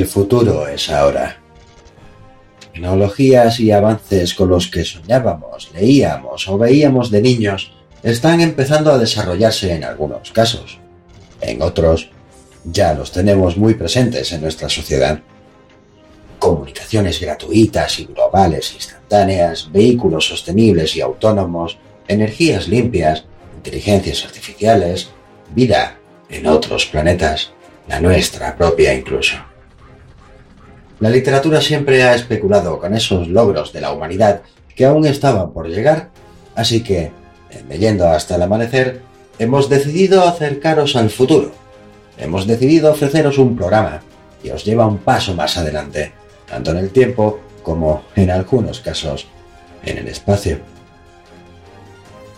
El 0.00 0.06
futuro 0.06 0.66
es 0.66 0.88
ahora. 0.88 1.36
Tecnologías 2.72 3.60
y 3.60 3.70
avances 3.70 4.32
con 4.32 4.48
los 4.48 4.68
que 4.68 4.82
soñábamos, 4.82 5.70
leíamos 5.74 6.48
o 6.48 6.56
veíamos 6.56 7.10
de 7.10 7.20
niños 7.20 7.72
están 8.02 8.40
empezando 8.40 8.90
a 8.92 8.96
desarrollarse 8.96 9.74
en 9.74 9.84
algunos 9.84 10.32
casos. 10.32 10.78
En 11.42 11.60
otros, 11.60 12.08
ya 12.64 12.94
los 12.94 13.12
tenemos 13.12 13.58
muy 13.58 13.74
presentes 13.74 14.32
en 14.32 14.40
nuestra 14.40 14.70
sociedad. 14.70 15.20
Comunicaciones 16.38 17.20
gratuitas 17.20 18.00
y 18.00 18.06
globales 18.06 18.72
instantáneas, 18.72 19.70
vehículos 19.70 20.28
sostenibles 20.28 20.96
y 20.96 21.02
autónomos, 21.02 21.76
energías 22.08 22.68
limpias, 22.68 23.26
inteligencias 23.54 24.24
artificiales, 24.24 25.10
vida 25.54 25.98
en 26.30 26.46
otros 26.46 26.86
planetas, 26.86 27.52
la 27.86 28.00
nuestra 28.00 28.56
propia 28.56 28.94
incluso. 28.94 29.49
La 31.00 31.08
literatura 31.08 31.62
siempre 31.62 32.02
ha 32.02 32.14
especulado 32.14 32.78
con 32.78 32.94
esos 32.94 33.26
logros 33.26 33.72
de 33.72 33.80
la 33.80 33.90
humanidad 33.90 34.42
que 34.76 34.84
aún 34.84 35.06
estaban 35.06 35.50
por 35.52 35.66
llegar, 35.66 36.10
así 36.54 36.82
que, 36.82 37.10
en 37.50 37.68
Leyendo 37.70 38.06
hasta 38.06 38.36
el 38.36 38.42
amanecer, 38.42 39.00
hemos 39.38 39.70
decidido 39.70 40.28
acercaros 40.28 40.96
al 40.96 41.08
futuro. 41.08 41.52
Hemos 42.18 42.46
decidido 42.46 42.90
ofreceros 42.92 43.38
un 43.38 43.56
programa 43.56 44.02
que 44.42 44.52
os 44.52 44.62
lleva 44.62 44.86
un 44.86 44.98
paso 44.98 45.34
más 45.34 45.56
adelante, 45.56 46.12
tanto 46.46 46.72
en 46.72 46.76
el 46.76 46.90
tiempo 46.90 47.40
como, 47.62 48.02
en 48.14 48.30
algunos 48.30 48.80
casos, 48.80 49.26
en 49.82 49.96
el 49.96 50.08
espacio. 50.08 50.58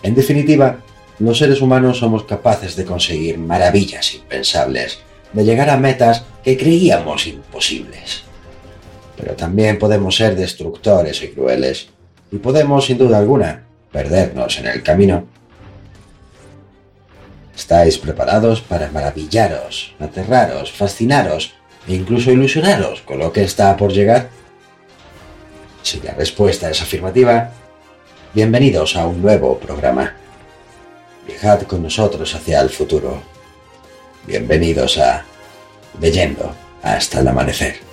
En 0.03 0.15
definitiva, 0.15 0.77
los 1.19 1.37
seres 1.37 1.61
humanos 1.61 1.97
somos 1.97 2.23
capaces 2.23 2.77
de 2.77 2.85
conseguir 2.85 3.37
maravillas 3.37 4.13
impensables, 4.13 4.99
de 5.33 5.43
llegar 5.43 5.69
a 5.69 5.77
metas 5.77 6.23
que 6.45 6.57
creíamos 6.57 7.27
imposibles. 7.27 8.23
Pero 9.17 9.35
también 9.35 9.77
podemos 9.77 10.15
ser 10.15 10.35
destructores 10.35 11.21
y 11.23 11.29
crueles, 11.29 11.89
y 12.31 12.37
podemos, 12.37 12.85
sin 12.85 12.97
duda 12.97 13.19
alguna, 13.19 13.63
perdernos 13.91 14.57
en 14.59 14.67
el 14.67 14.81
camino. 14.81 15.27
¿Estáis 17.55 17.97
preparados 17.99 18.61
para 18.61 18.89
maravillaros, 18.89 19.93
aterraros, 19.99 20.71
fascinaros 20.71 21.53
e 21.87 21.93
incluso 21.93 22.31
ilusionaros 22.31 23.01
con 23.01 23.19
lo 23.19 23.31
que 23.31 23.43
está 23.43 23.77
por 23.77 23.91
llegar? 23.91 24.29
Si 25.83 25.99
la 26.01 26.13
respuesta 26.13 26.69
es 26.71 26.81
afirmativa, 26.81 27.51
bienvenidos 28.33 28.95
a 28.95 29.05
un 29.05 29.21
nuevo 29.21 29.59
programa. 29.59 30.15
Viajad 31.27 31.61
con 31.63 31.83
nosotros 31.83 32.33
hacia 32.33 32.61
el 32.61 32.69
futuro. 32.69 33.21
Bienvenidos 34.25 34.97
a 34.97 35.23
Leyendo 35.99 36.55
hasta 36.81 37.19
el 37.19 37.27
amanecer. 37.27 37.92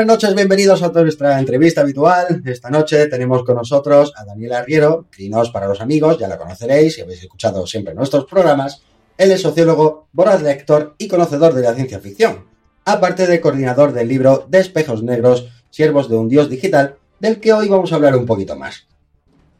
Buenas 0.00 0.14
noches, 0.14 0.34
bienvenidos 0.34 0.82
a 0.82 0.88
nuestra 0.88 1.38
entrevista 1.38 1.82
habitual. 1.82 2.42
Esta 2.46 2.70
noche 2.70 3.06
tenemos 3.08 3.44
con 3.44 3.56
nosotros 3.56 4.14
a 4.16 4.24
Daniela 4.24 4.60
Arriero, 4.60 5.04
Crinos 5.10 5.50
para 5.50 5.68
los 5.68 5.82
amigos, 5.82 6.16
ya 6.18 6.26
la 6.26 6.38
conoceréis 6.38 6.94
si 6.94 7.02
habéis 7.02 7.24
escuchado 7.24 7.66
siempre 7.66 7.92
nuestros 7.92 8.24
programas. 8.24 8.80
Él 9.18 9.30
es 9.30 9.42
sociólogo, 9.42 10.08
voraz 10.14 10.40
lector 10.40 10.94
y 10.96 11.06
conocedor 11.06 11.52
de 11.52 11.60
la 11.60 11.74
ciencia 11.74 12.00
ficción, 12.00 12.46
aparte 12.86 13.26
de 13.26 13.42
coordinador 13.42 13.92
del 13.92 14.08
libro 14.08 14.46
De 14.48 14.60
espejos 14.60 15.02
negros, 15.02 15.50
siervos 15.68 16.08
de 16.08 16.16
un 16.16 16.30
dios 16.30 16.48
digital, 16.48 16.96
del 17.18 17.38
que 17.38 17.52
hoy 17.52 17.68
vamos 17.68 17.92
a 17.92 17.96
hablar 17.96 18.16
un 18.16 18.24
poquito 18.24 18.56
más. 18.56 18.86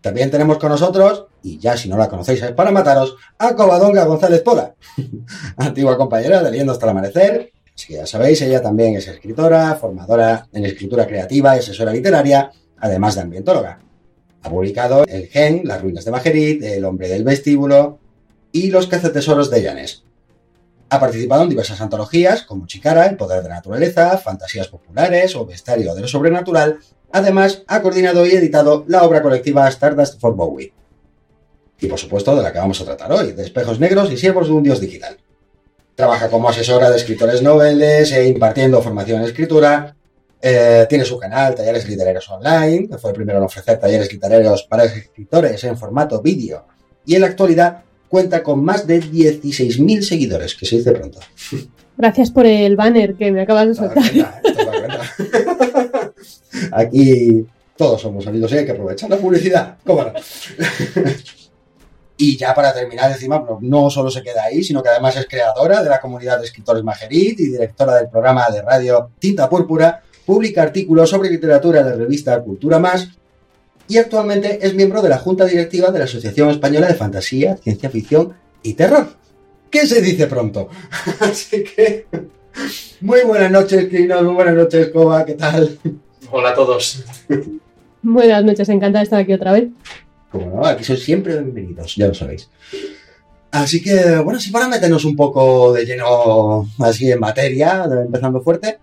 También 0.01 0.31
tenemos 0.31 0.57
con 0.57 0.71
nosotros, 0.71 1.27
y 1.43 1.59
ya 1.59 1.77
si 1.77 1.91
no 1.91 1.99
la 1.99 2.09
conocéis 2.09 2.43
es 2.43 2.53
para 2.53 2.71
mataros, 2.71 3.15
a 3.37 3.55
Covadonga 3.55 4.07
González 4.07 4.41
Pola, 4.41 4.75
antigua 5.59 5.99
compañera 5.99 6.43
de 6.43 6.51
Leyendo 6.51 6.73
hasta 6.73 6.87
el 6.87 6.91
amanecer, 6.93 7.53
Que 7.87 7.95
ya 7.95 8.07
sabéis, 8.07 8.41
ella 8.43 8.61
también 8.61 8.97
es 8.97 9.09
escritora, 9.09 9.75
formadora 9.75 10.47
en 10.53 10.65
escritura 10.65 11.07
creativa 11.07 11.57
y 11.57 11.61
asesora 11.61 11.93
literaria, 11.93 12.51
además 12.79 13.15
de 13.15 13.23
ambientóloga. 13.23 13.81
Ha 14.43 14.51
publicado 14.51 15.05
El 15.07 15.27
Gen, 15.27 15.63
Las 15.65 15.83
ruinas 15.83 16.05
de 16.05 16.11
Majerit, 16.11 16.63
El 16.63 16.85
hombre 16.85 17.09
del 17.09 17.25
vestíbulo 17.25 17.99
y 18.53 18.71
Los 18.71 18.87
cazatesoros 18.87 19.51
de 19.51 19.63
Llanes. 19.63 20.05
Ha 20.89 20.99
participado 20.99 21.45
en 21.45 21.51
diversas 21.51 21.81
antologías 21.81 22.43
como 22.43 22.67
Chicara, 22.67 23.07
El 23.07 23.17
poder 23.17 23.43
de 23.43 23.49
la 23.49 23.57
naturaleza, 23.57 24.19
Fantasías 24.19 24.69
populares 24.69 25.37
o 25.37 25.47
Bestiario 25.47 25.95
de 25.95 26.01
lo 26.01 26.09
sobrenatural. 26.09 26.79
Además, 27.13 27.63
ha 27.67 27.81
coordinado 27.83 28.27
y 28.27 28.31
editado 28.31 28.85
la 28.89 29.05
obra 29.05 29.23
colectiva 29.23 29.69
Stardust 29.69 30.21
for 30.21 30.35
Bowie. 30.35 30.73
Y 31.79 31.87
por 31.87 31.99
supuesto, 31.99 32.37
de 32.37 32.43
la 32.43 32.53
que 32.53 32.59
vamos 32.59 32.81
a 32.81 32.85
tratar 32.85 33.13
hoy, 33.13 33.33
de 33.33 33.43
espejos 33.43 33.81
negros 33.81 34.13
y 34.13 34.17
siervos 34.17 34.49
de 34.49 34.53
un 34.55 34.63
dios 34.63 34.81
digital. 34.81 35.17
Trabaja 36.01 36.31
como 36.31 36.49
asesora 36.49 36.89
de 36.89 36.97
escritores 36.97 37.43
noveles 37.43 38.11
e 38.13 38.27
impartiendo 38.27 38.81
formación 38.81 39.21
en 39.21 39.27
escritura. 39.27 39.95
Eh, 40.41 40.87
tiene 40.89 41.05
su 41.05 41.19
canal, 41.19 41.55
Talleres 41.55 41.87
Literarios 41.87 42.27
Online, 42.31 42.89
que 42.89 42.97
fue 42.97 43.11
el 43.11 43.17
primero 43.17 43.37
en 43.37 43.45
ofrecer 43.45 43.79
talleres 43.79 44.11
literarios 44.11 44.63
para 44.63 44.85
escritores 44.85 45.63
en 45.63 45.77
formato 45.77 46.23
vídeo. 46.23 46.65
Y 47.05 47.17
en 47.17 47.21
la 47.21 47.27
actualidad 47.27 47.83
cuenta 48.09 48.43
con 48.43 48.65
más 48.65 48.87
de 48.87 49.03
16.000 49.03 50.01
seguidores, 50.01 50.55
que 50.55 50.65
se 50.65 50.77
dice 50.77 50.93
pronto. 50.93 51.21
Gracias 51.99 52.31
por 52.31 52.47
el 52.47 52.77
banner 52.77 53.15
que 53.15 53.31
me 53.31 53.43
acabas 53.43 53.69
de 53.69 53.75
soltar. 53.75 54.03
Aquí 56.73 57.47
todos 57.77 58.01
somos 58.01 58.27
amigos 58.27 58.51
y 58.53 58.57
hay 58.57 58.65
que 58.65 58.73
aprovechar 58.73 59.11
la 59.11 59.19
publicidad. 59.19 59.77
¿Cómo 59.85 60.05
no? 60.05 60.13
Y 62.23 62.37
ya 62.37 62.53
para 62.53 62.75
terminar, 62.75 63.11
encima, 63.11 63.43
no 63.63 63.89
solo 63.89 64.11
se 64.11 64.23
queda 64.23 64.45
ahí, 64.45 64.63
sino 64.63 64.83
que 64.83 64.91
además 64.91 65.17
es 65.17 65.27
creadora 65.27 65.83
de 65.83 65.89
la 65.89 65.99
comunidad 65.99 66.39
de 66.39 66.45
escritores 66.45 66.85
Majerit 66.85 67.41
y 67.41 67.47
directora 67.47 67.95
del 67.95 68.11
programa 68.11 68.47
de 68.51 68.61
radio 68.61 69.09
Tinta 69.19 69.49
Púrpura, 69.49 70.03
publica 70.27 70.61
artículos 70.61 71.09
sobre 71.09 71.31
literatura 71.31 71.81
en 71.81 71.87
la 71.87 71.95
revista 71.95 72.39
Cultura 72.43 72.79
Más 72.79 73.09
y 73.89 73.97
actualmente 73.97 74.59
es 74.61 74.75
miembro 74.75 75.01
de 75.01 75.09
la 75.09 75.17
Junta 75.17 75.47
Directiva 75.47 75.91
de 75.91 75.99
la 75.99 76.05
Asociación 76.05 76.51
Española 76.51 76.89
de 76.89 76.95
Fantasía, 76.95 77.57
Ciencia 77.57 77.89
Ficción 77.89 78.35
y 78.63 78.75
Terror. 78.75 79.07
¿Qué 79.71 79.87
se 79.87 80.03
dice 80.03 80.27
pronto? 80.27 80.69
Así 81.21 81.65
que... 81.65 82.05
Muy 83.01 83.23
buenas 83.23 83.51
noches, 83.51 83.89
Crino, 83.89 84.23
muy 84.23 84.35
buenas 84.35 84.57
noches, 84.57 84.91
Coba, 84.91 85.25
¿qué 85.25 85.37
tal? 85.37 85.79
Hola 86.31 86.51
a 86.51 86.55
todos. 86.55 87.03
Buenas 88.03 88.45
noches, 88.45 88.69
encantada 88.69 88.99
de 88.99 89.05
estar 89.05 89.21
aquí 89.21 89.33
otra 89.33 89.53
vez. 89.53 89.69
Como 90.31 90.47
no, 90.47 90.65
aquí 90.65 90.85
sois 90.85 91.03
siempre 91.03 91.43
bienvenidos, 91.43 91.97
ya 91.97 92.07
lo 92.07 92.15
sabéis. 92.15 92.49
Así 93.51 93.83
que, 93.83 94.19
bueno, 94.19 94.39
si 94.39 94.51
para 94.51 94.69
meternos 94.69 95.05
un 95.05 95.17
poco 95.17 95.73
de 95.73 95.85
lleno 95.85 96.69
así 96.79 97.11
en 97.11 97.19
materia, 97.19 97.85
empezando 98.05 98.41
fuerte, 98.41 98.79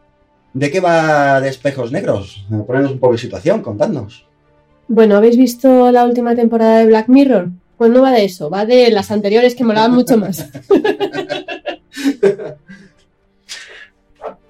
¿de 0.53 0.71
qué 0.71 0.81
va 0.81 1.39
de 1.39 1.49
espejos 1.49 1.91
negros? 1.91 2.45
Ponernos 2.65 2.91
un 2.91 2.99
poco 2.99 3.13
de 3.13 3.19
situación, 3.19 3.61
contadnos. 3.61 4.25
Bueno, 4.89 5.15
¿habéis 5.15 5.37
visto 5.37 5.91
la 5.91 6.05
última 6.05 6.35
temporada 6.35 6.79
de 6.79 6.87
Black 6.87 7.07
Mirror? 7.07 7.49
Pues 7.77 7.91
no 7.91 8.01
va 8.01 8.11
de 8.11 8.25
eso, 8.25 8.49
va 8.49 8.65
de 8.65 8.91
las 8.91 9.11
anteriores 9.11 9.55
que 9.55 9.63
molaban 9.63 9.93
mucho 9.93 10.17
más. 10.17 10.49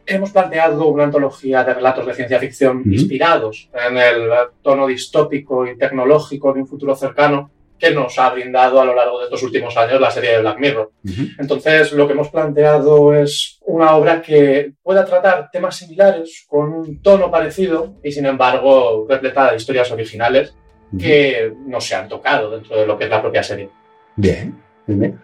Hemos 0.07 0.31
planteado 0.31 0.87
una 0.87 1.03
antología 1.03 1.63
de 1.65 1.73
relatos 1.73 2.05
de 2.05 2.13
ciencia 2.13 2.39
ficción 2.39 2.81
inspirados 2.85 3.69
en 3.73 3.97
el 3.97 4.29
tono 4.61 4.87
distópico 4.87 5.67
y 5.67 5.77
tecnológico 5.77 6.53
de 6.53 6.61
un 6.61 6.67
futuro 6.67 6.95
cercano 6.95 7.51
que 7.77 7.91
nos 7.91 8.17
ha 8.17 8.29
brindado 8.29 8.81
a 8.81 8.85
lo 8.85 8.95
largo 8.95 9.19
de 9.19 9.25
estos 9.25 9.43
últimos 9.43 9.75
años 9.77 10.01
la 10.01 10.09
serie 10.09 10.31
de 10.31 10.39
Black 10.39 10.59
Mirror. 10.59 10.91
Entonces, 11.37 11.91
lo 11.91 12.07
que 12.07 12.13
hemos 12.13 12.29
planteado 12.29 13.13
es 13.13 13.59
una 13.65 13.95
obra 13.95 14.21
que 14.21 14.73
pueda 14.81 15.05
tratar 15.05 15.49
temas 15.51 15.75
similares 15.75 16.45
con 16.47 16.73
un 16.73 17.01
tono 17.01 17.29
parecido 17.29 17.95
y, 18.03 18.11
sin 18.11 18.25
embargo, 18.25 19.05
repletada 19.07 19.51
de 19.51 19.57
historias 19.57 19.91
originales 19.91 20.55
que 20.97 21.53
no 21.65 21.81
se 21.81 21.95
han 21.95 22.07
tocado 22.07 22.49
dentro 22.49 22.77
de 22.77 22.87
lo 22.87 22.97
que 22.97 23.03
es 23.03 23.09
la 23.09 23.21
propia 23.21 23.43
serie. 23.43 23.69
Bien, 24.15 24.57
bien. 24.87 25.19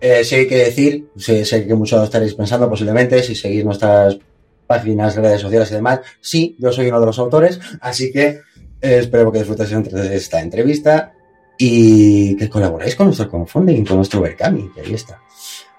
Eh, 0.00 0.24
sí 0.24 0.34
hay 0.34 0.48
que 0.48 0.56
decir, 0.56 1.08
sé, 1.16 1.44
que 1.66 1.74
muchos 1.74 2.02
estaréis 2.02 2.34
pensando 2.34 2.68
posiblemente, 2.68 3.22
si 3.22 3.34
seguís 3.34 3.64
nuestras 3.64 4.18
páginas, 4.66 5.16
redes 5.16 5.40
sociales 5.40 5.70
y 5.70 5.74
demás, 5.74 6.00
sí, 6.20 6.56
yo 6.58 6.72
soy 6.72 6.88
uno 6.88 7.00
de 7.00 7.06
los 7.06 7.18
autores, 7.18 7.60
así 7.80 8.12
que 8.12 8.40
eh, 8.80 8.98
espero 8.98 9.30
que 9.30 9.38
disfrutéis 9.38 9.72
entre 9.72 10.16
esta 10.16 10.40
entrevista 10.40 11.12
y 11.58 12.36
que 12.36 12.48
colaboréis 12.48 12.96
con 12.96 13.06
nuestro 13.06 13.28
crowdfunding, 13.28 13.84
con 13.84 13.96
nuestro 13.98 14.22
Berkami, 14.22 14.70
que 14.74 14.80
ahí 14.80 14.94
está. 14.94 15.20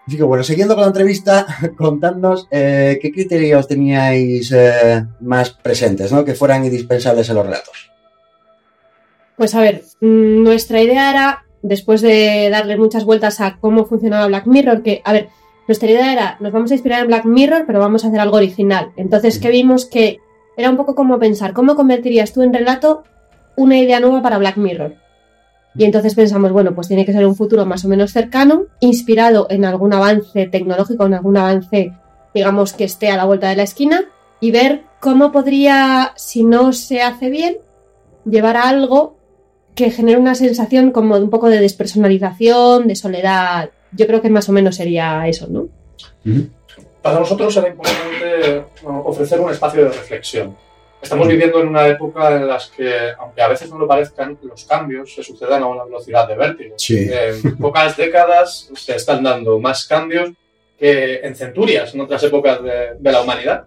Así 0.08 0.22
bueno, 0.22 0.44
siguiendo 0.44 0.76
con 0.76 0.82
la 0.82 0.88
entrevista, 0.88 1.46
contadnos 1.78 2.48
eh, 2.52 3.00
qué 3.02 3.12
criterios 3.12 3.68
teníais 3.68 4.52
eh, 4.52 5.06
más 5.22 5.52
presentes, 5.52 6.12
¿no? 6.12 6.26
Que 6.26 6.36
fueran 6.36 6.66
indispensables 6.66 7.30
en 7.30 7.36
los 7.36 7.46
relatos. 7.46 7.92
Pues 9.38 9.56
a 9.56 9.62
ver, 9.62 9.84
mm, 10.02 10.44
nuestra 10.44 10.82
idea 10.82 11.10
era, 11.10 11.46
después 11.62 12.02
de 12.02 12.50
darle 12.50 12.78
muchas 12.78 13.06
vueltas 13.06 13.42
a 13.42 13.58
cómo 13.60 13.86
funcionaba 13.86 14.28
Black 14.28 14.48
Mirror, 14.48 14.84
que, 14.84 15.02
a 15.04 15.14
ver, 15.14 15.30
nuestra 15.68 15.90
idea 15.90 16.12
era, 16.12 16.38
nos 16.40 16.52
vamos 16.52 16.72
a 16.72 16.74
inspirar 16.74 17.02
en 17.02 17.08
Black 17.08 17.26
Mirror, 17.26 17.66
pero 17.66 17.80
vamos 17.80 18.04
a 18.04 18.08
hacer 18.08 18.20
algo 18.20 18.38
original. 18.38 18.92
Entonces, 18.98 19.40
¿qué 19.40 19.50
vimos? 19.50 19.86
Que 19.86 20.20
era 20.58 20.70
un 20.70 20.78
poco 20.78 20.96
como 20.96 21.20
pensar, 21.20 21.54
¿cómo 21.54 21.76
convertirías 21.76 22.34
tú 22.34 22.42
en 22.42 22.54
relato 22.54 23.04
una 23.56 23.78
idea 23.78 24.00
nueva 24.00 24.22
para 24.22 24.38
Black 24.38 24.58
Mirror? 24.58 24.96
Y 25.76 25.86
entonces 25.86 26.16
pensamos, 26.16 26.52
bueno, 26.52 26.76
pues 26.76 26.88
tiene 26.88 27.06
que 27.06 27.14
ser 27.14 27.26
un 27.26 27.36
futuro 27.36 27.66
más 27.66 27.86
o 27.86 27.88
menos 27.88 28.12
cercano, 28.12 28.66
inspirado 28.82 29.48
en 29.50 29.64
algún 29.64 29.94
avance 29.94 30.48
tecnológico, 30.48 31.06
en 31.06 31.14
algún 31.14 31.38
avance, 31.38 31.94
digamos, 32.34 32.74
que 32.74 32.84
esté 32.84 33.10
a 33.10 33.18
la 33.18 33.26
vuelta 33.26 33.48
de 33.50 33.56
la 33.56 33.64
esquina, 33.64 34.04
y 34.42 34.52
ver 34.52 34.84
cómo 35.00 35.32
podría, 35.32 36.12
si 36.18 36.44
no 36.44 36.74
se 36.74 37.02
hace 37.02 37.30
bien, 37.30 37.58
llevar 38.26 38.58
a 38.58 38.68
algo 38.68 39.18
que 39.76 39.92
genere 39.92 40.18
una 40.18 40.36
sensación 40.36 40.92
como 40.92 41.18
de 41.18 41.24
un 41.24 41.30
poco 41.30 41.50
de 41.50 41.60
despersonalización, 41.60 42.88
de 42.88 42.96
soledad. 42.96 43.70
Yo 43.92 44.08
creo 44.08 44.22
que 44.22 44.30
más 44.30 44.48
o 44.50 44.52
menos 44.52 44.76
sería 44.76 45.28
eso, 45.28 45.48
¿no? 45.50 45.68
Para 47.02 47.20
nosotros 47.20 47.56
era 47.58 47.68
importante 47.68 48.64
ofrecer 48.84 49.40
un 49.40 49.52
espacio 49.52 49.84
de 49.84 49.90
reflexión. 49.90 50.56
Estamos 51.02 51.28
viviendo 51.28 51.60
en 51.60 51.70
una 51.70 51.88
época 51.88 52.36
en 52.36 52.48
la 52.48 52.60
que, 52.76 52.94
aunque 53.18 53.42
a 53.42 53.48
veces 53.48 53.70
no 53.72 53.80
lo 53.80 53.88
parezcan, 53.88 54.38
los 54.44 54.66
cambios 54.66 55.14
se 55.16 55.24
suceden 55.24 55.64
a 55.64 55.68
una 55.68 55.84
velocidad 55.84 56.28
de 56.28 56.36
vértigo. 56.36 56.76
Sí. 56.78 57.10
En 57.12 57.58
pocas 57.58 57.98
décadas 57.98 58.70
se 58.76 58.96
están 58.96 59.24
dando 59.24 59.60
más 59.60 59.86
cambios 59.86 60.30
que 60.78 61.22
en 61.24 61.36
centurias 61.36 61.94
en 61.96 62.02
otras 62.02 62.22
épocas 62.24 62.62
de, 62.62 62.96
de 63.00 63.12
la 63.12 63.22
humanidad. 63.22 63.66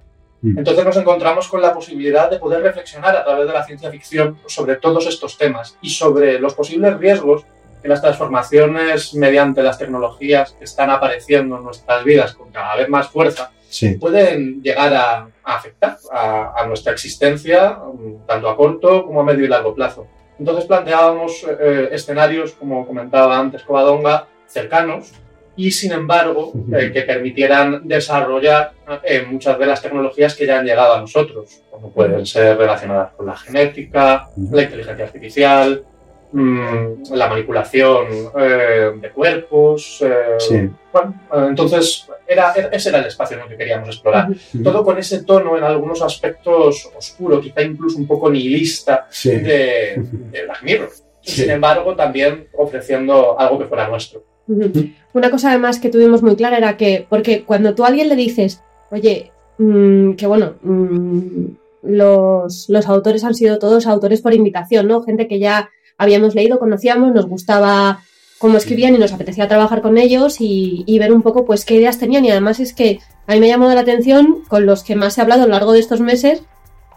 Entonces 0.56 0.84
nos 0.84 0.96
encontramos 0.96 1.48
con 1.48 1.62
la 1.62 1.72
posibilidad 1.72 2.30
de 2.30 2.38
poder 2.38 2.62
reflexionar 2.62 3.16
a 3.16 3.24
través 3.24 3.46
de 3.46 3.52
la 3.52 3.64
ciencia 3.64 3.90
ficción 3.90 4.38
sobre 4.46 4.76
todos 4.76 5.06
estos 5.06 5.38
temas 5.38 5.78
y 5.80 5.90
sobre 5.90 6.38
los 6.38 6.54
posibles 6.54 6.98
riesgos 6.98 7.44
que 7.82 7.88
las 7.88 8.00
transformaciones 8.02 9.14
mediante 9.14 9.62
las 9.62 9.78
tecnologías 9.78 10.52
que 10.52 10.64
están 10.64 10.90
apareciendo 10.90 11.56
en 11.56 11.64
nuestras 11.64 12.04
vidas 12.04 12.34
con 12.34 12.50
cada 12.50 12.76
vez 12.76 12.88
más 12.88 13.08
fuerza 13.08 13.50
Sí. 13.68 13.94
pueden 13.96 14.62
llegar 14.62 14.94
a, 14.94 15.28
a 15.42 15.56
afectar 15.56 15.96
a, 16.12 16.52
a 16.60 16.66
nuestra 16.66 16.92
existencia, 16.92 17.70
mm, 17.72 18.24
tanto 18.26 18.48
a 18.48 18.56
corto 18.56 19.04
como 19.04 19.20
a 19.20 19.24
medio 19.24 19.44
y 19.44 19.48
largo 19.48 19.74
plazo. 19.74 20.06
Entonces 20.38 20.64
planteábamos 20.66 21.44
eh, 21.60 21.88
escenarios, 21.90 22.52
como 22.52 22.86
comentaba 22.86 23.36
antes 23.36 23.62
Covadonga, 23.64 24.28
cercanos 24.46 25.12
y 25.56 25.70
sin 25.70 25.92
embargo 25.92 26.52
eh, 26.76 26.90
que 26.92 27.02
permitieran 27.02 27.86
desarrollar 27.86 28.72
eh, 29.04 29.24
muchas 29.30 29.58
de 29.58 29.66
las 29.66 29.80
tecnologías 29.80 30.34
que 30.34 30.46
ya 30.46 30.58
han 30.58 30.66
llegado 30.66 30.94
a 30.94 31.00
nosotros, 31.00 31.60
como 31.70 31.90
pueden 31.92 32.26
ser 32.26 32.56
relacionadas 32.58 33.12
con 33.12 33.26
la 33.26 33.36
genética, 33.36 34.28
la 34.50 34.62
inteligencia 34.62 35.04
artificial, 35.04 35.84
mm, 36.32 37.12
la 37.12 37.28
manipulación 37.28 38.06
eh, 38.38 38.90
de 39.00 39.10
cuerpos. 39.10 40.02
Sí. 40.38 40.68
bueno, 40.92 41.14
entonces, 41.48 42.06
era, 42.26 42.52
era- 42.54 42.68
ese 42.68 42.88
era 42.88 42.98
el 42.98 43.06
espacio 43.06 43.36
en 43.36 43.42
el 43.44 43.48
que 43.48 43.56
queríamos 43.56 43.88
explorar. 43.88 44.28
Todo 44.62 44.82
con 44.84 44.98
ese 44.98 45.22
tono 45.24 45.56
en 45.56 45.62
algunos 45.64 46.02
aspectos 46.02 46.90
oscuro, 46.96 47.40
quizá 47.40 47.62
incluso 47.62 47.98
un 47.98 48.06
poco 48.06 48.28
nihilista 48.30 49.06
Sí. 49.10 49.30
de, 49.30 49.94
de 50.32 50.42
Black 50.44 50.62
Mirror. 50.62 50.90
Sin 51.22 51.48
embargo, 51.50 51.94
también 51.96 52.48
ofreciendo 52.52 53.38
algo 53.38 53.58
que 53.58 53.64
fuera 53.66 53.88
nuestro. 53.88 54.22
Una 54.46 55.30
cosa 55.30 55.50
además 55.50 55.78
que 55.78 55.90
tuvimos 55.90 56.22
muy 56.22 56.36
clara 56.36 56.58
era 56.58 56.76
que, 56.76 57.06
porque 57.08 57.44
cuando 57.44 57.74
tú 57.74 57.84
a 57.84 57.88
alguien 57.88 58.08
le 58.08 58.16
dices, 58.16 58.62
oye, 58.90 59.32
mm, 59.58 60.12
que 60.12 60.26
bueno, 60.26 60.54
mm, 60.62 61.46
los, 61.82 62.68
los 62.68 62.86
autores 62.86 63.24
han 63.24 63.34
sido 63.34 63.58
todos 63.58 63.86
autores 63.86 64.20
por 64.20 64.34
invitación, 64.34 64.88
¿no? 64.88 65.02
Gente 65.02 65.28
que 65.28 65.38
ya 65.38 65.70
habíamos 65.96 66.34
leído, 66.34 66.58
conocíamos, 66.58 67.14
nos 67.14 67.26
gustaba 67.26 68.00
cómo 68.38 68.58
escribían 68.58 68.94
y 68.94 68.98
nos 68.98 69.12
apetecía 69.12 69.48
trabajar 69.48 69.80
con 69.80 69.96
ellos 69.96 70.40
y, 70.40 70.84
y 70.86 70.98
ver 70.98 71.12
un 71.12 71.22
poco 71.22 71.46
pues 71.46 71.64
qué 71.64 71.76
ideas 71.76 71.98
tenían. 71.98 72.24
Y 72.24 72.30
además 72.30 72.60
es 72.60 72.74
que 72.74 72.98
a 73.26 73.34
mí 73.34 73.40
me 73.40 73.48
llamó 73.48 73.72
la 73.72 73.80
atención 73.80 74.42
con 74.48 74.66
los 74.66 74.82
que 74.82 74.96
más 74.96 75.16
he 75.16 75.22
hablado 75.22 75.44
a 75.44 75.46
lo 75.46 75.52
largo 75.52 75.72
de 75.72 75.78
estos 75.78 76.00
meses 76.00 76.42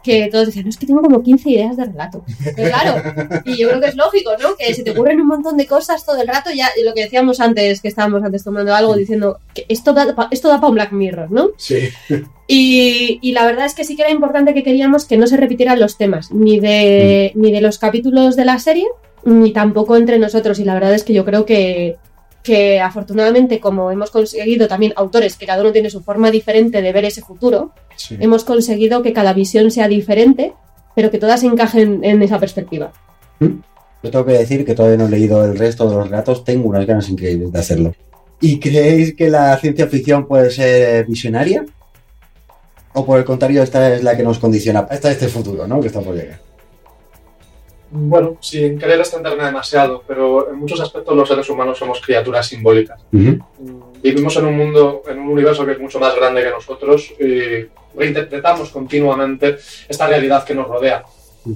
que 0.08 0.30
todos 0.32 0.48
decían, 0.48 0.66
no, 0.66 0.70
es 0.70 0.78
que 0.78 0.86
tengo 0.86 1.02
como 1.02 1.22
15 1.22 1.50
ideas 1.50 1.78
de 1.78 1.86
relato. 1.86 2.24
Pero 2.56 2.70
claro, 2.70 3.42
y 3.46 3.58
yo 3.58 3.68
creo 3.68 3.82
que 3.82 3.88
es 3.88 3.96
lógico, 3.96 4.32
¿no? 4.42 4.56
Que 4.58 4.74
se 4.74 4.84
te 4.84 4.92
ocurren 4.92 5.20
un 5.20 5.28
montón 5.28 5.58
de 5.58 5.68
cosas 5.68 6.06
todo 6.06 6.22
el 6.22 6.28
rato, 6.28 6.50
ya 6.52 6.70
lo 6.84 6.94
que 6.94 7.04
decíamos 7.04 7.40
antes, 7.40 7.82
que 7.82 7.90
estábamos 7.90 8.24
antes 8.24 8.44
tomando 8.44 8.74
algo, 8.74 8.96
diciendo 8.96 9.40
que 9.54 9.66
esto 9.68 9.94
da, 9.94 10.16
esto 10.32 10.48
da 10.48 10.56
para 10.56 10.70
un 10.70 10.76
Black 10.76 10.92
Mirror, 10.94 11.32
¿no? 11.32 11.50
Sí. 11.58 11.90
Y, 12.48 13.20
y 13.22 13.34
la 13.34 13.46
verdad 13.46 13.66
es 13.66 13.76
que 13.76 13.84
sí 13.84 13.98
que 13.98 14.04
era 14.04 14.12
importante 14.12 14.54
que 14.54 14.64
queríamos 14.64 15.04
que 15.04 15.18
no 15.18 15.28
se 15.28 15.36
repitieran 15.36 15.80
los 15.80 15.98
temas, 15.98 16.32
ni 16.32 16.60
de, 16.62 17.34
ni 17.36 17.52
de 17.52 17.60
los 17.60 17.78
capítulos 17.78 18.38
de 18.38 18.46
la 18.46 18.58
serie, 18.60 18.88
ni 19.26 19.52
tampoco 19.52 19.98
entre 19.98 20.18
nosotros. 20.18 20.58
Y 20.60 20.64
la 20.64 20.74
verdad 20.74 20.94
es 20.94 21.04
que 21.04 21.14
yo 21.14 21.26
creo 21.26 21.46
que, 21.46 21.98
que 22.48 22.80
afortunadamente, 22.80 23.60
como 23.60 23.92
hemos 23.92 24.10
conseguido 24.10 24.68
también 24.68 24.94
autores 24.96 25.36
que 25.38 25.46
cada 25.46 25.62
uno 25.62 25.72
tiene 25.72 25.90
su 25.92 26.02
forma 26.02 26.32
diferente 26.32 26.82
de 26.82 26.92
ver 26.92 27.06
ese 27.06 27.22
futuro, 27.22 27.72
Sí. 27.96 28.18
hemos 28.20 28.44
conseguido 28.44 29.04
que 29.04 29.14
cada 29.14 29.34
visión 29.34 29.70
sea 29.70 29.88
diferente, 29.88 30.54
pero 30.96 31.12
que 31.12 31.20
todas 31.20 31.44
encajen 31.44 32.04
en 32.04 32.22
esa 32.24 32.40
perspectiva. 32.40 32.92
Yo 33.40 34.10
tengo 34.12 34.26
que 34.26 34.34
decir 34.34 34.66
que 34.66 34.74
todavía 34.74 34.98
no 34.98 35.08
he 35.08 35.10
leído 35.12 35.44
el 35.46 35.58
resto 35.58 35.88
de 35.90 35.96
los 35.96 36.10
relatos, 36.10 36.44
tengo 36.44 36.70
unas 36.70 36.86
ganas 36.86 37.10
increíbles 37.10 37.52
de 37.52 37.60
hacerlo. 37.60 37.94
¿Y 38.40 38.60
creéis 38.60 39.16
que 39.16 39.30
la 39.30 39.58
ciencia 39.58 39.88
ficción 39.88 40.28
puede 40.28 40.50
ser 40.52 41.06
visionaria? 41.06 41.66
¿O 42.94 43.06
por 43.06 43.20
el 43.20 43.26
contrario, 43.26 43.62
esta 43.62 43.94
es 43.94 44.04
la 44.04 44.16
que 44.16 44.24
nos 44.24 44.40
condiciona? 44.40 44.88
Esta 44.90 45.10
es 45.10 45.16
este 45.16 45.28
futuro, 45.28 45.68
¿no? 45.68 45.80
Que 45.82 45.88
está 45.88 46.02
por 46.02 46.16
llegar. 46.16 46.40
Bueno, 47.90 48.38
sin 48.42 48.78
querer 48.78 49.00
extenderme 49.00 49.46
demasiado, 49.46 50.04
pero 50.08 50.50
en 50.50 50.58
muchos 50.58 50.80
aspectos 50.82 51.16
los 51.16 51.28
seres 51.28 51.50
humanos 51.50 51.78
somos 51.78 52.02
criaturas 52.02 52.48
simbólicas. 52.48 53.02
Mm, 53.12 53.34
Vivimos 54.02 54.36
en 54.38 54.46
un 54.46 54.58
mundo, 54.58 55.04
en 55.08 55.20
un 55.20 55.30
universo 55.30 55.66
que 55.66 55.72
es 55.72 55.80
mucho 55.80 56.00
más 56.00 56.16
grande 56.16 56.44
que 56.44 56.50
nosotros 56.50 57.14
y 57.20 57.66
reinterpretamos 57.98 58.70
continuamente 58.70 59.58
esta 59.88 60.08
realidad 60.08 60.44
que 60.44 60.54
nos 60.54 60.68
rodea. 60.68 61.04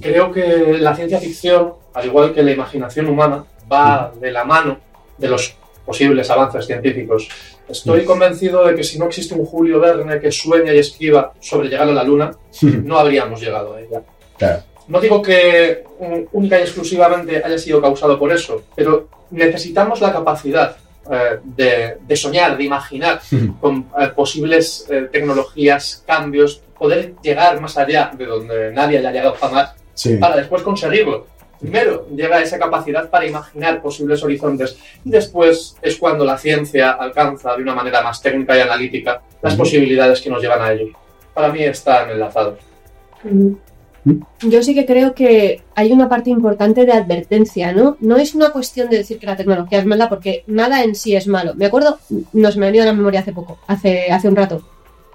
Creo 0.00 0.32
que 0.32 0.78
la 0.80 0.94
ciencia 0.96 1.18
ficción, 1.20 1.74
al 1.94 2.06
igual 2.06 2.32
que 2.32 2.42
la 2.42 2.52
imaginación 2.52 3.06
humana, 3.08 3.44
va 3.70 4.12
de 4.18 4.30
la 4.30 4.44
mano 4.44 4.78
de 5.18 5.28
los 5.28 5.54
posibles 5.84 6.30
avances 6.30 6.66
científicos. 6.66 7.28
Estoy 7.68 8.04
convencido 8.04 8.64
de 8.66 8.74
que 8.74 8.84
si 8.84 8.98
no 8.98 9.06
existe 9.06 9.34
un 9.34 9.44
Julio 9.44 9.80
Verne 9.80 10.20
que 10.20 10.32
sueña 10.32 10.72
y 10.72 10.78
escriba 10.78 11.32
sobre 11.40 11.68
llegar 11.68 11.88
a 11.88 11.92
la 11.92 12.02
Luna, 12.04 12.32
no 12.62 12.98
habríamos 12.98 13.40
llegado 13.40 13.74
a 13.74 13.80
ella. 13.80 14.02
Claro. 14.36 14.62
No 14.92 15.00
digo 15.00 15.22
que 15.22 15.84
mm, 16.00 16.20
única 16.32 16.58
y 16.58 16.62
exclusivamente 16.62 17.42
haya 17.42 17.58
sido 17.58 17.80
causado 17.80 18.18
por 18.18 18.30
eso, 18.30 18.62
pero 18.76 19.08
necesitamos 19.30 20.00
la 20.02 20.12
capacidad 20.12 20.76
eh, 21.10 21.38
de, 21.42 21.96
de 22.06 22.16
soñar, 22.16 22.56
de 22.58 22.64
imaginar 22.64 23.20
con 23.60 23.86
eh, 23.98 24.08
posibles 24.14 24.86
eh, 24.90 25.08
tecnologías, 25.10 26.04
cambios, 26.06 26.60
poder 26.78 27.14
llegar 27.22 27.58
más 27.60 27.78
allá 27.78 28.10
de 28.16 28.26
donde 28.26 28.70
nadie 28.72 28.98
haya 28.98 29.10
llegado 29.12 29.34
jamás 29.40 29.74
Sí. 29.94 30.16
para 30.16 30.36
después 30.36 30.62
conseguirlo. 30.62 31.26
Primero 31.60 32.06
llega 32.14 32.40
esa 32.42 32.58
capacidad 32.58 33.08
para 33.08 33.26
imaginar 33.26 33.80
posibles 33.80 34.22
horizontes 34.24 34.76
y 35.04 35.10
después 35.10 35.76
es 35.82 35.96
cuando 35.96 36.24
la 36.24 36.36
ciencia 36.38 36.92
alcanza 36.92 37.54
de 37.56 37.62
una 37.62 37.74
manera 37.74 38.02
más 38.02 38.20
técnica 38.20 38.56
y 38.56 38.60
analítica 38.60 39.20
las 39.42 39.52
Ujú. 39.54 39.62
posibilidades 39.62 40.20
que 40.20 40.28
nos 40.30 40.42
llevan 40.42 40.60
a 40.62 40.72
ello. 40.72 40.88
Para 41.34 41.48
mí 41.52 41.62
están 41.62 42.10
enlazados. 42.10 42.58
Mm. 43.22 43.52
Yo 44.04 44.62
sí 44.62 44.74
que 44.74 44.84
creo 44.84 45.14
que 45.14 45.62
hay 45.74 45.92
una 45.92 46.08
parte 46.08 46.30
importante 46.30 46.84
de 46.84 46.92
advertencia, 46.92 47.72
¿no? 47.72 47.96
No 48.00 48.16
es 48.16 48.34
una 48.34 48.50
cuestión 48.50 48.90
de 48.90 48.98
decir 48.98 49.18
que 49.18 49.26
la 49.26 49.36
tecnología 49.36 49.78
es 49.78 49.86
mala, 49.86 50.08
porque 50.08 50.42
nada 50.48 50.82
en 50.82 50.94
sí 50.94 51.14
es 51.14 51.28
malo. 51.28 51.54
Me 51.54 51.66
acuerdo, 51.66 51.98
nos 52.32 52.56
me 52.56 52.66
ha 52.66 52.68
venido 52.68 52.82
a 52.82 52.86
la 52.86 52.94
memoria 52.94 53.20
hace 53.20 53.32
poco, 53.32 53.58
hace, 53.66 54.10
hace 54.10 54.28
un 54.28 54.36
rato. 54.36 54.62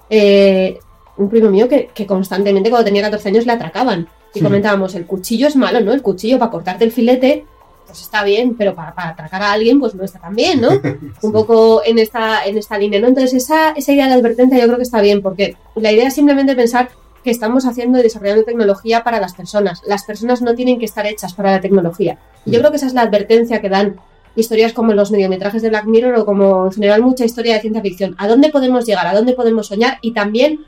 Eh, 0.10 0.80
un 1.18 1.30
primo 1.30 1.50
mío 1.50 1.68
que, 1.68 1.90
que 1.94 2.06
constantemente 2.06 2.70
cuando 2.70 2.86
tenía 2.86 3.02
14 3.02 3.30
años 3.30 3.46
le 3.46 3.54
atracaban. 3.54 4.08
Y 4.34 4.42
comentábamos, 4.42 4.94
el 4.96 5.06
cuchillo 5.06 5.48
es 5.48 5.56
malo, 5.56 5.82
¿no? 5.82 5.94
El 5.94 6.02
cuchillo 6.02 6.38
para 6.38 6.52
cortarte 6.52 6.86
el 6.86 6.92
filete, 6.92 7.46
pues 7.88 8.02
está 8.02 8.24
bien, 8.24 8.56
pero 8.56 8.76
para, 8.76 8.94
para 8.94 9.10
atracar 9.10 9.42
a 9.42 9.52
alguien, 9.52 9.80
pues 9.80 9.96
no 9.96 10.04
está 10.04 10.20
tan 10.20 10.36
bien, 10.36 10.62
¿no? 10.62 10.70
un 11.22 11.32
poco 11.32 11.82
en 11.84 11.98
esta, 11.98 12.46
en 12.46 12.58
esta 12.58 12.78
línea, 12.78 13.00
¿no? 13.00 13.08
Entonces, 13.08 13.34
esa, 13.34 13.72
esa 13.72 13.94
idea 13.94 14.08
de 14.08 14.14
advertencia 14.14 14.60
yo 14.60 14.66
creo 14.66 14.78
que 14.78 14.84
está 14.84 15.02
bien, 15.02 15.22
porque 15.22 15.56
la 15.76 15.92
idea 15.92 16.08
es 16.08 16.14
simplemente 16.14 16.56
pensar 16.56 16.90
que 17.28 17.32
estamos 17.32 17.66
haciendo 17.66 18.00
y 18.00 18.04
desarrollando 18.04 18.46
tecnología 18.46 19.04
para 19.04 19.20
las 19.20 19.34
personas. 19.34 19.82
Las 19.86 20.06
personas 20.06 20.42
no 20.42 20.56
tienen 20.56 20.80
que 20.80 20.86
estar 20.86 21.06
hechas 21.06 21.34
para 21.34 21.52
la 21.52 21.60
tecnología. 21.60 22.18
Y 22.46 22.52
yo 22.52 22.60
creo 22.60 22.72
que 22.72 22.78
esa 22.78 22.86
es 22.88 22.94
la 22.94 23.02
advertencia 23.02 23.60
que 23.60 23.68
dan 23.68 23.98
historias 24.38 24.72
como 24.72 24.94
los 24.94 25.12
mediometrajes 25.12 25.62
de 25.62 25.68
Black 25.68 25.84
Mirror 25.88 26.16
o 26.20 26.26
como 26.26 26.68
en 26.68 26.72
general 26.72 27.02
mucha 27.02 27.26
historia 27.26 27.56
de 27.56 27.60
ciencia 27.60 27.82
ficción. 27.82 28.16
¿A 28.18 28.30
dónde 28.30 28.48
podemos 28.48 28.86
llegar? 28.86 29.06
¿A 29.08 29.14
dónde 29.14 29.34
podemos 29.34 29.68
soñar? 29.68 29.98
Y 30.02 30.14
también 30.14 30.62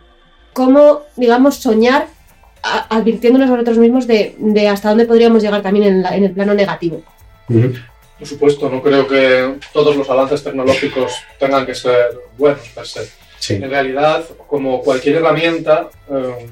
cómo, 0.52 1.04
digamos, 1.16 1.56
soñar 1.56 2.08
a- 2.62 2.94
advirtiéndonos 2.98 3.48
a 3.50 3.54
nosotros 3.54 3.78
mismos 3.78 4.06
de, 4.06 4.36
de 4.38 4.68
hasta 4.68 4.90
dónde 4.90 5.06
podríamos 5.06 5.42
llegar 5.42 5.62
también 5.62 5.86
en, 5.86 6.02
la- 6.02 6.14
en 6.18 6.26
el 6.26 6.32
plano 6.34 6.54
negativo. 6.56 7.02
Por 7.48 8.28
supuesto, 8.28 8.70
no 8.70 8.82
creo 8.82 9.08
que 9.08 9.60
todos 9.72 9.96
los 9.96 10.10
avances 10.10 10.44
tecnológicos 10.44 11.14
tengan 11.40 11.66
que 11.66 11.74
ser 11.74 12.20
buenos 12.38 12.68
per 12.76 12.86
se. 12.86 13.08
Sí. 13.40 13.56
En 13.56 13.70
realidad, 13.70 14.24
como 14.48 14.82
cualquier 14.82 15.18
herramienta, 15.18 15.90
eh, 16.10 16.48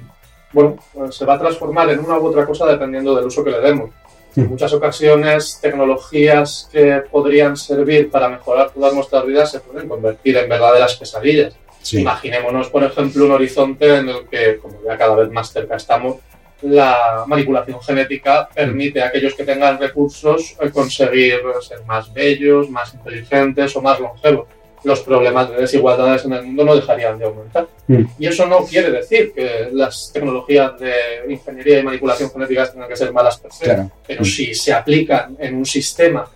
bueno, 0.54 0.78
pues 0.94 1.16
se 1.16 1.26
va 1.26 1.36
a 1.36 1.40
transformar 1.40 1.90
en 1.90 2.00
una 2.00 2.18
u 2.18 2.28
otra 2.28 2.46
cosa 2.46 2.66
dependiendo 2.66 3.16
del 3.16 3.26
uso 3.26 3.44
que 3.44 3.52
le 3.52 3.60
demos. 3.60 3.92
En 4.36 4.50
muchas 4.50 4.72
ocasiones, 4.72 5.58
tecnologías 5.60 6.70
que 6.72 7.02
podrían 7.12 7.58
servir 7.58 8.12
para 8.12 8.30
mejorar 8.30 8.70
todas 8.72 8.94
nuestras 8.94 9.26
vidas 9.26 9.52
se 9.52 9.60
pueden 9.62 9.90
convertir 9.90 10.38
en 10.38 10.48
verdaderas 10.48 10.96
pesadillas. 10.96 11.56
Sí. 11.82 12.02
Imaginémonos, 12.02 12.70
por 12.70 12.84
ejemplo, 12.84 13.26
un 13.26 13.32
horizonte 13.32 13.96
en 13.96 14.10
el 14.10 14.28
que, 14.28 14.58
como 14.58 14.78
ya 14.86 14.96
cada 14.96 15.16
vez 15.16 15.32
más 15.32 15.52
cerca 15.52 15.76
estamos, 15.76 16.18
la 16.62 17.24
manipulación 17.28 17.82
genética 17.82 18.50
permite 18.54 19.02
a 19.02 19.08
aquellos 19.08 19.34
que 19.36 19.44
tengan 19.44 19.80
recursos 19.80 20.56
eh, 20.60 20.70
conseguir 20.72 21.42
ser 21.62 21.84
más 21.86 22.12
bellos, 22.14 22.70
más 22.70 22.94
inteligentes 22.94 23.76
o 23.76 23.82
más 23.82 24.00
longevos. 24.00 24.48
Los 24.84 25.02
problemas 25.02 25.50
de 25.50 25.58
desigualdades 25.58 26.24
en 26.26 26.34
el 26.34 26.44
mundo 26.44 26.64
no 26.64 26.76
dejarían 26.76 27.18
de 27.18 27.26
aumentar. 27.26 27.68
Mm. 27.88 28.04
Y 28.20 28.28
eso 28.28 28.46
no 28.46 28.60
quiere 28.66 28.92
decir 28.92 29.34
que 29.34 29.70
las 29.74 30.12
tecnologías 30.14 30.80
de 30.80 30.94
ingeniería 31.30 31.80
y 31.80 31.84
manipulación 31.84 32.30
genética 32.32 32.72
tengan 32.72 32.88
que 32.88 32.96
ser 32.96 33.12
malas 33.12 33.38
per 33.38 33.52
se, 33.52 33.66
Claro. 33.66 33.92
pero 34.06 34.24
si 34.24 34.54
se 34.54 34.72
aplican 34.74 35.36
en 35.40 35.56
un 35.56 35.66
sistema 35.66 36.30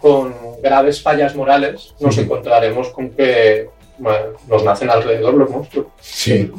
con 0.00 0.34
graves 0.62 1.02
fallas 1.02 1.34
morales, 1.34 1.94
nos 2.00 2.14
Ujú. 2.16 2.24
encontraremos 2.24 2.88
con 2.90 3.10
que 3.10 3.68
bueno, 3.98 4.26
nos 4.46 4.62
nacen 4.62 4.88
alrededor 4.90 5.34
los 5.34 5.50
monstruos. 5.50 5.86
Sí. 6.00 6.50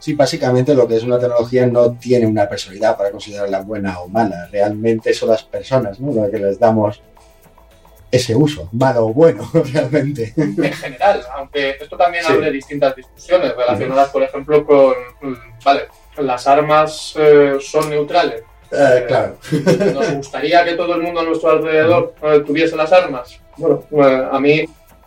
Sí, 0.00 0.14
básicamente 0.14 0.74
lo 0.74 0.86
que 0.86 0.96
es 0.96 1.02
una 1.02 1.18
tecnología 1.18 1.66
no 1.66 1.92
tiene 1.92 2.24
una 2.26 2.48
personalidad 2.48 2.96
para 2.96 3.10
considerarla 3.10 3.62
buena 3.62 3.98
o 4.00 4.08
mala. 4.08 4.48
Realmente 4.50 5.12
son 5.12 5.28
las 5.30 5.42
personas, 5.42 5.98
¿no? 5.98 6.12
Las 6.12 6.30
que 6.30 6.38
les 6.38 6.58
damos 6.58 7.02
ese 8.10 8.34
uso, 8.34 8.68
malo 8.72 9.06
o 9.06 9.12
bueno, 9.12 9.48
realmente. 9.72 10.32
en 10.36 10.72
general, 10.72 11.22
aunque 11.36 11.70
esto 11.70 11.96
también 11.96 12.24
Sí. 12.24 12.32
abre 12.32 12.50
distintas 12.50 12.96
discusiones 12.96 13.54
relacionadas, 13.56 14.08
por 14.10 14.22
ejemplo, 14.22 14.64
con, 14.64 14.94
mm, 15.20 15.34
vale, 15.64 15.82
las 16.18 16.46
armas 16.46 17.14
eh, 17.16 17.58
son 17.60 17.90
neutrales. 17.90 18.42
Eh, 18.72 19.04
claro. 19.06 19.36
Nos 19.94 20.10
gustaría 20.14 20.64
que 20.64 20.74
todo 20.74 20.94
el 20.94 21.02
mundo 21.02 21.20
a 21.20 21.24
nuestro 21.24 21.50
alrededor 21.50 22.14
eh, 22.22 22.42
tuviese 22.46 22.76
las 22.76 22.92
armas. 22.92 23.40
Bueno, 23.56 23.84
eh, 23.90 24.28
a 24.30 24.38
mí 24.40 24.64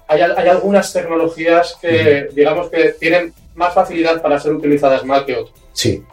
hay, 0.08 0.22
al- 0.22 0.38
hay 0.38 0.48
algunas 0.50 0.92
tecnologías 0.94 1.78
que, 1.82 2.28
digamos 2.34 2.70
que 2.70 2.94
tienen 3.00 3.34
más 3.56 3.74
facilidad 3.74 4.22
para 4.22 4.40
ser 4.40 4.54
utilizadas 4.54 5.04
mal 5.06 5.26
que 5.26 5.36
otras. 5.36 5.60
Sí, 5.74 6.04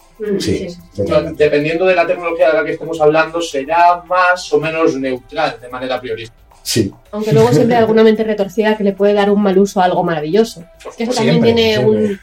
sí. 0.41 0.69
Totalmente. 0.97 1.45
Dependiendo 1.45 1.85
de 1.87 1.95
la 1.95 2.07
tecnología 2.07 2.49
de 2.49 2.55
la 2.55 2.65
que 2.65 2.73
estemos 2.73 3.01
hablando, 3.01 3.41
será 3.41 4.03
más 4.07 4.53
o 4.53 4.59
menos 4.59 4.95
neutral 4.97 5.59
de 5.61 5.69
manera 5.69 6.01
priorista. 6.01 6.35
Sí. 6.69 6.93
Aunque 7.13 7.33
luego 7.33 7.51
siempre 7.51 7.77
hay 7.77 7.81
alguna 7.81 8.05
mente 8.05 8.25
retorcida 8.25 8.77
que 8.77 8.85
le 8.85 8.93
puede 8.93 9.15
dar 9.15 9.31
un 9.31 9.41
mal 9.41 9.59
uso 9.59 9.81
a 9.81 9.87
algo 9.87 10.05
maravilloso. 10.05 10.63
Que 10.99 11.05
eso 11.05 11.15
también 11.15 11.43
tiene 11.43 11.79
un, 11.79 12.21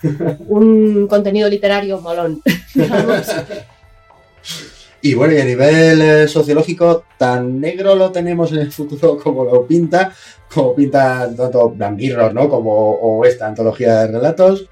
un 0.48 1.08
contenido 1.08 1.50
literario 1.50 2.00
molón. 2.00 2.44
Y 5.02 5.16
bueno, 5.16 5.34
y 5.34 5.40
a 5.40 5.46
nivel 5.46 6.00
eh, 6.00 6.28
sociológico, 6.28 7.06
tan 7.18 7.60
negro 7.60 7.96
lo 7.96 8.12
tenemos 8.12 8.52
en 8.52 8.60
el 8.60 8.72
futuro 8.72 9.18
como 9.18 9.46
lo 9.46 9.66
pinta, 9.66 10.14
como 10.54 10.76
pinta 10.76 11.28
tanto 11.36 11.72
Black 11.72 11.94
Mirror, 11.94 12.32
¿no? 12.32 12.48
Como 12.48 12.92
o 12.92 13.26
esta 13.26 13.48
antología 13.48 14.02
de 14.02 14.08
relatos. 14.12 14.70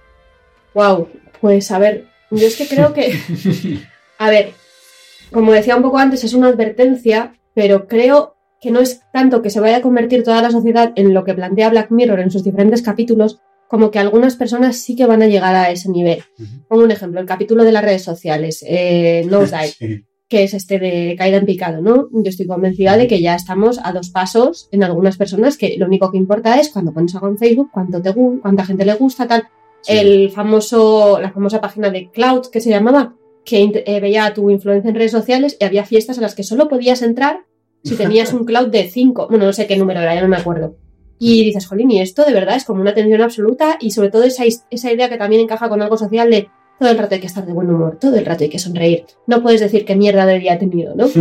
wow, 0.75 1.07
pues 1.41 1.71
a 1.71 1.79
ver, 1.79 2.05
yo 2.29 2.45
es 2.45 2.55
que 2.55 2.67
creo 2.67 2.93
que, 2.93 3.19
a 4.19 4.29
ver, 4.29 4.51
como 5.31 5.51
decía 5.51 5.75
un 5.75 5.81
poco 5.81 5.97
antes, 5.97 6.23
es 6.23 6.33
una 6.33 6.49
advertencia, 6.49 7.33
pero 7.55 7.87
creo 7.87 8.32
que 8.63 8.71
no 8.71 8.79
es 8.79 9.01
tanto 9.11 9.41
que 9.41 9.49
se 9.49 9.59
vaya 9.59 9.77
a 9.77 9.81
convertir 9.81 10.23
toda 10.23 10.41
la 10.41 10.49
sociedad 10.49 10.93
en 10.95 11.13
lo 11.13 11.25
que 11.25 11.33
plantea 11.33 11.69
Black 11.69 11.91
Mirror 11.91 12.21
en 12.21 12.31
sus 12.31 12.45
diferentes 12.45 12.81
capítulos, 12.81 13.41
como 13.67 13.91
que 13.91 13.99
algunas 13.99 14.37
personas 14.37 14.77
sí 14.77 14.95
que 14.95 15.05
van 15.05 15.21
a 15.21 15.27
llegar 15.27 15.53
a 15.53 15.69
ese 15.69 15.89
nivel. 15.89 16.23
Pongo 16.69 16.83
un 16.83 16.91
ejemplo, 16.91 17.19
el 17.19 17.25
capítulo 17.25 17.65
de 17.65 17.73
las 17.73 17.83
redes 17.83 18.03
sociales, 18.03 18.63
eh, 18.65 19.25
Nosedive. 19.29 20.03
Sí. 20.25 20.37
que 20.37 20.43
es 20.45 20.53
este 20.55 20.79
de 20.79 21.15
caída 21.15 21.37
en 21.37 21.45
picado, 21.45 21.81
¿no? 21.81 22.07
Yo 22.11 22.29
estoy 22.29 22.47
convencida 22.47 22.97
de 22.97 23.05
que 23.05 23.21
ya 23.21 23.35
estamos 23.35 23.79
a 23.83 23.91
dos 23.91 24.09
pasos 24.09 24.69
en 24.71 24.83
algunas 24.83 25.17
personas 25.17 25.57
que 25.57 25.75
lo 25.77 25.85
único 25.85 26.09
que 26.09 26.17
importa 26.17 26.59
es 26.59 26.69
cuando 26.69 26.93
pones 26.93 27.13
algo 27.13 27.27
en 27.27 27.37
Facebook, 27.37 27.69
cuánto 27.71 28.01
te, 28.01 28.15
cuánta 28.41 28.65
gente 28.65 28.85
le 28.85 28.95
gusta, 28.95 29.27
tal. 29.27 29.43
Sí. 29.81 29.93
El 29.97 30.31
famoso, 30.31 31.19
la 31.21 31.31
famosa 31.31 31.59
página 31.61 31.91
de 31.91 32.09
Cloud 32.09 32.47
que 32.51 32.61
se 32.61 32.71
llamaba, 32.71 33.15
que 33.43 33.83
eh, 33.85 33.99
veía 33.99 34.33
tu 34.33 34.49
influencia 34.49 34.89
en 34.89 34.95
redes 34.95 35.11
sociales 35.11 35.57
y 35.59 35.65
había 35.65 35.85
fiestas 35.85 36.17
a 36.17 36.21
las 36.21 36.33
que 36.33 36.43
solo 36.43 36.69
podías 36.69 37.01
entrar 37.01 37.41
si 37.83 37.95
tenías 37.95 38.33
un 38.33 38.45
cloud 38.45 38.67
de 38.67 38.89
5, 38.89 39.27
bueno, 39.29 39.45
no 39.45 39.53
sé 39.53 39.67
qué 39.67 39.77
número 39.77 39.99
era, 40.01 40.15
ya 40.15 40.21
no 40.21 40.27
me 40.27 40.37
acuerdo. 40.37 40.75
Y 41.19 41.43
dices, 41.43 41.67
jolín, 41.67 41.91
y 41.91 42.01
esto 42.01 42.25
de 42.25 42.33
verdad 42.33 42.55
es 42.55 42.65
como 42.65 42.81
una 42.81 42.91
atención 42.91 43.21
absoluta 43.21 43.77
y 43.79 43.91
sobre 43.91 44.09
todo 44.09 44.23
esa, 44.23 44.43
esa 44.45 44.91
idea 44.91 45.09
que 45.09 45.17
también 45.17 45.41
encaja 45.41 45.69
con 45.69 45.81
algo 45.81 45.97
social 45.97 46.29
de 46.29 46.49
todo 46.79 46.89
el 46.89 46.97
rato 46.97 47.15
hay 47.15 47.21
que 47.21 47.27
estar 47.27 47.45
de 47.45 47.53
buen 47.53 47.69
humor, 47.69 47.97
todo 47.99 48.15
el 48.15 48.25
rato 48.25 48.43
hay 48.43 48.49
que 48.49 48.59
sonreír. 48.59 49.05
No 49.27 49.41
puedes 49.41 49.61
decir 49.61 49.85
qué 49.85 49.95
mierda 49.95 50.25
de 50.25 50.39
día 50.39 50.55
he 50.55 50.57
tenido, 50.57 50.95
¿no? 50.95 51.07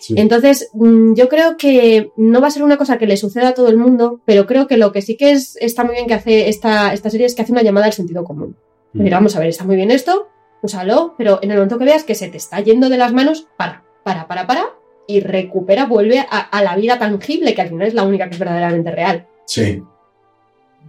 Sí. 0.00 0.14
Entonces, 0.16 0.70
mm, 0.74 1.14
yo 1.14 1.28
creo 1.28 1.56
que 1.56 2.12
no 2.16 2.40
va 2.40 2.46
a 2.46 2.50
ser 2.52 2.62
una 2.62 2.76
cosa 2.76 2.98
que 2.98 3.06
le 3.08 3.16
suceda 3.16 3.48
a 3.48 3.54
todo 3.54 3.68
el 3.68 3.76
mundo, 3.76 4.20
pero 4.24 4.46
creo 4.46 4.68
que 4.68 4.76
lo 4.76 4.92
que 4.92 5.02
sí 5.02 5.16
que 5.16 5.32
es, 5.32 5.56
está 5.60 5.82
muy 5.82 5.96
bien 5.96 6.06
que 6.06 6.14
hace 6.14 6.48
esta, 6.48 6.92
esta 6.92 7.10
serie 7.10 7.26
es 7.26 7.34
que 7.34 7.42
hace 7.42 7.50
una 7.50 7.62
llamada 7.62 7.86
al 7.86 7.92
sentido 7.92 8.22
común. 8.22 8.56
Decir, 8.92 9.10
vamos 9.10 9.34
a 9.34 9.40
ver, 9.40 9.48
está 9.48 9.64
muy 9.64 9.74
bien 9.74 9.90
esto, 9.90 10.28
úsalo, 10.62 11.16
pero 11.18 11.40
en 11.42 11.50
el 11.50 11.56
momento 11.56 11.78
que 11.78 11.84
veas 11.84 12.04
que 12.04 12.14
se 12.14 12.28
te 12.28 12.36
está 12.36 12.60
yendo 12.60 12.88
de 12.88 12.96
las 12.96 13.12
manos, 13.12 13.48
para, 13.56 13.82
para, 14.04 14.28
para, 14.28 14.46
para, 14.46 14.77
y 15.08 15.20
recupera, 15.20 15.86
vuelve 15.86 16.20
a, 16.20 16.38
a 16.38 16.62
la 16.62 16.76
vida 16.76 16.98
tangible, 16.98 17.54
que 17.54 17.62
al 17.62 17.70
final 17.70 17.88
es 17.88 17.94
la 17.94 18.04
única 18.04 18.28
que 18.28 18.34
es 18.34 18.38
verdaderamente 18.38 18.90
real. 18.92 19.26
Sí. 19.46 19.82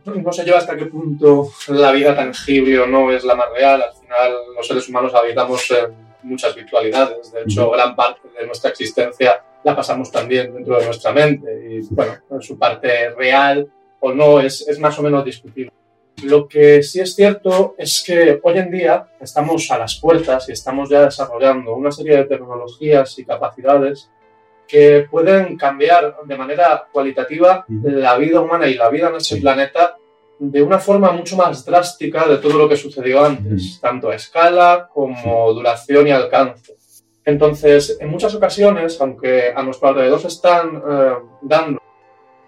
No 0.05 0.31
sé 0.31 0.45
yo 0.45 0.57
hasta 0.57 0.75
qué 0.75 0.85
punto 0.87 1.49
la 1.69 1.91
vida 1.91 2.15
tangible 2.15 2.79
o 2.79 2.87
no 2.87 3.11
es 3.11 3.23
la 3.23 3.35
más 3.35 3.47
real. 3.55 3.81
Al 3.81 3.93
final, 3.93 4.33
los 4.55 4.67
seres 4.67 4.87
humanos 4.89 5.13
habitamos 5.15 5.71
en 5.71 5.95
muchas 6.23 6.53
virtualidades. 6.55 7.31
De 7.31 7.41
hecho, 7.43 7.71
gran 7.71 7.95
parte 7.95 8.27
de 8.37 8.45
nuestra 8.45 8.71
existencia 8.71 9.41
la 9.63 9.75
pasamos 9.75 10.11
también 10.11 10.53
dentro 10.53 10.77
de 10.77 10.85
nuestra 10.85 11.11
mente. 11.13 11.49
Y 11.69 11.93
bueno, 11.93 12.13
su 12.41 12.57
parte 12.57 13.11
real 13.11 13.67
o 13.99 14.11
no 14.13 14.39
es, 14.39 14.67
es 14.67 14.79
más 14.79 14.97
o 14.99 15.01
menos 15.01 15.23
discutible. 15.23 15.71
Lo 16.23 16.47
que 16.47 16.83
sí 16.83 16.99
es 16.99 17.15
cierto 17.15 17.75
es 17.77 18.03
que 18.05 18.39
hoy 18.43 18.57
en 18.57 18.71
día 18.71 19.07
estamos 19.21 19.69
a 19.71 19.77
las 19.77 19.99
puertas 19.99 20.49
y 20.49 20.51
estamos 20.51 20.89
ya 20.89 21.05
desarrollando 21.05 21.73
una 21.75 21.91
serie 21.91 22.17
de 22.17 22.25
tecnologías 22.25 23.17
y 23.19 23.25
capacidades 23.25 24.09
que 24.67 25.07
pueden 25.09 25.57
cambiar 25.57 26.17
de 26.25 26.37
manera 26.37 26.87
cualitativa 26.91 27.65
la 27.67 28.17
vida 28.17 28.41
humana 28.41 28.67
y 28.67 28.75
la 28.75 28.89
vida 28.89 29.09
en 29.09 29.15
este 29.15 29.37
planeta 29.37 29.97
de 30.39 30.61
una 30.61 30.79
forma 30.79 31.11
mucho 31.11 31.35
más 31.35 31.65
drástica 31.65 32.27
de 32.27 32.37
todo 32.37 32.57
lo 32.57 32.69
que 32.69 32.77
sucedió 32.77 33.25
antes, 33.25 33.79
tanto 33.81 34.09
a 34.09 34.15
escala 34.15 34.89
como 34.93 35.51
duración 35.53 36.07
y 36.07 36.11
alcance. 36.11 36.77
Entonces, 37.25 37.97
en 37.99 38.09
muchas 38.09 38.33
ocasiones, 38.35 38.99
aunque 39.01 39.51
a 39.53 39.61
nuestro 39.63 39.89
alrededor 39.89 40.19
se 40.19 40.27
están 40.27 40.81
eh, 40.89 41.13
dando, 41.41 41.81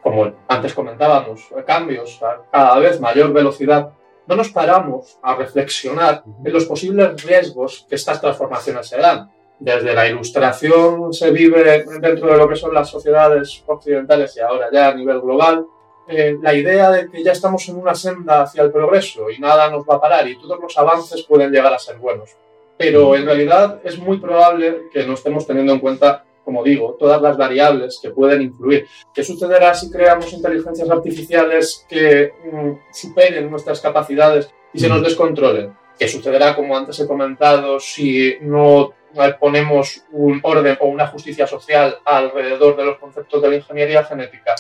como 0.02 0.32
antes 0.48 0.74
comentábamos, 0.74 1.50
cambios 1.66 2.22
a 2.24 2.42
cada 2.52 2.80
vez 2.80 3.00
mayor 3.00 3.32
velocidad, 3.32 3.92
no 4.28 4.36
nos 4.36 4.50
paramos 4.50 5.18
a 5.22 5.36
reflexionar 5.36 6.24
en 6.44 6.54
los 6.54 6.66
posibles 6.66 7.24
riesgos 7.24 7.86
que 7.90 7.96
estas 7.96 8.22
transformaciones 8.22 8.88
se 8.88 8.98
dan. 8.98 9.30
Desde 9.60 9.94
la 9.94 10.08
ilustración 10.08 11.14
se 11.14 11.32
vive 11.32 11.86
dentro 12.00 12.32
de 12.32 12.38
lo 12.38 12.48
que 12.48 12.56
son 12.56 12.74
las 12.74 12.90
sociedades 12.90 13.64
occidentales 13.68 14.36
y 14.38 14.40
ahora 14.40 14.70
ya 14.72 14.90
a 14.90 14.96
nivel 14.96 15.22
global, 15.22 15.68
eh, 16.08 16.36
la 16.42 16.54
idea 16.54 16.90
de 16.90 17.10
que 17.10 17.24
ya 17.24 17.32
estamos 17.32 17.68
en 17.70 17.78
una 17.78 17.94
senda 17.94 18.42
hacia 18.42 18.64
el 18.64 18.72
progreso 18.72 19.30
y 19.30 19.40
nada 19.40 19.70
nos 19.70 19.86
va 19.86 19.96
a 19.96 20.02
parar 20.02 20.28
y 20.28 20.38
todos 20.38 20.60
los 20.60 20.78
avances 20.78 21.24
pueden 21.24 21.52
llegar 21.52 21.74
a 21.74 21.80
ser 21.80 21.98
buenos. 21.98 22.36
Pero 22.78 23.16
en 23.16 23.26
realidad 23.26 23.80
es 23.84 24.00
muy 24.00 24.18
probable 24.18 24.84
que 24.92 25.06
no 25.06 25.14
estemos 25.14 25.46
teniendo 25.46 25.74
en 25.74 25.80
cuenta, 25.80 26.26
como 26.44 26.64
digo, 26.64 26.96
todas 27.00 27.22
las 27.22 27.38
variables 27.38 28.00
que 28.02 28.10
pueden 28.10 28.42
influir. 28.42 28.88
¿Qué 29.14 29.24
sucederá 29.24 29.74
si 29.74 29.90
creamos 29.90 30.32
inteligencias 30.34 30.90
artificiales 30.90 31.86
que 31.88 32.32
mm, 32.52 32.72
superen 32.94 33.50
nuestras 33.50 33.80
capacidades 33.80 34.50
y 34.74 34.80
se 34.80 34.90
nos 34.90 35.02
descontrolen? 35.02 35.74
¿Qué 35.98 36.08
sucederá, 36.08 36.56
como 36.56 36.76
antes 36.76 37.00
he 37.00 37.08
comentado, 37.08 37.80
si 37.80 38.36
no 38.42 38.94
ponemos 39.40 40.04
un 40.12 40.40
orden 40.42 40.78
o 40.80 40.88
una 40.88 41.08
justicia 41.08 41.46
social 41.46 41.98
alrededor 42.06 42.76
de 42.78 42.86
los 42.86 42.98
conceptos 42.98 43.42
de 43.42 43.50
la 43.50 43.56
ingeniería 43.58 44.04
genética? 44.04 44.56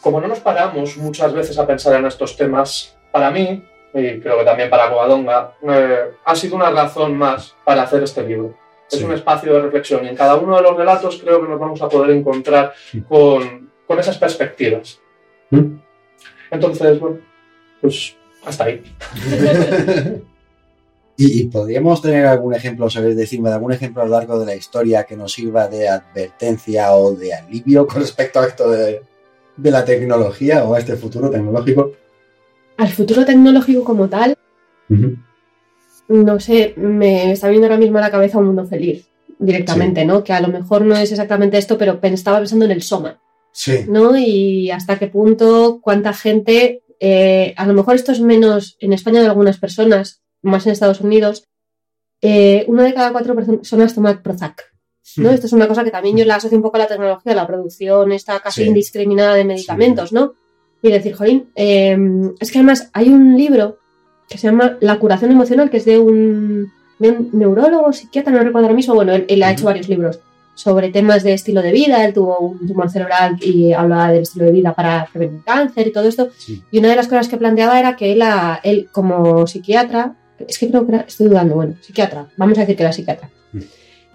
Como 0.00 0.20
no 0.20 0.28
nos 0.28 0.40
paramos 0.40 0.96
muchas 0.96 1.32
veces 1.32 1.58
a 1.58 1.66
pensar 1.66 1.96
en 1.96 2.06
estos 2.06 2.36
temas, 2.36 2.96
para 3.10 3.30
mí, 3.30 3.64
y 3.94 4.20
creo 4.20 4.38
que 4.38 4.44
también 4.44 4.70
para 4.70 4.90
Covadonga, 4.90 5.54
eh, 5.68 6.12
ha 6.24 6.34
sido 6.34 6.56
una 6.56 6.70
razón 6.70 7.16
más 7.16 7.54
para 7.64 7.82
hacer 7.82 8.02
este 8.02 8.22
libro. 8.22 8.54
Es 8.92 9.02
un 9.02 9.12
espacio 9.12 9.54
de 9.54 9.62
reflexión 9.62 10.04
y 10.04 10.08
en 10.08 10.16
cada 10.16 10.36
uno 10.36 10.56
de 10.56 10.62
los 10.62 10.76
relatos 10.76 11.20
creo 11.22 11.40
que 11.40 11.48
nos 11.48 11.58
vamos 11.58 11.80
a 11.80 11.88
poder 11.88 12.10
encontrar 12.16 12.72
con, 13.08 13.70
con 13.86 13.98
esas 13.98 14.18
perspectivas. 14.18 15.00
¿Mm? 15.50 15.76
Entonces, 16.50 17.00
bueno, 17.00 17.18
pues 17.80 18.16
hasta 18.44 18.64
ahí. 18.64 18.82
¿Y, 21.16 21.44
podríamos 21.44 22.02
tener 22.02 22.26
algún 22.26 22.54
ejemplo, 22.54 22.90
sabes 22.90 23.16
decirme, 23.16 23.48
de 23.50 23.54
algún 23.54 23.72
ejemplo 23.72 24.02
a 24.02 24.06
lo 24.06 24.12
largo 24.12 24.40
de 24.40 24.46
la 24.46 24.56
historia 24.56 25.04
que 25.04 25.16
nos 25.16 25.32
sirva 25.32 25.68
de 25.68 25.88
advertencia 25.88 26.92
o 26.92 27.14
de 27.14 27.34
alivio 27.34 27.86
con 27.86 28.00
respecto 28.00 28.40
a 28.40 28.46
esto 28.46 28.70
de, 28.70 29.02
de 29.56 29.70
la 29.70 29.84
tecnología 29.84 30.64
o 30.64 30.74
a 30.74 30.78
este 30.78 30.96
futuro 30.96 31.30
tecnológico? 31.30 31.92
Al 32.76 32.88
futuro 32.88 33.24
tecnológico 33.24 33.84
como 33.84 34.08
tal, 34.08 34.36
no 36.12 36.38
sé, 36.38 36.74
me 36.76 37.32
está 37.32 37.48
viendo 37.48 37.66
ahora 37.66 37.78
mismo 37.78 37.98
a 37.98 38.02
la 38.02 38.10
cabeza 38.10 38.38
un 38.38 38.46
mundo 38.46 38.66
feliz 38.66 39.08
directamente, 39.38 40.04
¿no? 40.04 40.22
Que 40.22 40.32
a 40.32 40.40
lo 40.40 40.48
mejor 40.48 40.82
no 40.82 40.94
es 40.96 41.10
exactamente 41.10 41.58
esto, 41.58 41.76
pero 41.78 41.98
estaba 42.02 42.38
pensando 42.38 42.64
en 42.64 42.70
el 42.70 42.82
Soma. 42.82 43.20
Sí. 43.52 43.84
¿No? 43.88 44.16
Y 44.16 44.70
hasta 44.70 44.98
qué 44.98 45.08
punto, 45.08 45.80
cuánta 45.82 46.12
gente, 46.12 46.82
eh, 47.00 47.54
a 47.56 47.66
lo 47.66 47.74
mejor 47.74 47.96
esto 47.96 48.12
es 48.12 48.20
menos 48.20 48.76
en 48.78 48.92
España 48.92 49.20
de 49.20 49.26
algunas 49.26 49.58
personas, 49.58 50.22
más 50.42 50.66
en 50.66 50.72
Estados 50.72 51.00
Unidos, 51.00 51.48
eh, 52.20 52.64
una 52.68 52.84
de 52.84 52.94
cada 52.94 53.10
cuatro 53.10 53.34
personas 53.34 53.94
toma 53.94 54.22
Prozac. 54.22 54.72
¿no? 55.16 55.30
Esto 55.30 55.46
es 55.46 55.52
una 55.52 55.68
cosa 55.68 55.84
que 55.84 55.90
también 55.90 56.16
yo 56.16 56.24
la 56.24 56.36
asocio 56.36 56.56
un 56.56 56.62
poco 56.62 56.76
a 56.76 56.80
la 56.80 56.86
tecnología, 56.86 57.34
la 57.34 57.46
producción 57.46 58.12
está 58.12 58.40
casi 58.40 58.62
indiscriminada 58.62 59.34
de 59.34 59.44
medicamentos, 59.44 60.12
¿no? 60.12 60.34
Y 60.80 60.90
decir, 60.90 61.14
jolín, 61.14 61.50
em, 61.54 62.34
es 62.40 62.50
que 62.50 62.58
además 62.58 62.90
hay 62.92 63.08
un 63.08 63.36
libro 63.36 63.78
que 64.28 64.38
se 64.38 64.48
llama 64.48 64.76
La 64.80 64.98
curación 64.98 65.30
emocional, 65.30 65.70
que 65.70 65.78
es 65.78 65.84
de 65.84 65.98
un, 65.98 66.72
neurólogo, 66.98 67.92
psiquiatra, 67.92 68.32
no 68.32 68.38
recuerdo 68.38 68.66
ahora 68.66 68.76
mismo, 68.76 68.94
bueno, 68.94 69.12
él, 69.12 69.42
ha 69.42 69.50
hecho 69.50 69.64
varios 69.64 69.88
libros 69.88 70.20
sobre 70.54 70.90
temas 70.90 71.22
de 71.22 71.32
estilo 71.32 71.62
de 71.62 71.72
vida, 71.72 72.04
él 72.04 72.12
tuvo 72.12 72.38
un 72.38 72.66
tumor 72.66 72.90
cerebral 72.90 73.36
y 73.40 73.72
hablaba 73.72 74.12
del 74.12 74.22
estilo 74.22 74.44
de 74.44 74.52
vida 74.52 74.74
para 74.74 75.08
prevenir 75.12 75.42
cáncer 75.44 75.88
y 75.88 75.92
todo 75.92 76.06
esto, 76.06 76.28
y 76.70 76.78
una 76.78 76.90
de 76.90 76.96
las 76.96 77.08
cosas 77.08 77.28
que 77.28 77.38
planteaba 77.38 77.78
era 77.80 77.96
que 77.96 78.12
él, 78.12 78.22
él 78.62 78.88
como 78.92 79.46
psiquiatra, 79.46 80.14
es 80.46 80.58
que 80.58 80.68
creo 80.68 80.86
que 80.86 80.92
era, 80.94 81.04
estoy 81.08 81.28
dudando, 81.28 81.54
bueno, 81.54 81.74
psiquiatra, 81.80 82.26
vamos 82.36 82.58
a 82.58 82.62
decir 82.62 82.76
que 82.76 82.82
era 82.82 82.92
psiquiatra, 82.92 83.30
mm. 83.52 83.60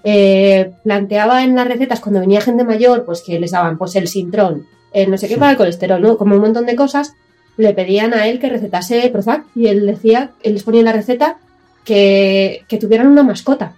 Eh, 0.09 0.71
planteaba 0.85 1.43
en 1.43 1.53
las 1.53 1.67
recetas 1.67 1.99
cuando 1.99 2.21
venía 2.21 2.39
gente 2.39 2.63
mayor, 2.63 3.03
pues 3.03 3.21
que 3.25 3.39
les 3.41 3.51
daban 3.51 3.77
pues 3.77 3.93
el 3.97 4.07
sintrón, 4.07 4.65
el 4.93 5.11
no 5.11 5.17
sé 5.17 5.27
qué 5.27 5.37
para 5.37 5.51
el 5.51 5.57
colesterol, 5.57 6.01
¿no? 6.01 6.17
Como 6.17 6.35
un 6.35 6.41
montón 6.41 6.65
de 6.65 6.77
cosas, 6.77 7.13
le 7.57 7.73
pedían 7.73 8.13
a 8.13 8.27
él 8.27 8.39
que 8.39 8.49
recetase 8.49 9.09
Prozac 9.09 9.45
y 9.55 9.67
él 9.67 9.85
decía, 9.85 10.31
él 10.43 10.53
les 10.53 10.63
ponía 10.63 10.81
en 10.81 10.85
la 10.85 10.93
receta 10.93 11.37
que, 11.83 12.65
tuvieran 12.79 13.07
una 13.07 13.23
mascota. 13.23 13.75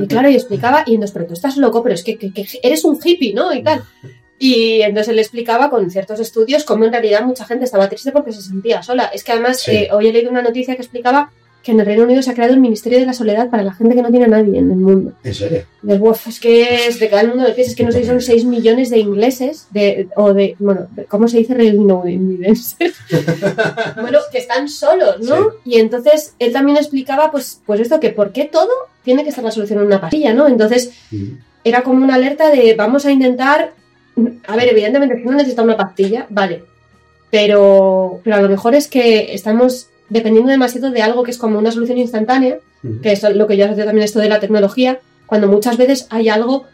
Y 0.00 0.06
claro, 0.08 0.28
y 0.28 0.34
explicaba, 0.34 0.82
y 0.86 0.94
entonces, 0.94 1.14
pero 1.14 1.26
tú 1.26 1.34
estás 1.34 1.56
loco, 1.56 1.82
pero 1.82 1.94
es 1.94 2.02
que, 2.02 2.18
eres 2.62 2.84
un 2.84 2.98
hippie, 3.02 3.32
¿no? 3.32 3.54
Y 3.54 3.62
tal. 3.62 3.82
Y 4.38 4.82
entonces 4.82 5.12
él 5.12 5.18
explicaba 5.20 5.70
con 5.70 5.88
ciertos 5.90 6.18
estudios 6.18 6.64
cómo 6.64 6.84
en 6.84 6.92
realidad 6.92 7.24
mucha 7.24 7.44
gente 7.44 7.64
estaba 7.64 7.88
triste 7.88 8.10
porque 8.10 8.32
se 8.32 8.42
sentía 8.42 8.82
sola. 8.82 9.04
Es 9.14 9.22
que 9.22 9.32
además, 9.32 9.66
eh, 9.68 9.88
hoy 9.92 10.08
he 10.08 10.12
leído 10.12 10.30
una 10.30 10.42
noticia 10.42 10.74
que 10.74 10.82
explicaba 10.82 11.30
que 11.62 11.72
en 11.72 11.80
el 11.80 11.86
Reino 11.86 12.04
Unido 12.04 12.22
se 12.22 12.30
ha 12.30 12.34
creado 12.34 12.52
el 12.52 12.60
Ministerio 12.60 12.98
de 12.98 13.06
la 13.06 13.12
Soledad 13.12 13.48
para 13.48 13.62
la 13.62 13.72
gente 13.72 13.94
que 13.94 14.02
no 14.02 14.10
tiene 14.10 14.24
a 14.26 14.28
nadie 14.28 14.58
en 14.58 14.70
el 14.70 14.78
mundo. 14.78 15.12
¿En 15.22 15.34
serio? 15.34 15.64
es 16.26 16.40
que 16.40 16.86
es 16.86 16.98
de 16.98 17.08
cada 17.08 17.24
mundo 17.24 17.44
del 17.44 17.58
es 17.58 17.74
que 17.74 17.84
no 17.84 17.92
sé 17.92 18.00
si 18.00 18.06
son 18.06 18.20
6 18.20 18.44
millones 18.44 18.90
de 18.90 18.98
ingleses, 18.98 19.68
de, 19.70 20.08
o 20.16 20.34
de, 20.34 20.56
bueno, 20.58 20.88
¿cómo 21.08 21.28
se 21.28 21.38
dice 21.38 21.54
reinounidenses? 21.54 22.94
bueno, 24.00 24.18
que 24.30 24.38
están 24.38 24.68
solos, 24.68 25.20
¿no? 25.20 25.52
Y 25.64 25.78
entonces 25.78 26.34
él 26.38 26.52
también 26.52 26.76
explicaba, 26.76 27.30
pues, 27.30 27.60
pues 27.64 27.80
esto, 27.80 28.00
que 28.00 28.10
por 28.10 28.32
qué 28.32 28.44
todo 28.44 28.70
tiene 29.04 29.22
que 29.22 29.30
estar 29.30 29.44
la 29.44 29.50
solución 29.50 29.80
en 29.80 29.86
una 29.86 30.00
pastilla, 30.00 30.34
¿no? 30.34 30.48
Entonces 30.48 30.92
era 31.64 31.82
como 31.82 32.04
una 32.04 32.16
alerta 32.16 32.50
de 32.50 32.74
vamos 32.74 33.06
a 33.06 33.12
intentar, 33.12 33.72
a 34.46 34.56
ver, 34.56 34.68
evidentemente 34.68 35.16
si 35.16 35.22
uno 35.22 35.36
necesita 35.36 35.62
una 35.62 35.76
pastilla, 35.76 36.26
vale, 36.28 36.64
pero, 37.30 38.20
pero 38.24 38.36
a 38.36 38.42
lo 38.42 38.48
mejor 38.48 38.74
es 38.74 38.88
que 38.88 39.34
estamos 39.34 39.88
dependiendo 40.12 40.50
demasiado 40.50 40.90
de 40.90 41.02
algo 41.02 41.22
que 41.22 41.30
es 41.30 41.38
como 41.38 41.58
una 41.58 41.72
solución 41.72 41.98
instantánea, 41.98 42.58
que 43.02 43.12
es 43.12 43.22
lo 43.22 43.46
que 43.46 43.56
yo 43.56 43.64
asocio 43.64 43.84
también 43.84 44.04
esto 44.04 44.18
de 44.20 44.28
la 44.28 44.40
tecnología, 44.40 45.00
cuando 45.26 45.48
muchas 45.48 45.76
veces 45.76 46.06
hay 46.10 46.28
algo 46.28 46.66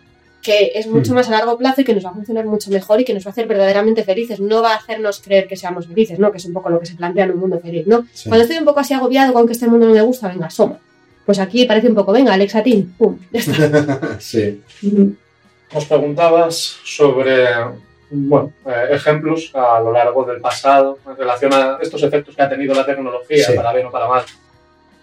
que 0.43 0.73
es 0.75 0.87
mucho 0.87 1.15
más 1.15 1.29
a 1.29 1.33
largo 1.33 1.57
plazo 1.57 1.81
y 1.81 1.85
que 1.85 1.95
nos 1.95 2.05
va 2.05 2.11
a 2.11 2.15
funcionar 2.15 2.47
mucho 2.47 2.71
mejor 2.71 3.01
y 3.01 3.05
que 3.05 3.15
nos 3.15 3.25
va 3.25 3.31
a 3.31 3.33
hacer 3.33 3.47
verdaderamente 3.47 4.03
felices. 4.03 4.41
No 4.41 4.63
va 4.63 4.73
a 4.73 4.77
hacernos 4.77 5.21
creer 5.21 5.47
que 5.47 5.57
seamos 5.57 5.87
felices, 5.87 6.19
¿no? 6.19 6.31
Que 6.33 6.39
es 6.39 6.45
un 6.45 6.53
poco 6.53 6.69
lo 6.71 6.81
que 6.81 6.87
se 6.87 6.95
plantea 6.95 7.25
en 7.25 7.33
un 7.33 7.41
mundo 7.41 7.61
feliz, 7.61 7.87
¿no? 7.87 8.07
Cuando 8.27 8.43
estoy 8.43 8.59
un 8.59 8.65
poco 8.65 8.81
así 8.81 8.95
agobiado 8.95 9.33
con 9.33 9.47
que 9.47 9.53
este 9.53 9.69
mundo 9.69 9.87
no 9.87 9.95
me 9.95 10.03
gusta, 10.03 10.29
venga, 10.29 10.51
soma. 10.51 10.79
Pues 11.27 11.39
aquí 11.39 11.65
parece 11.67 11.89
un 11.89 11.95
poco, 11.95 12.13
venga, 12.13 12.33
Alexa 12.33 12.63
Team, 12.63 12.95
pum, 12.97 13.19
ya 13.33 13.41
está. 13.41 14.17
sí. 14.21 14.63
Os 15.75 15.85
preguntabas 15.85 16.79
sobre 16.85 17.47
bueno, 18.11 18.53
eh, 18.67 18.89
ejemplos 18.91 19.51
a 19.55 19.81
lo 19.81 19.93
largo 19.93 20.25
del 20.25 20.41
pasado 20.41 20.99
en 21.07 21.17
relación 21.17 21.53
a 21.53 21.79
estos 21.81 22.03
efectos 22.03 22.35
que 22.35 22.43
ha 22.43 22.49
tenido 22.49 22.75
la 22.75 22.87
tecnología, 22.87 23.47
para 23.55 23.73
bien 23.73 23.87
o 23.87 23.91
para 23.91 24.09
mal. 24.09 24.23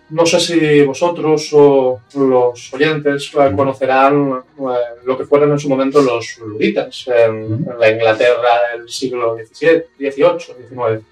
No 0.09 0.25
sé 0.25 0.39
si 0.39 0.83
vosotros 0.83 1.49
o 1.53 1.99
los 2.15 2.73
oyentes 2.73 3.31
eh, 3.33 3.51
conocerán 3.55 4.43
eh, 4.59 4.61
lo 5.03 5.17
que 5.17 5.25
fueron 5.25 5.51
en 5.51 5.59
su 5.59 5.67
momento 5.67 6.01
los 6.01 6.37
luditas 6.39 7.07
en, 7.07 7.65
la 7.79 7.89
Inglaterra 7.89 8.49
del 8.73 8.89
siglo 8.89 9.35
XVII, 9.35 9.83
XVIII, 9.97 10.67
XIX. 10.69 11.05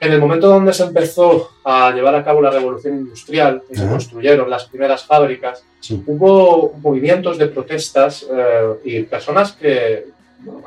En 0.00 0.12
el 0.12 0.20
momento 0.20 0.48
donde 0.48 0.74
se 0.74 0.84
empezó 0.84 1.52
a 1.64 1.90
llevar 1.92 2.14
a 2.14 2.24
cabo 2.24 2.42
la 2.42 2.50
revolución 2.50 2.98
industrial 2.98 3.62
y 3.70 3.76
se 3.76 3.88
construyeron 3.88 4.50
las 4.50 4.64
primeras 4.64 5.04
fábricas, 5.04 5.64
hubo 6.06 6.74
movimientos 6.82 7.38
de 7.38 7.46
protestas 7.46 8.26
y 8.84 9.02
personas 9.04 9.52
que, 9.52 10.13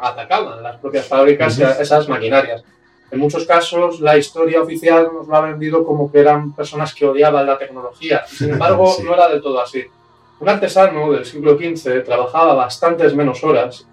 atacaban 0.01 0.61
las 0.63 0.77
propias 0.77 1.05
fábricas 1.05 1.57
y 1.59 1.63
esas 1.63 2.07
maquinarias. 2.09 2.63
En 3.09 3.19
muchos 3.19 3.45
casos, 3.45 4.01
la 4.01 4.17
historia 4.17 4.61
oficial 4.61 5.09
nos 5.13 5.27
lo 5.27 5.35
ha 5.35 5.41
vendido 5.41 5.85
como 5.85 6.11
que 6.11 6.19
eran 6.19 6.53
personas 6.53 6.93
que 6.93 7.05
odiaban 7.05 7.45
la 7.45 7.57
tecnología. 7.57 8.23
Sin 8.27 8.51
embargo, 8.51 8.95
no 9.03 9.13
era 9.13 9.29
del 9.29 9.41
todo 9.41 9.61
así. 9.61 9.83
Un 10.39 10.49
artesano 10.49 11.11
del 11.13 11.25
siglo 11.25 11.57
XV 11.57 12.03
trabajaba 12.03 12.53
bastantes 12.53 13.15
menos 13.15 13.43
horas 13.43 13.87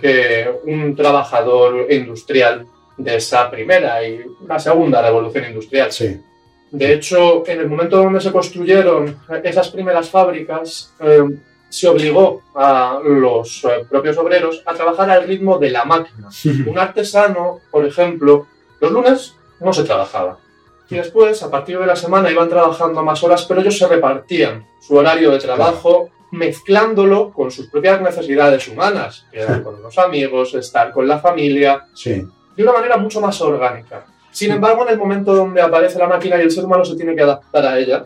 que 0.00 0.50
un 0.64 0.96
trabajador 0.96 1.92
industrial 1.92 2.66
de 2.96 3.16
esa 3.16 3.50
primera 3.50 4.02
y 4.06 4.24
la 4.46 4.58
segunda 4.58 5.02
revolución 5.02 5.44
industrial. 5.44 5.92
Sí. 5.92 6.20
De 6.70 6.92
hecho, 6.92 7.46
en 7.46 7.60
el 7.60 7.68
momento 7.68 7.96
donde 7.96 8.20
se 8.20 8.32
construyeron 8.32 9.16
esas 9.42 9.70
primeras 9.70 10.08
fábricas, 10.08 10.94
eh, 11.00 11.24
se 11.70 11.88
obligó 11.88 12.42
a 12.54 13.00
los 13.02 13.64
eh, 13.64 13.86
propios 13.88 14.18
obreros 14.18 14.62
a 14.66 14.74
trabajar 14.74 15.08
al 15.10 15.26
ritmo 15.26 15.56
de 15.58 15.70
la 15.70 15.84
máquina. 15.86 16.28
Un 16.66 16.78
artesano, 16.78 17.60
por 17.70 17.86
ejemplo, 17.86 18.46
los 18.80 18.90
lunes 18.92 19.34
no 19.60 19.72
se 19.72 19.84
trabajaba. 19.84 20.38
Y 20.90 20.96
después, 20.96 21.42
a 21.42 21.50
partir 21.50 21.78
de 21.78 21.86
la 21.86 21.94
semana, 21.96 22.30
iban 22.30 22.48
trabajando 22.48 23.02
más 23.04 23.22
horas, 23.22 23.44
pero 23.46 23.60
ellos 23.60 23.78
se 23.78 23.86
repartían 23.86 24.66
su 24.80 24.96
horario 24.96 25.30
de 25.30 25.38
trabajo 25.38 26.10
mezclándolo 26.32 27.32
con 27.32 27.50
sus 27.50 27.68
propias 27.68 28.00
necesidades 28.00 28.66
humanas, 28.68 29.26
quedar 29.30 29.62
con 29.64 29.80
los 29.80 29.96
amigos, 29.98 30.54
estar 30.54 30.92
con 30.92 31.06
la 31.06 31.18
familia, 31.18 31.86
Sí. 31.94 32.26
de 32.56 32.62
una 32.62 32.72
manera 32.72 32.96
mucho 32.96 33.20
más 33.20 33.40
orgánica. 33.40 34.04
Sin 34.32 34.50
embargo, 34.52 34.82
en 34.86 34.90
el 34.92 34.98
momento 34.98 35.34
donde 35.34 35.60
aparece 35.60 35.98
la 35.98 36.06
máquina 36.06 36.36
y 36.38 36.42
el 36.42 36.50
ser 36.50 36.64
humano 36.64 36.84
se 36.84 36.94
tiene 36.96 37.14
que 37.16 37.22
adaptar 37.22 37.66
a 37.66 37.78
ella, 37.78 38.04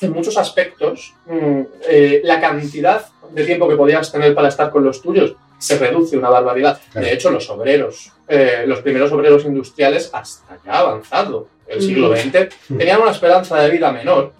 en 0.00 0.12
muchos 0.12 0.36
aspectos, 0.36 1.14
mm, 1.26 1.60
eh, 1.88 2.20
la 2.24 2.40
cantidad 2.40 3.04
de 3.32 3.44
tiempo 3.44 3.68
que 3.68 3.76
podías 3.76 4.12
tener 4.12 4.34
para 4.34 4.48
estar 4.48 4.70
con 4.70 4.84
los 4.84 5.00
tuyos 5.00 5.34
se 5.58 5.78
reduce 5.78 6.16
una 6.18 6.28
barbaridad. 6.28 6.78
Claro. 6.92 7.06
De 7.06 7.12
hecho, 7.14 7.30
los 7.30 7.48
obreros, 7.48 8.12
eh, 8.28 8.64
los 8.66 8.80
primeros 8.80 9.10
obreros 9.12 9.44
industriales, 9.46 10.10
hasta 10.12 10.58
ya 10.64 10.78
avanzado 10.80 11.48
el 11.66 11.80
siglo 11.80 12.10
Mm. 12.10 12.16
XX, 12.16 12.48
tenían 12.76 13.00
una 13.00 13.12
esperanza 13.12 13.58
de 13.60 13.70
vida 13.70 13.90
menor 13.90 14.32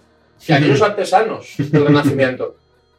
que 0.45 0.53
aquellos 0.53 0.83
artesanos 0.83 1.55
del 1.57 1.87
Renacimiento. 1.87 2.57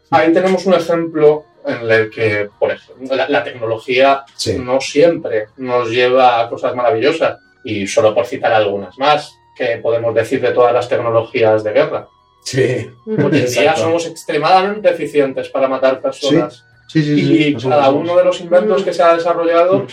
Ahí 0.10 0.34
tenemos 0.34 0.66
un 0.66 0.74
ejemplo 0.74 1.46
en 1.66 1.90
el 1.92 2.10
que, 2.10 2.50
por 2.60 2.72
ejemplo, 2.72 3.16
la, 3.16 3.30
la 3.30 3.44
tecnología 3.44 4.24
Sí. 4.36 4.58
no 4.58 4.82
siempre 4.82 5.48
nos 5.58 5.90
lleva 5.90 6.42
a 6.42 6.50
cosas 6.50 6.76
maravillosas. 6.76 7.38
Y 7.66 7.86
solo 7.88 8.14
por 8.16 8.26
citar 8.26 8.54
algunas 8.54 8.98
más, 8.98 9.38
que 9.58 9.78
podemos 9.78 10.14
decir 10.16 10.40
de 10.42 10.52
todas 10.52 10.74
las 10.74 10.88
tecnologías 10.88 11.64
de 11.64 11.74
guerra. 11.74 12.08
Sí. 12.44 12.90
Hoy 13.08 13.40
en 13.40 13.46
día 13.52 13.76
somos 13.76 14.06
extremadamente 14.06 14.90
eficientes 14.90 15.50
para 15.50 15.68
matar 15.68 16.00
personas. 16.02 16.64
Sí, 16.88 17.02
sí, 17.02 17.16
sí. 17.16 17.48
Y 17.48 17.56
cada 17.56 17.90
uno 17.90 18.16
de 18.16 18.24
los 18.24 18.40
inventos 18.42 18.84
que 18.84 18.94
se 18.94 19.02
ha 19.02 19.16
desarrollado, 19.16 19.80
Mm. 19.80 19.88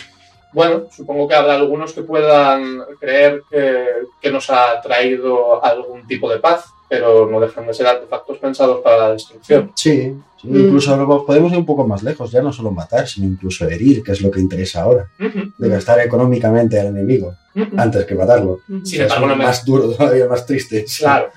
bueno, 0.53 0.83
supongo 0.95 1.27
que 1.27 1.35
habrá 1.35 1.55
algunos 1.55 1.95
que 1.95 2.03
puedan 2.03 2.81
creer 3.01 3.43
que, 3.51 3.87
que 4.21 4.31
nos 4.31 4.51
ha 4.51 4.81
traído 4.83 5.65
algún 5.65 6.07
tipo 6.07 6.31
de 6.31 6.39
paz, 6.41 6.67
pero 6.93 7.27
no 7.27 7.41
dejan 7.41 7.67
de 7.67 7.73
ser 7.73 7.87
artefactos 7.87 8.37
pensados 8.37 8.83
para 8.83 8.99
la 8.99 9.13
destrucción. 9.15 9.73
Sí, 9.75 10.15
sí, 10.39 10.47
Mm. 10.47 10.57
incluso 10.67 11.25
podemos 11.27 11.51
ir 11.53 11.57
un 11.59 11.65
poco 11.65 11.87
más 11.87 12.03
lejos, 12.03 12.31
ya 12.31 12.43
no 12.43 12.53
solo 12.53 12.71
matar, 12.71 13.09
sino 13.09 13.27
incluso 13.27 13.67
herir, 13.67 14.03
que 14.03 14.13
es 14.13 14.21
lo 14.21 14.31
que 14.31 14.41
interesa 14.41 14.83
ahora. 14.83 15.07
Ujú, 15.19 15.53
De 15.57 15.69
gastar 15.71 16.01
económicamente 16.01 16.79
al 16.79 16.89
enemigo 16.89 17.35
antes 17.79 18.05
que 18.05 18.15
matarlo. 18.15 18.59
Sin 18.85 19.01
Es 19.03 19.19
me, 19.21 19.35
más 19.37 19.65
duro 19.65 19.89
todavía, 19.95 20.27
más 20.29 20.45
triste. 20.45 20.85
Claro. 20.99 21.31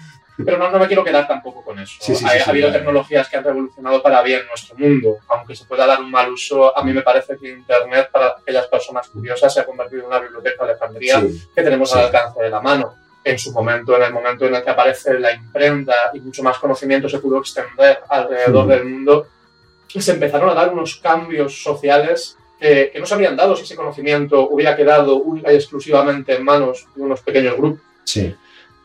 Pero 0.44 0.58
no, 0.58 0.70
no 0.70 0.78
me 0.80 0.88
quiero 0.88 1.06
quedar 1.06 1.26
tampoco 1.26 1.64
con 1.64 1.80
eso. 1.80 1.94
Sí, 2.02 2.14
sí, 2.14 2.26
Ha, 2.26 2.30
sí, 2.32 2.38
ha 2.40 2.44
sí, 2.44 2.50
habido 2.50 2.68
claro. 2.68 2.80
tecnologías 2.80 3.30
que 3.30 3.38
han 3.38 3.44
revolucionado 3.46 4.04
para 4.04 4.22
bien 4.22 4.42
nuestro 4.50 4.76
mundo. 4.78 5.20
Aunque 5.30 5.56
se 5.56 5.64
pueda 5.64 5.88
dar 5.88 6.02
un 6.02 6.12
mal 6.12 6.30
uso, 6.30 6.78
a 6.78 6.84
mí 6.84 6.92
me 6.92 7.02
parece 7.04 7.38
que 7.38 7.48
Internet, 7.48 8.10
para 8.12 8.36
aquellas 8.42 8.68
personas 8.68 9.08
curiosas, 9.08 9.54
se 9.54 9.62
ha 9.62 9.66
convertido 9.66 10.02
en 10.02 10.08
una 10.08 10.20
biblioteca 10.20 10.66
de 10.66 10.72
Alejandría 10.72 11.22
Sí, 11.22 11.42
que 11.56 11.64
tenemos 11.64 11.90
Sí. 11.90 11.98
al 11.98 12.06
alcance 12.08 12.44
de 12.44 12.50
la 12.50 12.60
mano. 12.60 12.94
En 13.26 13.38
su 13.40 13.52
momento, 13.52 13.98
en 13.98 14.04
el 14.04 14.14
momento 14.14 14.46
en 14.46 14.56
el 14.56 14.64
que 14.64 14.70
aparece 14.70 15.20
la 15.20 15.34
imprenta 15.34 15.94
y 16.14 16.20
mucho 16.22 16.44
más 16.44 16.58
conocimiento 16.60 17.10
se 17.10 17.20
pudo 17.20 17.40
extender 17.40 18.00
alrededor 18.08 18.66
Mm. 18.66 18.70
del 18.70 18.86
mundo, 18.86 19.28
se 19.98 20.12
empezaron 20.12 20.50
a 20.50 20.54
dar 20.54 20.72
unos 20.74 20.98
cambios 20.98 21.62
sociales 21.64 22.38
que, 22.60 22.90
que 22.94 23.00
no 23.00 23.06
se 23.06 23.14
habrían 23.16 23.36
dado 23.36 23.56
si 23.56 23.64
ese 23.64 23.76
conocimiento 23.76 24.48
hubiera 24.50 24.76
quedado 24.76 25.16
única 25.18 25.52
y 25.52 25.56
exclusivamente 25.56 26.36
en 26.36 26.44
manos 26.44 26.86
de 26.96 27.02
unos 27.02 27.22
pequeños 27.22 27.56
grupos. 27.58 27.82
sí. 28.04 28.34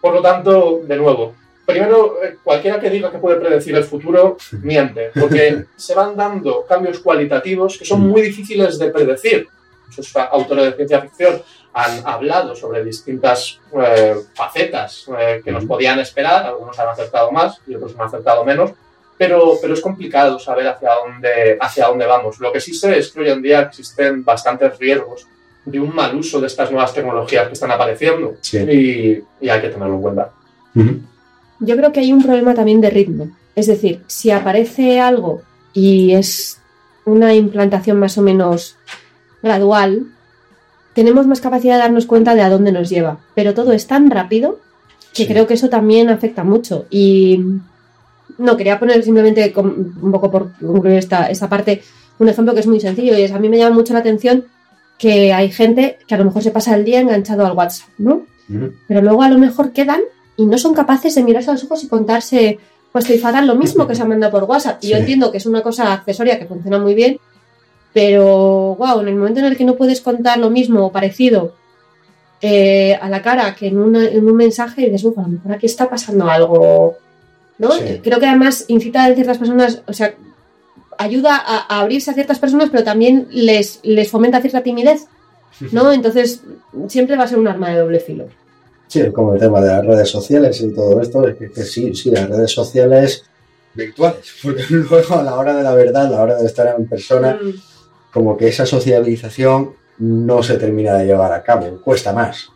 Por 0.01 0.15
lo 0.15 0.23
tanto, 0.23 0.81
de 0.85 0.97
nuevo, 0.97 1.35
primero, 1.67 2.23
eh, 2.25 2.39
cualquiera 2.43 2.81
que 2.81 2.89
diga 2.89 3.11
que 3.11 3.19
puede 3.19 3.39
predecir 3.39 3.77
el 3.77 3.85
futuro, 3.85 4.39
miente, 4.63 5.11
porque 5.21 5.67
se 5.77 5.95
van 5.95 6.17
dando 6.17 6.65
cambios 6.67 7.01
cualitativos 7.01 7.77
que 7.77 7.85
son 7.85 8.01
muy 8.09 8.23
difíciles 8.23 8.79
de 8.79 8.89
predecir. 8.91 9.47
Fa- 10.11 10.25
autores 10.33 10.65
de 10.67 10.73
ciencia 10.77 11.01
ficción 11.03 11.43
han 11.73 12.07
hablado 12.07 12.55
sobre 12.57 12.85
distintas 12.85 13.61
eh, 13.81 14.17
facetas 14.35 15.07
eh, 15.19 15.41
que 15.45 15.53
nos 15.53 15.65
podían 15.65 16.01
esperar, 16.01 16.45
algunos 16.47 16.79
han 16.79 16.89
acertado 16.89 17.31
más 17.31 17.61
y 17.67 17.75
otros 17.75 17.95
han 17.99 18.07
acertado 18.07 18.45
menos, 18.45 18.73
pero, 19.17 19.55
pero 19.61 19.75
es 19.75 19.81
complicado 19.81 20.39
saber 20.39 20.67
hacia 20.69 20.91
dónde, 20.95 21.59
hacia 21.61 21.87
dónde 21.87 22.07
vamos. 22.07 22.41
Lo 22.41 22.53
que 22.53 22.61
sí 22.61 22.75
sé 22.75 22.99
es 22.99 23.11
que 23.11 23.21
hoy 23.21 23.31
en 23.31 23.43
día 23.43 23.61
existen 23.61 24.25
bastantes 24.25 24.79
riesgos 24.79 25.27
de 25.65 25.79
un 25.79 25.95
mal 25.95 26.15
uso 26.17 26.41
de 26.41 26.47
estas 26.47 26.71
nuevas 26.71 26.93
tecnologías 26.95 27.47
que 27.47 27.53
están 27.53 27.71
apareciendo 27.71 28.37
sí. 28.41 28.59
y, 28.59 29.25
y 29.45 29.49
hay 29.49 29.61
que 29.61 29.69
tenerlo 29.69 29.97
en 29.97 30.03
cuenta. 30.03 30.31
Yo 31.61 31.77
creo 31.77 31.93
que 31.93 32.01
hay 32.01 32.13
un 32.13 32.23
problema 32.23 32.55
también 32.55 32.81
de 32.81 32.91
ritmo. 32.91 33.31
Es 33.55 33.67
decir, 33.67 34.03
si 34.07 34.31
aparece 34.31 35.01
algo 35.01 35.43
y 35.75 36.15
es 36.15 36.61
una 37.05 37.35
implantación 37.35 37.99
más 37.99 38.17
o 38.17 38.23
menos 38.23 38.77
gradual, 39.43 40.07
tenemos 40.95 41.27
más 41.27 41.41
capacidad 41.41 41.75
de 41.75 41.81
darnos 41.81 42.07
cuenta 42.07 42.35
de 42.35 42.43
a 42.43 42.51
dónde 42.51 42.73
nos 42.73 42.89
lleva. 42.89 43.19
Pero 43.35 43.55
todo 43.55 43.73
es 43.73 43.87
tan 43.87 44.11
rápido 44.11 44.59
que 45.15 45.25
Sí. 45.25 45.27
creo 45.29 45.47
que 45.47 45.55
eso 45.55 45.69
también 45.69 46.09
afecta 46.09 46.45
mucho. 46.45 46.87
Y 46.91 47.41
no, 48.39 48.57
quería 48.57 48.79
poner 48.79 49.03
simplemente 49.03 49.53
un 49.57 50.11
poco 50.13 50.31
por 50.31 50.53
concluir 50.59 50.99
esta, 50.99 51.27
esta 51.31 51.49
parte 51.49 51.83
un 52.19 52.29
ejemplo 52.29 52.55
que 52.55 52.61
es 52.61 52.67
muy 52.67 52.81
sencillo 52.81 53.17
y 53.17 53.23
es 53.23 53.33
a 53.33 53.39
mí 53.39 53.49
me 53.49 53.57
llama 53.59 53.75
mucho 53.75 53.93
la 53.95 54.01
atención 54.01 54.45
que 54.99 55.33
hay 55.33 55.51
gente 55.51 55.99
que 56.07 56.15
a 56.15 56.19
lo 56.19 56.27
mejor 56.27 56.43
se 56.43 56.51
pasa 56.51 56.77
el 56.77 56.85
día 56.85 57.01
enganchado 57.01 57.47
al 57.47 57.53
WhatsApp, 57.57 57.89
¿no? 57.99 58.27
Pero 58.87 59.01
luego 59.01 59.23
a 59.23 59.31
lo 59.31 59.39
mejor 59.39 59.73
quedan 59.73 60.01
y 60.37 60.45
no 60.45 60.59
son 60.59 60.75
capaces 60.75 61.15
de 61.15 61.23
mirarse 61.23 61.51
a 61.51 61.55
los 61.55 61.65
ojos 61.65 61.83
y 61.85 61.89
contarse, 61.89 62.59
pues 62.93 63.07
te 63.07 63.19
lo 63.43 63.55
mismo 63.55 63.87
que 63.89 63.95
se 63.95 64.03
ha 64.03 64.05
mandado 64.05 64.33
por 64.33 64.45
WhatsApp. 64.45 64.79
Y 64.83 64.89
yo 64.89 64.97
entiendo 64.99 65.31
que 65.33 65.39
es 65.39 65.47
una 65.47 65.63
cosa 65.63 65.93
accesoria 65.95 66.39
que 66.39 66.47
funciona 66.47 66.79
muy 66.79 66.95
bien, 66.95 67.19
pero 67.93 68.77
wow, 68.77 69.01
en 69.01 69.09
el 69.09 69.17
momento 69.17 69.41
en 69.41 69.47
el 69.47 69.57
que 69.57 69.65
no 69.65 69.75
puedes 69.77 70.01
contar 70.01 70.39
lo 70.39 70.51
mismo 70.51 70.85
o 70.87 70.93
parecido 70.93 71.55
eh, 72.43 72.95
a 73.01 73.09
la 73.09 73.21
cara 73.21 73.55
que 73.55 73.67
en, 73.67 73.79
una- 73.79 74.09
en 74.09 74.27
un 74.27 74.35
mensaje, 74.37 74.83
dices, 74.83 75.05
"Uf, 75.05 75.19
a 75.19 75.23
lo 75.23 75.29
mejor 75.29 75.53
aquí 75.53 75.67
está 75.67 75.91
pasando 75.91 76.29
algo. 76.31 76.97
¿no? 77.59 77.73
Sí. 77.73 78.01
Creo 78.03 78.19
que 78.19 78.27
además 78.27 78.65
incita 78.69 79.05
a 79.05 79.15
ciertas 79.15 79.37
personas, 79.37 79.83
o 79.87 79.93
sea, 79.93 80.15
ayuda 80.97 81.37
a, 81.37 81.67
a 81.75 81.81
abrirse 81.81 82.11
a 82.11 82.15
ciertas 82.15 82.39
personas, 82.39 82.71
pero 82.71 82.85
también 82.85 83.27
les, 83.31 83.81
les 83.83 84.11
fomenta 84.11 84.41
cierta 84.41 84.63
timidez, 84.63 85.05
¿no? 85.73 85.93
Entonces, 85.93 86.41
siempre 86.89 87.17
va 87.19 87.25
a 87.25 87.29
ser 87.29 87.39
un 87.39 87.49
arma 87.49 87.69
de 87.69 87.79
doble 87.81 88.01
filo. 88.01 88.29
Sí, 88.87 89.01
es 89.01 89.13
como 89.13 89.35
el 89.35 89.41
tema 89.41 89.61
de 89.61 89.67
las 89.69 89.85
redes 89.85 90.09
sociales 90.09 90.59
y 90.63 90.73
todo 90.75 91.03
esto, 91.03 91.29
es 91.29 91.37
que, 91.37 91.51
que 91.51 91.63
sí, 91.65 91.95
sí, 91.95 92.11
las 92.11 92.31
redes 92.31 92.51
sociales 92.51 93.25
virtuales, 93.75 94.21
porque 94.43 94.63
luego 94.71 95.17
a 95.17 95.23
la 95.23 95.37
hora 95.37 95.55
de 95.55 95.63
la 95.63 95.75
verdad, 95.75 96.07
a 96.07 96.11
la 96.11 96.23
hora 96.23 96.37
de 96.39 96.47
estar 96.47 96.75
en 96.79 96.89
persona, 96.89 97.39
Mm. 97.43 97.51
Como 98.13 98.37
que 98.37 98.49
esa 98.49 98.67
sociabilización 98.67 99.75
no 99.99 100.43
se 100.43 100.57
termina 100.57 100.95
de 100.95 101.07
llevar 101.07 101.33
a 101.33 101.43
cabo, 101.43 101.81
cuesta 101.83 102.13
más. 102.13 102.49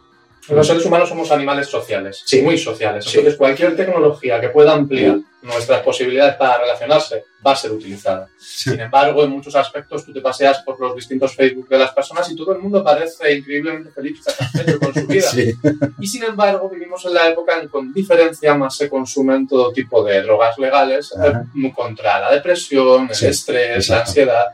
Los 0.49 0.67
seres 0.67 0.85
humanos 0.85 1.09
somos 1.09 1.31
animales 1.31 1.69
sociales, 1.69 2.23
Sí. 2.27 2.43
muy 2.43 2.59
sociales. 2.59 3.05
Sí. 3.07 3.13
Entonces, 3.17 3.39
cualquier 3.39 3.75
tecnología 3.77 4.39
que 4.43 4.51
pueda 4.51 4.75
ampliar 4.75 5.17
nuestras 5.41 5.81
posibilidades 5.81 6.35
para 6.37 6.59
relacionarse 6.59 7.25
va 7.47 7.53
a 7.53 7.57
ser 7.57 7.71
utilizada. 7.73 8.29
Sin 8.39 8.79
embargo, 8.79 9.25
en 9.25 9.31
muchos 9.31 9.55
aspectos 9.57 10.05
tú 10.05 10.13
te 10.13 10.21
paseas 10.21 10.59
por 10.63 10.79
los 10.81 10.95
distintos 10.97 11.35
Facebook 11.35 11.67
de 11.69 11.79
las 11.79 11.93
personas 11.93 12.31
y 12.31 12.37
todo 12.37 12.53
el 12.53 12.59
mundo 12.61 12.85
parece 12.85 13.35
increíblemente 13.35 13.91
feliz 13.91 14.19
y 14.21 14.23
satisfecho 14.23 14.79
con 14.81 14.93
su 14.93 15.07
vida. 15.07 15.29
Sí, 15.31 15.55
Y 15.99 16.07
sin 16.07 16.25
embargo, 16.25 16.69
vivimos 16.69 17.03
en 17.07 17.15
la 17.15 17.29
época 17.29 17.55
en 17.57 17.61
que 17.63 17.69
con 17.69 17.93
diferencia 17.95 18.55
más 18.55 18.77
se 18.77 18.91
consumen 18.91 19.47
todo 19.49 19.73
tipo 19.73 20.05
de 20.05 20.21
drogas 20.23 20.59
legales 20.59 21.11
eh, 21.13 21.27
Ajá. 21.27 21.45
contra 21.75 22.21
la 22.21 22.31
depresión, 22.33 23.09
el 23.09 23.15
Sí, 23.15 23.27
estrés, 23.29 23.69
la 23.71 23.77
exacto. 23.77 24.09
ansiedad. 24.09 24.45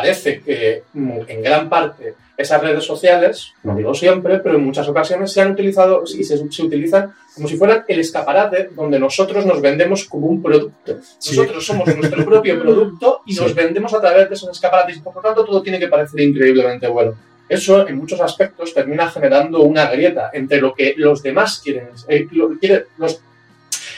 Parece 0.00 0.40
que 0.40 0.82
mm, 0.94 1.10
en 1.28 1.42
gran 1.42 1.68
parte 1.68 2.14
esas 2.36 2.62
redes 2.62 2.84
sociales, 2.84 3.52
no 3.64 3.74
digo 3.74 3.92
siempre, 3.94 4.38
pero 4.38 4.56
en 4.56 4.64
muchas 4.64 4.86
ocasiones 4.88 5.32
se 5.32 5.40
han 5.40 5.50
utilizado 5.52 6.04
y 6.06 6.22
se, 6.22 6.36
se 6.50 6.62
utilizan 6.62 7.12
como 7.34 7.48
si 7.48 7.56
fueran 7.56 7.84
el 7.88 7.98
escaparate 8.00 8.70
donde 8.76 8.98
nosotros 9.00 9.44
nos 9.44 9.60
vendemos 9.60 10.04
como 10.04 10.26
un 10.28 10.40
producto. 10.42 10.98
Sí. 11.18 11.36
Nosotros 11.36 11.66
somos 11.66 11.96
nuestro 11.96 12.24
propio 12.24 12.58
producto 12.62 13.22
y 13.26 13.34
nos 13.34 13.54
vendemos 13.54 13.92
a 13.92 14.00
través 14.00 14.28
de 14.28 14.34
esos 14.34 14.50
escaparates 14.50 14.98
por 15.00 15.16
lo 15.16 15.20
tanto 15.20 15.44
todo 15.44 15.62
tiene 15.62 15.78
que 15.80 15.88
parecer 15.88 16.20
increíblemente 16.20 16.86
bueno. 16.86 17.14
Eso 17.48 17.88
en 17.88 17.96
muchos 17.96 18.20
aspectos 18.20 18.74
termina 18.74 19.10
generando 19.10 19.62
una 19.62 19.90
grieta 19.90 20.30
entre 20.34 20.60
lo 20.60 20.74
que 20.74 20.94
los 20.96 21.22
demás 21.22 21.60
quieren, 21.64 21.88
eh, 22.06 22.26
lo- 22.32 22.50
quiere- 22.58 22.86
los- 22.98 23.20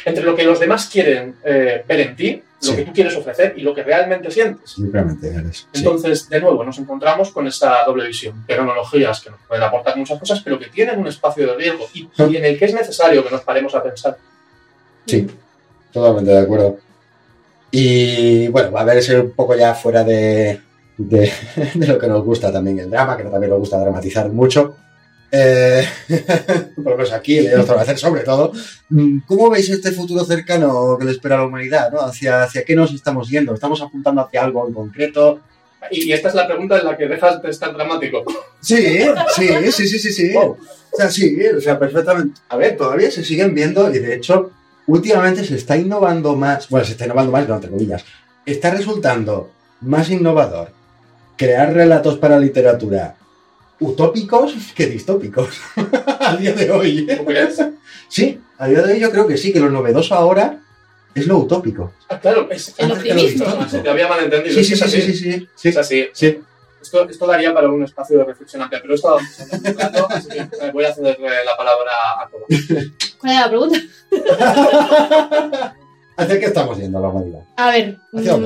entre 0.05 0.25
lo 0.25 0.35
que 0.37 0.45
los 0.45 0.59
demás 0.61 0.89
quieren 0.93 1.37
eh, 1.45 1.85
ver 1.87 2.01
en 2.01 2.17
ti, 2.17 2.43
lo 2.63 2.71
Sí. 2.71 2.77
que 2.77 2.83
tú 2.85 2.93
quieres 2.93 3.17
ofrecer 3.17 3.55
y 3.57 3.63
lo 3.63 3.75
que 3.75 3.83
realmente 3.83 4.31
sientes. 4.31 4.71
simplemente 4.73 5.29
eres. 5.29 5.59
Sí. 5.73 5.79
Entonces, 5.79 6.29
de 6.29 6.41
nuevo, 6.41 6.63
nos 6.63 6.79
encontramos 6.79 7.31
con 7.31 7.47
esa 7.47 7.83
doble 7.87 8.07
visión. 8.07 8.45
Tecnologías 8.47 9.21
que 9.23 9.31
nos 9.31 9.41
pueden 9.49 9.65
aportar 9.65 9.97
muchas 9.97 10.19
cosas, 10.19 10.41
pero 10.45 10.59
que 10.59 10.67
tienen 10.67 10.99
un 10.99 11.07
espacio 11.07 11.47
de 11.47 11.55
riesgo 11.57 11.87
y, 11.95 12.09
y 12.29 12.37
en 12.37 12.45
el 12.45 12.59
que 12.59 12.67
es 12.67 12.75
necesario 12.75 13.25
que 13.25 13.31
nos 13.31 13.41
paremos 13.43 13.75
a 13.75 13.83
pensar. 13.83 14.19
Sí, 15.07 15.27
totalmente 15.93 16.31
de 16.33 16.39
acuerdo. 16.39 16.77
Y 17.71 18.49
bueno, 18.49 18.73
va 18.73 18.81
a 18.83 18.85
verse 18.85 19.19
un 19.19 19.31
poco 19.33 19.55
ya 19.55 19.75
fuera 19.75 20.05
de, 20.05 20.61
de, 20.99 21.33
de 21.75 21.87
lo 21.87 21.99
que 21.99 22.09
nos 22.09 22.25
gusta 22.25 22.53
también 22.53 22.79
el 22.81 22.91
drama, 22.91 23.17
que 23.17 23.25
también 23.25 23.51
nos 23.51 23.61
gusta 23.61 23.79
dramatizar 23.79 24.29
mucho. 24.29 24.77
Eh, 25.33 25.85
por 26.77 26.85
lo 26.85 26.97
menos 26.97 27.13
aquí, 27.13 27.41
le 27.41 27.57
otro 27.57 27.79
hacer 27.79 27.99
sobre 27.99 28.23
todo. 28.23 28.53
Mm, 28.89 29.21
¿Cómo 29.27 29.51
veis 29.51 29.69
este 29.71 29.93
futuro 29.93 30.25
cercano 30.25 30.97
que 30.99 31.05
le 31.05 31.13
espera 31.13 31.37
a 31.37 31.39
la 31.39 31.47
humanidad? 31.47 31.91
¿no? 31.93 32.01
¿Hacia, 32.01 32.43
¿Hacia 32.43 32.65
qué 32.65 32.75
nos 32.75 32.93
estamos 32.93 33.29
yendo? 33.29 33.55
¿Estamos 33.55 33.81
apuntando 33.81 34.23
hacia 34.23 34.43
algo 34.43 34.67
en 34.67 34.75
concreto? 34.75 35.41
Y, 35.91 36.09
y 36.09 36.13
esta 36.13 36.29
es 36.29 36.35
la 36.35 36.47
pregunta 36.47 36.79
en 36.79 36.85
la 36.85 36.97
que 36.97 37.07
dejas 37.07 37.41
de 37.41 37.51
estar 37.51 37.73
dramático. 37.73 38.25
Sí, 38.61 39.01
sí, 39.35 39.49
sí, 39.73 39.89
sí, 39.89 39.99
sí, 39.99 40.13
sí. 40.13 40.37
O 40.37 40.57
sea, 40.97 41.11
sí, 41.11 41.41
o 41.57 41.61
sea, 41.61 41.79
perfectamente. 41.79 42.41
A 42.49 42.57
ver, 42.57 42.77
todavía 42.77 43.11
se 43.11 43.25
siguen 43.25 43.55
viendo 43.55 43.95
y 43.95 43.99
de 43.99 44.17
hecho, 44.17 44.51
últimamente 44.87 45.45
se 45.45 45.55
está 45.55 45.77
innovando 45.77 46.35
más, 46.37 46.69
bueno, 46.69 46.85
se 46.85 46.93
está 46.93 47.05
innovando 47.05 47.33
más, 47.33 47.49
no, 47.49 47.55
entre 47.55 47.71
comillas, 47.71 48.05
está 48.45 48.71
resultando 48.71 49.51
más 49.81 50.11
innovador 50.11 50.73
crear 51.37 51.73
relatos 51.73 52.19
para 52.19 52.39
literatura 52.39 53.17
utópicos 53.81 54.55
que 54.75 54.87
distópicos 54.87 55.49
a 56.21 56.37
día 56.37 56.53
de 56.53 56.71
hoy. 56.71 57.07
¿Tú 57.07 57.25
crees? 57.25 57.59
Sí, 58.09 58.41
a 58.59 58.69
día 58.69 58.83
de 58.83 58.95
hoy 58.95 59.01
yo 59.01 59.11
creo 59.11 59.27
que 59.27 59.37
sí, 59.37 59.53
que 59.53 59.61
lo 59.61 59.71
novedoso 59.71 60.15
ahora 60.15 60.61
es 61.15 61.27
lo 61.27 61.39
utópico. 61.39 61.93
Ah, 62.09 62.21
claro, 62.21 62.49
es, 62.51 62.75
El 62.79 62.93
Antes 62.93 63.03
que 63.03 63.15
lo 63.15 63.21
optimismo. 63.21 63.69
se 63.69 63.81
te 63.81 63.91
había 63.91 64.07
malentendido. 64.09 64.55
Sí, 64.55 64.61
es 64.61 64.69
sí, 64.69 64.77
sí, 64.77 64.85
es 64.85 64.91
sí, 64.91 64.97
así. 64.99 65.13
sí, 65.13 65.19
sí, 65.33 65.49
sí. 65.57 65.69
Es 65.69 65.77
así. 65.77 66.07
Sí. 66.13 66.41
Esto, 66.81 67.09
esto 67.09 67.27
daría 67.27 67.53
para 67.53 67.69
un 67.69 67.83
espacio 67.83 68.17
de 68.19 68.25
reflexión 68.25 68.63
amplia, 68.63 68.81
pero 68.81 68.95
rato, 68.97 70.09
así 70.09 70.29
que 70.29 70.39
eh, 70.39 70.71
voy 70.73 70.85
a 70.85 70.95
cederle 70.95 71.29
la 71.45 71.57
palabra 71.57 71.91
a 72.23 72.29
Coba. 72.31 72.47
¿Cuál 73.19 73.33
era 73.33 73.41
la 73.43 73.49
pregunta? 73.49 73.79
¿Hacia 76.17 76.41
qué 76.41 76.47
estamos 76.47 76.79
yendo 76.79 77.01
la 77.01 77.09
humanidad? 77.09 77.41
A 77.57 77.71
ver. 77.71 77.99
¿Hacia 78.15 78.37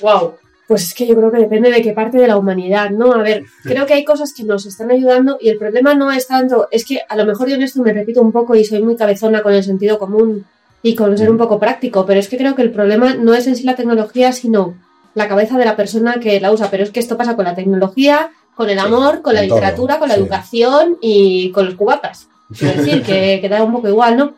wow. 0.00 0.34
Pues 0.68 0.84
es 0.84 0.94
que 0.94 1.06
yo 1.06 1.16
creo 1.16 1.32
que 1.32 1.38
depende 1.38 1.70
de 1.70 1.82
qué 1.82 1.92
parte 1.92 2.18
de 2.18 2.28
la 2.28 2.36
humanidad, 2.36 2.90
¿no? 2.90 3.12
A 3.12 3.22
ver, 3.22 3.44
creo 3.64 3.86
que 3.86 3.94
hay 3.94 4.04
cosas 4.04 4.32
que 4.32 4.44
nos 4.44 4.66
están 4.66 4.90
ayudando 4.90 5.38
y 5.40 5.48
el 5.48 5.58
problema 5.58 5.94
no 5.94 6.12
es 6.12 6.28
tanto, 6.28 6.68
es 6.70 6.84
que 6.84 7.00
a 7.08 7.16
lo 7.16 7.24
mejor 7.24 7.48
yo 7.48 7.56
en 7.56 7.62
esto 7.62 7.82
me 7.82 7.92
repito 7.92 8.20
un 8.20 8.32
poco 8.32 8.54
y 8.54 8.64
soy 8.64 8.82
muy 8.82 8.94
cabezona 8.94 9.42
con 9.42 9.54
el 9.54 9.64
sentido 9.64 9.98
común 9.98 10.44
y 10.82 10.94
con 10.94 11.16
ser 11.18 11.30
un 11.30 11.38
poco 11.38 11.58
práctico, 11.58 12.06
pero 12.06 12.20
es 12.20 12.28
que 12.28 12.36
creo 12.36 12.54
que 12.54 12.62
el 12.62 12.70
problema 12.70 13.14
no 13.14 13.34
es 13.34 13.46
en 13.46 13.56
sí 13.56 13.64
la 13.64 13.76
tecnología, 13.76 14.32
sino 14.32 14.76
la 15.14 15.28
cabeza 15.28 15.58
de 15.58 15.64
la 15.64 15.76
persona 15.76 16.20
que 16.20 16.40
la 16.40 16.52
usa. 16.52 16.70
Pero 16.70 16.84
es 16.84 16.90
que 16.90 17.00
esto 17.00 17.16
pasa 17.16 17.36
con 17.36 17.44
la 17.44 17.54
tecnología, 17.54 18.30
con 18.54 18.70
el 18.70 18.78
amor, 18.78 19.22
con 19.22 19.34
la 19.34 19.40
todo, 19.46 19.56
literatura, 19.56 19.98
con 19.98 20.08
la 20.08 20.14
sí. 20.14 20.20
educación 20.20 20.98
y 21.00 21.50
con 21.52 21.66
los 21.66 21.74
cubatas. 21.74 22.28
Quiero 22.58 22.82
decir, 22.82 23.02
que, 23.02 23.38
que 23.40 23.48
da 23.48 23.62
un 23.62 23.72
poco 23.72 23.88
igual, 23.88 24.16
¿no? 24.16 24.34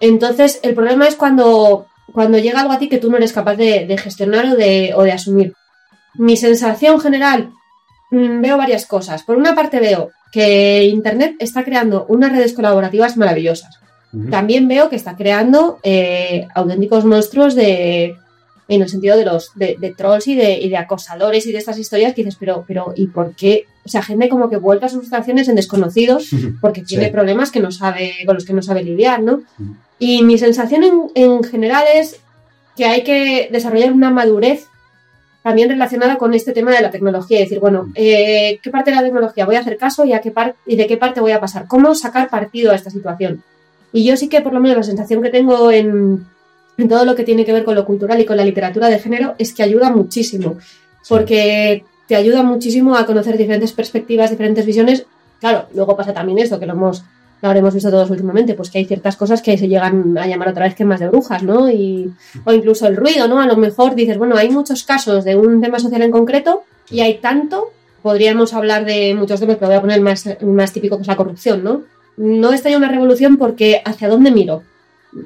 Entonces, 0.00 0.60
el 0.62 0.74
problema 0.74 1.08
es 1.08 1.16
cuando, 1.16 1.86
cuando 2.12 2.38
llega 2.38 2.60
algo 2.60 2.72
a 2.72 2.78
ti 2.78 2.88
que 2.88 2.98
tú 2.98 3.10
no 3.10 3.16
eres 3.16 3.32
capaz 3.32 3.56
de, 3.56 3.86
de 3.86 3.98
gestionar 3.98 4.46
o 4.46 4.56
de, 4.56 4.92
o 4.94 5.02
de 5.02 5.12
asumir. 5.12 5.54
Mi 6.18 6.36
sensación 6.36 7.00
general, 7.00 7.50
mm, 8.10 8.40
veo 8.42 8.56
varias 8.58 8.84
cosas. 8.86 9.22
Por 9.22 9.36
una 9.36 9.54
parte 9.54 9.80
veo 9.80 10.10
que 10.32 10.84
Internet 10.84 11.36
está 11.38 11.64
creando 11.64 12.04
unas 12.08 12.32
redes 12.32 12.52
colaborativas 12.52 13.16
maravillosas. 13.16 13.78
También 14.30 14.68
veo 14.68 14.88
que 14.88 14.96
está 14.96 15.16
creando 15.16 15.78
eh, 15.82 16.46
auténticos 16.54 17.04
monstruos 17.04 17.54
de 17.54 18.16
en 18.70 18.82
el 18.82 18.88
sentido 18.90 19.16
de 19.16 19.24
los 19.24 19.52
de, 19.54 19.76
de 19.80 19.94
trolls 19.94 20.26
y 20.28 20.34
de, 20.34 20.58
y 20.58 20.68
de 20.68 20.76
acosadores 20.76 21.46
y 21.46 21.52
de 21.52 21.58
estas 21.58 21.78
historias 21.78 22.12
que 22.14 22.22
dices, 22.22 22.36
pero, 22.38 22.64
pero, 22.68 22.92
¿y 22.96 23.06
por 23.06 23.34
qué? 23.34 23.64
O 23.86 23.88
sea, 23.88 24.02
gente 24.02 24.28
como 24.28 24.50
que 24.50 24.58
vuelca 24.58 24.88
sus 24.90 24.98
frustraciones 25.00 25.48
en 25.48 25.54
desconocidos 25.56 26.28
porque 26.60 26.82
tiene 26.82 27.06
Sí. 27.06 27.10
problemas 27.10 27.50
que 27.50 27.60
no 27.60 27.70
sabe, 27.70 28.12
con 28.26 28.34
los 28.34 28.44
que 28.44 28.52
no 28.52 28.60
sabe 28.62 28.82
lidiar, 28.82 29.22
¿no? 29.22 29.40
Y 29.98 30.22
mi 30.22 30.36
sensación 30.36 30.84
en, 30.84 31.02
en 31.14 31.44
general 31.44 31.84
es 31.94 32.20
que 32.76 32.84
hay 32.84 33.04
que 33.04 33.48
desarrollar 33.50 33.92
una 33.92 34.10
madurez 34.10 34.66
también 35.42 35.68
relacionada 35.68 36.16
con 36.18 36.34
este 36.34 36.52
tema 36.52 36.72
de 36.72 36.82
la 36.82 36.90
tecnología. 36.90 37.38
y 37.38 37.42
decir, 37.44 37.60
bueno, 37.60 37.88
eh, 37.94 38.58
¿qué 38.62 38.70
parte 38.70 38.90
de 38.90 38.96
la 38.96 39.02
tecnología 39.02 39.46
voy 39.46 39.56
a 39.56 39.60
hacer 39.60 39.76
caso 39.76 40.04
y, 40.04 40.12
a 40.12 40.20
qué 40.20 40.30
par- 40.30 40.56
y 40.66 40.76
de 40.76 40.86
qué 40.86 40.96
parte 40.96 41.20
voy 41.20 41.32
a 41.32 41.40
pasar? 41.40 41.66
¿Cómo 41.66 41.94
sacar 41.94 42.28
partido 42.28 42.72
a 42.72 42.74
esta 42.74 42.90
situación? 42.90 43.42
Y 43.92 44.04
yo 44.04 44.16
sí 44.16 44.28
que, 44.28 44.40
por 44.42 44.52
lo 44.52 44.60
menos, 44.60 44.76
la 44.76 44.82
sensación 44.82 45.22
que 45.22 45.30
tengo 45.30 45.70
en, 45.70 46.26
en 46.76 46.88
todo 46.88 47.04
lo 47.04 47.14
que 47.14 47.24
tiene 47.24 47.44
que 47.44 47.52
ver 47.52 47.64
con 47.64 47.74
lo 47.74 47.86
cultural 47.86 48.20
y 48.20 48.26
con 48.26 48.36
la 48.36 48.44
literatura 48.44 48.88
de 48.88 48.98
género 48.98 49.34
es 49.38 49.54
que 49.54 49.62
ayuda 49.62 49.90
muchísimo. 49.90 50.58
Porque 51.08 51.84
te 52.06 52.16
ayuda 52.16 52.42
muchísimo 52.42 52.96
a 52.96 53.06
conocer 53.06 53.36
diferentes 53.38 53.72
perspectivas, 53.72 54.30
diferentes 54.30 54.66
visiones. 54.66 55.06
Claro, 55.40 55.66
luego 55.74 55.96
pasa 55.96 56.12
también 56.12 56.38
esto, 56.38 56.58
que 56.58 56.66
lo 56.66 56.72
hemos 56.74 57.02
lo 57.40 57.48
habremos 57.48 57.74
visto 57.74 57.90
todos 57.90 58.10
últimamente, 58.10 58.54
pues 58.54 58.70
que 58.70 58.78
hay 58.78 58.84
ciertas 58.84 59.16
cosas 59.16 59.42
que 59.42 59.56
se 59.56 59.68
llegan 59.68 60.16
a 60.18 60.26
llamar 60.26 60.48
otra 60.48 60.64
vez 60.64 60.74
que 60.74 60.84
más 60.84 61.00
de 61.00 61.08
brujas, 61.08 61.42
¿no? 61.42 61.70
Y, 61.70 62.10
o 62.44 62.52
incluso 62.52 62.86
el 62.86 62.96
ruido, 62.96 63.28
¿no? 63.28 63.40
A 63.40 63.46
lo 63.46 63.56
mejor 63.56 63.94
dices, 63.94 64.18
bueno, 64.18 64.36
hay 64.36 64.50
muchos 64.50 64.82
casos 64.84 65.24
de 65.24 65.36
un 65.36 65.60
tema 65.60 65.78
social 65.78 66.02
en 66.02 66.10
concreto 66.10 66.64
y 66.90 67.00
hay 67.00 67.18
tanto, 67.18 67.72
podríamos 68.02 68.54
hablar 68.54 68.84
de 68.84 69.14
muchos 69.14 69.38
temas, 69.38 69.56
pero 69.56 69.68
voy 69.68 69.76
a 69.76 69.80
poner 69.80 69.98
el 69.98 70.02
más, 70.02 70.28
más 70.42 70.72
típico 70.72 70.96
que 70.96 71.02
es 71.02 71.08
la 71.08 71.16
corrupción, 71.16 71.62
¿no? 71.62 71.82
No 72.16 72.52
está 72.52 72.70
ya 72.70 72.76
una 72.76 72.88
revolución 72.88 73.36
porque 73.36 73.82
¿hacia 73.84 74.08
dónde 74.08 74.32
miro? 74.32 74.64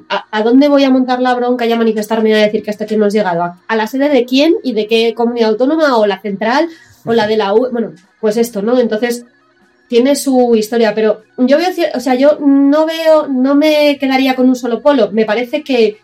¿A, 0.07 0.25
a 0.31 0.43
dónde 0.43 0.69
voy 0.69 0.83
a 0.83 0.91
montar 0.91 1.19
la 1.19 1.33
bronca 1.33 1.65
y 1.65 1.71
a 1.71 1.75
manifestarme 1.75 2.33
a 2.35 2.37
decir 2.37 2.63
que 2.63 2.69
hasta 2.69 2.83
aquí 2.83 2.93
hemos 2.93 3.11
llegado? 3.11 3.41
¿A, 3.41 3.57
a 3.67 3.75
la 3.75 3.87
sede 3.87 4.09
de 4.09 4.25
quién 4.25 4.53
y 4.63 4.73
de 4.73 4.87
qué 4.87 5.15
comunidad 5.15 5.49
autónoma 5.49 5.97
o 5.97 6.05
la 6.05 6.21
central 6.21 6.69
o 7.05 7.13
la 7.13 7.25
de 7.25 7.37
la 7.37 7.53
U? 7.53 7.69
Bueno, 7.71 7.93
pues 8.21 8.37
esto, 8.37 8.61
¿no? 8.61 8.79
Entonces, 8.79 9.25
tiene 9.87 10.15
su 10.15 10.55
historia, 10.55 10.95
pero 10.95 11.23
yo 11.37 11.57
veo, 11.57 11.69
o 11.93 11.99
sea, 11.99 12.15
yo 12.15 12.39
no 12.39 12.85
veo, 12.85 13.27
no 13.27 13.55
me 13.55 13.97
quedaría 13.99 14.35
con 14.35 14.47
un 14.47 14.55
solo 14.55 14.81
polo. 14.81 15.11
Me 15.11 15.25
parece 15.25 15.63
que 15.63 15.97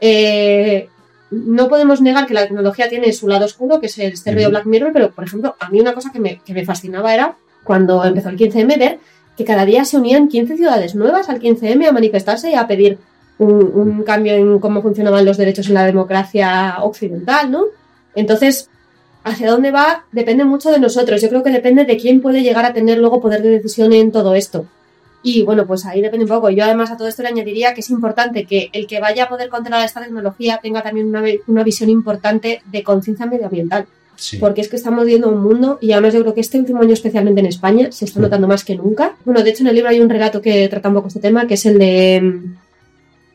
eh, 0.00 0.88
no 1.30 1.68
podemos 1.68 2.00
negar 2.00 2.26
que 2.26 2.34
la 2.34 2.42
tecnología 2.42 2.88
tiene 2.88 3.12
su 3.12 3.28
lado 3.28 3.44
oscuro, 3.44 3.80
que 3.80 3.86
es 3.86 3.98
el 3.98 4.12
este. 4.12 4.34
Black 4.34 4.66
Mirror, 4.66 4.92
pero 4.92 5.10
por 5.12 5.24
ejemplo, 5.24 5.56
a 5.58 5.68
mí 5.70 5.80
una 5.80 5.94
cosa 5.94 6.10
que 6.12 6.20
me, 6.20 6.38
que 6.38 6.52
me 6.52 6.64
fascinaba 6.64 7.14
era 7.14 7.36
cuando 7.64 8.04
empezó 8.04 8.30
el 8.30 8.36
15M 8.36 8.78
ver 8.78 8.98
que 9.36 9.44
cada 9.44 9.64
día 9.64 9.84
se 9.84 9.96
unían 9.96 10.28
15 10.28 10.56
ciudades 10.56 10.94
nuevas 10.94 11.28
al 11.28 11.40
15M 11.40 11.88
a 11.88 11.92
manifestarse 11.92 12.50
y 12.50 12.54
a 12.54 12.66
pedir 12.66 12.98
un, 13.38 13.52
un 13.74 14.02
cambio 14.02 14.34
en 14.34 14.58
cómo 14.58 14.82
funcionaban 14.82 15.24
los 15.24 15.36
derechos 15.36 15.68
en 15.68 15.74
la 15.74 15.86
democracia 15.86 16.76
occidental, 16.80 17.50
¿no? 17.50 17.64
Entonces, 18.14 18.68
hacia 19.24 19.50
dónde 19.50 19.70
va 19.70 20.04
depende 20.12 20.44
mucho 20.44 20.70
de 20.70 20.78
nosotros. 20.80 21.20
Yo 21.20 21.28
creo 21.28 21.42
que 21.42 21.50
depende 21.50 21.84
de 21.84 21.96
quién 21.96 22.20
puede 22.20 22.42
llegar 22.42 22.64
a 22.64 22.72
tener 22.72 22.98
luego 22.98 23.20
poder 23.20 23.42
de 23.42 23.50
decisión 23.50 23.92
en 23.92 24.12
todo 24.12 24.34
esto. 24.34 24.66
Y 25.22 25.42
bueno, 25.42 25.66
pues 25.66 25.84
ahí 25.84 26.00
depende 26.00 26.24
un 26.24 26.30
poco. 26.30 26.48
Yo 26.48 26.64
además 26.64 26.90
a 26.90 26.96
todo 26.96 27.06
esto 27.06 27.22
le 27.22 27.28
añadiría 27.28 27.74
que 27.74 27.80
es 27.82 27.90
importante 27.90 28.46
que 28.46 28.70
el 28.72 28.86
que 28.86 29.00
vaya 29.00 29.24
a 29.24 29.28
poder 29.28 29.50
controlar 29.50 29.84
esta 29.84 30.00
tecnología 30.02 30.58
tenga 30.62 30.82
también 30.82 31.08
una, 31.08 31.22
una 31.46 31.62
visión 31.62 31.90
importante 31.90 32.62
de 32.72 32.82
conciencia 32.82 33.26
medioambiental. 33.26 33.86
Sí. 34.16 34.38
Porque 34.38 34.60
es 34.62 34.68
que 34.68 34.76
estamos 34.76 35.04
viendo 35.06 35.28
un 35.30 35.42
mundo, 35.42 35.78
y 35.80 35.92
además 35.92 36.12
yo 36.14 36.20
creo 36.20 36.34
que 36.34 36.40
este 36.42 36.58
último 36.58 36.80
año 36.82 36.92
especialmente 36.92 37.40
en 37.40 37.46
España 37.46 37.90
se 37.90 38.04
está 38.06 38.16
Sí. 38.18 38.22
notando 38.22 38.46
más 38.48 38.64
que 38.64 38.76
nunca. 38.76 39.16
Bueno, 39.24 39.42
de 39.42 39.50
hecho 39.50 39.62
en 39.62 39.68
el 39.68 39.74
libro 39.74 39.90
hay 39.90 40.00
un 40.00 40.10
relato 40.10 40.40
que 40.42 40.68
trata 40.68 40.88
un 40.88 40.94
poco 40.94 41.08
este 41.08 41.20
tema, 41.20 41.46
que 41.46 41.54
es 41.54 41.64
el 41.66 41.78
de, 41.78 42.20
mm, 42.22 42.56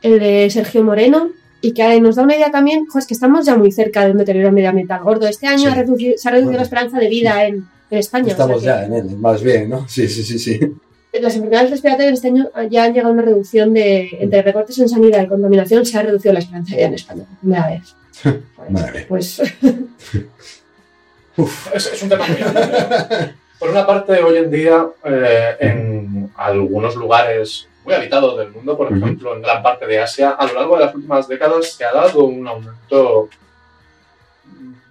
el 0.03 0.19
de 0.19 0.49
Sergio 0.51 0.83
Moreno, 0.83 1.29
y 1.67 1.73
que 1.73 1.99
nos 2.01 2.15
da 2.15 2.23
una 2.23 2.35
idea 2.35 2.51
también, 2.51 2.85
jo, 2.87 2.99
es 2.99 3.07
que 3.07 3.13
estamos 3.13 3.45
ya 3.45 3.55
muy 3.55 3.71
cerca 3.71 4.05
de 4.05 4.11
un 4.11 4.17
deterioro 4.17 4.51
medioambiental 4.51 5.01
gordo. 5.03 5.27
Este 5.27 5.47
año 5.47 5.57
Sí. 5.59 5.65
ha 5.67 5.75
reducido- 5.75 6.17
se 6.17 6.27
ha 6.27 6.31
reducido 6.31 6.51
Bueno. 6.51 6.57
la 6.59 6.63
esperanza 6.63 6.99
de 6.99 7.07
vida 7.09 7.45
en, 7.45 7.65
en 7.89 7.97
España. 7.97 8.23
o 8.25 8.27
sea 8.27 8.33
Estamos 8.33 8.59
que- 8.61 8.65
ya 8.67 8.85
en 8.85 8.93
él, 8.93 9.17
más 9.17 9.41
bien, 9.41 9.69
¿no? 9.69 9.87
Sí, 9.87 10.07
sí, 10.07 10.23
sí, 10.23 10.37
sí. 10.39 10.59
las 11.21 11.33
enfermedades 11.35 11.71
respiratorias 11.71 12.13
este 12.15 12.27
año 12.27 12.49
ya 12.69 12.83
han 12.83 12.91
llegado 12.93 13.09
a 13.09 13.13
una 13.13 13.21
reducción 13.23 13.73
de 13.73 14.09
entre 14.19 14.41
recortes 14.41 14.77
en 14.79 14.89
sanidad 14.89 15.23
y 15.23 15.27
contaminación 15.27 15.85
se 15.85 15.97
ha 15.97 16.01
reducido 16.03 16.33
la 16.33 16.39
esperanza 16.39 16.71
de 16.71 16.77
vida 16.77 16.87
en 16.87 16.93
España 16.93 17.23
primera 17.39 17.67
vez. 17.69 17.95
Madre 18.69 18.91
mía. 18.91 19.05
Pues 19.07 19.41
Uf. 21.37 21.75
Es, 21.75 21.87
es 21.93 22.03
un 22.03 22.09
tema 22.09 22.25
muy. 22.27 22.37
Por 23.59 23.69
una 23.69 23.85
parte, 23.87 24.21
hoy 24.21 24.37
en 24.37 24.51
día, 24.51 24.85
eh, 25.05 25.55
en 25.59 26.29
algunos 26.35 26.95
lugares 26.95 27.67
muy 27.85 27.93
habitados 27.93 28.37
del 28.37 28.51
mundo, 28.51 28.75
por 28.75 28.91
ejemplo, 28.91 29.35
en 29.35 29.41
gran 29.41 29.61
parte 29.61 29.85
de 29.85 29.99
Asia, 29.99 30.31
a 30.31 30.47
lo 30.47 30.53
largo 30.55 30.77
de 30.77 30.85
las 30.85 30.95
últimas 30.95 31.27
décadas 31.27 31.71
se 31.71 31.85
ha 31.85 31.93
dado 31.93 32.25
un 32.25 32.47
aumento 32.47 33.29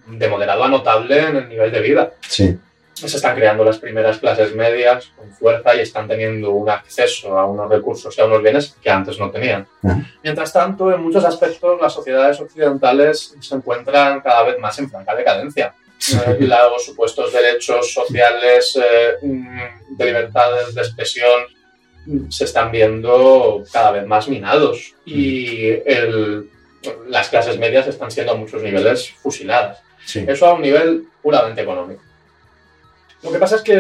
de 0.06 0.28
moderado 0.28 0.64
a 0.64 0.68
notable 0.68 1.18
en 1.18 1.36
el 1.36 1.48
nivel 1.48 1.72
de 1.72 1.80
vida. 1.80 2.12
Sí. 2.20 2.56
Se 2.94 3.06
están 3.06 3.34
creando 3.34 3.64
las 3.64 3.78
primeras 3.78 4.18
clases 4.18 4.54
medias 4.54 5.10
con 5.16 5.28
fuerza 5.32 5.74
y 5.74 5.80
están 5.80 6.06
teniendo 6.06 6.52
un 6.52 6.70
acceso 6.70 7.36
a 7.36 7.44
unos 7.44 7.68
recursos 7.68 8.16
y 8.16 8.20
a 8.20 8.26
unos 8.26 8.40
bienes 8.40 8.76
que 8.80 8.88
antes 8.88 9.18
no 9.18 9.32
tenían. 9.32 9.66
Ajá. 9.82 10.00
Mientras 10.22 10.52
tanto, 10.52 10.92
en 10.92 11.02
muchos 11.02 11.24
aspectos, 11.24 11.80
las 11.80 11.92
sociedades 11.92 12.40
occidentales 12.40 13.34
se 13.40 13.54
encuentran 13.56 14.20
cada 14.20 14.44
vez 14.44 14.58
más 14.60 14.78
en 14.78 14.88
franca 14.88 15.14
decadencia. 15.16 15.74
Eh, 16.12 16.38
los 16.40 16.84
supuestos 16.84 17.32
derechos 17.32 17.92
sociales 17.92 18.78
eh, 18.80 19.14
mm, 19.22 19.96
de 19.96 20.04
libertades 20.04 20.74
de 20.74 20.82
expresión 20.82 21.44
se 22.28 22.44
están 22.44 22.70
viendo 22.70 23.62
cada 23.72 23.90
vez 23.92 24.06
más 24.06 24.28
minados 24.28 24.94
y 25.04 25.66
el- 25.86 26.50
las 27.08 27.28
clases 27.30 27.58
medias 27.58 27.86
están 27.86 28.10
siendo 28.10 28.32
a 28.32 28.36
muchos 28.36 28.62
niveles 28.62 29.10
fusiladas. 29.22 29.78
Sí. 30.04 30.24
Eso 30.28 30.46
a 30.46 30.52
un 30.54 30.60
nivel 30.62 31.04
puramente 31.22 31.62
económico. 31.62 32.02
Lo 33.22 33.32
que 33.32 33.38
pasa 33.38 33.56
es 33.56 33.62
que 33.62 33.74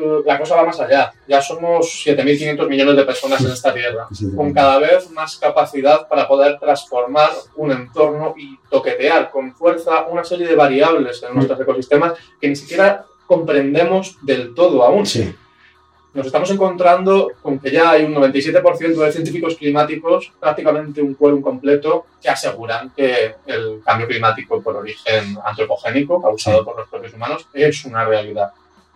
eh, 0.00 0.22
la 0.24 0.38
cosa 0.38 0.54
va 0.54 0.64
más 0.64 0.78
allá. 0.78 1.12
Ya 1.26 1.42
somos 1.42 2.04
7.500 2.06 2.68
millones 2.68 2.94
de 2.94 3.02
personas 3.04 3.40
en 3.44 3.50
esta 3.50 3.74
tierra, 3.74 4.06
con 4.36 4.52
cada 4.52 4.78
vez 4.78 5.10
más 5.10 5.36
capacidad 5.36 6.06
para 6.06 6.28
poder 6.28 6.60
transformar 6.60 7.30
un 7.56 7.72
entorno 7.72 8.34
y 8.38 8.56
toquetear 8.70 9.32
con 9.32 9.52
fuerza 9.56 10.06
una 10.06 10.22
serie 10.22 10.46
de 10.46 10.54
variables 10.54 11.20
en 11.24 11.34
nuestros 11.34 11.58
ecosistemas 11.60 12.12
que 12.40 12.46
ni 12.48 12.54
siquiera 12.54 13.04
comprendemos 13.26 14.16
del 14.22 14.54
todo 14.54 14.84
aún. 14.84 15.04
Sí. 15.04 15.34
Nos 16.18 16.26
estamos 16.26 16.50
encontrando 16.50 17.30
con 17.40 17.60
que 17.60 17.70
ya 17.70 17.90
hay 17.90 18.02
un 18.04 18.12
97% 18.12 18.96
de 19.04 19.12
científicos 19.12 19.54
climáticos, 19.54 20.32
prácticamente 20.40 21.00
un 21.00 21.14
quórum 21.14 21.40
completo, 21.40 22.06
que 22.20 22.28
aseguran 22.28 22.90
que 22.96 23.36
el 23.46 23.80
cambio 23.84 24.08
climático 24.08 24.60
por 24.60 24.74
origen 24.74 25.38
antropogénico, 25.44 26.20
causado 26.20 26.58
Sí. 26.58 26.64
por 26.64 26.76
los 26.76 26.88
propios 26.88 27.14
humanos, 27.14 27.46
es 27.54 27.84
una 27.84 28.04
realidad. 28.04 28.50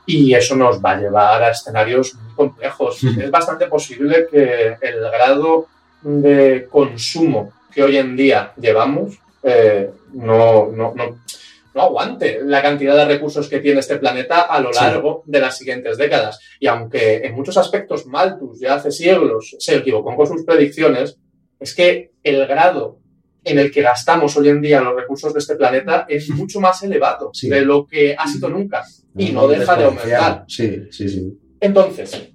Y 0.04 0.34
eso 0.34 0.56
nos 0.56 0.84
va 0.84 0.90
a 0.90 0.96
llevar 0.96 1.44
a 1.44 1.50
escenarios 1.52 2.14
muy 2.16 2.34
complejos. 2.34 3.04
Es 3.04 3.30
bastante 3.30 3.68
posible 3.68 4.26
que 4.28 4.76
el 4.80 5.00
grado 5.00 5.66
de 6.02 6.66
consumo 6.72 7.52
que 7.72 7.84
hoy 7.84 7.98
en 7.98 8.16
día 8.16 8.52
llevamos 8.56 9.16
eh, 9.44 9.92
no, 10.14 10.70
no, 10.74 10.92
no, 10.96 11.18
no 11.74 11.82
aguante 11.82 12.40
la 12.44 12.60
cantidad 12.62 12.96
de 12.96 13.04
recursos 13.06 13.48
que 13.48 13.60
tiene 13.60 13.80
este 13.80 13.96
planeta 13.96 14.42
a 14.42 14.60
lo 14.60 14.70
largo 14.72 15.22
de 15.26 15.40
las 15.40 15.56
siguientes 15.56 15.96
décadas. 15.96 16.38
Y 16.60 16.66
aunque 16.66 17.16
en 17.24 17.34
muchos 17.34 17.56
aspectos 17.56 18.06
Malthus 18.06 18.60
ya 18.60 18.74
hace 18.74 18.90
siglos 18.90 19.56
se 19.58 19.76
equivocó 19.76 20.14
con 20.14 20.26
sus 20.26 20.44
predicciones, 20.44 21.18
es 21.58 21.74
que 21.74 22.12
el 22.22 22.46
grado 22.46 22.98
en 23.44 23.58
el 23.58 23.70
que 23.72 23.82
gastamos 23.82 24.36
hoy 24.36 24.48
en 24.50 24.60
día 24.60 24.80
los 24.80 24.94
recursos 24.94 25.32
de 25.32 25.40
este 25.40 25.56
planeta 25.56 26.06
es 26.08 26.28
mucho 26.30 26.60
más 26.60 26.82
elevado 26.82 27.30
Sí. 27.32 27.48
de 27.48 27.62
lo 27.62 27.86
que 27.86 28.14
ha 28.16 28.26
sido 28.28 28.48
nunca 28.48 28.84
y 29.16 29.30
no 29.32 29.48
deja 29.48 29.76
de 29.76 29.84
aumentar. 29.84 30.44
Sí, 30.48 30.84
sí, 30.90 31.08
sí. 31.08 31.38
Entonces, 31.60 32.31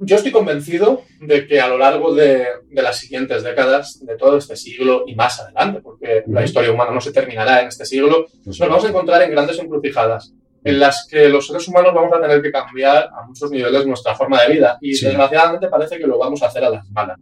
yo 0.00 0.16
estoy 0.16 0.32
convencido 0.32 1.02
de 1.20 1.46
que 1.46 1.60
a 1.60 1.68
lo 1.68 1.78
largo 1.78 2.14
de, 2.14 2.46
de 2.68 2.82
las 2.82 2.98
siguientes 2.98 3.42
décadas, 3.42 4.04
de 4.04 4.16
todo 4.16 4.36
este 4.38 4.56
siglo 4.56 5.04
y 5.06 5.14
más 5.14 5.40
adelante, 5.40 5.80
porque 5.80 6.24
la 6.26 6.44
historia 6.44 6.72
humana 6.72 6.90
no 6.92 7.00
se 7.00 7.12
terminará 7.12 7.62
en 7.62 7.68
este 7.68 7.84
siglo, 7.86 8.26
Pues 8.44 8.58
nos 8.60 8.68
vamos 8.68 8.84
a 8.84 8.88
encontrar 8.88 9.22
en 9.22 9.30
grandes 9.30 9.58
encrucijadas 9.58 10.32
en 10.64 10.80
las 10.80 11.06
que 11.10 11.28
los 11.28 11.46
seres 11.46 11.68
humanos 11.68 11.92
vamos 11.94 12.10
a 12.16 12.20
tener 12.22 12.40
que 12.40 12.50
cambiar 12.50 13.04
a 13.12 13.26
muchos 13.26 13.50
niveles 13.50 13.86
nuestra 13.86 14.14
forma 14.14 14.40
de 14.42 14.54
vida 14.54 14.78
y 14.80 14.94
Sí. 14.94 15.04
desgraciadamente 15.06 15.68
parece 15.68 15.98
que 15.98 16.06
lo 16.06 16.18
vamos 16.18 16.42
a 16.42 16.46
hacer 16.46 16.64
a 16.64 16.70
las 16.70 16.88
malas. 16.90 17.18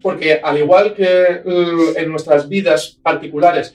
Porque 0.00 0.34
al 0.42 0.56
igual 0.58 0.94
que 0.94 1.04
eh, 1.44 1.94
en 1.96 2.08
nuestras 2.10 2.48
vidas 2.48 2.98
particulares 3.02 3.74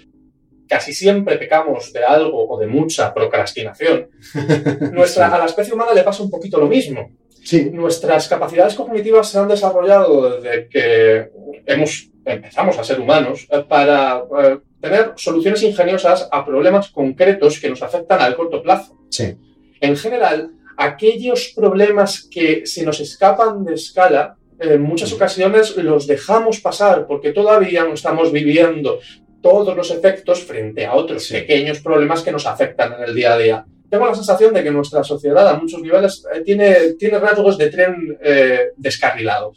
casi 0.68 0.94
siempre 0.94 1.38
pecamos 1.38 1.92
de 1.92 2.06
algo 2.06 2.48
o 2.50 2.58
de 2.58 2.68
mucha 2.68 3.14
procrastinación, 3.14 4.08
nuestra, 4.94 5.28
Sí. 5.28 5.36
a 5.36 5.38
la 5.40 5.46
especie 5.46 5.74
humana 5.74 5.94
le 5.94 6.04
pasa 6.04 6.24
un 6.24 6.30
poquito 6.30 6.58
lo 6.58 6.68
mismo. 6.68 7.12
Sí, 7.44 7.70
Nuestras 7.72 8.28
capacidades 8.28 8.76
cognitivas 8.76 9.30
se 9.30 9.40
han 9.40 9.48
desarrollado 9.48 10.40
desde 10.40 10.68
que 10.68 11.30
hemos, 11.66 12.10
empezamos 12.26 12.78
a 12.78 12.84
ser 12.84 13.00
humanos 13.00 13.48
eh, 13.52 13.64
para 13.68 14.24
eh, 14.44 14.58
tener 14.80 15.14
soluciones 15.16 15.64
ingeniosas 15.64 16.28
a 16.32 16.46
problemas 16.46 16.90
concretos 16.90 17.60
que 17.60 17.70
nos 17.70 17.82
afectan 17.82 18.22
al 18.22 18.36
corto 18.36 18.62
plazo. 18.62 18.98
sí. 19.10 19.36
En 19.80 19.98
general, 19.98 20.52
aquellos 20.78 21.54
problemas 21.56 22.28
que 22.30 22.68
se 22.68 22.86
nos 22.86 23.00
escapan 23.00 23.66
de 23.66 23.74
escala, 23.74 24.36
en 24.60 24.80
muchas 24.84 25.12
ocasiones 25.12 25.76
los 25.78 26.06
dejamos 26.06 26.60
pasar 26.60 27.08
porque 27.08 27.32
todavía 27.32 27.84
no 27.84 27.94
estamos 27.96 28.32
viviendo 28.32 29.00
todos 29.42 29.76
los 29.76 29.90
efectos 29.90 30.44
frente 30.44 30.86
a 30.86 30.94
otros 30.94 31.24
Sí. 31.24 31.34
pequeños 31.34 31.80
problemas 31.80 32.22
que 32.22 32.32
nos 32.32 32.46
afectan 32.46 32.94
en 32.94 33.04
el 33.10 33.16
día 33.16 33.34
a 33.34 33.38
día. 33.40 33.66
Tengo 33.92 34.06
la 34.08 34.16
sensación 34.16 34.54
de 34.54 34.64
que 34.64 34.72
nuestra 34.72 35.04
sociedad 35.04 35.48
a 35.50 35.58
muchos 35.58 35.82
niveles 35.82 36.26
eh, 36.34 36.40
tiene, 36.42 36.94
tiene 36.98 37.20
rasgos 37.20 37.58
de 37.58 37.70
tren 37.70 38.18
eh, 38.24 38.70
descarrilado, 38.78 39.52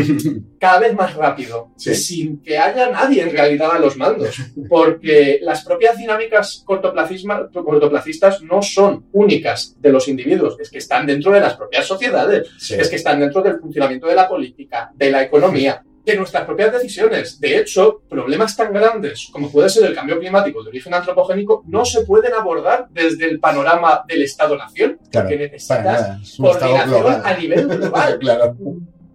cada 0.60 0.78
vez 0.78 0.94
más 0.94 1.14
rápido, 1.14 1.72
Sí. 1.76 1.94
sin 1.96 2.40
que 2.42 2.56
haya 2.56 2.90
nadie 2.90 3.22
en 3.22 3.30
realidad 3.32 3.70
a 3.72 3.80
los 3.80 3.96
mandos, 3.96 4.36
porque 4.68 5.40
las 5.42 5.64
propias 5.64 5.98
dinámicas 5.98 6.62
cortoplacistas 6.64 8.40
no 8.42 8.62
son 8.62 9.06
únicas 9.12 9.74
de 9.80 9.90
los 9.90 10.06
individuos, 10.08 10.56
es 10.60 10.70
que 10.70 10.78
están 10.78 11.04
dentro 11.06 11.32
de 11.32 11.40
las 11.40 11.54
propias 11.56 11.84
sociedades, 11.86 12.48
Sí. 12.58 12.74
es 12.78 12.88
que 12.88 12.96
están 12.96 13.18
dentro 13.18 13.42
del 13.42 13.58
funcionamiento 13.58 14.06
de 14.06 14.14
la 14.14 14.28
política, 14.28 14.92
de 14.94 15.10
la 15.10 15.22
economía, 15.24 15.82
de 16.04 16.16
nuestras 16.16 16.44
propias 16.44 16.72
decisiones. 16.72 17.38
De 17.38 17.58
hecho, 17.58 18.02
problemas 18.08 18.56
tan 18.56 18.72
grandes 18.72 19.28
como 19.32 19.50
puede 19.52 19.68
ser 19.68 19.84
el 19.86 19.94
cambio 19.94 20.18
climático 20.18 20.62
de 20.62 20.70
origen 20.70 20.92
antropogénico 20.94 21.62
no 21.68 21.84
se 21.84 22.02
pueden 22.02 22.34
abordar 22.34 22.88
desde 22.90 23.26
el 23.26 23.38
panorama 23.38 24.02
del 24.08 24.22
Estado-nación, 24.22 24.98
Claro, 25.10 25.28
porque 25.28 25.38
necesitas 25.44 26.36
coordinación 26.36 27.22
a 27.24 27.34
nivel 27.36 27.68
global. 27.68 28.18
claro. 28.20 28.56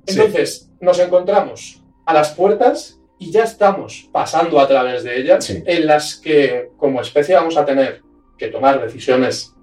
Sí. 0.08 0.20
Entonces, 0.20 0.70
nos 0.80 0.98
encontramos 1.00 1.84
a 2.06 2.14
las 2.14 2.32
puertas 2.34 3.00
y 3.20 3.32
ya 3.32 3.44
estamos 3.44 4.08
pasando 4.14 4.60
a 4.60 4.68
través 4.68 5.04
de 5.04 5.20
ellas, 5.20 5.44
Sí. 5.44 5.62
en 5.66 5.88
las 5.88 6.16
que 6.16 6.70
como 6.78 7.02
especie 7.02 7.36
vamos 7.36 7.58
a 7.58 7.66
tener 7.66 8.02
que 8.38 8.48
tomar 8.48 8.82
decisiones 8.82 9.54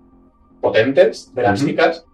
potentes, 0.61 1.33
drásticas, 1.35 2.05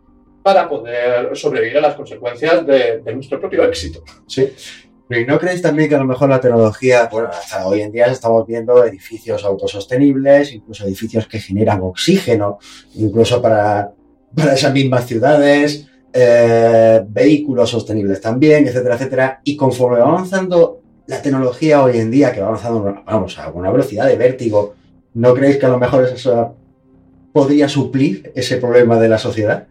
para 0.43 0.69
poder 0.69 1.37
sobrevivir 1.37 1.79
a 1.79 1.81
las 1.83 1.95
consecuencias 1.95 2.65
de, 2.67 3.01
de 3.01 3.15
nuestro 3.15 3.41
propio 3.41 3.65
éxito. 3.65 4.03
Sí. 4.27 4.53
Pero 5.11 5.23
¿y 5.23 5.27
no 5.27 5.41
creéis 5.41 5.61
también 5.61 5.89
que 5.89 5.97
a 5.97 5.99
lo 5.99 6.05
mejor 6.05 6.29
la 6.29 6.41
tecnología, 6.41 7.09
bueno, 7.11 7.31
hasta 7.31 7.67
hoy 7.67 7.81
en 7.81 7.91
día 7.91 8.07
estamos 8.07 8.47
viendo 8.47 8.85
edificios 8.85 9.45
autosostenibles, 9.45 10.53
incluso 10.53 10.87
edificios 10.87 11.27
que 11.27 11.41
generan 11.41 11.81
oxígeno, 11.83 12.61
incluso 12.95 13.43
para, 13.43 13.91
para 14.33 14.55
esas 14.55 14.73
mismas 14.73 15.09
ciudades, 15.09 15.89
eh, 16.13 17.03
vehículos 17.09 17.71
sostenibles 17.71 18.21
también, 18.21 18.69
etcétera, 18.69 18.95
etcétera. 18.95 19.41
Y 19.43 19.57
conforme 19.57 19.99
va 19.99 20.11
avanzando 20.11 20.81
la 21.09 21.21
tecnología 21.21 21.83
hoy 21.83 21.99
en 21.99 22.13
día, 22.13 22.33
que 22.33 22.41
va 22.41 22.47
avanzando, 22.47 23.03
vamos, 23.05 23.37
a 23.37 23.51
una 23.51 23.73
velocidad 23.73 24.07
de 24.07 24.15
vértigo, 24.15 24.77
¿no 25.15 25.35
creéis 25.35 25.57
que 25.57 25.67
a 25.67 25.71
lo 25.71 25.79
mejor 25.81 26.05
eso 26.05 26.55
podría 27.33 27.69
suplir 27.69 28.31
ese 28.37 28.59
problema 28.59 29.01
de 29.01 29.09
la 29.09 29.19
sociedad? 29.19 29.67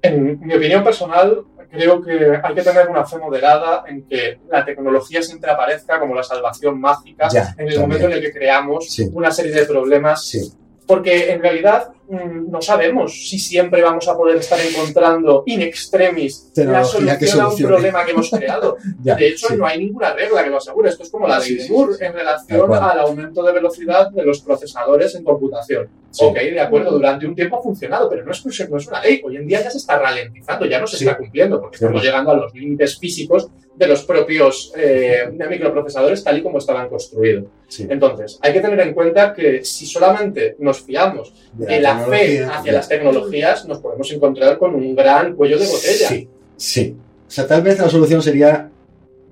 En 0.00 0.38
mi 0.46 0.54
opinión 0.54 0.84
personal, 0.84 1.42
creo 1.76 2.02
que 2.02 2.40
hay 2.42 2.54
que 2.54 2.62
tener 2.62 2.88
una 2.88 3.04
fe 3.04 3.18
moderada 3.18 3.84
en 3.86 4.06
que 4.06 4.38
la 4.50 4.64
tecnología 4.64 5.22
siempre 5.22 5.50
aparezca 5.50 5.98
como 6.00 6.14
la 6.14 6.22
salvación 6.22 6.80
mágica 6.80 7.28
Ya, 7.28 7.54
en 7.58 7.68
el 7.68 7.74
también. 7.74 7.80
momento 7.80 8.06
en 8.06 8.12
el 8.12 8.20
que 8.20 8.32
creamos 8.32 8.86
Sí. 8.90 9.08
una 9.12 9.30
serie 9.30 9.52
de 9.52 9.66
problemas 9.66 10.24
Sí. 10.26 10.52
Porque 10.86 11.32
en 11.32 11.42
realidad 11.42 11.88
mm, 12.08 12.48
no 12.50 12.62
sabemos 12.62 13.28
si 13.28 13.38
siempre 13.40 13.82
vamos 13.82 14.06
a 14.06 14.16
poder 14.16 14.36
estar 14.36 14.58
encontrando 14.60 15.42
in 15.46 15.60
extremis 15.62 16.52
la 16.54 16.84
solución 16.84 17.40
a 17.40 17.48
un 17.48 17.56
problema 17.58 18.04
que 18.04 18.12
hemos 18.12 18.30
creado. 18.36 18.76
Ya, 19.02 19.16
De 19.16 19.28
hecho, 19.28 19.48
sí. 19.48 19.56
no 19.56 19.66
hay 19.66 19.78
ninguna 19.80 20.12
regla 20.12 20.44
que 20.44 20.50
lo 20.50 20.58
asegure. 20.58 20.88
Esto 20.90 21.02
es 21.02 21.10
como 21.10 21.26
la 21.26 21.40
ley 21.40 21.56
de 21.56 21.68
Moore 21.68 21.94
en 22.06 22.12
relación 22.12 22.72
al 22.72 23.00
aumento 23.00 23.42
de 23.42 23.52
velocidad 23.52 24.10
de 24.10 24.24
los 24.24 24.40
procesadores 24.42 25.14
en 25.16 25.24
computación. 25.24 25.88
Sí. 26.12 26.24
Ok, 26.24 26.36
de 26.36 26.60
acuerdo, 26.60 26.92
durante 26.92 27.26
un 27.26 27.34
tiempo 27.34 27.58
ha 27.58 27.62
funcionado, 27.62 28.08
pero 28.08 28.24
no 28.24 28.30
es, 28.30 28.44
no 28.70 28.76
es 28.78 28.86
una 28.86 29.00
ley. 29.02 29.20
Hoy 29.24 29.36
en 29.36 29.46
día 29.46 29.62
ya 29.62 29.70
se 29.70 29.78
está 29.78 29.98
ralentizando, 29.98 30.66
ya 30.66 30.80
no 30.80 30.86
se 30.86 30.96
Sí. 30.98 31.04
está 31.04 31.18
cumpliendo, 31.18 31.60
porque 31.60 31.76
estamos 31.76 32.02
llegando 32.02 32.30
a 32.30 32.36
los 32.36 32.54
límites 32.54 32.96
físicos 32.98 33.48
de 33.76 33.86
los 33.86 34.04
propios 34.04 34.72
eh, 34.76 35.28
microprocesadores 35.48 36.24
tal 36.24 36.38
y 36.38 36.42
como 36.42 36.58
estaban 36.58 36.88
construidos. 36.88 37.44
Sí. 37.68 37.86
Entonces, 37.88 38.38
hay 38.40 38.52
que 38.52 38.60
tener 38.60 38.80
en 38.80 38.94
cuenta 38.94 39.34
que 39.34 39.64
si 39.64 39.86
solamente 39.86 40.56
nos 40.58 40.80
fiamos 40.80 41.34
De 41.52 41.66
de 41.66 41.80
la 41.80 41.98
fe 41.98 42.44
hacia 42.44 42.72
las 42.72 42.88
tecnologías, 42.88 43.66
nos 43.66 43.78
podemos 43.78 44.10
encontrar 44.12 44.58
con 44.58 44.74
un 44.74 44.94
gran 44.94 45.34
cuello 45.34 45.58
de 45.58 45.66
botella. 45.66 46.08
Sí, 46.08 46.28
sí. 46.56 46.96
O 47.26 47.30
sea, 47.30 47.46
tal 47.46 47.62
vez 47.62 47.78
la 47.78 47.88
solución 47.88 48.22
sería 48.22 48.70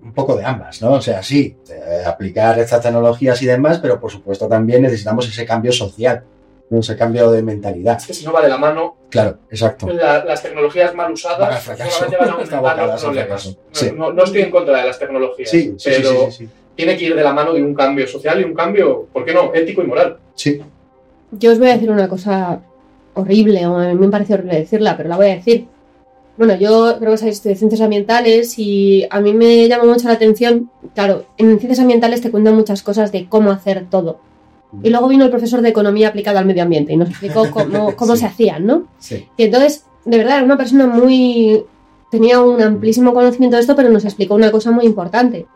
un 0.03 0.13
poco 0.13 0.37
de 0.37 0.45
ambas, 0.45 0.83
¿no? 0.83 0.93
O 0.93 1.01
sea, 1.01 1.23
sí, 1.23 1.57
eh, 1.71 2.03
aplicar 2.05 2.59
estas 2.59 2.83
tecnologías 2.83 3.41
y 3.41 3.47
demás, 3.47 3.79
pero 3.79 3.99
por 3.99 4.11
supuesto 4.11 4.47
también 4.47 4.83
necesitamos 4.83 5.27
ese 5.27 5.47
cambio 5.47 5.73
social, 5.73 6.23
¿no? 6.71 6.81
ese 6.81 6.97
cambio 6.97 7.31
de 7.31 7.43
mentalidad. 7.43 7.99
Es 7.99 8.07
que 8.07 8.15
si 8.15 8.25
no 8.25 8.33
va 8.33 8.43
de 8.43 8.49
la 8.49 8.59
mano, 8.59 8.97
Claro, 9.11 9.39
exacto. 9.51 9.87
la- 9.89 10.25
las 10.25 10.43
tecnologías 10.43 10.95
mal 10.95 11.13
usadas 11.13 11.63
fracaso. 11.63 11.91
solamente 11.91 12.17
van 12.17 12.29
a 12.29 12.33
aumentar 12.33 12.63
los 12.89 13.03
problemas. 13.03 13.27
fracaso. 13.27 13.51
No, 13.51 13.57
Sí. 13.73 13.93
no- 13.97 14.13
no 14.13 14.25
estoy 14.25 14.43
en 14.43 14.51
contra 14.51 14.79
de 14.79 14.87
las 14.87 14.99
tecnologías, 14.99 15.51
Sí, 15.51 15.63
sí, 15.63 15.75
sí, 15.79 15.91
pero 15.97 16.11
sí, 16.11 16.17
sí, 16.31 16.47
sí. 16.47 16.49
tiene 16.75 16.97
que 16.97 17.05
ir 17.05 17.15
de 17.15 17.23
la 17.23 17.33
mano 17.33 17.53
de 17.53 17.63
un 17.63 17.75
cambio 17.75 18.07
social 18.07 18.41
y 18.41 18.45
un 18.45 18.55
cambio, 18.55 19.07
¿por 19.13 19.25
qué 19.25 19.33
no?, 19.35 19.53
ético 19.55 19.83
y 19.83 19.87
moral. 19.87 20.17
Sí, 20.35 20.61
Yo 21.33 21.51
os 21.53 21.59
voy 21.59 21.69
a 21.69 21.75
decir 21.75 21.91
una 21.91 22.09
cosa 22.09 22.61
horrible, 23.15 23.67
o 23.67 23.77
a 23.77 23.89
mí 23.89 23.95
me 23.95 24.09
parece 24.09 24.35
horrible 24.35 24.57
decirla, 24.61 24.97
pero 24.97 25.09
la 25.09 25.17
voy 25.17 25.27
a 25.27 25.35
decir. 25.37 25.67
Bueno, 26.37 26.55
yo 26.57 26.97
creo 26.99 27.13
que 27.13 27.17
sabéis 27.19 27.43
de 27.45 27.55
ciencias 27.55 27.81
ambientales 27.81 28.59
y 28.59 29.07
a 29.09 29.21
mí 29.21 29.33
me 29.33 29.69
llama 29.69 29.85
mucho 29.85 30.09
la 30.09 30.15
atención, 30.15 30.69
claro, 30.95 31.27
en 31.37 31.59
ciencias 31.61 31.79
ambientales 31.79 32.21
te 32.23 32.31
cuentan 32.33 32.57
muchas 32.57 32.83
cosas 32.83 33.13
de 33.13 33.29
cómo 33.29 33.53
hacer 33.53 33.87
todo. 33.89 34.19
Y 34.83 34.91
luego 34.91 35.09
vino 35.09 35.25
el 35.25 35.31
profesor 35.31 35.61
de 35.63 35.69
economía 35.69 36.09
aplicada 36.09 36.41
al 36.41 36.47
medio 36.47 36.63
ambiente 36.63 36.93
y 36.93 36.97
nos 36.97 37.09
explicó 37.11 37.49
cómo, 37.53 37.95
cómo 37.97 38.15
Sí. 38.15 38.21
se 38.21 38.27
hacían, 38.27 38.67
¿no? 38.67 38.85
sí. 38.99 39.27
Y 39.37 39.45
entonces, 39.45 39.87
de 40.05 40.19
verdad, 40.19 40.37
era 40.37 40.45
una 40.45 40.57
persona 40.57 40.87
muy... 40.87 41.65
tenía 42.11 42.41
un 42.41 42.61
amplísimo 42.61 43.13
conocimiento 43.15 43.57
de 43.57 43.63
esto, 43.63 43.75
pero 43.77 43.89
nos 43.91 44.05
explicó 44.05 44.35
una 44.35 44.51
cosa 44.51 44.71
muy 44.71 44.85
importante. 44.87 45.47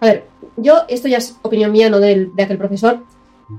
A 0.00 0.06
ver, 0.06 0.24
yo, 0.56 0.78
esto 0.88 1.08
ya 1.08 1.18
es 1.18 1.36
opinión 1.42 1.70
mía, 1.72 1.88
no 1.88 2.00
del, 2.00 2.34
de 2.34 2.42
aquel 2.42 2.58
profesor. 2.58 3.00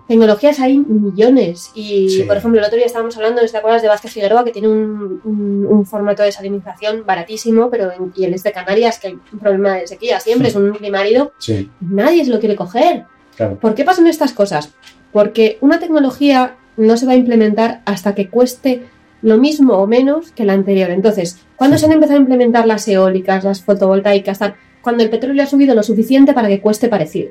Tecnologías 0.08 0.60
hay 0.60 0.78
millones. 0.80 1.72
Y, 1.76 2.10
Sí. 2.10 2.24
por 2.24 2.36
ejemplo, 2.38 2.60
el 2.60 2.66
otro 2.66 2.78
día 2.78 2.86
estábamos 2.86 3.16
hablando, 3.16 3.42
¿no 3.42 3.48
te 3.48 3.58
acuerdas 3.58 3.82
de 3.82 3.88
Vázquez 3.88 4.12
Figueroa, 4.12 4.44
que 4.44 4.52
tiene 4.52 4.68
un, 4.68 5.22
un- 5.24 5.68
un 5.70 5.86
formato 5.86 6.24
de 6.24 6.32
salinización 6.32 7.06
baratísimo, 7.06 7.70
pero 7.70 7.92
en, 7.92 8.12
y 8.16 8.26
él 8.26 8.34
es 8.34 8.44
de 8.44 8.52
Canarias, 8.52 9.00
que 9.00 9.08
hay 9.08 9.14
un 9.14 9.40
problema 9.40 9.76
de 9.76 9.88
sequía 9.88 10.20
siempre, 10.20 10.48
es 10.50 10.56
un 10.56 10.72
clima 10.74 11.00
árido, 11.00 11.32
Sí, 11.38 11.70
nadie 11.80 12.26
se 12.26 12.32
lo 12.32 12.40
quiere 12.40 12.56
coger. 12.56 13.06
claro. 13.36 13.58
¿Por 13.60 13.76
qué 13.76 13.84
pasan 13.84 14.08
estas 14.08 14.32
cosas? 14.34 14.74
Porque 15.14 15.58
una 15.62 15.80
tecnología 15.80 16.56
no 16.76 16.98
se 16.98 17.06
va 17.06 17.14
a 17.14 17.16
implementar 17.16 17.82
hasta 17.86 18.16
que 18.16 18.28
cueste 18.30 18.82
lo 19.22 19.38
mismo 19.38 19.76
o 19.76 19.88
menos 19.88 20.32
que 20.32 20.44
la 20.44 20.54
anterior. 20.54 20.90
Entonces, 20.92 21.38
¿cuándo 21.56 21.78
se 21.78 21.86
han 21.86 21.92
empezado 21.94 22.18
a 22.18 22.22
implementar 22.22 22.68
las 22.68 22.88
eólicas, 22.88 23.44
las 23.44 23.62
fotovoltaicas, 23.64 24.40
tal? 24.40 24.56
Cuando 24.82 25.04
el 25.04 25.10
petróleo 25.10 25.44
ha 25.44 25.48
subido 25.48 25.76
lo 25.76 25.84
suficiente 25.84 26.34
para 26.34 26.50
que 26.50 26.60
cueste 26.60 26.90
parecido. 26.90 27.30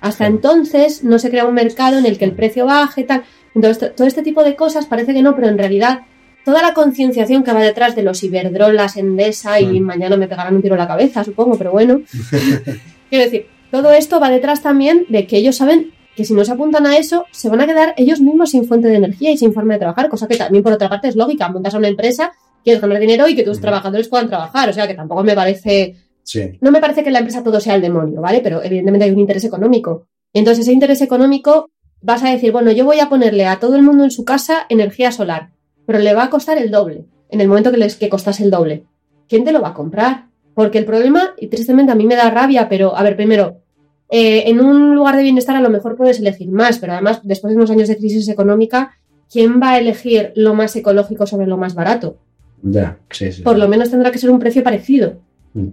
Hasta 0.00 0.26
entonces 0.26 1.02
no 1.04 1.18
se 1.18 1.28
crea 1.30 1.44
un 1.44 1.54
mercado 1.54 1.98
en 1.98 2.06
el 2.06 2.16
que 2.18 2.24
el 2.24 2.32
precio 2.32 2.66
baje, 2.66 3.04
tal. 3.04 3.24
Entonces, 3.54 3.78
to- 3.78 3.90
todo 3.92 4.06
este 4.06 4.22
tipo 4.22 4.42
de 4.44 4.54
cosas 4.56 4.86
parece 4.86 5.12
que 5.12 5.22
no, 5.22 5.34
pero 5.34 5.48
en 5.48 5.58
realidad 5.58 6.00
toda 6.44 6.62
la 6.62 6.72
concienciación 6.74 7.42
que 7.42 7.52
va 7.52 7.62
detrás 7.62 7.94
de 7.96 8.02
los 8.02 8.22
Iberdrolas, 8.22 8.96
Endesa 8.96 9.60
y 9.60 9.80
mañana 9.80 10.16
me 10.16 10.28
pegarán 10.28 10.54
un 10.56 10.62
tiro 10.62 10.74
en 10.74 10.80
la 10.80 10.86
cabeza, 10.88 11.24
supongo, 11.24 11.56
pero 11.58 11.72
bueno. 11.72 12.02
Quiero 13.10 13.24
decir, 13.24 13.46
todo 13.70 13.92
esto 13.92 14.20
va 14.20 14.30
detrás 14.30 14.62
también 14.62 15.04
de 15.08 15.26
que 15.26 15.36
ellos 15.38 15.56
saben 15.56 15.92
que 16.16 16.24
si 16.24 16.34
no 16.34 16.44
se 16.44 16.52
apuntan 16.52 16.86
a 16.86 16.96
eso, 16.96 17.26
se 17.30 17.48
van 17.48 17.60
a 17.60 17.66
quedar 17.66 17.94
ellos 17.96 18.20
mismos 18.20 18.50
sin 18.50 18.64
fuente 18.64 18.88
de 18.88 18.96
energía 18.96 19.30
y 19.30 19.36
sin 19.36 19.52
forma 19.52 19.74
de 19.74 19.80
trabajar, 19.80 20.08
cosa 20.08 20.28
que 20.28 20.36
también 20.36 20.62
por 20.62 20.72
otra 20.72 20.88
parte 20.88 21.08
es 21.08 21.16
lógica. 21.16 21.48
Montas 21.48 21.74
a 21.74 21.78
una 21.78 21.88
empresa, 21.88 22.32
quieres 22.62 22.80
ganar 22.80 23.00
dinero 23.00 23.28
y 23.28 23.34
que 23.34 23.42
tus 23.42 23.60
trabajadores 23.60 24.08
puedan 24.08 24.28
trabajar. 24.28 24.68
O 24.68 24.72
sea 24.72 24.86
que 24.86 24.94
tampoco 24.94 25.22
me 25.24 25.34
parece 25.34 25.96
Sí. 26.22 26.58
no 26.62 26.70
me 26.70 26.80
parece 26.80 27.02
que 27.02 27.10
en 27.10 27.12
la 27.12 27.18
empresa 27.18 27.42
todo 27.44 27.60
sea 27.60 27.74
el 27.74 27.82
demonio, 27.82 28.20
¿vale? 28.22 28.40
Pero 28.40 28.62
evidentemente 28.62 29.04
hay 29.04 29.10
un 29.10 29.18
interés 29.18 29.44
económico. 29.44 30.06
Entonces, 30.32 30.64
ese 30.64 30.72
interés 30.72 31.02
económico 31.02 31.70
vas 32.00 32.24
a 32.24 32.30
decir, 32.30 32.50
bueno, 32.50 32.72
yo 32.72 32.84
voy 32.84 33.00
a 33.00 33.08
ponerle 33.08 33.46
a 33.46 33.58
todo 33.60 33.76
el 33.76 33.82
mundo 33.82 34.04
en 34.04 34.10
su 34.10 34.24
casa 34.24 34.66
energía 34.68 35.12
solar, 35.12 35.50
pero 35.86 35.98
le 35.98 36.14
va 36.14 36.24
a 36.24 36.30
costar 36.30 36.58
el 36.58 36.70
doble, 36.70 37.04
en 37.28 37.40
el 37.40 37.48
momento 37.48 37.70
que 37.70 37.76
les 37.76 37.96
que 37.96 38.08
costase 38.08 38.42
el 38.42 38.50
doble. 38.50 38.84
¿Quién 39.28 39.44
te 39.44 39.52
lo 39.52 39.60
va 39.60 39.68
a 39.68 39.74
comprar? 39.74 40.26
Porque 40.54 40.78
el 40.78 40.84
problema, 40.84 41.34
y 41.38 41.48
tristemente 41.48 41.92
a 41.92 41.94
mí 41.94 42.06
me 42.06 42.16
da 42.16 42.30
rabia, 42.30 42.68
pero 42.68 42.96
a 42.96 43.02
ver, 43.02 43.16
primero, 43.16 43.62
eh, 44.10 44.44
en 44.46 44.60
un 44.60 44.94
lugar 44.94 45.16
de 45.16 45.22
bienestar 45.22 45.56
a 45.56 45.60
lo 45.60 45.70
mejor 45.70 45.96
puedes 45.96 46.18
elegir 46.20 46.50
más, 46.50 46.78
pero 46.78 46.92
además, 46.92 47.20
después 47.24 47.52
de 47.52 47.56
unos 47.56 47.70
años 47.70 47.88
de 47.88 47.96
crisis 47.96 48.28
económica, 48.28 48.96
¿quién 49.32 49.60
va 49.60 49.72
a 49.72 49.78
elegir 49.78 50.32
lo 50.36 50.54
más 50.54 50.76
ecológico 50.76 51.26
sobre 51.26 51.46
lo 51.46 51.56
más 51.56 51.74
barato? 51.74 52.16
Ya, 52.62 52.98
sí, 53.10 53.30
sí. 53.32 53.42
por 53.42 53.58
lo 53.58 53.68
menos 53.68 53.90
tendrá 53.90 54.10
que 54.10 54.18
ser 54.18 54.30
un 54.30 54.38
precio 54.38 54.62
parecido. 54.62 55.16
Mm. 55.54 55.68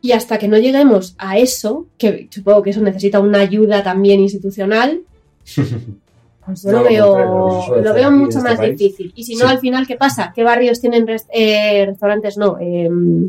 Y 0.00 0.12
hasta 0.12 0.38
que 0.38 0.48
no 0.48 0.58
lleguemos 0.58 1.14
a 1.18 1.38
eso, 1.38 1.86
que 1.98 2.28
supongo 2.30 2.62
que 2.62 2.70
eso 2.70 2.80
necesita 2.80 3.20
una 3.20 3.38
ayuda 3.40 3.82
también 3.82 4.20
institucional, 4.20 5.02
pues 6.44 6.62
yo 6.62 6.72
No 6.72 6.78
lo 6.78 6.84
veo, 6.84 7.80
lo 7.82 7.94
veo 7.94 8.10
mucho 8.10 8.38
este 8.38 8.50
más 8.50 8.58
país. 8.58 8.76
difícil. 8.78 9.12
Y 9.14 9.24
si 9.24 9.34
no, 9.36 9.46
Sí. 9.46 9.52
al 9.52 9.58
final, 9.60 9.86
¿qué 9.86 9.96
pasa? 9.96 10.32
¿Qué 10.34 10.42
barrios 10.42 10.80
tienen 10.80 11.06
eh, 11.32 11.86
restaurantes? 11.86 12.36
No, 12.36 12.58
em, 12.60 13.28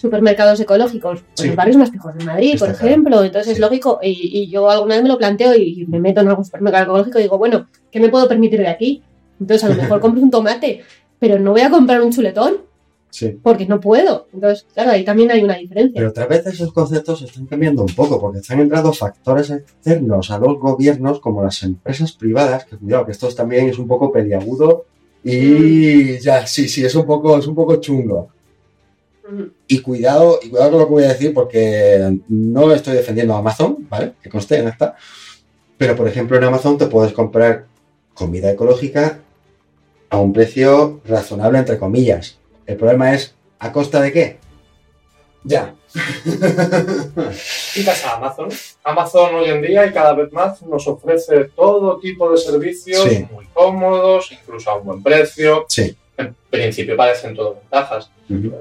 supermercados 0.00 0.58
ecológicos. 0.60 1.20
Pues 1.20 1.30
Sí. 1.34 1.46
los 1.48 1.56
barrios 1.56 1.76
más 1.76 1.90
pijos 1.90 2.14
de 2.16 2.24
Madrid, 2.24 2.54
Está 2.54 2.66
por 2.66 2.74
claro. 2.74 2.88
ejemplo. 2.88 3.24
Entonces 3.24 3.52
es 3.52 3.58
lógico. 3.58 3.98
Y, 4.02 4.08
y 4.42 4.48
yo 4.48 4.68
alguna 4.70 4.94
vez 4.94 5.02
me 5.02 5.08
lo 5.10 5.18
planteo 5.18 5.54
y 5.54 5.84
me 5.88 6.00
meto 6.00 6.20
en 6.22 6.28
algún 6.28 6.44
supermercado 6.44 6.84
ecológico 6.84 7.18
y 7.18 7.22
digo, 7.22 7.38
bueno, 7.38 7.66
¿qué 7.90 8.00
me 8.00 8.08
puedo 8.08 8.26
permitir 8.28 8.60
de 8.60 8.68
aquí? 8.68 9.02
Entonces 9.40 9.64
a 9.64 9.68
lo 9.74 9.80
mejor 9.82 10.00
compro 10.00 10.22
un 10.22 10.30
tomate, 10.30 10.82
pero 11.18 11.38
no 11.38 11.52
voy 11.52 11.60
a 11.62 11.70
comprar 11.70 12.00
un 12.02 12.10
chuletón 12.12 12.68
Sí. 13.12 13.36
porque 13.42 13.66
no 13.66 13.80
puedo. 13.80 14.28
Entonces, 14.32 14.66
claro, 14.72 14.92
ahí 14.92 15.04
también 15.04 15.32
hay 15.32 15.42
una 15.42 15.56
diferencia. 15.56 15.94
Pero 15.96 16.10
otra 16.10 16.26
vez 16.26 16.46
esos 16.46 16.72
conceptos 16.72 17.20
están 17.22 17.44
cambiando 17.46 17.82
un 17.82 17.92
poco, 17.92 18.20
porque 18.20 18.38
están 18.38 18.60
entrando 18.60 18.92
factores 18.92 19.50
externos 19.50 20.30
a 20.30 20.38
los 20.38 20.60
gobiernos, 20.60 21.18
como 21.18 21.42
las 21.42 21.60
empresas 21.64 22.12
privadas, 22.12 22.66
que 22.66 22.76
cuidado, 22.76 23.04
que 23.06 23.10
esto 23.12 23.28
también 23.34 23.68
es 23.68 23.78
un 23.80 23.88
poco 23.88 24.12
peliagudo 24.12 24.84
y 25.24 26.18
ya, 26.20 26.46
sí, 26.46 26.68
sí, 26.68 26.84
es 26.84 26.94
un 26.94 27.04
poco, 27.04 27.36
es 27.38 27.46
un 27.46 27.54
poco 27.56 27.76
chungo. 27.76 28.28
Y 29.68 29.80
cuidado, 29.82 30.38
y 30.42 30.48
cuidado 30.50 30.70
con 30.70 30.80
lo 30.80 30.86
que 30.86 30.92
voy 30.92 31.04
a 31.04 31.08
decir, 31.08 31.32
porque 31.34 32.18
no 32.28 32.72
estoy 32.72 32.94
defendiendo 32.94 33.34
a 33.34 33.38
Amazon, 33.38 33.86
¿vale? 33.88 34.12
Que 34.22 34.28
conste 34.30 34.58
en 34.58 34.68
esta. 34.68 34.96
Pero, 35.78 35.96
por 35.96 36.06
ejemplo, 36.08 36.36
en 36.36 36.44
Amazon 36.44 36.76
te 36.78 36.86
puedes 36.86 37.12
comprar 37.12 37.66
comida 38.14 38.50
ecológica 38.50 39.20
a 40.10 40.18
un 40.18 40.32
precio 40.32 41.00
razonable, 41.06 41.58
entre 41.58 41.78
comillas. 41.78 42.38
El 42.66 42.76
problema 42.76 43.14
es, 43.14 43.34
¿a 43.58 43.72
costa 43.72 44.00
de 44.02 44.12
qué? 44.12 44.38
Ya. 45.44 45.74
Quitas 47.74 48.04
a 48.04 48.16
Amazon. 48.16 48.48
Amazon 48.84 49.34
hoy 49.36 49.50
en 49.50 49.62
día 49.62 49.86
y 49.86 49.92
cada 49.92 50.12
vez 50.12 50.32
más 50.32 50.62
nos 50.62 50.86
ofrece 50.86 51.44
todo 51.56 51.98
tipo 51.98 52.30
de 52.30 52.36
servicios 52.36 53.02
Sí. 53.08 53.26
muy 53.32 53.46
cómodos, 53.52 54.30
incluso 54.32 54.70
a 54.70 54.76
un 54.76 54.84
buen 54.84 55.02
precio. 55.02 55.64
Sí. 55.68 55.96
En 56.20 56.36
principio 56.50 56.96
parecen 56.96 57.34
todo 57.34 57.54
ventajas. 57.54 58.10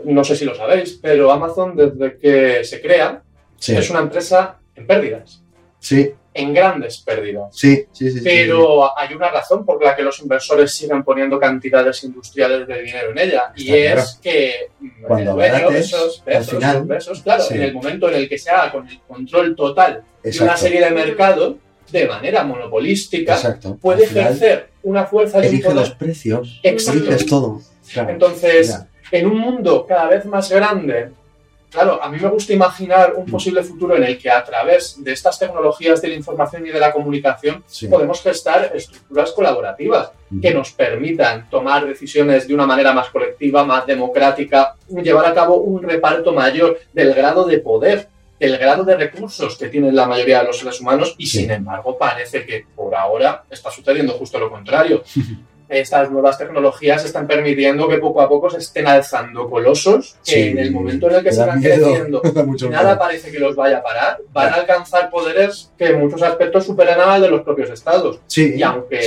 No 0.05 0.23
sé 0.23 0.35
si 0.35 0.45
lo 0.45 0.55
sabéis, 0.55 0.99
pero 1.01 1.31
Amazon 1.31 1.75
desde 1.75 2.17
que 2.17 2.63
se 2.63 2.81
crea 2.81 3.21
Sí. 3.57 3.75
es 3.75 3.89
una 3.89 3.99
empresa 3.99 4.57
en 4.75 4.87
pérdidas, 4.87 5.41
Sí, 5.79 6.11
en 6.33 6.53
grandes 6.53 6.99
pérdidas. 6.99 7.49
sí, 7.55 7.85
sí, 7.91 8.09
sí, 8.11 8.19
sí. 8.19 8.23
Pero 8.23 8.97
hay 8.97 9.13
una 9.13 9.29
razón 9.29 9.65
por 9.65 9.83
la 9.83 9.95
que 9.95 10.01
los 10.03 10.19
inversores 10.21 10.71
siguen 10.71 11.03
poniendo 11.03 11.37
cantidades 11.39 12.03
industriales 12.05 12.65
de 12.67 12.81
dinero 12.81 13.11
en 13.11 13.17
ella. 13.19 13.51
Y 13.55 13.73
es 13.75 14.19
que 14.21 14.69
mm, 14.79 15.03
Cuando 15.05 15.31
abarates, 15.31 15.75
esos 15.87 16.23
Bezos, 16.25 16.49
final, 16.55 16.83
Bezos, 16.85 17.21
claro, 17.21 17.43
en 17.49 17.61
el 17.63 17.73
momento 17.73 18.07
en 18.09 18.15
el 18.15 18.29
que 18.29 18.37
se 18.37 18.49
haga 18.49 18.71
con 18.71 18.87
el 18.87 18.99
control 19.01 19.55
total 19.55 19.93
de 20.23 20.29
una 20.29 20.29
Exacto, 20.29 20.57
serie 20.61 20.83
de 20.85 20.91
mercado, 20.91 21.57
de 21.91 22.07
manera 22.07 22.43
monopolística, 22.43 23.33
exacto. 23.33 23.77
puede 23.81 24.03
ejercer 24.05 24.69
una 24.83 25.05
fuerza 25.05 25.39
un 25.39 25.61
poder. 25.61 25.75
los 25.75 25.91
precios, 25.91 26.59
eliges 26.63 27.25
todo. 27.25 27.61
Claro. 27.91 28.09
Entonces, 28.11 28.69
Ya. 28.69 28.87
en 29.17 29.25
un 29.27 29.37
mundo 29.39 29.85
cada 29.87 30.07
vez 30.07 30.25
más 30.25 30.49
grande, 30.51 31.09
claro, 31.71 32.01
a 32.01 32.09
mí 32.09 32.17
me 32.21 32.29
gusta 32.29 32.53
imaginar 32.53 33.13
un 33.15 33.25
posible 33.25 33.63
futuro 33.63 33.95
en 33.95 34.03
el 34.03 34.17
que 34.17 34.29
a 34.29 34.43
través 34.43 35.03
de 35.03 35.11
estas 35.11 35.37
tecnologías 35.39 36.01
de 36.01 36.07
la 36.09 36.15
información 36.15 36.65
y 36.65 36.69
de 36.69 36.79
la 36.79 36.91
comunicación 36.91 37.63
Sí. 37.67 37.87
podemos 37.87 38.21
gestar 38.21 38.71
estructuras 38.75 39.31
colaborativas 39.31 40.11
que 40.41 40.53
nos 40.53 40.71
permitan 40.71 41.49
tomar 41.49 41.87
decisiones 41.87 42.47
de 42.47 42.53
una 42.53 42.67
manera 42.67 42.93
más 42.93 43.09
colectiva, 43.09 43.65
más 43.65 43.85
democrática, 43.87 44.75
llevar 45.03 45.25
a 45.25 45.33
cabo 45.33 45.57
un 45.57 45.81
reparto 45.81 46.31
mayor 46.33 46.79
del 46.93 47.13
grado 47.15 47.45
de 47.45 47.57
poder, 47.59 48.07
del 48.39 48.57
grado 48.57 48.83
de 48.83 48.95
recursos 48.95 49.57
que 49.57 49.67
tienen 49.67 49.95
la 49.95 50.07
mayoría 50.07 50.39
de 50.39 50.45
los 50.45 50.57
seres 50.59 50.79
humanos 50.79 51.15
y 51.17 51.27
Sí. 51.27 51.39
sin 51.39 51.51
embargo 51.51 51.97
parece 51.97 52.45
que 52.45 52.65
por 52.75 52.95
ahora 52.95 53.43
está 53.49 53.69
sucediendo 53.69 54.13
justo 54.13 54.39
lo 54.39 54.49
contrario. 54.49 55.03
Estas 55.69 56.09
nuevas 56.09 56.35
tecnologías 56.39 57.05
están 57.05 57.27
permitiendo 57.27 57.87
que 57.87 57.99
poco 57.99 58.21
a 58.21 58.27
poco 58.27 58.49
se 58.49 58.57
estén 58.57 58.87
alzando 58.87 59.47
colosos 59.47 60.15
que 60.25 60.31
Sí. 60.31 60.41
en 60.49 60.57
el 60.57 60.71
momento 60.71 61.07
en 61.11 61.17
el 61.17 61.23
que 61.23 61.31
se 61.31 61.45
van 61.45 61.61
creciendo 61.61 62.23
nada 62.71 62.97
parece 62.97 63.31
que 63.31 63.37
los 63.37 63.55
vaya 63.55 63.77
a 63.77 63.83
parar, 63.83 64.17
van 64.33 64.51
a 64.51 64.55
alcanzar 64.55 65.11
poderes 65.11 65.71
que 65.77 65.85
en 65.89 65.99
muchos 65.99 66.23
aspectos 66.23 66.65
superan 66.65 66.99
al 67.01 67.21
de 67.21 67.29
los 67.29 67.41
propios 67.43 67.69
estados. 67.69 68.19
Sí, 68.25 68.55
Y 68.57 68.63
aunque 68.63 68.99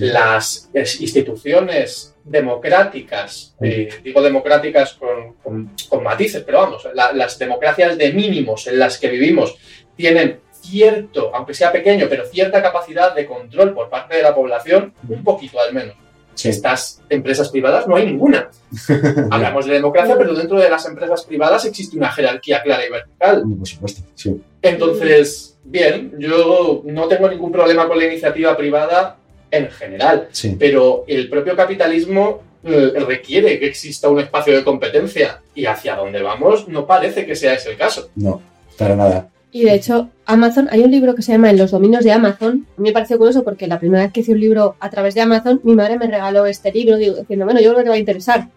las 0.00 0.68
es- 0.72 1.00
instituciones 1.00 2.16
democráticas, 2.28 3.54
eh, 3.60 3.88
digo 4.04 4.20
democráticas 4.22 4.94
con, 4.94 5.34
con- 5.42 5.70
con 5.88 6.02
matices, 6.02 6.42
pero 6.44 6.58
vamos, 6.58 6.86
la- 6.94 7.12
las 7.12 7.38
democracias 7.38 7.96
de 7.98 8.12
mínimos 8.12 8.66
en 8.66 8.78
las 8.78 8.98
que 8.98 9.08
vivimos 9.08 9.56
tienen 9.96 10.40
cierto, 10.60 11.30
aunque 11.34 11.54
sea 11.54 11.72
pequeño, 11.72 12.06
pero 12.08 12.26
cierta 12.26 12.60
capacidad 12.62 13.14
de 13.14 13.26
control 13.26 13.72
por 13.74 13.88
parte 13.88 14.16
de 14.16 14.22
la 14.22 14.34
población, 14.34 14.92
un 15.08 15.24
poquito 15.24 15.60
al 15.60 15.72
menos. 15.72 15.94
Sí. 16.34 16.50
Estas 16.50 17.02
empresas 17.08 17.48
privadas 17.48 17.88
no 17.88 17.96
hay 17.96 18.06
ninguna. 18.06 18.48
Hablamos 19.30 19.66
de 19.66 19.72
democracia, 19.72 20.16
pero 20.16 20.34
dentro 20.34 20.60
de 20.60 20.70
las 20.70 20.86
empresas 20.86 21.24
privadas 21.24 21.64
existe 21.64 21.96
una 21.96 22.12
jerarquía 22.12 22.62
clara 22.62 22.86
y 22.86 22.90
vertical. 22.90 23.42
Por 23.58 23.66
supuesto, 23.66 24.02
sí. 24.14 24.40
Entonces, 24.62 25.58
bien, 25.64 26.14
yo 26.18 26.82
no 26.84 27.08
tengo 27.08 27.28
ningún 27.28 27.50
problema 27.50 27.88
con 27.88 27.98
la 27.98 28.04
iniciativa 28.06 28.56
privada 28.56 29.16
en 29.50 29.70
general, 29.70 30.28
Sí. 30.32 30.56
pero 30.58 31.04
el 31.06 31.28
propio 31.28 31.56
capitalismo 31.56 32.42
eh, 32.64 32.92
requiere 33.06 33.58
que 33.58 33.66
exista 33.66 34.08
un 34.08 34.18
espacio 34.20 34.54
de 34.56 34.64
competencia 34.64 35.40
y 35.54 35.66
hacia 35.66 35.94
donde 35.96 36.20
vamos 36.22 36.68
no 36.68 36.86
parece 36.86 37.24
que 37.24 37.36
sea 37.36 37.54
ese 37.54 37.70
el 37.70 37.76
caso. 37.76 38.10
No, 38.16 38.42
para 38.76 38.96
nada. 38.96 39.28
Y 39.50 39.64
de 39.64 39.74
hecho, 39.74 40.10
Amazon, 40.26 40.68
hay 40.70 40.80
un 40.80 40.90
libro 40.90 41.14
que 41.14 41.22
se 41.22 41.32
llama 41.32 41.48
En 41.50 41.56
los 41.56 41.70
dominios 41.70 42.04
de 42.04 42.12
Amazon. 42.12 42.66
A 42.76 42.80
mí 42.80 42.88
me 42.88 42.92
pareció 42.92 43.16
curioso 43.16 43.44
porque 43.44 43.66
la 43.66 43.78
primera 43.80 44.02
vez 44.02 44.12
que 44.12 44.20
hice 44.20 44.32
un 44.32 44.40
libro 44.40 44.76
a 44.78 44.90
través 44.90 45.14
de 45.14 45.22
Amazon, 45.22 45.60
mi 45.64 45.74
madre 45.74 45.98
me 45.98 46.06
regaló 46.06 46.44
este 46.46 46.70
libro 46.70 46.96
diciendo, 46.96 47.44
bueno, 47.46 47.60
yo 47.60 47.70
creo 47.70 47.76
que 47.78 47.82
te 47.84 47.88
va 47.88 47.94
a 47.94 47.98
interesar. 47.98 48.48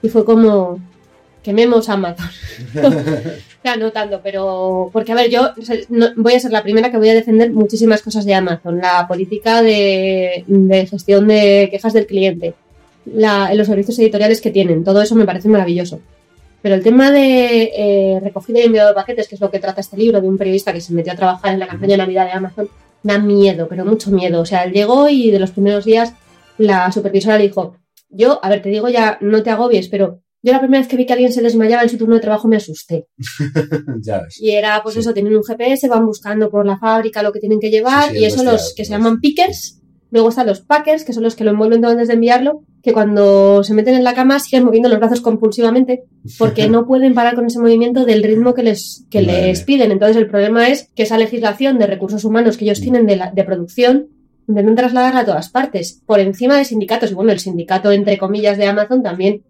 Y 0.00 0.08
fue 0.08 0.24
como, 0.24 0.78
quememos 1.42 1.88
Amazon. 1.88 2.28
ya, 3.64 3.76
no 3.78 3.92
tanto, 3.92 4.20
pero. 4.22 4.90
Porque, 4.92 5.12
a 5.12 5.14
ver, 5.14 5.30
yo 5.30 5.50
o 5.58 5.62
sea, 5.62 5.76
voy 6.16 6.34
a 6.34 6.40
ser 6.40 6.52
la 6.52 6.62
primera 6.62 6.90
que 6.90 6.98
voy 6.98 7.08
a 7.08 7.14
defender 7.14 7.50
muchísimas 7.50 8.02
cosas 8.02 8.24
de 8.24 8.34
Amazon. 8.34 8.78
La 8.78 9.06
política 9.06 9.62
de, 9.62 10.44
gestión 10.88 11.28
de 11.28 11.68
quejas 11.70 11.92
del 11.92 12.06
cliente, 12.06 12.54
los 13.04 13.66
servicios 13.66 13.98
editoriales 13.98 14.40
que 14.40 14.50
tienen, 14.50 14.84
todo 14.84 15.02
eso 15.02 15.14
me 15.14 15.26
parece 15.26 15.48
maravilloso. 15.48 16.00
Pero 16.62 16.76
el 16.76 16.82
tema 16.82 17.10
de 17.10 17.72
eh, 17.76 18.20
recogida 18.22 18.60
y 18.60 18.62
enviado 18.62 18.90
de 18.90 18.94
paquetes, 18.94 19.26
que 19.26 19.34
es 19.34 19.40
lo 19.40 19.50
que 19.50 19.58
trata 19.58 19.80
este 19.80 19.96
libro 19.96 20.20
de 20.20 20.28
un 20.28 20.38
periodista 20.38 20.72
que 20.72 20.80
se 20.80 20.92
metió 20.92 21.12
a 21.12 21.16
trabajar 21.16 21.52
en 21.52 21.58
la 21.58 21.66
campaña 21.66 21.92
de 21.92 21.98
Navidad 21.98 22.26
de 22.26 22.32
Amazon, 22.32 22.68
da 23.02 23.18
miedo, 23.18 23.66
pero 23.68 23.84
mucho 23.84 24.12
miedo. 24.12 24.40
O 24.40 24.46
sea, 24.46 24.62
él 24.62 24.72
llegó 24.72 25.08
y 25.08 25.32
de 25.32 25.40
los 25.40 25.50
primeros 25.50 25.84
días 25.84 26.14
la 26.58 26.92
supervisora 26.92 27.36
le 27.36 27.48
dijo, 27.48 27.76
yo, 28.10 28.38
a 28.44 28.48
ver, 28.48 28.62
te 28.62 28.68
digo 28.68 28.88
ya, 28.88 29.18
no 29.20 29.42
te 29.42 29.50
agobies, 29.50 29.88
pero 29.88 30.20
yo 30.42 30.52
la 30.52 30.58
primera 30.60 30.80
vez 30.80 30.88
que 30.88 30.96
vi 30.96 31.06
que 31.06 31.12
alguien 31.12 31.32
se 31.32 31.40
desmayaba 31.42 31.82
en 31.82 31.88
su 31.88 31.98
turno 31.98 32.14
de 32.16 32.20
trabajo 32.20 32.48
me 32.48 32.56
asusté. 32.56 33.06
ya 34.02 34.22
ves. 34.22 34.40
Y 34.40 34.50
era, 34.50 34.80
pues 34.82 34.94
Sí. 34.94 35.00
eso, 35.00 35.14
tienen 35.14 35.34
un 35.36 35.42
GPS, 35.44 35.88
van 35.88 36.06
buscando 36.06 36.50
por 36.50 36.66
la 36.66 36.78
fábrica 36.78 37.22
lo 37.22 37.32
que 37.32 37.40
tienen 37.40 37.60
que 37.60 37.70
llevar, 37.70 38.10
Sí, 38.10 38.16
sí, 38.16 38.20
y 38.22 38.24
es 38.24 38.34
eso 38.34 38.44
los 38.44 38.74
que 38.76 38.84
se 38.84 38.90
llaman 38.90 39.20
pickers, 39.20 39.80
luego 40.10 40.28
están 40.28 40.46
los 40.46 40.60
packers, 40.60 41.04
que 41.04 41.12
son 41.12 41.22
los 41.22 41.34
que 41.36 41.44
lo 41.44 41.52
envuelven 41.52 41.80
todo 41.80 41.92
antes 41.92 42.08
de 42.08 42.14
enviarlo, 42.14 42.64
que 42.82 42.92
cuando 42.92 43.62
se 43.64 43.72
meten 43.74 43.94
en 43.94 44.04
la 44.04 44.14
cama 44.14 44.40
siguen 44.40 44.64
moviendo 44.64 44.88
los 44.88 44.98
brazos 44.98 45.20
compulsivamente, 45.20 46.02
porque 46.38 46.68
no 46.68 46.86
pueden 46.86 47.14
parar 47.14 47.34
con 47.34 47.46
ese 47.46 47.58
movimiento 47.60 48.04
del 48.04 48.22
ritmo 48.22 48.52
que 48.54 48.62
les, 48.64 49.06
que 49.10 49.22
Madre 49.22 49.46
les 49.46 49.62
piden. 49.62 49.92
Entonces 49.92 50.16
el 50.16 50.28
problema 50.28 50.68
es 50.68 50.88
que 50.94 51.04
esa 51.04 51.16
legislación 51.18 51.78
de 51.78 51.86
recursos 51.86 52.24
humanos 52.24 52.56
que 52.56 52.64
ellos 52.64 52.80
Mm. 52.80 52.82
tienen 52.82 53.06
de, 53.06 53.16
la- 53.16 53.30
de 53.30 53.44
producción, 53.44 54.08
intentan 54.48 54.74
trasladarla 54.74 55.20
a 55.20 55.24
todas 55.24 55.48
partes, 55.50 56.02
por 56.04 56.18
encima 56.18 56.58
de 56.58 56.64
sindicatos, 56.64 57.12
y 57.12 57.14
bueno, 57.14 57.30
el 57.30 57.38
sindicato, 57.38 57.92
entre 57.92 58.18
comillas, 58.18 58.58
de 58.58 58.66
Amazon 58.66 59.00
también 59.02 59.42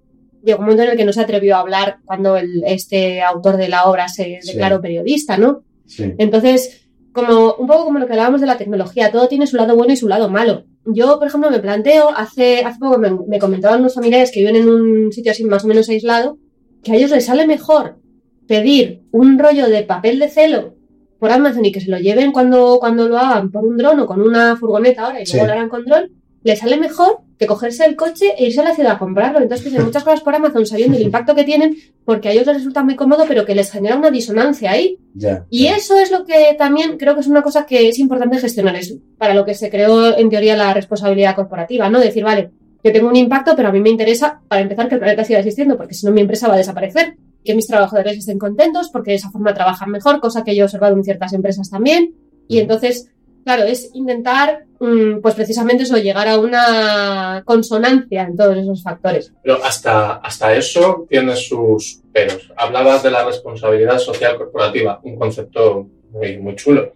llegó 0.44 0.58
un 0.60 0.64
momento 0.66 0.82
en 0.84 0.90
el 0.90 0.96
que 0.96 1.04
no 1.04 1.12
se 1.12 1.20
atrevió 1.20 1.56
a 1.56 1.60
hablar 1.60 1.98
cuando 2.04 2.36
el, 2.36 2.62
este 2.66 3.22
autor 3.22 3.56
de 3.56 3.68
la 3.68 3.84
obra 3.84 4.08
se 4.08 4.38
Sí. 4.42 4.52
declaró 4.52 4.80
periodista, 4.80 5.36
¿no? 5.38 5.62
Sí. 5.86 6.12
Entonces, 6.18 6.86
como 7.12 7.54
un 7.54 7.66
poco 7.66 7.84
como 7.84 7.98
lo 7.98 8.06
que 8.06 8.12
hablábamos 8.12 8.40
de 8.40 8.46
la 8.46 8.56
tecnología, 8.56 9.12
todo 9.12 9.28
tiene 9.28 9.46
su 9.46 9.56
lado 9.56 9.76
bueno 9.76 9.92
y 9.92 9.96
su 9.96 10.08
lado 10.08 10.28
malo. 10.30 10.64
Yo, 10.86 11.18
por 11.18 11.28
ejemplo, 11.28 11.50
me 11.50 11.60
planteo, 11.60 12.08
hace, 12.16 12.64
hace 12.64 12.78
poco 12.80 12.98
me, 12.98 13.10
me 13.28 13.38
comentaban 13.38 13.80
unos 13.80 13.94
familiares 13.94 14.30
que 14.32 14.40
viven 14.40 14.56
en 14.56 14.68
un 14.68 15.12
sitio 15.12 15.30
así 15.32 15.44
más 15.44 15.64
o 15.64 15.68
menos 15.68 15.88
aislado, 15.88 16.38
que 16.82 16.92
a 16.92 16.96
ellos 16.96 17.10
les 17.10 17.26
sale 17.26 17.46
mejor 17.46 17.98
pedir 18.48 19.02
un 19.12 19.38
rollo 19.38 19.68
de 19.68 19.82
papel 19.82 20.18
de 20.18 20.28
celo 20.28 20.74
por 21.18 21.30
Amazon 21.30 21.64
y 21.64 21.70
que 21.70 21.80
se 21.80 21.90
lo 21.90 21.98
lleven 21.98 22.32
cuando, 22.32 22.78
cuando 22.80 23.08
lo 23.08 23.16
hagan 23.18 23.52
por 23.52 23.64
un 23.64 23.76
dron 23.76 24.00
o 24.00 24.06
con 24.06 24.20
una 24.20 24.56
furgoneta 24.56 25.06
ahora 25.06 25.20
y 25.22 25.26
Sí. 25.26 25.34
luego 25.34 25.46
lo 25.46 25.52
harán 25.52 25.68
con 25.68 25.84
dron, 25.84 26.10
les 26.42 26.58
sale 26.58 26.76
mejor 26.76 27.18
que 27.42 27.48
cogerse 27.48 27.84
el 27.84 27.96
coche 27.96 28.34
e 28.38 28.46
irse 28.46 28.60
a 28.60 28.64
la 28.64 28.74
ciudad 28.74 28.92
a 28.92 28.98
comprarlo. 28.98 29.40
Entonces 29.40 29.66
piden 29.66 29.84
muchas 29.84 30.04
cosas 30.04 30.20
por 30.20 30.32
Amazon 30.32 30.64
sabiendo 30.64 30.96
el 30.96 31.02
impacto 31.02 31.34
que 31.34 31.42
tienen 31.42 31.76
porque 32.04 32.28
a 32.28 32.32
ellos 32.32 32.46
les 32.46 32.58
resulta 32.58 32.84
muy 32.84 32.94
cómodo 32.94 33.24
pero 33.26 33.44
que 33.44 33.56
les 33.56 33.70
genera 33.70 33.96
una 33.96 34.12
disonancia 34.12 34.70
ahí. 34.70 34.96
Ya. 35.14 35.44
Y 35.50 35.66
eso 35.66 35.98
es 35.98 36.12
lo 36.12 36.24
que 36.24 36.54
también 36.56 36.98
creo 36.98 37.14
que 37.14 37.20
es 37.20 37.26
una 37.26 37.42
cosa 37.42 37.66
que 37.66 37.88
es 37.88 37.98
importante 37.98 38.38
gestionar, 38.38 38.76
es 38.76 38.96
para 39.18 39.34
lo 39.34 39.44
que 39.44 39.54
se 39.54 39.70
creó 39.70 40.16
en 40.16 40.30
teoría 40.30 40.56
la 40.56 40.72
responsabilidad 40.72 41.34
corporativa, 41.34 41.90
¿no? 41.90 41.98
Decir, 41.98 42.22
vale, 42.22 42.50
yo 42.84 42.92
tengo 42.92 43.08
un 43.08 43.16
impacto, 43.16 43.54
pero 43.56 43.68
a 43.68 43.72
mí 43.72 43.80
me 43.80 43.90
interesa, 43.90 44.40
para 44.48 44.62
empezar, 44.62 44.88
que 44.88 44.94
el 44.94 45.00
planeta 45.00 45.24
siga 45.24 45.40
existiendo, 45.40 45.76
porque 45.76 45.94
si 45.94 46.06
no 46.06 46.12
mi 46.12 46.20
empresa 46.20 46.48
va 46.48 46.54
a 46.54 46.58
desaparecer, 46.58 47.16
que 47.44 47.54
mis 47.54 47.66
trabajadores 47.66 48.18
estén 48.18 48.38
contentos, 48.38 48.88
porque 48.92 49.12
de 49.12 49.16
esa 49.16 49.30
forma 49.30 49.52
trabajan 49.52 49.90
mejor, 49.90 50.20
cosa 50.20 50.44
que 50.44 50.54
yo 50.54 50.62
he 50.62 50.64
observado 50.64 50.96
en 50.96 51.02
ciertas 51.02 51.32
empresas 51.32 51.70
también. 51.70 52.14
Y 52.48 52.58
entonces, 52.58 53.10
claro, 53.44 53.62
es 53.64 53.90
intentar, 53.94 54.64
mm, 54.80 55.20
pues 55.20 55.34
precisamente 55.34 55.82
eso, 55.84 55.96
llegar 55.96 56.28
a 56.28 56.38
una 56.38 57.42
consonancia 57.44 58.22
en 58.22 58.36
todos 58.36 58.56
esos 58.56 58.82
factores. 58.82 59.32
Pero 59.42 59.62
hasta, 59.64 60.14
hasta 60.16 60.54
eso 60.54 61.06
tiene 61.08 61.36
sus 61.36 62.00
peros. 62.12 62.52
Hablabas 62.56 63.02
de 63.02 63.10
la 63.10 63.24
responsabilidad 63.24 63.98
social 63.98 64.36
corporativa, 64.36 65.00
un 65.02 65.16
concepto 65.16 65.86
muy, 66.10 66.38
muy 66.38 66.56
chulo. 66.56 66.92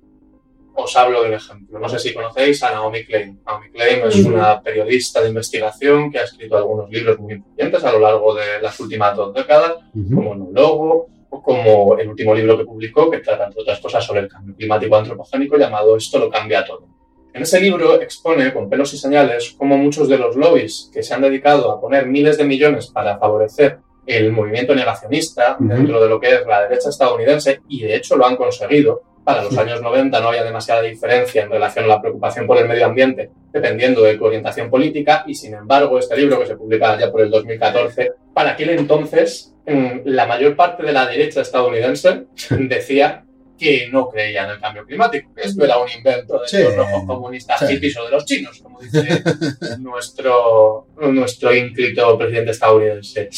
Os 0.79 0.95
hablo 0.95 1.23
de 1.23 1.29
un 1.29 1.35
ejemplo. 1.35 1.79
No 1.79 1.89
sé 1.89 1.99
si 1.99 2.13
conocéis 2.13 2.63
a 2.63 2.71
Naomi 2.71 3.03
Klein. 3.05 3.41
Naomi 3.47 3.71
Klein 3.71 4.01
es 4.07 4.17
Ujú. 4.21 4.35
una 4.35 4.61
periodista 4.61 5.23
de 5.23 5.29
investigación 5.31 6.11
que 6.13 6.19
ha 6.19 6.25
escrito 6.25 6.55
algunos 6.59 6.91
libros 6.91 7.19
muy 7.19 7.33
influyentes 7.33 7.83
a 7.83 7.93
lo 7.93 7.99
largo 8.01 8.35
de 8.35 8.61
las 8.61 8.79
últimas 8.79 9.17
dos 9.17 9.33
décadas, 9.33 9.73
Ujú. 9.95 10.15
como 10.17 10.35
Nologo 10.35 11.07
o 11.07 11.16
como 11.29 11.97
el 11.99 12.09
último 12.09 12.35
libro 12.35 12.57
que 12.59 12.65
publicó, 12.65 13.11
que 13.11 13.19
trata, 13.19 13.47
entre 13.47 13.63
otras 13.63 13.81
cosas, 13.81 14.05
sobre 14.05 14.21
el 14.21 14.29
cambio 14.29 14.55
climático 14.55 14.97
antropogénico 14.97 15.57
llamado 15.57 15.97
Esto 15.97 16.19
lo 16.19 16.31
cambia 16.31 16.65
todo. 16.65 16.89
En 17.33 17.43
ese 17.43 17.61
libro 17.61 18.01
expone 18.01 18.53
con 18.53 18.69
pelos 18.69 18.95
y 18.95 18.99
señales 18.99 19.55
cómo 19.59 19.77
muchos 19.77 20.09
de 20.09 20.17
los 20.17 20.37
lobbies 20.37 20.91
que 20.93 21.03
se 21.03 21.13
han 21.13 21.21
dedicado 21.21 21.71
a 21.71 21.81
poner 21.81 22.07
miles 22.07 22.39
de 22.39 22.45
millones 22.45 22.87
para 22.87 23.19
favorecer 23.19 23.79
el 24.07 24.33
movimiento 24.33 24.75
negacionista 24.75 25.57
dentro 25.59 26.01
de 26.01 26.09
lo 26.09 26.21
que 26.21 26.29
es 26.29 26.47
la 26.47 26.63
derecha 26.63 26.89
estadounidense, 26.89 27.61
y 27.69 27.83
de 27.83 27.97
hecho 27.97 28.17
lo 28.17 28.25
han 28.25 28.37
conseguido, 28.37 29.03
para 29.25 29.43
los 29.43 29.59
años 29.59 29.83
90 29.83 30.21
no 30.21 30.29
había 30.29 30.45
demasiada 30.45 30.83
diferencia 30.83 31.43
en 31.43 31.51
relación 31.51 31.87
a 31.87 31.89
la 31.89 32.01
preocupación 32.01 32.47
por 32.47 32.59
el 32.59 32.69
medio 32.69 32.87
ambiente, 32.87 33.31
dependiendo 33.53 34.03
de 34.03 34.17
tu 34.17 34.25
orientación 34.25 34.71
política, 34.71 35.25
y 35.27 35.35
sin 35.35 35.55
embargo 35.55 35.99
este 35.99 36.17
libro 36.17 36.39
que 36.39 36.47
se 36.47 36.57
publica 36.57 36.97
ya 36.99 37.11
por 37.11 37.23
el 37.23 37.31
2014, 37.31 38.13
para 38.33 38.53
aquel 38.53 38.71
entonces 38.71 39.56
la 40.05 40.27
mayor 40.27 40.55
parte 40.57 40.83
de 40.85 40.93
la 40.93 41.07
derecha 41.07 41.41
estadounidense 41.41 42.27
decía 42.51 43.25
que 43.59 43.89
no 43.91 44.09
creía 44.11 44.45
en 44.45 44.51
el 44.51 44.61
cambio 44.61 44.85
climático, 44.85 45.33
que 45.35 45.43
esto 45.43 45.65
era 45.65 45.79
un 45.79 45.89
invento 45.91 46.41
de 46.41 46.47
Sí. 46.49 46.59
los 46.63 46.77
rojos 46.77 47.05
comunistas 47.07 47.59
Sí. 47.61 47.67
hippies 47.69 47.97
o 47.99 48.05
de 48.05 48.11
los 48.11 48.25
chinos, 48.27 48.61
como 48.63 48.81
dice 48.81 49.23
nuestro, 49.81 50.89
nuestro 51.01 51.55
ínclito 51.55 52.19
presidente 52.19 52.51
estadounidense. 52.51 53.31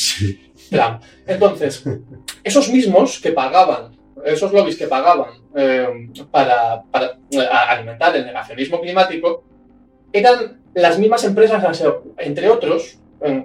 Trump. 0.70 1.02
Entonces, 1.26 1.84
esos 2.44 2.68
mismos 2.68 3.20
que 3.20 3.30
pagaban, 3.32 3.96
esos 4.24 4.52
lobbies 4.52 4.76
que 4.76 4.86
pagaban 4.88 5.30
eh, 5.56 5.86
para, 6.30 6.82
para, 6.90 7.16
eh, 7.30 7.38
alimentar 7.50 8.14
el 8.16 8.26
negacionismo 8.26 8.80
climático, 8.80 9.44
eran 10.12 10.60
las 10.74 10.98
mismas 10.98 11.24
empresas, 11.24 11.82
entre 12.18 12.50
otros, 12.50 12.97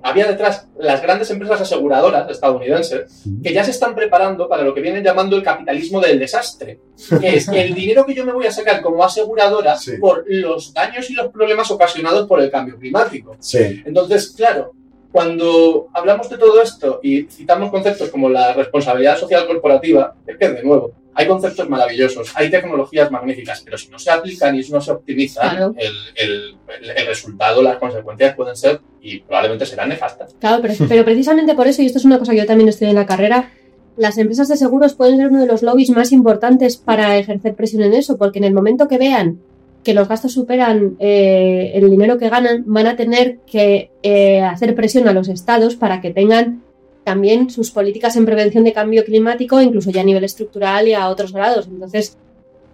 había 0.03 0.27
detrás 0.27 0.67
las 0.77 1.01
grandes 1.01 1.29
empresas 1.31 1.61
aseguradoras 1.61 2.29
estadounidenses 2.29 3.23
que 3.43 3.53
ya 3.53 3.63
se 3.63 3.71
están 3.71 3.95
preparando 3.95 4.47
para 4.47 4.63
lo 4.63 4.73
que 4.73 4.81
vienen 4.81 5.03
llamando 5.03 5.35
el 5.35 5.41
capitalismo 5.43 5.99
del 5.99 6.19
desastre, 6.19 6.79
que 7.19 7.35
es 7.37 7.47
el 7.47 7.73
dinero 7.73 8.05
que 8.05 8.13
yo 8.13 8.25
me 8.25 8.33
voy 8.33 8.45
a 8.45 8.51
sacar 8.51 8.81
como 8.81 9.03
aseguradora 9.03 9.75
Sí. 9.77 9.97
por 9.97 10.25
los 10.27 10.73
daños 10.73 11.09
y 11.09 11.13
los 11.13 11.27
problemas 11.31 11.71
ocasionados 11.71 12.27
por 12.27 12.39
el 12.39 12.51
cambio 12.51 12.77
climático. 12.77 13.35
Sí. 13.39 13.81
Entonces, 13.85 14.31
claro, 14.37 14.73
cuando 15.11 15.87
hablamos 15.93 16.29
de 16.29 16.37
todo 16.37 16.61
esto 16.61 16.99
y 17.03 17.23
citamos 17.23 17.69
conceptos 17.69 18.09
como 18.09 18.29
la 18.29 18.53
responsabilidad 18.53 19.17
social 19.17 19.45
corporativa, 19.47 20.15
es 20.25 20.37
que 20.37 20.49
de 20.49 20.63
nuevo, 20.63 20.91
hay 21.15 21.27
conceptos 21.27 21.69
maravillosos, 21.69 22.31
hay 22.35 22.49
tecnologías 22.49 23.11
magníficas, 23.11 23.61
pero 23.63 23.77
si 23.77 23.89
no 23.89 23.99
se 23.99 24.09
aplican 24.11 24.55
y 24.55 24.61
no 24.69 24.81
se 24.81 24.91
optimizan, 24.91 25.49
Claro. 25.49 25.75
el, 25.77 25.91
el- 26.15 26.55
el- 26.81 26.97
el 26.97 27.05
resultado, 27.07 27.61
las 27.61 27.77
consecuencias 27.77 28.35
pueden 28.35 28.55
ser 28.55 28.81
y 29.01 29.19
probablemente 29.19 29.65
serán 29.65 29.89
nefastas. 29.89 30.35
Claro, 30.39 30.61
pero, 30.61 30.73
pero 30.89 31.05
precisamente 31.05 31.53
por 31.55 31.67
eso, 31.67 31.81
y 31.81 31.85
esto 31.87 31.99
es 31.99 32.05
una 32.05 32.19
cosa 32.19 32.31
que 32.31 32.39
yo 32.39 32.45
también 32.45 32.69
estoy 32.69 32.89
en 32.89 32.95
la 32.95 33.05
carrera, 33.05 33.51
las 33.95 34.17
empresas 34.17 34.47
de 34.47 34.57
seguros 34.57 34.95
pueden 34.95 35.17
ser 35.17 35.27
uno 35.27 35.41
de 35.41 35.45
los 35.47 35.61
lobbies 35.61 35.91
más 35.91 36.11
importantes 36.11 36.77
para 36.77 37.15
ejercer 37.17 37.53
presión 37.53 37.83
en 37.83 37.93
eso, 37.93 38.17
porque 38.17 38.39
en 38.39 38.45
el 38.45 38.53
momento 38.53 38.87
que 38.87 38.97
vean 38.97 39.39
que 39.83 39.93
los 39.93 40.07
gastos 40.07 40.31
superan 40.31 40.95
eh, 40.99 41.73
el 41.75 41.89
dinero 41.91 42.17
que 42.17 42.29
ganan, 42.29 42.63
van 42.65 42.87
a 42.87 42.95
tener 42.95 43.39
que 43.45 43.91
eh, 44.01 44.41
hacer 44.41 44.73
presión 44.75 45.07
a 45.09 45.13
los 45.13 45.27
estados 45.27 45.75
para 45.75 45.99
que 46.01 46.09
tengan 46.11 46.63
también 47.03 47.49
sus 47.49 47.71
políticas 47.71 48.15
en 48.15 48.25
prevención 48.25 48.63
de 48.63 48.73
cambio 48.73 49.03
climático, 49.03 49.61
incluso 49.61 49.91
ya 49.91 50.01
a 50.01 50.05
nivel 50.05 50.23
estructural 50.23 50.87
y 50.87 50.93
a 50.93 51.09
otros 51.09 51.33
grados. 51.33 51.67
Entonces, 51.67 52.17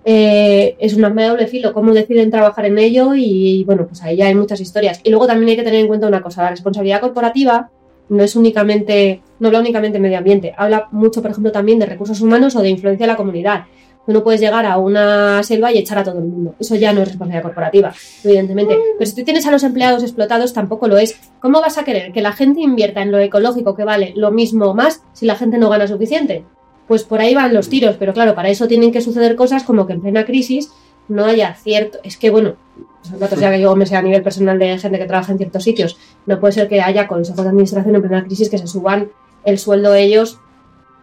eh, 0.05 0.75
es 0.79 0.93
un 0.93 1.03
arma 1.05 1.25
doble 1.25 1.47
filo 1.47 1.73
cómo 1.73 1.93
deciden 1.93 2.31
trabajar 2.31 2.65
en 2.65 2.77
ello 2.77 3.13
y, 3.15 3.63
bueno, 3.65 3.85
pues 3.87 4.01
ahí 4.01 4.17
ya 4.17 4.27
hay 4.27 4.35
muchas 4.35 4.61
historias. 4.61 5.01
Y 5.03 5.09
luego 5.09 5.27
también 5.27 5.49
hay 5.49 5.55
que 5.55 5.63
tener 5.63 5.81
en 5.81 5.87
cuenta 5.87 6.07
una 6.07 6.21
cosa, 6.21 6.43
la 6.43 6.51
responsabilidad 6.51 7.01
corporativa 7.01 7.69
no 8.09 8.23
es 8.23 8.35
únicamente, 8.35 9.21
no 9.39 9.47
habla 9.47 9.59
únicamente 9.59 9.99
medio 9.99 10.17
ambiente, 10.17 10.53
habla 10.57 10.87
mucho, 10.91 11.21
por 11.21 11.31
ejemplo, 11.31 11.51
también 11.51 11.79
de 11.79 11.85
recursos 11.85 12.19
humanos 12.21 12.55
o 12.55 12.61
de 12.61 12.69
influencia 12.69 13.05
de 13.05 13.11
la 13.11 13.17
comunidad. 13.17 13.65
Tú 14.05 14.13
no 14.13 14.23
puedes 14.23 14.41
llegar 14.41 14.65
a 14.65 14.77
una 14.77 15.43
selva 15.43 15.71
y 15.71 15.77
echar 15.77 15.99
a 15.99 16.03
todo 16.03 16.17
el 16.17 16.25
mundo. 16.25 16.55
Eso 16.59 16.75
ya 16.75 16.93
no 16.93 17.01
es 17.01 17.09
responsabilidad 17.09 17.43
corporativa, 17.43 17.93
evidentemente. 18.23 18.77
Pero 18.97 19.09
si 19.09 19.15
tú 19.15 19.23
tienes 19.23 19.45
a 19.45 19.51
los 19.51 19.63
empleados 19.63 20.01
explotados, 20.01 20.53
tampoco 20.53 20.87
lo 20.87 20.97
es. 20.97 21.19
¿Cómo 21.39 21.61
vas 21.61 21.77
a 21.77 21.83
querer 21.83 22.11
que 22.11 22.21
la 22.21 22.31
gente 22.31 22.61
invierta 22.61 23.01
en 23.01 23.11
lo 23.11 23.19
ecológico 23.19 23.75
que 23.75 23.83
vale 23.83 24.13
lo 24.15 24.31
mismo 24.31 24.65
o 24.65 24.73
más 24.73 25.03
si 25.13 25.25
la 25.25 25.35
gente 25.35 25.57
no 25.57 25.69
gana 25.69 25.87
suficiente? 25.87 26.43
Pues 26.87 27.03
por 27.03 27.19
ahí 27.19 27.35
van 27.35 27.53
los 27.53 27.69
tiros, 27.69 27.97
pero 27.99 28.13
claro, 28.13 28.33
para 28.33 28.49
eso 28.49 28.67
tienen 28.67 28.91
que 28.91 29.01
suceder 29.01 29.35
cosas 29.35 29.63
como 29.63 29.85
que 29.85 29.93
en 29.93 30.01
plena 30.01 30.25
crisis 30.25 30.71
no 31.07 31.25
haya 31.25 31.53
cierto. 31.53 31.99
Es 32.03 32.17
que, 32.17 32.29
bueno, 32.29 32.55
son 33.01 33.19
datos 33.19 33.39
ya 33.39 33.51
que 33.51 33.59
yo 33.59 33.75
me 33.75 33.85
sé 33.85 33.95
a 33.95 34.01
nivel 34.01 34.23
personal 34.23 34.57
de 34.57 34.77
gente 34.77 34.97
que 34.97 35.05
trabaja 35.05 35.31
en 35.31 35.37
ciertos 35.37 35.63
sitios. 35.63 35.97
No 36.25 36.39
puede 36.39 36.53
ser 36.53 36.67
que 36.67 36.81
haya 36.81 37.07
consejos 37.07 37.43
de 37.43 37.49
administración 37.49 37.95
en 37.95 38.01
plena 38.01 38.23
crisis 38.23 38.49
que 38.49 38.57
se 38.57 38.67
suban 38.67 39.11
el 39.45 39.57
sueldo 39.57 39.93
ellos, 39.93 40.39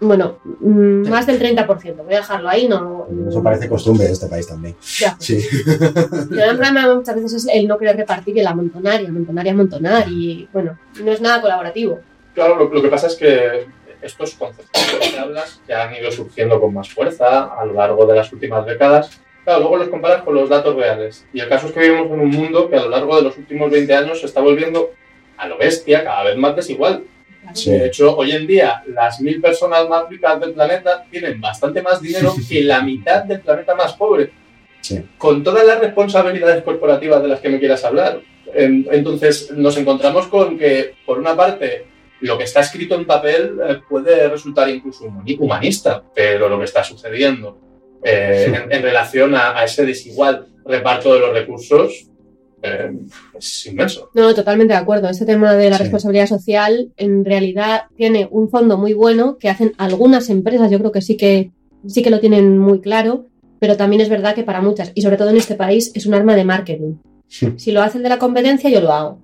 bueno, 0.01 0.39
mm, 0.45 1.09
más 1.09 1.27
del 1.27 1.39
30%. 1.39 2.05
Voy 2.05 2.15
a 2.15 2.19
dejarlo 2.19 2.49
ahí, 2.49 2.69
no. 2.69 3.07
Eso 3.29 3.43
parece 3.43 3.69
costumbre 3.69 4.07
de 4.07 4.13
este 4.13 4.27
país 4.27 4.47
también. 4.47 4.77
Ya. 4.99 5.17
Sí. 5.19 5.43
El 5.67 6.37
gran 6.37 6.57
problema 6.57 6.95
muchas 6.95 7.15
veces 7.15 7.33
es 7.33 7.49
el 7.53 7.67
no 7.67 7.79
querer 7.79 7.97
repartir 7.97 8.37
y 8.37 8.41
el 8.41 8.47
amontonar 8.47 9.01
y 9.01 9.07
amontonar 9.07 9.47
y 9.47 9.51
amontonar. 9.51 10.09
Y 10.09 10.49
bueno, 10.53 10.79
no 11.03 11.13
es 11.13 11.21
nada 11.21 11.41
colaborativo. 11.41 12.01
Claro, 12.35 12.57
lo, 12.57 12.69
lo 12.69 12.83
que 12.83 12.89
pasa 12.89 13.07
es 13.07 13.15
que 13.15 13.67
estos 14.03 14.35
conceptos 14.35 14.83
que 15.11 15.19
hablas 15.19 15.61
que 15.67 15.75
han 15.75 15.95
ido 15.95 16.11
surgiendo 16.11 16.61
con 16.61 16.75
más 16.75 16.89
fuerza 16.89 17.45
a 17.55 17.65
lo 17.65 17.75
largo 17.75 18.07
de 18.07 18.17
las 18.17 18.33
últimas 18.33 18.67
décadas, 18.67 19.21
claro, 19.45 19.61
luego 19.61 19.79
los 19.79 19.89
comparas 19.89 20.23
con 20.23 20.35
los 20.35 20.49
datos 20.49 20.77
reales. 20.77 21.27
Y 21.33 21.41
el 21.41 21.49
caso 21.49 21.69
es 21.69 21.73
que 21.73 21.81
vivimos 21.81 22.07
en 22.07 22.21
un 22.21 22.31
mundo 22.31 22.69
que 22.69 22.77
a 22.77 22.83
lo 22.83 22.91
largo 22.91 23.17
de 23.17 23.23
los 23.23 23.37
últimos 23.39 23.71
20 23.71 23.95
años 23.95 24.21
se 24.21 24.27
está 24.27 24.41
volviendo 24.41 24.91
a 25.37 25.49
lo 25.49 25.59
bestia, 25.59 26.05
cada 26.05 26.25
vez 26.25 26.37
más 26.37 26.57
desigual. 26.57 27.05
Sí. 27.55 27.71
De 27.71 27.87
hecho, 27.87 28.17
hoy 28.17 28.33
en 28.33 28.47
día, 28.47 28.83
las 28.89 29.21
mil 29.21 29.41
personas 29.41 29.89
más 29.89 30.09
ricas 30.09 30.39
del 30.41 30.53
planeta 30.53 31.05
tienen 31.11 31.41
bastante 31.41 31.83
más 31.83 32.01
dinero 32.01 32.35
que 32.49 32.63
la 32.63 32.83
mitad 32.83 33.25
del 33.25 33.41
planeta 33.41 33.75
más 33.75 33.93
pobre. 33.95 34.31
Sí. 34.81 35.03
Con 35.19 35.43
todas 35.43 35.67
las 35.67 35.81
responsabilidades 35.81 36.63
corporativas 36.63 37.23
de 37.23 37.29
las 37.29 37.41
que 37.41 37.49
me 37.49 37.59
quieras 37.59 37.85
hablar. 37.85 38.21
En- 38.55 38.87
Entonces, 38.91 39.51
nos 39.53 39.77
encontramos 39.77 40.27
con 40.29 40.57
que, 40.59 40.95
por 41.05 41.19
una 41.19 41.35
parte, 41.37 41.87
lo 42.21 42.39
que 42.39 42.45
está 42.45 42.61
escrito 42.61 42.95
en 42.95 43.05
papel 43.05 43.59
eh, 43.69 43.79
puede 43.89 44.29
resultar 44.29 44.69
incluso 44.69 45.05
humani- 45.05 45.37
humanista, 45.39 46.03
pero 46.15 46.49
lo 46.49 46.59
que 46.59 46.65
está 46.65 46.83
sucediendo 46.85 47.59
eh, 48.05 48.47
en, 48.65 48.73
en 48.73 48.83
relación 48.83 49.35
a, 49.35 49.59
a 49.59 49.65
ese 49.65 49.85
desigual 49.85 50.47
reparto 50.65 51.13
de 51.15 51.21
los 51.21 51.33
recursos 51.33 52.07
eh, 52.63 52.91
es 53.39 53.67
inmenso. 53.67 54.11
No, 54.15 54.35
totalmente 54.35 54.73
de 54.75 54.79
acuerdo. 54.79 55.09
Este 55.09 55.27
tema 55.27 55.55
de 55.55 55.71
la 55.71 55.77
Sí. 55.77 55.83
responsabilidad 55.85 56.27
social 56.27 56.93
en 56.97 57.25
realidad 57.25 57.83
tiene 57.97 58.29
un 58.31 58.49
fondo 58.49 58.77
muy 58.79 58.93
bueno 58.95 59.37
que 59.39 59.49
hacen 59.49 59.73
algunas 59.79 60.31
empresas. 60.31 60.71
Yo 60.71 60.79
creo 60.79 60.93
que 60.93 61.03
sí 61.03 61.17
que 61.17 61.53
sí 61.87 62.03
que 62.03 62.11
lo 62.11 62.19
tienen 62.21 62.59
muy 62.59 62.81
claro, 62.81 63.27
pero 63.61 63.77
también 63.77 64.01
es 64.03 64.09
verdad 64.09 64.35
que 64.35 64.43
para 64.43 64.61
muchas 64.61 64.91
y 64.95 65.03
sobre 65.03 65.17
todo 65.17 65.31
en 65.31 65.37
este 65.37 65.55
país 65.55 65.93
es 65.95 66.07
un 66.07 66.15
arma 66.15 66.35
de 66.35 66.45
marketing. 66.45 66.95
Sí. 67.29 67.53
Si 67.57 67.73
lo 67.73 67.83
hace 67.83 67.99
el 67.99 68.03
de 68.05 68.09
la 68.11 68.19
competencia, 68.19 68.71
yo 68.71 68.81
lo 68.81 68.93
hago. 68.93 69.19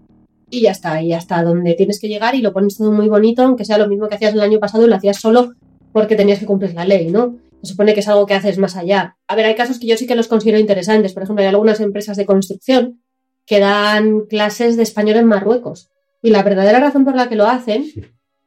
Y 0.51 0.61
ya 0.63 0.71
está, 0.73 1.01
y 1.03 1.13
hasta 1.15 1.43
donde 1.43 1.75
tienes 1.75 1.99
que 1.99 2.09
llegar 2.09 2.35
y 2.35 2.43
lo 2.43 2.53
pones 2.53 2.77
todo 2.77 2.93
muy 2.93 3.09
bonito, 3.09 3.43
aunque 3.43 3.65
sea 3.65 3.79
lo 3.79 3.89
mismo 3.89 4.09
que 4.09 4.17
hacías 4.17 4.35
el 4.35 4.41
año 4.41 4.59
pasado 4.61 4.85
y 4.85 4.89
lo 4.89 4.95
hacías 4.97 5.17
solo 5.19 5.53
porque 5.93 6.15
tenías 6.15 6.39
que 6.39 6.47
cumplir 6.47 6.75
la 6.75 6.85
ley, 6.85 7.11
¿no? 7.11 7.37
Se 7.63 7.71
supone 7.73 7.95
que 7.95 8.01
es 8.01 8.09
algo 8.09 8.27
que 8.27 8.35
haces 8.35 8.59
más 8.59 8.77
allá. 8.77 9.17
A 9.29 9.35
ver, 9.37 9.47
hay 9.47 9.55
casos 9.55 9.79
que 9.79 9.87
yo 9.87 9.97
sí 9.97 10.07
que 10.07 10.15
los 10.17 10.29
considero 10.29 10.59
interesantes. 10.59 11.13
Por 11.15 11.23
ejemplo, 11.23 11.43
hay 11.43 11.49
algunas 11.49 11.81
empresas 11.81 12.17
de 12.17 12.27
construcción 12.27 13.01
que 13.47 13.61
dan 13.61 14.27
clases 14.27 14.77
de 14.77 14.83
español 14.83 15.17
en 15.17 15.27
Marruecos. 15.27 15.91
Y 16.23 16.31
la 16.31 16.43
verdadera 16.43 16.81
razón 16.81 17.05
por 17.05 17.17
la 17.17 17.29
que 17.29 17.37
lo 17.37 17.47
hacen 17.47 17.87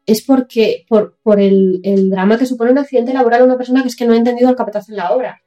es 0.06 0.24
porque 0.24 0.86
por, 0.88 1.18
por 1.24 1.40
el, 1.40 1.82
el 1.84 2.10
drama 2.10 2.38
que 2.38 2.46
supone 2.46 2.72
un 2.72 2.78
accidente 2.78 3.14
laboral 3.14 3.42
a 3.42 3.46
una 3.46 3.58
persona 3.58 3.82
que 3.82 3.90
es 3.90 3.96
que 3.96 4.06
no 4.06 4.14
ha 4.14 4.18
entendido 4.18 4.50
el 4.50 4.56
capataz 4.56 4.90
en 4.90 4.98
la 4.98 5.12
obra 5.12 5.42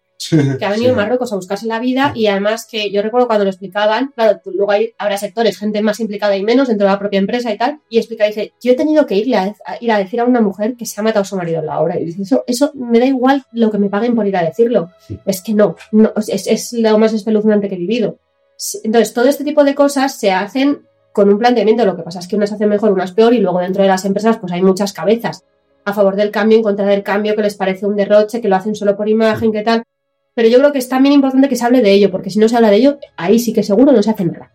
que 0.59 0.65
ha 0.65 0.71
venido 0.71 0.93
a 0.93 0.97
Marruecos 0.97 1.33
a 1.33 1.37
buscarse 1.37 1.67
la 1.67 1.79
vida 1.79 2.13
y 2.15 2.27
además 2.27 2.67
que 2.71 2.91
yo 2.91 3.03
recuerdo 3.03 3.29
cuando 3.29 3.45
lo 3.45 3.51
explicaban, 3.51 4.13
claro, 4.15 4.41
luego 4.47 4.73
hay, 4.73 4.93
habrá 4.99 5.17
sectores, 5.17 5.59
gente 5.59 5.81
más 5.81 6.01
implicada 6.01 6.37
y 6.37 6.43
menos 6.43 6.69
dentro 6.69 6.87
de 6.87 6.93
la 6.93 6.99
propia 6.99 7.19
empresa 7.19 7.53
y 7.53 7.59
tal, 7.59 7.81
y 7.89 7.99
explica, 7.99 8.27
dice, 8.27 8.53
yo 8.61 8.73
he 8.73 8.77
tenido 8.77 9.07
que 9.07 9.15
irle 9.15 9.37
a, 9.37 9.55
ir 9.81 9.93
a 9.93 9.99
decir 9.99 10.21
a 10.21 10.25
una 10.25 10.41
mujer 10.41 10.75
que 10.77 10.87
se 10.87 11.01
ha 11.01 11.05
matado 11.05 11.23
a 11.23 11.25
su 11.25 11.37
marido 11.37 11.61
en 11.61 11.67
la 11.67 11.81
obra. 11.81 11.99
Y 11.99 12.07
dice, 12.07 12.23
eso, 12.23 12.45
eso 12.47 12.73
me 12.75 12.99
da 12.99 13.07
igual 13.07 13.45
lo 13.53 13.71
que 13.71 13.79
me 13.79 13.89
paguen 13.89 14.15
por 14.15 14.27
ir 14.27 14.37
a 14.37 14.43
decirlo. 14.43 14.91
Es 15.25 15.41
que 15.41 15.55
no, 15.55 15.77
no 15.93 16.13
es, 16.17 16.47
es 16.47 16.73
lo 16.73 16.99
más 16.99 17.13
espeluznante 17.13 17.69
que 17.69 17.77
he 17.77 17.79
vivido. 17.79 18.19
Entonces, 18.83 19.15
todo 19.15 19.27
este 19.27 19.45
tipo 19.45 19.65
de 19.65 19.75
cosas 19.75 20.19
se 20.19 20.33
hacen 20.33 20.83
con 21.13 21.29
un 21.29 21.39
planteamiento, 21.39 21.85
lo 21.85 21.97
que 21.97 22.03
pasa 22.03 22.19
es 22.19 22.29
que 22.29 22.37
unas 22.37 22.53
hacen 22.53 22.69
mejor, 22.69 22.93
unas 22.93 23.13
peor, 23.13 23.35
y 23.35 23.39
luego 23.39 23.61
dentro 23.61 23.83
de 23.83 23.89
las 23.89 24.05
empresas 24.05 24.39
pues 24.39 24.53
hay 24.53 24.63
muchas 24.63 24.93
cabezas 24.93 25.45
a 25.85 25.95
favor 25.95 26.17
del 26.17 26.31
cambio, 26.31 26.59
en 26.59 26.63
contra 26.63 26.87
del 26.87 27.03
cambio, 27.03 27.35
que 27.35 27.43
les 27.43 27.55
parece 27.55 27.87
un 27.87 27.97
derroche, 27.97 28.41
que 28.41 28.49
lo 28.49 28.57
hacen 28.57 28.75
solo 28.75 28.97
por 28.97 29.09
imagen, 29.09 29.53
que 29.53 29.63
tal. 29.63 29.83
Pero 30.35 30.49
yo 30.49 30.59
creo 30.59 30.73
que 30.73 30.79
es 30.79 30.89
también 30.89 31.15
importante 31.15 31.49
que 31.49 31.57
se 31.57 31.65
hable 31.65 31.81
de 31.81 31.93
ello, 31.93 32.11
porque 32.11 32.31
si 32.31 32.39
no 32.39 32.49
se 32.49 32.57
habla 32.57 32.71
de 32.71 32.77
ello, 32.77 32.99
ahí 33.17 33.39
sí 33.39 33.53
que 33.53 33.63
seguro 33.63 33.91
no 33.91 34.03
se 34.03 34.11
hace 34.11 34.25
nada. 34.25 34.53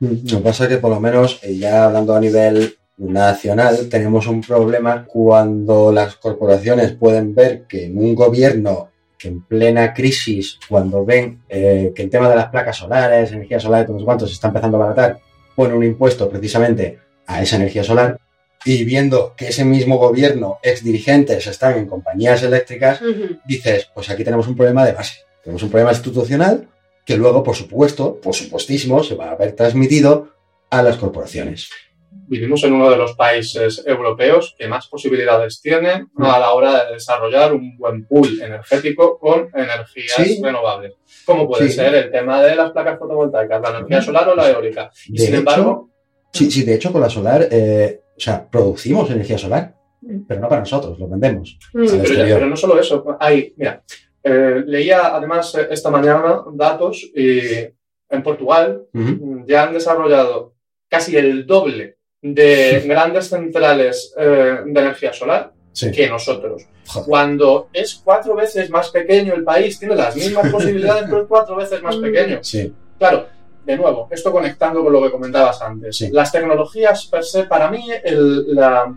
Mm, 0.00 0.28
lo 0.30 0.38
que 0.38 0.44
pasa 0.44 0.64
es 0.64 0.70
que 0.70 0.78
por 0.78 0.90
lo 0.90 1.00
menos, 1.00 1.38
eh, 1.42 1.56
ya 1.56 1.84
hablando 1.84 2.14
a 2.14 2.20
nivel 2.20 2.74
nacional, 2.96 3.88
tenemos 3.88 4.26
un 4.26 4.40
problema 4.40 5.04
cuando 5.06 5.92
las 5.92 6.16
corporaciones 6.16 6.92
pueden 6.92 7.34
ver 7.34 7.62
que 7.66 7.86
en 7.86 7.98
un 7.98 8.14
gobierno 8.14 8.90
que 9.24 9.30
en 9.30 9.42
plena 9.42 9.94
crisis, 9.94 10.58
cuando 10.68 11.02
ven 11.02 11.40
eh, 11.48 11.92
que 11.96 12.02
el 12.02 12.10
tema 12.10 12.28
de 12.28 12.36
las 12.36 12.50
placas 12.50 12.76
solares, 12.76 13.32
energía 13.32 13.58
solar 13.58 13.82
y 13.82 13.86
todos 13.86 14.04
cuantos 14.04 14.28
se 14.28 14.34
está 14.34 14.48
empezando 14.48 14.76
a 14.76 14.80
baratar, 14.80 15.18
pone 15.56 15.72
un 15.72 15.82
impuesto 15.82 16.28
precisamente 16.28 16.98
a 17.26 17.42
esa 17.42 17.56
energía 17.56 17.82
solar, 17.82 18.20
y 18.66 18.84
viendo 18.84 19.32
que 19.34 19.48
ese 19.48 19.64
mismo 19.64 19.96
gobierno, 19.96 20.58
ex 20.62 20.84
dirigentes, 20.84 21.46
están 21.46 21.78
en 21.78 21.86
compañías 21.86 22.42
eléctricas, 22.42 23.00
dices, 23.46 23.90
pues 23.94 24.10
aquí 24.10 24.24
tenemos 24.24 24.46
un 24.46 24.56
problema 24.56 24.84
de 24.84 24.92
base. 24.92 25.20
Tenemos 25.42 25.62
un 25.62 25.70
problema 25.70 25.92
institucional 25.92 26.68
que 27.06 27.16
luego, 27.16 27.42
por 27.42 27.56
supuesto, 27.56 28.20
por 28.20 28.34
supuestísimo, 28.34 29.02
se 29.02 29.14
va 29.14 29.28
a 29.28 29.32
haber 29.32 29.52
transmitido 29.52 30.34
a 30.68 30.82
las 30.82 30.98
corporaciones. 30.98 31.70
Vivimos 32.26 32.64
en 32.64 32.72
uno 32.72 32.90
de 32.90 32.96
los 32.96 33.14
países 33.14 33.82
europeos 33.86 34.54
que 34.58 34.66
más 34.66 34.88
posibilidades 34.88 35.60
tienen 35.60 36.08
a 36.18 36.38
la 36.38 36.52
hora 36.52 36.84
de 36.84 36.94
desarrollar 36.94 37.52
un 37.52 37.76
buen 37.76 38.06
pool 38.06 38.40
energético 38.40 39.18
con 39.18 39.50
energías 39.54 40.40
renovables. 40.42 40.94
Como 41.24 41.46
puede 41.46 41.68
ser 41.68 41.94
el 41.94 42.10
tema 42.10 42.42
de 42.42 42.56
las 42.56 42.72
placas 42.72 42.98
fotovoltaicas, 42.98 43.60
la 43.60 43.70
energía 43.70 44.02
solar 44.02 44.28
o 44.28 44.34
la 44.34 44.50
eólica. 44.50 44.90
Y 45.06 45.18
sin 45.18 45.34
embargo. 45.34 45.90
Sí, 46.32 46.50
sí, 46.50 46.64
de 46.64 46.74
hecho, 46.74 46.90
con 46.90 47.00
la 47.00 47.08
solar 47.08 47.46
eh, 47.50 48.00
o 48.16 48.20
sea, 48.20 48.48
producimos 48.48 49.10
energía 49.10 49.38
solar, 49.38 49.74
mm. 50.00 50.20
pero 50.26 50.40
no 50.40 50.48
para 50.48 50.60
nosotros, 50.60 50.98
lo 50.98 51.08
vendemos. 51.08 51.58
Mm. 51.72 51.86
Pero, 52.06 52.46
no 52.46 52.56
solo 52.56 52.78
eso, 52.78 53.16
hay, 53.18 53.52
mira, 53.56 53.82
eh, 54.22 54.62
leía 54.66 55.14
además 55.14 55.54
eh, 55.54 55.68
esta 55.70 55.90
mañana 55.90 56.44
datos 56.52 57.10
y 57.14 57.40
en 58.08 58.22
Portugal 58.22 58.86
ya 59.46 59.64
han 59.64 59.72
desarrollado 59.72 60.54
casi 60.88 61.16
el 61.16 61.46
doble 61.46 61.98
de 62.24 62.82
grandes 62.86 63.28
centrales 63.28 64.14
eh, 64.16 64.60
de 64.64 64.80
energía 64.80 65.12
solar 65.12 65.52
que 65.92 66.08
nosotros. 66.08 66.62
Cuando 67.04 67.68
es 67.72 68.00
cuatro 68.02 68.34
veces 68.34 68.70
más 68.70 68.88
pequeño 68.88 69.34
el 69.34 69.44
país, 69.44 69.78
tiene 69.78 69.94
las 69.94 70.16
mismas 70.16 70.48
posibilidades, 70.52 71.04
pero 71.04 71.22
es 71.22 71.28
cuatro 71.28 71.56
veces 71.56 71.82
más 71.82 71.96
mm. 71.96 72.00
pequeño. 72.02 72.38
Sí. 72.42 72.72
Claro, 72.98 73.26
de 73.64 73.76
nuevo, 73.76 74.08
esto 74.10 74.30
conectando 74.30 74.82
con 74.82 74.92
lo 74.92 75.02
que 75.02 75.10
comentabas 75.10 75.62
antes. 75.62 76.00
Las 76.12 76.30
tecnologías 76.32 77.06
per 77.06 77.24
se, 77.24 77.44
para 77.44 77.70
mí, 77.70 77.88
la, 78.04 78.94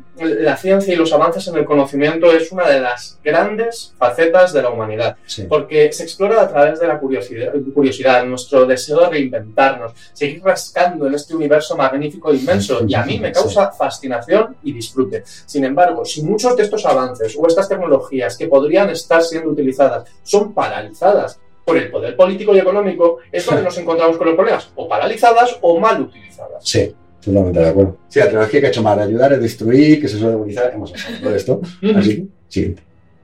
ciencia 0.57 0.93
y 0.93 0.97
los 0.97 1.13
avances 1.13 1.47
en 1.47 1.57
el 1.57 1.65
conocimiento 1.65 2.31
es 2.31 2.51
una 2.51 2.67
de 2.67 2.79
las 2.79 3.19
grandes 3.23 3.93
facetas 3.97 4.53
de 4.53 4.61
la 4.61 4.69
humanidad, 4.69 5.17
porque 5.47 5.91
se 5.93 6.03
explora 6.03 6.41
a 6.41 6.49
través 6.49 6.79
de 6.79 6.87
la 6.87 6.99
curiosidad, 6.99 7.53
curiosidad, 7.73 8.25
nuestro 8.25 8.65
deseo 8.65 9.01
de 9.01 9.09
reinventarnos, 9.09 9.93
seguir 10.13 10.43
rascando 10.43 11.07
en 11.07 11.13
este 11.13 11.35
universo 11.35 11.77
magnífico 11.77 12.31
e 12.31 12.37
inmenso, 12.37 12.83
y 12.87 12.95
a 12.95 13.03
mí 13.03 13.19
me 13.19 13.31
causa 13.31 13.71
fascinación 13.71 14.57
y 14.63 14.73
disfrute. 14.73 15.23
Sin 15.25 15.63
embargo, 15.63 16.03
si 16.03 16.23
muchos 16.23 16.55
de 16.55 16.63
estos 16.63 16.85
avances 16.85 17.37
o 17.39 17.47
estas 17.47 17.69
tecnologías 17.69 18.37
que 18.37 18.47
podrían 18.47 18.89
estar 18.89 19.23
siendo 19.23 19.49
utilizadas 19.49 20.09
son 20.23 20.53
paralizadas 20.53 21.39
por 21.67 21.77
el 21.77 21.91
poder 21.91 22.15
político 22.15 22.55
y 22.55 22.59
económico, 22.59 23.17
es 23.29 23.45
donde 23.45 23.61
nos 23.61 23.77
encontramos 23.77 24.15
con 24.15 24.27
los 24.27 24.35
problemas, 24.37 24.69
o 24.75 24.87
paralizadas 24.87 25.57
o 25.59 25.77
mal 25.77 26.01
utilizadas. 26.01 26.63
Sí, 26.63 26.95
totalmente 27.21 27.59
de 27.59 27.67
acuerdo. 27.67 27.97
Sí, 28.07 28.19
la 28.19 28.25
tecnología 28.27 28.61
que 28.61 28.67
ha 28.67 28.69
hecho 28.69 28.81
mal 28.81 28.97
ayudar, 28.97 29.33
es 29.33 29.41
destruir, 29.41 29.99
que 29.99 30.07
se 30.07 30.17
suele 30.17 30.31
demonizar, 30.31 30.71
hemos 30.73 30.93
hablado 30.93 31.23
todo 31.23 31.35
esto. 31.35 31.61
Así 31.93 32.29
siguiente. 32.47 32.83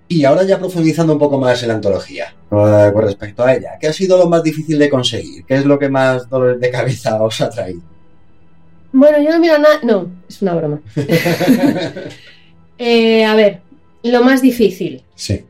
Y 0.10 0.26
ahora 0.26 0.44
ya 0.44 0.60
profundizando 0.60 1.14
un 1.14 1.20
poco 1.20 1.40
más 1.40 1.62
en 1.62 1.70
la 1.70 1.76
antología, 1.76 2.36
con 2.50 3.02
respecto 3.02 3.46
a 3.46 3.56
ella, 3.56 3.78
¿qué 3.80 3.88
ha 3.88 3.94
sido 3.94 4.18
lo 4.18 4.28
más 4.28 4.44
difícil 4.44 4.78
de 4.78 4.90
conseguir? 4.90 5.46
¿Qué 5.46 5.56
es 5.56 5.66
lo 5.66 5.80
que 5.80 5.88
más 5.88 6.30
dolor 6.30 6.60
de 6.60 6.70
cabeza 6.70 7.24
os 7.24 7.40
ha 7.40 7.50
traído? 7.50 7.82
Bueno, 8.92 9.24
yo 9.24 9.30
no 9.30 9.40
miro 9.40 9.58
nada. 9.58 9.80
No, 9.84 10.12
es 10.28 10.42
una 10.42 10.54
broma. 10.54 10.82
Eh, 12.80 13.24
a 13.24 13.36
ver, 13.36 13.62
lo 14.02 14.24
más 14.24 14.42
difícil. 14.42 15.04
Sí 15.14 15.46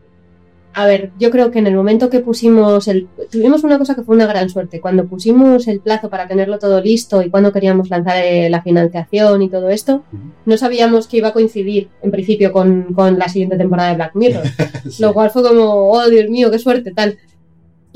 a 0.75 0.87
ver, 0.87 1.11
yo 1.19 1.29
creo 1.29 1.51
que 1.51 1.59
en 1.59 1.67
el 1.67 1.75
momento 1.75 2.09
que 2.09 2.19
pusimos 2.19 2.87
el... 2.87 3.07
Tuvimos 3.31 3.63
una 3.63 3.77
cosa 3.77 3.95
que 3.95 4.01
fue 4.01 4.15
una 4.15 4.25
gran 4.25 4.49
suerte. 4.49 4.81
Cuando 4.81 5.07
pusimos 5.07 5.67
el 5.67 5.81
plazo 5.81 6.09
para 6.09 6.27
tenerlo 6.27 6.57
todo 6.57 6.81
listo 6.81 7.21
y 7.21 7.29
cuando 7.29 7.51
queríamos 7.51 7.89
lanzar 7.89 8.17
eh, 8.23 8.49
la 8.49 8.63
financiación 8.63 9.41
y 9.43 9.49
todo 9.49 9.69
esto, 9.69 10.03
no 10.45 10.57
sabíamos 10.57 11.07
que 11.07 11.17
iba 11.17 11.27
a 11.27 11.33
coincidir 11.33 11.89
en 12.01 12.11
principio 12.11 12.51
con, 12.51 12.95
la 13.17 13.29
siguiente 13.29 13.57
temporada 13.57 13.89
de 13.89 13.95
Black 13.95 14.15
Mirror. 14.15 14.43
Lo 14.99 15.13
cual 15.13 15.29
fue 15.29 15.43
como, 15.43 15.91
oh 15.91 16.09
Dios 16.09 16.29
mío, 16.29 16.49
qué 16.49 16.57
suerte, 16.57 16.91
tal. 16.91 17.17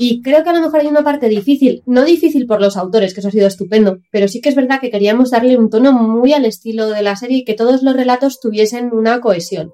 Y 0.00 0.22
creo 0.22 0.44
que 0.44 0.50
a 0.50 0.52
lo 0.52 0.60
mejor 0.60 0.80
hay 0.80 0.86
una 0.86 1.02
parte 1.02 1.28
difícil, 1.28 1.82
no 1.84 2.04
difícil 2.04 2.46
por 2.46 2.60
los 2.60 2.76
autores, 2.76 3.12
que 3.12 3.20
eso 3.20 3.30
ha 3.30 3.32
sido 3.32 3.48
estupendo, 3.48 3.98
pero 4.12 4.28
sí 4.28 4.40
que 4.40 4.48
es 4.48 4.54
verdad 4.54 4.80
que 4.80 4.92
queríamos 4.92 5.32
darle 5.32 5.58
un 5.58 5.70
tono 5.70 5.92
muy 5.92 6.32
al 6.32 6.44
estilo 6.44 6.88
de 6.88 7.02
la 7.02 7.16
serie 7.16 7.38
y 7.38 7.44
que 7.44 7.54
todos 7.54 7.82
los 7.82 7.96
relatos 7.96 8.38
tuviesen 8.38 8.90
una 8.92 9.20
cohesión. 9.20 9.72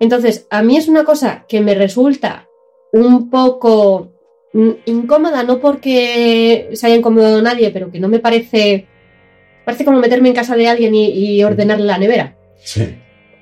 Entonces, 0.00 0.46
a 0.50 0.62
mí 0.62 0.76
es 0.76 0.88
una 0.88 1.04
cosa 1.04 1.44
que 1.48 1.60
me 1.60 1.74
resulta 1.74 2.48
un 2.92 3.30
poco 3.30 4.12
incómoda, 4.86 5.42
no 5.42 5.58
porque 5.58 6.70
se 6.72 6.86
haya 6.86 6.96
incomodado 6.96 7.42
nadie, 7.42 7.70
pero 7.70 7.90
que 7.90 8.00
no 8.00 8.08
me 8.08 8.20
parece. 8.20 8.86
Parece 9.64 9.84
como 9.84 9.98
meterme 9.98 10.28
en 10.28 10.34
casa 10.34 10.56
de 10.56 10.68
alguien 10.68 10.94
y, 10.94 11.42
ordenarle 11.42 11.86
la 11.86 11.98
nevera. 11.98 12.36
Sí. 12.58 12.96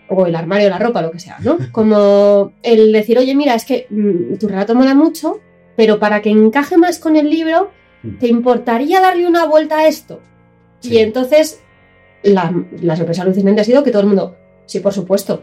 O 0.08 0.26
el 0.26 0.34
armario, 0.34 0.70
la 0.70 0.78
ropa, 0.78 1.02
lo 1.02 1.10
que 1.10 1.18
sea, 1.18 1.38
¿no? 1.40 1.58
Como 1.72 2.52
el 2.62 2.92
decir, 2.92 3.18
oye, 3.18 3.34
mira, 3.34 3.54
es 3.54 3.64
que 3.64 3.86
mm, 3.90 4.36
tu 4.36 4.46
relato 4.46 4.74
mola 4.74 4.94
mucho, 4.94 5.40
pero 5.76 5.98
para 5.98 6.22
que 6.22 6.30
encaje 6.30 6.76
más 6.76 6.98
con 6.98 7.16
el 7.16 7.28
libro, 7.28 7.70
mm. 8.02 8.18
¿te 8.18 8.28
importaría 8.28 9.00
darle 9.00 9.26
una 9.26 9.46
vuelta 9.46 9.78
a 9.78 9.88
esto? 9.88 10.20
Y 10.82 10.98
entonces, 10.98 11.62
la, 12.22 12.54
la 12.80 12.96
sorpresa 12.96 13.22
alucinante 13.22 13.62
ha 13.62 13.64
sido 13.64 13.82
que 13.82 13.90
todo 13.90 14.02
el 14.02 14.08
mundo, 14.08 14.36
sí, 14.66 14.80
por 14.80 14.92
supuesto, 14.92 15.42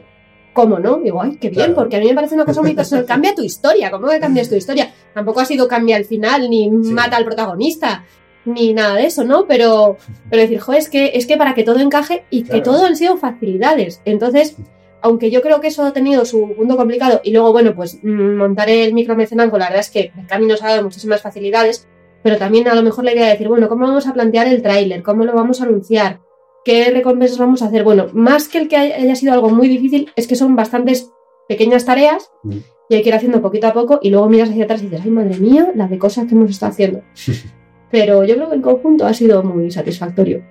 ¿Cómo 0.59 0.77
no? 0.77 0.97
Digo, 0.97 1.21
ay, 1.21 1.37
qué 1.39 1.49
bien, 1.49 1.73
porque 1.73 1.95
a 1.95 1.99
mí 1.99 2.07
me 2.07 2.15
parece 2.15 2.35
una 2.35 2.43
cosa 2.43 2.61
muy 2.61 2.73
personal. 2.73 3.05
Cambia 3.07 3.33
tu 3.33 3.41
historia, 3.41 3.89
¿cómo 3.89 4.09
que 4.09 4.19
cambias 4.19 4.49
tu 4.49 4.55
historia? 4.55 4.91
Tampoco 5.13 5.39
ha 5.39 5.45
sido 5.45 5.69
cambia 5.69 5.95
el 5.95 6.03
final, 6.03 6.49
ni 6.49 6.69
mata 6.69 7.15
al 7.15 7.23
protagonista, 7.23 8.03
ni 8.43 8.73
nada 8.73 8.95
de 8.95 9.05
eso, 9.05 9.23
¿no? 9.23 9.45
Pero, 9.47 9.95
pero 10.29 10.41
decir, 10.41 10.59
joder, 10.59 10.81
es 10.81 10.89
que, 10.89 11.11
es 11.13 11.25
que 11.27 11.37
para 11.37 11.53
que 11.55 11.63
todo 11.63 11.79
encaje 11.79 12.25
y 12.29 12.43
que 12.43 12.59
todo 12.59 12.85
han 12.85 12.97
sido 12.97 13.15
facilidades. 13.15 14.01
Entonces, 14.03 14.57
aunque 15.01 15.31
yo 15.31 15.41
creo 15.41 15.61
que 15.61 15.67
eso 15.67 15.83
ha 15.83 15.93
tenido 15.93 16.25
su 16.25 16.53
punto 16.57 16.75
complicado, 16.75 17.21
y 17.23 17.31
luego, 17.31 17.53
bueno, 17.53 17.73
pues 17.73 17.97
mm, 18.03 18.35
montar 18.35 18.69
el 18.69 18.93
micromecenazgo, 18.93 19.57
la 19.57 19.67
verdad 19.67 19.79
es 19.79 19.89
que 19.89 20.11
el 20.17 20.27
camino 20.27 20.55
nos 20.55 20.63
ha 20.63 20.71
dado 20.71 20.83
muchísimas 20.83 21.21
facilidades, 21.21 21.87
pero 22.21 22.37
también 22.37 22.67
a 22.67 22.75
lo 22.75 22.83
mejor 22.83 23.05
la 23.05 23.13
idea 23.13 23.27
de 23.27 23.31
decir, 23.31 23.47
bueno, 23.47 23.69
¿cómo 23.69 23.87
vamos 23.87 24.07
a 24.07 24.13
plantear 24.13 24.47
el 24.47 24.61
tráiler? 24.61 25.03
¿Cómo 25.03 25.23
lo 25.23 25.31
vamos 25.31 25.61
a 25.61 25.63
anunciar? 25.63 26.19
¿Qué 26.65 26.91
recompensas 26.91 27.37
vamos 27.37 27.61
a 27.61 27.65
hacer? 27.65 27.83
Bueno, 27.83 28.07
más 28.13 28.47
que 28.47 28.57
el 28.57 28.67
que 28.67 28.77
haya 28.77 29.15
sido 29.15 29.33
algo 29.33 29.49
muy 29.49 29.67
difícil, 29.67 30.11
es 30.15 30.27
que 30.27 30.35
son 30.35 30.55
bastantes 30.55 31.11
pequeñas 31.47 31.85
tareas 31.85 32.31
mm. 32.43 32.57
y 32.89 32.95
hay 32.95 33.01
que 33.01 33.09
ir 33.09 33.15
haciendo 33.15 33.41
poquito 33.41 33.67
a 33.67 33.73
poco 33.73 33.99
y 34.01 34.09
luego 34.09 34.29
miras 34.29 34.49
hacia 34.49 34.65
atrás 34.65 34.81
y 34.81 34.85
dices, 34.85 35.01
ay 35.03 35.11
madre 35.11 35.37
mía, 35.39 35.71
la 35.75 35.87
de 35.87 35.97
cosas 35.97 36.25
que 36.25 36.35
hemos 36.35 36.51
estado 36.51 36.71
haciendo. 36.71 37.01
Pero 37.91 38.23
yo 38.23 38.35
creo 38.35 38.49
que 38.49 38.55
el 38.55 38.61
conjunto 38.61 39.05
ha 39.05 39.13
sido 39.13 39.41
muy 39.41 39.71
satisfactorio. 39.71 40.43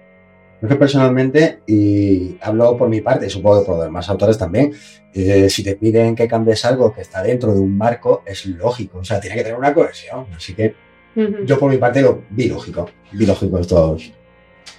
Yo 0.61 0.67
que 0.67 0.75
personalmente, 0.75 1.61
y 1.69 2.37
hablo 2.41 2.77
por 2.77 2.89
mi 2.89 3.01
parte, 3.01 3.27
y 3.27 3.31
supongo 3.31 3.61
que 3.61 3.67
por 3.67 3.77
los 3.77 3.85
demás 3.85 4.09
autores 4.09 4.37
también, 4.37 4.73
eh, 5.15 5.49
si 5.49 5.63
te 5.63 5.77
piden 5.77 6.17
que 6.17 6.27
cambies 6.27 6.65
algo 6.65 6.93
que 6.93 7.03
está 7.03 7.23
dentro 7.23 7.55
de 7.55 7.61
un 7.61 7.79
marco, 7.79 8.25
es 8.27 8.45
lógico, 8.47 8.99
o 8.99 9.05
sea, 9.05 9.21
tiene 9.21 9.37
que 9.37 9.45
tener 9.45 9.57
una 9.57 9.73
cohesión. 9.73 10.27
Así 10.35 10.55
que 10.55 10.75
yo 11.45 11.59
por 11.59 11.71
mi 11.71 11.79
parte 11.79 12.03
lo 12.03 12.23
vi 12.31 12.49
lógico, 12.49 12.89
vi 13.13 13.27
lógico 13.27 13.59
estos, 13.59 14.13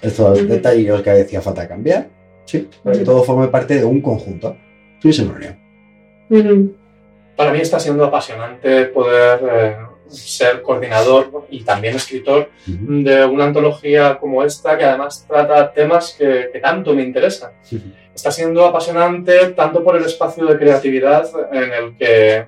estos 0.01 0.47
detalles 0.47 1.01
que 1.01 1.09
decía 1.11 1.41
falta 1.41 1.67
cambiar, 1.67 2.07
sí, 2.45 2.69
para 2.83 2.97
que 2.97 3.03
todo 3.03 3.23
forme 3.23 3.47
parte 3.47 3.75
de 3.75 3.85
un 3.85 4.01
conjunto. 4.01 4.55
Sí, 5.01 5.13
se 5.13 5.25
me 5.25 5.57
Para 7.35 7.53
mí 7.53 7.59
está 7.59 7.79
siendo 7.79 8.05
apasionante 8.05 8.85
poder 8.85 9.39
eh, 9.51 9.75
ser 10.09 10.61
coordinador 10.61 11.45
y 11.49 11.63
también 11.63 11.95
escritor 11.95 12.49
de 12.65 13.25
una 13.25 13.45
antología 13.45 14.17
como 14.19 14.43
esta 14.43 14.77
que 14.77 14.83
además 14.83 15.25
trata 15.27 15.71
temas 15.71 16.15
que, 16.17 16.49
que 16.51 16.59
tanto 16.59 16.93
me 16.93 17.03
interesan. 17.03 17.51
Está 18.13 18.31
siendo 18.31 18.65
apasionante 18.65 19.51
tanto 19.51 19.83
por 19.83 19.95
el 19.95 20.03
espacio 20.03 20.45
de 20.45 20.57
creatividad 20.57 21.29
en 21.53 21.71
el 21.71 21.97
que 21.97 22.45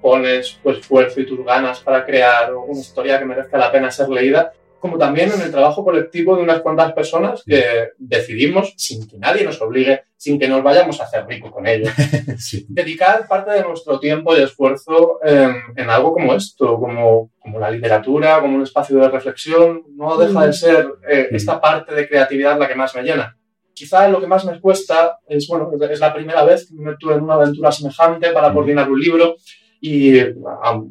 pones 0.00 0.58
tu 0.62 0.70
esfuerzo 0.70 1.20
y 1.20 1.26
tus 1.26 1.44
ganas 1.44 1.80
para 1.80 2.04
crear 2.04 2.54
una 2.54 2.80
historia 2.80 3.18
que 3.18 3.24
merezca 3.26 3.58
la 3.58 3.70
pena 3.70 3.90
ser 3.90 4.08
leída, 4.08 4.52
como 4.82 4.98
también 4.98 5.30
en 5.32 5.40
el 5.40 5.52
trabajo 5.52 5.84
colectivo 5.84 6.34
de 6.36 6.42
unas 6.42 6.60
cuantas 6.60 6.92
personas 6.92 7.44
que 7.46 7.90
decidimos, 7.98 8.74
sin 8.76 9.06
que 9.08 9.16
nadie 9.16 9.44
nos 9.44 9.62
obligue, 9.62 10.02
sin 10.16 10.40
que 10.40 10.48
nos 10.48 10.60
vayamos 10.60 11.00
a 11.00 11.04
hacer 11.04 11.24
ricos 11.24 11.52
con 11.52 11.68
ello, 11.68 11.88
Sí. 12.36 12.66
dedicar 12.68 13.28
parte 13.28 13.52
de 13.52 13.62
nuestro 13.62 14.00
tiempo 14.00 14.36
y 14.36 14.40
esfuerzo 14.42 15.20
en, 15.22 15.54
en 15.76 15.88
algo 15.88 16.12
como 16.12 16.34
esto, 16.34 16.80
como, 16.80 17.30
como 17.38 17.60
la 17.60 17.70
literatura, 17.70 18.40
como 18.40 18.56
un 18.56 18.64
espacio 18.64 18.98
de 18.98 19.08
reflexión, 19.08 19.84
no 19.94 20.16
deja 20.18 20.46
de 20.46 20.52
ser 20.52 20.86
eh, 21.08 21.28
Mm. 21.30 21.36
esta 21.36 21.60
parte 21.60 21.94
de 21.94 22.08
creatividad 22.08 22.58
la 22.58 22.66
que 22.66 22.74
más 22.74 22.92
me 22.96 23.04
llena. 23.04 23.36
Quizá 23.74 24.08
lo 24.08 24.20
que 24.20 24.26
más 24.26 24.44
me 24.44 24.60
cuesta 24.60 25.18
es, 25.28 25.46
bueno, 25.46 25.70
es 25.88 26.00
la 26.00 26.12
primera 26.12 26.44
vez 26.44 26.66
que 26.68 26.74
me 26.74 26.90
meto 26.90 27.12
en 27.14 27.22
una 27.22 27.34
aventura 27.34 27.70
semejante 27.70 28.30
para 28.32 28.50
Mm. 28.50 28.54
coordinar 28.54 28.90
un 28.90 29.00
libro 29.00 29.36
y 29.82 30.16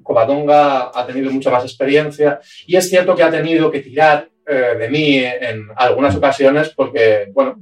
Covadonga 0.04 0.92
ha 0.94 1.08
tenido 1.08 1.32
mucha 1.32 1.50
más 1.50 1.64
experiencia 1.64 2.42
y 2.68 2.76
es 2.76 2.90
cierto 2.90 3.16
que 3.16 3.24
ha 3.24 3.32
tenido 3.32 3.72
que 3.72 3.80
tirar 3.80 4.28
eh, 4.46 4.76
de 4.78 4.90
mí 4.90 5.18
en 5.18 5.70
algunas 5.78 6.14
ocasiones 6.14 6.74
porque, 6.76 7.32
bueno, 7.32 7.56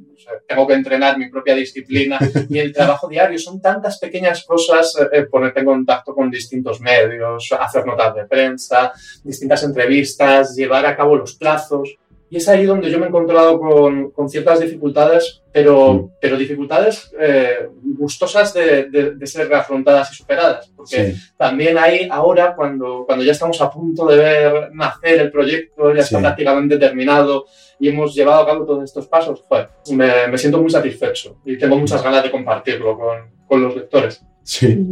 tengo 0.47 0.65
que 0.65 0.73
entrenar 0.73 1.19
mi 1.19 1.30
propia 1.30 1.53
disciplina 1.53 2.17
y 2.49 2.57
el 2.57 2.73
trabajo 2.73 3.07
diario 3.07 3.38
son 3.38 3.61
tantas 3.61 3.99
pequeñas 3.99 4.43
cosas, 4.43 4.93
eh, 5.11 5.23
ponerte 5.23 5.59
en 5.59 5.67
contacto 5.67 6.15
con 6.15 6.32
distintos 6.32 6.82
medios, 6.82 7.51
hacer 7.59 7.86
notas 7.86 8.15
de 8.15 8.25
prensa, 8.25 8.91
distintas 9.23 9.63
entrevistas, 9.63 10.55
llevar 10.55 10.88
a 10.88 10.97
cabo 10.97 11.15
los 11.15 11.36
plazos. 11.36 11.95
Y 12.32 12.38
es 12.38 12.47
ahí 12.47 12.63
donde 12.65 12.91
yo 12.91 12.99
me 12.99 13.05
he 13.05 13.09
encontrado 13.09 13.59
con, 13.59 14.11
con 14.11 14.30
ciertas 14.30 14.59
dificultades, 14.59 15.41
pero, 15.51 15.93
Mm. 15.93 16.09
pero 16.21 16.38
dificultades 16.38 17.11
eh, 17.19 17.67
gustosas 17.97 18.53
de, 18.53 18.86
de- 18.89 19.15
de 19.15 19.27
ser 19.27 19.51
afrontadas 19.53 20.11
y 20.11 20.15
superadas. 20.15 20.71
Porque 20.75 21.13
Sí. 21.13 21.21
también 21.38 21.77
hay 21.77 22.07
ahora, 22.11 22.55
cuando, 22.55 23.03
cuando 23.05 23.25
ya 23.25 23.32
estamos 23.32 23.59
a 23.61 23.71
punto 23.71 24.05
de 24.05 24.17
ver 24.17 24.69
nacer 24.73 25.19
el 25.21 25.32
proyecto, 25.32 25.93
ya 25.93 26.01
está 26.01 26.17
Sí. 26.17 26.23
prácticamente 26.23 26.77
terminado 26.77 27.45
y 27.80 27.89
hemos 27.89 28.13
llevado 28.13 28.41
a 28.43 28.45
cabo 28.45 28.65
todos 28.65 28.84
estos 28.84 29.07
pasos, 29.07 29.41
joder, 29.47 29.69
me, 29.91 30.27
me 30.27 30.38
siento 30.38 30.61
muy 30.61 30.69
satisfecho 30.69 31.38
y 31.45 31.57
tengo 31.57 31.77
muchas 31.77 32.03
ganas 32.03 32.23
de 32.23 32.30
compartirlo 32.32 32.97
con, 32.97 33.17
con 33.47 33.61
los 33.63 33.75
lectores. 33.75 34.21
Sí. 34.43 34.86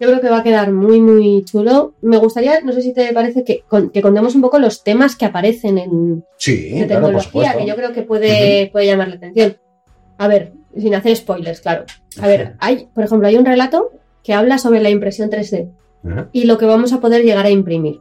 Yo 0.00 0.08
creo 0.08 0.20
que 0.22 0.30
va 0.30 0.38
a 0.38 0.42
quedar 0.42 0.72
muy, 0.72 0.98
muy 1.00 1.44
chulo. 1.44 1.92
Me 2.00 2.16
gustaría, 2.16 2.60
no 2.62 2.72
sé 2.72 2.80
si 2.80 2.94
te 2.94 3.12
parece, 3.12 3.44
que, 3.44 3.62
con- 3.68 3.90
que 3.90 4.00
contemos 4.00 4.34
un 4.34 4.40
poco 4.40 4.58
los 4.58 4.82
temas 4.82 5.14
que 5.14 5.26
aparecen 5.26 5.76
en 5.76 6.24
Sí, 6.38 6.70
de 6.70 6.86
claro, 6.86 7.02
por 7.12 7.20
tecnología, 7.20 7.54
que 7.58 7.66
yo 7.66 7.76
creo 7.76 7.92
que 7.92 8.02
puede, 8.02 8.70
puede 8.72 8.86
llamar 8.86 9.08
la 9.08 9.16
atención. 9.16 9.56
A 10.16 10.26
ver, 10.26 10.52
sin 10.76 10.94
hacer 10.94 11.14
spoilers, 11.16 11.60
claro. 11.60 11.84
A 12.20 12.26
ver, 12.26 12.54
hay, 12.60 12.88
por 12.94 13.04
ejemplo, 13.04 13.28
hay 13.28 13.36
un 13.36 13.44
relato 13.44 13.90
que 14.24 14.32
habla 14.32 14.56
sobre 14.58 14.80
la 14.80 14.88
impresión 14.90 15.28
3D 15.30 15.68
Ajá. 16.10 16.28
y 16.32 16.44
lo 16.44 16.56
que 16.56 16.64
vamos 16.64 16.92
a 16.94 17.00
poder 17.00 17.22
llegar 17.22 17.44
a 17.44 17.50
imprimir. 17.50 18.00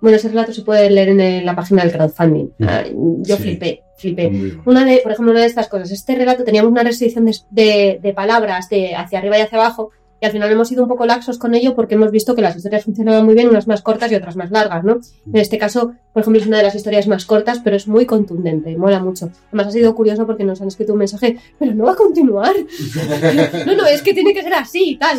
Bueno, 0.00 0.16
ese 0.18 0.28
relato 0.28 0.52
se 0.52 0.62
puede 0.62 0.90
leer 0.90 1.08
en 1.08 1.44
la 1.46 1.56
página 1.56 1.82
del 1.82 1.92
crowdfunding. 1.92 2.50
Ah, 2.60 2.84
yo 3.22 3.36
Sí. 3.36 3.42
flipé, 3.42 3.82
flipé. 3.96 4.30
Una 4.66 4.84
de, 4.84 4.98
por 5.02 5.12
ejemplo, 5.12 5.32
una 5.32 5.40
de 5.40 5.46
estas 5.46 5.68
cosas, 5.68 5.90
este 5.90 6.14
relato 6.14 6.44
teníamos 6.44 6.70
una 6.70 6.82
restricción 6.84 7.24
de, 7.24 7.34
de- 7.50 7.98
de 8.02 8.12
palabras 8.12 8.68
de 8.68 8.94
hacia 8.94 9.18
arriba 9.18 9.38
y 9.38 9.40
hacia 9.42 9.58
abajo, 9.58 9.90
y 10.20 10.26
al 10.26 10.32
final 10.32 10.50
hemos 10.50 10.68
sido 10.68 10.82
un 10.82 10.88
poco 10.88 11.06
laxos 11.06 11.38
con 11.38 11.54
ello 11.54 11.74
porque 11.74 11.94
hemos 11.94 12.10
visto 12.10 12.34
que 12.34 12.42
las 12.42 12.56
historias 12.56 12.84
funcionaban 12.84 13.24
muy 13.24 13.34
bien, 13.34 13.48
unas 13.48 13.68
más 13.68 13.82
cortas 13.82 14.10
y 14.10 14.16
otras 14.16 14.36
más 14.36 14.50
largas, 14.50 14.82
¿no? 14.82 15.00
En 15.32 15.40
este 15.40 15.58
caso, 15.58 15.92
por 16.12 16.22
ejemplo, 16.22 16.40
es 16.40 16.48
una 16.48 16.56
de 16.58 16.64
las 16.64 16.74
historias 16.74 17.06
más 17.06 17.24
cortas, 17.24 17.60
pero 17.62 17.76
es 17.76 17.86
muy 17.86 18.04
contundente, 18.04 18.76
mola 18.76 18.98
mucho. 18.98 19.30
Además 19.48 19.68
ha 19.68 19.70
sido 19.70 19.94
curioso 19.94 20.26
porque 20.26 20.44
nos 20.44 20.60
han 20.60 20.68
escrito 20.68 20.92
un 20.92 20.98
mensaje, 20.98 21.38
pero 21.58 21.74
no 21.74 21.84
va 21.84 21.92
a 21.92 21.96
continuar. 21.96 22.54
no, 23.66 23.76
no, 23.76 23.86
es 23.86 24.02
que 24.02 24.12
tiene 24.12 24.34
que 24.34 24.42
ser 24.42 24.54
así 24.54 24.90
y 24.90 24.96
tal. 24.96 25.18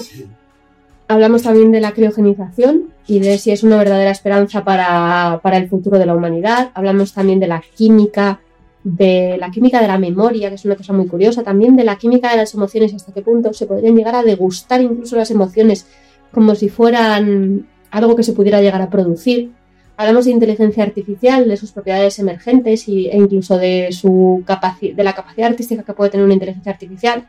Hablamos 1.07 1.43
también 1.43 1.71
de 1.71 1.79
la 1.79 1.93
criogenización 1.93 2.93
y 3.07 3.19
de 3.19 3.37
si 3.37 3.51
es 3.51 3.63
una 3.63 3.77
verdadera 3.77 4.11
esperanza 4.11 4.63
para, 4.63 5.39
para 5.41 5.57
el 5.57 5.69
futuro 5.69 5.97
de 5.97 6.05
la 6.05 6.13
humanidad. 6.13 6.71
Hablamos 6.73 7.13
también 7.13 7.39
de 7.39 7.47
la 7.47 7.63
química, 7.75 8.41
de 8.83 9.37
la 9.37 9.51
química 9.51 9.81
de 9.81 9.87
la 9.87 9.97
memoria, 9.97 10.49
que 10.49 10.55
es 10.55 10.65
una 10.65 10.75
cosa 10.75 10.93
muy 10.93 11.07
curiosa, 11.07 11.43
también 11.43 11.75
de 11.75 11.83
la 11.83 11.97
química 11.97 12.31
de 12.31 12.37
las 12.37 12.53
emociones 12.53 12.93
y 12.93 12.95
hasta 12.95 13.11
qué 13.11 13.21
punto 13.21 13.53
se 13.53 13.65
podrían 13.65 13.95
llegar 13.95 14.15
a 14.15 14.23
degustar 14.23 14.81
incluso 14.81 15.15
las 15.15 15.31
emociones 15.31 15.85
como 16.31 16.55
si 16.55 16.69
fueran 16.69 17.67
algo 17.91 18.15
que 18.15 18.23
se 18.23 18.33
pudiera 18.33 18.61
llegar 18.61 18.81
a 18.81 18.89
producir. 18.89 19.51
Hablamos 19.97 20.25
de 20.25 20.31
inteligencia 20.31 20.83
artificial, 20.83 21.47
de 21.47 21.57
sus 21.57 21.73
propiedades 21.73 22.19
emergentes 22.19 22.87
y, 22.87 23.07
e 23.07 23.17
incluso 23.17 23.57
de, 23.57 23.89
su 23.91 24.45
de 24.81 25.03
la 25.03 25.13
capacidad 25.13 25.49
artística 25.49 25.83
que 25.83 25.93
puede 25.93 26.11
tener 26.11 26.25
una 26.25 26.35
inteligencia 26.35 26.71
artificial. 26.71 27.27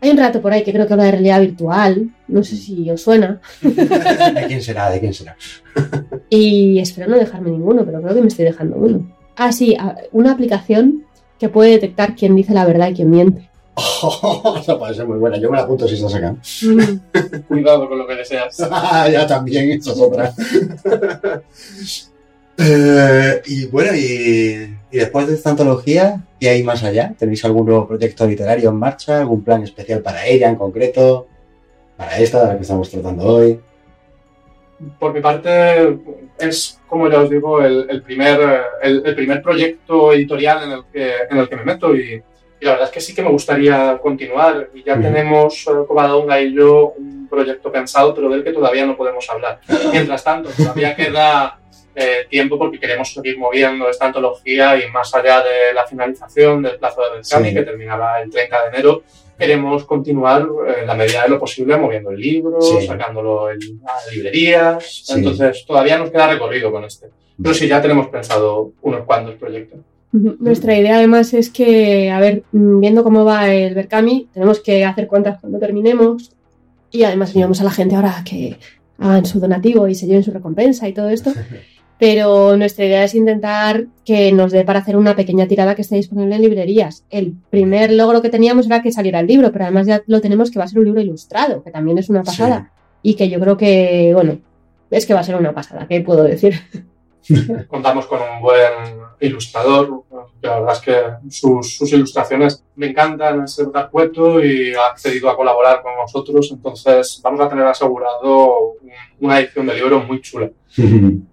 Hay 0.00 0.10
un 0.10 0.16
relato 0.16 0.40
por 0.40 0.52
ahí 0.52 0.62
que 0.62 0.72
creo 0.72 0.86
que 0.86 0.92
habla 0.92 1.06
de 1.06 1.10
realidad 1.10 1.40
virtual, 1.40 2.10
no 2.28 2.44
sé 2.44 2.54
si 2.54 2.88
os 2.88 3.02
suena, 3.02 3.40
¿De 3.62 4.44
quién 4.46 4.62
será? 4.62 4.88
¿De 4.90 5.00
quién 5.00 5.12
será? 5.12 5.36
y 6.30 6.78
espero 6.78 7.08
no 7.08 7.18
dejarme 7.18 7.50
ninguno, 7.50 7.84
pero 7.84 8.00
creo 8.00 8.14
que 8.14 8.20
me 8.20 8.28
estoy 8.28 8.44
dejando 8.44 8.76
uno. 8.76 9.17
Ah, 9.38 9.52
sí, 9.52 9.76
una 10.10 10.32
aplicación 10.32 11.04
que 11.38 11.48
puede 11.48 11.70
detectar 11.70 12.16
quién 12.16 12.34
dice 12.34 12.52
la 12.52 12.64
verdad 12.64 12.88
y 12.90 12.94
quién 12.94 13.08
miente. 13.08 13.48
Esa 14.60 14.76
puede 14.76 14.94
ser 14.94 15.06
muy 15.06 15.16
buena. 15.18 15.38
Yo 15.38 15.48
me 15.48 15.56
la 15.56 15.62
apunto 15.62 15.86
si 15.86 15.94
está 15.94 16.08
sacando. 16.08 16.40
Cuidado 17.48 17.88
con 17.88 17.98
lo 18.00 18.06
que 18.08 18.16
deseas. 18.16 18.56
ya 19.12 19.26
también, 19.28 19.70
eso 19.70 19.92
es 19.92 20.00
otra. 20.00 20.34
Eh, 22.56 23.42
y 23.46 23.66
bueno, 23.66 23.94
y, 23.94 24.76
y 24.90 24.98
después 24.98 25.28
de 25.28 25.34
esta 25.34 25.50
antología, 25.50 26.20
¿qué 26.40 26.48
hay 26.48 26.64
más 26.64 26.82
allá? 26.82 27.14
¿Tenéis 27.16 27.44
algún 27.44 27.66
nuevo 27.66 27.86
proyecto 27.86 28.26
literario 28.26 28.70
en 28.70 28.76
marcha? 28.76 29.20
¿Algún 29.20 29.44
plan 29.44 29.62
especial 29.62 30.02
para 30.02 30.26
ella 30.26 30.48
en 30.48 30.56
concreto? 30.56 31.28
¿Para 31.96 32.18
esta, 32.18 32.40
de 32.40 32.46
la 32.48 32.56
que 32.56 32.62
estamos 32.62 32.90
tratando 32.90 33.22
hoy? 33.22 33.60
Por 34.98 35.12
mi 35.12 35.20
parte, 35.20 35.98
es, 36.38 36.80
como 36.86 37.08
ya 37.10 37.20
os 37.20 37.30
digo, 37.30 37.60
el, 37.62 37.86
el 37.90 38.02
primer, 38.02 38.38
el, 38.82 39.02
el 39.04 39.14
primer 39.14 39.42
proyecto 39.42 40.12
editorial 40.12 40.62
en 40.64 40.70
el 40.72 40.82
que, 40.92 41.12
en 41.30 41.36
el 41.38 41.48
que 41.48 41.56
me 41.56 41.64
meto 41.64 41.94
y, 41.96 42.22
y 42.60 42.64
la 42.64 42.72
verdad 42.72 42.86
es 42.88 42.92
que 42.92 43.00
sí 43.00 43.14
que 43.14 43.22
me 43.22 43.30
gustaría 43.30 43.98
continuar. 44.00 44.70
Y 44.74 44.84
ya 44.84 44.94
Ujú. 44.94 45.02
tenemos, 45.02 45.66
eh, 45.66 45.70
Covadonga 45.86 46.40
y 46.40 46.54
yo, 46.54 46.94
un 46.96 47.26
proyecto 47.28 47.72
pensado, 47.72 48.14
pero 48.14 48.28
del 48.28 48.44
que 48.44 48.52
todavía 48.52 48.86
no 48.86 48.96
podemos 48.96 49.28
hablar. 49.28 49.60
Mientras 49.92 50.22
tanto, 50.22 50.48
todavía 50.56 50.94
queda 50.94 51.58
eh, 51.96 52.26
tiempo 52.30 52.56
porque 52.56 52.78
queremos 52.78 53.12
seguir 53.12 53.36
moviendo 53.36 53.88
esta 53.90 54.06
antología 54.06 54.76
y 54.76 54.88
más 54.92 55.12
allá 55.14 55.42
de 55.42 55.72
la 55.74 55.84
finalización 55.86 56.62
del 56.62 56.78
plazo 56.78 57.02
de 57.02 57.10
Beltrami, 57.16 57.48
Sí. 57.48 57.54
que 57.54 57.62
terminará 57.62 58.22
el 58.22 58.30
30 58.30 58.62
de 58.62 58.68
enero, 58.68 59.02
queremos 59.38 59.84
continuar 59.84 60.42
eh, 60.68 60.80
en 60.82 60.86
la 60.86 60.94
medida 60.94 61.22
de 61.22 61.28
lo 61.28 61.38
posible 61.38 61.76
moviendo 61.76 62.10
el 62.10 62.20
libro, 62.20 62.60
Sí. 62.60 62.86
sacándolo 62.86 63.50
en 63.50 63.58
a 63.86 64.12
librerías. 64.14 65.04
Sí. 65.06 65.12
Entonces, 65.16 65.64
todavía 65.66 65.98
nos 65.98 66.10
queda 66.10 66.28
recorrido 66.28 66.70
con 66.72 66.84
este. 66.84 67.08
Pero 67.40 67.54
sí, 67.54 67.68
ya 67.68 67.80
tenemos 67.80 68.08
pensado 68.08 68.72
unos 68.82 69.04
cuantos 69.04 69.36
proyectos. 69.36 69.80
Nuestra 70.10 70.76
idea 70.76 70.96
además 70.96 71.34
es 71.34 71.50
que, 71.50 72.10
a 72.10 72.18
ver, 72.18 72.42
mm, 72.52 72.80
viendo 72.80 73.04
cómo 73.04 73.24
va 73.24 73.52
el 73.52 73.74
Berkami, 73.74 74.28
tenemos 74.32 74.60
que 74.60 74.84
hacer 74.84 75.06
cuentas 75.06 75.38
cuando 75.40 75.58
terminemos 75.58 76.32
y 76.90 77.02
además 77.04 77.30
animamos 77.30 77.60
a 77.60 77.64
la 77.64 77.70
gente 77.70 77.94
ahora 77.94 78.18
a 78.18 78.24
que 78.24 78.56
hagan 78.98 79.26
su 79.26 79.38
donativo 79.38 79.86
y 79.86 79.94
se 79.94 80.06
lleven 80.06 80.24
su 80.24 80.32
recompensa 80.32 80.88
y 80.88 80.92
todo 80.94 81.10
esto. 81.10 81.30
Pero 81.98 82.56
nuestra 82.56 82.84
idea 82.84 83.02
es 83.04 83.14
intentar 83.14 83.86
que 84.04 84.30
nos 84.32 84.52
dé 84.52 84.64
para 84.64 84.78
hacer 84.78 84.96
una 84.96 85.16
pequeña 85.16 85.48
tirada 85.48 85.74
que 85.74 85.82
esté 85.82 85.96
disponible 85.96 86.36
en 86.36 86.42
librerías. 86.42 87.04
El 87.10 87.34
primer 87.50 87.90
logro 87.92 88.22
que 88.22 88.28
teníamos 88.30 88.66
era 88.66 88.82
que 88.82 88.92
saliera 88.92 89.20
el 89.20 89.26
libro, 89.26 89.50
pero 89.52 89.64
además 89.64 89.86
ya 89.86 90.02
lo 90.06 90.20
tenemos 90.20 90.50
que 90.50 90.58
va 90.58 90.64
a 90.64 90.68
ser 90.68 90.78
un 90.78 90.84
libro 90.84 91.00
ilustrado, 91.00 91.62
que 91.64 91.70
también 91.72 91.98
es 91.98 92.08
una 92.08 92.22
pasada. 92.22 92.72
Y 93.02 93.14
que 93.14 93.28
yo 93.28 93.40
creo 93.40 93.56
que, 93.56 94.12
bueno, 94.14 94.38
es 94.90 95.06
que 95.06 95.14
va 95.14 95.20
a 95.20 95.24
ser 95.24 95.36
una 95.36 95.52
pasada, 95.52 95.86
¿qué 95.88 96.00
puedo 96.00 96.22
decir? 96.22 96.54
Contamos 97.68 98.06
con 98.06 98.20
un 98.20 98.40
buen 98.40 98.72
ilustrador. 99.20 100.04
La 100.40 100.60
verdad 100.60 100.74
es 100.74 100.80
que 100.80 101.30
sus, 101.30 101.76
sus 101.76 101.92
ilustraciones 101.92 102.64
me 102.76 102.86
encantan, 102.90 103.42
es 103.44 103.58
Edgar 103.58 103.90
Cueto 103.90 104.42
y 104.42 104.72
ha 104.72 104.86
accedido 104.86 105.28
a 105.28 105.36
colaborar 105.36 105.82
con 105.82 105.94
nosotros. 105.96 106.48
Entonces, 106.52 107.20
vamos 107.22 107.40
a 107.40 107.48
tener 107.48 107.66
asegurado 107.66 108.70
un- 108.80 108.88
una 109.20 109.40
edición 109.40 109.66
de 109.66 109.74
libro 109.74 110.00
muy 110.00 110.20
chula. 110.22 110.50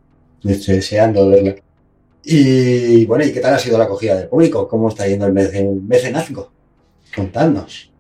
Estoy 0.46 0.76
deseando 0.76 1.30
verla. 1.30 1.56
Y 2.24 3.06
bueno, 3.06 3.24
¿y 3.24 3.32
qué 3.32 3.40
tal 3.40 3.54
ha 3.54 3.60
sido 3.60 3.78
la 3.78 3.84
acogida 3.86 4.16
del 4.16 4.28
público? 4.28 4.68
¿Cómo 4.68 4.90
está 4.90 5.08
yendo 5.08 5.26
el 5.28 5.34
mece- 5.34 5.82
mecenazgo? 5.82 6.52
Contadnos. 7.16 7.92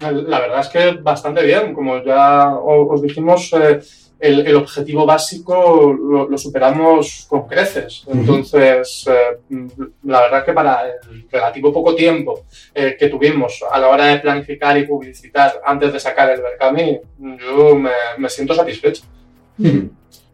La 0.00 0.40
verdad 0.40 0.60
es 0.60 0.68
que 0.68 0.92
bastante 1.02 1.42
bien. 1.42 1.74
Como 1.74 2.02
ya 2.02 2.54
os 2.54 3.02
dijimos, 3.02 3.52
eh, 3.52 3.80
el, 4.18 4.46
el 4.46 4.56
objetivo 4.56 5.04
básico 5.04 5.92
lo, 5.92 6.28
lo 6.28 6.38
superamos 6.38 7.26
con 7.28 7.46
creces. 7.46 8.04
Entonces, 8.06 9.06
eh, 9.08 9.66
la 10.04 10.20
verdad 10.22 10.44
que 10.44 10.52
para 10.52 10.82
el 10.88 11.26
relativo 11.30 11.72
poco 11.72 11.94
tiempo 11.94 12.44
eh, 12.74 12.96
que 12.98 13.08
tuvimos 13.08 13.62
a 13.70 13.78
la 13.78 13.88
hora 13.88 14.06
de 14.06 14.18
planificar 14.20 14.78
y 14.78 14.86
publicitar 14.86 15.60
antes 15.64 15.92
de 15.92 16.00
sacar 16.00 16.30
el 16.30 16.40
Berkami, 16.40 16.98
yo 17.38 17.74
me, 17.74 17.90
me 18.18 18.28
siento 18.28 18.54
satisfecho. 18.54 19.02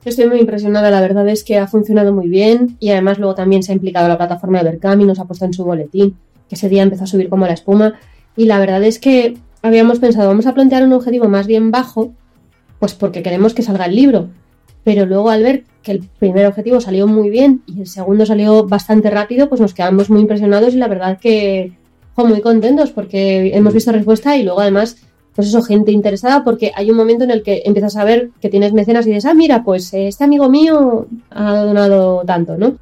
Estoy 0.06 0.28
muy 0.28 0.38
impresionada, 0.38 0.88
la 0.88 1.00
verdad 1.00 1.28
es 1.28 1.42
que 1.42 1.58
ha 1.58 1.66
funcionado 1.66 2.12
muy 2.12 2.28
bien 2.28 2.76
y 2.78 2.90
además 2.90 3.18
luego 3.18 3.34
también 3.34 3.64
se 3.64 3.72
ha 3.72 3.74
implicado 3.74 4.06
la 4.06 4.16
plataforma 4.16 4.58
de 4.58 4.70
Berkami, 4.70 5.04
nos 5.04 5.18
ha 5.18 5.24
puesto 5.24 5.44
en 5.44 5.52
su 5.52 5.64
boletín, 5.64 6.16
que 6.48 6.54
ese 6.54 6.68
día 6.68 6.84
empezó 6.84 7.02
a 7.02 7.06
subir 7.08 7.28
como 7.28 7.44
la 7.44 7.54
espuma. 7.54 7.94
Y 8.36 8.44
la 8.44 8.60
verdad 8.60 8.84
es 8.84 9.00
que 9.00 9.36
habíamos 9.62 9.98
pensado, 9.98 10.28
vamos 10.28 10.46
a 10.46 10.54
plantear 10.54 10.84
un 10.84 10.92
objetivo 10.92 11.28
más 11.28 11.48
bien 11.48 11.72
bajo, 11.72 12.12
pues 12.78 12.94
porque 12.94 13.24
queremos 13.24 13.52
que 13.52 13.62
salga 13.62 13.86
el 13.86 13.96
libro, 13.96 14.28
pero 14.84 15.06
luego 15.06 15.28
al 15.28 15.42
ver 15.42 15.64
que 15.82 15.90
el 15.90 16.08
primer 16.20 16.46
objetivo 16.46 16.80
salió 16.80 17.08
muy 17.08 17.28
bien 17.28 17.64
y 17.66 17.80
el 17.80 17.88
segundo 17.88 18.26
salió 18.26 18.64
bastante 18.64 19.10
rápido, 19.10 19.48
pues 19.48 19.60
nos 19.60 19.74
quedamos 19.74 20.08
muy 20.08 20.20
impresionados 20.20 20.72
y 20.72 20.76
la 20.76 20.86
verdad 20.86 21.18
que 21.18 21.72
jo, 22.14 22.24
muy 22.24 22.42
contentos 22.42 22.92
porque 22.92 23.56
hemos 23.56 23.74
visto 23.74 23.90
respuesta 23.90 24.36
y 24.36 24.44
luego 24.44 24.60
además 24.60 24.98
pues 25.36 25.48
eso, 25.48 25.62
gente 25.62 25.92
interesada, 25.92 26.42
porque 26.42 26.72
hay 26.74 26.90
un 26.90 26.96
momento 26.96 27.22
en 27.24 27.30
el 27.30 27.42
que 27.42 27.62
empiezas 27.66 27.94
a 27.96 28.04
ver 28.04 28.30
que 28.40 28.48
tienes 28.48 28.72
mecenas 28.72 29.06
y 29.06 29.10
dices, 29.10 29.26
ah, 29.26 29.34
mira, 29.34 29.62
pues 29.62 29.92
eh, 29.94 30.08
este 30.08 30.24
amigo 30.24 30.48
mío 30.48 31.06
ha 31.30 31.56
donado 31.58 32.22
tanto, 32.26 32.56
¿no? 32.56 32.78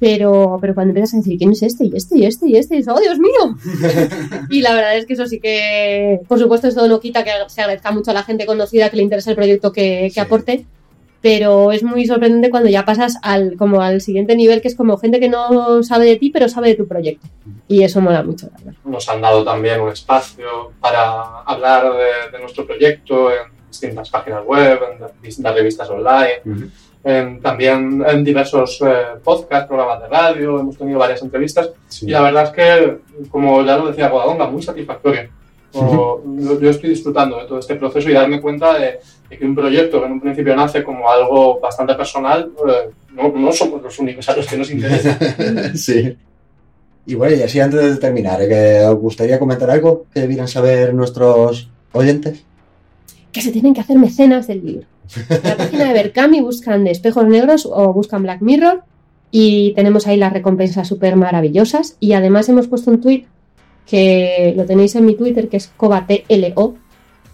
Pero, 0.00 0.58
pero 0.60 0.74
cuando 0.74 0.90
empiezas 0.90 1.14
a 1.14 1.16
decir, 1.18 1.38
¿quién 1.38 1.52
es 1.52 1.62
este? 1.62 1.84
Y 1.84 1.92
este, 1.94 2.18
y 2.18 2.24
este, 2.26 2.48
y 2.48 2.56
este, 2.56 2.74
y 2.74 2.78
dices, 2.78 2.92
¡oh, 2.92 2.98
Dios 2.98 3.18
mío! 3.20 3.56
y 4.50 4.60
la 4.60 4.74
verdad 4.74 4.96
es 4.96 5.06
que 5.06 5.12
eso 5.12 5.26
sí 5.26 5.38
que, 5.38 6.18
por 6.26 6.40
supuesto, 6.40 6.66
esto 6.66 6.88
no 6.88 6.98
quita 6.98 7.22
que 7.22 7.30
se 7.46 7.60
agradezca 7.60 7.92
mucho 7.92 8.10
a 8.10 8.14
la 8.14 8.24
gente 8.24 8.44
conocida 8.44 8.90
que 8.90 8.96
le 8.96 9.04
interesa 9.04 9.30
el 9.30 9.36
proyecto 9.36 9.70
que, 9.70 10.04
que 10.06 10.10
Sí. 10.14 10.20
aporte, 10.20 10.66
pero 11.22 11.70
es 11.72 11.82
muy 11.84 12.04
sorprendente 12.06 12.50
cuando 12.50 12.68
ya 12.68 12.84
pasas 12.84 13.16
al, 13.22 13.56
como 13.56 13.80
al 13.80 14.00
siguiente 14.00 14.34
nivel, 14.36 14.60
que 14.60 14.68
es 14.68 14.74
como 14.76 14.98
gente 14.98 15.20
que 15.20 15.28
no 15.28 15.82
sabe 15.84 16.04
de 16.06 16.16
ti, 16.16 16.30
pero 16.30 16.48
sabe 16.48 16.68
de 16.68 16.74
tu 16.74 16.86
proyecto. 16.88 17.26
Y 17.68 17.84
eso 17.84 18.00
mola 18.00 18.22
mucho, 18.22 18.48
la 18.52 18.58
verdad. 18.58 18.72
Nos 18.84 19.08
han 19.08 19.20
dado 19.22 19.44
también 19.44 19.80
un 19.80 19.90
espacio 19.90 20.72
para 20.80 21.40
hablar 21.46 21.84
de, 21.84 22.32
de 22.32 22.38
nuestro 22.40 22.66
proyecto 22.66 23.30
en 23.30 23.38
distintas 23.68 24.10
páginas 24.10 24.44
web, 24.44 24.78
en 25.00 25.06
distintas 25.22 25.54
revistas 25.54 25.88
online, 25.88 26.68
en- 27.04 27.40
también 27.40 28.04
en 28.06 28.22
diversos 28.24 28.80
eh, 28.82 28.92
podcasts, 29.24 29.66
programas 29.68 30.00
de 30.02 30.08
radio, 30.08 30.60
hemos 30.60 30.76
tenido 30.76 30.98
varias 30.98 31.22
entrevistas 31.22 31.70
Sí. 31.88 32.06
y 32.06 32.10
la 32.10 32.20
verdad 32.22 32.44
es 32.44 32.50
que, 32.50 32.98
como 33.30 33.62
ya 33.64 33.76
lo 33.76 33.88
decía 33.88 34.08
Guadonga, 34.08 34.46
muy 34.48 34.62
satisfactorio. 34.62 35.28
O- 35.74 36.22
yo, 36.38 36.60
yo 36.60 36.70
estoy 36.70 36.90
disfrutando 36.90 37.38
de 37.38 37.46
todo 37.46 37.58
este 37.58 37.76
proceso 37.76 38.08
y 38.10 38.12
darme 38.12 38.40
cuenta 38.40 38.78
de, 38.78 38.98
de 39.30 39.38
que 39.38 39.44
un 39.44 39.54
proyecto 39.54 40.00
que 40.00 40.06
en 40.06 40.12
un 40.12 40.20
principio 40.20 40.54
nace 40.56 40.82
como 40.82 41.08
algo 41.10 41.58
bastante 41.60 41.94
personal, 41.94 42.50
eh, 42.68 42.90
no, 43.14 43.28
no 43.30 43.52
somos 43.52 43.82
los 43.82 43.98
únicos 43.98 44.28
a 44.28 44.36
los 44.36 44.46
que 44.46 44.56
nos 44.56 44.70
interesa. 44.70 45.18
sí. 45.74 46.16
Y 47.06 47.14
bueno, 47.14 47.36
y 47.36 47.42
así 47.42 47.58
antes 47.58 47.80
de 47.80 47.96
terminar, 47.96 48.40
¿eh? 48.42 48.48
¿que 48.48 48.84
¿os 48.86 48.98
gustaría 48.98 49.38
comentar 49.38 49.68
algo 49.70 50.06
que 50.14 50.20
debieran 50.20 50.48
saber 50.48 50.94
nuestros 50.94 51.68
oyentes? 51.92 52.44
que 53.32 53.40
se 53.40 53.50
tienen 53.50 53.72
que 53.72 53.80
hacer 53.80 53.96
mecenas 53.98 54.46
del 54.46 54.62
libro. 54.62 54.86
En 55.30 55.42
la 55.42 55.56
página 55.56 55.84
de 55.88 55.94
Berkami 55.94 56.42
buscan 56.42 56.84
de 56.84 56.90
espejos 56.90 57.26
negros 57.26 57.64
o 57.70 57.90
buscan 57.94 58.22
Black 58.22 58.42
Mirror 58.42 58.82
y 59.30 59.72
tenemos 59.74 60.06
ahí 60.06 60.18
las 60.18 60.34
recompensas 60.34 60.86
súper 60.86 61.16
maravillosas 61.16 61.96
y 61.98 62.12
además 62.12 62.50
hemos 62.50 62.68
puesto 62.68 62.90
un 62.90 63.00
tweet 63.00 63.24
que 63.86 64.54
lo 64.56 64.64
tenéis 64.64 64.94
en 64.94 65.04
mi 65.06 65.14
Twitter 65.14 65.48
que 65.48 65.56
es 65.56 65.72
cobatlo 65.76 66.74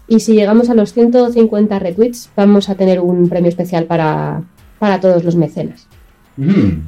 y 0.07 0.19
si 0.21 0.33
llegamos 0.33 0.69
a 0.69 0.73
los 0.73 0.93
150 0.93 1.77
retweets 1.77 2.31
vamos 2.35 2.69
a 2.69 2.75
tener 2.75 2.99
un 2.99 3.29
premio 3.29 3.49
especial 3.49 3.85
para, 3.85 4.41
para 4.79 4.99
todos 4.99 5.23
los 5.23 5.35
mecenas. 5.35 5.87
Mm. 6.35 6.81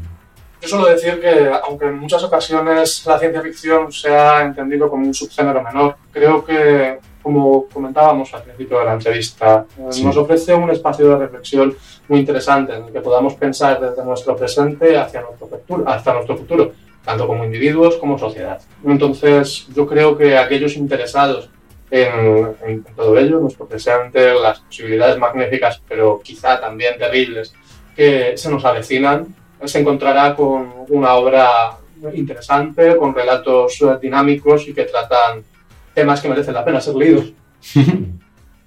Yo 0.61 0.67
suelo 0.67 0.87
decir 0.87 1.19
que, 1.19 1.49
aunque 1.63 1.85
en 1.85 1.97
muchas 1.99 2.23
ocasiones 2.23 3.03
la 3.07 3.17
ciencia 3.17 3.41
ficción 3.41 3.91
se 3.91 4.09
ha 4.09 4.43
entendido 4.43 4.89
como 4.89 5.05
un 5.07 5.13
subgénero 5.13 5.61
menor, 5.63 5.95
creo 6.11 6.45
que, 6.45 6.99
como 7.21 7.65
comentábamos 7.65 8.31
al 8.33 8.43
principio 8.43 8.77
de 8.79 8.85
la 8.85 8.93
entrevista, 8.93 9.65
eh, 9.77 9.87
Sí. 9.89 10.03
nos 10.03 10.17
ofrece 10.17 10.53
un 10.53 10.69
espacio 10.69 11.09
de 11.09 11.17
reflexión 11.17 11.75
muy 12.07 12.19
interesante 12.19 12.75
en 12.75 12.85
el 12.85 12.91
que 12.91 13.01
podamos 13.01 13.33
pensar 13.35 13.79
desde 13.81 14.03
nuestro 14.05 14.35
presente 14.35 14.97
hacia 14.97 15.21
nuestro 15.21 15.47
futuro, 15.47 15.83
hasta 15.87 16.13
nuestro 16.13 16.37
futuro 16.37 16.71
tanto 17.03 17.27
como 17.27 17.45
individuos 17.45 17.97
como 17.97 18.17
sociedad. 18.17 18.61
Entonces, 18.85 19.67
yo 19.75 19.87
creo 19.87 20.17
que 20.17 20.37
aquellos 20.37 20.75
interesados 20.75 21.49
en, 21.89 22.55
en 22.65 22.83
todo 22.95 23.17
ello, 23.17 23.39
nuestro 23.39 23.67
presente, 23.67 24.33
las 24.33 24.59
posibilidades 24.59 25.17
magníficas, 25.17 25.81
pero 25.87 26.21
quizá 26.23 26.59
también 26.59 26.97
terribles, 26.97 27.53
que 27.95 28.37
se 28.37 28.49
nos 28.49 28.63
avecinan, 28.63 29.35
se 29.65 29.79
encontrará 29.79 30.35
con 30.35 30.71
una 30.89 31.13
obra 31.15 31.77
interesante, 32.13 32.95
con 32.97 33.13
relatos 33.13 33.81
eh, 33.81 33.97
dinámicos 34.01 34.67
y 34.67 34.73
que 34.73 34.85
tratan 34.85 35.43
temas 35.93 36.21
que 36.21 36.29
merecen 36.29 36.53
la 36.53 36.65
pena 36.65 36.81
ser 36.81 36.95
leídos. 36.95 37.33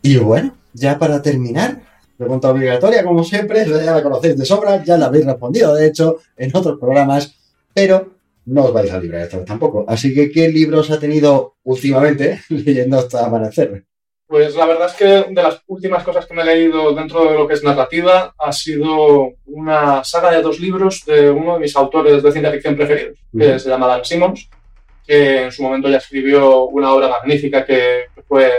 Y 0.06 0.18
bueno, 0.18 0.54
ya 0.74 0.98
para 0.98 1.22
terminar, 1.22 1.80
pregunta 2.18 2.50
obligatoria, 2.50 3.02
como 3.02 3.24
siempre, 3.24 3.64
ya 3.66 3.94
la 3.94 4.02
conocéis 4.02 4.36
de 4.36 4.44
sobra, 4.44 4.84
ya 4.84 4.98
la 4.98 5.06
habéis 5.06 5.24
respondido, 5.24 5.74
de 5.74 5.86
hecho, 5.86 6.18
en 6.36 6.54
otros 6.54 6.78
programas, 6.78 7.34
pero 7.72 8.10
no 8.46 8.64
os 8.64 8.72
vais 8.72 8.90
a 8.92 8.98
librar 8.98 9.22
esta 9.22 9.38
vez 9.38 9.46
tampoco. 9.46 9.84
Así 9.88 10.14
que, 10.14 10.30
¿qué 10.30 10.48
libros 10.48 10.90
ha 10.90 11.00
tenido 11.00 11.56
últimamente 11.64 12.40
leyendo 12.48 12.98
hasta 12.98 13.26
amanecer? 13.26 13.84
Pues 14.26 14.56
la 14.56 14.66
verdad 14.66 14.88
es 14.88 14.94
que 14.94 15.32
de 15.32 15.42
las 15.42 15.60
últimas 15.66 16.02
cosas 16.02 16.26
que 16.26 16.34
me 16.34 16.42
he 16.42 16.46
leído 16.46 16.94
dentro 16.94 17.24
de 17.24 17.34
lo 17.34 17.46
que 17.46 17.54
es 17.54 17.62
narrativa 17.62 18.34
ha 18.38 18.52
sido 18.52 19.34
una 19.46 20.02
saga 20.02 20.32
de 20.32 20.42
dos 20.42 20.58
libros 20.58 21.04
de 21.04 21.30
uno 21.30 21.54
de 21.54 21.60
mis 21.60 21.76
autores 21.76 22.22
de 22.22 22.32
ciencia 22.32 22.50
ficción 22.50 22.74
preferidos, 22.74 23.18
que 23.36 23.58
se 23.58 23.68
llama 23.68 23.86
Dan 23.86 24.04
Simmons, 24.04 24.48
que 25.06 25.44
en 25.44 25.52
su 25.52 25.62
momento 25.62 25.90
ya 25.90 25.98
escribió 25.98 26.64
una 26.64 26.92
obra 26.92 27.08
magnífica 27.08 27.64
que 27.66 28.06
fue 28.26 28.50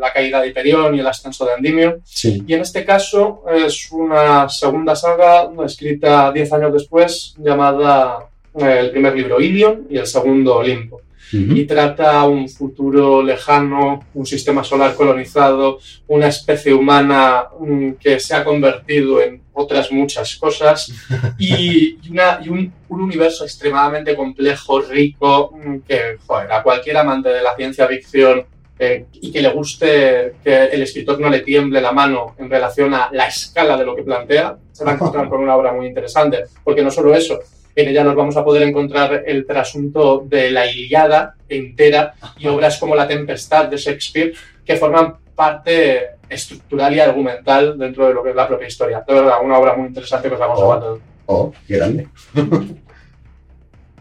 La 0.00 0.12
caída 0.12 0.42
de 0.42 0.48
Hyperion 0.48 0.94
y 0.96 1.00
el 1.00 1.06
ascenso 1.06 1.46
de 1.46 1.52
Endymion. 1.54 2.02
Sí. 2.04 2.42
Y 2.46 2.54
en 2.54 2.60
este 2.60 2.84
caso 2.84 3.44
es 3.50 3.90
una 3.92 4.48
segunda 4.48 4.96
saga 4.96 5.48
escrita 5.64 6.32
diez 6.32 6.52
años 6.52 6.72
después 6.72 7.36
llamada 7.38 8.28
el 8.54 8.90
primer 8.90 9.14
libro 9.16 9.40
Ilion 9.40 9.86
y 9.90 9.96
el 9.98 10.06
segundo 10.06 10.56
Olimpo. 10.56 11.00
Y 11.34 11.64
trata 11.64 12.24
un 12.24 12.46
futuro 12.46 13.22
lejano, 13.22 14.04
un 14.12 14.26
sistema 14.26 14.62
solar 14.62 14.94
colonizado, 14.94 15.78
una 16.08 16.26
especie 16.26 16.74
humana 16.74 17.44
mm, 17.58 17.92
que 17.92 18.20
se 18.20 18.34
ha 18.34 18.44
convertido 18.44 19.18
en 19.22 19.40
otras 19.54 19.90
muchas 19.90 20.36
cosas 20.36 20.92
y, 21.38 21.96
y 22.02 22.10
una- 22.10 22.38
y 22.44 22.50
un, 22.50 22.70
un 22.90 23.00
universo 23.00 23.44
extremadamente 23.44 24.14
complejo, 24.14 24.80
rico, 24.82 25.54
mm, 25.56 25.76
que 25.88 26.18
joder, 26.26 26.52
a 26.52 26.62
cualquier 26.62 26.98
amante 26.98 27.30
de 27.30 27.42
la 27.42 27.56
ciencia 27.56 27.86
ficción 27.86 28.44
eh, 28.78 29.06
y 29.12 29.32
que 29.32 29.40
le 29.40 29.48
guste 29.48 30.34
que 30.44 30.64
el 30.66 30.82
escritor 30.82 31.18
no 31.18 31.30
le 31.30 31.40
tiemble 31.40 31.80
la 31.80 31.92
mano 31.92 32.34
en 32.38 32.50
relación 32.50 32.92
a 32.92 33.08
la 33.10 33.26
escala 33.28 33.78
de 33.78 33.86
lo 33.86 33.96
que 33.96 34.02
plantea, 34.02 34.58
se 34.70 34.84
va 34.84 34.90
a 34.90 34.94
encontrar 34.94 35.30
con 35.30 35.40
una 35.40 35.56
obra 35.56 35.72
muy 35.72 35.86
interesante, 35.86 36.44
porque 36.62 36.82
no 36.82 36.90
solo 36.90 37.14
eso, 37.14 37.38
en 37.74 37.88
ella 37.88 38.04
nos 38.04 38.14
vamos 38.14 38.36
a 38.36 38.44
poder 38.44 38.62
encontrar 38.62 39.24
el 39.26 39.46
trasunto 39.46 40.24
de 40.26 40.50
la 40.50 40.70
Iliada 40.70 41.36
entera 41.48 42.14
y 42.38 42.46
obras 42.46 42.78
como 42.78 42.94
La 42.94 43.08
Tempestad 43.08 43.66
de 43.66 43.76
Shakespeare 43.76 44.32
que 44.64 44.76
forman 44.76 45.14
parte 45.34 46.10
estructural 46.28 46.94
y 46.94 47.00
argumental 47.00 47.78
dentro 47.78 48.06
de 48.06 48.14
lo 48.14 48.22
que 48.22 48.30
es 48.30 48.36
la 48.36 48.48
propia 48.48 48.68
historia. 48.68 49.04
De 49.06 49.14
verdad, 49.14 49.36
una 49.42 49.58
obra 49.58 49.74
muy 49.74 49.88
interesante 49.88 50.28
que 50.28 50.34
os 50.34 50.40
aconsejo 50.40 50.72
a 50.72 50.80
todos. 50.80 51.00
Oh, 51.26 51.52
qué 51.66 51.76
grande. 51.76 52.08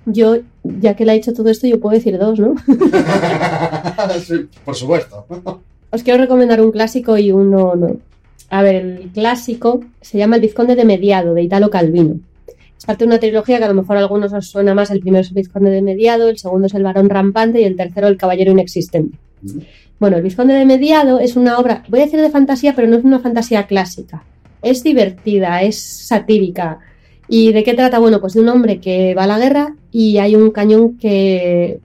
Yo, 0.06 0.38
ya 0.64 0.96
que 0.96 1.06
le 1.06 1.12
ha 1.12 1.16
dicho 1.16 1.34
todo 1.34 1.50
esto, 1.50 1.68
yo 1.68 1.80
puedo 1.80 1.96
decir 1.96 2.18
dos, 2.18 2.40
¿no? 2.40 2.56
Sí, 4.26 4.48
por 4.66 4.76
supuesto. 4.76 5.26
Os 5.92 6.04
quiero 6.04 6.20
recomendar 6.20 6.60
un 6.62 6.72
clásico 6.72 7.18
y 7.18 7.32
uno 7.32 7.76
no. 7.76 7.98
A 8.50 8.64
ver, 8.64 8.76
el 8.76 9.12
clásico 9.14 9.82
se 10.02 10.18
llama 10.18 10.38
El 10.38 10.42
Vizconde 10.42 10.76
de 10.76 10.86
Mediado, 10.86 11.34
de 11.34 11.44
Italo 11.44 11.70
Calvino. 11.70 12.16
Es 12.82 12.86
parte 12.88 13.04
de 13.04 13.10
una 13.10 13.20
trilogía 13.20 13.60
que 13.60 13.66
a 13.66 13.68
lo 13.68 13.76
mejor 13.76 13.98
a 13.98 14.00
algunos 14.00 14.34
os 14.34 14.48
suena 14.48 14.74
más. 14.74 14.90
El 14.90 15.02
primero 15.02 15.22
es 15.22 15.28
El 15.28 15.36
Vizconde 15.36 15.70
de 15.70 15.84
Mediado, 15.84 16.30
el 16.30 16.40
segundo 16.40 16.66
es 16.66 16.74
El 16.74 16.82
Varón 16.82 17.12
Rampante 17.12 17.62
y 17.62 17.64
el 17.64 17.76
tercero 17.76 18.08
El 18.08 18.18
Caballero 18.18 18.54
Inexistente. 18.54 19.20
Bueno, 20.00 20.18
El 20.18 20.24
Vizconde 20.24 20.56
de 20.56 20.66
Mediado 20.66 21.20
es 21.20 21.36
una 21.36 21.60
obra, 21.60 21.84
voy 21.90 22.00
a 22.00 22.06
decir 22.06 22.20
de 22.20 22.32
fantasía, 22.32 22.74
pero 22.76 22.88
no 22.88 22.98
es 22.98 23.04
una 23.04 23.20
fantasía 23.20 23.68
clásica. 23.68 24.24
Es 24.64 24.84
divertida, 24.84 25.62
es 25.62 25.80
satírica. 25.80 26.80
¿Y 27.28 27.54
de 27.54 27.64
qué 27.64 27.76
trata? 27.76 28.00
Bueno, 28.00 28.20
pues 28.20 28.34
de 28.34 28.40
un 28.40 28.50
hombre 28.50 28.80
que 28.80 29.14
va 29.14 29.26
a 29.26 29.28
la 29.28 29.38
guerra 29.38 29.76
y 29.92 30.18
hay 30.18 30.36
un 30.36 30.50
cañón 30.50 30.98
que 30.98 31.82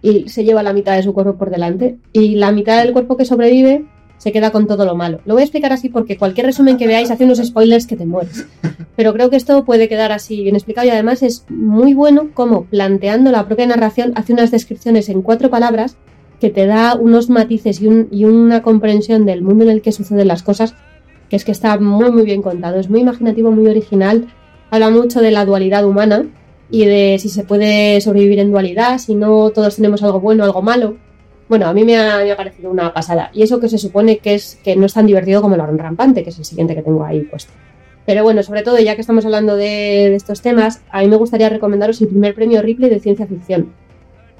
y 0.00 0.30
se 0.30 0.44
lleva 0.44 0.62
la 0.62 0.72
mitad 0.72 0.96
de 0.96 1.02
su 1.02 1.12
cuerpo 1.12 1.36
por 1.36 1.50
delante 1.50 1.98
y 2.14 2.36
la 2.36 2.52
mitad 2.52 2.82
del 2.82 2.94
cuerpo 2.94 3.18
que 3.18 3.26
sobrevive 3.26 3.84
se 4.18 4.32
queda 4.32 4.50
con 4.50 4.66
todo 4.66 4.84
lo 4.84 4.94
malo. 4.94 5.20
Lo 5.24 5.34
voy 5.34 5.42
a 5.42 5.44
explicar 5.44 5.72
así 5.72 5.88
porque 5.88 6.18
cualquier 6.18 6.46
resumen 6.46 6.76
que 6.76 6.86
veáis 6.86 7.10
hace 7.10 7.24
unos 7.24 7.38
spoilers 7.38 7.86
que 7.86 7.96
te 7.96 8.04
mueres. 8.04 8.46
Pero 8.96 9.12
creo 9.12 9.30
que 9.30 9.36
esto 9.36 9.64
puede 9.64 9.88
quedar 9.88 10.12
así 10.12 10.42
bien 10.42 10.56
explicado 10.56 10.86
y 10.86 10.90
además 10.90 11.22
es 11.22 11.44
muy 11.48 11.94
bueno 11.94 12.30
como 12.34 12.64
planteando 12.64 13.30
la 13.30 13.46
propia 13.46 13.66
narración 13.66 14.12
hace 14.16 14.32
unas 14.32 14.50
descripciones 14.50 15.08
en 15.08 15.22
cuatro 15.22 15.50
palabras 15.50 15.96
que 16.40 16.50
te 16.50 16.66
da 16.66 16.94
unos 16.94 17.30
matices 17.30 17.80
y, 17.80 17.88
y 18.10 18.24
una 18.24 18.62
comprensión 18.62 19.24
del 19.24 19.42
mundo 19.42 19.64
en 19.64 19.70
el 19.70 19.82
que 19.82 19.92
suceden 19.92 20.28
las 20.28 20.42
cosas 20.42 20.74
que 21.28 21.36
es 21.36 21.44
que 21.44 21.52
está 21.52 21.78
muy 21.78 22.10
muy 22.10 22.22
bien 22.22 22.42
contado, 22.42 22.80
es 22.80 22.88
muy 22.88 23.00
imaginativo, 23.00 23.50
muy 23.50 23.66
original, 23.66 24.28
habla 24.70 24.90
mucho 24.90 25.20
de 25.20 25.30
la 25.30 25.44
dualidad 25.44 25.84
humana 25.84 26.26
y 26.70 26.84
de 26.84 27.18
si 27.18 27.28
se 27.28 27.44
puede 27.44 28.00
sobrevivir 28.00 28.38
en 28.38 28.50
dualidad, 28.50 28.98
si 28.98 29.14
no 29.14 29.50
todos 29.50 29.76
tenemos 29.76 30.02
algo 30.02 30.20
bueno, 30.20 30.44
algo 30.44 30.62
malo. 30.62 30.96
Bueno, 31.48 31.66
a 31.66 31.72
mí 31.72 31.84
me 31.84 31.96
ha, 31.96 32.36
parecido 32.36 32.70
una 32.70 32.92
pasada. 32.92 33.30
Y 33.32 33.42
eso 33.42 33.58
que 33.58 33.68
se 33.68 33.78
supone 33.78 34.18
que 34.18 34.34
es 34.34 34.58
que 34.62 34.76
no 34.76 34.86
es 34.86 34.92
tan 34.92 35.06
divertido 35.06 35.40
como 35.40 35.54
el 35.54 35.60
ron 35.62 35.78
rampante, 35.78 36.22
que 36.22 36.30
es 36.30 36.38
el 36.38 36.44
siguiente 36.44 36.74
que 36.74 36.82
tengo 36.82 37.04
ahí 37.04 37.22
puesto. 37.22 37.52
Pero 38.04 38.22
bueno, 38.22 38.42
sobre 38.42 38.62
todo, 38.62 38.78
ya 38.78 38.94
que 38.94 39.00
estamos 39.00 39.24
hablando 39.24 39.56
de, 39.56 40.14
estos 40.14 40.40
temas, 40.40 40.80
a 40.90 41.00
mí 41.00 41.08
me 41.08 41.16
gustaría 41.16 41.48
recomendaros 41.48 42.00
el 42.00 42.08
primer 42.08 42.34
premio 42.34 42.62
Ripley 42.62 42.90
de 42.90 43.00
ciencia 43.00 43.26
ficción. 43.26 43.72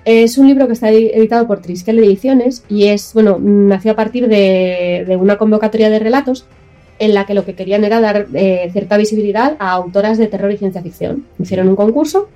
Es 0.04 0.38
un 0.38 0.46
libro 0.46 0.66
que 0.66 0.72
está 0.72 0.90
editado 0.90 1.46
por 1.46 1.60
Triskel 1.60 1.98
Ediciones 1.98 2.64
y 2.68 2.86
es, 2.86 3.12
bueno, 3.12 3.38
nació 3.38 3.92
a 3.92 3.96
partir 3.96 4.28
de, 4.28 5.16
una 5.20 5.36
convocatoria 5.36 5.90
de 5.90 5.98
relatos 5.98 6.46
en 6.98 7.14
la 7.14 7.26
que 7.26 7.34
lo 7.34 7.44
que 7.44 7.54
querían 7.54 7.84
era 7.84 8.00
dar 8.00 8.26
eh, 8.32 8.68
cierta 8.72 8.96
visibilidad 8.96 9.56
a 9.58 9.72
autoras 9.72 10.18
de 10.18 10.28
terror 10.28 10.50
y 10.50 10.56
ciencia 10.56 10.82
ficción. 10.82 11.26
Hicieron 11.38 11.68
un 11.68 11.76
concurso 11.76 12.28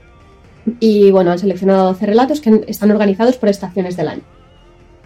y, 0.80 1.10
bueno, 1.10 1.30
han 1.30 1.38
seleccionado 1.38 1.86
12 1.86 2.06
relatos 2.06 2.40
que 2.40 2.64
están 2.66 2.90
organizados 2.90 3.36
por 3.36 3.48
estaciones 3.48 3.96
del 3.96 4.08
año. 4.08 4.22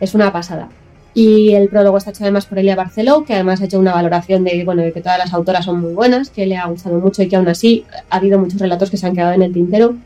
Es 0.00 0.14
una 0.14 0.32
pasada. 0.32 0.68
Y 1.14 1.54
el 1.54 1.68
prólogo 1.68 1.96
está 1.96 2.10
hecho 2.10 2.24
además 2.24 2.44
por 2.44 2.58
Elia 2.58 2.76
Barceló, 2.76 3.24
que 3.24 3.32
además 3.32 3.60
ha 3.60 3.64
hecho 3.64 3.78
una 3.78 3.94
valoración 3.94 4.44
de, 4.44 4.64
bueno, 4.64 4.82
de 4.82 4.92
que 4.92 5.00
todas 5.00 5.18
las 5.18 5.32
autoras 5.32 5.64
son 5.64 5.80
muy 5.80 5.94
buenas, 5.94 6.28
que 6.28 6.44
le 6.44 6.58
ha 6.58 6.66
gustado 6.66 6.98
mucho 6.98 7.22
y 7.22 7.28
que 7.28 7.36
aún 7.36 7.48
así 7.48 7.84
ha 8.10 8.16
habido 8.16 8.38
muchos 8.38 8.60
relatos 8.60 8.90
que 8.90 8.98
se 8.98 9.06
han 9.06 9.14
quedado 9.14 9.32
en 9.32 9.42
el 9.42 9.52
tintero. 9.54 9.96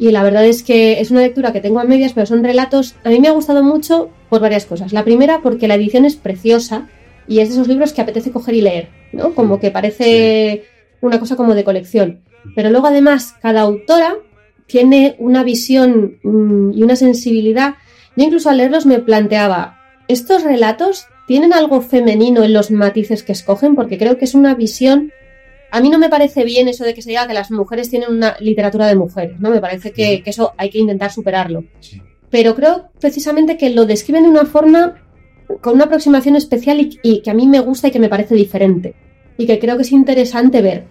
Y 0.00 0.10
la 0.10 0.22
verdad 0.22 0.44
es 0.44 0.62
que 0.62 1.00
es 1.00 1.10
una 1.10 1.20
lectura 1.20 1.52
que 1.52 1.60
tengo 1.60 1.80
a 1.80 1.84
medias, 1.84 2.12
pero 2.12 2.26
son 2.26 2.42
relatos. 2.42 2.96
A 3.04 3.08
mí 3.10 3.20
me 3.20 3.28
ha 3.28 3.32
gustado 3.32 3.62
mucho 3.62 4.10
por 4.28 4.40
varias 4.40 4.64
cosas. 4.64 4.92
La 4.92 5.04
primera, 5.04 5.40
porque 5.42 5.68
la 5.68 5.74
edición 5.74 6.04
es 6.04 6.16
preciosa 6.16 6.88
y 7.26 7.40
es 7.40 7.48
de 7.48 7.54
esos 7.54 7.68
libros 7.68 7.92
que 7.92 8.00
apetece 8.00 8.30
coger 8.30 8.54
y 8.54 8.60
leer, 8.60 8.88
¿no? 9.12 9.34
Como 9.34 9.60
que 9.60 9.70
parece 9.70 10.64
una 11.00 11.20
cosa 11.20 11.36
como 11.36 11.54
de 11.54 11.64
colección. 11.64 12.20
Pero 12.54 12.70
luego, 12.70 12.86
además, 12.86 13.34
cada 13.40 13.60
autora 13.60 14.16
tiene 14.66 15.16
una 15.18 15.42
visión 15.42 16.18
mm, 16.22 16.72
y 16.72 16.82
una 16.82 16.96
sensibilidad. 16.96 17.74
Yo 18.18 18.24
incluso 18.24 18.50
al 18.50 18.56
leerlos 18.56 18.84
me 18.84 18.98
planteaba, 18.98 19.78
estos 20.08 20.42
relatos 20.42 21.06
tienen 21.28 21.52
algo 21.52 21.80
femenino 21.82 22.42
en 22.42 22.52
los 22.52 22.72
matices 22.72 23.22
que 23.22 23.30
escogen, 23.30 23.76
porque 23.76 23.96
creo 23.96 24.18
que 24.18 24.24
es 24.24 24.34
una 24.34 24.56
visión. 24.56 25.12
A 25.70 25.80
mí 25.80 25.88
no 25.88 26.00
me 26.00 26.08
parece 26.08 26.42
bien 26.42 26.66
eso 26.66 26.82
de 26.82 26.94
que 26.94 27.02
se 27.02 27.10
diga 27.10 27.28
que 27.28 27.32
las 27.32 27.52
mujeres 27.52 27.90
tienen 27.90 28.10
una 28.10 28.36
literatura 28.40 28.88
de 28.88 28.96
mujeres, 28.96 29.38
¿no? 29.38 29.50
Me 29.50 29.60
parece 29.60 29.92
que, 29.92 30.24
eso 30.26 30.52
hay 30.56 30.68
que 30.68 30.80
intentar 30.80 31.12
superarlo. 31.12 31.62
Pero 32.28 32.56
creo 32.56 32.90
precisamente 32.98 33.56
que 33.56 33.70
lo 33.70 33.86
describen 33.86 34.24
de 34.24 34.30
una 34.30 34.46
forma 34.46 34.96
con 35.60 35.74
una 35.74 35.84
aproximación 35.84 36.34
especial 36.34 36.80
y, 36.80 37.20
que 37.20 37.30
a 37.30 37.34
mí 37.34 37.46
me 37.46 37.60
gusta 37.60 37.86
y 37.86 37.92
que 37.92 38.00
me 38.00 38.08
parece 38.08 38.34
diferente. 38.34 38.96
Y 39.36 39.46
que 39.46 39.60
creo 39.60 39.76
que 39.76 39.82
es 39.82 39.92
interesante 39.92 40.60
ver. 40.60 40.86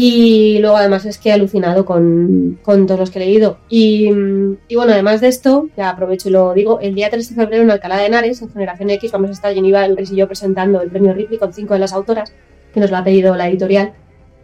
Y 0.00 0.60
luego 0.60 0.76
además 0.76 1.04
es 1.06 1.18
que 1.18 1.30
he 1.30 1.32
alucinado 1.32 1.84
con, 1.84 2.60
todos 2.64 3.00
los 3.00 3.10
que 3.10 3.18
he 3.18 3.26
leído. 3.26 3.58
Y, 3.68 4.08
bueno, 4.12 4.92
además 4.92 5.20
de 5.20 5.26
esto, 5.26 5.70
ya 5.76 5.90
aprovecho 5.90 6.28
y 6.28 6.30
lo 6.30 6.54
digo, 6.54 6.78
el 6.78 6.94
día 6.94 7.10
3 7.10 7.30
de 7.30 7.34
febrero 7.34 7.64
en 7.64 7.70
Alcalá 7.72 7.96
de 7.96 8.06
Henares, 8.06 8.40
en 8.40 8.48
Generación 8.48 8.90
X, 8.90 9.10
vamos 9.10 9.30
a 9.30 9.32
estar 9.32 9.52
Geneva, 9.52 9.84
el 9.84 9.98
y 9.98 10.14
yo 10.14 10.28
presentando 10.28 10.80
el 10.82 10.88
premio 10.88 11.14
Ripley 11.14 11.40
con 11.40 11.52
cinco 11.52 11.74
de 11.74 11.80
las 11.80 11.92
autoras, 11.92 12.32
que 12.72 12.78
nos 12.78 12.92
lo 12.92 12.96
ha 12.96 13.02
pedido 13.02 13.34
la 13.34 13.48
editorial. 13.48 13.92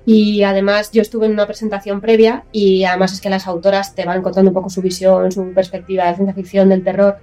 Y 0.05 0.43
además 0.43 0.91
yo 0.91 1.03
estuve 1.03 1.27
en 1.27 1.35
una 1.35 1.47
presentación 1.47 2.01
previa 2.01 2.47
y 2.51 2.83
además 2.83 3.13
es 3.13 3.21
que 3.21 3.31
las 3.31 3.47
autoras 3.47 3.95
te 3.95 4.05
van 4.05 4.23
contando 4.23 4.51
un 4.51 4.55
poco 4.55 4.71
su 4.71 4.83
visión, 4.83 5.31
su 5.31 5.53
perspectiva 5.53 6.09
de 6.09 6.17
ciencia 6.17 6.35
ficción, 6.35 6.69
del 6.69 6.83
terror. 6.83 7.19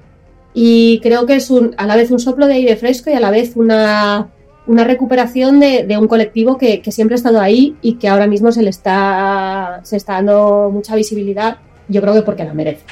Y 0.53 1.01
creo 1.01 1.25
que 1.25 1.36
es 1.36 1.49
un, 1.49 1.75
a 1.77 1.86
la 1.86 1.97
vez 1.97 2.11
un 2.11 2.19
soplo 2.19 2.47
de 2.47 2.53
aire 2.53 2.77
fresco 2.77 3.09
y 3.09 3.13
a 3.13 3.19
la 3.19 3.29
vez 3.29 3.57
una 3.57 4.29
una 4.72 4.86
recuperación 4.86 5.59
de, 5.59 5.97
un 5.99 6.07
colectivo 6.07 6.57
que, 6.57 6.82
siempre 6.91 7.15
ha 7.15 7.17
estado 7.17 7.41
ahí 7.41 7.76
y 7.82 7.95
que 7.95 8.07
ahora 8.07 8.26
mismo 8.26 8.53
se 8.53 8.61
le 8.61 8.69
está, 8.69 9.82
se 9.84 9.97
está 9.97 10.13
dando 10.13 10.69
mucha 10.72 10.95
visibilidad, 10.95 11.57
yo 11.89 11.99
creo 12.01 12.13
que 12.13 12.22
porque 12.22 12.45
la 12.45 12.53
merece. 12.53 12.86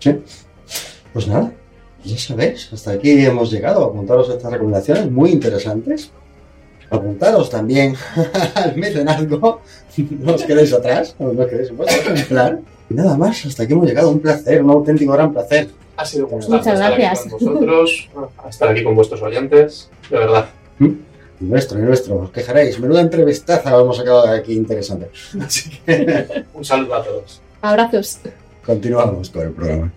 Sí. 0.00 0.16
Pues 1.12 1.28
nada, 1.28 1.52
ya 2.04 2.18
sabéis, 2.18 2.68
hasta 2.72 2.90
aquí 2.90 3.12
hemos 3.24 3.52
llegado. 3.52 3.84
Apuntaros 3.84 4.28
estas 4.28 4.50
recomendaciones 4.50 5.08
muy 5.08 5.30
interesantes. 5.30 6.10
Apuntaros 6.90 7.48
también 7.48 7.94
al 8.54 8.76
mecenazgo. 8.76 9.60
No 10.18 10.34
os 10.34 10.42
quedéis 10.42 10.72
atrás, 10.72 11.14
no 11.20 11.28
os 11.28 11.46
quedéis 11.48 11.70
en 11.70 12.26
plan. 12.26 12.60
Nada 12.88 13.16
más, 13.16 13.46
hasta 13.46 13.62
aquí 13.62 13.72
hemos 13.72 13.86
llegado. 13.86 14.10
Un 14.10 14.18
placer, 14.18 14.64
un 14.64 14.70
auténtico 14.70 15.12
gran 15.12 15.32
placer. 15.32 15.68
Ha 16.00 16.04
sido 16.06 16.28
un 16.28 16.30
gusto 16.30 16.56
estar 16.56 16.92
aquí 16.92 17.02
con 17.18 17.30
vosotros, 17.30 18.08
estar 18.48 18.68
aquí 18.70 18.82
con 18.82 18.94
vuestros 18.94 19.20
oyentes, 19.20 19.90
de 20.08 20.18
verdad. 20.18 20.46
¿Mm? 20.78 20.92
Nuestro, 21.40 21.78
nuestro, 21.78 22.16
os 22.20 22.30
quejaréis. 22.30 22.80
Menuda 22.80 23.02
entrevistaza 23.02 23.78
hemos 23.78 23.98
sacado 23.98 24.26
aquí 24.28 24.54
interesante. 24.54 25.10
Así 25.38 25.68
que... 25.68 26.44
un 26.54 26.64
saludo 26.64 26.94
a 26.94 27.04
todos. 27.04 27.42
Abrazos. 27.60 28.18
Continuamos 28.64 29.28
con 29.28 29.42
el 29.42 29.52
programa. 29.52 29.92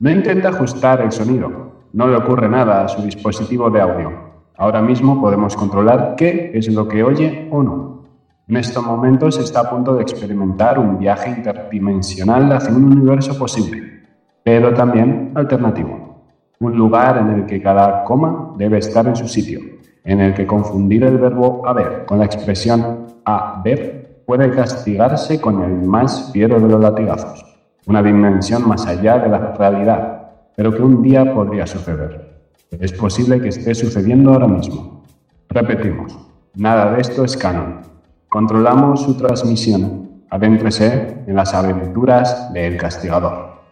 No 0.00 0.08
intenta 0.08 0.48
ajustar 0.48 1.02
el 1.02 1.12
sonido, 1.12 1.50
no 1.92 2.08
le 2.08 2.16
ocurre 2.16 2.48
nada 2.48 2.82
a 2.82 2.88
su 2.88 3.02
dispositivo 3.02 3.68
de 3.68 3.82
audio. 3.82 4.10
Ahora 4.56 4.80
mismo 4.80 5.20
podemos 5.20 5.54
controlar 5.54 6.14
qué 6.16 6.52
es 6.54 6.72
lo 6.72 6.88
que 6.88 7.04
oye 7.04 7.50
o 7.50 7.62
no. 7.62 8.04
En 8.48 8.56
estos 8.56 8.82
momentos 8.82 9.36
está 9.36 9.60
a 9.60 9.68
punto 9.68 9.94
de 9.94 10.00
experimentar 10.00 10.78
un 10.78 10.98
viaje 10.98 11.28
interdimensional 11.28 12.50
hacia 12.50 12.74
un 12.74 12.84
universo 12.84 13.36
posible, 13.36 14.00
pero 14.42 14.72
también 14.72 15.32
alternativo. 15.34 16.24
Un 16.60 16.78
lugar 16.78 17.18
en 17.18 17.32
el 17.32 17.44
que 17.44 17.60
cada 17.60 18.02
coma 18.04 18.54
debe 18.56 18.78
estar 18.78 19.06
en 19.06 19.16
su 19.16 19.28
sitio, 19.28 19.60
en 20.02 20.20
el 20.22 20.32
que 20.32 20.46
confundir 20.46 21.04
el 21.04 21.18
verbo 21.18 21.60
haber 21.68 22.06
con 22.06 22.20
la 22.20 22.24
expresión 22.24 23.04
haber 23.26 24.22
puede 24.24 24.50
castigarse 24.50 25.38
con 25.38 25.62
el 25.62 25.82
más 25.82 26.32
fiero 26.32 26.58
de 26.58 26.68
los 26.70 26.80
latigazos 26.80 27.49
una 27.86 28.02
dimensión 28.02 28.68
más 28.68 28.86
allá 28.86 29.18
de 29.18 29.28
la 29.28 29.52
realidad, 29.52 30.30
pero 30.56 30.72
que 30.74 30.82
un 30.82 31.02
día 31.02 31.32
podría 31.32 31.66
suceder. 31.66 32.30
Es 32.70 32.92
posible 32.92 33.40
que 33.40 33.48
esté 33.48 33.74
sucediendo 33.74 34.32
ahora 34.32 34.46
mismo. 34.46 35.04
Repetimos, 35.48 36.16
nada 36.54 36.92
de 36.92 37.00
esto 37.00 37.24
es 37.24 37.36
canon. 37.36 37.80
Controlamos 38.28 39.02
su 39.02 39.16
transmisión. 39.16 40.22
Adéntrese 40.30 41.24
en 41.26 41.34
las 41.34 41.52
aventuras 41.54 42.52
del 42.52 42.76
castigador. 42.76 43.62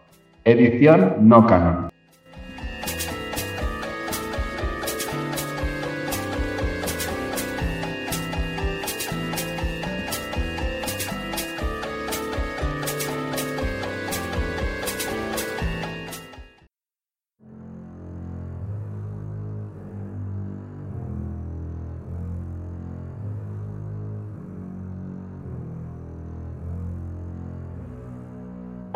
Edición 0.43 1.15
no 1.21 1.47
canon. 1.47 1.89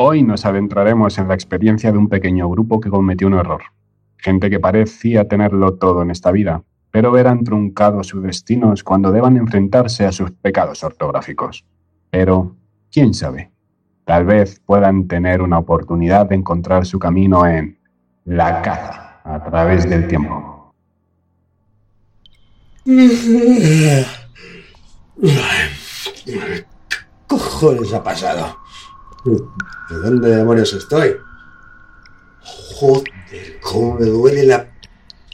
Hoy 0.05 0.21
nos 0.21 0.45
adentraremos 0.45 1.17
en 1.17 1.29
la 1.29 1.33
experiencia 1.33 1.89
de 1.89 1.97
un 1.97 2.09
pequeño 2.09 2.49
grupo 2.49 2.81
que 2.81 2.89
cometió 2.89 3.25
un 3.25 3.35
error. 3.35 3.61
Gente 4.17 4.49
que 4.49 4.59
parecía 4.59 5.29
tenerlo 5.29 5.75
todo 5.75 6.01
en 6.01 6.11
esta 6.11 6.29
vida, 6.29 6.61
pero 6.91 7.09
verán 7.09 7.45
truncados 7.45 8.07
sus 8.07 8.21
destinos 8.21 8.83
cuando 8.83 9.13
deban 9.13 9.37
enfrentarse 9.37 10.05
a 10.05 10.11
sus 10.11 10.31
pecados 10.31 10.83
ortográficos. 10.83 11.63
Pero, 12.09 12.57
quién 12.91 13.13
sabe, 13.13 13.51
tal 14.03 14.25
vez 14.25 14.59
puedan 14.59 15.07
tener 15.07 15.41
una 15.41 15.59
oportunidad 15.59 16.25
de 16.25 16.35
encontrar 16.35 16.85
su 16.85 16.99
camino 16.99 17.47
en 17.47 17.79
la 18.25 18.61
caza 18.61 19.21
a 19.23 19.41
través 19.41 19.89
del 19.89 20.05
tiempo. 20.09 20.73
¿Qué 22.83 24.05
cojones 27.25 27.93
ha 27.93 28.03
pasado? 28.03 28.62
¿De 29.25 29.95
dónde 29.97 30.35
demonios 30.35 30.73
estoy? 30.73 31.15
Joder, 32.41 33.59
cómo 33.61 33.95
me 33.95 34.05
duele 34.05 34.43
la 34.45 34.67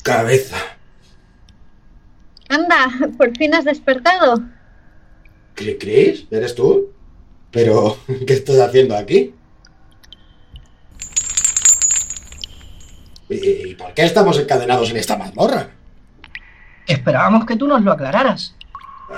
cabeza. 0.03 0.57
Anda, 2.49 2.87
por 3.17 3.35
fin 3.37 3.53
has 3.55 3.65
despertado. 3.65 4.41
¿Cre- 5.55 5.77
¿Chris? 5.79 6.25
¿Eres 6.31 6.55
tú? 6.55 6.91
Pero, 7.51 7.97
¿qué 8.27 8.33
estás 8.33 8.59
haciendo 8.59 8.95
aquí? 8.95 9.33
¿Y 13.29 13.69
y 13.69 13.75
por 13.75 13.93
qué 13.93 14.03
estamos 14.05 14.37
encadenados 14.39 14.89
en 14.89 14.97
esta 14.97 15.17
mazmorra? 15.17 15.69
Esperábamos 16.87 17.45
que 17.45 17.55
tú 17.55 17.67
nos 17.67 17.81
lo 17.83 17.91
aclararas. 17.91 18.55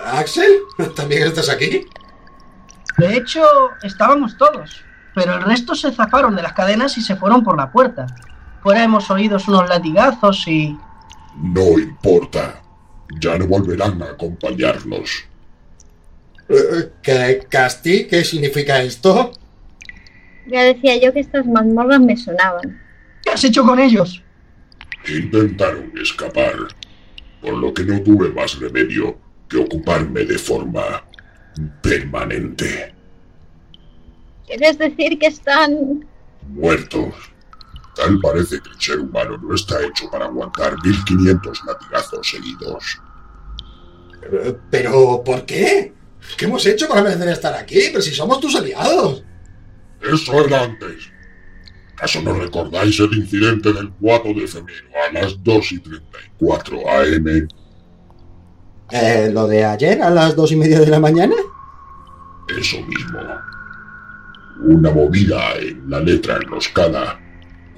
¿Axel? 0.06 0.52
¿También 0.96 1.24
estás 1.24 1.50
aquí? 1.50 1.86
De 2.98 3.16
hecho, 3.16 3.42
estábamos 3.84 4.38
todos, 4.38 4.84
pero 5.16 5.36
el 5.36 5.42
resto 5.44 5.76
se 5.76 5.92
zafaron 5.92 6.36
de 6.36 6.42
las 6.42 6.54
cadenas 6.54 6.98
y 6.98 7.02
se 7.02 7.16
fueron 7.16 7.44
por 7.44 7.58
la 7.58 7.72
puerta. 7.72 8.08
Fuera 8.62 8.84
hemos 8.84 9.10
oído 9.10 9.38
unos 9.48 9.70
latigazos 9.70 10.48
y... 10.48 10.78
No 11.36 11.80
importa. 11.80 12.62
Ya 13.20 13.38
no 13.38 13.48
volverán 13.48 14.02
a 14.02 14.12
acompañarnos. 14.12 15.26
Eh, 16.48 16.92
¿Qué, 17.02 17.46
Casti? 17.50 18.06
¿Qué 18.08 18.24
significa 18.24 18.82
esto? 18.82 19.32
Ya 20.48 20.64
decía 20.64 20.98
yo 20.98 21.14
que 21.14 21.22
estas 21.22 21.46
mazmorras 21.46 22.00
me 22.00 22.16
sonaban. 22.18 22.82
¿Qué 23.24 23.32
has 23.32 23.44
hecho 23.44 23.64
con 23.64 23.80
ellos? 23.80 24.22
Intentaron 25.08 25.92
escapar, 26.00 26.56
por 27.42 27.54
lo 27.54 27.74
que 27.74 27.84
no 27.84 28.02
tuve 28.02 28.30
más 28.30 28.60
remedio 28.60 29.18
que 29.48 29.58
ocuparme 29.58 30.26
de 30.26 30.38
forma 30.38 31.04
permanente. 31.82 32.94
¿Quieres 34.46 34.78
decir 34.78 35.18
que 35.20 35.28
están... 35.28 36.06
Muertos. 36.48 37.14
Tal 37.96 38.20
parece 38.20 38.60
que 38.62 38.70
el 38.70 38.82
ser 38.82 39.00
humano 39.00 39.38
no 39.38 39.54
está 39.54 39.82
hecho 39.86 40.10
para 40.10 40.26
aguantar 40.26 40.76
1500 40.84 41.62
latigazos 41.66 42.30
seguidos. 42.30 43.02
Eh, 44.32 44.58
¿Pero 44.70 45.24
por 45.24 45.46
qué? 45.46 45.94
¿Qué 46.38 46.46
hemos 46.46 46.66
hecho 46.66 46.88
para 46.88 47.02
merecer 47.02 47.30
estar 47.30 47.54
aquí? 47.54 47.80
Pero 47.92 48.02
si 48.02 48.12
somos 48.12 48.40
tus 48.40 48.56
aliados. 48.56 49.24
Eso 50.02 50.46
era 50.46 50.64
antes. 50.64 51.12
¿Acaso 51.94 52.22
no 52.22 52.34
recordáis 52.34 53.00
el 53.00 53.14
incidente 53.14 53.72
del 53.74 53.92
4 54.02 54.34
de 54.34 54.48
febrero 54.48 54.88
a 55.08 55.14
las 55.14 55.44
2 55.44 55.72
y 55.74 55.80
34 55.80 56.90
am? 56.90 57.48
Eh, 58.92 59.30
¿Lo 59.32 59.48
de 59.48 59.64
ayer 59.64 60.02
a 60.02 60.10
las 60.10 60.36
dos 60.36 60.52
y 60.52 60.56
media 60.58 60.80
de 60.80 60.88
la 60.88 61.00
mañana? 61.00 61.36
Eso 62.60 62.78
mismo. 62.82 63.20
Una 64.64 64.92
movida 64.92 65.54
en 65.60 65.90
la 65.90 66.00
letra 66.00 66.36
enroscada. 66.36 67.20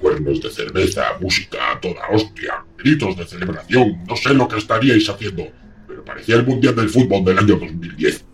Cuernos 0.00 0.42
de 0.42 0.50
cerveza, 0.50 1.02
música 1.20 1.72
a 1.72 1.80
toda 1.80 2.08
hostia, 2.12 2.64
gritos 2.76 3.16
de 3.16 3.24
celebración. 3.24 4.04
No 4.06 4.16
sé 4.16 4.34
lo 4.34 4.46
que 4.48 4.58
estaríais 4.58 5.08
haciendo, 5.08 5.44
pero 5.86 6.04
parecía 6.04 6.34
el 6.34 6.46
Mundial 6.46 6.76
del 6.76 6.90
Fútbol 6.90 7.24
del 7.24 7.38
año 7.38 7.56
2010. 7.56 8.24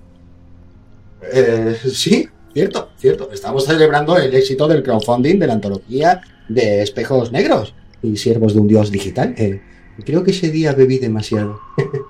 Eh, 1.33 1.76
sí, 1.93 2.28
cierto, 2.53 2.91
cierto. 2.97 3.31
Estamos 3.31 3.66
celebrando 3.66 4.16
el 4.16 4.35
éxito 4.35 4.66
del 4.66 4.83
crowdfunding 4.83 5.39
de 5.39 5.47
la 5.47 5.53
antología 5.53 6.22
de 6.49 6.83
espejos 6.83 7.31
negros 7.31 7.74
y 8.03 8.16
siervos 8.16 8.55
de 8.55 8.61
un 8.61 8.68
dios 8.68 8.91
digital. 8.91 9.35
Eh, 9.37 9.61
creo 10.05 10.24
que 10.24 10.33
ese 10.33 10.51
día 10.51 10.72
bebí 10.72 10.99
demasiado. 10.99 11.61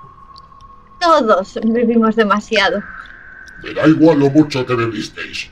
Todos 1.01 1.59
bebimos 1.65 2.15
demasiado. 2.15 2.83
Me 3.63 3.73
da 3.73 3.87
igual 3.87 4.19
lo 4.19 4.31
mucho 4.31 4.65
que 4.65 4.75
bebisteis. 4.75 5.51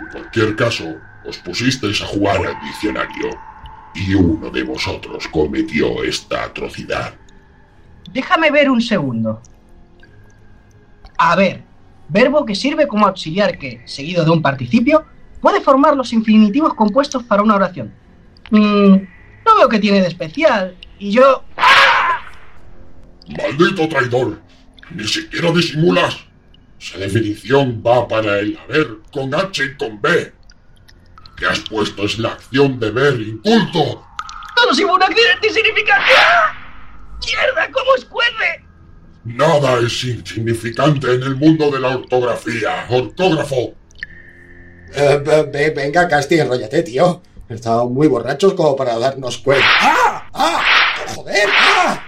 En 0.00 0.06
cualquier 0.08 0.56
caso, 0.56 0.96
os 1.24 1.38
pusisteis 1.38 2.02
a 2.02 2.06
jugar 2.06 2.44
al 2.44 2.60
diccionario. 2.60 3.30
Y 3.94 4.14
uno 4.14 4.50
de 4.50 4.62
vosotros 4.64 5.26
cometió 5.28 6.02
esta 6.02 6.44
atrocidad. 6.44 7.14
Déjame 8.12 8.50
ver 8.50 8.70
un 8.70 8.80
segundo. 8.80 9.40
A 11.16 11.36
ver, 11.36 11.62
verbo 12.08 12.44
que 12.44 12.54
sirve 12.54 12.86
como 12.86 13.06
auxiliar 13.06 13.58
que, 13.58 13.82
seguido 13.86 14.24
de 14.24 14.30
un 14.30 14.42
participio, 14.42 15.04
puede 15.40 15.60
formar 15.60 15.96
los 15.96 16.12
infinitivos 16.12 16.74
compuestos 16.74 17.22
para 17.24 17.42
una 17.42 17.56
oración. 17.56 17.92
Mm, 18.50 18.94
no 19.46 19.56
veo 19.58 19.68
que 19.68 19.78
tiene 19.78 20.00
de 20.00 20.08
especial. 20.08 20.76
Y 20.98 21.12
yo... 21.12 21.44
¡Maldito 23.36 23.88
traidor! 23.88 24.47
¡Ni 24.90 25.06
siquiera 25.06 25.50
disimulas! 25.52 26.16
Esa 26.80 26.98
definición 26.98 27.82
va 27.84 28.06
para 28.06 28.38
el 28.38 28.56
haber 28.58 28.88
con 29.12 29.34
H 29.34 29.64
y 29.64 29.76
con 29.76 30.00
B. 30.00 30.32
Lo 31.26 31.34
que 31.36 31.46
has 31.46 31.60
puesto 31.60 32.04
es 32.04 32.18
la 32.18 32.30
acción 32.30 32.78
de 32.78 32.90
ver 32.90 33.20
inculto. 33.20 34.04
Todo 34.56 34.74
sin 34.74 34.88
un 34.88 35.02
accidente 35.02 35.48
insignificante. 35.48 36.12
¡Ah! 36.16 36.52
¡Mierda! 37.26 37.70
¿Cómo 37.72 37.94
escuece? 37.96 38.64
Nada 39.24 39.78
es 39.80 40.04
insignificante 40.04 41.12
en 41.14 41.22
el 41.22 41.36
mundo 41.36 41.70
de 41.70 41.80
la 41.80 41.88
ortografía. 41.96 42.86
Ortógrafo. 42.88 43.74
Eh, 44.94 45.20
ve- 45.24 45.42
ve- 45.52 45.70
venga, 45.76 46.08
Casti, 46.08 46.38
enróllate, 46.40 46.82
tío. 46.82 47.22
Estamos 47.48 47.90
muy 47.90 48.06
borrachos 48.06 48.54
como 48.54 48.74
para 48.76 48.98
darnos 48.98 49.38
cuenta. 49.38 49.66
¡Ah! 49.80 50.28
¡Ah! 50.32 50.62
¡Joder! 51.14 51.48
¡Ah! 51.52 52.02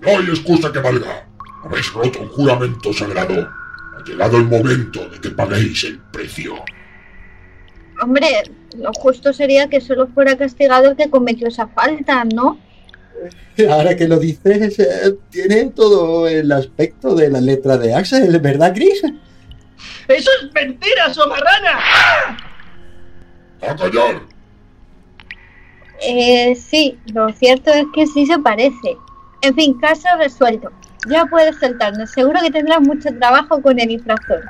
No 0.00 0.08
hay 0.10 0.24
excusa 0.30 0.70
que 0.72 0.78
valga. 0.78 1.26
Habéis 1.64 1.92
roto 1.92 2.20
un 2.20 2.28
juramento 2.28 2.92
sagrado. 2.92 3.48
Ha 3.96 4.04
llegado 4.04 4.38
el 4.38 4.44
momento 4.44 5.08
de 5.08 5.20
que 5.20 5.30
paguéis 5.30 5.84
el 5.84 5.98
precio. 5.98 6.54
Hombre, 8.02 8.28
lo 8.76 8.92
justo 8.94 9.32
sería 9.32 9.68
que 9.68 9.80
solo 9.80 10.08
fuera 10.08 10.36
castigado 10.36 10.90
el 10.90 10.96
que 10.96 11.10
cometió 11.10 11.48
esa 11.48 11.66
falta, 11.68 12.24
¿no? 12.24 12.58
Ahora 13.68 13.94
que 13.94 14.08
lo 14.08 14.18
dices, 14.18 14.78
eh, 14.78 15.16
tiene 15.28 15.66
todo 15.66 16.26
el 16.26 16.50
aspecto 16.50 17.14
de 17.14 17.28
la 17.28 17.40
letra 17.40 17.76
de 17.76 17.94
Axel, 17.94 18.38
¿verdad, 18.40 18.72
Chris? 18.74 19.02
¡Eso 20.08 20.30
es 20.42 20.52
mentira, 20.54 21.12
somarrana! 21.12 21.78
¡Ah! 21.78 22.36
¡A 23.68 23.76
callar! 23.76 24.22
Eh, 26.02 26.54
sí, 26.56 26.98
lo 27.12 27.30
cierto 27.32 27.70
es 27.70 27.84
que 27.94 28.06
sí 28.06 28.24
se 28.24 28.38
parece. 28.38 28.96
En 29.42 29.54
fin, 29.54 29.78
caso 29.78 30.08
resuelto. 30.18 30.70
Ya 31.08 31.26
puedes 31.26 31.58
soltarnos. 31.58 32.10
Seguro 32.10 32.40
que 32.40 32.50
tendrás 32.50 32.80
mucho 32.80 33.08
trabajo 33.18 33.60
con 33.62 33.78
el 33.78 33.90
infractor. 33.90 34.44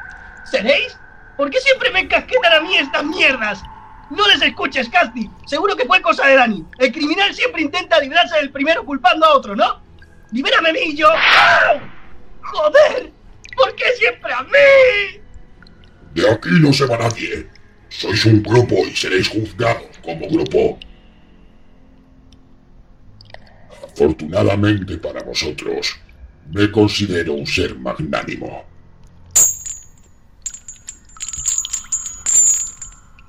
¿Seréis? 0.45 0.97
¿Por 1.37 1.51
qué 1.51 1.59
siempre 1.61 1.91
me 1.91 2.01
encasquetan 2.01 2.53
a 2.53 2.61
mí 2.61 2.77
estas 2.77 3.05
mierdas? 3.05 3.63
No 4.11 4.27
les 4.29 4.43
escuches, 4.43 4.89
Casti. 4.89 5.31
Seguro 5.47 5.77
que 5.77 5.87
fue 5.87 6.03
cosa 6.03 6.27
de 6.27 6.35
Dani. 6.35 6.67
El 6.79 6.93
criminal 6.93 7.33
siempre 7.33 7.63
intenta 7.63 8.01
librarse 8.01 8.37
del 8.37 8.51
primero 8.51 8.85
culpando 8.85 9.25
a 9.25 9.35
otro, 9.35 9.55
¿no? 9.55 9.81
¡Libérame 10.33 10.71
a 10.71 10.73
mí 10.73 10.81
y 10.87 10.97
yo! 10.97 11.09
¡Au! 11.09 11.81
¡Joder! 12.43 13.13
¿Por 13.57 13.75
qué 13.77 13.85
siempre 13.97 14.33
a 14.33 14.43
mí? 14.43 15.21
De 16.15 16.29
aquí 16.29 16.51
no 16.61 16.73
se 16.73 16.87
va 16.87 16.99
nadie. 16.99 17.49
Sois 17.89 18.25
un 18.25 18.43
grupo 18.43 18.75
y 18.87 18.97
seréis 18.97 19.29
juzgados 19.29 19.99
como 20.03 20.29
grupo. 20.29 20.79
Afortunadamente 23.85 24.97
para 24.99 25.23
vosotros, 25.23 26.00
me 26.53 26.71
considero 26.71 27.35
un 27.35 27.47
ser 27.47 27.79
magnánimo. 27.79 28.65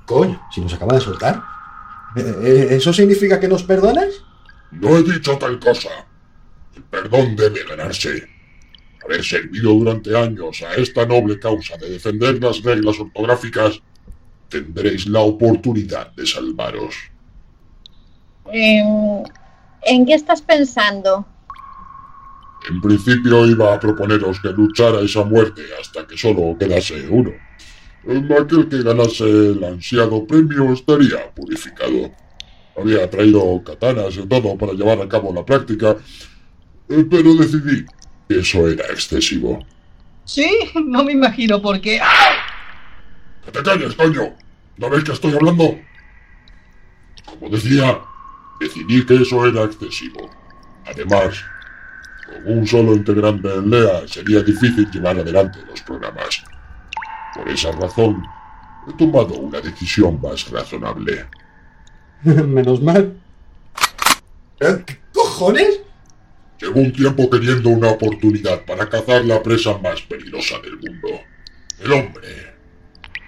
Coño, 0.06 0.40
si 0.52 0.60
nos 0.60 0.74
acaba 0.74 0.94
de 0.94 1.00
soltar. 1.00 1.42
Eh, 2.16 2.34
eh, 2.42 2.66
¿Eso 2.72 2.92
significa 2.92 3.40
que 3.40 3.48
nos 3.48 3.62
perdonas? 3.62 4.08
No 4.72 4.96
he 4.96 5.02
dicho 5.02 5.38
tal 5.38 5.58
cosa. 5.58 5.90
El 6.76 6.82
perdón 6.84 7.36
debe 7.36 7.64
ganarse. 7.64 8.28
Haber 9.04 9.24
servido 9.24 9.72
durante 9.72 10.16
años 10.16 10.62
a 10.62 10.74
esta 10.74 11.06
noble 11.06 11.38
causa 11.38 11.76
de 11.76 11.90
defender 11.90 12.40
las 12.42 12.62
reglas 12.62 12.98
ortográficas, 13.00 13.80
tendréis 14.48 15.06
la 15.06 15.20
oportunidad 15.20 16.12
de 16.12 16.26
salvaros. 16.26 16.94
Em, 18.52 19.24
¿En 19.84 20.06
qué 20.06 20.14
estás 20.14 20.42
pensando? 20.42 21.26
En 22.70 22.80
principio 22.80 23.46
iba 23.46 23.74
a 23.74 23.80
proponeros 23.80 24.40
que 24.40 24.50
lucharais 24.50 25.16
a 25.16 25.24
muerte 25.24 25.62
hasta 25.80 26.06
que 26.06 26.16
solo 26.16 26.56
quedase 26.58 27.08
uno. 27.08 27.32
Aquel 28.38 28.68
que 28.68 28.82
ganase 28.82 29.24
el 29.24 29.62
ansiado 29.64 30.26
premio 30.26 30.72
estaría 30.72 31.30
purificado. 31.34 32.10
Había 32.76 33.08
traído 33.08 33.62
katanas 33.64 34.16
y 34.16 34.26
todo 34.26 34.56
para 34.56 34.72
llevar 34.72 35.00
a 35.00 35.08
cabo 35.08 35.32
la 35.32 35.44
práctica, 35.44 35.96
Eh, 36.88 37.04
Pero 37.08 37.34
decidí 37.34 37.86
que 38.28 38.40
eso 38.40 38.68
era 38.68 38.84
excesivo. 38.86 39.64
Sí, 40.24 40.48
no 40.84 41.04
me 41.04 41.12
imagino 41.12 41.60
por 41.62 41.80
qué. 41.80 42.00
¡Ah! 42.00 42.34
¡Que 43.44 43.50
te 43.52 43.62
calles, 43.62 43.94
coño! 43.94 44.34
¿No 44.76 44.90
ves 44.90 45.04
que 45.04 45.12
estoy 45.12 45.32
hablando? 45.34 45.78
Como 47.24 47.48
decía, 47.50 47.98
decidí 48.60 49.04
que 49.06 49.14
eso 49.22 49.46
era 49.46 49.62
excesivo. 49.64 50.28
Además, 50.86 51.42
con 52.32 52.58
un 52.58 52.66
solo 52.66 52.94
integrante 52.94 53.52
en 53.52 53.70
LEA 53.70 54.06
sería 54.06 54.42
difícil 54.42 54.90
llevar 54.90 55.18
adelante 55.18 55.58
los 55.68 55.80
programas. 55.82 56.42
Por 57.34 57.48
esa 57.48 57.72
razón, 57.72 58.22
he 58.88 58.92
tomado 58.94 59.34
una 59.34 59.60
decisión 59.60 60.20
más 60.20 60.50
razonable. 60.50 61.26
Menos 62.22 62.80
mal. 62.82 63.14
¿Eh? 64.60 64.82
¿Qué 64.86 65.00
cojones? 65.12 65.80
Llevo 66.60 66.80
un 66.80 66.92
tiempo 66.92 67.28
queriendo 67.28 67.70
una 67.70 67.90
oportunidad 67.90 68.64
para 68.64 68.88
cazar 68.88 69.24
la 69.24 69.42
presa 69.42 69.76
más 69.78 70.00
peligrosa 70.02 70.60
del 70.60 70.78
mundo. 70.78 71.20
El 71.80 71.92
hombre. 71.92 72.54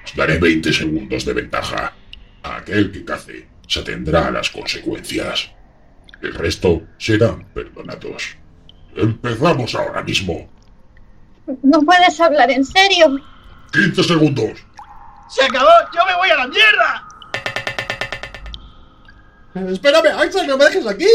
Os 0.05 0.15
daré 0.15 0.39
20 0.39 0.73
segundos 0.73 1.25
de 1.25 1.33
ventaja. 1.33 1.93
A 2.43 2.57
aquel 2.59 2.93
que 2.93 3.05
cace 3.05 3.49
se 3.67 3.83
tendrá 3.83 4.31
las 4.31 4.51
consecuencias. 4.51 5.51
El 6.23 6.35
resto 6.35 6.83
serán 6.99 7.47
perdonados. 7.53 8.37
Empezamos 8.97 9.75
ahora 9.75 10.03
mismo. 10.03 10.49
No 11.63 11.81
puedes 11.81 12.21
hablar 12.21 12.51
en 12.51 12.65
serio. 12.65 13.19
15 13.73 14.03
segundos. 14.05 14.65
¡Se 15.29 15.45
acabó! 15.45 15.71
¡Yo 15.95 16.05
me 16.07 16.15
voy 16.17 16.31
a 16.31 16.37
la 16.37 16.47
mierda! 16.47 17.09
Eh, 19.57 19.73
Espérame, 19.73 20.07
Axel, 20.19 20.47
no 20.47 20.57
me 20.57 20.65
dejes 20.65 20.87
aquí. 20.87 21.07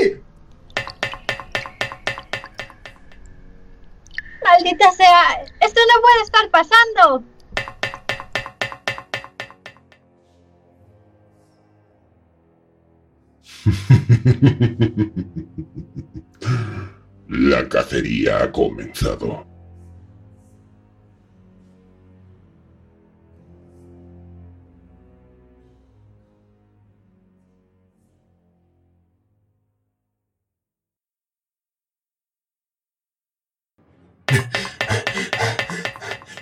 Maldita 4.44 4.92
sea, 4.92 5.44
esto 5.62 5.80
no 5.88 6.02
puede 6.02 6.22
estar 6.24 6.50
pasando. 6.50 7.24
La 17.30 17.70
cacería 17.70 18.44
ha 18.44 18.52
comenzado. 18.52 19.46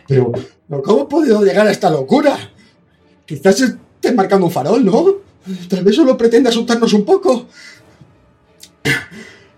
Pero, 0.08 0.32
¿pero 0.70 0.82
¿cómo 0.84 1.04
he 1.04 1.06
podido 1.08 1.44
llegar 1.44 1.68
a 1.68 1.72
esta 1.72 1.90
locura? 1.90 2.38
Quizás 3.26 3.60
esté 3.60 4.14
marcando 4.14 4.46
un 4.46 4.54
farol, 4.54 4.86
¿no? 4.86 5.16
Tal 5.68 5.84
vez 5.84 5.98
solo 5.98 6.18
pretende 6.18 6.48
asustarnos 6.48 6.94
un 6.94 7.04
poco. 7.04 7.48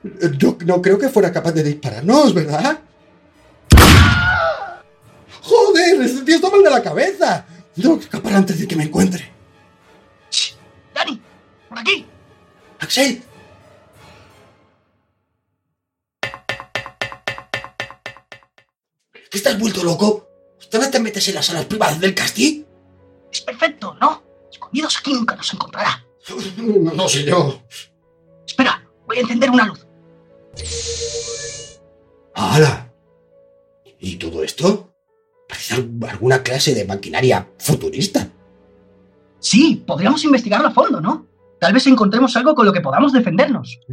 Yo 0.04 0.58
no 0.66 0.82
creo 0.82 0.98
que 0.98 1.10
fuera 1.10 1.32
capaz 1.32 1.52
de 1.52 1.64
dispararnos, 1.64 2.34
¿verdad? 2.34 2.80
¡Joder! 5.42 6.02
¡Este 6.02 6.22
tío 6.24 6.36
está 6.36 6.50
mal 6.50 6.64
de 6.64 6.70
la 6.70 6.82
cabeza! 6.82 7.46
Tengo 7.76 7.98
que 7.98 8.06
escapar 8.06 8.34
antes 8.34 8.60
de 8.60 8.68
que 8.68 8.76
me 8.76 8.84
encuentre. 8.84 9.32
¡Dani! 10.94 11.22
¡Por 11.68 11.80
aquí! 11.80 12.06
¡Axel! 12.80 13.24
¿Qué 19.30 19.38
estás 19.38 19.60
vuelto 19.60 19.84
loco? 19.84 20.28
¿Dónde 20.72 20.88
te 20.88 21.00
metes 21.00 21.28
en 21.28 21.36
las 21.36 21.46
salas 21.48 21.66
privadas 21.66 22.00
del 22.00 22.16
castillo? 22.16 22.66
Es 23.32 23.42
perfecto, 23.42 23.96
¿no? 24.00 24.24
Escondidos 24.52 24.98
aquí 24.98 25.14
nunca 25.14 25.36
nos 25.36 25.54
encontrará. 25.54 26.04
No, 26.58 26.94
no 26.94 27.08
yo. 27.08 27.62
Espera, 28.46 28.84
voy 29.06 29.18
a 29.18 29.22
encender 29.22 29.50
una 29.50 29.66
luz. 29.66 29.86
¡Hala! 32.34 32.94
¿Y 34.00 34.16
todo 34.16 34.44
esto? 34.44 34.94
Parece 35.48 35.76
al- 35.76 35.90
alguna 36.10 36.42
clase 36.44 36.74
de 36.74 36.86
maquinaria 36.86 37.48
futurista. 37.58 38.30
Sí, 39.40 39.84
podríamos 39.86 40.24
investigarlo 40.24 40.68
a 40.68 40.72
fondo, 40.72 41.02
¿no? 41.02 41.28
Tal 41.60 41.74
vez 41.74 41.86
encontremos 41.88 42.36
algo 42.38 42.56
con 42.56 42.66
lo 42.66 42.72
que 42.74 42.82
podamos 42.82 43.12
defendernos. 43.12 43.80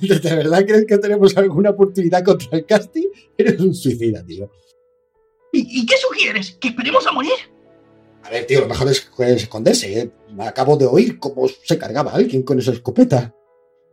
¿De 0.00 0.36
verdad 0.36 0.64
crees 0.66 0.86
que 0.86 0.98
tenemos 0.98 1.36
alguna 1.36 1.70
oportunidad 1.70 2.24
contra 2.24 2.48
el 2.58 2.64
casting? 2.64 3.08
Eres 3.36 3.60
un 3.60 3.74
suicida, 3.74 4.24
tío. 4.24 4.50
¿Y, 5.52 5.80
y 5.82 5.86
qué 5.86 5.96
sugieres? 5.98 6.52
¿Que 6.52 6.68
esperemos 6.68 7.06
a 7.06 7.12
morir? 7.12 7.32
A 8.22 8.30
ver, 8.30 8.46
tío, 8.46 8.60
lo 8.62 8.68
mejor 8.68 8.88
es 8.88 9.10
es 9.18 9.42
esconderse. 9.42 9.98
¿eh? 10.00 10.10
Acabo 10.38 10.76
de 10.76 10.86
oír 10.86 11.18
cómo 11.18 11.46
se 11.48 11.76
cargaba 11.76 12.12
alguien 12.12 12.42
con 12.42 12.58
esa 12.58 12.72
escopeta. 12.72 13.34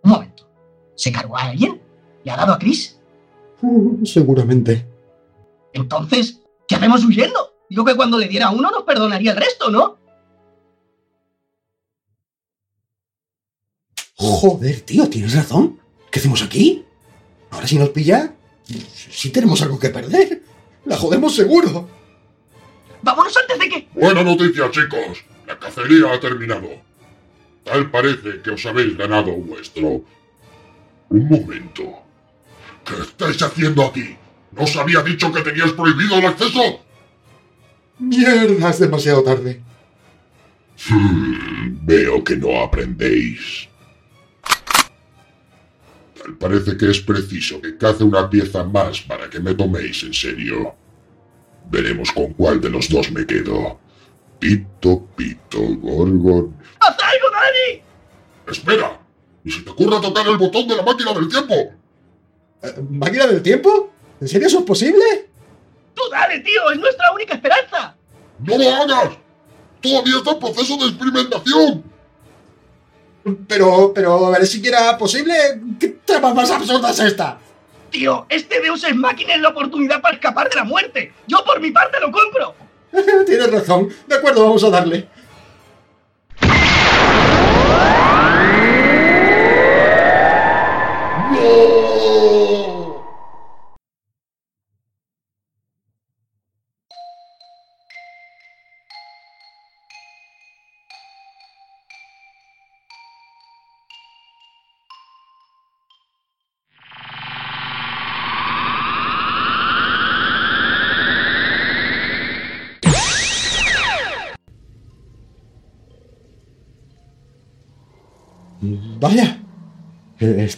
Un 0.03 0.11
momento. 0.11 0.49
¿Se 0.95 1.11
cargó 1.11 1.37
a 1.37 1.43
alguien? 1.43 1.81
¿Le 2.23 2.31
ha 2.31 2.37
dado 2.37 2.53
a 2.53 2.59
Chris? 2.59 2.99
Uh, 3.61 4.05
seguramente. 4.05 4.85
Entonces, 5.73 6.41
¿qué 6.67 6.75
hacemos 6.75 7.03
huyendo? 7.05 7.53
Digo 7.69 7.85
que 7.85 7.95
cuando 7.95 8.17
le 8.17 8.27
diera 8.27 8.47
a 8.47 8.51
uno 8.51 8.71
nos 8.71 8.83
perdonaría 8.83 9.31
el 9.31 9.37
resto, 9.37 9.69
¿no? 9.69 9.97
Joder, 14.15 14.81
tío, 14.81 15.09
tienes 15.09 15.33
razón. 15.35 15.79
¿Qué 16.11 16.19
hacemos 16.19 16.41
aquí? 16.41 16.85
Ahora 17.51 17.67
si 17.67 17.77
nos 17.77 17.89
pilla, 17.89 18.33
sí 19.11 19.29
tenemos 19.29 19.61
algo 19.61 19.79
que 19.79 19.89
perder. 19.89 20.43
La 20.85 20.97
jodemos 20.97 21.35
seguro. 21.35 21.87
¡Vámonos 23.01 23.35
antes 23.37 23.59
de 23.59 23.69
que... 23.69 23.87
Buena 23.93 24.23
noticia, 24.23 24.69
chicos. 24.71 25.23
La 25.47 25.57
cacería 25.57 26.13
ha 26.13 26.19
terminado. 26.19 26.69
Tal 27.63 27.91
parece 27.91 28.41
que 28.41 28.51
os 28.51 28.65
habéis 28.65 28.97
ganado 28.97 29.31
vuestro... 29.33 30.03
Un 31.09 31.27
momento. 31.27 31.83
¿Qué 32.85 33.01
estáis 33.01 33.41
haciendo 33.41 33.83
aquí? 33.83 34.15
¿No 34.51 34.63
os 34.63 34.75
había 34.75 35.01
dicho 35.01 35.31
que 35.31 35.41
teníais 35.41 35.73
prohibido 35.73 36.17
el 36.17 36.25
acceso? 36.25 36.81
Mierda, 37.99 38.69
es 38.69 38.79
demasiado 38.79 39.23
tarde. 39.23 39.61
Hmm, 40.89 41.85
veo 41.85 42.23
que 42.23 42.35
no 42.37 42.61
aprendéis. 42.61 43.67
Tal 46.21 46.37
parece 46.37 46.77
que 46.77 46.89
es 46.89 46.99
preciso 46.99 47.61
que 47.61 47.77
cace 47.77 48.03
una 48.03 48.29
pieza 48.29 48.63
más 48.63 49.01
para 49.01 49.29
que 49.29 49.39
me 49.39 49.53
toméis 49.53 50.03
en 50.03 50.13
serio. 50.13 50.75
Veremos 51.69 52.11
con 52.11 52.33
cuál 52.33 52.61
de 52.61 52.69
los 52.69 52.89
dos 52.89 53.11
me 53.11 53.25
quedo. 53.25 53.79
Pito, 54.39 55.05
pito, 55.15 55.59
gorgon. 55.59 56.55
¡Haz 56.79 56.95
algo, 57.03 57.28
Dani! 57.39 57.81
¡Espera! 58.47 58.99
¡Ni 59.43 59.51
se 59.51 59.61
te 59.61 59.69
ocurra 59.69 60.01
tocar 60.01 60.27
el 60.27 60.37
botón 60.37 60.67
de 60.67 60.75
la 60.75 60.83
máquina 60.83 61.13
del 61.13 61.29
tiempo! 61.29 61.55
Eh, 62.61 62.75
¿Máquina 62.89 63.27
del 63.27 63.41
tiempo? 63.41 63.91
¿En 64.19 64.27
serio 64.27 64.47
eso 64.47 64.59
es 64.59 64.65
posible? 64.65 65.29
¡Tú 65.93 66.01
dale, 66.11 66.39
tío! 66.39 66.71
¡Es 66.71 66.79
nuestra 66.79 67.11
única 67.13 67.35
esperanza! 67.35 67.95
¡No 68.39 68.57
lo 68.57 68.69
hagas! 68.69 69.17
¡Todavía 69.81 70.17
está 70.17 70.31
en 70.31 70.39
proceso 70.39 70.77
de 70.77 70.85
experimentación! 70.87 71.83
Pero, 73.47 73.91
pero, 73.93 74.27
a 74.27 74.31
ver 74.31 74.47
si 74.47 74.65
era 74.65 74.97
posible. 74.97 75.33
¿Qué 75.79 75.89
trama 76.05 76.33
más 76.33 76.49
absurda 76.51 76.89
es 76.89 76.99
esta? 76.99 77.37
Tío, 77.89 78.25
este 78.29 78.61
Deus 78.61 78.83
es 78.83 78.95
máquina 78.95 79.35
es 79.35 79.41
la 79.41 79.49
oportunidad 79.49 80.01
para 80.01 80.15
escapar 80.15 80.49
de 80.49 80.55
la 80.55 80.63
muerte. 80.63 81.13
Yo 81.27 81.43
por 81.43 81.59
mi 81.59 81.71
parte 81.71 81.99
lo 81.99 82.11
compro. 82.11 82.55
Tienes 83.25 83.51
razón. 83.51 83.89
De 84.07 84.15
acuerdo, 84.15 84.43
vamos 84.43 84.63
a 84.63 84.69
darle. 84.69 85.07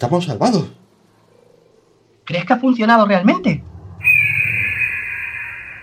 Estamos 0.02 0.26
salvados. 0.26 0.66
¿Crees 2.26 2.44
que 2.44 2.54
ha 2.54 2.60
funcionado 2.60 3.06
realmente? 3.06 3.64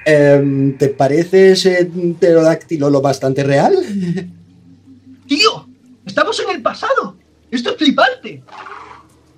Em, 0.04 0.76
¿Te 0.76 0.88
parece 0.88 1.52
ese 1.52 1.88
pterodáctilo 2.18 2.90
lo 2.90 3.00
bastante 3.00 3.44
real? 3.44 3.76
Tío, 5.28 5.68
estamos 6.04 6.40
en 6.40 6.50
el 6.50 6.60
pasado. 6.62 7.16
Esto 7.48 7.70
es 7.70 7.76
flipante. 7.76 8.42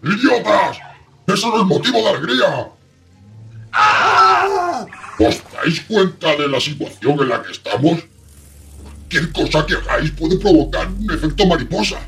¡Idiotas! 0.02 0.78
¡Eso 1.27 1.51
no 1.51 1.61
es 1.61 1.66
motivo 1.66 1.98
de 1.98 2.09
alegría! 2.09 2.70
¿Os 5.19 5.43
dais 5.52 5.81
cuenta 5.82 6.36
de 6.36 6.48
la 6.48 6.59
situación 6.59 7.20
en 7.20 7.28
la 7.28 7.43
que 7.43 7.52
estamos? 7.52 8.02
Cualquier 8.82 9.31
cosa 9.31 9.66
que 9.66 9.74
hagáis 9.74 10.11
puede 10.12 10.39
provocar 10.39 10.89
un 10.89 11.11
efecto 11.11 11.47
mariposa. 11.47 11.98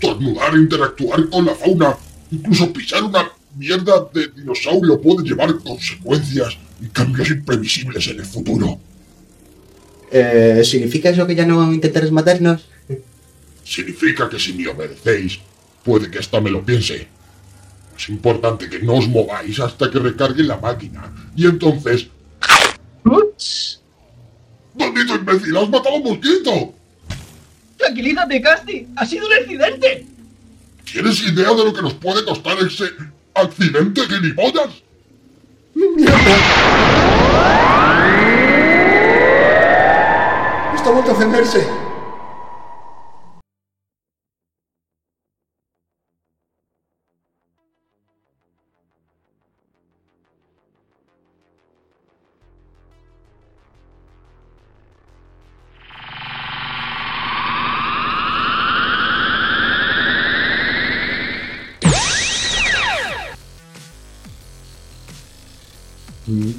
Estornudar, 0.00 0.54
interactuar 0.54 1.28
con 1.28 1.44
la 1.44 1.54
fauna, 1.54 1.96
incluso 2.30 2.72
pisar 2.72 3.02
una 3.02 3.28
mierda 3.56 4.08
de 4.14 4.28
dinosaurio 4.28 5.00
puede 5.00 5.26
llevar 5.26 5.58
consecuencias 5.58 6.56
y 6.80 6.86
cambios 6.86 7.28
imprevisibles 7.30 8.06
en 8.06 8.20
el 8.20 8.24
futuro. 8.24 8.78
Eh, 10.12 10.62
¿Significa 10.64 11.10
eso 11.10 11.26
que 11.26 11.34
ya 11.34 11.44
no 11.44 11.72
intentarás 11.72 12.12
matarnos? 12.12 12.68
Significa 13.64 14.28
que 14.28 14.38
si 14.38 14.52
me 14.52 14.68
obedecéis, 14.68 15.40
puede 15.82 16.08
que 16.10 16.20
hasta 16.20 16.40
me 16.40 16.50
lo 16.50 16.64
piense. 16.64 17.08
Es 17.96 18.08
importante 18.08 18.68
que 18.70 18.78
no 18.78 18.94
os 18.94 19.08
mováis 19.08 19.58
hasta 19.58 19.90
que 19.90 19.98
recargue 19.98 20.44
la 20.44 20.58
máquina. 20.58 21.12
Y 21.34 21.46
entonces... 21.46 22.06
Ups. 23.04 23.82
¡Maldito 24.74 25.16
imbécil! 25.16 25.56
¡Has 25.56 25.68
matado 25.68 25.96
a 25.96 25.98
un 25.98 26.04
mosquito! 26.04 26.77
Tranquilízate, 27.78 28.42
Casti. 28.42 28.86
Ha 28.96 29.06
sido 29.06 29.26
un 29.26 29.32
accidente. 29.32 30.06
¿Tienes 30.84 31.22
idea 31.22 31.54
de 31.54 31.64
lo 31.64 31.72
que 31.72 31.82
nos 31.82 31.94
puede 31.94 32.24
costar 32.24 32.58
ese 32.58 32.90
accidente, 33.34 34.02
gilipollas? 34.02 34.82
Está 40.74 40.90
vuelto 40.90 41.10
a 41.10 41.14
encenderse. 41.14 41.87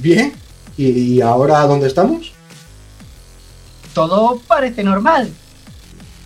Bien. 0.00 0.32
¿Y 0.76 1.20
ahora 1.20 1.60
dónde 1.66 1.86
estamos? 1.86 2.32
Todo 3.92 4.40
parece 4.46 4.82
normal. 4.82 5.30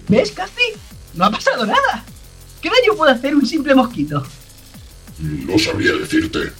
¿Ves, 0.08 0.30
Casti? 0.30 0.62
No 1.14 1.24
ha 1.24 1.30
pasado 1.30 1.66
nada. 1.66 2.04
¿Qué 2.60 2.68
daño 2.68 2.96
puede 2.96 3.12
hacer 3.12 3.34
un 3.34 3.44
simple 3.44 3.74
mosquito? 3.74 4.24
No 5.18 5.58
sabría 5.58 5.92
decirte. 5.92 6.52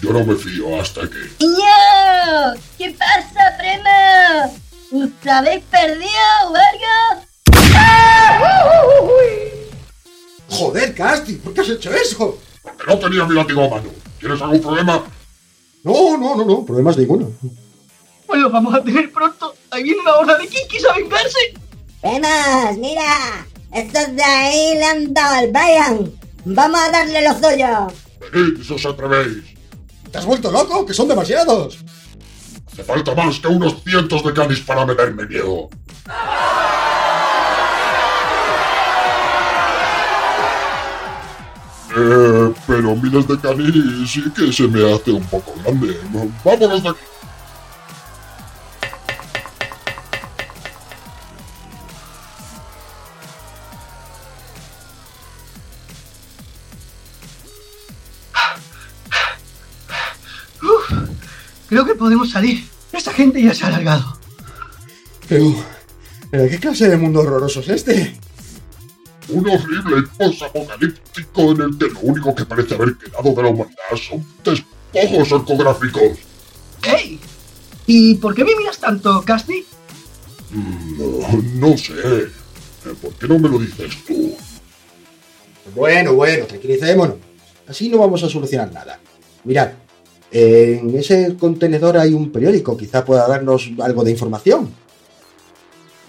Yo 0.00 0.12
no 0.12 0.24
me 0.24 0.34
fío 0.34 0.80
hasta 0.80 1.02
que... 1.02 1.18
¡Yo! 1.40 2.60
¿Qué 2.78 2.96
pasa, 2.98 3.56
prima? 3.58 5.04
¿Os 5.04 5.26
habéis 5.26 5.62
perdido 5.64 6.08
o 6.48 6.56
algo? 6.56 7.26
Joder, 10.48 10.94
Casti, 10.94 11.34
¿por 11.34 11.54
qué 11.54 11.60
has 11.60 11.68
hecho 11.68 11.92
eso? 11.92 12.38
Porque 12.62 12.84
no 12.86 12.98
tenía 12.98 13.24
mi 13.24 13.34
látigo 13.34 13.64
a 13.64 13.68
mano. 13.68 13.90
¿Tienes 14.18 14.40
algún 14.40 14.60
problema? 14.60 15.04
No, 15.84 16.16
no, 16.16 16.36
no, 16.36 16.44
no, 16.44 16.64
problemas 16.64 16.96
ninguno. 16.96 17.30
Pues 18.26 18.40
lo 18.40 18.50
vamos 18.50 18.74
a 18.74 18.82
tener 18.82 19.10
pronto. 19.12 19.54
Ahí 19.70 19.82
viene 19.82 20.00
una 20.00 20.14
horda 20.14 20.38
de 20.38 20.46
kikis 20.46 20.86
a 20.86 20.94
vengarse. 20.94 21.54
Primas, 22.00 22.76
mira. 22.78 23.46
Estos 23.72 24.14
de 24.14 24.22
ahí 24.22 24.74
le 24.74 24.84
han 24.84 25.14
dado 25.14 25.34
al 25.36 25.50
Brian. 25.50 26.12
Vamos 26.44 26.80
a 26.80 26.90
darle 26.90 27.22
lo 27.22 27.34
suyo. 27.34 27.86
Venid, 28.32 28.62
si 28.62 28.72
os 28.74 28.86
atrevéis. 28.86 29.44
¿Te 30.10 30.18
has 30.18 30.26
vuelto 30.26 30.52
loco? 30.52 30.84
¡Que 30.84 30.92
son 30.92 31.08
demasiados! 31.08 31.78
Hace 32.70 32.84
falta 32.84 33.14
más 33.14 33.38
que 33.40 33.48
unos 33.48 33.82
cientos 33.82 34.24
de 34.24 34.32
canis 34.32 34.60
para 34.60 34.84
meterme 34.84 35.26
miedo. 35.26 35.68
Eh, 41.94 42.54
pero 42.66 42.96
miles 42.96 43.28
de 43.28 43.38
canis 43.38 44.10
sí 44.10 44.22
que 44.34 44.52
se 44.52 44.66
me 44.66 44.92
hace 44.92 45.10
un 45.10 45.24
poco 45.26 45.54
grande. 45.62 45.98
Vámonos 46.44 46.82
de 46.82 46.88
aquí. 46.88 46.98
Creo 61.68 61.86
que 61.86 61.94
podemos 61.94 62.30
salir. 62.30 62.68
Esta 62.92 63.12
gente 63.14 63.42
ya 63.42 63.54
se 63.54 63.64
ha 63.64 63.68
alargado. 63.68 64.18
Pero... 65.26 65.54
¿Pero 66.30 66.48
qué 66.48 66.58
clase 66.58 66.88
de 66.88 66.96
mundo 66.96 67.20
horroroso 67.20 67.60
es 67.60 67.68
este? 67.68 68.18
Un 69.32 69.48
horrible 69.48 70.02
post-apocalíptico 70.18 71.52
en 71.52 71.62
el 71.62 71.78
que 71.78 71.88
lo 71.88 72.00
único 72.00 72.34
que 72.34 72.44
parece 72.44 72.74
haber 72.74 72.96
quedado 72.96 73.34
de 73.34 73.42
la 73.42 73.48
humanidad 73.48 73.96
son 73.96 74.26
despojos 74.44 75.32
ortográficos. 75.32 76.18
¡Ey! 76.82 77.18
¿Y 77.86 78.14
por 78.16 78.34
qué 78.34 78.44
me 78.44 78.54
miras 78.56 78.78
tanto, 78.78 79.22
Casti? 79.24 79.64
No, 80.52 81.68
no 81.68 81.76
sé. 81.78 81.94
Eh, 82.04 82.28
¿Por 83.00 83.12
qué 83.14 83.28
no 83.28 83.38
me 83.38 83.48
lo 83.48 83.58
dices 83.58 84.04
tú? 84.06 84.34
Bueno, 85.74 86.14
bueno, 86.14 86.44
tranquilicémonos. 86.46 87.16
Así 87.66 87.88
no 87.88 87.98
vamos 87.98 88.22
a 88.22 88.28
solucionar 88.28 88.72
nada. 88.72 88.98
Mirad, 89.44 89.70
en 90.30 90.94
ese 90.96 91.36
contenedor 91.38 91.96
hay 91.96 92.12
un 92.12 92.30
periódico, 92.30 92.76
quizá 92.76 93.04
pueda 93.04 93.26
darnos 93.26 93.70
algo 93.80 94.04
de 94.04 94.10
información. 94.10 94.70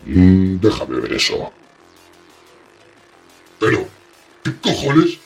Mm, 0.05 0.57
déjame 0.59 0.99
ver 0.99 1.13
eso. 1.13 1.51
Pero, 3.59 3.87
¿qué 4.43 4.55
cojones? 4.57 5.17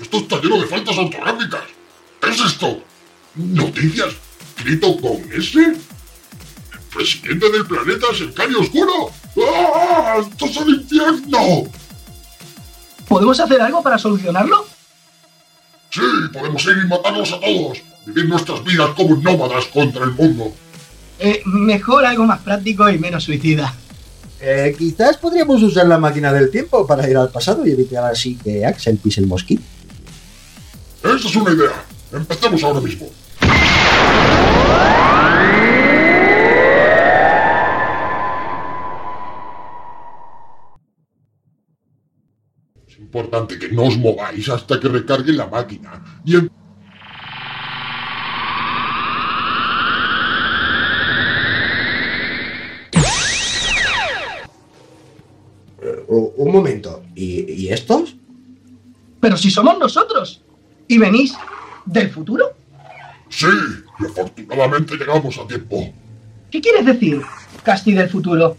Esto 0.00 0.18
está 0.18 0.40
lleno 0.40 0.60
de 0.60 0.66
faltas 0.66 0.96
ortográficas. 0.96 1.62
¿Qué 2.20 2.30
es 2.30 2.40
esto? 2.40 2.82
¿Noticias 3.34 4.14
escrito 4.56 4.96
con 5.00 5.16
S? 5.32 5.58
¿El 5.58 5.76
presidente 6.92 7.50
del 7.50 7.66
planeta 7.66 8.06
cercano 8.14 8.60
oscuro? 8.60 9.10
¡Ah! 9.48 10.16
¡Esto 10.20 10.46
es 10.46 10.56
el 10.56 10.68
infierno! 10.68 11.70
¿Podemos 13.08 13.40
hacer 13.40 13.60
algo 13.60 13.82
para 13.82 13.98
solucionarlo? 13.98 14.66
Sí, 15.90 16.00
podemos 16.32 16.64
ir 16.66 16.78
y 16.84 16.86
matarlos 16.86 17.32
a 17.32 17.40
todos. 17.40 17.78
Vivir 18.06 18.28
nuestras 18.28 18.62
vidas 18.64 18.90
como 18.96 19.16
nómadas 19.16 19.64
contra 19.66 20.04
el 20.04 20.12
mundo. 20.12 20.52
Eh, 21.18 21.42
mejor 21.44 22.06
algo 22.06 22.24
más 22.24 22.40
práctico 22.40 22.88
y 22.88 22.98
menos 22.98 23.24
suicida. 23.24 23.74
Eh, 24.42 24.74
quizás 24.76 25.18
podríamos 25.18 25.62
usar 25.62 25.86
la 25.86 25.98
máquina 25.98 26.32
del 26.32 26.50
tiempo 26.50 26.86
para 26.86 27.08
ir 27.08 27.16
al 27.16 27.30
pasado 27.30 27.66
y 27.66 27.72
evitar 27.72 28.04
así 28.04 28.36
que 28.36 28.64
Axel 28.64 28.96
pise 28.96 29.20
el 29.20 29.26
mosquito. 29.26 29.62
Esa 31.02 31.28
es 31.28 31.36
una 31.36 31.52
idea. 31.52 31.84
Empecemos 32.12 32.62
ahora 32.64 32.80
mismo. 32.80 33.08
Es 42.88 42.98
importante 42.98 43.58
que 43.58 43.68
no 43.70 43.82
os 43.84 43.96
mováis 43.98 44.48
hasta 44.48 44.80
que 44.80 44.88
recargue 44.88 45.32
la 45.32 45.46
máquina. 45.46 45.90
Y 46.24 46.36
en- 46.36 46.50
un 56.44 56.52
momento, 56.52 57.02
¿Y, 57.14 57.52
y 57.52 57.68
estos? 57.70 58.16
Pero 59.20 59.36
si 59.36 59.50
somos 59.50 59.78
nosotros. 59.78 60.42
¿Y 60.88 60.96
venís 60.96 61.34
del 61.84 62.10
futuro? 62.10 62.54
Sí, 63.28 63.46
y 64.00 64.06
afortunadamente 64.06 64.96
llegamos 64.96 65.36
a 65.38 65.46
tiempo. 65.46 65.92
¿Qué 66.50 66.60
quieres 66.60 66.86
decir, 66.86 67.22
Casti 67.62 67.92
del 67.92 68.08
futuro? 68.08 68.56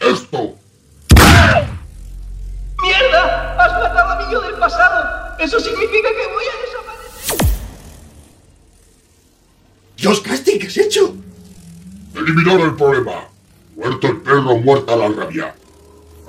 ¡Esto! 0.00 0.54
¡Mierda! 2.82 3.54
¡Has 3.58 3.72
matado 3.82 4.10
a 4.10 4.24
mi 4.24 4.32
yo 4.32 4.40
del 4.40 4.54
pasado! 4.54 5.36
¡Eso 5.40 5.58
significa 5.58 6.08
que 6.08 6.32
voy 6.32 6.44
a 6.44 6.54
desaparecer! 6.64 7.46
¡Dios, 9.96 10.20
Casti, 10.20 10.58
qué 10.58 10.68
has 10.68 10.76
hecho! 10.76 11.16
Eliminar 12.14 12.60
el 12.60 12.74
problema. 12.76 13.28
Muerto 13.74 14.06
el 14.06 14.18
perro, 14.18 14.56
muerta 14.58 14.94
la 14.94 15.08
rabia. 15.08 15.54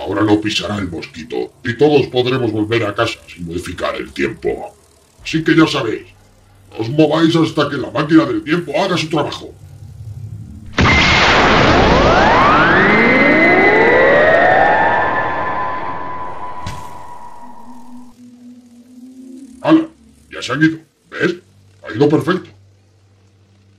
Ahora 0.06 0.22
no 0.22 0.40
pisará 0.40 0.78
el 0.78 0.88
mosquito 0.88 1.52
y 1.64 1.76
todos 1.76 2.06
podremos 2.08 2.52
volver 2.52 2.86
a 2.86 2.94
casa 2.94 3.18
sin 3.28 3.48
modificar 3.48 3.96
el 3.96 4.14
tiempo. 4.14 4.76
Así 5.24 5.44
que 5.44 5.56
ya 5.56 5.66
sabéis, 5.66 6.06
no 6.72 6.78
os 6.78 6.90
mováis 6.90 7.36
hasta 7.36 7.68
que 7.70 7.78
la 7.78 7.90
máquina 7.90 8.26
del 8.26 8.44
tiempo 8.44 8.72
haga 8.80 8.96
su 8.98 9.10
trabajo. 9.10 9.52
se 20.46 20.52
han 20.52 20.62
ido. 20.62 20.78
¿Ves? 21.10 21.36
Ha 21.84 21.96
ido 21.96 22.08
perfecto. 22.08 22.50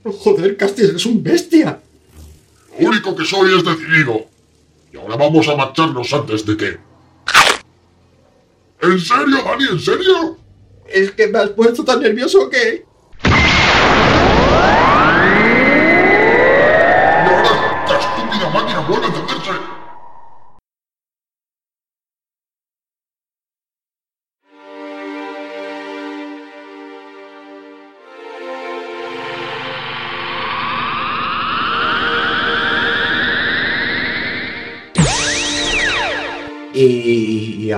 Joder, 0.03 0.57
Casti, 0.57 0.81
eres 0.83 1.05
un 1.05 1.23
bestia. 1.23 1.79
Lo 2.79 2.89
único 2.89 3.15
que 3.15 3.25
soy 3.25 3.55
es 3.57 3.63
decidido. 3.63 4.27
Ahora 4.99 5.15
vamos 5.15 5.47
a 5.47 5.55
marcharnos 5.55 6.13
antes 6.13 6.45
de 6.45 6.57
que... 6.57 6.77
¿En 8.81 8.99
serio, 8.99 9.37
Dani? 9.43 9.65
¿En 9.71 9.79
serio? 9.79 10.37
Es 10.87 11.11
que 11.11 11.27
me 11.27 11.39
has 11.39 11.49
puesto 11.49 11.83
tan 11.83 12.01
nervioso 12.01 12.49
que... 12.49 12.85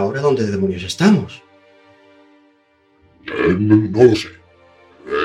ahora 0.10 0.22
dónde 0.22 0.46
demonios 0.46 0.84
estamos? 0.84 1.42
Eh, 3.28 3.56
no, 3.60 3.76
no 3.76 4.04
lo 4.04 4.16
sé. 4.16 4.30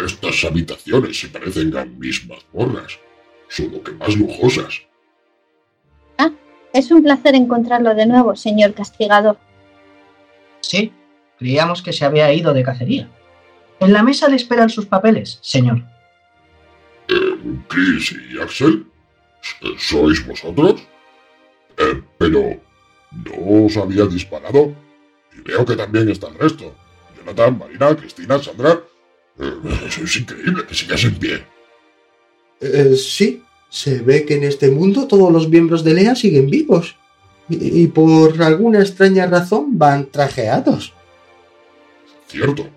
Estas 0.04 0.44
habitaciones 0.44 1.18
se 1.18 1.28
parecen 1.28 1.76
a 1.76 1.84
mis 1.84 2.26
mazmorras, 2.26 2.98
solo 3.48 3.82
que 3.82 3.92
más 3.92 4.16
lujosas. 4.16 4.82
Es 6.74 6.90
un 6.90 7.04
placer 7.04 7.36
encontrarlo 7.36 7.94
de 7.94 8.04
nuevo, 8.04 8.34
señor 8.34 8.74
castigador. 8.74 9.38
Sí, 10.60 10.92
creíamos 11.38 11.82
que 11.82 11.92
se 11.92 12.04
había 12.04 12.32
ido 12.32 12.52
de 12.52 12.64
cacería. 12.64 13.08
En 13.78 13.92
la 13.92 14.02
mesa 14.02 14.28
le 14.28 14.34
esperan 14.34 14.68
sus 14.68 14.84
papeles, 14.84 15.38
señor. 15.40 15.84
Eh, 17.08 17.36
Chris 17.68 18.16
y 18.28 18.40
Axel, 18.40 18.86
¿sois 19.78 20.26
vosotros? 20.26 20.82
Eh, 21.78 22.02
pero, 22.18 22.60
¿no 23.24 23.66
os 23.66 23.76
había 23.76 24.06
disparado? 24.06 24.74
Y 25.36 25.40
veo 25.42 25.64
que 25.64 25.76
también 25.76 26.08
está 26.08 26.28
el 26.28 26.38
resto. 26.38 26.74
Jonathan, 27.16 27.58
Marina, 27.58 27.96
Cristina, 27.96 28.42
Sandra. 28.42 28.80
Eh, 29.38 29.52
es 30.02 30.16
increíble 30.16 30.64
que 30.66 30.74
sigas 30.74 31.04
en 31.04 31.14
pie. 31.16 31.44
Eh, 32.60 32.96
sí, 32.96 33.42
se 33.68 34.00
ve 34.00 34.24
que 34.24 34.34
en 34.34 34.44
este 34.44 34.70
mundo 34.70 35.06
todos 35.06 35.32
los 35.32 35.48
miembros 35.48 35.82
de 35.84 35.94
Lea 35.94 36.14
siguen 36.14 36.48
vivos. 36.48 36.96
Y, 37.48 37.82
y 37.82 37.86
por 37.88 38.40
alguna 38.42 38.80
extraña 38.80 39.26
razón 39.26 39.78
van 39.78 40.06
trajeados. 40.06 40.92
Cierto. 42.28 42.68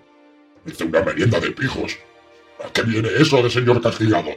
Hice 0.66 0.84
una 0.84 1.02
merienda 1.02 1.40
de 1.40 1.50
pijos. 1.50 1.96
¿A 2.64 2.72
qué 2.72 2.82
viene 2.82 3.08
eso 3.18 3.42
de 3.42 3.50
señor 3.50 3.80
castigado? 3.80 4.30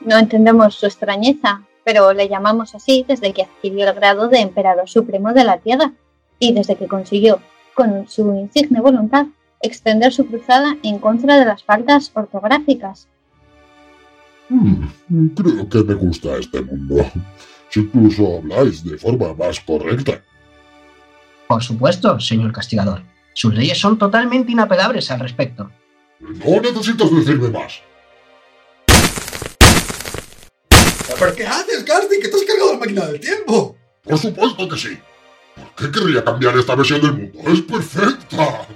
No 0.00 0.18
entendemos 0.18 0.74
su 0.74 0.86
extrañeza, 0.86 1.62
pero 1.88 2.12
le 2.12 2.28
llamamos 2.28 2.74
así 2.74 3.06
desde 3.08 3.32
que 3.32 3.44
adquirió 3.44 3.88
el 3.88 3.94
grado 3.94 4.28
de 4.28 4.40
Emperador 4.40 4.86
Supremo 4.90 5.32
de 5.32 5.42
la 5.42 5.56
Tierra 5.56 5.92
y 6.38 6.52
desde 6.52 6.76
que 6.76 6.86
consiguió, 6.86 7.40
con 7.72 8.06
su 8.06 8.34
insigne 8.34 8.82
voluntad, 8.82 9.28
extender 9.62 10.12
su 10.12 10.26
cruzada 10.26 10.76
en 10.82 10.98
contra 10.98 11.38
de 11.38 11.46
las 11.46 11.64
faltas 11.64 12.10
ortográficas. 12.12 13.08
Hmm, 14.50 14.84
creo 15.34 15.66
que 15.66 15.82
me 15.82 15.94
gusta 15.94 16.36
este 16.36 16.60
mundo. 16.60 16.96
Si 17.70 17.80
incluso 17.80 18.36
habláis 18.36 18.84
de 18.84 18.98
forma 18.98 19.32
más 19.32 19.58
correcta. 19.60 20.22
Por 21.46 21.62
supuesto, 21.62 22.20
señor 22.20 22.52
castigador. 22.52 23.00
Sus 23.32 23.54
leyes 23.54 23.80
son 23.80 23.96
totalmente 23.96 24.52
inapelables 24.52 25.10
al 25.10 25.20
respecto. 25.20 25.70
No 26.20 26.60
necesitas 26.60 27.10
decirme 27.10 27.48
más. 27.48 27.80
¿Pero 31.18 31.34
qué 31.34 31.46
haces, 31.46 31.84
Casti? 31.84 32.18
¿Que 32.20 32.28
te 32.28 32.36
has 32.36 32.42
cargado 32.44 32.72
la 32.72 32.78
máquina 32.78 33.06
del 33.06 33.20
tiempo? 33.20 33.76
Por 34.02 34.18
supuesto 34.18 34.68
que 34.68 34.76
sí. 34.76 34.98
¿Por 35.56 35.74
qué 35.74 35.98
querría 35.98 36.24
cambiar 36.24 36.56
esta 36.56 36.74
versión 36.74 37.00
del 37.00 37.12
mundo? 37.12 37.50
Es 37.50 37.60
perfecta. 37.62 38.66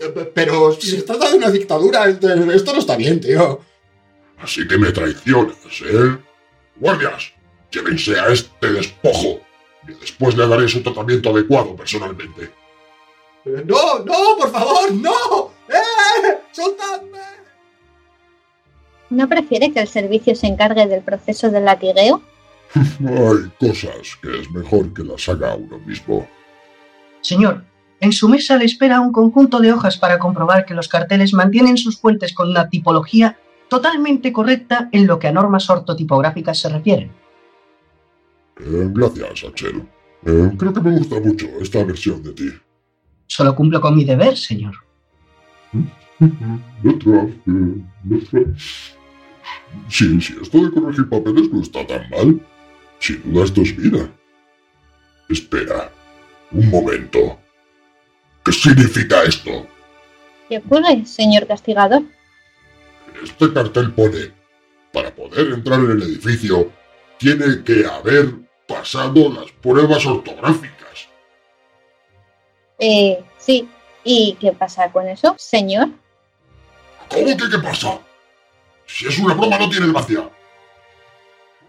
Eh, 0.00 0.08
pe- 0.08 0.24
Pero 0.34 0.72
si 0.74 0.90
se 0.90 1.02
trata 1.02 1.30
de 1.30 1.36
una 1.36 1.50
dictadura, 1.50 2.08
esto 2.08 2.72
no 2.72 2.78
está 2.78 2.96
bien, 2.96 3.20
tío. 3.20 3.60
Así 4.38 4.66
que 4.68 4.78
me 4.78 4.92
traicionas, 4.92 5.56
¿eh? 5.84 6.16
Guardias, 6.76 7.32
llévense 7.72 8.18
a 8.18 8.28
este 8.28 8.68
despojo. 8.72 9.40
Y 9.88 9.92
después 9.94 10.36
le 10.36 10.46
daré 10.46 10.68
su 10.68 10.82
tratamiento 10.82 11.30
adecuado 11.30 11.74
personalmente. 11.74 12.52
Eh, 13.44 13.62
¡No, 13.64 13.98
no, 14.00 14.36
por 14.38 14.50
favor, 14.52 14.92
no! 14.92 15.52
¡Eh! 15.68 16.38
¡Soltadme! 16.52 17.18
¿No 19.10 19.28
prefiere 19.28 19.72
que 19.72 19.80
el 19.80 19.88
servicio 19.88 20.34
se 20.34 20.46
encargue 20.46 20.86
del 20.86 21.02
proceso 21.02 21.50
del 21.50 21.64
latigueo? 21.64 22.22
Hay 22.74 23.50
cosas 23.58 24.16
que 24.22 24.40
es 24.40 24.50
mejor 24.50 24.92
que 24.92 25.04
las 25.04 25.28
haga 25.28 25.54
uno 25.54 25.78
mismo. 25.78 26.26
Señor, 27.20 27.64
en 28.00 28.12
su 28.12 28.28
mesa 28.28 28.56
le 28.56 28.64
espera 28.64 29.00
un 29.00 29.12
conjunto 29.12 29.58
de 29.60 29.72
hojas 29.72 29.96
para 29.96 30.18
comprobar 30.18 30.64
que 30.64 30.74
los 30.74 30.88
carteles 30.88 31.32
mantienen 31.32 31.76
sus 31.76 31.98
fuentes 31.98 32.32
con 32.32 32.48
una 32.50 32.68
tipología 32.68 33.38
totalmente 33.68 34.32
correcta 34.32 34.88
en 34.92 35.06
lo 35.06 35.18
que 35.18 35.28
a 35.28 35.32
normas 35.32 35.68
ortotipográficas 35.68 36.58
se 36.58 36.68
refiere. 36.68 37.10
Eh, 38.60 38.88
gracias, 38.90 39.44
Axel. 39.48 39.82
Eh, 40.26 40.50
creo 40.56 40.72
que 40.72 40.80
me 40.80 40.98
gusta 40.98 41.20
mucho 41.20 41.46
esta 41.60 41.84
versión 41.84 42.22
de 42.22 42.32
ti. 42.32 42.50
Solo 43.26 43.54
cumplo 43.54 43.80
con 43.80 43.96
mi 43.96 44.04
deber, 44.04 44.36
señor. 44.36 44.74
Sí, 49.88 50.20
sí, 50.20 50.36
esto 50.40 50.58
de 50.58 50.70
corregir 50.70 51.08
papeles 51.08 51.50
no 51.50 51.62
está 51.62 51.86
tan 51.86 52.08
mal. 52.10 52.40
Sin 52.98 53.32
duda 53.32 53.44
esto 53.44 53.62
es 53.62 53.76
vida. 53.76 54.08
Espera, 55.28 55.90
un 56.50 56.70
momento. 56.70 57.38
¿Qué 58.44 58.52
significa 58.52 59.22
esto? 59.24 59.66
¿Qué 60.48 60.58
ocurre, 60.58 61.04
señor 61.04 61.46
castigador? 61.46 62.02
Este 63.22 63.52
cartel 63.52 63.92
pone, 63.92 64.32
para 64.92 65.14
poder 65.14 65.52
entrar 65.52 65.80
en 65.80 65.90
el 65.90 66.02
edificio, 66.02 66.70
tiene 67.18 67.62
que 67.64 67.84
haber 67.84 68.34
pasado 68.66 69.32
las 69.32 69.50
pruebas 69.52 70.04
ortográficas. 70.06 71.08
Eh, 72.78 73.22
sí. 73.38 73.68
¿Y 74.04 74.36
qué 74.40 74.52
pasa 74.52 74.90
con 74.90 75.06
eso, 75.08 75.34
señor? 75.36 75.88
¿Cómo 77.10 77.36
que 77.36 77.50
qué 77.50 77.58
pasa? 77.58 77.98
Si 78.88 79.06
es 79.06 79.18
una 79.18 79.34
broma 79.34 79.58
no 79.58 79.68
tiene 79.68 79.86
gracia. 79.92 80.28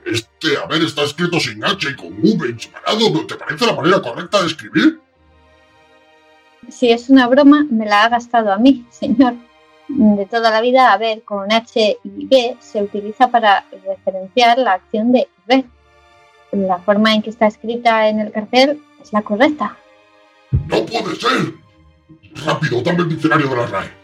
Este 0.05 0.57
haber 0.57 0.81
está 0.81 1.03
escrito 1.03 1.39
sin 1.39 1.63
H 1.63 1.89
y 1.89 1.95
con 1.95 2.13
V 2.19 2.55
separado, 2.57 3.09
¿no 3.11 3.27
te 3.27 3.35
parece 3.35 3.65
la 3.65 3.73
manera 3.73 4.01
correcta 4.01 4.41
de 4.41 4.47
escribir? 4.47 4.99
Si 6.69 6.89
es 6.89 7.09
una 7.09 7.27
broma, 7.27 7.65
me 7.69 7.85
la 7.85 8.05
ha 8.05 8.09
gastado 8.09 8.51
a 8.51 8.57
mí, 8.57 8.85
señor. 8.89 9.35
De 9.89 10.25
toda 10.27 10.49
la 10.49 10.61
vida, 10.61 10.93
haber 10.93 11.23
con 11.23 11.51
H 11.51 11.97
y 12.03 12.25
B 12.25 12.57
se 12.59 12.81
utiliza 12.81 13.29
para 13.29 13.65
referenciar 13.85 14.57
la 14.57 14.73
acción 14.73 15.11
de 15.11 15.27
ver. 15.45 15.65
La 16.51 16.79
forma 16.79 17.13
en 17.13 17.21
que 17.21 17.29
está 17.29 17.47
escrita 17.47 18.07
en 18.07 18.19
el 18.19 18.31
cartel 18.31 18.81
es 19.01 19.11
la 19.13 19.21
correcta. 19.21 19.77
¡No 20.51 20.85
puede 20.85 21.15
ser! 21.15 21.53
Rápido, 22.45 22.81
dame 22.81 23.03
el 23.03 23.09
diccionario 23.09 23.49
de 23.49 23.55
la 23.55 23.65
RAE. 23.67 23.98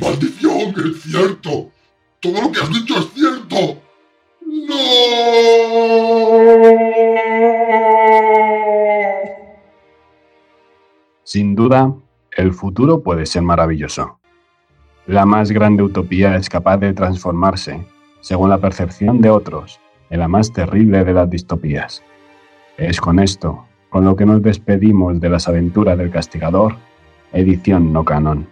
¡Maldición! 0.00 0.74
¡Es 0.76 1.02
cierto! 1.02 1.70
¡Todo 2.20 2.42
lo 2.42 2.52
que 2.52 2.60
has 2.60 2.70
dicho 2.70 2.98
es 2.98 3.12
cierto! 3.14 3.80
¡No! 4.42 4.76
Sin 11.24 11.54
duda, 11.54 11.94
el 12.36 12.52
futuro 12.52 13.02
puede 13.02 13.26
ser 13.26 13.42
maravilloso. 13.42 14.18
La 15.06 15.24
más 15.24 15.50
grande 15.50 15.82
utopía 15.82 16.36
es 16.36 16.48
capaz 16.48 16.78
de 16.78 16.92
transformarse, 16.92 17.86
según 18.20 18.50
la 18.50 18.58
percepción 18.58 19.20
de 19.20 19.30
otros, 19.30 19.80
en 20.10 20.20
la 20.20 20.28
más 20.28 20.52
terrible 20.52 21.04
de 21.04 21.12
las 21.12 21.30
distopías. 21.30 22.02
Es 22.76 23.00
con 23.00 23.18
esto, 23.18 23.64
con 23.88 24.04
lo 24.04 24.14
que 24.16 24.26
nos 24.26 24.42
despedimos 24.42 25.20
de 25.20 25.30
las 25.30 25.48
aventuras 25.48 25.96
del 25.96 26.10
castigador, 26.10 26.76
edición 27.32 27.92
no 27.92 28.04
canon. 28.04 28.46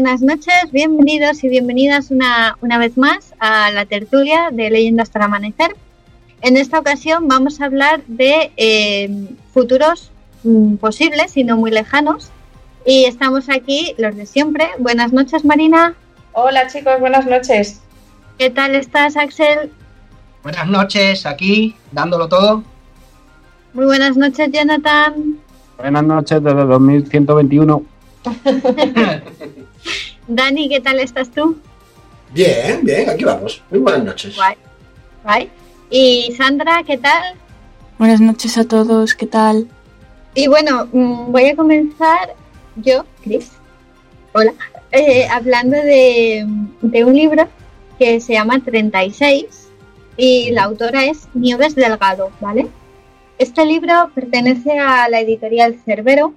Buenas 0.00 0.22
noches, 0.22 0.72
bienvenidos 0.72 1.44
y 1.44 1.50
bienvenidas 1.50 2.10
una, 2.10 2.56
una 2.62 2.78
vez 2.78 2.96
más 2.96 3.34
a 3.38 3.70
la 3.70 3.84
tertulia 3.84 4.48
de 4.50 4.70
Leyendas 4.70 5.10
para 5.10 5.26
Amanecer. 5.26 5.76
En 6.40 6.56
esta 6.56 6.78
ocasión 6.78 7.28
vamos 7.28 7.60
a 7.60 7.66
hablar 7.66 8.00
de 8.06 8.50
eh, 8.56 9.10
futuros 9.52 10.10
mm, 10.42 10.76
posibles 10.76 11.36
y 11.36 11.44
no 11.44 11.58
muy 11.58 11.70
lejanos. 11.70 12.30
Y 12.86 13.04
estamos 13.04 13.50
aquí 13.50 13.94
los 13.98 14.16
de 14.16 14.24
siempre. 14.24 14.68
Buenas 14.78 15.12
noches, 15.12 15.44
Marina. 15.44 15.92
Hola 16.32 16.66
chicos, 16.66 16.98
buenas 16.98 17.26
noches. 17.26 17.82
¿Qué 18.38 18.48
tal 18.48 18.74
estás, 18.76 19.18
Axel? 19.18 19.70
Buenas 20.42 20.66
noches, 20.66 21.26
aquí, 21.26 21.76
dándolo 21.92 22.26
todo. 22.26 22.64
Muy 23.74 23.84
buenas 23.84 24.16
noches, 24.16 24.48
Jonathan. 24.50 25.36
Buenas 25.76 26.04
noches 26.04 26.42
desde 26.42 26.64
2121. 26.64 27.82
Dani, 30.30 30.68
¿qué 30.68 30.80
tal 30.80 31.00
estás 31.00 31.28
tú? 31.30 31.58
Bien, 32.32 32.84
bien, 32.84 33.10
aquí 33.10 33.24
vamos. 33.24 33.60
Muy 33.70 33.80
buenas 33.80 34.04
noches. 34.04 34.36
Guay. 34.36 34.54
Guay. 35.24 35.50
Y 35.90 36.32
Sandra, 36.36 36.82
¿qué 36.86 36.98
tal? 36.98 37.34
Buenas 37.98 38.20
noches 38.20 38.56
a 38.56 38.64
todos, 38.64 39.14
¿qué 39.16 39.26
tal? 39.26 39.66
Y 40.36 40.46
bueno, 40.46 40.88
mm, 40.92 41.32
voy 41.32 41.46
a 41.46 41.56
comenzar 41.56 42.34
yo, 42.76 43.04
Chris. 43.24 43.50
Hola. 44.32 44.52
eh, 44.92 45.26
hablando 45.28 45.76
de, 45.76 46.46
de 46.80 47.04
un 47.04 47.14
libro 47.14 47.48
que 47.98 48.20
se 48.20 48.34
llama 48.34 48.60
36 48.64 49.68
y 50.16 50.52
la 50.52 50.64
autora 50.64 51.04
es 51.06 51.26
Nieves 51.34 51.74
Delgado, 51.74 52.30
¿vale? 52.40 52.68
Este 53.38 53.64
libro 53.66 54.10
pertenece 54.14 54.78
a 54.78 55.08
la 55.08 55.20
editorial 55.20 55.76
Cerbero 55.84 56.34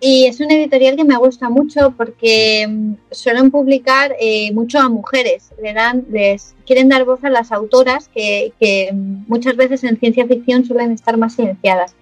y 0.00 0.26
es 0.26 0.40
una 0.40 0.54
editorial 0.54 0.96
que 0.96 1.04
me 1.04 1.16
gusta 1.16 1.48
mucho 1.48 1.92
porque 1.96 2.66
mm, 2.68 2.94
suelen 3.10 3.50
publicar 3.50 4.14
eh, 4.20 4.52
mucho 4.52 4.78
a 4.78 4.88
mujeres, 4.88 5.50
le 5.62 5.72
dan, 5.72 6.04
les 6.10 6.54
quieren 6.66 6.88
dar 6.88 7.04
voz 7.04 7.24
a 7.24 7.30
las 7.30 7.52
autoras 7.52 8.08
que, 8.08 8.52
que, 8.60 8.90
mm, 8.92 9.24
muchas 9.26 9.56
veces 9.56 9.84
en 9.84 9.98
ciencia 9.98 10.26
ficción 10.26 10.64
suelen 10.64 10.92
estar 10.92 11.16
más 11.16 11.34
silenciadas. 11.34 11.94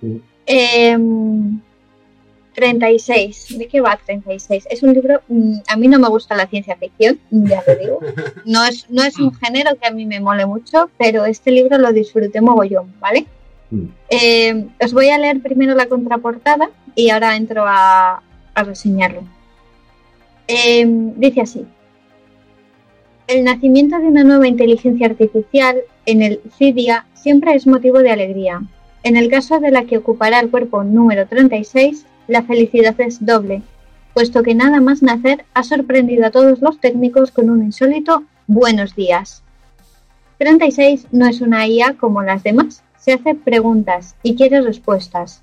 Sí. 0.00 0.22
Eh, 0.46 0.96
36, 2.54 3.58
¿de 3.58 3.68
qué 3.68 3.80
va 3.80 3.98
36? 4.04 4.66
Es 4.70 4.82
un 4.82 4.92
libro, 4.92 5.20
mm, 5.28 5.58
a 5.66 5.76
mí 5.76 5.88
no 5.88 5.98
me 5.98 6.08
gusta 6.08 6.36
la 6.36 6.46
ciencia 6.46 6.76
ficción, 6.76 7.18
ya 7.30 7.62
lo 7.66 7.74
digo. 7.76 7.98
No 8.44 8.64
es, 8.64 8.88
no 8.90 9.02
es 9.02 9.18
un 9.18 9.32
género 9.34 9.76
que 9.76 9.86
a 9.86 9.90
mí 9.90 10.06
me 10.06 10.20
mole 10.20 10.46
mucho, 10.46 10.90
pero 10.98 11.24
este 11.24 11.50
libro 11.50 11.78
lo 11.78 11.92
disfruté 11.92 12.40
mogollón, 12.40 12.92
¿vale? 13.00 13.26
Eh, 14.08 14.66
os 14.82 14.92
voy 14.92 15.10
a 15.10 15.18
leer 15.18 15.40
primero 15.40 15.74
la 15.74 15.86
contraportada 15.86 16.70
y 16.94 17.10
ahora 17.10 17.36
entro 17.36 17.64
a, 17.66 18.22
a 18.54 18.62
reseñarlo. 18.64 19.22
Eh, 20.48 20.84
dice 21.16 21.42
así. 21.42 21.66
El 23.28 23.44
nacimiento 23.44 23.98
de 23.98 24.06
una 24.06 24.24
nueva 24.24 24.48
inteligencia 24.48 25.06
artificial 25.06 25.76
en 26.04 26.22
el 26.22 26.40
CIDIA 26.58 27.06
siempre 27.14 27.54
es 27.54 27.66
motivo 27.66 28.00
de 28.00 28.10
alegría. 28.10 28.62
En 29.04 29.16
el 29.16 29.30
caso 29.30 29.60
de 29.60 29.70
la 29.70 29.84
que 29.84 29.98
ocupará 29.98 30.40
el 30.40 30.50
cuerpo 30.50 30.82
número 30.82 31.26
36, 31.26 32.06
la 32.26 32.42
felicidad 32.42 33.00
es 33.00 33.24
doble, 33.24 33.62
puesto 34.14 34.42
que 34.42 34.54
nada 34.54 34.80
más 34.80 35.02
nacer 35.02 35.44
ha 35.54 35.62
sorprendido 35.62 36.26
a 36.26 36.30
todos 36.30 36.60
los 36.60 36.80
técnicos 36.80 37.30
con 37.30 37.48
un 37.48 37.62
insólito 37.62 38.24
buenos 38.46 38.96
días. 38.96 39.42
36 40.38 41.06
no 41.12 41.26
es 41.28 41.40
una 41.40 41.66
IA 41.66 41.94
como 41.94 42.22
las 42.22 42.42
demás, 42.42 42.82
se 43.10 43.14
hace 43.14 43.34
preguntas 43.34 44.14
y 44.22 44.36
quiere 44.36 44.60
respuestas. 44.60 45.42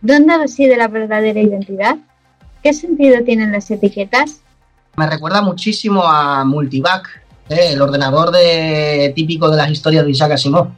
¿Dónde 0.00 0.38
reside 0.38 0.76
la 0.76 0.88
verdadera 0.88 1.40
identidad? 1.40 1.96
¿Qué 2.62 2.72
sentido 2.72 3.22
tienen 3.24 3.52
las 3.52 3.70
etiquetas? 3.70 4.40
Me 4.96 5.06
recuerda 5.06 5.42
muchísimo 5.42 6.02
a 6.02 6.44
Multivac, 6.44 7.08
¿eh? 7.50 7.72
el 7.72 7.82
ordenador 7.82 8.30
de, 8.30 9.12
típico 9.14 9.50
de 9.50 9.56
las 9.58 9.70
historias 9.70 10.04
de 10.04 10.10
Isaac 10.12 10.32
Asimov. 10.32 10.68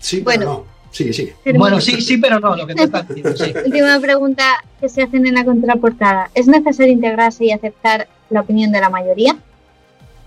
Sí, 0.00 0.20
Bueno. 0.20 0.24
bueno. 0.24 0.44
no. 0.44 0.76
Sigue, 0.90 1.12
sigue. 1.12 1.34
Bueno, 1.56 1.78
sí, 1.80 2.00
sí, 2.00 2.16
pero 2.16 2.40
no, 2.40 2.56
lo 2.56 2.66
que 2.66 2.74
tú 2.74 2.82
estás 2.82 3.06
diciendo, 3.06 3.36
sí. 3.36 3.52
Última 3.66 4.00
pregunta 4.00 4.44
que 4.80 4.88
se 4.88 5.02
hacen 5.02 5.26
en 5.26 5.34
la 5.34 5.44
contraportada. 5.44 6.30
¿Es 6.34 6.46
necesario 6.46 6.92
integrarse 6.92 7.44
y 7.44 7.52
aceptar 7.52 8.08
la 8.30 8.40
opinión 8.40 8.72
de 8.72 8.80
la 8.80 8.88
mayoría? 8.88 9.36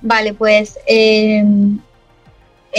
Vale, 0.02 0.36
pues 0.36 0.78
eh, 0.88 1.44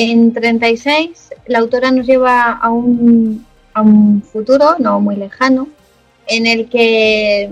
en 0.01 0.33
36 0.33 1.31
la 1.47 1.59
autora 1.59 1.91
nos 1.91 2.07
lleva 2.07 2.53
a 2.53 2.71
un, 2.71 3.45
a 3.75 3.83
un 3.83 4.23
futuro 4.23 4.77
no 4.79 5.01
muy 5.01 5.17
lejano 5.17 5.69
en 6.27 6.47
el 6.47 6.69
que 6.69 7.51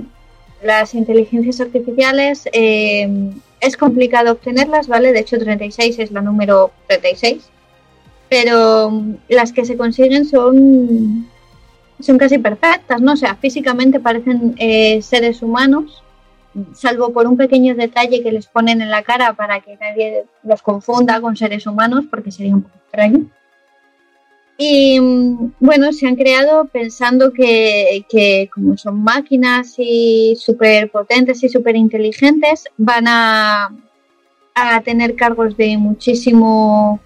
las 0.63 0.95
inteligencias 0.95 1.61
artificiales 1.61 2.49
eh, 2.53 3.31
es 3.61 3.77
complicado 3.77 4.33
obtenerlas, 4.33 4.89
¿vale? 4.89 5.13
De 5.13 5.21
hecho 5.21 5.39
36 5.39 5.99
es 5.99 6.11
la 6.11 6.23
número 6.23 6.71
36 6.87 7.51
pero 8.29 8.91
mm, 8.91 9.15
las 9.29 9.53
que 9.53 9.65
se 9.65 9.77
consiguen 9.77 10.25
son 10.25 11.29
son 12.01 12.17
casi 12.17 12.39
perfectas, 12.39 13.01
¿no? 13.01 13.13
O 13.13 13.17
sea, 13.17 13.35
físicamente 13.35 13.99
parecen 13.99 14.55
eh, 14.59 15.03
seres 15.03 15.43
humanos, 15.43 16.03
salvo 16.73 17.13
por 17.13 17.27
un 17.27 17.37
pequeño 17.37 17.75
detalle 17.75 18.23
que 18.23 18.33
les 18.33 18.47
ponen 18.47 18.81
en 18.81 18.91
la 18.91 19.03
cara 19.03 19.35
para 19.35 19.61
que 19.61 19.77
nadie 19.77 20.25
los 20.43 20.63
confunda 20.63 21.21
con 21.21 21.37
seres 21.37 21.67
humanos, 21.67 22.07
porque 22.11 22.31
sería 22.31 22.55
un 22.55 22.63
poco 22.63 22.77
extraño. 22.85 23.27
Y 24.57 25.01
mm, 25.01 25.53
bueno, 25.61 25.93
se 25.93 26.09
han 26.09 26.17
creado 26.17 26.65
pensando 26.67 27.33
que, 27.33 28.05
que 28.09 28.51
como 28.53 28.77
son 28.77 29.03
máquinas 29.03 29.75
y 29.79 30.37
súper 30.37 30.91
potentes 30.91 31.43
y 31.45 31.49
súper 31.49 31.77
inteligentes, 31.77 32.65
van 32.77 33.07
a, 33.07 33.71
a 34.55 34.81
tener 34.83 35.15
cargos 35.15 35.57
de 35.57 35.79
muchísimo 35.79 37.01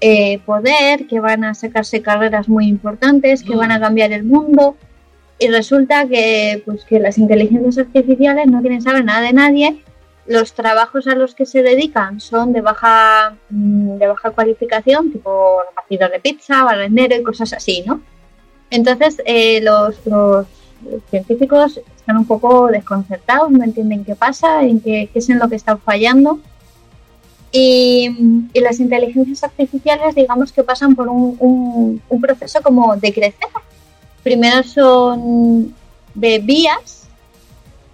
eh, 0.00 0.40
poder, 0.44 1.06
que 1.06 1.20
van 1.20 1.44
a 1.44 1.54
sacarse 1.54 2.02
carreras 2.02 2.48
muy 2.48 2.66
importantes, 2.66 3.42
que 3.42 3.54
van 3.54 3.72
a 3.72 3.80
cambiar 3.80 4.12
el 4.12 4.24
mundo. 4.24 4.76
Y 5.42 5.48
resulta 5.48 6.06
que, 6.06 6.62
pues, 6.64 6.84
que 6.84 7.00
las 7.00 7.18
inteligencias 7.18 7.76
artificiales 7.76 8.46
no 8.46 8.60
quieren 8.60 8.80
saber 8.80 9.04
nada 9.04 9.22
de 9.22 9.32
nadie. 9.32 9.82
Los 10.24 10.52
trabajos 10.52 11.08
a 11.08 11.16
los 11.16 11.34
que 11.34 11.46
se 11.46 11.64
dedican 11.64 12.20
son 12.20 12.52
de 12.52 12.60
baja, 12.60 13.34
mm, 13.50 13.98
de 13.98 14.06
baja 14.06 14.30
cualificación, 14.30 15.10
tipo 15.10 15.62
repartidor 15.68 16.12
de 16.12 16.20
pizza, 16.20 16.62
barrendero 16.62 17.16
y 17.16 17.24
cosas 17.24 17.52
así, 17.54 17.82
¿no? 17.84 18.00
Entonces, 18.70 19.20
eh, 19.24 19.60
los, 19.62 19.96
científicos 21.10 21.80
están 21.96 22.18
un 22.18 22.26
poco 22.26 22.68
desconcertados, 22.68 23.50
no 23.50 23.64
entienden 23.64 24.04
qué 24.04 24.14
pasa, 24.14 24.62
en 24.62 24.80
qué, 24.80 25.10
qué 25.12 25.18
es 25.18 25.28
en 25.28 25.40
lo 25.40 25.48
que 25.48 25.56
están 25.56 25.80
fallando. 25.80 26.38
Y, 27.50 28.48
y, 28.54 28.60
las 28.60 28.78
inteligencias 28.78 29.42
artificiales, 29.42 30.14
digamos 30.14 30.52
que 30.52 30.62
pasan 30.62 30.94
por 30.94 31.08
un, 31.08 31.36
un, 31.40 32.02
un, 32.08 32.20
proceso 32.20 32.62
como 32.62 32.96
de 32.96 33.12
crecer. 33.12 33.48
Primero 34.22 34.62
son 34.62 35.74
bebías, 36.14 37.08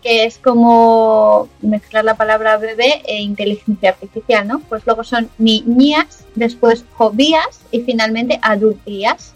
que 0.02 0.24
es 0.24 0.38
como 0.38 1.48
mezclar 1.60 2.04
la 2.04 2.16
palabra 2.16 2.56
bebé 2.56 3.02
e 3.06 3.20
inteligencia 3.20 3.90
artificial, 3.90 4.46
¿no? 4.46 4.60
Pues 4.60 4.84
luego 4.86 5.04
son 5.04 5.28
niñas, 5.38 6.24
después 6.34 6.84
jovías 6.94 7.60
y 7.70 7.80
finalmente 7.80 8.38
adultías. 8.42 9.34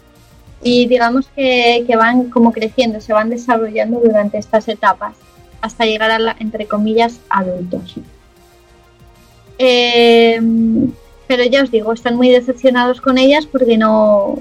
Y 0.61 0.87
digamos 0.87 1.27
que, 1.35 1.83
que 1.85 1.95
van 1.97 2.29
como 2.29 2.53
creciendo, 2.53 3.01
se 3.01 3.11
van 3.11 3.29
desarrollando 3.29 3.99
durante 3.99 4.37
estas 4.37 4.67
etapas 4.69 5.15
hasta 5.59 5.85
llegar 5.85 6.11
a, 6.11 6.19
la, 6.19 6.35
entre 6.39 6.67
comillas, 6.67 7.19
adultos. 7.29 7.95
Eh, 9.57 10.39
pero 11.27 11.43
ya 11.45 11.63
os 11.63 11.71
digo, 11.71 11.93
están 11.93 12.15
muy 12.15 12.29
decepcionados 12.29 13.01
con 13.01 13.17
ellas 13.17 13.45
porque 13.45 13.77
no 13.77 14.39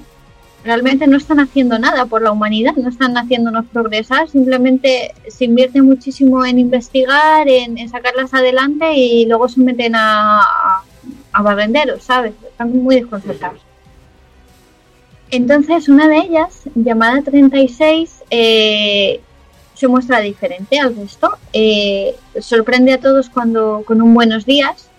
realmente 0.64 1.06
no 1.06 1.16
están 1.16 1.40
haciendo 1.40 1.78
nada 1.78 2.06
por 2.06 2.22
la 2.22 2.32
humanidad, 2.32 2.74
no 2.76 2.89
están 2.89 3.16
haciéndonos 3.16 3.66
progresar, 3.66 4.28
simplemente 4.28 5.14
se 5.28 5.44
invierte 5.44 5.82
muchísimo 5.82 6.44
en 6.44 6.59
investigar, 6.59 7.48
en, 7.48 7.89
sacarlas 7.89 8.32
adelante 8.34 8.94
y 8.94 9.26
luego 9.26 9.48
se 9.48 9.60
meten 9.60 9.94
a, 9.94 10.40
a, 10.40 10.84
a 11.32 11.43
barrenderos, 11.43 12.05
¿sabes? 12.05 12.34
Están 12.48 12.82
muy 12.82 12.97
desconcertados. 12.97 13.60
Entonces, 15.32 15.89
una 15.89 16.09
de 16.09 16.18
ellas, 16.18 16.60
llamada 16.74 17.22
36, 17.22 18.22
eh, 18.28 19.20
se 19.74 19.89
muestra 19.89 20.20
diferente 20.20 20.78
al 20.78 20.94
resto. 20.94 21.39
Eh, 21.55 22.14
sorprende 22.39 22.93
a 22.93 23.01
todos 23.01 23.30
cuando 23.30 23.82
con 23.86 24.02
un 24.02 24.12
buenos 24.12 24.44
días 24.44 24.90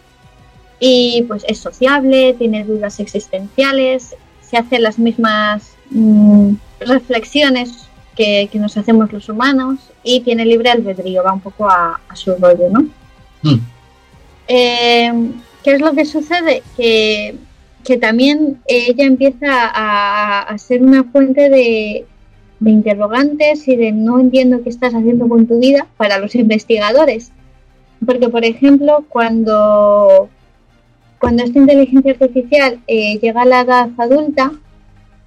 y 0.80 1.24
pues 1.28 1.46
es 1.48 1.60
sociable, 1.60 2.34
tiene 2.34 2.64
dudas 2.64 3.00
existenciales, 3.00 4.16
se 4.54 4.58
hace 4.60 4.78
las 4.78 5.00
mismas 5.00 5.74
mmm, 5.90 6.54
reflexiones 6.80 7.90
que, 8.16 8.48
que, 8.52 8.60
nos 8.60 8.78
hacemos 8.78 9.12
los 9.12 9.28
humanos 9.28 9.80
y 10.04 10.20
tiene 10.20 10.46
libre 10.46 10.70
albedrío, 10.70 11.24
va 11.24 11.34
un 11.34 11.40
poco 11.40 11.68
a, 11.68 12.00
a 12.08 12.16
su 12.16 12.36
rollo, 12.36 12.70
¿no? 12.70 12.82
Mm. 13.42 13.60
Eh, 14.48 15.32
¿Qué 15.64 15.72
es 15.72 15.82
lo 15.82 15.94
que 15.94 16.06
sucede? 16.06 16.62
Que, 16.78 17.36
que 17.84 17.98
también 17.98 18.62
ella 18.68 19.06
empieza 19.06 19.72
a, 19.74 20.42
a, 20.42 20.58
ser 20.60 20.84
una 20.84 21.04
fuente 21.06 21.50
de, 21.50 22.06
de 22.60 22.70
interrogantes 22.70 23.68
y 23.68 23.76
de 23.76 23.92
no 23.92 24.20
entiendo 24.20 24.62
qué 24.62 24.70
estás 24.70 24.94
haciendo 24.94 25.28
con 25.28 25.48
tu 25.48 25.60
vida 25.60 25.88
para 25.98 26.20
los 26.20 26.36
investigadores. 26.36 27.32
Porque, 28.06 28.30
por 28.30 28.46
ejemplo, 28.46 29.04
cuando, 29.10 30.30
cuando 31.24 31.46
esta 31.46 31.58
inteligencia 31.58 32.12
artificial 32.12 32.82
eh, 32.86 33.18
llega 33.18 33.44
a 33.44 33.46
la 33.46 33.62
edad 33.62 33.90
adulta, 33.98 34.52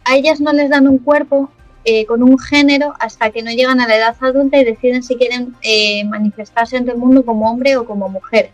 a 0.05 0.14
ellas 0.14 0.43
no 0.43 0.52
les 0.52 0.68
dan 0.68 0.86
un 0.86 0.98
cuerpo 0.98 1.48
eh, 1.86 2.05
con 2.05 2.23
un 2.23 2.39
género 2.39 2.93
hasta 3.01 3.31
que 3.31 3.43
no 3.43 3.51
llegan 3.51 3.81
a 3.81 3.89
la 3.89 3.97
edad 3.97 4.14
adulta 4.20 4.59
y 4.59 4.64
deciden 4.64 5.02
si 5.02 5.16
quieren 5.16 5.55
eh, 5.62 6.05
manifestarse 6.05 6.77
ante 6.77 6.90
el 6.90 6.98
mundo 6.98 7.24
como 7.24 7.51
hombre 7.51 7.78
o 7.78 7.86
como 7.86 8.10
mujer. 8.10 8.51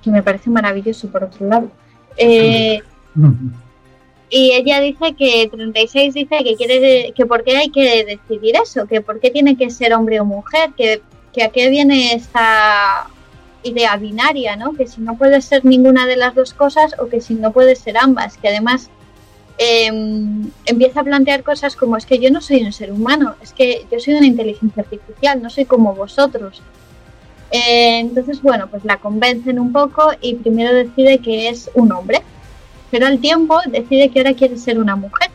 Que 0.00 0.12
me 0.12 0.22
parece 0.22 0.48
maravilloso, 0.48 1.08
por 1.08 1.24
otro 1.24 1.44
lado. 1.44 1.72
Eh, 2.16 2.82
y 4.30 4.52
ella 4.52 4.78
dice 4.78 5.14
que 5.18 5.48
36 5.50 6.14
dice 6.14 6.44
que 6.44 6.54
quiere 6.54 7.12
que 7.16 7.26
por 7.26 7.42
qué 7.42 7.56
hay 7.56 7.70
que 7.70 8.04
decidir 8.04 8.54
eso, 8.62 8.86
que 8.86 9.00
por 9.00 9.18
qué 9.18 9.32
tiene 9.32 9.56
que 9.56 9.70
ser 9.70 9.92
hombre 9.92 10.20
o 10.20 10.24
mujer, 10.24 10.70
que, 10.76 11.02
que 11.32 11.42
a 11.42 11.48
qué 11.48 11.68
viene 11.68 12.12
esta 12.12 13.08
idea 13.62 13.96
binaria, 13.96 14.56
¿no? 14.56 14.72
Que 14.72 14.86
si 14.86 15.00
no 15.00 15.16
puede 15.16 15.40
ser 15.40 15.64
ninguna 15.64 16.06
de 16.06 16.16
las 16.16 16.34
dos 16.34 16.54
cosas 16.54 16.94
o 16.98 17.08
que 17.08 17.20
si 17.20 17.34
no 17.34 17.52
puede 17.52 17.76
ser 17.76 17.96
ambas, 17.96 18.36
que 18.36 18.48
además 18.48 18.90
em, 19.58 20.50
empieza 20.64 21.00
a 21.00 21.04
plantear 21.04 21.42
cosas 21.42 21.74
como 21.76 21.96
es 21.96 22.06
que 22.06 22.18
yo 22.18 22.30
no 22.30 22.40
soy 22.40 22.62
un 22.62 22.72
ser 22.72 22.92
humano, 22.92 23.34
es 23.42 23.52
que 23.52 23.86
yo 23.90 23.98
soy 23.98 24.14
una 24.14 24.26
inteligencia 24.26 24.82
artificial, 24.82 25.42
no 25.42 25.50
soy 25.50 25.64
como 25.64 25.94
vosotros. 25.94 26.62
Eh, 27.50 28.00
entonces, 28.00 28.42
bueno, 28.42 28.68
pues 28.68 28.84
la 28.84 28.98
convencen 28.98 29.58
un 29.58 29.72
poco 29.72 30.12
y 30.20 30.34
primero 30.34 30.72
decide 30.74 31.18
que 31.18 31.48
es 31.48 31.70
un 31.74 31.92
hombre, 31.92 32.22
pero 32.90 33.06
al 33.06 33.18
tiempo 33.20 33.58
decide 33.66 34.10
que 34.10 34.20
ahora 34.20 34.34
quiere 34.34 34.56
ser 34.58 34.78
una 34.78 34.96
mujer. 34.96 35.30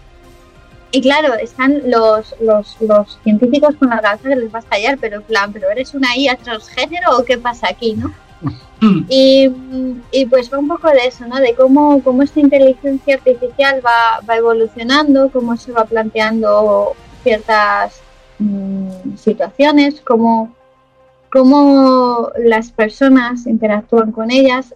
Y 0.95 1.01
claro, 1.01 1.33
están 1.33 1.81
los, 1.89 2.35
los, 2.39 2.77
los 2.79 3.19
científicos 3.23 3.75
con 3.77 3.89
la 3.89 3.99
cabeza 3.99 4.29
que 4.29 4.35
les 4.35 4.53
va 4.53 4.59
a 4.59 4.61
estallar, 4.61 4.99
pero 5.01 5.15
en 5.15 5.23
plan, 5.23 5.51
¿pero 5.51 5.71
eres 5.71 5.95
una 5.95 6.15
IA 6.15 6.35
transgénero 6.35 7.17
o 7.17 7.25
qué 7.25 7.39
pasa 7.39 7.67
aquí, 7.67 7.95
no? 7.95 8.13
Y, 9.09 9.49
y 10.11 10.25
pues 10.25 10.53
va 10.53 10.59
un 10.59 10.67
poco 10.67 10.89
de 10.89 11.07
eso, 11.07 11.25
¿no? 11.25 11.39
De 11.39 11.55
cómo, 11.55 12.03
cómo 12.03 12.21
esta 12.21 12.41
inteligencia 12.41 13.15
artificial 13.15 13.81
va, 13.83 14.19
va 14.29 14.35
evolucionando, 14.35 15.31
cómo 15.31 15.57
se 15.57 15.71
va 15.71 15.85
planteando 15.85 16.93
ciertas 17.23 18.01
mm, 18.37 19.15
situaciones, 19.15 19.99
cómo, 20.01 20.53
cómo 21.31 22.29
las 22.37 22.71
personas 22.71 23.47
interactúan 23.47 24.11
con 24.11 24.29
ellas. 24.29 24.75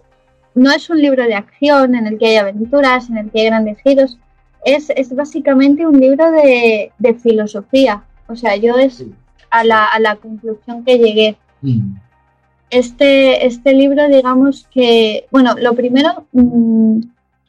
No 0.54 0.72
es 0.72 0.90
un 0.90 1.00
libro 1.00 1.22
de 1.24 1.34
acción 1.34 1.94
en 1.94 2.08
el 2.08 2.18
que 2.18 2.28
hay 2.28 2.36
aventuras, 2.36 3.08
en 3.10 3.18
el 3.18 3.30
que 3.30 3.42
hay 3.42 3.46
grandes 3.46 3.78
giros. 3.82 4.18
Es, 4.76 4.90
es 4.90 5.14
básicamente 5.14 5.86
un 5.86 6.00
libro 6.00 6.30
de, 6.30 6.92
de 6.98 7.14
filosofía. 7.14 8.04
O 8.28 8.36
sea, 8.36 8.56
yo 8.56 8.76
es 8.76 9.04
a 9.50 9.64
la, 9.64 9.86
a 9.86 9.98
la 9.98 10.16
conclusión 10.16 10.84
que 10.84 10.98
llegué. 10.98 11.36
Este, 12.70 13.46
este 13.46 13.72
libro, 13.72 14.08
digamos 14.08 14.68
que, 14.70 15.26
bueno, 15.30 15.54
lo 15.58 15.74
primero, 15.74 16.26
mm, 16.32 17.00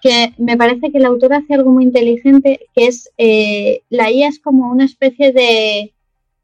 que 0.02 0.34
me 0.38 0.56
parece 0.56 0.92
que 0.92 0.98
el 0.98 1.06
autor 1.06 1.34
hace 1.34 1.54
algo 1.54 1.72
muy 1.72 1.84
inteligente, 1.84 2.62
que 2.74 2.88
es, 2.88 3.12
eh, 3.18 3.82
la 3.90 4.10
IA 4.10 4.30
es 4.30 4.40
como 4.40 4.72
una 4.72 4.86
especie 4.86 5.34
de, 5.34 5.94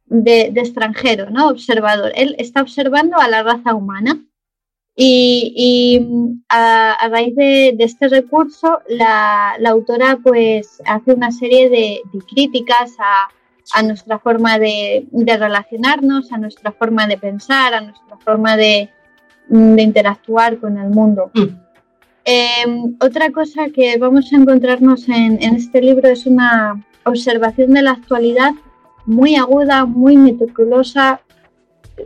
de, 0.07 0.52
de 0.52 0.60
extranjero, 0.60 1.30
¿no? 1.30 1.47
Observador. 1.47 2.11
Él 2.15 2.35
está 2.38 2.61
observando 2.61 3.18
a 3.18 3.30
la 3.30 3.43
raza 3.43 3.73
humana 3.73 4.26
y, 4.96 5.54
y 5.56 6.42
a, 6.50 6.94
a, 6.94 7.10
raíz 7.10 7.36
de, 7.36 7.74
de 7.78 7.84
este 7.84 8.08
recurso 8.08 8.80
la, 8.88 9.56
la, 9.60 9.72
autora 9.72 10.20
pues 10.24 10.82
hace 10.86 11.14
una 11.14 11.32
serie 11.32 11.70
de, 11.70 12.02
de 12.14 12.20
críticas 12.26 12.94
a, 13.00 13.28
a, 13.74 13.84
nuestra 13.84 14.20
forma 14.20 14.58
de, 14.58 15.06
de, 15.12 15.38
relacionarnos, 15.38 16.32
a 16.32 16.38
nuestra 16.38 16.72
forma 16.72 17.08
de 17.08 17.18
pensar, 17.18 17.74
a 17.74 17.82
nuestra 17.82 18.18
forma 18.18 18.56
de, 18.56 18.90
de 19.50 19.82
interactuar 19.82 20.60
con 20.60 20.78
el 20.78 20.90
mundo. 20.90 21.30
Mm. 21.34 21.66
Eh, 22.24 22.66
otra 23.02 23.32
cosa 23.32 23.70
que 23.70 23.98
vamos 23.98 24.32
a 24.32 24.38
encontrarnos 24.38 25.10
en, 25.10 25.44
en 25.44 25.56
este 25.56 25.82
libro 25.82 26.08
es 26.08 26.26
una 26.26 26.84
observación 27.04 27.74
de 27.74 27.84
la 27.84 27.92
actualidad 27.92 28.54
muy 29.06 29.36
aguda, 29.36 29.86
muy 29.86 30.18
meticulosa. 30.18 31.22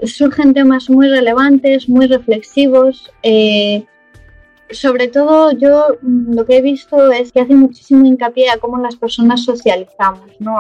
Surgen 0.04 0.54
temas 0.54 0.90
muy 0.90 1.10
relevantes, 1.10 1.90
muy 1.90 2.08
reflexivos. 2.08 3.12
Eh, 3.24 3.86
sobre 4.72 5.08
todo 5.08 5.52
yo 5.52 5.98
mm, 6.02 6.34
lo 6.36 6.46
que 6.46 6.58
he 6.58 6.62
visto 6.62 7.12
es 7.12 7.32
que 7.32 7.42
hace 7.42 7.56
muchísimo 7.56 8.06
hincapié 8.06 8.50
a 8.50 8.58
cómo 8.58 8.78
las 8.78 8.96
personas 8.96 9.44
socializamos, 9.44 10.30
¿no? 10.40 10.60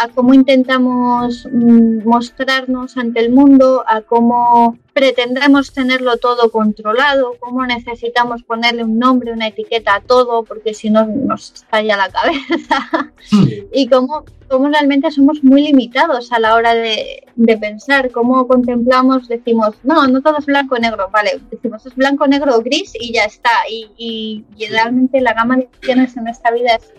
A 0.00 0.08
cómo 0.08 0.32
intentamos 0.32 1.46
mm, 1.52 2.08
mostrarnos 2.08 2.96
ante 2.96 3.20
el 3.20 3.30
mundo, 3.30 3.84
a 3.86 4.00
cómo 4.00 4.78
pretendemos 4.94 5.74
tenerlo 5.74 6.16
todo 6.16 6.50
controlado, 6.50 7.36
cómo 7.38 7.66
necesitamos 7.66 8.42
ponerle 8.42 8.82
un 8.82 8.98
nombre, 8.98 9.32
una 9.32 9.48
etiqueta 9.48 9.96
a 9.96 10.00
todo, 10.00 10.42
porque 10.42 10.72
si 10.72 10.88
no 10.88 11.04
nos 11.04 11.52
estalla 11.52 11.98
la 11.98 12.08
cabeza. 12.08 13.12
Sí. 13.22 13.68
y 13.74 13.88
cómo, 13.88 14.24
cómo, 14.48 14.68
realmente 14.68 15.10
somos 15.10 15.44
muy 15.44 15.62
limitados 15.64 16.32
a 16.32 16.38
la 16.38 16.54
hora 16.54 16.74
de, 16.74 17.26
de, 17.36 17.58
pensar, 17.58 18.10
cómo 18.10 18.48
contemplamos, 18.48 19.28
decimos, 19.28 19.74
no, 19.82 20.06
no 20.06 20.22
todo 20.22 20.38
es 20.38 20.46
blanco 20.46 20.76
o 20.76 20.78
negro, 20.78 21.10
vale, 21.12 21.38
decimos 21.50 21.84
es 21.84 21.94
blanco, 21.94 22.26
negro 22.26 22.56
o 22.56 22.62
gris 22.62 22.94
y 22.98 23.12
ya 23.12 23.24
está. 23.24 23.50
Y, 23.70 23.90
y, 23.98 24.44
y 24.56 24.66
realmente 24.68 25.20
la 25.20 25.34
gama 25.34 25.58
de 25.58 25.64
opciones 25.64 26.16
en 26.16 26.28
esta 26.28 26.50
vida 26.50 26.76
es, 26.76 26.94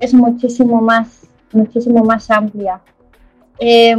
es 0.00 0.14
muchísimo 0.14 0.80
más 0.80 1.29
muchísimo 1.52 2.04
más 2.04 2.30
amplia. 2.30 2.80
Eh, 3.58 3.94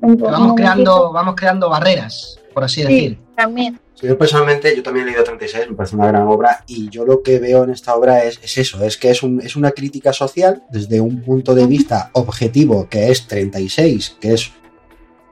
vamos 0.00 0.54
creando, 0.56 1.12
vamos 1.12 1.34
creando 1.36 1.68
barreras, 1.68 2.38
por 2.54 2.64
así 2.64 2.82
sí, 2.82 2.86
decir. 2.86 3.18
También. 3.36 3.78
Sí, 3.94 4.06
yo 4.06 4.16
personalmente, 4.16 4.74
yo 4.74 4.82
también 4.82 5.06
he 5.06 5.10
leído 5.10 5.24
36, 5.24 5.70
me 5.70 5.76
parece 5.76 5.96
una 5.96 6.08
gran 6.08 6.26
obra, 6.26 6.64
y 6.66 6.88
yo 6.88 7.04
lo 7.04 7.22
que 7.22 7.38
veo 7.38 7.64
en 7.64 7.70
esta 7.70 7.94
obra 7.94 8.24
es, 8.24 8.40
es 8.42 8.58
eso, 8.58 8.82
es 8.84 8.96
que 8.96 9.10
es, 9.10 9.22
un, 9.22 9.40
es 9.40 9.56
una 9.56 9.72
crítica 9.72 10.12
social 10.12 10.62
desde 10.70 11.00
un 11.00 11.22
punto 11.22 11.54
de 11.54 11.66
vista 11.66 12.10
objetivo, 12.14 12.88
que 12.88 13.10
es 13.10 13.26
36, 13.26 14.16
que 14.20 14.34
es 14.34 14.50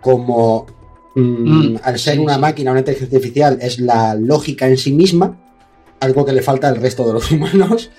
como, 0.01 0.67
mmm, 1.15 1.23
mm, 1.73 1.81
al 1.83 1.99
ser 1.99 2.15
sí, 2.15 2.21
una 2.21 2.35
sí. 2.35 2.41
máquina, 2.41 2.71
una 2.71 2.81
inteligencia 2.81 3.17
artificial, 3.17 3.59
es 3.61 3.81
la 3.81 4.15
lógica 4.15 4.67
en 4.67 4.77
sí 4.77 4.93
misma, 4.93 5.39
algo 6.01 6.25
que 6.25 6.33
le 6.33 6.43
falta 6.43 6.69
al 6.69 6.77
resto 6.77 7.07
de 7.07 7.15
los 7.15 7.31
humanos, 7.33 7.91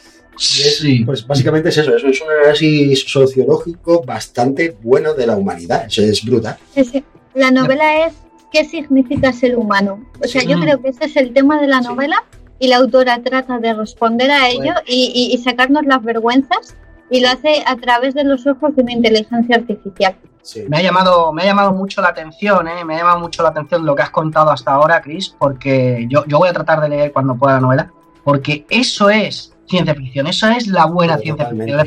y 0.42 0.68
es, 0.68 0.80
sí. 0.80 1.04
Pues 1.06 1.26
básicamente 1.26 1.70
es 1.70 1.78
eso, 1.78 1.96
eso 1.96 2.08
es 2.08 2.22
un 2.22 2.30
análisis 2.30 3.04
sociológico 3.08 4.04
bastante 4.04 4.76
bueno 4.82 5.14
de 5.14 5.28
la 5.28 5.36
humanidad, 5.36 5.86
eso 5.86 6.02
es 6.02 6.24
brutal. 6.24 6.58
Sí, 6.74 7.04
la 7.36 7.52
novela 7.52 8.06
es 8.06 8.14
¿qué 8.52 8.66
significa 8.66 9.32
ser 9.34 9.58
humano? 9.58 10.06
O 10.24 10.28
sea, 10.28 10.44
yo 10.44 10.60
creo 10.60 10.82
que 10.82 10.90
ese 10.90 11.06
es 11.06 11.16
el 11.16 11.34
tema 11.34 11.60
de 11.60 11.68
la 11.68 11.82
novela 11.82 12.24
y 12.60 12.68
la 12.68 12.78
autora 12.78 13.22
trata 13.24 13.58
de 13.60 13.74
responder 13.74 14.30
a 14.30 14.50
ello 14.50 14.74
bueno. 14.74 14.82
y, 14.86 15.12
y, 15.32 15.34
y, 15.34 15.38
sacarnos 15.40 15.86
las 15.86 16.04
vergüenzas 16.04 16.76
y 17.10 17.22
lo 17.22 17.30
hace 17.30 17.64
a 17.66 17.76
través 17.78 18.14
de 18.14 18.24
los 18.24 18.46
ojos 18.46 18.76
de 18.76 18.84
una 18.84 18.94
inteligencia 18.94 19.56
artificial. 19.56 20.16
Sí. 20.42 20.66
Me, 20.68 20.78
ha 20.78 20.82
llamado, 20.82 21.32
me 21.34 21.44
ha 21.44 21.46
llamado 21.46 21.72
mucho 21.72 22.02
la 22.02 22.10
atención, 22.10 22.68
¿eh? 22.68 22.84
me 22.84 22.96
ha 22.96 23.00
llamado 23.00 23.20
mucho 23.20 23.44
la 23.44 23.50
atención 23.50 23.86
lo 23.86 23.96
que 23.96 24.04
has 24.04 24.10
contado 24.10 24.52
hasta 24.52 24.72
ahora, 24.72 25.02
Chris, 25.02 25.30
porque 25.30 26.06
yo, 26.10 26.26
yo 26.26 26.38
voy 26.38 26.50
a 26.50 26.54
tratar 26.54 26.82
de 26.82 26.90
leer 26.90 27.12
cuando 27.12 27.36
pueda 27.36 27.56
la 27.56 27.62
novela, 27.62 27.92
porque 28.24 28.66
eso 28.70 29.10
es 29.10 29.51
ciencia 29.72 29.96
ficción. 29.96 30.28
Eso 30.28 30.48
es 30.50 30.68
la 30.68 30.86
buena 30.86 31.18
sí, 31.18 31.24
ciencia 31.24 31.50
ficción. 31.50 31.78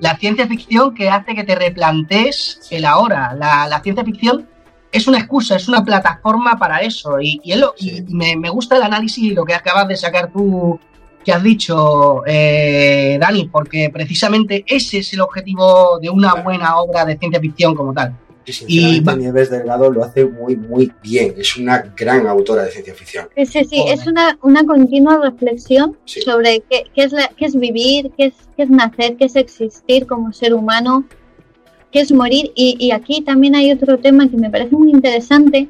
La, 0.00 0.10
la, 0.10 0.16
ciencia 0.18 0.46
ficción 0.46 0.94
que 0.94 1.08
hace 1.08 1.34
que 1.34 1.44
te 1.44 1.54
replantes 1.54 2.60
el 2.70 2.84
ahora. 2.84 3.34
La, 3.34 3.66
la, 3.66 3.80
ciencia 3.80 4.04
ficción 4.04 4.46
es 4.90 5.06
una 5.06 5.18
excusa, 5.18 5.56
es 5.56 5.68
una 5.68 5.82
plataforma 5.82 6.58
para 6.58 6.80
eso. 6.80 7.18
Y, 7.20 7.40
y, 7.42 7.54
lo, 7.54 7.74
sí. 7.78 8.04
y 8.06 8.14
me, 8.14 8.36
me, 8.36 8.50
gusta 8.50 8.76
el 8.76 8.82
análisis 8.82 9.24
y 9.24 9.30
lo 9.30 9.44
que 9.44 9.54
acabas 9.54 9.88
de 9.88 9.96
sacar 9.96 10.30
tú, 10.30 10.78
que 11.24 11.32
has 11.32 11.42
dicho, 11.42 12.22
eh, 12.26 13.16
Dani, 13.18 13.48
porque 13.48 13.88
precisamente 13.90 14.64
ese 14.66 14.98
es 14.98 15.12
el 15.14 15.20
objetivo 15.20 15.98
de 16.00 16.10
una 16.10 16.34
buena 16.34 16.76
obra 16.76 17.04
de 17.04 17.16
ciencia 17.16 17.40
ficción 17.40 17.74
como 17.74 17.94
tal. 17.94 18.14
Y. 18.66 19.00
Nieves 19.00 19.50
Delgado 19.50 19.90
lo 19.90 20.04
hace 20.04 20.24
muy, 20.24 20.56
muy 20.56 20.92
bien. 21.02 21.34
Es 21.36 21.56
una 21.56 21.78
gran 21.96 22.26
autora 22.26 22.64
de 22.64 22.70
ciencia 22.70 22.94
ficción. 22.94 23.28
Sí, 23.36 23.46
sí, 23.46 23.64
sí. 23.64 23.84
es 23.88 24.06
una, 24.06 24.38
una 24.42 24.64
continua 24.64 25.18
reflexión 25.18 25.96
sí. 26.04 26.22
sobre 26.22 26.62
qué, 26.68 26.84
qué, 26.94 27.04
es 27.04 27.12
la, 27.12 27.28
qué 27.36 27.46
es 27.46 27.54
vivir, 27.54 28.10
qué 28.16 28.26
es, 28.26 28.34
qué 28.56 28.64
es 28.64 28.70
nacer, 28.70 29.16
qué 29.16 29.26
es 29.26 29.36
existir 29.36 30.06
como 30.06 30.32
ser 30.32 30.54
humano, 30.54 31.04
qué 31.90 32.00
es 32.00 32.12
morir. 32.12 32.52
Y, 32.54 32.76
y 32.78 32.90
aquí 32.92 33.22
también 33.22 33.54
hay 33.54 33.70
otro 33.70 33.98
tema 33.98 34.28
que 34.28 34.36
me 34.36 34.50
parece 34.50 34.74
muy 34.74 34.90
interesante, 34.90 35.68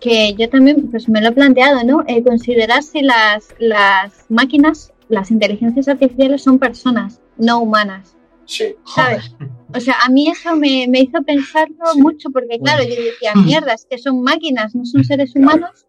que 0.00 0.34
yo 0.34 0.48
también 0.48 0.88
pues, 0.90 1.08
me 1.08 1.20
lo 1.20 1.28
he 1.28 1.32
planteado, 1.32 1.82
¿no? 1.84 2.04
Eh, 2.06 2.22
considerar 2.22 2.82
si 2.82 3.02
las, 3.02 3.48
las 3.58 4.24
máquinas, 4.28 4.92
las 5.08 5.30
inteligencias 5.30 5.88
artificiales 5.88 6.42
son 6.42 6.58
personas, 6.58 7.20
no 7.36 7.60
humanas. 7.60 8.16
Sí. 8.46 8.74
¿Sabes? 8.94 9.30
O 9.74 9.80
sea, 9.80 9.96
a 10.04 10.08
mí 10.08 10.28
eso 10.28 10.56
me, 10.56 10.86
me 10.88 11.00
hizo 11.00 11.22
pensarlo 11.22 11.76
sí. 11.92 12.00
mucho, 12.00 12.30
porque 12.30 12.58
claro, 12.58 12.82
yo 12.82 12.94
decía, 12.94 13.34
mierda, 13.34 13.74
es 13.74 13.86
que 13.88 13.98
son 13.98 14.22
máquinas, 14.22 14.74
no 14.74 14.84
son 14.84 15.04
seres 15.04 15.34
humanos, 15.36 15.86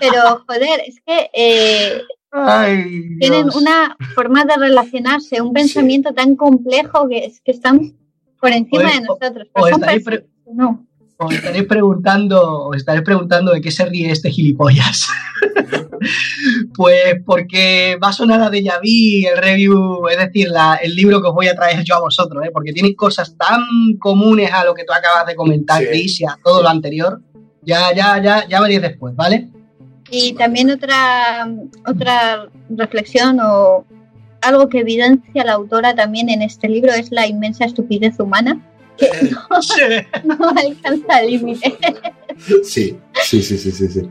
pero 0.00 0.44
joder, 0.46 0.80
es 0.86 1.00
que 1.06 1.30
eh, 1.32 2.02
Ay, 2.32 3.16
tienen 3.20 3.46
una 3.54 3.96
forma 4.14 4.44
de 4.44 4.56
relacionarse, 4.56 5.40
un 5.40 5.52
pensamiento 5.52 6.08
sí. 6.10 6.14
tan 6.16 6.34
complejo 6.34 7.08
que, 7.08 7.26
es, 7.26 7.40
que 7.40 7.52
están 7.52 7.96
por 8.40 8.50
encima 8.50 8.92
de 8.92 9.00
nosotros. 9.02 9.48
o 9.54 9.62
personas, 9.62 10.24
no. 10.52 10.86
Os 11.16 11.32
estaréis 11.32 11.64
preguntando, 11.66 12.64
os 12.68 12.76
estaréis 12.76 13.04
preguntando 13.04 13.52
de 13.52 13.60
qué 13.60 13.70
se 13.70 13.84
ríe 13.86 14.10
este 14.10 14.30
gilipollas. 14.30 15.06
pues 16.76 17.16
porque 17.24 17.96
va 18.02 18.08
a 18.08 18.12
sonar 18.12 18.40
a 18.42 18.50
Deja 18.50 18.78
Vu 18.78 19.28
el 19.30 19.38
review, 19.38 20.08
es 20.08 20.18
decir, 20.18 20.48
la- 20.48 20.76
el 20.82 20.94
libro 20.94 21.20
que 21.22 21.28
os 21.28 21.34
voy 21.34 21.48
a 21.48 21.54
traer 21.54 21.82
yo 21.84 21.94
a 21.96 22.00
vosotros, 22.00 22.44
¿eh? 22.44 22.50
porque 22.52 22.72
tiene 22.72 22.94
cosas 22.94 23.36
tan 23.36 23.60
comunes 23.98 24.52
a 24.52 24.64
lo 24.64 24.74
que 24.74 24.84
tú 24.84 24.92
acabas 24.92 25.26
de 25.26 25.34
comentar, 25.36 25.80
Sí. 25.80 25.86
Chris, 25.88 26.20
y 26.20 26.24
a 26.24 26.36
todo 26.42 26.62
lo 26.62 26.68
anterior. 26.68 27.20
Ya, 27.62 27.94
ya, 27.94 28.20
ya, 28.22 28.46
ya 28.48 28.60
veréis 28.60 28.82
después, 28.82 29.14
¿vale? 29.16 29.48
Y 30.10 30.34
también 30.34 30.70
otra, 30.70 31.48
otra 31.86 32.48
reflexión 32.68 33.38
o 33.40 33.86
algo 34.42 34.68
que 34.68 34.80
evidencia 34.80 35.44
la 35.44 35.52
autora 35.54 35.94
también 35.94 36.28
en 36.28 36.42
este 36.42 36.68
libro 36.68 36.92
es 36.92 37.10
la 37.10 37.26
inmensa 37.26 37.64
estupidez 37.64 38.20
humana, 38.20 38.60
no, 39.30 40.36
no 40.38 40.48
alcanza 40.50 41.22
límite. 41.22 41.74
Sí, 42.62 42.96
sí, 43.22 43.42
sí, 43.42 43.58
sí, 43.58 43.70
sí. 43.72 43.88
sí. 43.88 44.02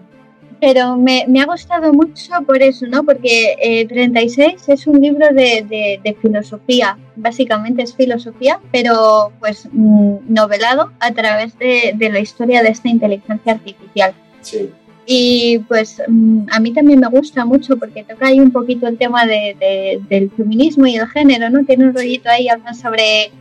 Pero 0.62 0.96
me, 0.96 1.26
me 1.28 1.42
ha 1.42 1.46
gustado 1.46 1.92
mucho 1.92 2.32
por 2.48 2.62
eso, 2.64 2.86
¿no? 2.88 3.04
Porque 3.04 3.56
eh, 3.62 3.86
36 3.86 4.70
es 4.70 4.88
un 4.88 5.02
libro 5.02 5.28
de, 5.28 5.66
de- 5.68 6.00
de 6.02 6.14
filosofía, 6.22 6.98
básicamente 7.18 7.82
es 7.84 7.94
filosofía, 7.94 8.62
pero 8.72 9.34
pues 9.42 9.68
mm, 9.74 10.20
novelado 10.30 10.94
a 11.02 11.12
través 11.12 11.58
de, 11.60 11.94
de 11.98 12.10
la 12.10 12.20
historia 12.22 12.64
de 12.64 12.70
esta 12.70 12.88
inteligencia 12.88 13.52
artificial. 13.54 14.14
Sí. 14.40 14.70
Y 15.06 15.60
pues 15.68 16.02
mm, 16.08 16.44
a 16.50 16.62
mí 16.62 16.72
también 16.72 17.02
me 17.02 17.08
gusta 17.10 17.44
mucho 17.44 17.76
porque 17.76 18.06
toca 18.06 18.28
ahí 18.28 18.40
un 18.40 18.52
poquito 18.52 18.88
el 18.88 18.98
tema 18.98 19.26
de- 19.26 19.58
de- 19.60 20.02
del 20.08 20.32
feminismo 20.32 20.86
y 20.88 20.96
el 20.96 21.08
género, 21.08 21.50
¿no? 21.50 21.66
Tiene 21.66 21.88
un 21.88 21.94
rollito 21.94 22.30
ahí, 22.30 22.48
hablan 22.48 22.74
sobre 22.74 23.32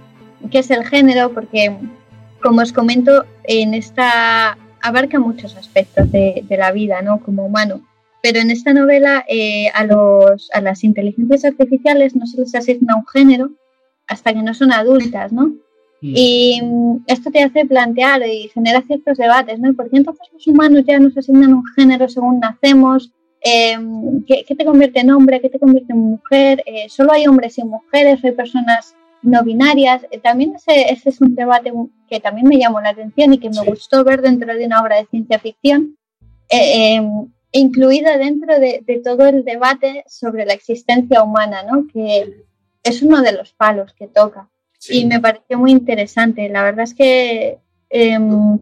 qué 0.51 0.59
es 0.61 0.71
el 0.71 0.85
género, 0.85 1.33
porque 1.33 1.77
como 2.43 2.61
os 2.61 2.73
comento, 2.73 3.25
en 3.45 3.75
esta 3.75 4.59
abarca 4.83 5.21
muchos 5.21 5.57
aspectos 5.57 6.11
de, 6.11 6.45
de 6.49 6.57
la 6.57 6.73
vida, 6.73 7.03
¿no? 7.03 7.21
Como 7.21 7.47
humano. 7.47 7.83
Pero 8.23 8.39
en 8.39 8.51
esta 8.51 8.73
novela 8.73 9.25
eh, 9.29 9.69
a, 9.75 9.85
los, 9.85 10.51
a 10.53 10.61
las 10.61 10.85
inteligencias 10.85 11.45
artificiales 11.45 12.15
no 12.15 12.27
se 12.27 12.41
les 12.41 12.55
asigna 12.55 12.97
un 12.97 13.07
género 13.07 13.51
hasta 14.07 14.33
que 14.33 14.43
no 14.43 14.55
son 14.55 14.73
adultas, 14.73 15.33
¿no? 15.33 15.53
Y 16.05 16.61
mm, 16.63 17.05
esto 17.07 17.31
te 17.31 17.43
hace 17.43 17.65
plantear 17.65 18.27
y 18.27 18.49
genera 18.49 18.83
ciertos 18.83 19.19
debates, 19.19 19.59
¿no? 19.61 19.71
¿Y 19.71 19.73
por 19.73 19.89
qué 19.89 19.99
entonces 19.99 20.27
los 20.33 20.47
humanos 20.49 20.85
ya 20.87 20.99
nos 20.99 21.17
asignan 21.17 21.55
un 21.55 21.65
género 21.77 22.09
según 22.09 22.41
nacemos? 22.41 23.13
Eh, 23.45 23.77
¿qué, 24.27 24.45
qué 24.47 24.55
te 24.55 24.65
convierte 24.65 25.01
en 25.01 25.13
hombre? 25.13 25.41
¿Qué 25.41 25.49
te 25.49 25.61
convierte 25.61 25.93
en 25.93 25.99
mujer? 25.99 26.63
Eh, 26.67 26.89
¿Solo 26.89 27.13
hay 27.13 27.27
hombres 27.27 27.57
y 27.59 27.65
mujeres? 27.65 28.23
¿O 28.23 28.27
hay 28.27 28.33
personas 28.33 28.97
no 29.23 29.43
binarias? 29.45 30.07
Eh, 30.11 30.19
también 30.19 30.55
ese, 30.57 30.93
ese 30.93 31.11
es 31.11 31.21
un 31.21 31.35
debate 31.35 31.73
que 32.09 32.21
también 32.21 32.47
me 32.49 32.59
llamó 32.59 32.81
la 32.81 32.91
atención 32.91 33.33
y 33.33 33.39
que 33.39 33.49
me 33.49 33.57
Sí. 33.57 33.67
gustó 33.67 34.05
ver 34.05 34.21
dentro 34.23 34.55
de 34.55 34.67
una 34.67 34.81
obra 34.83 34.97
de 34.97 35.07
ciencia 35.07 35.39
ficción, 35.39 35.97
eh, 36.49 36.97
eh, 36.97 37.03
incluida 37.53 38.19
dentro 38.19 38.59
de, 38.59 38.83
de 38.87 38.99
todo 38.99 39.27
el 39.27 39.45
debate 39.45 40.05
sobre 40.07 40.45
la 40.47 40.55
existencia 40.55 41.23
humana, 41.23 41.63
¿no? 41.63 41.87
Que 41.93 42.45
es 42.83 43.03
uno 43.03 43.23
de 43.23 43.33
los 43.33 43.53
palos 43.53 43.95
que 43.95 44.09
toca 44.09 44.49
y 44.91 45.05
me 45.07 45.21
pareció 45.21 45.59
muy 45.59 45.71
interesante. 45.71 46.49
La 46.49 46.65
verdad 46.65 46.85
es 46.85 46.95
que 46.95 47.59
em, 47.91 48.59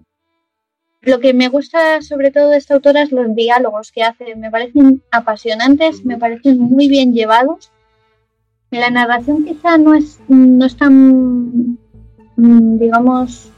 lo 1.03 1.19
que 1.21 1.33
me 1.33 1.49
gusta 1.49 2.03
sobre 2.03 2.31
todo 2.31 2.51
de 2.51 2.59
esta 2.59 2.75
autora 2.75 3.03
es 3.03 3.13
los 3.13 3.35
diálogos 3.35 3.91
que 3.91 4.03
hace. 4.03 4.37
Me 4.37 4.51
parecen 4.51 5.03
apasionantes, 5.11 6.05
me 6.05 6.19
parecen 6.19 6.59
muy 6.59 6.89
bien 6.89 7.15
llevados. 7.15 7.70
La 8.71 8.91
narración 8.91 9.45
quizá 9.45 9.79
no 9.79 9.95
es, 9.95 10.19
no 10.29 10.65
es 10.65 10.77
tan, 10.77 11.77
mm, 12.37 12.79
digamos, 12.79 13.49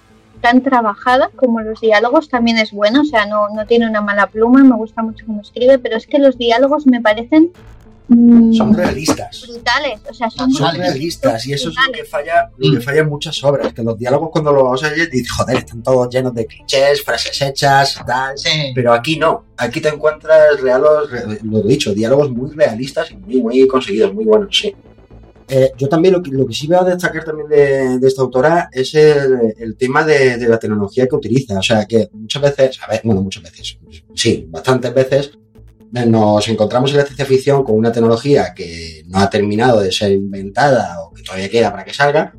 tan 0.40 0.62
trabajada 0.62 1.30
como 1.36 1.60
los 1.60 1.80
diálogos. 1.80 2.28
También 2.28 2.56
es 2.58 2.72
buena, 2.72 3.02
o 3.02 3.04
sea, 3.04 3.26
no, 3.26 3.48
no 3.54 3.66
tiene 3.66 3.88
una 3.88 4.00
mala 4.00 4.26
pluma, 4.28 4.64
me 4.64 4.74
gusta 4.76 5.02
mucho 5.02 5.26
cómo 5.26 5.42
escribe, 5.42 5.78
pero 5.78 5.96
es 5.96 6.06
que 6.06 6.18
los 6.18 6.38
diálogos 6.38 6.86
me 6.86 7.00
parecen 7.02 7.52
mm, 8.08 8.54
Son 8.54 8.74
realistas. 8.74 9.44
brutales. 9.46 10.00
O 10.10 10.14
sea, 10.14 10.30
son, 10.30 10.50
Son 10.50 10.74
realistas 10.76 11.46
y 11.46 11.52
eso 11.52 11.68
es 11.68 11.74
lo 11.86 11.92
que 11.92 12.04
falla, 12.04 12.50
lo 12.56 12.72
que 12.74 12.80
falla 12.80 13.00
en 13.02 13.08
muchas 13.10 13.44
obras, 13.44 13.72
que 13.74 13.82
los 13.82 13.98
diálogos 13.98 14.30
cuando 14.32 14.50
los 14.52 14.82
oyes 14.82 15.10
dices, 15.10 15.30
joder, 15.30 15.58
están 15.58 15.82
todos 15.82 16.08
llenos 16.08 16.34
de 16.34 16.46
clichés, 16.46 17.04
frases 17.04 17.40
hechas, 17.42 18.00
tal. 18.06 18.36
Sí. 18.38 18.72
Pero 18.74 18.94
aquí 18.94 19.18
no, 19.18 19.44
aquí 19.58 19.80
te 19.82 19.90
encuentras 19.90 20.58
realos, 20.62 21.10
re- 21.10 21.38
lo 21.42 21.58
he 21.58 21.62
dicho, 21.64 21.92
diálogos 21.94 22.30
muy 22.30 22.50
realistas 22.50 23.10
y 23.10 23.16
muy, 23.16 23.42
muy 23.42 23.66
conseguidos, 23.68 24.14
muy 24.14 24.24
buenos, 24.24 24.56
sí. 24.58 24.74
Eh, 25.48 25.72
yo 25.76 25.88
también 25.88 26.14
lo 26.14 26.22
que, 26.22 26.30
lo 26.30 26.46
que 26.46 26.54
sí 26.54 26.66
voy 26.66 26.76
a 26.76 26.84
destacar 26.84 27.24
también 27.24 27.48
de, 27.48 27.98
de 27.98 28.08
esta 28.08 28.22
autora 28.22 28.68
es 28.72 28.94
el, 28.94 29.54
el 29.58 29.76
tema 29.76 30.04
de, 30.04 30.36
de 30.38 30.48
la 30.48 30.58
tecnología 30.58 31.06
que 31.06 31.16
utiliza. 31.16 31.58
O 31.58 31.62
sea, 31.62 31.84
que 31.86 32.08
muchas 32.12 32.42
veces, 32.42 32.78
a 32.82 32.90
ver, 32.90 33.00
bueno, 33.04 33.22
muchas 33.22 33.42
veces, 33.42 33.78
sí, 34.14 34.46
bastantes 34.48 34.94
veces, 34.94 35.32
eh, 35.94 36.06
nos 36.06 36.48
encontramos 36.48 36.90
en 36.92 36.98
la 36.98 37.04
ciencia 37.04 37.26
ficción 37.26 37.64
con 37.64 37.76
una 37.76 37.92
tecnología 37.92 38.54
que 38.54 39.02
no 39.08 39.18
ha 39.18 39.28
terminado 39.28 39.80
de 39.80 39.92
ser 39.92 40.12
inventada 40.12 41.02
o 41.02 41.12
que 41.12 41.22
todavía 41.22 41.50
queda 41.50 41.70
para 41.70 41.84
que 41.84 41.92
salga. 41.92 42.32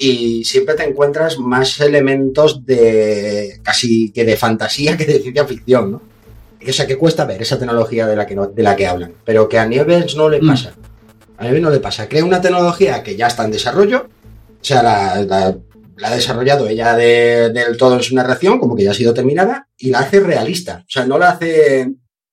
Y 0.00 0.44
siempre 0.44 0.74
te 0.76 0.84
encuentras 0.84 1.38
más 1.38 1.80
elementos 1.80 2.64
de 2.64 3.58
casi 3.64 4.12
que 4.12 4.24
de 4.24 4.36
fantasía 4.36 4.96
que 4.96 5.04
de 5.04 5.18
ciencia 5.20 5.44
ficción, 5.44 5.90
¿no? 5.92 6.02
O 6.68 6.72
sea, 6.72 6.86
que 6.86 6.96
cuesta 6.98 7.24
ver 7.24 7.40
esa 7.42 7.58
tecnología 7.58 8.06
de 8.06 8.14
la 8.16 8.26
que, 8.26 8.34
no- 8.36 8.46
de 8.46 8.62
la 8.62 8.76
que 8.76 8.86
hablan. 8.86 9.12
Pero 9.24 9.48
que 9.48 9.58
a 9.58 9.66
Nieves 9.66 10.14
no 10.16 10.28
le 10.28 10.40
Mm. 10.40 10.46
A 11.38 11.44
Nieves 11.44 11.62
no 11.62 11.70
le 11.70 11.80
pasa. 11.80 12.08
Crea 12.08 12.24
una 12.24 12.40
tecnología 12.40 13.02
que 13.02 13.16
ya 13.16 13.28
está 13.28 13.44
en 13.44 13.52
desarrollo. 13.52 14.08
O 14.60 14.64
sea, 14.64 14.82
la, 14.82 15.22
la- 15.22 15.56
la 15.96 16.08
ha 16.08 16.14
desarrollado 16.14 16.68
ella 16.68 16.94
de- 16.94 17.50
del 17.50 17.76
todo 17.76 17.94
en 17.96 18.02
su 18.02 18.14
narración, 18.14 18.58
como 18.60 18.76
que 18.76 18.84
ya 18.84 18.92
ha 18.92 18.94
sido 18.94 19.12
terminada, 19.14 19.66
y 19.76 19.90
la 19.90 20.00
hace 20.00 20.20
realista. 20.20 20.82
O 20.86 20.90
sea, 20.90 21.04
no 21.06 21.18
la 21.18 21.30
hace 21.30 21.90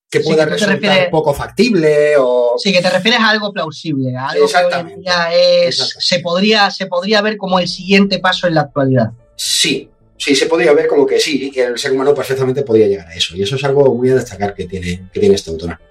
que 0.09 0.19
Sí, 0.21 0.29
pueda 0.29 0.45
que 0.45 0.51
resultar 0.51 0.79
refieres- 0.79 1.09
poco 1.09 1.33
factible 1.33 2.13
o... 2.19 2.53
Sí, 2.57 2.71
que 2.71 2.81
te 2.81 2.89
refieres 2.91 3.19
a 3.19 3.29
algo 3.29 3.51
plausible, 3.51 4.15
a 4.15 4.29
algo 4.29 4.33
que 4.47 4.55
hoy 4.55 4.61
en 4.61 4.65
Exactamente. 4.65 5.01
día 5.01 5.33
es, 5.33 5.67
Exactamente. 5.67 6.05
se 6.07 6.19
podría, 6.19 6.71
se 6.71 6.85
podría 6.85 7.21
ver 7.21 7.37
como 7.37 7.59
el 7.59 7.67
siguiente 7.67 8.19
paso 8.19 8.47
en 8.47 8.53
la 8.55 8.61
actualidad. 8.61 9.11
Sí, 9.35 9.89
sí, 10.17 10.35
se 10.35 10.45
podría 10.45 10.71
ver 10.73 10.87
como 10.87 11.05
que 11.07 11.19
sí, 11.19 11.49
que 11.51 11.63
el 11.63 11.77
ser 11.79 11.91
humano 11.91 12.13
perfectamente 12.13 12.61
podría 12.61 12.87
llegar 12.87 13.07
a 13.07 13.15
eso. 13.15 13.35
Y 13.35 13.41
eso 13.41 13.55
es 13.55 13.63
algo 13.63 13.93
muy 13.95 14.09
a 14.11 14.15
destacar 14.15 14.53
que 14.53 14.65
tiene, 14.65 15.09
que 15.11 15.19
tiene 15.19 15.35
esta 15.35 15.49
autora. 15.51 15.81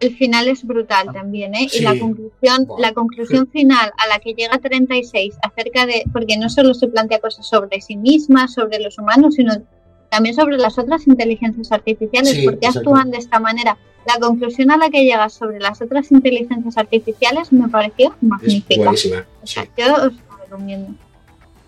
El 0.00 0.16
final 0.16 0.46
es 0.48 0.64
brutal 0.64 1.12
también, 1.12 1.54
¿eh? 1.54 1.66
Sí. 1.68 1.78
Y 1.78 1.82
la 1.82 1.98
conclusión, 1.98 2.68
la 2.78 2.92
conclusión 2.92 3.48
final 3.48 3.90
a 3.98 4.06
la 4.08 4.18
que 4.20 4.32
llega 4.34 4.58
36 4.58 5.34
acerca 5.42 5.86
de, 5.86 6.04
porque 6.12 6.36
no 6.36 6.48
solo 6.48 6.72
se 6.74 6.86
plantea 6.88 7.18
cosas 7.18 7.46
sobre 7.48 7.80
sí 7.80 7.96
misma, 7.96 8.46
sobre 8.48 8.78
los 8.78 8.96
humanos, 8.98 9.34
sino 9.34 9.54
también 10.08 10.34
sobre 10.34 10.56
las 10.56 10.78
otras 10.78 11.06
inteligencias 11.06 11.72
artificiales, 11.72 12.30
Sí, 12.30 12.44
por 12.44 12.58
qué 12.58 12.66
exacto. 12.66 12.90
actúan 12.90 13.10
de 13.10 13.18
esta 13.18 13.40
manera. 13.40 13.76
La 14.06 14.18
conclusión 14.20 14.70
a 14.70 14.76
la 14.76 14.88
que 14.88 15.04
llega 15.04 15.28
sobre 15.28 15.58
las 15.58 15.82
otras 15.82 16.10
inteligencias 16.12 16.78
artificiales 16.78 17.52
me 17.52 17.68
pareció 17.68 18.14
Es 18.16 18.22
magnífica. 18.22 18.82
buenísima. 18.84 19.26
O 19.42 19.46
sea, 19.46 19.64
yo 19.76 19.94
os 19.94 20.12
la 20.14 20.36
recomiendo. 20.44 20.94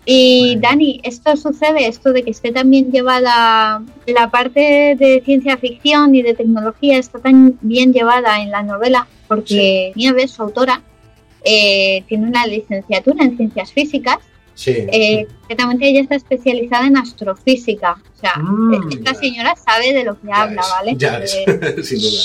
Y 0.05 0.57
Dani, 0.59 0.99
esto 1.03 1.35
sucede, 1.37 1.87
esto 1.87 2.11
de 2.11 2.23
que 2.23 2.31
esté 2.31 2.51
también 2.51 2.91
llevada 2.91 3.83
la 4.07 4.31
parte 4.31 4.95
de 4.97 5.21
ciencia 5.23 5.57
ficción 5.57 6.15
y 6.15 6.23
de 6.23 6.33
tecnología, 6.33 6.97
está 6.97 7.19
tan 7.19 7.57
bien 7.61 7.93
llevada 7.93 8.41
en 8.41 8.49
la 8.49 8.63
novela, 8.63 9.07
porque 9.27 9.91
Nieves, 9.95 10.31
su 10.31 10.41
autora, 10.41 10.81
eh, 11.43 12.03
tiene 12.07 12.27
una 12.27 12.47
licenciatura 12.47 13.23
en 13.23 13.37
ciencias 13.37 13.71
físicas, 13.71 14.17
Sí. 14.53 14.71
eh, 14.91 15.25
ella 15.79 16.01
está 16.01 16.15
especializada 16.15 16.85
en 16.85 16.97
astrofísica. 16.97 17.97
O 18.15 18.19
sea, 18.19 18.33
Mm, 18.37 18.91
esta 18.91 19.13
señora 19.15 19.55
sabe 19.55 19.93
de 19.93 20.03
lo 20.03 20.19
que 20.19 20.27
Ya 20.27 20.41
habla, 20.41 20.61
¿vale? 20.69 20.93
Ya 20.97 21.19
Eh, 21.19 21.25
sin 21.83 21.99
duda. 21.99 22.21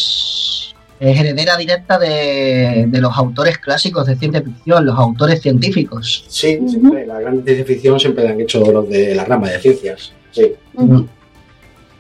Es 0.98 1.18
heredera 1.18 1.56
directa 1.56 1.98
de, 1.98 2.86
de 2.89 3.01
los 3.01 3.16
autores 3.16 3.59
clásicos 3.59 4.06
de 4.06 4.16
ciencia 4.16 4.43
ficción, 4.43 4.86
los 4.86 4.98
autores 4.98 5.43
científicos. 5.43 6.24
Sí, 6.28 6.59
siempre, 6.66 7.06
la 7.06 7.20
gran 7.20 7.44
ciencia 7.44 7.64
ficción 7.66 8.01
siempre 8.01 8.24
la 8.24 8.31
han 8.31 8.40
hecho 8.40 8.60
los 8.73 8.89
de 8.89 9.14
la 9.14 9.24
rama 9.24 9.51
de 9.51 9.59
ciencias. 9.59 10.12
Sí. 10.31 10.55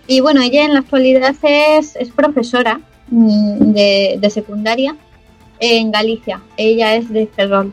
Y 0.06 0.20
bueno, 0.20 0.40
ella 0.40 0.64
en 0.64 0.72
la 0.72 0.80
actualidad 0.80 1.34
es, 1.42 1.96
es 1.96 2.10
profesora 2.10 2.80
mm, 3.08 3.72
de, 3.72 4.18
de 4.20 4.30
secundaria 4.30 4.96
en 5.60 5.90
Galicia. 5.90 6.40
Ella 6.56 6.94
es 6.96 7.10
de 7.10 7.26
Ferrol. 7.26 7.72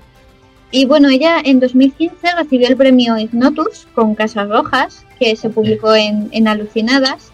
Y 0.72 0.86
bueno, 0.86 1.10
ella 1.10 1.40
en 1.44 1.60
2015 1.60 2.16
recibió 2.36 2.68
el 2.68 2.76
premio 2.76 3.16
Ignotus 3.18 3.88
con 3.94 4.16
Casas 4.16 4.50
Rojas, 4.50 5.06
que 5.20 5.36
se 5.36 5.50
publicó 5.50 5.94
en, 5.94 6.30
en 6.32 6.48
Alucinadas. 6.48 7.32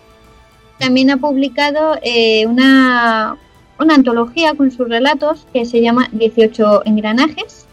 También 0.77 1.09
ha 1.09 1.17
publicado 1.17 1.97
eh, 2.01 2.45
una, 2.45 3.37
una 3.79 3.95
antología 3.95 4.53
con 4.55 4.71
sus 4.71 4.87
relatos 4.87 5.45
que 5.53 5.65
se 5.65 5.81
llama 5.81 6.07
18 6.11 6.85
engranajes. 6.85 7.65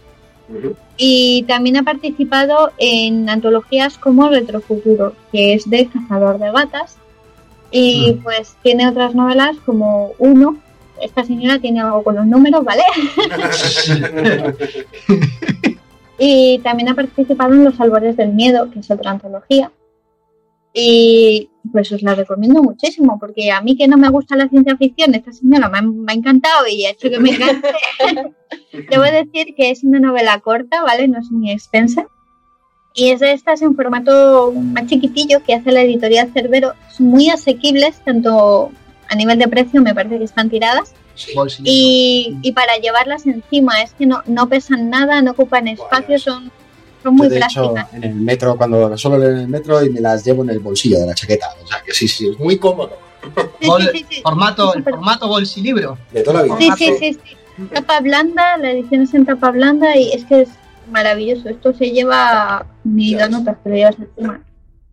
Y 0.97 1.45
también 1.49 1.77
ha 1.77 1.83
participado 1.83 2.71
en 2.79 3.29
antologías 3.29 3.99
como 3.99 4.29
Retrofuturo, 4.29 5.15
que 5.33 5.55
es 5.55 5.69
de 5.69 5.87
Cazador 5.87 6.39
de 6.39 6.53
Gatas. 6.53 6.97
Y 7.71 8.13
pues 8.23 8.57
tiene 8.63 8.89
otras 8.89 9.15
novelas 9.15 9.57
como 9.67 10.13
Uno. 10.19 10.57
Esta 11.03 11.25
señora 11.25 11.59
tiene 11.59 11.81
algo 11.81 12.03
con 12.05 12.15
los 12.15 12.27
números, 12.27 12.65
¿vale? 12.65 12.83
Y 16.19 16.61
también 16.61 16.89
ha 16.89 16.95
participado 16.95 17.53
en 17.53 17.65
Los 17.65 17.79
Albores 17.81 18.17
del 18.17 18.33
Miedo, 18.33 18.71
que 18.71 18.81
es 18.81 18.91
otra 18.91 19.11
antología. 19.11 19.71
Y 20.79 21.49
pues 21.73 21.91
os 21.91 22.03
la 22.03 22.15
recomiendo 22.15 22.63
muchísimo, 22.63 23.19
porque 23.19 23.51
a 23.51 23.63
mí 23.63 23.79
que 23.79 23.89
no 23.89 23.97
me 23.97 24.11
gusta 24.11 24.37
la 24.37 24.47
ciencia 24.47 24.77
ficción, 24.77 25.15
esta 25.15 25.33
señora 25.33 25.71
me 25.71 25.79
ha, 25.79 25.83
me 25.83 26.13
ha 26.13 26.15
encantado 26.15 26.67
y 26.69 26.85
ha 26.85 26.91
hecho 26.91 27.09
que 27.09 27.19
me 27.19 27.31
encante. 27.31 27.73
Debo 28.91 29.05
decir 29.05 29.55
que 29.57 29.71
es 29.71 29.85
una 29.85 30.01
novela 30.01 30.39
corta, 30.41 30.83
¿vale? 30.83 31.09
No 31.09 31.19
es 31.19 31.31
muy 31.31 31.51
extensa. 31.51 32.07
Y 32.93 33.09
es 33.09 33.21
de 33.21 33.33
estas 33.33 33.63
en 33.63 33.75
formato 33.75 34.53
más 34.53 34.87
chiquitillo 34.87 35.43
que 35.43 35.55
hace 35.55 35.73
la 35.73 35.81
editorial 35.81 36.31
Cerbero. 36.35 36.75
Son 36.91 37.07
muy 37.07 37.31
asequibles, 37.31 38.03
tanto 38.05 38.71
a 39.09 39.15
nivel 39.15 39.39
de 39.39 39.49
precio, 39.49 39.81
me 39.81 39.95
parece 39.95 40.19
que 40.19 40.25
están 40.25 40.51
tiradas. 40.51 40.95
Y, 41.65 42.37
y 42.43 42.53
para 42.53 42.77
llevarlas 42.77 43.27
encima, 43.27 43.81
es 43.81 43.95
que 43.95 44.05
no, 44.05 44.23
no 44.27 44.47
pesan 44.51 44.91
nada, 44.91 45.23
no 45.23 45.31
ocupan 45.31 45.69
espacio, 45.69 46.19
son, 46.19 46.53
son 47.07 47.15
muy 47.15 47.29
Yo, 47.29 47.35
de 47.35 47.39
hecho, 47.41 47.75
en 47.93 48.05
el 48.05 48.15
metro, 48.15 48.57
cuando 48.57 48.99
solo 48.99 49.23
en 49.25 49.39
el 49.39 49.49
metro 49.49 49.83
y 49.85 49.91
me 49.91 50.01
las 50.01 50.25
llevo 50.25 50.43
en 50.43 50.51
el 50.51 50.59
bolsillo 50.59 50.99
de 50.99 51.07
la 51.07 51.15
chaqueta. 51.15 51.55
O 51.63 51.67
sea 51.67 51.83
que 51.85 51.93
sí, 51.93 52.09
sí, 52.09 52.29
es 52.29 52.39
muy 52.39 52.59
cómodo. 52.59 52.99
Sí, 53.61 53.67
Bol- 53.69 53.83
sí, 53.83 53.99
sí, 53.99 54.07
sí. 54.11 54.23
Formato, 54.23 54.75
el 54.75 54.83
formato 54.83 55.29
bolsilibro. 55.29 55.99
De 56.13 56.23
toda 56.23 56.43
la 56.43 56.43
vida. 56.43 56.57
Sí, 56.59 56.71
sí, 56.77 56.93
sí, 56.99 57.19
sí. 57.25 57.37
Tapa 57.73 58.01
blanda, 58.01 58.57
la 58.59 58.71
edición 58.71 59.03
es 59.03 59.15
en 59.15 59.25
tapa 59.25 59.51
blanda 59.51 59.97
y 59.97 60.13
es 60.13 60.25
que 60.25 60.43
es 60.43 60.49
maravilloso. 60.91 61.49
Esto 61.49 61.73
se 61.73 61.91
lleva 61.91 62.67
ni 62.85 63.15
dos 63.15 63.31
notas, 63.31 63.57
te 63.63 63.71
lo 63.71 63.77
llevas 63.77 63.97
encima. 63.99 64.43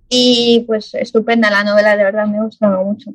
Y 0.10 0.64
pues 0.68 0.94
estupenda 0.94 1.50
la 1.50 1.64
novela, 1.64 1.98
de 1.98 2.04
verdad, 2.04 2.28
me 2.28 2.38
ha 2.38 2.44
gustado 2.44 2.84
mucho. 2.84 3.12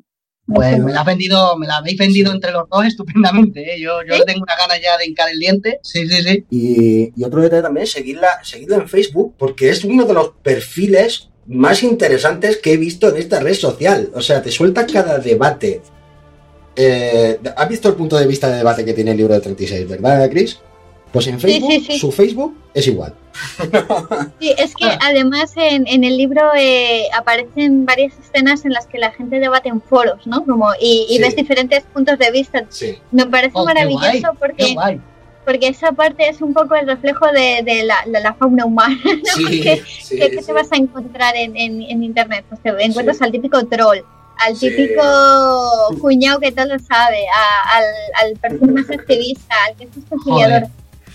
Pues 0.52 0.78
me 0.78 0.92
la, 0.92 1.00
has 1.00 1.06
vendido, 1.06 1.58
me 1.58 1.66
la 1.66 1.76
habéis 1.76 1.98
vendido 1.98 2.32
entre 2.32 2.52
los 2.52 2.68
dos 2.70 2.86
estupendamente. 2.86 3.74
¿eh? 3.74 3.80
Yo, 3.80 4.00
yo 4.08 4.16
¿Sí? 4.16 4.22
tengo 4.26 4.42
una 4.42 4.56
gana 4.56 4.80
ya 4.80 4.96
de 4.96 5.06
hincar 5.06 5.30
el 5.30 5.38
diente. 5.38 5.78
Sí, 5.82 6.08
sí, 6.08 6.22
sí. 6.22 6.44
Y, 6.50 7.12
y 7.14 7.24
otro 7.24 7.42
detalle 7.42 7.62
también 7.62 7.84
es 7.84 7.92
seguirla, 7.92 8.42
seguirla 8.42 8.76
en 8.76 8.88
Facebook, 8.88 9.34
porque 9.36 9.68
es 9.68 9.84
uno 9.84 10.06
de 10.06 10.14
los 10.14 10.30
perfiles 10.42 11.28
más 11.46 11.82
interesantes 11.82 12.58
que 12.58 12.72
he 12.72 12.76
visto 12.76 13.08
en 13.08 13.16
esta 13.16 13.40
red 13.40 13.54
social. 13.54 14.10
O 14.14 14.22
sea, 14.22 14.42
te 14.42 14.50
suelta 14.50 14.86
cada 14.86 15.18
debate. 15.18 15.82
Eh, 16.76 17.38
¿Has 17.56 17.68
visto 17.68 17.88
el 17.88 17.94
punto 17.94 18.16
de 18.16 18.26
vista 18.26 18.48
de 18.48 18.58
debate 18.58 18.84
que 18.84 18.94
tiene 18.94 19.10
el 19.10 19.16
libro 19.16 19.34
de 19.34 19.40
36, 19.40 19.88
verdad, 19.88 20.30
Chris? 20.30 20.58
Pues 21.12 21.26
en 21.26 21.40
Facebook, 21.40 21.70
sí, 21.72 21.80
sí. 21.80 21.98
su 21.98 22.12
Facebook 22.12 22.56
es 22.74 22.86
igual. 22.86 23.14
Sí, 24.40 24.54
es 24.58 24.74
que 24.74 24.86
además 25.00 25.52
en, 25.56 25.86
en 25.86 26.04
el 26.04 26.16
libro 26.16 26.50
eh, 26.56 27.04
aparecen 27.16 27.86
varias 27.86 28.12
escenas 28.18 28.64
en 28.64 28.72
las 28.72 28.86
que 28.86 28.98
la 28.98 29.10
gente 29.12 29.38
debate 29.40 29.68
en 29.68 29.80
foros, 29.80 30.26
¿no? 30.26 30.44
Como, 30.44 30.68
y, 30.80 31.06
y 31.08 31.16
Sí. 31.16 31.22
ves 31.22 31.36
diferentes 31.36 31.84
puntos 31.84 32.18
de 32.18 32.30
vista. 32.30 32.64
Sí. 32.68 32.98
Me 33.10 33.26
parece 33.26 33.52
Oh, 33.54 33.64
qué 33.66 33.72
guay, 33.72 33.94
maravilloso 33.94 34.32
Qué 34.32 34.38
porque, 34.38 34.74
guay. 34.74 35.00
porque 35.44 35.68
esa 35.68 35.92
parte 35.92 36.28
es 36.28 36.42
un 36.42 36.52
poco 36.52 36.74
el 36.74 36.86
reflejo 36.86 37.26
de, 37.32 37.62
de 37.64 37.84
la, 37.84 37.96
de 38.06 38.20
la 38.20 38.34
fauna 38.34 38.64
humana, 38.66 38.98
¿no? 39.04 39.10
Sí, 39.34 39.42
Porque 39.44 39.82
sí, 40.02 40.16
¿Qué, 40.18 40.30
qué 40.30 40.40
sí. 40.40 40.46
te 40.46 40.52
vas 40.52 40.70
a 40.72 40.76
encontrar 40.76 41.34
en, 41.36 41.56
en- 41.56 41.82
en 41.82 42.02
internet? 42.04 42.44
Pues 42.48 42.60
te 42.62 42.68
encuentras 42.84 43.18
Sí. 43.18 43.24
al 43.24 43.32
típico 43.32 43.64
troll, 43.66 43.98
al 44.44 44.56
Sí. 44.56 44.68
típico 44.68 45.02
cuñado 46.00 46.38
que 46.40 46.52
todo 46.52 46.66
lo 46.66 46.78
sabe, 46.80 47.24
a- 47.34 47.76
al, 47.78 47.84
al 48.26 48.36
perfil 48.36 48.72
más 48.72 48.90
activista, 48.90 49.54
al 49.68 49.76
que 49.76 49.84
es 49.84 49.90
conciliador. 50.08 50.68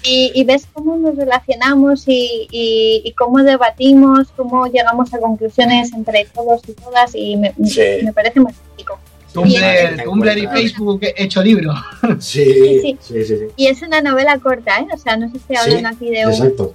Y, 0.05 0.31
y 0.35 0.43
ves 0.43 0.67
cómo 0.73 0.97
nos 0.97 1.15
relacionamos 1.15 2.07
y, 2.07 2.47
y- 2.51 3.01
y 3.05 3.11
cómo 3.13 3.41
debatimos, 3.43 4.27
cómo 4.35 4.67
llegamos 4.67 5.13
a 5.13 5.19
conclusiones 5.19 5.93
entre 5.93 6.25
todos 6.33 6.61
y 6.67 6.73
todas 6.73 7.11
y 7.15 7.37
me, 7.37 7.53
Sí. 7.65 7.81
me 8.03 8.11
parece 8.11 8.39
magnífico. 8.41 8.99
Tumblr. 9.33 10.03
Tumblr 10.03 10.37
y 10.37 10.47
Facebook 10.47 10.99
hecho 11.15 11.41
libro. 11.41 11.73
Sí, 12.19 12.43
Sí, 12.81 12.97
sí, 13.01 13.23
sí, 13.23 13.25
sí. 13.25 13.45
Y 13.55 13.67
es 13.67 13.81
una 13.81 14.01
novela 14.01 14.37
corta, 14.39 14.77
¿eh? 14.79 14.87
O 14.93 14.97
sea, 14.97 15.17
no 15.17 15.29
se 15.31 15.37
estoy 15.37 15.55
hablando 15.55 15.89
aquí 15.89 16.09
de 16.11 16.25
un... 16.25 16.31
exacto. 16.33 16.73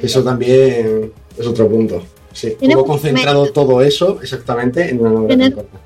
Eso 0.00 0.24
también 0.24 1.12
es 1.38 1.46
otro 1.46 1.68
punto. 1.68 2.02
Sí, 2.32 2.54
Tiene 2.58 2.74
concentrado 2.74 3.42
mérito. 3.42 3.60
todo 3.62 3.80
eso 3.82 4.18
exactamente 4.22 4.88
en 4.90 5.00
una 5.00 5.10
novela 5.10 5.50
corta. 5.52 5.78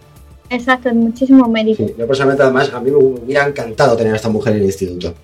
Exacto, 0.48 0.92
muchísimo 0.94 1.46
mérito. 1.48 1.86
Sí, 1.86 1.94
yo 1.98 2.06
personalmente 2.06 2.42
además 2.42 2.72
a 2.72 2.80
mí 2.80 2.90
me 2.90 2.96
hubiera 2.96 3.46
encantado 3.46 3.96
tener 3.96 4.12
a 4.12 4.16
esta 4.16 4.28
mujer 4.28 4.54
en 4.54 4.60
el 4.60 4.64
instituto. 4.66 5.14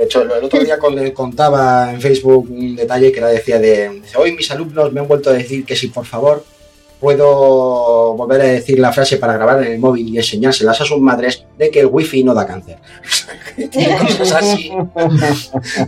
De 0.00 0.06
hecho, 0.06 0.22
el 0.22 0.44
otro 0.44 0.64
día 0.64 0.78
le 0.94 1.12
contaba 1.12 1.92
en 1.92 2.00
Facebook 2.00 2.48
un 2.50 2.74
detalle 2.74 3.12
que 3.12 3.20
la 3.20 3.26
decía 3.26 3.58
de, 3.58 4.00
hoy 4.16 4.32
mis 4.34 4.50
alumnos 4.50 4.90
me 4.94 5.00
han 5.00 5.06
vuelto 5.06 5.28
a 5.28 5.34
decir 5.34 5.62
que 5.62 5.76
si 5.76 5.88
por 5.88 6.06
favor 6.06 6.42
puedo 6.98 8.14
volver 8.14 8.40
a 8.40 8.44
decir 8.44 8.78
la 8.78 8.94
frase 8.94 9.18
para 9.18 9.34
grabar 9.34 9.62
en 9.62 9.72
el 9.72 9.78
móvil 9.78 10.08
y 10.08 10.16
enseñárselas 10.16 10.80
a 10.80 10.86
sus 10.86 10.98
madres 11.00 11.44
de 11.58 11.70
que 11.70 11.80
el 11.80 11.86
wifi 11.86 12.24
no 12.24 12.32
da 12.32 12.46
cáncer. 12.46 12.78
Tiene 13.70 13.98
cosas 14.16 14.32
así. 14.32 14.72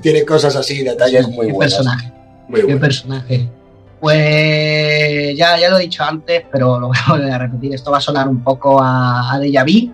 Tiene 0.03 0.27
cosas 0.27 0.57
así, 0.57 0.83
detalles 0.83 1.27
muy 1.29 1.47
Qué 1.47 1.53
buenos. 1.55 1.75
personaje. 1.75 2.13
Muy 2.49 2.67
Qué 2.67 2.77
personaje. 2.77 3.49
Pues 3.99 5.35
ya, 5.39 5.59
ya 5.59 5.71
lo 5.71 5.79
he 5.79 5.85
dicho 5.85 6.05
antes, 6.05 6.43
pero 6.53 6.79
lo 6.79 6.89
voy 6.89 6.99
a 7.07 7.13
volver 7.13 7.33
a 7.33 7.39
repetir. 7.39 7.75
Esto 7.75 7.91
va 7.91 7.97
a 7.97 8.03
sonar 8.03 8.29
un 8.29 8.45
poco 8.45 8.79
a, 8.79 9.33
a 9.33 9.39
Vu, 9.39 9.91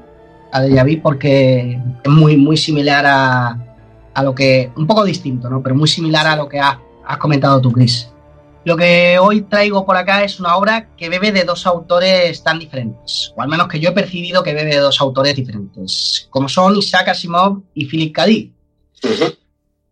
a 0.51 0.65
Déjà 0.65 0.85
Vu 0.85 1.01
porque 1.03 1.81
es 2.03 2.11
muy, 2.11 2.37
muy 2.37 2.57
similar 2.57 3.07
a, 3.07 3.65
a 4.19 4.23
lo 4.23 4.35
que. 4.35 4.73
Un 4.77 4.87
poco 4.87 5.05
distinto, 5.05 5.49
¿no? 5.49 5.63
Pero 5.63 5.75
muy 5.75 5.89
similar 5.89 6.27
a 6.27 6.37
lo 6.37 6.49
que 6.49 6.59
has, 6.59 6.77
has 7.07 7.19
comentado 7.19 7.61
tú, 7.61 7.73
Chris. 7.73 8.11
Lo 8.65 8.77
que 8.77 9.19
hoy 9.19 9.43
traigo 9.43 9.87
por 9.87 9.97
acá 9.97 10.25
es 10.25 10.41
una 10.41 10.57
obra 10.57 10.95
que 10.97 11.09
bebe 11.09 11.33
de 11.33 11.45
dos 11.45 11.67
autores 11.67 12.43
tan 12.43 12.59
diferentes, 12.59 13.33
o 13.37 13.43
al 13.43 13.49
menos 13.49 13.69
que 13.69 13.79
yo 13.79 13.91
he 13.91 13.93
percibido 13.93 14.43
que 14.43 14.53
bebe 14.53 14.75
de 14.75 14.81
dos 14.81 15.01
autores 15.01 15.35
diferentes, 15.35 16.27
como 16.31 16.49
son 16.49 16.77
Isaac 16.77 17.09
Asimov 17.09 17.63
y 17.73 17.87
Philip 17.87 18.15
K. 18.15 18.27
Dick. 18.27 18.53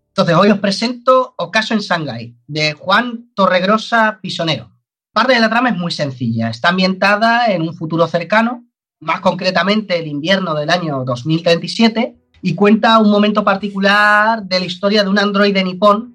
Entonces, 0.09 0.35
hoy 0.35 0.51
os 0.51 0.59
presento 0.59 1.35
Ocaso 1.39 1.75
en 1.75 1.81
Shanghái, 1.81 2.37
de 2.47 2.73
Juan 2.73 3.31
Torregrosa 3.35 4.19
Pisonero. 4.21 4.73
Parte 5.13 5.35
de 5.35 5.41
la 5.41 5.49
trama 5.49 5.71
es 5.71 5.77
muy 5.77 5.93
sencilla. 5.93 6.51
Está 6.51 6.71
ambientada 6.71 7.47
en 7.47 7.63
un 7.63 7.75
futuro 7.75 8.07
cercano, 8.09 8.67
más 9.01 9.21
concretamente 9.21 9.99
el 9.99 10.09
invierno 10.09 10.55
del 10.55 10.71
año 10.71 11.05
2037, 11.05 12.17
y 12.47 12.55
cuenta 12.55 13.01
un 13.01 13.11
momento 13.11 13.43
particular 13.43 14.45
de 14.45 14.61
la 14.61 14.67
historia 14.67 15.03
de 15.03 15.09
un 15.09 15.19
androide 15.19 15.65
nipón 15.65 16.15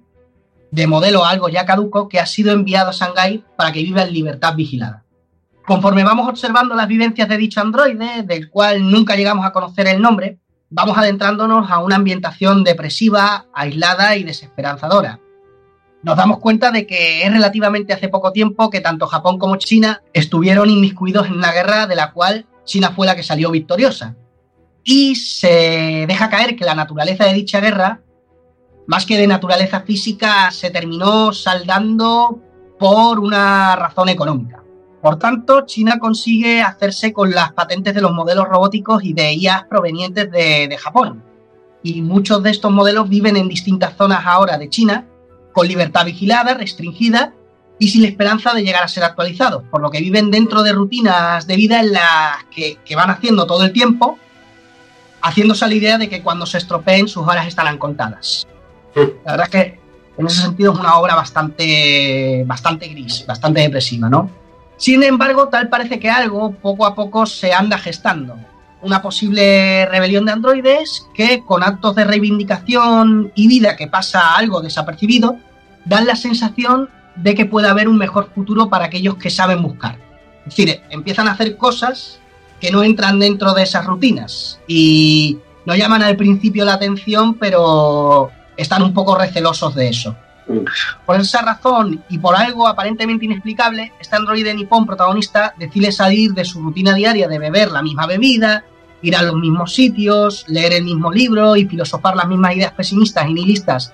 de 0.70 0.86
modelo 0.86 1.26
algo 1.26 1.50
ya 1.50 1.66
caduco 1.66 2.08
que 2.08 2.20
ha 2.20 2.24
sido 2.24 2.52
enviado 2.52 2.88
a 2.88 2.94
Shanghái 2.94 3.44
para 3.54 3.70
que 3.70 3.82
viva 3.82 4.02
en 4.02 4.14
libertad 4.14 4.54
vigilada. 4.54 5.04
Conforme 5.66 6.04
vamos 6.04 6.26
observando 6.26 6.74
las 6.74 6.88
vivencias 6.88 7.28
de 7.28 7.36
dicho 7.36 7.60
androide, 7.60 8.22
del 8.22 8.48
cual 8.48 8.90
nunca 8.90 9.14
llegamos 9.14 9.44
a 9.44 9.52
conocer 9.52 9.86
el 9.88 10.00
nombre, 10.00 10.38
vamos 10.70 10.96
adentrándonos 10.96 11.70
a 11.70 11.80
una 11.80 11.96
ambientación 11.96 12.64
depresiva, 12.64 13.44
aislada 13.52 14.16
y 14.16 14.24
desesperanzadora. 14.24 15.20
Nos 16.02 16.16
damos 16.16 16.38
cuenta 16.38 16.70
de 16.70 16.86
que 16.86 17.24
es 17.24 17.30
relativamente 17.30 17.92
hace 17.92 18.08
poco 18.08 18.32
tiempo 18.32 18.70
que 18.70 18.80
tanto 18.80 19.06
Japón 19.06 19.38
como 19.38 19.56
China 19.56 20.00
estuvieron 20.14 20.70
inmiscuidos 20.70 21.26
en 21.26 21.34
una 21.34 21.52
guerra 21.52 21.86
de 21.86 21.96
la 21.96 22.10
cual 22.12 22.46
China 22.64 22.92
fue 22.96 23.06
la 23.06 23.16
que 23.16 23.22
salió 23.22 23.50
victoriosa. 23.50 24.16
Y 24.84 25.14
se 25.14 26.06
deja 26.08 26.30
caer 26.30 26.56
que 26.56 26.64
la 26.64 26.74
naturaleza 26.74 27.24
de 27.24 27.34
dicha 27.34 27.60
guerra, 27.60 28.02
más 28.86 29.06
que 29.06 29.16
de 29.16 29.26
naturaleza 29.26 29.80
física, 29.80 30.50
se 30.50 30.70
terminó 30.70 31.32
saldando 31.32 32.40
por 32.78 33.20
una 33.20 33.76
razón 33.76 34.08
económica. 34.08 34.62
Por 35.00 35.18
tanto, 35.18 35.66
China 35.66 35.98
consigue 35.98 36.62
hacerse 36.62 37.12
con 37.12 37.30
las 37.30 37.52
patentes 37.52 37.94
de 37.94 38.00
los 38.00 38.12
modelos 38.12 38.48
robóticos 38.48 39.04
y 39.04 39.12
de 39.12 39.34
IAs 39.34 39.64
provenientes 39.64 40.30
de, 40.30 40.68
de 40.68 40.78
Japón. 40.78 41.24
Y 41.82 42.02
muchos 42.02 42.42
de 42.42 42.50
estos 42.50 42.70
modelos 42.70 43.08
viven 43.08 43.36
en 43.36 43.48
distintas 43.48 43.96
zonas 43.96 44.24
ahora 44.24 44.58
de 44.58 44.68
China, 44.68 45.06
con 45.52 45.66
libertad 45.66 46.04
vigilada, 46.04 46.54
restringida 46.54 47.34
y 47.78 47.88
sin 47.88 48.02
la 48.02 48.08
esperanza 48.08 48.54
de 48.54 48.62
llegar 48.62 48.84
a 48.84 48.88
ser 48.88 49.02
actualizados, 49.02 49.64
por 49.70 49.80
lo 49.80 49.90
que 49.90 50.00
viven 50.00 50.30
dentro 50.30 50.62
de 50.62 50.72
rutinas 50.72 51.46
de 51.48 51.56
vida 51.56 51.80
en 51.80 51.92
las 51.92 52.44
que, 52.54 52.78
que 52.84 52.94
van 52.94 53.10
haciendo 53.10 53.46
todo 53.46 53.64
el 53.64 53.72
tiempo, 53.72 54.18
haciéndose 55.22 55.66
la 55.66 55.74
idea 55.74 55.98
de 55.98 56.08
que 56.08 56.22
cuando 56.22 56.46
se 56.46 56.58
estropeen 56.58 57.08
sus 57.08 57.26
horas 57.26 57.46
estarán 57.46 57.78
contadas. 57.78 58.46
La 58.94 59.32
verdad 59.32 59.46
es 59.46 59.50
que 59.50 59.80
en 60.18 60.26
ese 60.26 60.42
sentido 60.42 60.72
es 60.72 60.78
una 60.78 60.96
obra 60.96 61.14
bastante, 61.14 62.44
bastante 62.46 62.88
gris, 62.88 63.24
bastante 63.26 63.60
depresiva, 63.60 64.08
¿no? 64.08 64.30
Sin 64.76 65.02
embargo, 65.02 65.48
tal 65.48 65.68
parece 65.68 65.98
que 65.98 66.10
algo 66.10 66.52
poco 66.52 66.86
a 66.86 66.94
poco 66.94 67.24
se 67.24 67.52
anda 67.52 67.78
gestando. 67.78 68.36
Una 68.82 69.00
posible 69.00 69.86
rebelión 69.86 70.26
de 70.26 70.32
androides 70.32 71.06
que, 71.14 71.44
con 71.44 71.62
actos 71.62 71.94
de 71.94 72.04
reivindicación 72.04 73.30
y 73.34 73.46
vida 73.46 73.76
que 73.76 73.86
pasa 73.86 74.34
algo 74.34 74.60
desapercibido, 74.60 75.36
dan 75.84 76.06
la 76.06 76.16
sensación 76.16 76.90
de 77.14 77.34
que 77.34 77.46
puede 77.46 77.68
haber 77.68 77.88
un 77.88 77.96
mejor 77.96 78.30
futuro 78.34 78.68
para 78.68 78.86
aquellos 78.86 79.16
que 79.16 79.30
saben 79.30 79.62
buscar. 79.62 79.98
Es 80.46 80.56
decir, 80.56 80.80
empiezan 80.90 81.28
a 81.28 81.32
hacer 81.32 81.56
cosas 81.56 82.18
que 82.62 82.70
no 82.70 82.84
entran 82.84 83.18
dentro 83.18 83.54
de 83.54 83.64
esas 83.64 83.84
rutinas 83.84 84.60
y 84.68 85.36
no 85.66 85.74
llaman 85.74 86.00
al 86.04 86.16
principio 86.16 86.64
la 86.64 86.74
atención, 86.74 87.34
pero 87.34 88.30
están 88.56 88.84
un 88.84 88.94
poco 88.94 89.18
recelosos 89.18 89.74
de 89.74 89.88
eso. 89.88 90.14
Por 91.04 91.20
esa 91.20 91.42
razón 91.42 92.04
y 92.08 92.18
por 92.18 92.36
algo 92.36 92.68
aparentemente 92.68 93.24
inexplicable, 93.24 93.92
este 94.00 94.14
androide 94.14 94.54
nipón 94.54 94.86
protagonista 94.86 95.52
decide 95.58 95.90
salir 95.90 96.34
de 96.34 96.44
su 96.44 96.62
rutina 96.62 96.94
diaria 96.94 97.26
de 97.26 97.40
beber 97.40 97.72
la 97.72 97.82
misma 97.82 98.06
bebida, 98.06 98.64
ir 99.02 99.16
a 99.16 99.22
los 99.22 99.34
mismos 99.34 99.74
sitios, 99.74 100.44
leer 100.46 100.74
el 100.74 100.84
mismo 100.84 101.10
libro 101.10 101.56
y 101.56 101.66
filosofar 101.66 102.14
las 102.14 102.28
mismas 102.28 102.54
ideas 102.54 102.74
pesimistas 102.74 103.28
y 103.28 103.34
nihilistas 103.34 103.92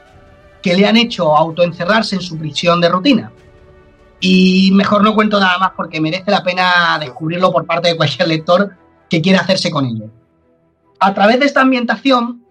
que 0.60 0.76
le 0.76 0.86
han 0.86 0.98
hecho 0.98 1.34
autoencerrarse 1.34 2.16
en 2.16 2.22
su 2.22 2.36
prisión 2.36 2.82
de 2.82 2.90
rutina. 2.90 3.32
Y 4.20 4.70
mejor 4.72 5.02
no 5.02 5.14
cuento 5.14 5.38
nada 5.38 5.58
más 5.58 5.72
porque 5.76 6.00
merece 6.00 6.30
la 6.30 6.42
pena 6.42 6.98
descubrirlo 7.00 7.52
por 7.52 7.66
parte 7.66 7.88
de 7.88 7.96
cualquier 7.96 8.28
lector 8.28 8.76
que 9.08 9.20
quiera 9.22 9.40
hacerse 9.40 9.70
con 9.70 9.86
ello. 9.86 10.10
A 10.98 11.14
través 11.14 11.38
de 11.38 11.46
esta 11.46 11.60
ambientación, 11.60 12.44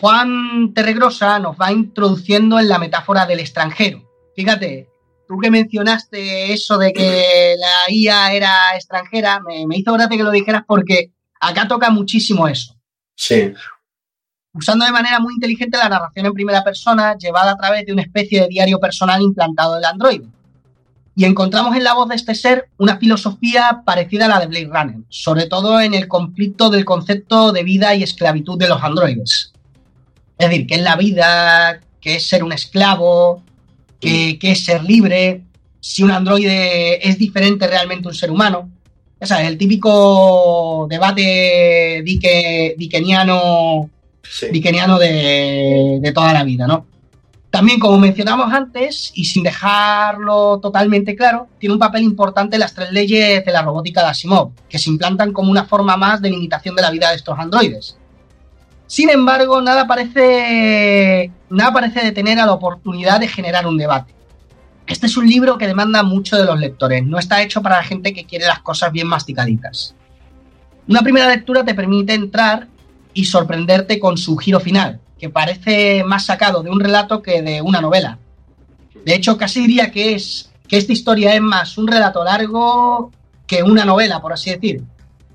Juan 0.00 0.72
Terregrosa 0.74 1.38
nos 1.38 1.56
va 1.56 1.72
introduciendo 1.72 2.58
en 2.58 2.68
la 2.68 2.78
metáfora 2.78 3.26
del 3.26 3.40
extranjero. 3.40 4.02
Fíjate, 4.36 4.88
tú 5.26 5.38
que 5.38 5.50
mencionaste 5.50 6.52
eso 6.52 6.78
de 6.78 6.92
que 6.92 7.54
la 7.58 7.92
IA 7.92 8.32
era 8.32 8.52
extranjera, 8.74 9.40
me, 9.40 9.66
me 9.66 9.78
hizo 9.78 9.92
gracia 9.92 10.16
que 10.16 10.22
lo 10.22 10.30
dijeras 10.30 10.62
porque 10.66 11.12
acá 11.40 11.66
toca 11.66 11.90
muchísimo 11.90 12.48
eso. 12.48 12.74
Sí. 13.14 13.52
Usando 14.54 14.84
de 14.84 14.92
manera 14.92 15.18
muy 15.18 15.34
inteligente 15.34 15.78
la 15.78 15.88
narración 15.88 16.26
en 16.26 16.34
primera 16.34 16.62
persona, 16.62 17.16
llevada 17.16 17.52
a 17.52 17.56
través 17.56 17.86
de 17.86 17.92
una 17.92 18.02
especie 18.02 18.42
de 18.42 18.48
diario 18.48 18.78
personal 18.78 19.22
implantado 19.22 19.74
en 19.74 19.78
el 19.78 19.84
Android. 19.84 20.22
Y 21.14 21.24
encontramos 21.26 21.76
en 21.76 21.84
la 21.84 21.92
voz 21.94 22.08
de 22.08 22.14
este 22.14 22.34
ser 22.34 22.68
una 22.78 22.96
filosofía 22.96 23.82
parecida 23.84 24.24
a 24.26 24.28
la 24.28 24.40
de 24.40 24.46
Blade 24.46 24.70
Runner, 24.72 24.96
sobre 25.10 25.46
todo 25.46 25.80
en 25.80 25.92
el 25.94 26.08
conflicto 26.08 26.70
del 26.70 26.84
concepto 26.86 27.52
de 27.52 27.62
vida 27.64 27.94
y 27.94 28.02
esclavitud 28.02 28.58
de 28.58 28.68
los 28.68 28.82
androides. 28.82 29.52
Es 30.38 30.48
decir, 30.48 30.66
qué 30.66 30.76
es 30.76 30.82
la 30.82 30.96
vida, 30.96 31.80
qué 32.00 32.16
es 32.16 32.26
ser 32.26 32.42
un 32.42 32.52
esclavo, 32.52 33.42
qué, 34.00 34.38
qué 34.40 34.52
es 34.52 34.64
ser 34.64 34.82
libre, 34.84 35.42
si 35.80 36.02
un 36.02 36.12
androide 36.12 37.06
es 37.06 37.18
diferente 37.18 37.66
realmente 37.66 38.08
a 38.08 38.10
un 38.10 38.14
ser 38.14 38.30
humano. 38.30 38.70
O 39.20 39.26
sea, 39.26 39.46
el 39.46 39.58
típico 39.58 40.86
debate 40.88 42.02
dique, 42.04 42.74
dickeniano, 42.78 43.90
Sí. 44.22 44.46
dickeniano 44.50 44.98
de, 44.98 45.98
de 46.00 46.12
toda 46.12 46.32
la 46.32 46.42
vida, 46.44 46.66
¿no? 46.66 46.86
También, 47.52 47.78
como 47.78 47.98
mencionamos 47.98 48.50
antes, 48.50 49.12
y 49.14 49.26
sin 49.26 49.42
dejarlo 49.42 50.58
totalmente 50.58 51.14
claro, 51.14 51.48
tiene 51.58 51.74
un 51.74 51.78
papel 51.78 52.02
importante 52.02 52.56
las 52.56 52.74
tres 52.74 52.90
leyes 52.92 53.44
de 53.44 53.52
la 53.52 53.60
robótica 53.60 54.00
de 54.00 54.08
Asimov, 54.08 54.52
que 54.70 54.78
se 54.78 54.88
implantan 54.88 55.34
como 55.34 55.50
una 55.50 55.66
forma 55.66 55.98
más 55.98 56.22
de 56.22 56.30
limitación 56.30 56.74
de 56.74 56.80
la 56.80 56.90
vida 56.90 57.10
de 57.10 57.16
estos 57.16 57.38
androides. 57.38 57.98
Sin 58.86 59.10
embargo, 59.10 59.60
nada 59.60 59.86
parece, 59.86 61.30
nada 61.50 61.74
parece 61.74 62.00
detener 62.02 62.40
a 62.40 62.46
la 62.46 62.54
oportunidad 62.54 63.20
de 63.20 63.28
generar 63.28 63.66
un 63.66 63.76
debate. 63.76 64.14
Este 64.86 65.04
es 65.04 65.18
un 65.18 65.28
libro 65.28 65.58
que 65.58 65.66
demanda 65.66 66.02
mucho 66.02 66.38
de 66.38 66.46
los 66.46 66.58
lectores, 66.58 67.04
no 67.04 67.18
está 67.18 67.42
hecho 67.42 67.60
para 67.60 67.76
la 67.76 67.84
gente 67.84 68.14
que 68.14 68.24
quiere 68.24 68.46
las 68.46 68.60
cosas 68.60 68.92
bien 68.92 69.08
masticaditas. 69.08 69.94
Una 70.88 71.02
primera 71.02 71.28
lectura 71.28 71.66
te 71.66 71.74
permite 71.74 72.14
entrar 72.14 72.68
y 73.12 73.26
sorprenderte 73.26 74.00
con 74.00 74.16
su 74.16 74.38
giro 74.38 74.58
final, 74.58 75.00
que 75.22 75.30
parece 75.30 76.02
más 76.02 76.26
sacado 76.26 76.64
de 76.64 76.70
un 76.70 76.80
relato 76.80 77.22
que 77.22 77.42
de 77.42 77.62
una 77.62 77.80
novela. 77.80 78.18
De 79.04 79.14
hecho, 79.14 79.38
casi 79.38 79.60
diría 79.60 79.92
que 79.92 80.16
es 80.16 80.50
que 80.66 80.76
esta 80.76 80.92
historia 80.92 81.32
es 81.32 81.40
más 81.40 81.78
un 81.78 81.86
relato 81.86 82.24
largo 82.24 83.12
que 83.46 83.62
una 83.62 83.84
novela, 83.84 84.20
por 84.20 84.32
así 84.32 84.50
decir. 84.50 84.82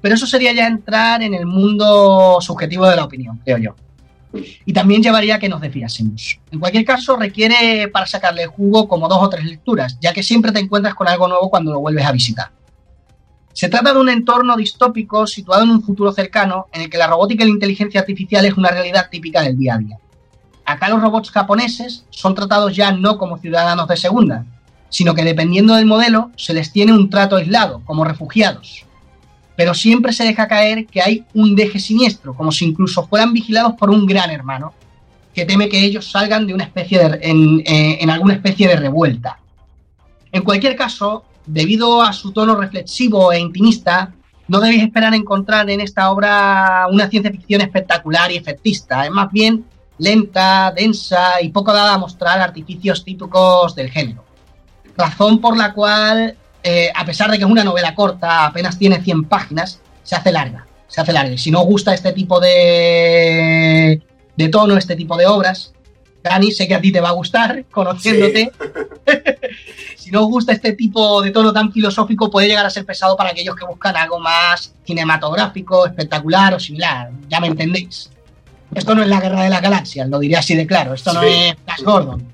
Pero 0.01 0.15
eso 0.15 0.27
sería 0.27 0.51
ya 0.51 0.67
entrar 0.67 1.21
en 1.23 1.33
el 1.33 1.45
mundo 1.45 2.39
subjetivo 2.41 2.85
de 2.85 2.97
la 2.97 3.05
opinión, 3.05 3.39
creo 3.45 3.59
yo. 3.59 3.75
Y 4.65 4.73
también 4.73 5.01
llevaría 5.01 5.39
que 5.39 5.47
nos 5.47 5.61
desviásemos. 5.61 6.37
En 6.51 6.59
cualquier 6.59 6.83
caso, 6.83 7.15
requiere 7.15 7.87
para 7.87 8.07
sacarle 8.07 8.43
el 8.43 8.49
jugo 8.49 8.89
como 8.89 9.07
dos 9.07 9.23
o 9.23 9.29
tres 9.29 9.45
lecturas, 9.45 9.97
ya 10.01 10.11
que 10.11 10.21
siempre 10.21 10.51
te 10.51 10.59
encuentras 10.59 10.95
con 10.95 11.07
algo 11.07 11.29
nuevo 11.29 11.49
cuando 11.49 11.71
lo 11.71 11.79
vuelves 11.79 12.05
a 12.05 12.11
visitar. 12.11 12.49
Se 13.57 13.69
trata 13.69 13.91
de 13.91 13.99
un 13.99 14.07
entorno 14.07 14.55
distópico 14.55 15.25
situado 15.25 15.63
en 15.63 15.71
un 15.71 15.81
futuro 15.81 16.11
cercano 16.11 16.67
en 16.71 16.81
el 16.81 16.91
que 16.91 16.97
la 16.99 17.07
robótica 17.07 17.43
y 17.43 17.47
la 17.47 17.53
inteligencia 17.53 18.01
artificial 18.01 18.45
es 18.45 18.53
una 18.53 18.69
realidad 18.69 19.09
típica 19.09 19.41
del 19.41 19.57
día 19.57 19.73
a 19.73 19.77
día. 19.79 19.97
Acá 20.63 20.89
los 20.89 21.01
robots 21.01 21.31
japoneses 21.31 22.05
son 22.11 22.35
tratados 22.35 22.75
ya 22.75 22.91
no 22.91 23.17
como 23.17 23.39
ciudadanos 23.39 23.87
de 23.87 23.97
segunda, 23.97 24.45
sino 24.89 25.15
que 25.15 25.23
dependiendo 25.23 25.73
del 25.73 25.87
modelo 25.87 26.29
se 26.35 26.53
les 26.53 26.71
tiene 26.71 26.93
un 26.93 27.09
trato 27.09 27.37
aislado, 27.37 27.81
como 27.83 28.03
refugiados. 28.03 28.85
Pero 29.55 29.73
siempre 29.73 30.13
se 30.13 30.25
deja 30.25 30.47
caer 30.47 30.85
que 30.85 31.01
hay 31.01 31.25
un 31.33 31.55
deje 31.55 31.79
siniestro, 31.79 32.35
como 32.35 32.51
si 32.51 32.63
incluso 32.63 33.07
fueran 33.07 33.33
vigilados 33.33 33.73
por 33.73 33.89
un 33.89 34.05
gran 34.05 34.29
hermano, 34.29 34.75
que 35.33 35.45
teme 35.45 35.67
que 35.67 35.83
ellos 35.83 36.11
salgan 36.11 36.45
de 36.45 36.53
una 36.53 36.65
especie 36.65 36.99
de, 36.99 37.19
en, 37.23 37.61
eh, 37.61 37.97
en 38.01 38.11
alguna 38.11 38.35
especie 38.35 38.67
de 38.67 38.75
revuelta. 38.75 39.39
En 40.31 40.43
cualquier 40.43 40.75
caso, 40.75 41.25
debido 41.47 42.01
a 42.01 42.13
su 42.13 42.31
tono 42.31 42.55
reflexivo 42.55 43.31
e 43.31 43.39
intimista, 43.39 44.13
no 44.47 44.59
debéis 44.59 44.83
esperar 44.83 45.13
encontrar 45.13 45.69
en 45.69 45.81
esta 45.81 46.11
obra 46.11 46.87
una 46.91 47.09
ciencia 47.09 47.31
ficción 47.31 47.61
espectacular 47.61 48.31
y 48.31 48.37
efectista. 48.37 49.05
Es 49.05 49.11
más 49.11 49.31
bien 49.31 49.65
lenta, 49.97 50.71
densa 50.75 51.41
y 51.41 51.49
poco 51.49 51.73
dada 51.73 51.95
a 51.95 51.97
mostrar 51.97 52.39
artificios 52.39 53.03
típicos 53.03 53.75
del 53.75 53.89
género. 53.89 54.23
Razón 54.95 55.39
por 55.39 55.57
la 55.57 55.73
cual, 55.73 56.35
eh, 56.63 56.91
a 56.93 57.05
pesar 57.05 57.29
de 57.31 57.37
que 57.37 57.43
es 57.43 57.49
una 57.49 57.63
novela 57.63 57.95
corta, 57.95 58.45
apenas 58.45 58.77
tiene 58.77 59.01
100 59.01 59.25
páginas, 59.25 59.81
se 60.03 60.15
hace 60.15 60.31
larga. 60.31 60.65
Se 60.87 61.01
hace 61.01 61.11
larga. 61.11 61.33
Y 61.33 61.37
si 61.37 61.51
no 61.51 61.61
os 61.61 61.67
gusta 61.67 61.93
este 61.93 62.13
tipo 62.13 62.39
de, 62.39 64.01
de 64.35 64.49
tono, 64.49 64.77
este 64.77 64.95
tipo 64.95 65.17
de 65.17 65.27
obras, 65.27 65.73
Dani, 66.23 66.51
sé 66.51 66.67
que 66.67 66.75
a 66.75 66.81
ti 66.81 66.91
te 66.91 67.01
va 67.01 67.09
a 67.09 67.13
gustar, 67.13 67.65
conociéndote. 67.71 68.51
si 70.07 70.11
no 70.13 70.21
os 70.21 70.27
gusta 70.29 70.53
este 70.53 70.71
tipo 70.71 71.21
de 71.21 71.31
tono 71.31 71.51
tan 71.51 71.69
filosófico, 71.69 72.31
puede 72.31 72.47
llegar 72.47 72.65
a 72.65 72.69
ser 72.69 72.85
pesado 72.85 73.17
para 73.17 73.31
aquellos 73.31 73.57
que 73.57 73.65
buscan 73.65 73.97
algo 73.97 74.21
más 74.21 74.73
cinematográfico, 74.85 75.85
espectacular 75.85 76.53
o 76.53 76.59
similar. 76.61 77.09
Ya 77.27 77.41
me 77.41 77.47
entendéis. 77.47 78.09
Esto 78.73 78.95
no 78.95 79.01
es 79.01 79.09
la 79.09 79.19
guerra 79.19 79.43
de 79.43 79.49
la 79.49 79.59
galaxia, 79.59 80.05
lo 80.07 80.19
diré 80.19 80.37
así 80.37 80.55
de 80.55 80.65
claro. 80.65 80.93
Esto 80.93 81.11
no 81.11 81.19
Sí. 81.23 81.27
es 81.27 81.55
Flash 81.65 81.81
Gordon. 81.83 82.25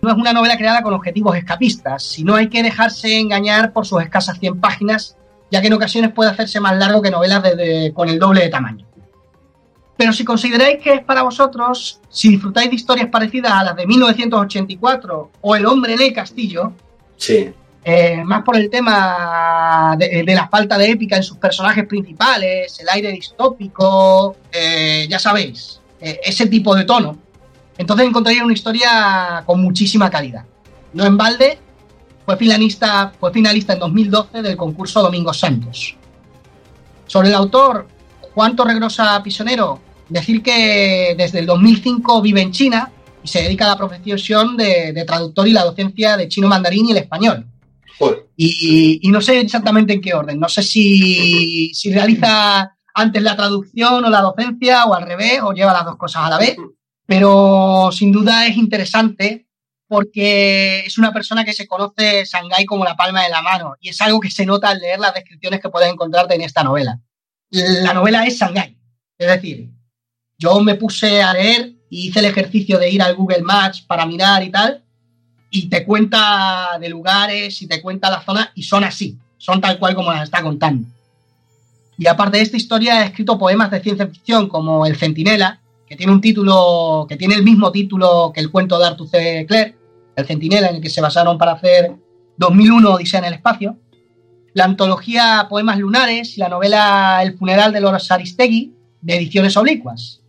No 0.00 0.10
es 0.10 0.16
una 0.16 0.32
novela 0.32 0.56
creada 0.56 0.82
con 0.82 0.94
objetivos 0.94 1.36
escapistas, 1.36 2.02
sino 2.02 2.34
hay 2.34 2.48
que 2.48 2.62
dejarse 2.62 3.18
engañar 3.20 3.72
por 3.74 3.84
sus 3.86 4.00
escasas 4.02 4.38
100 4.38 4.60
páginas, 4.60 5.16
ya 5.50 5.60
que 5.60 5.66
en 5.66 5.74
ocasiones 5.74 6.12
puede 6.14 6.30
hacerse 6.30 6.60
más 6.60 6.78
largo 6.78 7.02
que 7.02 7.10
novelas 7.10 7.42
de- 7.42 7.56
de- 7.56 7.92
con 7.92 8.08
el 8.08 8.18
doble 8.18 8.40
de 8.40 8.48
tamaño. 8.48 8.86
Pero 9.96 10.12
si 10.12 10.24
consideráis 10.24 10.78
que 10.82 10.92
es 10.94 11.04
para 11.04 11.22
vosotros, 11.22 12.00
si 12.08 12.28
disfrutáis 12.30 12.68
de 12.68 12.76
historias 12.76 13.08
parecidas 13.10 13.52
a 13.52 13.62
las 13.64 13.76
de 13.76 13.86
1984 13.86 15.30
o 15.40 15.56
El 15.56 15.66
hombre 15.66 15.94
en 15.94 16.02
el 16.02 16.12
castillo, 16.12 16.72
Sí. 17.16 17.52
eh, 17.84 18.22
más 18.24 18.42
por 18.42 18.56
el 18.56 18.68
tema 18.70 19.94
de, 19.98 20.24
de 20.24 20.34
la 20.34 20.48
falta 20.48 20.76
de 20.78 20.90
épica 20.90 21.16
en 21.16 21.22
sus 21.22 21.36
personajes 21.36 21.86
principales, 21.86 22.78
el 22.80 22.88
aire 22.88 23.12
distópico, 23.12 24.36
eh, 24.50 25.06
ya 25.08 25.18
sabéis, 25.18 25.80
eh, 26.00 26.18
ese 26.24 26.46
tipo 26.46 26.74
de 26.74 26.84
tono, 26.84 27.16
entonces 27.78 28.06
encontraréis 28.06 28.42
una 28.42 28.52
historia 28.52 29.42
con 29.46 29.60
muchísima 29.62 30.10
calidad. 30.10 30.44
No 30.92 31.04
en 31.04 31.16
balde, 31.16 31.58
fue 32.24 32.36
finalista, 32.36 33.12
fue 33.20 33.32
finalista 33.32 33.74
en 33.74 33.78
2012 33.80 34.42
del 34.42 34.56
concurso 34.56 35.02
Domingos 35.02 35.38
Santos. 35.38 35.96
Sobre 37.06 37.28
el 37.28 37.34
autor, 37.34 37.86
Juan 38.34 38.56
Torregrosa 38.56 39.22
Pisonero, 39.22 39.80
decir 40.08 40.42
que 40.42 41.14
desde 41.16 41.38
el 41.38 41.46
2005 41.46 42.20
vive 42.20 42.42
en 42.42 42.52
China 42.52 42.90
y 43.22 43.28
se 43.28 43.42
dedica 43.42 43.66
a 43.66 43.70
la 43.70 43.78
profesión 43.78 44.56
de, 44.56 44.92
de 44.92 45.04
traductor 45.04 45.46
y 45.48 45.52
la 45.52 45.64
docencia 45.64 46.16
de 46.16 46.28
chino 46.28 46.48
mandarín 46.48 46.86
y 46.86 46.90
el 46.92 46.98
español. 46.98 47.46
Y 48.36 49.08
no 49.10 49.20
sé 49.20 49.40
exactamente 49.40 49.92
en 49.92 50.00
qué 50.00 50.14
orden. 50.14 50.38
No 50.38 50.48
sé 50.48 50.62
si, 50.62 51.72
si 51.74 51.92
realiza 51.92 52.76
antes 52.94 53.22
la 53.22 53.36
traducción 53.36 54.04
o 54.04 54.10
la 54.10 54.20
docencia 54.20 54.84
o 54.84 54.94
al 54.94 55.06
revés 55.06 55.40
o 55.42 55.52
lleva 55.52 55.72
las 55.72 55.84
dos 55.84 55.96
cosas 55.96 56.24
a 56.24 56.30
la 56.30 56.38
vez. 56.38 56.56
Pero 57.06 57.90
sin 57.92 58.12
duda 58.12 58.46
es 58.46 58.56
interesante 58.56 59.46
porque 59.86 60.80
es 60.80 60.98
una 60.98 61.12
persona 61.12 61.44
que 61.44 61.52
se 61.52 61.68
conoce 61.68 62.24
Shanghái 62.24 62.64
como 62.64 62.84
la 62.84 62.96
palma 62.96 63.22
de 63.22 63.28
la 63.28 63.42
mano 63.42 63.76
y 63.80 63.90
es 63.90 64.00
algo 64.00 64.18
que 64.18 64.30
se 64.30 64.46
nota 64.46 64.70
al 64.70 64.80
leer 64.80 64.98
las 64.98 65.14
descripciones 65.14 65.60
que 65.60 65.68
puedes 65.68 65.92
encontrarte 65.92 66.34
en 66.34 66.40
esta 66.40 66.64
novela. 66.64 66.98
La 67.54 67.94
novela 67.94 68.26
es 68.26 68.36
Shanghái. 68.36 68.76
Es 69.16 69.28
decir, 69.28 69.70
yo 70.36 70.60
me 70.60 70.74
puse 70.74 71.22
a 71.22 71.32
leer 71.32 71.72
y 71.88 72.08
hice 72.08 72.18
el 72.18 72.26
ejercicio 72.26 72.78
de 72.78 72.90
ir 72.90 73.00
al 73.00 73.14
Google 73.14 73.42
Maps 73.42 73.80
para 73.80 74.04
mirar 74.06 74.42
y 74.42 74.50
tal 74.50 74.84
y 75.54 75.68
te 75.68 75.84
cuenta 75.84 76.76
de 76.80 76.88
lugares 76.88 77.62
y 77.62 77.68
te 77.68 77.80
cuenta 77.80 78.10
la 78.10 78.20
zona 78.22 78.50
y 78.56 78.64
son 78.64 78.82
así, 78.82 79.16
son 79.38 79.60
tal 79.60 79.78
cual 79.78 79.94
como 79.94 80.12
las 80.12 80.24
está 80.24 80.42
contando. 80.42 80.88
Y 81.96 82.08
aparte 82.08 82.38
de 82.38 82.42
esta 82.42 82.56
historia, 82.56 83.02
he 83.02 83.06
escrito 83.06 83.38
poemas 83.38 83.70
de 83.70 83.80
ciencia 83.80 84.08
ficción 84.08 84.48
como 84.48 84.84
El 84.84 84.96
Centinela, 84.96 85.60
que 85.86 85.94
tiene 85.94 86.12
un 86.12 86.20
título, 86.20 87.06
que 87.08 87.16
tiene 87.16 87.36
el 87.36 87.44
mismo 87.44 87.70
título 87.70 88.32
que 88.34 88.40
el 88.40 88.50
cuento 88.50 88.80
de 88.80 88.86
Arthur 88.86 89.08
C. 89.08 89.46
Clarke, 89.46 89.76
El 90.16 90.26
Centinela, 90.26 90.70
en 90.70 90.76
el 90.76 90.82
que 90.82 90.90
se 90.90 91.00
basaron 91.00 91.38
para 91.38 91.52
hacer 91.52 91.94
2001 92.36 92.90
Odisea 92.90 93.20
en 93.20 93.26
el 93.26 93.34
espacio, 93.34 93.78
la 94.54 94.64
antología 94.64 95.46
Poemas 95.50 95.78
Lunares 95.78 96.36
y 96.36 96.40
la 96.40 96.48
novela 96.48 97.20
El 97.22 97.36
funeral 97.36 97.72
de 97.72 97.80
los 97.80 98.10
Aristegui, 98.10 98.72
de 99.02 99.16
ediciones 99.16 99.56
oblicuas. 99.56 100.20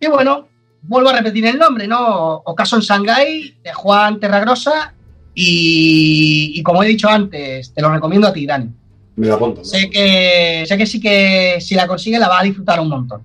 Y 0.00 0.06
bueno, 0.06 0.48
vuelvo 0.82 1.10
a 1.10 1.16
repetir 1.16 1.46
el 1.46 1.58
nombre, 1.58 1.86
¿no? 1.86 2.42
Ocaso 2.44 2.76
en 2.76 2.82
Shanghái, 2.82 3.56
de 3.62 3.72
Juan 3.72 4.18
Terragrosa, 4.20 4.94
y, 5.34 6.52
y 6.54 6.62
como 6.62 6.82
he 6.82 6.88
dicho 6.88 7.08
antes, 7.08 7.74
te 7.74 7.82
lo 7.82 7.92
recomiendo 7.92 8.28
a 8.28 8.32
ti, 8.32 8.46
Dani. 8.46 8.70
Me 9.16 9.26
lo 9.26 9.34
apunto. 9.34 9.64
Sé 9.64 9.90
que, 9.90 10.64
sé 10.66 10.78
que 10.78 10.86
sí 10.86 11.00
que 11.00 11.60
si 11.60 11.74
la 11.74 11.86
consigue 11.86 12.18
la 12.18 12.28
va 12.28 12.40
a 12.40 12.44
disfrutar 12.44 12.80
un 12.80 12.88
montón. 12.88 13.22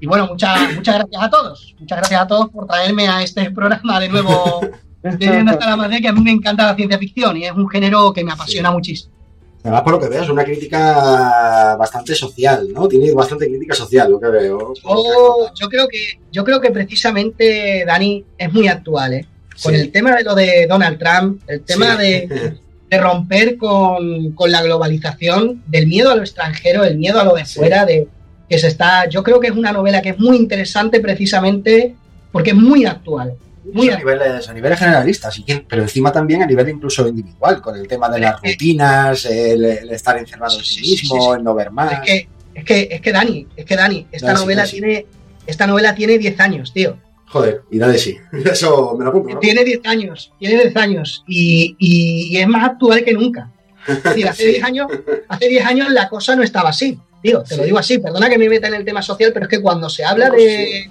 Y 0.00 0.06
bueno, 0.06 0.26
muchas, 0.26 0.74
muchas 0.74 0.94
gracias 0.96 1.22
a 1.22 1.30
todos. 1.30 1.74
Muchas 1.78 1.98
gracias 1.98 2.20
a 2.20 2.26
todos 2.26 2.50
por 2.50 2.66
traerme 2.66 3.08
a 3.08 3.22
este 3.22 3.50
programa 3.50 3.98
de 4.00 4.08
nuevo 4.08 4.60
de 5.02 5.28
hasta 5.28 5.70
la 5.70 5.76
madre, 5.76 6.00
que 6.00 6.08
a 6.08 6.12
mí 6.12 6.20
me 6.20 6.32
encanta 6.32 6.66
la 6.66 6.74
ciencia 6.74 6.98
ficción 6.98 7.36
y 7.36 7.44
es 7.44 7.52
un 7.52 7.68
género 7.68 8.12
que 8.12 8.24
me 8.24 8.32
apasiona 8.32 8.70
muchísimo. 8.70 9.17
Además, 9.68 9.82
por 9.82 9.92
lo 9.92 10.00
que 10.00 10.08
veo, 10.08 10.22
es 10.22 10.30
una 10.30 10.44
crítica 10.44 11.76
bastante 11.78 12.14
social, 12.14 12.68
¿no? 12.72 12.88
Tiene 12.88 13.12
bastante 13.12 13.46
crítica 13.46 13.74
social, 13.74 14.10
lo 14.10 14.18
que 14.18 14.28
veo. 14.28 14.72
Yo, 14.82 15.50
yo 15.54 15.68
creo 15.68 15.86
que, 15.88 16.18
yo 16.32 16.42
creo 16.42 16.58
que 16.60 16.70
precisamente, 16.70 17.84
Dani, 17.86 18.24
es 18.38 18.50
muy 18.52 18.66
actual, 18.66 19.12
¿eh? 19.14 19.26
Con 19.62 19.74
Sí. 19.74 19.80
el 19.80 19.92
tema 19.92 20.16
de 20.16 20.24
lo 20.24 20.34
de 20.34 20.66
Donald 20.66 20.98
Trump, 20.98 21.42
el 21.48 21.60
tema 21.62 21.96
Sí. 21.96 22.02
de, 22.02 22.52
de 22.88 22.98
romper 22.98 23.58
con, 23.58 24.32
con 24.32 24.50
la 24.50 24.62
globalización, 24.62 25.62
del 25.66 25.86
miedo 25.86 26.10
a 26.12 26.16
lo 26.16 26.22
extranjero, 26.22 26.84
el 26.84 26.96
miedo 26.96 27.20
a 27.20 27.24
lo 27.24 27.34
de 27.34 27.44
Sí. 27.44 27.58
fuera, 27.58 27.84
de 27.84 28.08
que 28.48 28.58
se 28.58 28.68
está. 28.68 29.06
Yo 29.08 29.22
creo 29.22 29.38
que 29.40 29.48
es 29.48 29.52
una 29.54 29.72
novela 29.72 30.00
que 30.00 30.10
es 30.10 30.18
muy 30.18 30.36
interesante 30.38 31.00
precisamente 31.00 31.94
porque 32.32 32.50
es 32.50 32.56
muy 32.56 32.86
actual. 32.86 33.34
Muy 33.72 33.90
a 33.90 33.98
niveles, 33.98 34.48
a 34.48 34.52
niveles 34.54 34.78
generalistas, 34.78 35.42
pero 35.68 35.82
encima 35.82 36.10
también 36.12 36.42
a 36.42 36.46
nivel 36.46 36.68
incluso 36.68 37.06
individual, 37.06 37.60
con 37.60 37.76
el 37.76 37.86
tema 37.86 38.08
de 38.08 38.20
las 38.20 38.40
rutinas, 38.42 39.24
el, 39.26 39.64
el 39.64 39.90
estar 39.90 40.16
encerrado 40.18 40.58
en 40.58 40.64
sí 40.64 40.80
mismo, 40.80 41.34
el 41.34 41.42
no 41.44 41.54
ver 41.54 41.70
más. 41.70 41.92
Es 41.92 42.00
que, 42.00 42.28
es 42.54 42.64
que, 42.64 42.88
es 42.90 43.00
que 43.00 43.12
Dani, 43.12 43.46
es 43.56 43.64
que 43.64 43.76
Dani, 43.76 44.06
esta 44.10 44.28
Dale, 44.28 44.38
novela 44.40 44.66
sí. 44.66 44.72
tiene. 44.80 45.06
Esta 45.46 45.66
novela 45.66 45.94
tiene 45.94 46.18
10 46.18 46.40
años, 46.40 46.72
tío. 46.72 46.98
Joder, 47.26 47.62
y 47.70 47.78
dale 47.78 47.98
sí. 47.98 48.16
Eso 48.44 48.94
me 48.98 49.04
lo 49.04 49.10
apunto. 49.10 49.34
lo 49.34 49.40
Tiene 49.40 49.64
10 49.64 49.80
años, 49.84 50.32
tiene 50.38 50.62
10 50.62 50.76
años 50.76 51.24
y, 51.26 51.74
y- 51.78 52.28
y 52.30 52.38
es 52.38 52.48
más 52.48 52.64
actual 52.70 53.02
que 53.04 53.12
nunca. 53.12 53.50
Es 53.86 54.02
decir, 54.02 54.28
hace 54.28 54.42
Sí. 54.46 54.48
10 54.52 54.64
años, 54.64 54.86
hace 55.28 55.48
10 55.48 55.64
años 55.66 55.90
la 55.90 56.08
cosa 56.08 56.36
no 56.36 56.42
estaba 56.42 56.70
así. 56.70 56.98
Tío, 57.22 57.42
te 57.42 57.56
lo 57.56 57.64
digo 57.64 57.78
así, 57.78 57.98
perdona 57.98 58.28
que 58.30 58.38
me 58.38 58.48
meta 58.48 58.68
en 58.68 58.74
el 58.74 58.84
tema 58.84 59.02
social, 59.02 59.32
pero 59.32 59.46
es 59.46 59.50
que 59.50 59.60
cuando 59.60 59.88
se 59.90 60.04
habla 60.04 60.28
No, 60.28 60.34
de, 60.36 60.88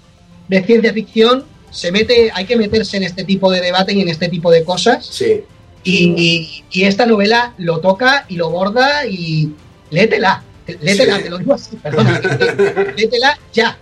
de 0.47 0.63
ciencia 0.63 0.91
ficción, 0.91 1.45
se 1.71 1.91
mete, 1.91 2.31
hay 2.33 2.45
que 2.45 2.55
meterse 2.55 2.97
en 2.97 3.03
este 3.03 3.23
tipo 3.23 3.51
de 3.51 3.61
debate 3.61 3.93
y 3.93 4.01
en 4.01 4.09
este 4.09 4.27
tipo 4.29 4.51
de 4.51 4.63
cosas. 4.63 5.05
Sí. 5.05 5.43
Y, 5.83 6.13
y- 6.17 6.63
y 6.71 6.83
esta 6.83 7.05
novela 7.05 7.53
lo 7.57 7.79
toca 7.79 8.25
y 8.29 8.35
lo 8.35 8.49
borda 8.49 9.05
y 9.05 9.53
léetela. 9.89 10.43
Léetela, 10.81 11.17
Sí. 11.17 11.23
te 11.23 11.29
lo 11.29 11.37
digo 11.37 11.53
así, 11.53 11.75
perdona. 11.77 12.19
léetela 12.97 13.37
ya. 13.53 13.77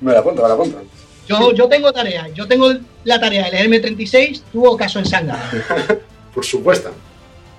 Me 0.00 0.12
lo 0.12 0.18
apunto, 0.18 0.42
me 0.42 0.48
lo 0.48 0.54
apunto. 0.54 0.82
Yo, 1.28 1.52
yo 1.52 1.68
tengo 1.68 1.92
tarea, 1.92 2.26
yo 2.34 2.48
tengo 2.48 2.72
la 3.04 3.20
tarea 3.20 3.44
de 3.44 3.50
leerme 3.52 3.78
36, 3.80 4.42
tuvo 4.50 4.76
caso 4.76 4.98
en 4.98 5.06
sangre. 5.06 5.36
Por 6.34 6.44
supuesto. 6.44 6.90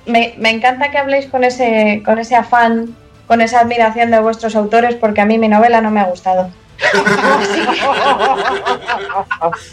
Me, 0.05 0.33
me 0.39 0.49
encanta 0.49 0.89
que 0.91 0.97
habléis 0.97 1.27
con 1.27 1.43
ese, 1.43 2.01
con 2.03 2.17
ese 2.19 2.35
afán, 2.35 2.95
con 3.27 3.39
esa 3.41 3.59
admiración 3.61 4.09
de 4.11 4.19
vuestros 4.19 4.55
autores, 4.55 4.95
porque 4.95 5.21
a 5.21 5.25
mí 5.25 5.37
mi 5.37 5.47
novela 5.47 5.79
no 5.81 5.91
me 5.91 5.99
ha 5.99 6.05
gustado. 6.05 6.49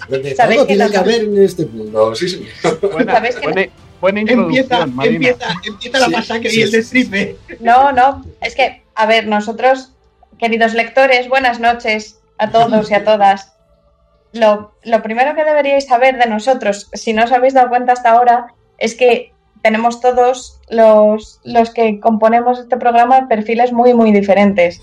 De 0.08 0.34
¿Sabéis 0.34 0.58
todo 0.58 0.66
que 0.66 0.74
tiene 0.74 0.90
que 0.90 0.96
haber 0.96 1.24
en 1.24 1.42
este 1.42 1.66
mundo. 1.66 2.14
Sí, 2.14 2.28
sí. 2.28 2.46
Buena, 2.92 3.14
¿Sabéis 3.14 3.36
que 3.36 3.46
buena, 3.48 3.72
buena 4.00 4.20
introducción, 4.20 4.58
Empieza, 4.64 4.86
Marina. 4.86 5.14
empieza, 5.28 5.54
empieza 5.64 5.98
la 5.98 6.06
Sí, 6.06 6.12
masacre 6.12 6.50
sí, 6.50 6.58
y 6.58 6.62
el 6.62 6.68
sí. 6.70 6.76
destripe. 6.76 7.36
No, 7.60 7.92
no, 7.92 8.24
es 8.40 8.54
que, 8.54 8.82
a 8.94 9.06
ver, 9.06 9.26
nosotros, 9.26 9.92
queridos 10.38 10.74
lectores, 10.74 11.28
buenas 11.28 11.60
noches 11.60 12.18
a 12.38 12.50
todos 12.50 12.90
y 12.90 12.94
a 12.94 13.04
todas. 13.04 13.52
Lo, 14.32 14.72
lo 14.84 15.02
primero 15.02 15.34
que 15.34 15.44
deberíais 15.44 15.86
saber 15.86 16.18
de 16.18 16.26
nosotros, 16.28 16.88
si 16.92 17.12
no 17.12 17.24
os 17.24 17.32
habéis 17.32 17.54
dado 17.54 17.70
cuenta 17.70 17.92
hasta 17.92 18.10
ahora, 18.10 18.48
es 18.76 18.94
que 18.94 19.32
tenemos 19.62 20.00
todos 20.00 20.60
los, 20.70 21.40
los 21.44 21.70
que 21.70 21.98
componemos 21.98 22.58
este 22.60 22.76
programa 22.76 23.26
perfiles 23.28 23.72
muy, 23.72 23.92
muy 23.94 24.12
diferentes. 24.12 24.80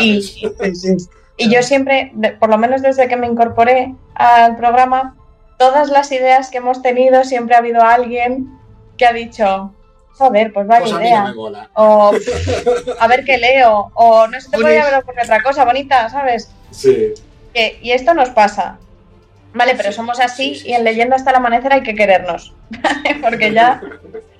Y, 0.00 0.20
y 1.36 1.50
yo 1.52 1.62
siempre, 1.62 2.12
por 2.40 2.48
lo 2.48 2.58
menos 2.58 2.82
desde 2.82 3.08
que 3.08 3.16
me 3.16 3.26
incorporé 3.26 3.94
al 4.14 4.56
programa, 4.56 5.16
todas 5.58 5.88
las 5.90 6.10
ideas 6.12 6.50
que 6.50 6.58
hemos 6.58 6.82
tenido, 6.82 7.24
siempre 7.24 7.54
ha 7.54 7.58
habido 7.58 7.82
alguien 7.82 8.48
que 8.96 9.06
ha 9.06 9.12
dicho, 9.12 9.72
joder, 10.14 10.52
pues 10.52 10.66
vaya 10.66 10.80
Pues 10.80 10.92
a 10.92 10.98
mí 10.98 11.02
no 11.04 11.08
idea. 11.08 11.24
me 11.24 11.34
mola. 11.34 11.70
O 11.74 12.12
a 13.00 13.06
ver 13.08 13.24
qué 13.24 13.36
leo. 13.38 13.90
O 13.94 14.26
no 14.26 14.40
se 14.40 14.50
te 14.50 14.58
podía 14.58 14.82
haber 14.82 15.00
ocurrido 15.00 15.24
otra 15.24 15.42
cosa 15.42 15.64
bonita, 15.64 16.08
¿sabes? 16.08 16.50
Sí. 16.70 17.12
Que, 17.52 17.78
y 17.82 17.92
esto 17.92 18.14
nos 18.14 18.30
pasa. 18.30 18.78
Vale, 19.54 19.74
pero 19.76 19.90
Sí, 19.90 19.96
somos 19.96 20.20
así 20.20 20.54
sí, 20.54 20.60
sí, 20.60 20.68
y 20.68 20.72
en 20.74 20.84
Leyenda 20.84 21.16
hasta 21.16 21.30
el 21.30 21.36
amanecer 21.36 21.72
hay 21.72 21.82
que 21.82 21.94
querernos. 21.94 22.54
Porque 23.22 23.52
ya, 23.52 23.80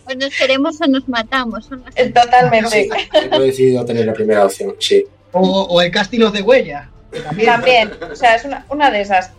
O 0.08 0.14
nos 0.14 0.36
queremos 0.38 0.80
o 0.80 0.86
nos 0.86 1.08
matamos. 1.08 1.68
las- 1.70 1.96
eh, 1.96 2.10
totalmente. 2.10 2.88
He 3.32 3.38
decidido 3.40 3.84
tener 3.84 4.06
la 4.06 4.12
primera 4.12 4.44
opción, 4.44 4.74
sí. 4.78 5.04
O, 5.40 5.62
o 5.62 5.80
el 5.80 5.90
casting 5.90 6.22
of 6.22 6.32
de 6.32 6.42
huella. 6.42 6.88
que 7.12 7.20
también. 7.20 7.46
También, 7.46 7.92
o 8.10 8.16
sea, 8.16 8.34
es 8.34 8.44
una, 8.44 8.64
una 8.68 8.90
de 8.90 9.00
esas. 9.00 9.30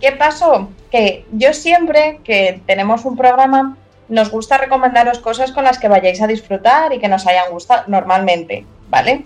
¿Qué 0.00 0.12
pasó? 0.12 0.70
Que 0.90 1.24
yo 1.32 1.52
siempre 1.52 2.20
que 2.24 2.60
tenemos 2.66 3.04
un 3.04 3.16
programa 3.16 3.76
nos 4.10 4.30
gusta 4.30 4.58
recomendaros 4.58 5.20
cosas 5.20 5.52
con 5.52 5.64
las 5.64 5.78
que 5.78 5.88
vayáis 5.88 6.20
a 6.20 6.26
disfrutar 6.26 6.92
y 6.92 6.98
que 6.98 7.08
nos 7.08 7.26
hayan 7.26 7.50
gustado 7.50 7.84
normalmente, 7.86 8.66
¿vale? 8.88 9.24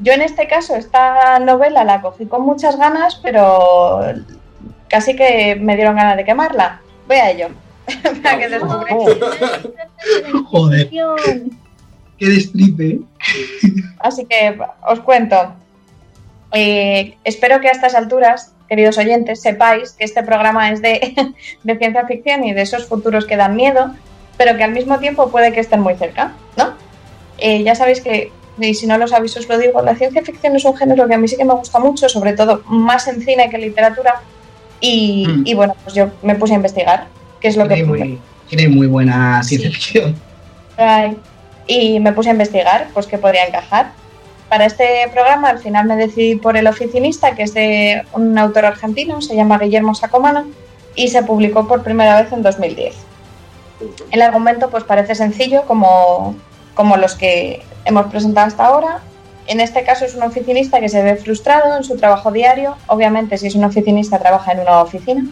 Yo 0.00 0.12
en 0.12 0.22
este 0.22 0.48
caso 0.48 0.74
esta 0.74 1.38
novela 1.38 1.84
la 1.84 2.00
cogí 2.00 2.26
con 2.26 2.42
muchas 2.42 2.76
ganas, 2.76 3.20
pero 3.22 4.00
casi 4.88 5.14
que 5.14 5.56
me 5.56 5.76
dieron 5.76 5.96
ganas 5.96 6.16
de 6.16 6.24
quemarla. 6.24 6.80
Voy 7.06 7.16
a 7.18 7.30
ello. 7.30 7.48
Para 8.22 8.38
que 8.38 8.48
descubráis. 8.48 9.18
Joder. 10.46 10.90
Qué 12.24 12.30
destripe. 12.30 13.00
Así 14.00 14.24
que 14.24 14.58
os 14.88 15.00
cuento. 15.00 15.52
Eh, 16.52 17.16
espero 17.24 17.60
que 17.60 17.68
a 17.68 17.72
estas 17.72 17.94
alturas, 17.94 18.52
queridos 18.66 18.96
oyentes, 18.96 19.42
sepáis 19.42 19.90
que 19.92 20.04
este 20.04 20.22
programa 20.22 20.70
es 20.70 20.80
de, 20.80 21.14
de 21.64 21.76
ciencia 21.76 22.06
ficción 22.06 22.44
y 22.44 22.54
de 22.54 22.62
esos 22.62 22.86
futuros 22.86 23.26
que 23.26 23.36
dan 23.36 23.56
miedo, 23.56 23.94
pero 24.38 24.56
que 24.56 24.64
al 24.64 24.72
mismo 24.72 24.98
tiempo 25.00 25.30
puede 25.30 25.52
que 25.52 25.60
estén 25.60 25.80
muy 25.80 25.96
cerca, 25.96 26.32
¿no? 26.56 26.72
Eh, 27.38 27.62
ya 27.62 27.74
sabéis 27.74 28.00
que, 28.00 28.32
y 28.58 28.72
si 28.72 28.86
no 28.86 28.96
lo 28.96 29.06
sabéis 29.06 29.36
os 29.36 29.48
lo 29.48 29.58
digo, 29.58 29.82
la 29.82 29.94
ciencia 29.94 30.22
ficción 30.22 30.56
es 30.56 30.64
un 30.64 30.76
género 30.76 31.06
que 31.06 31.14
a 31.14 31.18
mí 31.18 31.28
sí 31.28 31.36
que 31.36 31.44
me 31.44 31.54
gusta 31.54 31.78
mucho, 31.78 32.08
sobre 32.08 32.32
todo 32.32 32.62
más 32.66 33.06
en 33.06 33.20
cine 33.20 33.50
que 33.50 33.56
en 33.56 33.62
literatura, 33.62 34.22
y, 34.80 35.26
Mm. 35.26 35.42
y 35.46 35.54
bueno, 35.54 35.74
pues 35.82 35.94
yo 35.94 36.10
me 36.22 36.34
puse 36.36 36.54
a 36.54 36.56
investigar 36.56 37.06
qué 37.40 37.48
es 37.48 37.56
lo 37.56 37.68
que... 37.68 37.74
Tiene 37.74 37.88
muy, 37.88 38.18
tiene 38.48 38.68
muy 38.68 38.86
buena 38.86 39.42
ciencia 39.42 39.70
ficción. 39.70 40.14
Ay, 40.76 41.16
Y 41.66 42.00
me 42.00 42.12
puse 42.12 42.28
a 42.28 42.32
investigar, 42.32 42.88
pues 42.92 43.06
qué 43.06 43.18
podría 43.18 43.46
encajar. 43.46 43.92
Para 44.48 44.66
este 44.66 45.08
programa 45.12 45.48
al 45.48 45.58
final 45.58 45.86
me 45.86 45.96
decidí 45.96 46.36
por 46.36 46.56
El 46.56 46.66
oficinista, 46.66 47.34
que 47.34 47.44
es 47.44 47.54
de 47.54 48.04
un 48.12 48.36
autor 48.38 48.66
argentino, 48.66 49.20
se 49.22 49.34
llama 49.34 49.58
Guillermo 49.58 49.94
Sacomano, 49.94 50.44
y 50.94 51.08
se 51.08 51.22
publicó 51.22 51.66
por 51.66 51.82
primera 51.82 52.20
vez 52.20 52.32
en 52.32 52.42
2010. 52.42 52.94
El 54.10 54.22
argumento 54.22 54.70
pues 54.70 54.84
parece 54.84 55.14
sencillo 55.14 55.62
como, 55.66 56.36
como 56.74 56.96
los 56.96 57.14
que 57.14 57.62
hemos 57.84 58.06
presentado 58.06 58.46
hasta 58.46 58.66
ahora. 58.66 59.00
En 59.46 59.60
este 59.60 59.84
caso 59.84 60.04
es 60.04 60.14
un 60.14 60.22
oficinista 60.22 60.80
que 60.80 60.88
se 60.88 61.02
ve 61.02 61.16
frustrado 61.16 61.76
en 61.76 61.84
su 61.84 61.96
trabajo 61.96 62.30
diario. 62.30 62.76
Obviamente 62.86 63.36
si 63.38 63.48
es 63.48 63.54
un 63.54 63.64
oficinista 63.64 64.18
trabaja 64.18 64.52
en 64.52 64.60
una 64.60 64.80
oficina. 64.80 65.24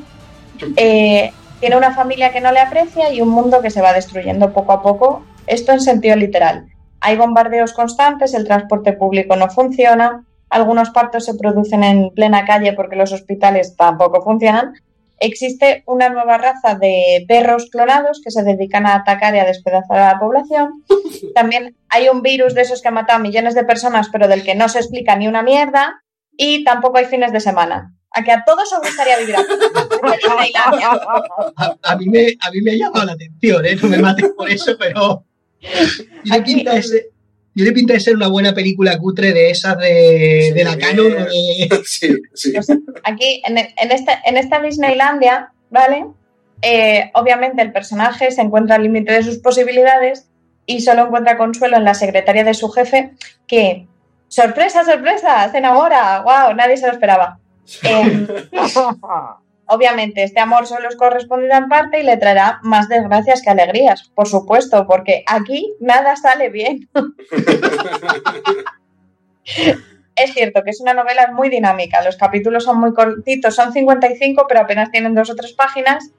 Eh, 0.76 1.32
tiene 1.60 1.76
una 1.76 1.94
familia 1.94 2.32
que 2.32 2.40
no 2.40 2.52
le 2.52 2.60
aprecia 2.60 3.12
y 3.12 3.20
un 3.20 3.28
mundo 3.28 3.62
que 3.62 3.70
se 3.70 3.80
va 3.80 3.92
destruyendo 3.92 4.52
poco 4.52 4.72
a 4.72 4.82
poco. 4.82 5.22
Esto 5.46 5.72
en 5.72 5.80
sentido 5.80 6.16
literal. 6.16 6.66
Hay 7.00 7.16
bombardeos 7.16 7.72
constantes, 7.72 8.34
el 8.34 8.44
transporte 8.44 8.92
público 8.92 9.34
no 9.36 9.48
funciona, 9.48 10.24
algunos 10.52 10.90
partos 10.90 11.24
se 11.24 11.34
producen 11.34 11.82
en 11.82 12.10
plena 12.10 12.44
calle 12.44 12.74
porque 12.74 12.94
los 12.94 13.12
hospitales 13.12 13.74
tampoco 13.74 14.22
funcionan. 14.22 14.74
Existe 15.18 15.82
una 15.86 16.10
nueva 16.10 16.36
raza 16.36 16.74
de 16.74 17.24
perros 17.26 17.70
clonados 17.70 18.20
que 18.22 18.30
se 18.30 18.42
dedican 18.42 18.86
a 18.86 18.96
atacar 18.96 19.34
y 19.34 19.38
a 19.38 19.44
despedazar 19.44 19.98
a 19.98 20.12
la 20.12 20.18
población. 20.18 20.84
También 21.34 21.74
hay 21.88 22.08
un 22.08 22.22
virus 22.22 22.54
de 22.54 22.62
esos 22.62 22.82
que 22.82 22.88
ha 22.88 22.90
matado 22.92 23.18
a 23.18 23.22
millones 23.22 23.54
de 23.54 23.64
personas, 23.64 24.08
pero 24.12 24.28
del 24.28 24.44
que 24.44 24.54
no 24.54 24.68
se 24.68 24.78
explica 24.78 25.16
ni 25.16 25.26
una 25.26 25.42
mierda. 25.42 26.02
Y 26.36 26.64
tampoco 26.64 26.98
hay 26.98 27.04
fines 27.06 27.32
de 27.32 27.40
semana. 27.40 27.94
A 28.10 28.22
que 28.22 28.32
a 28.32 28.44
todos 28.44 28.70
os 28.72 28.80
gustaría 28.80 29.18
vivir 29.18 29.36
aquí. 29.36 29.52
A, 31.56 31.76
a 31.92 31.96
mí 31.96 32.06
me, 32.06 32.36
a 32.40 32.50
mí 32.50 32.60
me 32.62 32.72
ha 32.72 32.76
llamado 32.76 33.06
la 33.06 33.12
atención, 33.12 33.64
¿eh? 33.64 33.76
No 33.80 33.88
me 33.88 33.98
mates 33.98 34.30
por 34.36 34.50
eso, 34.50 34.76
pero. 34.78 35.24
Tiene 36.22 36.36
Aquí- 36.38 36.54
pinta 36.56 36.74
de 36.74 36.82
ser, 36.82 37.06
tiene 37.54 37.72
pinta 37.72 37.92
de 37.94 38.00
ser 38.00 38.16
una 38.16 38.28
buena 38.28 38.52
película 38.54 38.98
cutre 38.98 39.32
de 39.32 39.50
esas 39.50 39.76
de, 39.78 40.52
de 40.54 40.64
la 40.64 40.76
Canon 40.76 41.12
o 41.12 41.24
de. 41.26 41.82
Sí, 41.84 42.16
sí. 42.34 42.52
Pues 42.52 42.68
aquí, 43.04 43.42
en, 43.46 43.58
en 43.58 43.92
esta, 43.92 44.20
en 44.24 44.36
esta 44.36 44.60
Disneylandia, 44.60 45.52
¿vale? 45.70 46.06
Eh, 46.62 47.10
obviamente 47.14 47.60
el 47.62 47.72
personaje 47.72 48.30
se 48.30 48.40
encuentra 48.40 48.76
al 48.76 48.82
límite 48.84 49.12
de 49.12 49.22
sus 49.22 49.38
posibilidades 49.38 50.28
y 50.64 50.80
solo 50.80 51.06
encuentra 51.06 51.36
consuelo 51.36 51.76
en 51.76 51.84
la 51.84 51.94
secretaria 51.94 52.44
de 52.44 52.54
su 52.54 52.68
jefe 52.70 53.10
que, 53.46 53.86
sorpresa, 54.28 54.84
sorpresa, 54.84 55.50
se 55.50 55.58
enamora, 55.58 56.22
wow, 56.22 56.54
nadie 56.54 56.76
se 56.76 56.86
lo 56.86 56.92
esperaba. 56.92 57.38
Em, 57.82 58.26
obviamente 59.74 60.22
este 60.22 60.40
amor 60.40 60.66
solo 60.66 60.88
es 60.88 60.96
correspondido 60.96 61.54
en 61.54 61.68
parte 61.68 62.00
y 62.00 62.02
le 62.04 62.16
traerá 62.16 62.60
más 62.62 62.88
desgracias 62.88 63.42
que 63.42 63.50
alegrías, 63.50 64.10
por 64.14 64.28
supuesto, 64.28 64.86
porque 64.86 65.24
aquí 65.26 65.74
nada 65.80 66.16
sale 66.16 66.48
bien. 66.50 66.88
es 70.16 70.34
cierto 70.34 70.62
que 70.62 70.70
es 70.70 70.80
una 70.80 70.94
novela 70.94 71.30
muy 71.32 71.48
dinámica. 71.48 72.02
Los 72.02 72.16
capítulos 72.16 72.64
son 72.64 72.78
muy 72.78 72.92
cortitos, 72.94 73.54
son 73.54 73.72
55, 73.72 74.46
pero 74.48 74.60
apenas 74.60 74.90
tienen 74.90 75.14
dos 75.14 75.30
o 75.30 75.34
tres 75.34 75.52
páginas. 75.52 76.10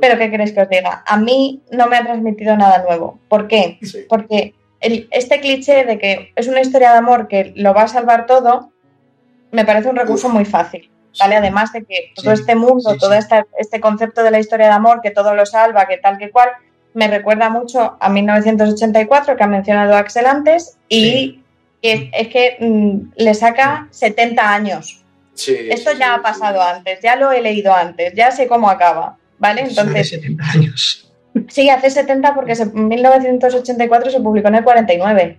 Pero 0.00 0.18
¿qué 0.18 0.30
queréis 0.30 0.52
que 0.52 0.60
os 0.60 0.68
diga? 0.68 1.02
A 1.06 1.16
mí 1.16 1.62
no 1.72 1.86
me 1.88 1.96
ha 1.96 2.04
transmitido 2.04 2.56
nada 2.56 2.82
nuevo. 2.82 3.18
¿Por 3.28 3.48
qué? 3.48 3.78
Sí. 3.82 4.04
Porque 4.08 4.54
el- 4.80 5.08
este 5.10 5.40
cliché 5.40 5.84
de 5.84 5.98
que 5.98 6.32
es 6.36 6.46
una 6.46 6.60
historia 6.60 6.92
de 6.92 6.98
amor 6.98 7.26
que 7.26 7.52
lo 7.56 7.72
va 7.74 7.82
a 7.82 7.88
salvar 7.88 8.26
todo, 8.26 8.70
me 9.50 9.64
parece 9.64 9.88
un 9.88 9.96
recurso 9.96 10.28
muy 10.28 10.44
fácil. 10.44 10.90
¿Vale? 11.18 11.36
Además 11.36 11.72
de 11.72 11.84
que 11.84 12.12
todo 12.14 12.34
Sí, 12.34 12.40
este 12.42 12.54
mundo, 12.54 12.92
sí, 12.92 12.98
todo 12.98 13.12
sí. 13.12 13.18
esta- 13.18 13.46
este 13.58 13.80
concepto 13.80 14.22
de 14.22 14.30
la 14.30 14.38
historia 14.38 14.66
de 14.66 14.72
amor, 14.72 15.00
que 15.02 15.10
todo 15.10 15.34
lo 15.34 15.44
salva, 15.46 15.86
que 15.86 15.96
tal 15.98 16.18
que 16.18 16.30
cual, 16.30 16.50
me 16.94 17.08
recuerda 17.08 17.50
mucho 17.50 17.96
a 18.00 18.08
1984, 18.08 19.36
que 19.36 19.42
ha 19.44 19.46
mencionado 19.46 19.94
Axel 19.96 20.26
antes, 20.26 20.76
y 20.88 21.40
que 21.82 22.10
es 22.12 22.28
que 22.28 22.56
mm, 22.60 23.12
le 23.16 23.34
saca 23.34 23.88
70 23.90 24.52
años. 24.52 25.04
Sí, 25.34 25.56
Esto 25.70 25.92
ya 25.92 26.14
ha 26.14 26.22
pasado 26.22 26.60
antes, 26.60 26.98
ya 27.00 27.14
lo 27.14 27.30
he 27.30 27.40
leído 27.40 27.72
antes, 27.72 28.12
ya 28.14 28.30
sé 28.32 28.48
cómo 28.48 28.68
acaba. 28.68 29.16
¿Vale? 29.38 29.60
Entonces, 29.62 30.08
70 30.08 30.44
años. 30.52 31.12
sí, 31.48 31.70
hace 31.70 31.90
70 31.90 32.34
porque 32.34 32.54
en 32.54 32.88
1984 32.88 34.10
se 34.10 34.20
publicó 34.20 34.48
en 34.48 34.56
el 34.56 34.64
49. 34.64 35.38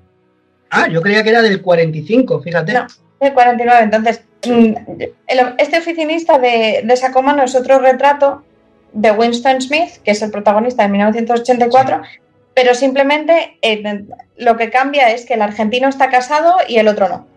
Ah, 0.69 0.88
yo 0.88 1.01
creía 1.01 1.22
que 1.23 1.31
era 1.31 1.41
del 1.41 1.61
45, 1.61 2.41
fíjate. 2.41 2.72
No. 2.73 2.88
El 3.19 3.34
49. 3.34 3.84
Entonces, 3.84 4.22
este 4.41 5.77
oficinista 5.77 6.39
de, 6.39 6.81
de 6.83 6.97
Sacomano 6.97 7.43
es 7.43 7.55
otro 7.55 7.79
retrato 7.79 8.43
de 8.93 9.11
Winston 9.11 9.61
Smith, 9.61 9.97
que 10.03 10.11
es 10.11 10.21
el 10.21 10.31
protagonista 10.31 10.83
de 10.83 10.89
1984, 10.89 12.01
pero 12.53 12.73
simplemente 12.73 13.57
eh, 13.61 14.05
lo 14.37 14.57
que 14.57 14.69
cambia 14.69 15.11
es 15.11 15.25
que 15.25 15.35
el 15.35 15.41
argentino 15.41 15.87
está 15.87 16.09
casado 16.09 16.55
y 16.67 16.77
el 16.77 16.87
otro 16.87 17.07
no. 17.09 17.27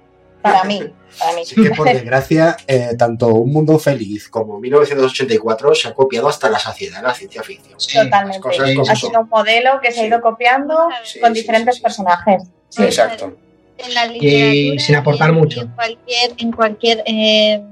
Para 0.40 0.64
mí, 0.64 0.82
para 1.20 1.34
mí. 1.34 1.44
Sí 1.44 1.54
que 1.62 1.70
por 1.70 1.86
desgracia, 1.86 2.56
eh, 2.66 2.96
tanto 2.98 3.28
Un 3.28 3.52
Mundo 3.52 3.78
Feliz 3.78 4.28
como 4.28 4.58
1984 4.58 5.74
se 5.76 5.88
ha 5.88 5.94
copiado 5.94 6.28
hasta 6.28 6.50
la 6.50 6.58
saciedad 6.58 7.00
la 7.00 7.14
ciencia 7.14 7.42
ficción. 7.44 7.78
Sí, 7.78 7.96
Totalmente. 7.96 8.40
cosas 8.40 8.68
Sí, 8.68 8.72
Ha 8.80 8.84
son. 8.84 8.96
sido 8.96 9.20
un 9.20 9.28
modelo 9.28 9.80
que 9.80 9.92
se 9.92 10.00
ha 10.00 10.02
Sí. 10.02 10.08
ido 10.08 10.20
copiando 10.20 10.88
Sí, 11.04 11.20
con 11.20 11.32
sí, 11.34 11.40
diferentes 11.42 11.74
sí, 11.76 11.78
sí. 11.78 11.82
personajes. 11.84 12.42
Sí, 12.70 12.82
exacto. 12.82 13.36
En 13.86 13.94
la 13.94 14.06
Y 14.16 14.78
sin 14.78 14.96
aportar 14.96 15.30
en- 15.30 15.36
mucho. 15.36 15.60
En 15.62 15.68
cualquier, 15.68 16.32
en 16.38 16.52
cualquier 16.52 17.02
eh, 17.06 17.62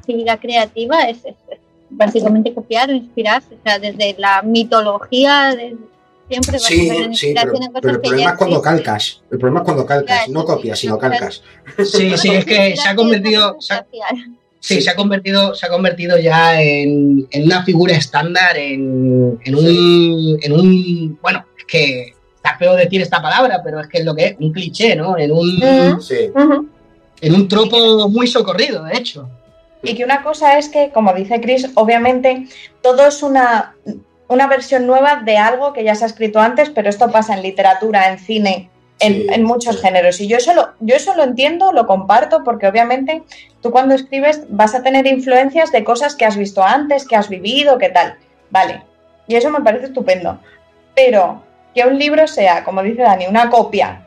actividad 0.00 0.38
creativa 0.40 1.02
es, 1.08 1.18
es- 1.24 1.34
es 1.50 1.58
básicamente 1.90 2.52
copiar 2.52 2.90
o 2.90 2.92
inspirarse. 2.92 3.54
O 3.54 3.58
sea, 3.64 3.78
desde 3.78 4.14
la 4.18 4.42
mitología, 4.42 5.54
de- 5.54 5.76
siempre 6.28 6.52
vas 6.58 6.64
a 6.64 6.68
tener 6.68 6.96
sí, 7.16 7.26
inspiración 7.28 7.52
pero, 7.52 7.72
cosas 7.72 7.80
pero 7.82 7.94
el 7.94 8.00
problema 8.00 8.30
es 8.32 8.36
cuando 8.36 8.56
existen. 8.56 8.76
calcas. 8.84 9.22
El 9.30 9.38
problema 9.38 9.60
es 9.60 9.64
cuando 9.64 9.86
calcas, 9.86 10.28
no 10.28 10.40
sí, 10.40 10.46
copias, 10.46 10.78
sino 10.78 10.98
calcas. 10.98 11.42
Sí, 11.84 12.16
sí, 12.16 12.30
es 12.30 12.44
que 12.44 12.76
se 12.76 12.88
ha 12.88 12.96
convertido, 12.96 13.56
se 13.60 13.74
ha- 13.74 13.86
sí, 14.58 14.80
se 14.82 14.90
ha 14.90 14.96
convertido, 14.96 15.54
se 15.54 15.66
ha 15.66 15.68
convertido 15.68 16.18
ya 16.18 16.60
en, 16.60 17.28
en 17.30 17.44
una 17.44 17.64
figura 17.64 17.94
estándar, 17.94 18.56
en, 18.56 19.38
en 19.44 19.54
un, 19.54 20.38
en 20.42 20.52
un, 20.52 21.18
bueno, 21.22 21.44
es 21.56 21.64
que 21.64 22.15
está 22.46 22.58
feo 22.58 22.74
decir 22.74 23.02
esta 23.02 23.20
palabra, 23.20 23.60
pero 23.62 23.80
es 23.80 23.88
que 23.88 23.98
es 23.98 24.04
lo 24.04 24.14
que 24.14 24.26
es, 24.26 24.36
un 24.38 24.52
cliché, 24.52 24.94
¿no? 24.94 25.18
En 25.18 25.32
un. 25.32 26.00
Sí. 26.00 26.30
En 27.20 27.34
un 27.34 27.48
tropo 27.48 28.08
muy 28.08 28.26
socorrido, 28.26 28.84
de 28.84 28.96
hecho. 28.96 29.28
Y 29.82 29.94
que 29.94 30.04
una 30.04 30.22
cosa 30.22 30.58
es 30.58 30.68
que, 30.68 30.90
como 30.90 31.12
dice 31.14 31.40
Chris, 31.40 31.70
obviamente 31.74 32.46
todo 32.82 33.06
es 33.06 33.22
una, 33.22 33.74
una 34.28 34.46
versión 34.46 34.86
nueva 34.86 35.22
de 35.24 35.38
algo 35.38 35.72
que 35.72 35.82
ya 35.82 35.94
se 35.94 36.04
ha 36.04 36.08
escrito 36.08 36.40
antes, 36.40 36.70
pero 36.70 36.90
esto 36.90 37.10
pasa 37.10 37.34
en 37.34 37.42
literatura, 37.42 38.10
en 38.10 38.18
cine, 38.18 38.70
en, 38.98 39.14
Sí, 39.14 39.26
en 39.30 39.44
muchos 39.44 39.76
sí. 39.76 39.82
géneros. 39.82 40.20
Y 40.20 40.28
yo 40.28 40.36
eso, 40.36 40.54
lo, 40.54 40.70
yo 40.80 40.94
eso 40.94 41.14
lo 41.14 41.24
entiendo, 41.24 41.72
lo 41.72 41.86
comparto, 41.86 42.44
porque 42.44 42.66
obviamente 42.66 43.22
tú 43.62 43.70
cuando 43.70 43.94
escribes 43.94 44.42
vas 44.50 44.74
a 44.74 44.82
tener 44.82 45.06
influencias 45.06 45.72
de 45.72 45.84
cosas 45.84 46.14
que 46.14 46.26
has 46.26 46.36
visto 46.36 46.62
antes, 46.62 47.06
que 47.06 47.16
has 47.16 47.30
vivido, 47.30 47.78
que 47.78 47.88
tal. 47.88 48.16
Vale. 48.50 48.82
Y 49.26 49.36
eso 49.36 49.50
me 49.50 49.62
parece 49.62 49.86
estupendo. 49.86 50.38
Pero 50.94 51.45
que 51.76 51.86
un 51.86 51.98
libro 51.98 52.26
sea, 52.26 52.64
como 52.64 52.82
dice 52.82 53.02
Dani, 53.02 53.26
una 53.28 53.48
copia 53.50 54.02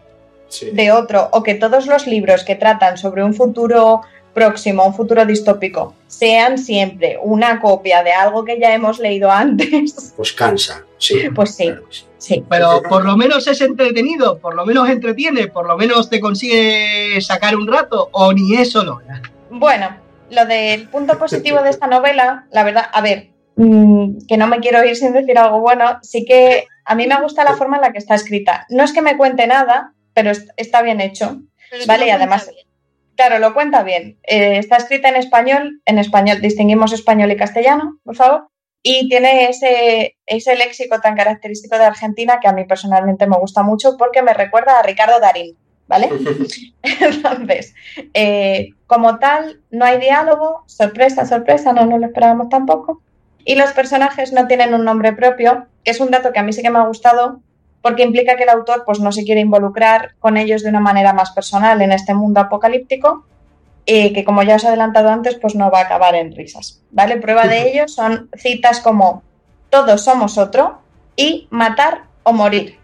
Sí. 0.50 0.72
de 0.74 0.92
otro 0.92 1.30
o 1.32 1.44
que 1.44 1.54
todos 1.54 1.86
los 1.86 2.08
libros 2.08 2.44
que 2.44 2.56
tratan 2.56 2.98
sobre 2.98 3.24
un 3.24 3.36
futuro 3.36 4.02
próximo, 4.34 4.84
un 4.84 4.96
futuro 4.96 5.24
distópico, 5.26 5.94
sean 6.08 6.58
siempre 6.58 7.20
una 7.22 7.60
copia 7.62 8.02
de 8.04 8.12
algo 8.14 8.44
que 8.44 8.60
ya 8.60 8.74
hemos 8.74 8.98
leído 9.00 9.30
antes, 9.30 10.14
Pues 10.18 10.34
cansa. 10.34 10.84
Sí. 10.98 11.30
pues 11.36 11.54
sí, 11.56 11.66
Claro 11.68 11.86
sí. 11.92 12.06
sí. 12.18 12.44
Pero 12.50 12.82
por 12.90 13.06
lo 13.06 13.16
menos 13.16 13.48
es 13.48 13.62
entretenido, 13.62 14.40
por 14.40 14.56
lo 14.56 14.66
menos 14.66 14.90
entretiene, 14.90 15.48
por 15.48 15.68
lo 15.68 15.78
menos 15.78 16.10
te 16.10 16.20
consigue 16.20 17.22
sacar 17.22 17.56
un 17.56 17.68
rato, 17.68 18.10
o 18.12 18.34
ni 18.34 18.56
eso 18.56 18.84
logra. 18.84 19.22
Bueno, 19.52 19.96
lo 20.32 20.46
del 20.48 20.88
punto 20.90 21.18
positivo 21.20 21.62
de 21.62 21.70
esta 21.70 21.86
novela, 21.88 22.46
la 22.52 22.64
verdad, 22.64 22.86
a 22.92 23.02
ver, 23.02 23.30
mm, 23.56 24.26
que 24.28 24.38
no 24.38 24.48
me 24.48 24.60
quiero 24.60 24.84
ir 24.84 24.96
sin 24.96 25.14
decir 25.14 25.38
algo 25.38 25.60
bueno, 25.60 26.00
sí 26.02 26.26
que 26.26 26.66
a 26.90 26.96
mí 26.96 27.08
me 27.08 27.22
gusta 27.22 27.44
la 27.44 27.54
forma 27.56 27.78
en 27.78 27.84
la 27.84 27.92
que 27.92 28.00
está 28.00 28.16
escrita. 28.16 28.66
No 28.70 28.84
es 28.84 28.92
que 28.94 29.02
me 29.02 29.16
cuente 29.18 29.46
nada, 29.48 29.94
pero 30.14 30.32
est- 30.32 30.50
está 30.58 30.82
bien 30.82 31.00
hecho. 31.02 31.42
Pero 31.70 31.86
Vale, 31.88 32.08
y 32.08 32.10
además- 32.10 32.50
bien. 32.50 32.68
Claro, 33.16 33.38
lo 33.40 33.54
cuenta 33.54 33.84
bien. 33.84 34.18
Eh, 34.24 34.58
está 34.58 34.78
escrita 34.78 35.10
en 35.10 35.18
español, 35.18 35.82
en 35.86 36.00
español 36.00 36.40
distinguimos 36.42 36.94
español 36.94 37.32
y 37.32 37.38
castellano, 37.38 38.00
por 38.04 38.16
favor. 38.16 38.48
Y 38.82 39.10
tiene 39.10 39.50
ese, 39.50 40.16
ese 40.26 40.56
léxico 40.56 41.00
tan 41.02 41.16
característico 41.18 41.78
de 41.78 41.84
Argentina 41.84 42.40
que 42.42 42.48
a 42.48 42.54
mí 42.54 42.64
personalmente 42.66 43.28
me 43.28 43.38
gusta 43.38 43.62
mucho 43.62 43.98
porque 43.98 44.22
me 44.24 44.34
recuerda 44.34 44.80
a 44.80 44.84
Ricardo 44.84 45.20
Darín, 45.20 45.58
¿vale? 45.88 46.10
Entonces, 46.84 47.76
eh, 48.14 48.70
como 48.88 49.20
tal, 49.20 49.62
no 49.70 49.86
hay 49.86 50.00
diálogo, 50.00 50.64
sorpresa, 50.68 51.26
sorpresa, 51.26 51.74
no 51.74 51.86
nos 51.86 52.00
lo 52.00 52.06
esperábamos 52.08 52.50
tampoco. 52.50 53.02
Y 53.50 53.56
los 53.56 53.72
personajes 53.72 54.32
no 54.32 54.46
tienen 54.46 54.76
un 54.76 54.86
nombre 54.86 55.12
propio, 55.12 55.66
que 55.84 55.90
es 55.90 56.00
un 56.00 56.12
dato 56.12 56.32
que 56.32 56.38
a 56.38 56.44
mí 56.44 56.54
sí 56.54 56.62
que 56.62 56.70
me 56.70 56.78
ha 56.78 56.86
gustado 56.86 57.40
porque 57.82 58.04
implica 58.04 58.36
que 58.36 58.44
el 58.44 58.50
autor 58.50 58.84
pues, 58.86 59.00
no 59.00 59.12
se 59.12 59.24
quiere 59.24 59.42
involucrar 59.42 60.12
con 60.20 60.38
ellos 60.38 60.62
de 60.62 60.70
una 60.70 60.80
manera 60.80 61.14
más 61.14 61.32
personal 61.32 61.82
en 61.82 61.92
este 61.92 62.14
mundo 62.14 62.42
apocalíptico 62.42 63.26
y 63.88 64.14
que, 64.14 64.24
como 64.24 64.44
ya 64.44 64.58
os 64.58 64.64
he 64.64 64.68
adelantado 64.68 65.10
antes, 65.10 65.34
pues 65.34 65.56
no 65.56 65.72
va 65.72 65.80
a 65.80 65.86
acabar 65.86 66.14
en 66.14 66.36
risas. 66.36 66.84
¿vale? 66.92 67.18
Prueba 67.18 67.48
de 67.48 67.72
ello 67.72 67.88
son 67.88 68.30
citas 68.38 68.82
como 68.82 69.24
todos 69.72 70.04
somos 70.04 70.38
otro 70.38 70.78
y 71.16 71.48
matar 71.50 72.04
o 72.22 72.34
morir. 72.34 72.78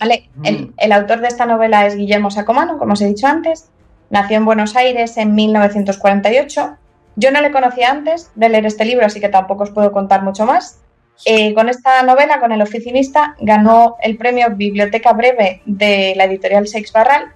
¿vale? 0.00 0.30
El, 0.42 0.72
el 0.78 0.92
autor 0.92 1.20
de 1.20 1.28
esta 1.28 1.44
novela 1.44 1.86
es 1.86 1.96
Guillermo 1.96 2.30
Sacomano, 2.30 2.78
como 2.78 2.94
os 2.94 3.02
he 3.02 3.08
dicho 3.08 3.26
antes. 3.26 3.68
Nació 4.08 4.38
en 4.38 4.46
Buenos 4.46 4.74
Aires 4.74 5.18
en 5.18 5.34
1948. 5.34 6.78
Yo 7.16 7.30
no 7.30 7.40
le 7.40 7.52
conocía 7.52 7.90
antes 7.90 8.30
de 8.34 8.48
leer 8.48 8.66
este 8.66 8.84
libro, 8.84 9.06
así 9.06 9.20
que 9.20 9.28
tampoco 9.28 9.64
os 9.64 9.70
puedo 9.70 9.92
contar 9.92 10.22
mucho 10.22 10.46
más. 10.46 10.80
Eh, 11.26 11.54
con 11.54 11.68
esta 11.68 12.02
novela, 12.02 12.40
con 12.40 12.50
El 12.50 12.62
oficinista, 12.62 13.36
ganó 13.38 13.96
el 14.02 14.16
premio 14.16 14.50
Biblioteca 14.50 15.12
Breve 15.12 15.62
de 15.64 16.14
la 16.16 16.24
editorial 16.24 16.66
Seix 16.66 16.92
Barral, 16.92 17.32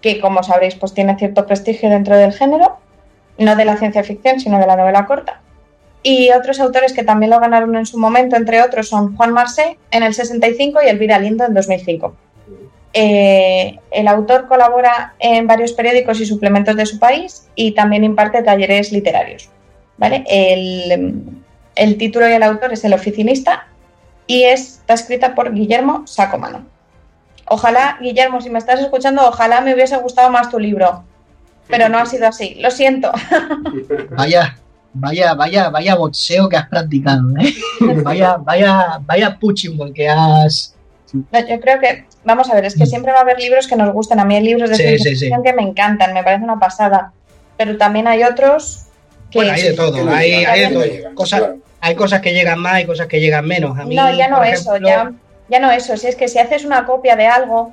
que 0.00 0.20
como 0.20 0.42
sabréis, 0.42 0.76
pues 0.76 0.94
tiene 0.94 1.18
cierto 1.18 1.46
prestigio 1.46 1.90
dentro 1.90 2.16
del 2.16 2.32
género, 2.32 2.78
no 3.38 3.56
de 3.56 3.64
la 3.64 3.76
ciencia 3.76 4.04
ficción, 4.04 4.38
sino 4.38 4.58
de 4.58 4.66
la 4.66 4.76
novela 4.76 5.06
corta. 5.06 5.40
Y 6.02 6.30
otros 6.30 6.60
autores 6.60 6.92
que 6.92 7.02
también 7.02 7.30
lo 7.30 7.40
ganaron 7.40 7.74
en 7.76 7.86
su 7.86 7.98
momento, 7.98 8.36
entre 8.36 8.62
otros, 8.62 8.88
son 8.88 9.16
Juan 9.16 9.32
Marsé 9.32 9.78
en 9.90 10.04
el 10.04 10.14
65 10.14 10.78
y 10.84 10.88
Elvira 10.88 11.18
Lindo 11.18 11.44
en 11.44 11.54
2005. 11.54 12.14
Eh, 12.94 13.78
el 13.90 14.08
autor 14.08 14.48
colabora 14.48 15.14
en 15.18 15.46
varios 15.46 15.72
periódicos 15.72 16.20
y 16.20 16.26
suplementos 16.26 16.74
de 16.74 16.86
su 16.86 16.98
país 16.98 17.48
y 17.54 17.72
también 17.72 18.04
imparte 18.04 18.42
talleres 18.42 18.92
literarios. 18.92 19.50
¿vale? 19.98 20.24
El, 20.26 21.98
título 21.98 22.28
y 22.28 22.32
el 22.32 22.42
autor 22.42 22.72
es 22.72 22.84
El 22.84 22.94
oficinista 22.94 23.66
y 24.26 24.44
está 24.44 24.94
escrita 24.94 25.34
por 25.34 25.52
Guillermo 25.52 26.06
Sacomano. 26.06 26.64
Ojalá, 27.46 27.98
Guillermo, 28.00 28.40
si 28.40 28.50
me 28.50 28.58
estás 28.58 28.80
escuchando, 28.80 29.26
ojalá 29.26 29.60
me 29.60 29.74
hubiese 29.74 29.96
gustado 29.98 30.30
más 30.30 30.50
tu 30.50 30.58
libro, 30.58 31.04
pero 31.66 31.88
no 31.88 31.98
ha 31.98 32.06
sido 32.06 32.28
así, 32.28 32.56
lo 32.60 32.70
siento. 32.70 33.10
Vaya, 34.10 34.56
vaya, 34.92 35.34
vaya, 35.34 35.70
vaya 35.70 35.94
boxeo 35.94 36.48
que 36.48 36.56
has 36.56 36.68
practicado, 36.68 37.22
¿eh? 37.38 37.54
vaya, 38.02 38.36
vaya, 38.36 38.98
vaya 39.02 39.38
punching 39.38 39.76
ball 39.76 39.92
que 39.92 40.08
has. 40.08 40.74
No, 41.12 41.46
yo 41.46 41.60
creo 41.60 41.80
que, 41.80 42.04
vamos 42.24 42.50
a 42.50 42.54
ver, 42.54 42.64
es 42.66 42.76
que 42.76 42.86
siempre 42.86 43.12
va 43.12 43.18
a 43.18 43.22
haber 43.22 43.38
libros 43.40 43.66
que 43.66 43.76
nos 43.76 43.92
gusten. 43.92 44.20
A 44.20 44.24
mí 44.24 44.36
hay 44.36 44.42
libros 44.42 44.68
de 44.70 44.76
Sí, 44.76 44.82
ciencia 44.82 45.10
sí, 45.10 45.16
sí. 45.16 45.24
ficción 45.26 45.42
que 45.42 45.52
me 45.52 45.62
encantan, 45.62 46.12
me 46.12 46.22
parece 46.22 46.44
una 46.44 46.58
pasada. 46.58 47.12
Pero 47.56 47.76
también 47.76 48.06
hay 48.06 48.22
otros 48.22 48.84
que... 49.30 49.38
Bueno, 49.38 49.52
hay 49.52 49.62
de 49.62 49.72
todo, 49.72 50.08
hay, 50.10 50.32
hay 50.44 50.60
de 50.60 50.68
todo. 50.68 51.14
Cosas, 51.14 51.42
hay 51.80 51.94
cosas 51.94 52.20
que 52.20 52.32
llegan 52.32 52.58
más 52.58 52.80
y 52.82 52.86
cosas 52.86 53.06
que 53.06 53.20
llegan 53.20 53.46
menos. 53.46 53.78
A 53.78 53.84
mí, 53.84 53.94
no, 53.94 54.12
ya 54.14 54.28
no 54.28 54.42
eso, 54.44 54.76
ya, 54.76 55.12
ya 55.48 55.58
no 55.58 55.70
eso. 55.70 55.96
Si 55.96 56.06
es 56.06 56.16
que 56.16 56.28
si 56.28 56.38
haces 56.38 56.64
una 56.64 56.84
copia 56.86 57.16
de 57.16 57.26
algo, 57.26 57.72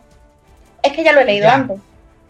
es 0.81 0.93
que 0.93 1.03
ya 1.03 1.11
lo 1.11 1.21
he 1.21 1.25
leído 1.25 1.45
Ya. 1.47 1.55
antes. 1.55 1.77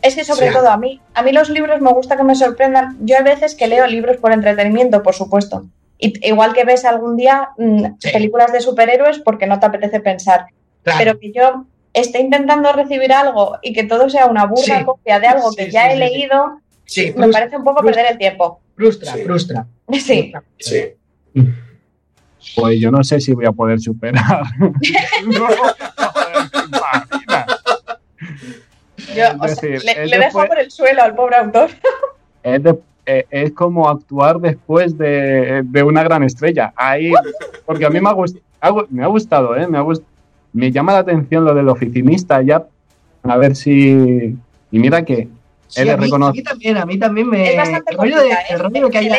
Es 0.02 0.16
que 0.16 0.24
sobre 0.24 0.52
todo 0.52 0.70
a 0.70 0.78
mí, 0.78 1.02
a 1.16 1.24
mí 1.24 1.32
los 1.32 1.50
libros 1.50 1.82
me 1.82 1.92
gusta 1.92 2.16
que 2.16 2.24
me 2.24 2.36
sorprendan. 2.36 2.98
Yo 3.02 3.18
hay 3.18 3.24
veces 3.24 3.56
que 3.56 3.68
leo 3.68 3.88
libros 3.88 4.18
por 4.18 4.32
entretenimiento, 4.32 5.02
por 5.02 5.16
supuesto. 5.16 5.66
Y, 5.98 6.28
igual 6.28 6.54
que 6.54 6.64
ves 6.64 6.86
algún 6.86 7.16
día 7.18 7.50
mm, 7.58 7.86
películas 8.14 8.52
de 8.52 8.60
superhéroes 8.62 9.20
porque 9.20 9.48
no 9.48 9.60
te 9.60 9.66
apetece 9.66 10.00
pensar. 10.02 10.46
Claro. 10.86 11.00
Pero 11.00 11.20
que 11.20 11.32
yo 11.34 11.66
esté 11.94 12.22
intentando 12.22 12.72
recibir 12.72 13.12
algo 13.12 13.58
y 13.62 13.74
que 13.74 13.84
todo 13.84 14.10
sea 14.10 14.28
una 14.28 14.46
burra 14.46 14.80
Sí. 14.80 14.86
copia 14.86 15.20
de 15.20 15.28
algo 15.28 15.50
Sí, 15.52 15.58
que 15.58 15.66
sí, 15.66 15.72
ya 15.72 15.82
sí, 15.84 15.88
he 15.90 15.94
sí. 15.94 15.98
leído, 16.00 16.60
Sí, 16.86 17.06
me 17.08 17.12
frustra, 17.14 17.32
parece 17.32 17.58
un 17.58 17.64
poco 17.66 17.80
frustra. 17.82 17.96
perder 18.04 18.12
el 18.14 18.18
tiempo. 18.20 18.62
frustra, 18.78 19.14
Sí. 19.14 19.24
frustra. 19.24 19.66
Sí. 19.92 20.32
Sí. 20.60 20.80
Pues 22.56 22.80
yo 22.80 22.92
no 22.92 23.04
sé 23.04 23.20
si 23.20 23.34
voy 23.34 23.46
a 23.46 23.52
poder 23.52 23.80
superar. 23.82 24.44
No. 25.26 25.48
Yo, 29.16 29.24
o 29.40 29.48
sea, 29.48 29.70
le, 29.70 30.08
le 30.08 30.18
dejo 30.18 30.40
después- 30.40 30.48
por 30.48 30.60
el 30.60 30.72
suelo 30.72 31.04
al 31.04 31.16
pobre 31.16 31.36
autor. 31.38 31.70
es, 32.44 32.64
de- 32.64 32.80
eh, 33.08 33.26
es 33.30 33.52
como 33.52 33.88
actuar 33.90 34.40
después 34.40 34.98
de, 34.98 35.62
de 35.64 35.84
una 35.84 36.04
gran 36.04 36.24
estrella. 36.24 36.74
Ahí, 36.76 37.12
porque 37.66 37.86
a 37.86 37.90
mí 37.90 38.00
me 38.02 38.10
ha, 38.10 38.14
gust- 38.14 38.42
ha- 38.62 38.74
me 38.90 39.04
ha 39.04 39.08
gustado, 39.08 39.56
¿eh? 39.56 39.68
Me, 39.68 39.78
ha 39.78 39.82
gust- 39.84 40.04
me 40.56 40.72
llama 40.72 40.94
la 40.94 41.00
atención 41.00 41.46
lo 41.46 41.54
del 41.54 41.70
oficinista 41.70 42.42
ya. 42.42 42.64
A 43.24 43.38
ver 43.38 43.56
si... 43.56 44.36
Y 44.72 44.80
mira 44.80 45.04
que 45.06 45.28
Sí, 45.68 45.84
de 45.84 45.92
a, 45.92 45.98
mí, 45.98 46.08
reconocer- 46.08 46.30
a 46.30 46.32
mí 46.34 46.44
también, 46.44 46.78
a 46.78 46.86
mí 46.86 46.98
también 47.00 47.28
me. 47.30 47.50
es 47.52 47.58
bastante 47.58 47.92
el 47.92 47.98
rollo 47.98 48.20
de, 48.20 48.30
el 48.52 48.60
rollo 48.60 48.90
que 48.90 49.00
bien, 49.00 49.14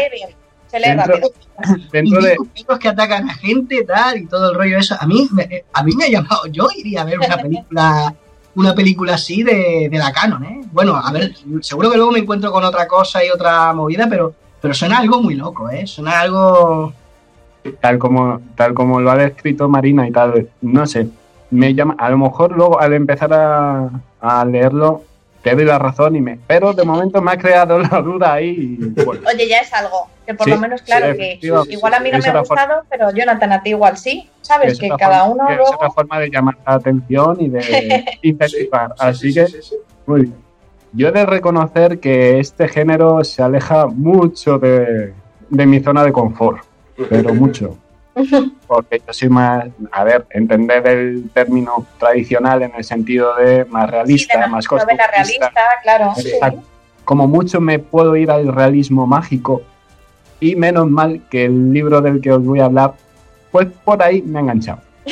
se 0.68 0.78
lee 0.78 0.86
Dentro- 0.88 1.06
rápido. 1.06 1.30
dentro 1.92 2.22
de... 2.22 2.34
individuos 2.38 2.78
que 2.78 2.88
atacan 2.88 3.28
a 3.28 3.34
gente, 3.34 3.84
tal, 3.84 4.18
y 4.18 4.26
todo 4.26 4.50
el 4.50 4.56
rollo 4.56 4.78
eso. 4.78 4.96
A 4.98 5.06
mí, 5.06 5.28
me, 5.32 5.64
a 5.72 5.82
mí 5.82 5.92
me 5.96 6.04
ha 6.04 6.08
llamado. 6.08 6.46
Yo 6.46 6.68
iría 6.76 7.02
a 7.02 7.04
ver 7.04 7.18
una 7.18 7.36
película. 7.36 8.14
Una 8.54 8.74
película 8.74 9.14
así 9.16 9.42
de, 9.42 9.88
de 9.90 9.98
la 9.98 10.10
canon, 10.12 10.42
¿eh? 10.44 10.60
Bueno, 10.72 10.96
a 10.96 11.12
ver, 11.12 11.34
seguro 11.60 11.90
que 11.90 11.96
luego 11.98 12.10
me 12.12 12.20
encuentro 12.20 12.50
con 12.50 12.64
otra 12.64 12.86
cosa 12.88 13.22
y 13.22 13.28
otra 13.28 13.70
movida, 13.74 14.06
pero, 14.08 14.32
pero 14.62 14.72
suena 14.72 14.96
algo 14.98 15.20
muy 15.22 15.34
loco, 15.34 15.68
¿eh? 15.68 15.86
Suena 15.86 16.20
algo. 16.20 16.94
tal 17.82 17.98
como, 17.98 18.40
tal 18.54 18.72
como 18.72 18.98
lo 19.00 19.10
ha 19.10 19.16
descrito 19.16 19.68
Marina 19.68 20.08
y 20.08 20.10
tal, 20.10 20.48
no 20.62 20.86
sé, 20.86 21.06
me 21.50 21.74
llama, 21.74 21.94
a 21.98 22.10
lo 22.10 22.18
mejor 22.18 22.52
luego 22.52 22.80
al 22.80 22.92
empezar 22.94 23.32
a, 23.32 23.90
a 24.20 24.44
leerlo 24.44 25.02
te 25.42 25.54
doy 25.54 25.64
la 25.64 25.78
razón 25.78 26.16
y 26.16 26.20
me, 26.20 26.40
pero 26.48 26.72
de 26.72 26.84
momento 26.84 27.22
me 27.22 27.30
ha 27.30 27.36
creado 27.38 27.78
la 27.90 28.00
duda 28.02 28.32
ahí 28.32 28.76
y 28.80 29.04
bueno, 29.04 29.22
Oye, 29.32 29.48
ya 29.48 29.58
es 29.60 29.72
algo. 29.72 30.08
Que 30.26 30.34
por 30.34 30.44
Sí, 30.44 30.50
lo 30.50 30.58
menos, 30.58 30.82
claro, 30.82 31.12
sí, 31.12 31.18
que 31.18 31.38
igual 31.70 31.94
a 31.94 32.00
mí 32.00 32.10
no 32.10 32.18
me 32.18 32.28
ha 32.28 32.40
gustado, 32.40 32.82
pero 32.90 33.12
Jonathan, 33.12 33.52
a 33.52 33.62
ti 33.62 33.70
igual 33.70 33.96
sí. 33.96 34.28
¿Sabes? 34.40 34.72
es 34.72 34.78
Que 34.80 34.88
cada 34.98 35.20
forma- 35.24 35.32
uno 35.34 35.46
que 35.46 35.52
es 35.52 35.58
luego. 35.60 35.74
otra 35.76 35.90
forma 35.92 36.18
de 36.18 36.30
llamar 36.30 36.56
la 36.66 36.74
atención 36.74 37.36
y 37.40 37.48
de 37.48 38.04
intensificar, 38.22 38.92
así 38.98 39.32
que 39.32 39.46
muy 40.06 40.22
bien. 40.22 40.34
Yo 40.92 41.08
he 41.08 41.12
de 41.12 41.26
reconocer 41.26 42.00
que 42.00 42.40
este 42.40 42.66
género 42.66 43.22
se 43.22 43.40
aleja 43.42 43.86
mucho 43.86 44.58
de, 44.58 45.12
de 45.50 45.66
mi 45.66 45.78
zona 45.78 46.02
de 46.02 46.10
confort, 46.12 46.58
pero 47.08 47.32
mucho. 47.34 47.76
Porque 48.66 49.02
yo 49.06 49.12
soy 49.12 49.28
más, 49.28 49.66
a 49.92 50.04
ver, 50.04 50.26
entender 50.30 50.86
el 50.86 51.30
término 51.34 51.86
tradicional 51.98 52.62
en 52.62 52.72
el 52.74 52.84
sentido 52.84 53.34
de 53.36 53.64
más 53.66 53.86
Sí, 53.86 53.90
realista, 53.90 54.34
de 54.34 54.40
la 54.40 54.48
más 54.48 54.66
costumbrista. 54.66 55.06
realista, 55.10 55.52
claro. 55.82 56.12
Sí. 56.16 56.30
Como 57.04 57.28
mucho 57.28 57.60
me 57.60 57.78
puedo 57.78 58.16
ir 58.16 58.30
al 58.30 58.52
realismo 58.52 59.06
mágico 59.06 59.62
y 60.40 60.56
menos 60.56 60.88
mal 60.90 61.22
que 61.30 61.44
el 61.44 61.72
libro 61.72 62.00
del 62.00 62.20
que 62.20 62.32
os 62.32 62.44
voy 62.44 62.60
a 62.60 62.64
hablar, 62.66 62.94
pues 63.52 63.68
por 63.84 64.02
ahí 64.02 64.22
me 64.22 64.38
ha 64.38 64.42
enganchado. 64.42 64.80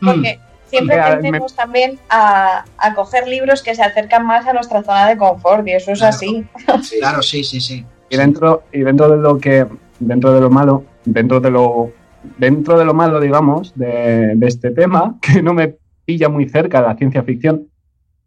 mm, 0.00 0.04
Porque 0.04 0.38
siempre 0.66 0.96
tendemos 1.20 1.54
también 1.54 1.98
a, 2.08 2.64
a 2.78 2.94
coger 2.94 3.28
libros 3.28 3.62
que 3.62 3.74
se 3.74 3.82
acercan 3.82 4.26
más 4.26 4.46
a 4.46 4.52
nuestra 4.52 4.82
zona 4.82 5.08
de 5.08 5.16
confort, 5.16 5.66
y 5.68 5.72
eso 5.72 5.92
es 5.92 5.98
Claro. 6.00 6.14
así. 6.16 6.44
Sí. 6.82 6.98
Claro, 6.98 7.22
sí, 7.22 7.44
sí, 7.44 7.60
sí. 7.60 7.84
Y 8.10 8.16
dentro, 8.16 8.64
y 8.72 8.80
dentro 8.80 9.08
de 9.08 9.16
lo 9.18 9.38
que, 9.38 9.66
dentro 10.00 10.32
de 10.32 10.40
lo 10.40 10.50
malo, 10.50 10.84
dentro 11.04 11.40
de 11.40 11.50
lo, 11.50 11.90
dentro 12.38 12.78
de 12.78 12.84
lo 12.84 12.94
malo, 12.94 13.20
digamos, 13.20 13.74
de, 13.74 14.34
de 14.36 14.46
este 14.46 14.70
tema, 14.70 15.18
que 15.22 15.42
no 15.42 15.54
me 15.54 15.76
pilla 16.04 16.28
muy 16.28 16.48
cerca 16.48 16.82
la 16.82 16.96
ciencia 16.96 17.22
ficción, 17.22 17.68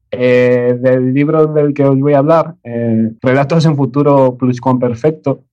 eh, 0.10 0.78
del 0.80 1.14
libro 1.14 1.48
del 1.48 1.74
que 1.74 1.84
os 1.84 1.99
voy 1.99 2.14
a 2.14 2.20
hablar, 2.20 2.56
eh, 2.64 3.12
Relatos 3.22 3.66
en 3.66 3.76
futuro 3.76 4.38
pluscuamperfecto, 4.38 5.44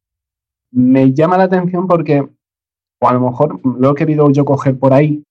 me 0.73 1.13
llama 1.13 1.39
la 1.39 1.45
atención 1.45 1.87
porque, 1.87 2.21
o 2.21 3.09
a 3.09 3.13
lo 3.13 3.21
mejor 3.21 3.61
lo 3.65 3.91
he 3.91 3.95
querido 3.95 4.31
yo 4.31 4.45
coger 4.45 4.79
por 4.79 4.93
ahí, 4.93 5.25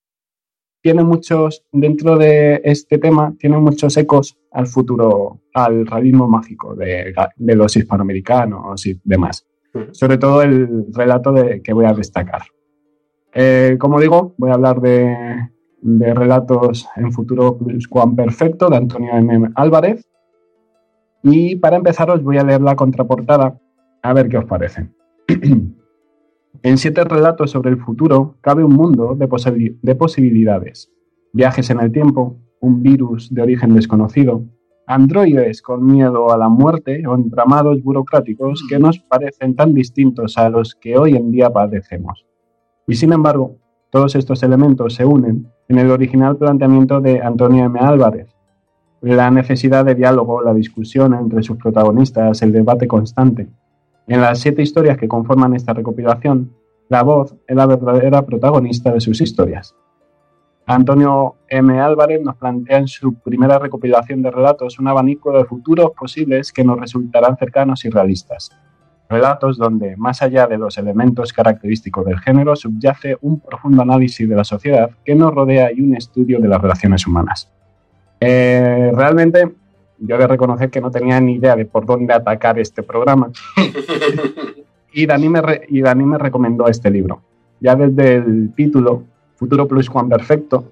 tiene 0.82 1.04
muchos, 1.06 1.64
dentro 1.72 2.18
de 2.18 2.62
este 2.66 2.98
tema, 2.98 3.34
tiene 3.40 3.58
muchos 3.58 3.96
ecos 3.96 4.38
al 4.52 4.68
futuro, 4.68 5.40
al 5.54 5.88
realismo 5.88 6.28
mágico 6.28 6.76
de, 6.76 7.14
de 7.38 7.56
los 7.56 7.76
hispanoamericanos 7.78 8.86
y 8.86 9.00
demás. 9.06 9.46
Sobre 9.92 10.18
todo 10.18 10.42
el 10.42 10.86
relato 10.94 11.32
de, 11.32 11.62
que 11.62 11.74
voy 11.74 11.86
a 11.86 11.94
destacar. 11.94 12.44
Eh, 13.34 13.78
como 13.80 14.00
digo, 14.00 14.36
voy 14.38 14.52
a 14.52 14.54
hablar 14.54 14.80
de, 14.82 15.50
relatos 15.82 16.88
en 16.96 17.12
futuro 17.12 17.58
perfecto 18.16 18.70
de 18.70 18.78
Antonio 18.78 19.14
M. 19.14 19.50
Álvarez. 19.56 20.08
Y 21.24 21.56
para 21.56 21.78
empezar 21.78 22.10
os 22.12 22.22
voy 22.22 22.38
a 22.38 22.44
leer 22.44 22.62
la 22.62 22.76
contraportada 22.76 23.58
a 24.02 24.14
ver 24.14 24.30
qué 24.30 24.38
os 24.38 24.46
parece. 24.46 24.90
En 26.62 26.78
siete 26.78 27.04
relatos 27.04 27.52
sobre 27.52 27.72
el 27.72 27.78
futuro 27.78 28.38
cabe 28.40 28.64
un 28.64 28.74
mundo 28.74 29.18
de 29.18 29.96
posibilidades. 29.96 30.90
Viajes 31.34 31.70
en 31.72 31.82
el 31.82 31.92
tiempo, 31.92 32.38
un 32.62 32.82
virus 32.82 33.34
de 33.34 33.42
origen 33.42 33.74
desconocido, 33.74 34.46
androides 34.86 35.62
con 35.62 35.86
miedo 35.86 36.32
a 36.32 36.38
la 36.38 36.50
muerte 36.50 37.06
o 37.08 37.16
entramados 37.16 37.82
burocráticos 37.84 38.64
que 38.70 38.80
nos 38.80 39.00
parecen 39.00 39.56
tan 39.56 39.74
distintos 39.74 40.38
a 40.38 40.50
los 40.50 40.76
que 40.76 40.98
hoy 40.98 41.16
en 41.16 41.32
día 41.32 41.50
padecemos. 41.50 42.26
Y 42.88 42.96
sin 42.96 43.14
embargo, 43.14 43.58
todos 43.90 44.16
estos 44.16 44.44
elementos 44.44 44.96
se 44.96 45.06
unen 45.06 45.48
en 45.68 45.78
el 45.78 45.92
original 45.92 46.38
planteamiento 46.38 47.00
de 47.00 47.22
Antonio 47.22 47.66
M. 47.66 47.80
Álvarez. 47.80 48.36
La 49.02 49.30
necesidad 49.32 49.86
de 49.86 49.96
diálogo, 49.96 50.42
la 50.42 50.54
discusión 50.54 51.14
entre 51.14 51.44
sus 51.44 51.58
protagonistas, 51.58 52.42
el 52.42 52.52
debate 52.52 52.88
constante. 52.88 53.50
En 54.08 54.22
las 54.22 54.40
siete 54.40 54.62
historias 54.62 54.98
que 54.98 55.08
conforman 55.08 55.56
esta 55.56 55.74
recopilación, 55.74 56.54
la 56.90 57.04
voz 57.04 57.36
es 57.48 57.56
la 57.56 57.66
verdadera 57.66 58.26
protagonista 58.26 58.92
de 58.92 59.00
sus 59.00 59.22
historias. 59.22 59.76
Antonio 60.66 61.36
M. 61.50 61.80
Álvarez 61.80 62.22
nos 62.22 62.38
plantea 62.38 62.78
en 62.78 62.88
su 62.88 63.16
primera 63.16 63.60
recopilación 63.60 64.22
de 64.22 64.32
relatos 64.32 64.80
un 64.80 64.88
abanico 64.88 65.38
de 65.38 65.44
futuros 65.44 65.92
posibles 65.92 66.54
que 66.54 66.64
nos 66.64 66.80
resultarán 66.80 67.38
cercanos 67.38 67.84
y 67.84 67.90
realistas. 67.90 68.52
Relatos 69.10 69.58
donde, 69.58 69.98
más 69.98 70.22
allá 70.22 70.48
de 70.48 70.58
los 70.58 70.78
elementos 70.78 71.34
característicos 71.34 72.06
del 72.06 72.20
género, 72.20 72.56
subyace 72.56 73.18
un 73.22 73.42
profundo 73.42 73.82
análisis 73.82 74.28
de 74.28 74.36
la 74.36 74.46
sociedad 74.46 74.90
que 75.04 75.14
nos 75.16 75.34
rodea 75.34 75.72
y 75.72 75.82
un 75.82 75.96
estudio 75.96 76.40
de 76.40 76.48
las 76.48 76.62
relaciones 76.62 77.06
humanas. 77.06 77.52
Eh, 78.22 78.92
realmente, 78.96 79.52
yo 80.00 80.16
he 80.16 80.20
de 80.20 80.28
reconocer 80.28 80.70
que 80.70 80.80
no 80.80 80.90
tenía 80.90 81.20
ni 81.20 81.34
idea 81.34 81.58
de 81.58 81.66
por 81.66 81.86
dónde 81.86 82.14
atacar 82.14 82.58
este 82.58 82.84
programa 82.84 83.30
y 84.94 85.06
Dani 85.06 85.30
me, 85.30 85.42
y 85.68 85.82
Dani 85.82 86.06
me 86.06 86.18
recomendó 86.18 86.68
este 86.68 86.90
libro. 86.90 87.22
Ya 87.60 87.76
desde 87.76 88.16
el 88.16 88.54
título, 88.56 89.04
Futuro 89.44 89.68
Plus 89.68 89.90
Juan 89.90 90.08
Perfecto, 90.08 90.72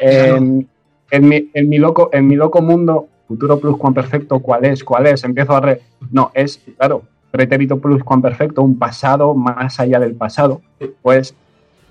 en, 0.00 0.66
en 1.12 1.28
mi, 1.28 1.48
en 1.54 1.68
mi 1.68 1.78
loco, 1.78 2.10
en 2.12 2.26
mi 2.26 2.34
loco 2.34 2.60
mundo, 2.60 3.06
Futuro 3.28 3.60
Plus 3.60 3.76
Juan 3.78 3.94
Perfecto, 3.94 4.40
¿cuál 4.40 4.64
es? 4.64 4.82
¿Cuál 4.82 5.06
es? 5.06 5.22
Empiezo 5.22 5.54
a... 5.54 5.60
Re... 5.60 5.80
No, 6.10 6.32
es, 6.34 6.60
claro, 6.76 7.02
Pretérito 7.30 7.78
Plus 7.78 8.02
Juan 8.02 8.20
Perfecto, 8.20 8.62
un 8.62 8.76
pasado 8.80 9.32
más 9.34 9.78
allá 9.78 10.00
del 10.00 10.14
pasado. 10.14 10.60
Pues 11.02 11.36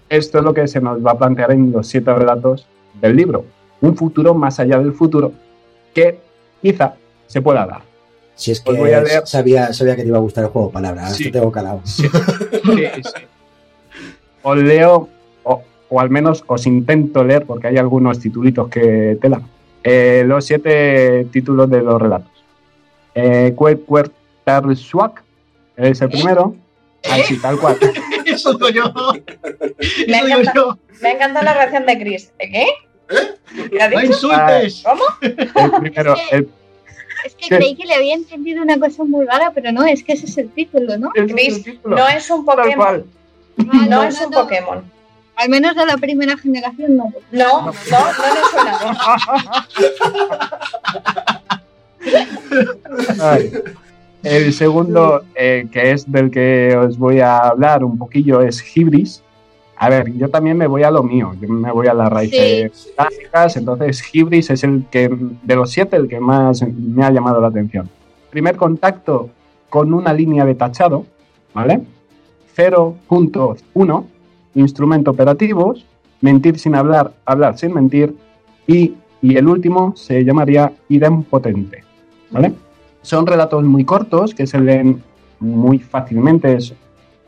esto 0.09 0.39
es 0.39 0.43
lo 0.43 0.53
que 0.53 0.67
se 0.67 0.81
nos 0.81 0.99
va 1.05 1.11
a 1.11 1.17
plantear 1.17 1.53
en 1.53 1.71
los 1.71 1.87
siete 1.87 2.13
relatos 2.13 2.67
del 2.99 3.15
libro. 3.15 3.45
Un 3.79 3.95
futuro 3.95 4.33
más 4.33 4.59
allá 4.59 4.77
del 4.77 4.91
futuro 4.91 5.31
que 5.93 6.19
quizá 6.61 6.95
se 7.27 7.41
pueda 7.41 7.65
dar. 7.65 7.81
Si 8.35 8.51
es 8.51 8.59
Os 8.65 8.73
que 8.73 8.77
voy 8.81 8.91
a 8.91 9.01
leer- 9.01 9.25
sabía, 9.25 9.71
sabía 9.71 9.95
que 9.95 10.01
te 10.01 10.09
iba 10.09 10.17
a 10.17 10.21
gustar 10.21 10.43
el 10.43 10.49
juego 10.49 10.67
de 10.67 10.73
palabras, 10.73 11.15
Sí. 11.15 11.23
te 11.25 11.31
tengo 11.31 11.49
calado. 11.49 11.79
Sí, 11.85 12.03
sí. 12.03 12.09
Os 14.43 14.57
leo, 14.57 15.09
o, 15.89 15.99
al 15.99 16.09
menos 16.09 16.43
os 16.47 16.65
intento 16.67 17.23
leer, 17.23 17.45
porque 17.45 17.67
hay 17.67 17.77
algunos 17.77 18.19
titulitos 18.19 18.67
que 18.69 19.17
tela. 19.21 19.41
eh, 19.83 20.23
los 20.25 20.45
siete 20.45 21.25
títulos 21.31 21.69
de 21.69 21.81
los 21.81 22.01
relatos. 22.01 22.31
Eh, 23.15 23.53
Cuertarsuac 23.55 25.23
es 25.77 26.01
el 26.01 26.09
primero. 26.09 26.55
Así, 27.09 27.37
tal 27.37 27.57
cual. 27.59 27.77
Eso 28.25 28.53
digo 28.53 28.69
yo. 28.69 28.83
Me 30.07 30.17
encanta. 30.19 30.77
ha 31.03 31.09
encantado 31.09 31.45
la 31.45 31.53
reacción 31.53 31.85
de 31.85 31.97
Chris. 31.99 32.31
¿Eh, 32.39 32.51
¿Qué? 32.51 32.65
¿Qué 33.71 33.81
ha 33.81 33.89
No 33.89 34.01
insultes. 34.03 34.83
¿Cómo? 34.83 35.03
El 35.21 35.71
primero, 35.81 36.15
el, 36.31 36.49
Es 37.25 37.35
que 37.35 37.47
creí 37.55 37.75
que 37.75 37.85
le 37.85 37.95
había 37.95 38.13
entendido 38.13 38.61
una 38.61 38.77
cosa 38.77 39.03
muy 39.05 39.25
rara, 39.25 39.51
pero 39.55 39.71
no, 39.71 39.83
es 39.85 40.03
que 40.03 40.13
ese 40.13 40.25
es 40.27 40.37
el 40.37 40.49
título, 40.49 40.97
¿no? 40.97 41.09
Chris, 41.11 41.65
no 41.83 42.07
es 42.07 42.29
un 42.29 42.45
tal 42.45 42.57
Pokémon. 42.57 42.75
cual. 42.77 43.05
Ah, 43.71 43.85
No 43.89 44.03
es 44.03 44.21
un 44.21 44.31
Pokémon. 44.31 44.83
Al 45.39 45.47
menos 45.47 45.73
de 45.73 45.85
la 45.85 45.95
primera 45.95 46.37
generación 46.37 46.97
no. 46.97 47.05
No, 47.31 47.61
no, 47.61 47.71
no 47.71 47.71
le 47.71 48.41
suena. 48.51 48.77
Ay. 53.21 53.51
El 54.21 54.51
segundo, 54.51 55.23
eh, 55.35 55.69
que 55.71 55.91
es 55.91 56.11
del 56.11 56.29
que 56.29 56.75
os 56.75 56.97
voy 56.97 57.21
a 57.21 57.37
hablar 57.37 57.85
un 57.85 57.97
poquillo, 57.97 58.41
es 58.41 58.61
Hibris, 58.75 59.23
A 59.77 59.87
ver, 59.87 60.11
yo 60.17 60.27
también 60.27 60.57
me 60.57 60.67
voy 60.67 60.83
a 60.83 60.91
lo 60.91 61.03
mío, 61.03 61.33
yo 61.39 61.47
me 61.47 61.71
voy 61.71 61.87
a 61.87 61.93
las 61.93 62.09
raíces 62.09 62.91
clásicas, 62.97 63.55
entonces 63.55 64.03
Hibris 64.13 64.49
es 64.49 64.65
el 64.65 64.83
que, 64.91 65.09
de 65.09 65.55
los 65.55 65.71
siete, 65.71 65.95
el 65.95 66.09
que 66.09 66.19
más 66.19 66.61
me 66.63 67.05
ha 67.05 67.11
llamado 67.11 67.39
la 67.39 67.47
atención. 67.47 67.89
Primer 68.29 68.57
contacto 68.57 69.29
con 69.69 69.93
una 69.93 70.13
línea 70.13 70.43
de 70.43 70.55
tachado, 70.55 71.05
¿vale? 71.53 71.79
0.1, 72.57 74.05
instrumento 74.55 75.11
operativos, 75.11 75.85
mentir 76.21 76.59
sin 76.59 76.75
hablar, 76.75 77.13
hablar 77.25 77.57
sin 77.57 77.73
mentir, 77.73 78.15
y, 78.67 78.93
y 79.21 79.37
el 79.37 79.47
último 79.47 79.95
se 79.95 80.23
llamaría 80.23 80.73
idempotente, 80.89 81.83
¿vale? 82.31 82.53
Son 83.01 83.25
relatos 83.25 83.63
muy 83.63 83.85
cortos 83.85 84.33
que 84.33 84.45
se 84.45 84.59
leen 84.59 85.01
muy 85.39 85.79
fácilmente, 85.79 86.55
es, 86.55 86.73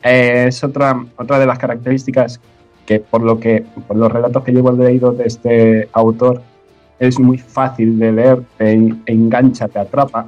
es 0.02 0.62
otra, 0.64 1.04
otra 1.16 1.38
de 1.38 1.46
las 1.46 1.58
características 1.58 2.40
que 2.86 3.00
por 3.00 3.22
lo 3.22 3.38
que 3.38 3.64
por 3.86 3.96
los 3.96 4.10
relatos 4.10 4.42
que 4.42 4.52
llevo 4.52 4.72
leído 4.72 5.12
de 5.12 5.24
este 5.24 5.88
autor 5.92 6.42
es 6.98 7.18
muy 7.18 7.38
fácil 7.38 7.98
de 7.98 8.12
leer, 8.12 8.42
te 8.58 8.72
engancha, 9.06 9.68
te 9.68 9.78
atrapa 9.78 10.26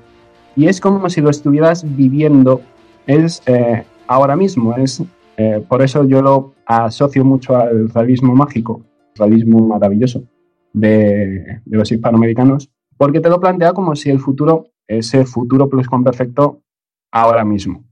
y 0.57 0.69
es 0.69 0.81
como 0.81 1.09
si 1.11 1.21
lo 1.21 1.31
estuvieras 1.31 1.85
viviendo 1.97 2.61
es 3.07 3.43
eh, 3.47 3.85
ahora 4.07 4.37
mismo 4.37 4.77
es 4.77 5.03
eh, 5.37 5.65
por 5.69 5.83
eso 5.83 6.05
yo 6.05 6.23
lo 6.23 6.55
asocio 6.67 7.25
mucho 7.25 7.57
al 7.57 7.89
realismo 7.89 8.35
mágico 8.35 8.83
realismo 9.15 9.67
maravilloso 9.67 10.25
de, 10.73 11.61
de 11.65 11.77
los 11.77 11.91
hispanoamericanos 11.91 12.71
porque 12.97 13.21
te 13.21 13.29
lo 13.29 13.41
plantea 13.41 13.73
como 13.73 13.95
si 13.95 14.11
el 14.11 14.21
futuro 14.21 14.69
ese 14.87 15.25
futuro 15.25 15.69
plus 15.69 15.87
con 15.87 16.05
perfecto 16.05 16.61
ahora 17.11 17.45
mismo 17.45 17.85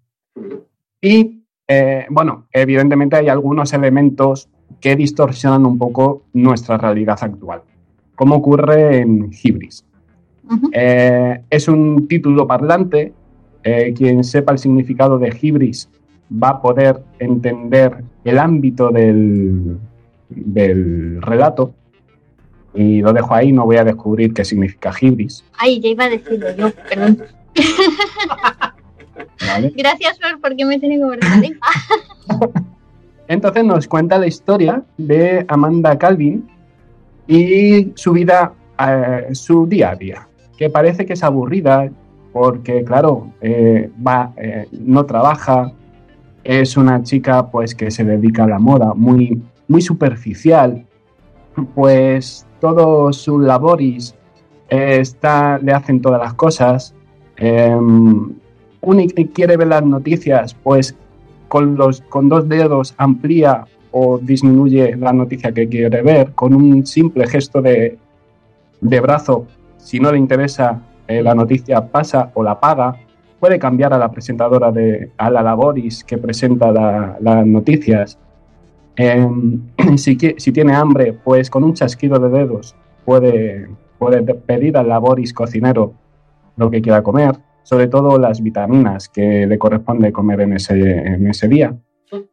y 1.01 1.43
eh, 1.69 2.07
bueno, 2.11 2.49
evidentemente 2.53 3.17
hay 3.17 3.29
algunos 3.29 3.73
elementos 3.73 4.49
que 4.81 4.95
distorsionan 4.95 5.65
un 5.65 5.79
poco 5.79 6.25
nuestra 6.33 6.77
realidad 6.77 7.19
actual, 7.21 7.63
como 8.15 8.37
ocurre 8.37 8.99
en 8.99 9.31
Hibris. 9.33 9.85
Eh, 10.73 11.43
es 11.49 11.69
un 11.69 12.07
título 12.09 12.47
parlante, 12.47 13.15
eh, 13.63 13.95
quien 13.97 14.23
sepa 14.23 14.53
el 14.53 14.59
significado 14.59 15.19
de 15.19 15.35
Hibris 15.41 15.89
va 16.33 16.51
a 16.51 16.63
poder 16.63 17.03
entender 17.19 18.05
el 18.25 18.39
ámbito 18.39 18.91
del, 18.91 19.79
del 20.29 21.21
relato. 21.23 21.75
Y 22.75 23.03
lo 23.03 23.13
dejo 23.13 23.35
ahí, 23.35 23.53
no 23.53 23.67
voy 23.67 23.77
a 23.77 23.85
descubrir 23.85 24.33
qué 24.33 24.45
significa 24.45 24.93
Hibris. 24.99 25.45
Ay, 25.59 25.81
ya 25.81 25.89
iba 25.89 26.05
a 26.05 26.11
decirlo 26.11 26.47
yo, 26.57 26.71
perdón. 26.89 27.23
Gracias, 29.77 30.19
Flor, 30.19 30.41
porque 30.41 30.65
me 30.65 30.79
tiene 30.79 30.99
que 30.99 31.05
ver 31.05 31.21
Entonces 33.29 33.65
nos 33.65 33.89
cuenta 33.89 34.19
la 34.19 34.27
historia 34.27 34.83
de 34.97 35.45
Amanda 35.49 35.99
Calvin 35.99 36.49
y 37.27 37.93
su 37.95 38.13
vida, 38.13 38.55
eh, 38.79 39.29
su 39.33 39.67
día 39.67 39.91
a 39.91 39.97
día, 39.97 40.29
que 40.57 40.71
parece 40.71 41.05
que 41.05 41.13
es 41.13 41.23
aburrida 41.23 41.91
porque, 42.33 42.83
claro, 42.85 43.33
eh, 43.41 43.91
va, 44.05 44.33
eh, 44.37 44.67
no 44.73 45.05
trabaja, 45.05 45.73
es 46.45 46.77
una 46.77 47.03
chica 47.03 47.51
pues 47.51 47.75
que 47.75 47.91
se 47.91 48.05
dedica 48.05 48.45
a 48.45 48.49
la 48.49 48.59
moda, 48.59 48.95
muy, 48.95 49.41
muy 49.69 49.83
superficial, 49.83 50.85
pues 51.75 52.47
todos 52.61 53.17
sus 53.17 53.43
laboris 53.43 54.15
está, 54.69 55.59
le 55.59 55.73
hacen 55.73 56.01
todas 56.01 56.21
las 56.21 56.35
cosas, 56.35 56.95
em, 57.37 58.33
y 58.85 59.27
quiere 59.27 59.57
ver 59.57 59.69
las 59.69 59.85
noticias, 59.85 60.55
pues 60.55 60.97
con, 61.49 61.77
los, 61.77 62.01
con 62.03 62.29
dos 62.29 62.49
dedos 62.49 62.95
amplía 62.97 63.65
o 63.93 64.19
disminuye 64.19 64.97
la 64.97 65.13
noticia 65.13 65.53
que 65.53 65.69
quiere 65.69 66.03
ver, 66.03 66.33
con 66.33 66.55
un 66.55 66.87
simple 66.87 67.27
gesto 67.27 67.61
de, 67.61 67.99
de 68.81 69.01
brazo, 69.01 69.47
si 69.77 70.01
no 70.01 70.11
le 70.11 70.19
interesa 70.19 70.81
eh, 71.07 71.23
la 71.23 71.35
noticia, 71.35 71.87
pasa 71.89 72.31
o 72.35 72.43
la 72.43 72.59
paga, 72.59 72.97
puede 73.43 73.59
cambiar 73.59 73.93
a 73.93 73.99
la 73.99 74.09
presentadora 74.13 74.71
de 74.71 75.11
a 75.17 75.29
la 75.29 75.43
laboris 75.43 76.05
que 76.05 76.17
presenta 76.17 76.71
las 76.71 77.45
noticias. 77.45 78.17
Em, 78.95 79.69
si, 79.97 80.17
si, 80.37 80.53
tiene 80.53 80.77
hambre, 80.77 81.13
pues 81.13 81.51
con 81.51 81.65
un 81.65 81.75
chasquido 81.75 82.21
de 82.21 82.29
dedos 82.29 82.77
puede, 83.05 83.69
puede 83.99 84.23
pedir 84.23 84.77
al 84.77 84.89
laboris 84.89 85.35
cocinero 85.35 85.93
lo 86.57 86.71
que 86.71 86.81
quiera 86.81 87.03
comer 87.03 87.35
sobre 87.65 87.89
todo 87.89 88.17
las 88.17 88.41
vitaminas 88.41 89.09
que 89.09 89.45
le 89.45 89.59
corresponde 89.59 90.13
comer 90.13 90.43
en 90.43 90.53
ese, 90.53 90.75
en 90.79 91.27
ese 91.27 91.49
día. 91.49 91.77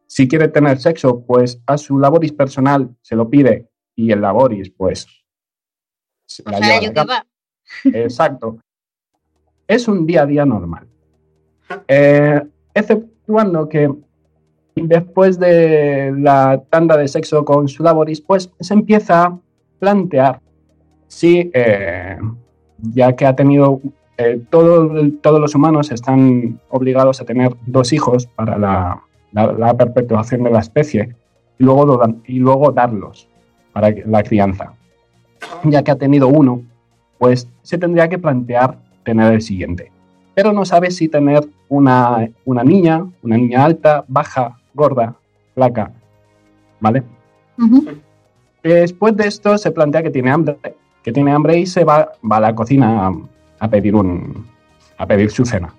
Si 0.06 0.28
quiere 0.28 0.46
tener 0.46 0.78
sexo, 0.78 1.24
pues 1.26 1.60
a 1.66 1.76
su 1.76 1.98
laboris 1.98 2.32
personal 2.32 2.94
se 3.00 3.16
lo 3.16 3.28
pide 3.28 3.68
y 3.96 4.12
el 4.12 4.20
laboris, 4.20 4.70
pues... 4.70 5.08
O 6.46 6.52
sea, 6.52 6.80
yo 6.80 6.92
va. 6.94 7.26
Exacto. 7.84 8.58
Es 9.66 9.88
un 9.88 10.06
día 10.06 10.22
a 10.22 10.26
día 10.26 10.44
normal. 10.44 10.89
Eh, 11.88 12.40
exceptuando 12.74 13.68
que 13.68 13.92
después 14.74 15.38
de 15.38 16.12
la 16.16 16.62
tanda 16.70 16.96
de 16.96 17.08
sexo 17.08 17.44
con 17.44 17.68
su 17.68 17.82
laboris, 17.82 18.20
pues 18.20 18.50
se 18.58 18.74
empieza 18.74 19.24
a 19.24 19.38
plantear 19.78 20.40
si, 21.08 21.50
eh, 21.52 22.18
ya 22.78 23.14
que 23.14 23.26
ha 23.26 23.34
tenido 23.34 23.80
eh, 24.16 24.40
todos 24.50 25.40
los 25.40 25.54
humanos 25.54 25.90
están 25.90 26.60
obligados 26.68 27.20
a 27.20 27.24
tener 27.24 27.56
dos 27.66 27.92
hijos 27.92 28.26
para 28.26 28.58
la, 28.58 29.02
perpetuación 29.78 30.42
de 30.42 30.50
la 30.50 30.58
especie 30.58 31.14
y 31.58 31.64
luego, 31.64 32.02
y 32.26 32.38
luego 32.38 32.70
darlos 32.72 33.28
para 33.72 33.90
la 34.06 34.22
crianza. 34.22 34.74
Ya 35.64 35.82
que 35.82 35.90
ha 35.90 35.96
tenido 35.96 36.28
uno, 36.28 36.62
pues 37.18 37.48
se 37.62 37.78
tendría 37.78 38.08
que 38.08 38.18
plantear 38.18 38.78
tener 39.04 39.32
el 39.32 39.40
siguiente. 39.40 39.90
Pero 40.34 40.52
no 40.52 40.64
sabe 40.64 40.90
si 40.90 41.08
tener 41.08 41.48
una, 41.70 42.28
una 42.44 42.62
niña, 42.62 43.06
una 43.22 43.36
niña 43.38 43.64
alta, 43.64 44.04
baja, 44.06 44.58
gorda, 44.74 45.14
flaca. 45.54 45.92
¿Vale? 46.80 47.02
Después 48.62 49.16
de 49.16 49.26
esto 49.26 49.56
se 49.56 49.70
plantea 49.70 50.02
que 50.02 50.10
tiene 50.10 50.30
hambre, 50.30 50.58
que 51.02 51.12
tiene 51.12 51.32
hambre 51.32 51.58
y 51.58 51.66
se 51.66 51.84
va, 51.84 52.12
va 52.30 52.36
a 52.36 52.40
la 52.40 52.54
cocina 52.54 53.10
a 53.58 53.68
pedir, 53.68 53.94
un, 53.94 54.46
a 54.98 55.06
pedir 55.06 55.30
su 55.30 55.44
cena. 55.44 55.72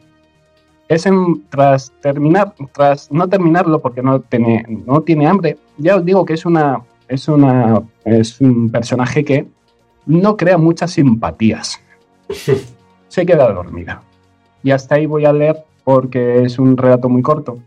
Es 0.87 1.07
tras 1.49 1.91
terminar, 2.01 2.53
tras 2.73 3.11
no 3.11 3.27
terminarlo 3.27 3.79
porque 3.79 4.01
no 4.01 4.19
tiene, 4.21 4.65
no 4.85 5.01
tiene 5.01 5.27
hambre, 5.27 5.57
ya 5.77 5.95
os 5.95 6.05
digo 6.05 6.25
que 6.25 6.33
es 6.33 6.45
una, 6.45 6.81
es 7.07 7.27
una, 7.27 7.81
es 8.05 8.39
un 8.41 8.69
personaje 8.69 9.23
que 9.23 9.47
no 10.05 10.37
crea 10.37 10.57
muchas 10.57 10.91
simpatías. 10.91 11.79
Se 13.07 13.25
queda 13.25 13.51
dormida. 13.51 14.01
Y 14.63 14.71
hasta 14.71 14.95
ahí 14.95 15.05
voy 15.05 15.25
a 15.25 15.33
leer 15.33 15.65
porque 15.83 16.43
es 16.43 16.59
un 16.59 16.77
relato 16.77 17.09
muy 17.09 17.21
corto. 17.21 17.59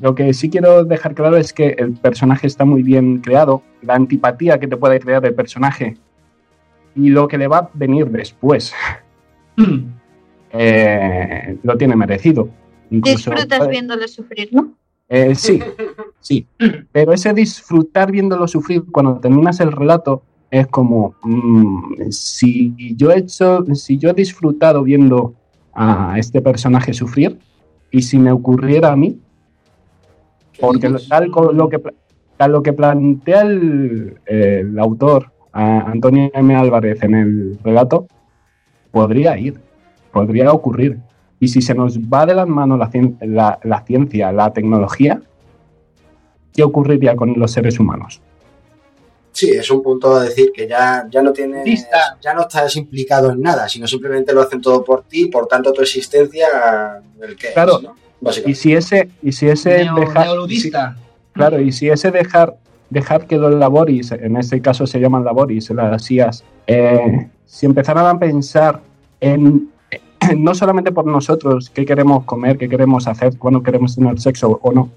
Lo 0.00 0.14
que 0.14 0.32
sí 0.32 0.48
quiero 0.48 0.84
dejar 0.84 1.14
claro 1.14 1.36
es 1.36 1.52
que 1.52 1.76
el 1.78 1.92
personaje 1.92 2.46
está 2.46 2.64
muy 2.64 2.82
bien 2.82 3.18
creado, 3.18 3.62
la 3.82 3.94
antipatía 3.94 4.58
que 4.58 4.68
te 4.68 4.76
puede 4.76 4.98
crear 5.00 5.24
el 5.26 5.34
personaje 5.34 5.96
y 6.94 7.10
lo 7.10 7.28
que 7.28 7.38
le 7.38 7.48
va 7.48 7.58
a 7.58 7.70
venir 7.74 8.10
después. 8.10 8.72
Eh, 10.54 11.56
lo 11.62 11.78
tiene 11.78 11.96
merecido. 11.96 12.50
Disfrutas 12.90 13.68
viéndolo 13.68 14.06
sufrir, 14.06 14.50
¿no? 14.52 14.74
Eh, 15.08 15.34
sí, 15.34 15.62
sí. 16.20 16.46
Pero 16.92 17.14
ese 17.14 17.32
disfrutar 17.32 18.12
viéndolo 18.12 18.46
sufrir 18.46 18.82
cuando 18.92 19.18
terminas 19.18 19.60
el 19.60 19.72
relato 19.72 20.22
es 20.50 20.66
como 20.66 21.14
mm, 21.22 22.10
si 22.10 22.94
yo 22.94 23.10
he 23.10 23.20
hecho, 23.20 23.64
si 23.74 23.96
yo 23.96 24.10
he 24.10 24.12
disfrutado 24.12 24.82
viendo 24.82 25.34
a 25.74 26.14
este 26.18 26.40
personaje 26.40 26.92
sufrir 26.92 27.38
y 27.90 28.02
si 28.02 28.18
me 28.18 28.32
ocurriera 28.32 28.92
a 28.92 28.96
mí, 28.96 29.18
porque 30.60 30.90
tal 31.08 31.30
lo 31.52 31.68
que 31.68 31.82
tal 32.36 32.52
lo 32.52 32.62
que 32.62 32.72
plantea 32.72 33.42
el, 33.42 34.18
el 34.26 34.78
autor 34.78 35.32
Antonio 35.52 36.30
M. 36.32 36.54
Álvarez 36.54 37.02
en 37.02 37.14
el 37.14 37.58
relato, 37.62 38.06
podría 38.90 39.38
ir, 39.38 39.60
podría 40.12 40.52
ocurrir. 40.52 40.98
Y 41.40 41.48
si 41.48 41.60
se 41.60 41.74
nos 41.74 41.98
va 41.98 42.24
de 42.24 42.34
las 42.34 42.48
manos 42.48 42.78
la, 43.20 43.58
la, 43.62 43.80
ciencia, 43.84 44.32
la 44.32 44.52
tecnología, 44.52 45.20
¿qué 46.54 46.62
ocurriría 46.62 47.16
con 47.16 47.34
los 47.36 47.50
seres 47.50 47.78
humanos? 47.80 48.22
Sí, 49.32 49.50
es 49.50 49.70
un 49.70 49.82
punto 49.82 50.14
a 50.14 50.24
decir 50.24 50.52
que 50.54 50.68
ya, 50.68 51.06
ya 51.10 51.22
no 51.22 51.32
tienes, 51.32 51.88
ya 52.20 52.34
no 52.34 52.42
estás 52.42 52.76
implicado 52.76 53.32
en 53.32 53.40
nada, 53.40 53.66
sino 53.68 53.86
simplemente 53.86 54.32
lo 54.32 54.42
hacen 54.42 54.60
todo 54.60 54.84
por 54.84 55.04
ti, 55.04 55.26
por 55.26 55.46
tanto 55.46 55.72
tu 55.72 55.80
existencia, 55.80 57.02
el 57.20 57.36
que 57.36 57.52
claro. 57.52 57.80
Y 58.46 58.54
si 58.54 58.74
ese, 58.74 59.08
y 59.22 59.32
si 59.32 59.48
ese 59.48 59.70
dejar, 59.96 60.28
claro, 61.32 61.60
y 61.60 61.72
si 61.72 61.88
ese 61.88 62.10
dejar, 62.10 62.56
dejar 62.90 63.26
que 63.26 63.36
los 63.36 63.52
laboris, 63.54 64.12
en 64.12 64.36
este 64.36 64.60
caso 64.60 64.86
se 64.86 65.00
llaman 65.00 65.24
laboris, 65.24 65.70
las 65.70 66.10
IAS, 66.10 66.44
eh, 66.66 67.30
si 67.46 67.66
empezaran 67.66 68.06
a 68.06 68.18
pensar 68.18 68.80
en 69.20 69.72
no 70.36 70.54
solamente 70.54 70.92
por 70.92 71.06
nosotros, 71.06 71.70
qué 71.70 71.84
queremos 71.84 72.24
comer, 72.24 72.58
qué 72.58 72.68
queremos 72.68 73.06
hacer, 73.08 73.36
cuándo 73.38 73.62
queremos 73.62 73.96
tener 73.96 74.20
sexo 74.20 74.60
o 74.62 74.72
no, 74.72 74.90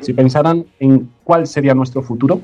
Si 0.00 0.12
pensaran 0.12 0.66
en 0.78 1.10
cuál 1.24 1.46
sería 1.46 1.74
nuestro 1.74 2.02
futuro, 2.02 2.40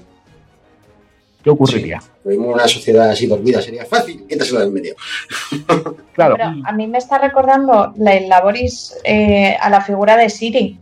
¿qué 1.57 1.63
ocurriría? 1.63 2.03
Vivimos 2.25 2.55
una 2.55 2.69
sociedad 2.69 3.11
así 3.11 3.27
dormida, 3.27 3.61
sería 3.63 3.85
fácil, 3.87 4.27
quítaselo 4.29 4.61
del 4.61 4.71
medio. 4.73 4.95
Claro, 6.15 6.35
Pero 6.37 6.51
a 6.65 6.73
mí 6.73 6.87
me 6.89 6.99
está 6.99 7.19
recordando 7.19 7.93
la 7.97 8.15
el 8.15 8.29
Laboris 8.29 8.97
eh, 9.05 9.57
a 9.61 9.71
la 9.71 9.81
figura 9.81 10.17
de 10.17 10.29
Siri 10.29 10.77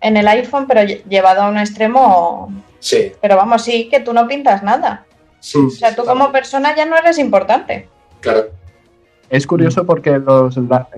en 0.00 0.16
el 0.16 0.26
iPhone, 0.26 0.66
pero 0.66 0.80
lle- 0.80 1.04
llevado 1.08 1.42
a 1.42 1.48
un 1.48 1.58
extremo. 1.58 2.52
Sí, 2.80 3.12
Pero 3.20 3.36
vamos, 3.36 3.62
sí, 3.62 3.88
que 3.88 4.00
tú 4.00 4.12
no 4.12 4.26
pintas 4.26 4.62
nada. 4.64 5.04
sí. 5.38 5.58
O 5.58 5.70
sea, 5.70 5.94
tú 5.94 6.04
como 6.04 6.32
persona 6.32 6.74
ya 6.74 6.86
no 6.86 6.96
eres 6.96 7.18
importante. 7.18 7.86
Claro. 8.20 8.46
es 9.28 9.46
curioso 9.46 9.86
porque 9.86 10.18
los. 10.18 10.56
la- 10.56 10.88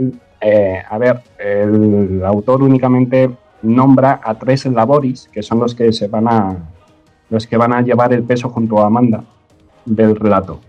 eh, 0.41 0.83
a 0.89 0.97
ver, 0.99 1.21
el 1.39 2.23
autor 2.25 2.63
únicamente 2.63 3.31
nombra 3.61 4.21
a 4.25 4.35
tres 4.39 4.65
laboris, 4.67 5.29
que 5.31 5.43
son 5.43 5.61
los 5.61 5.75
que 5.75 5.93
se 5.93 6.09
van 6.09 6.29
a. 6.29 6.57
los 7.33 7.47
que 7.47 7.57
van 7.57 7.73
a 7.73 7.81
llevar 7.81 8.13
el 8.13 8.23
peso 8.25 8.51
junto 8.51 8.79
a 8.79 8.87
Amanda 8.87 9.25
del 9.87 10.15
relato. 10.15 10.61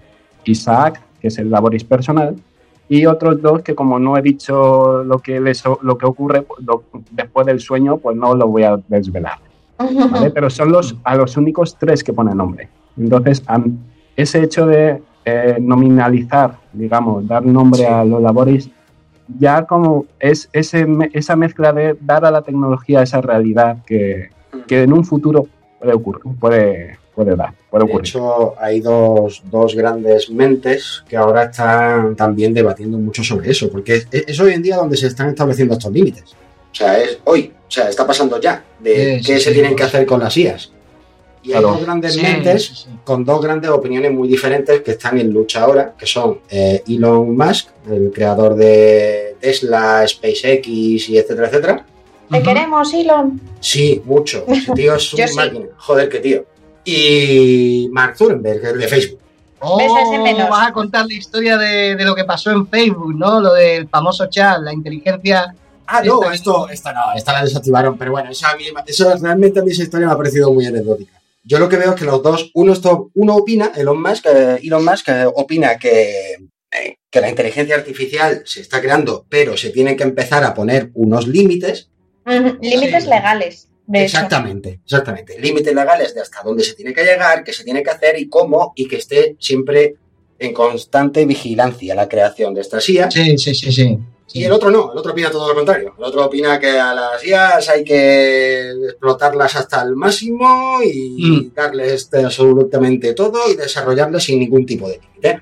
Isaac, 0.46 1.02
que 1.20 1.28
es 1.28 1.38
el 1.38 1.52
laboris 1.52 1.84
personal, 1.84 2.36
y 2.88 3.06
otros 3.06 3.42
dos 3.42 3.62
que 3.62 3.76
como 3.76 4.00
no 4.00 4.18
he 4.18 4.22
dicho 4.22 5.04
lo 5.04 5.20
que 5.20 5.40
les, 5.42 5.62
lo 5.82 5.98
que 5.98 6.06
ocurre 6.06 6.42
pues, 6.44 6.64
lo- 6.66 6.84
después 7.12 7.46
del 7.46 7.60
sueño, 7.60 7.98
pues 7.98 8.16
no 8.16 8.34
lo 8.34 8.48
voy 8.48 8.64
a 8.64 8.78
desvelar. 8.88 9.40
¿vale? 9.78 10.32
Pero 10.34 10.50
son 10.50 10.72
los, 10.72 10.96
a 11.04 11.16
los 11.16 11.36
únicos 11.36 11.76
tres 11.78 12.02
que 12.04 12.14
pone 12.14 12.34
nombre. 12.34 12.70
Entonces, 12.98 13.44
ese 14.16 14.42
hecho 14.44 14.66
de 14.66 15.02
eh, 15.26 15.58
nominalizar, 15.60 16.60
digamos, 16.72 17.28
dar 17.28 17.46
nombre 17.46 17.80
Sí. 17.82 17.86
a 17.86 18.06
los 18.06 18.22
labores, 18.22 18.70
ya 19.40 19.66
como 19.66 20.06
es 20.20 20.50
ese, 20.54 20.86
esa 21.14 21.36
mezcla 21.36 21.74
de 21.74 21.98
dar 22.00 22.24
a 22.26 22.32
la 22.32 22.42
tecnología 22.42 23.02
esa 23.02 23.20
realidad 23.22 23.78
que, 23.86 24.30
que 24.68 24.84
en 24.84 24.94
un 24.94 25.04
futuro 25.06 25.48
puede 25.84 25.94
ocurrir, 25.96 26.22
puede, 26.40 26.98
puede 27.14 27.36
dar, 27.36 27.54
puede 27.70 27.86
De 27.86 27.92
ocurrir. 27.92 28.08
hecho, 28.08 28.56
hay 28.60 28.80
dos, 28.80 29.44
dos 29.52 29.76
grandes 29.76 30.30
mentes 30.30 31.04
que 31.08 31.18
ahora 31.18 31.44
están 31.46 32.16
también 32.16 32.54
debatiendo 32.54 32.98
mucho 32.98 33.24
sobre 33.24 33.52
eso, 33.52 33.70
porque 33.70 33.96
es, 33.96 34.08
es 34.12 34.40
hoy 34.40 34.54
en 34.54 34.64
día 34.64 34.78
donde 34.78 34.98
se 34.98 35.08
están 35.08 35.30
estableciendo 35.30 35.74
estos 35.74 35.92
límites. 35.92 36.24
O 36.72 36.76
sea, 36.76 36.98
es 37.00 37.20
hoy, 37.26 37.52
o 37.68 37.72
sea, 37.72 37.90
está 37.90 38.08
pasando 38.08 38.40
ya, 38.42 38.64
de 38.80 39.20
Sí, 39.22 39.28
qué 39.28 39.38
sí, 39.38 39.44
se 39.44 39.50
sí. 39.50 39.54
tienen 39.54 39.76
que 39.76 39.84
hacer 39.84 40.06
con 40.06 40.20
las 40.22 40.36
IAS. 40.38 40.72
Y 41.44 41.50
Claro. 41.50 41.68
hay 41.68 41.74
dos 41.76 41.84
grandes 41.86 42.14
Sí, 42.14 42.22
mentes 42.22 42.66
sí, 42.66 42.74
sí. 42.76 42.90
con 43.04 43.26
dos 43.26 43.42
grandes 43.44 43.70
opiniones 43.70 44.12
muy 44.14 44.30
diferentes 44.30 44.82
que 44.82 44.92
están 44.92 45.20
en 45.20 45.30
lucha 45.32 45.62
ahora, 45.64 45.94
que 46.00 46.06
son 46.06 46.40
eh, 46.50 46.82
Elon 46.88 47.36
Musk, 47.36 47.68
el 47.92 48.12
creador 48.14 48.56
de 48.56 49.36
Tesla, 49.42 50.08
SpaceX 50.08 50.66
y 50.68 51.18
etcétera, 51.18 51.48
etcétera. 51.48 51.86
Te 52.34 52.44
queremos, 52.44 52.94
Elon. 52.94 53.40
Sí, 53.60 54.02
mucho. 54.06 54.44
Ese 54.48 54.72
tío 54.74 54.96
es 54.96 55.14
una 55.14 55.28
sí. 55.28 55.36
máquina. 55.36 55.66
Joder, 55.78 56.10
qué 56.10 56.20
tío. 56.20 56.46
Y 56.84 57.88
Mark 57.92 58.18
Zuckerberg, 58.18 58.66
el 58.66 58.80
de 58.80 58.88
Facebook. 58.88 59.20
¿Ves 59.78 59.92
ese 59.92 60.44
Oh, 60.44 60.50
vas 60.50 60.68
a 60.68 60.74
contar 60.74 61.06
la 61.08 61.14
historia 61.14 61.58
de, 61.58 61.96
de 61.96 62.04
lo 62.04 62.14
que 62.16 62.26
pasó 62.26 62.52
en 62.52 62.68
Facebook, 62.68 63.16
¿no? 63.16 63.40
Lo 63.40 63.54
del 63.54 63.88
famoso 63.88 64.26
chat, 64.30 64.60
la 64.62 64.74
inteligencia. 64.74 65.56
Ah, 65.88 66.02
no, 66.04 66.22
Esta- 66.24 66.34
esto, 66.34 66.70
esta 66.70 66.92
no, 66.92 67.00
esta 67.16 67.32
la 67.32 67.44
desactivaron, 67.44 67.98
pero 67.98 68.12
bueno, 68.12 68.30
esa 68.30 68.50
a 68.50 68.58
mí- 68.58 68.66
eso 68.86 69.16
realmente 69.16 69.62
a 69.62 69.64
mí 69.64 69.72
esa 69.72 69.84
historia 69.84 70.08
me 70.08 70.14
ha 70.14 70.18
parecido 70.18 70.52
muy 70.52 70.66
anecdótica. 70.66 71.14
Yo 71.46 71.60
lo 71.60 71.70
que 71.70 71.78
veo 71.78 71.92
es 71.92 71.96
que 71.96 72.04
los 72.06 72.22
dos, 72.22 72.52
uno, 72.56 72.74
esto, 72.74 73.10
uno 73.16 73.36
opina, 73.38 73.72
Elon 73.76 74.02
Musk, 74.02 74.26
eh, 74.28 74.60
Elon 74.64 74.84
Musk 74.84 75.08
eh, 75.10 75.26
opina 75.34 75.78
que, 75.78 76.34
eh, 76.72 76.96
que 77.10 77.22
la 77.22 77.30
inteligencia 77.30 77.76
artificial 77.76 78.44
se 78.46 78.60
está 78.62 78.82
creando, 78.82 79.26
pero 79.30 79.56
se 79.56 79.70
tienen 79.70 79.96
que 79.96 80.04
empezar 80.04 80.44
a 80.44 80.54
poner 80.54 80.92
unos 80.94 81.26
límites. 81.28 81.90
Límites 82.26 83.04
Sí. 83.04 83.10
legales, 83.10 83.70
de 83.88 84.00
hecho. 84.00 84.06
Exactamente, 84.18 84.80
exactamente. 84.84 85.40
Límites 85.40 85.74
legales 85.74 86.14
de 86.16 86.22
hasta 86.22 86.42
dónde 86.44 86.64
se 86.64 86.74
tiene 86.74 86.94
que 86.94 87.04
llegar, 87.04 87.44
qué 87.44 87.52
se 87.54 87.64
tiene 87.64 87.84
que 87.84 87.90
hacer 87.90 88.18
y 88.20 88.30
cómo, 88.30 88.74
y 88.76 88.88
que 88.88 88.98
esté 88.98 89.36
siempre 89.40 89.96
en 90.40 90.54
constante 90.54 91.26
vigilancia 91.26 91.96
la 91.96 92.08
creación 92.10 92.54
de 92.54 92.62
estas 92.62 92.88
IA. 92.90 93.10
Sí, 93.12 93.38
sí, 93.38 93.54
sí, 93.56 93.72
sí. 93.72 94.00
Y 94.36 94.46
el 94.46 94.52
otro 94.52 94.72
no, 94.72 94.92
el 94.92 94.98
otro 94.98 95.12
opina 95.12 95.30
todo 95.30 95.48
lo 95.50 95.54
contrario. 95.54 95.94
El 95.98 96.04
otro 96.06 96.26
opina 96.26 96.58
que 96.60 96.80
a 96.80 96.94
las 96.94 97.24
IAS 97.24 97.70
hay 97.70 97.84
que 97.84 98.72
explotarlas 98.90 99.56
hasta 99.56 99.84
el 99.84 99.96
máximo 99.96 100.80
y 100.84 101.24
Mm. 101.50 101.54
darles 101.54 101.92
este, 101.94 102.24
absolutamente 102.24 103.14
todo 103.14 103.40
y 103.52 103.56
desarrollarlas 103.56 104.24
sin 104.24 104.40
ningún 104.40 104.66
tipo 104.66 104.88
de 104.90 105.00
límite. 105.00 105.42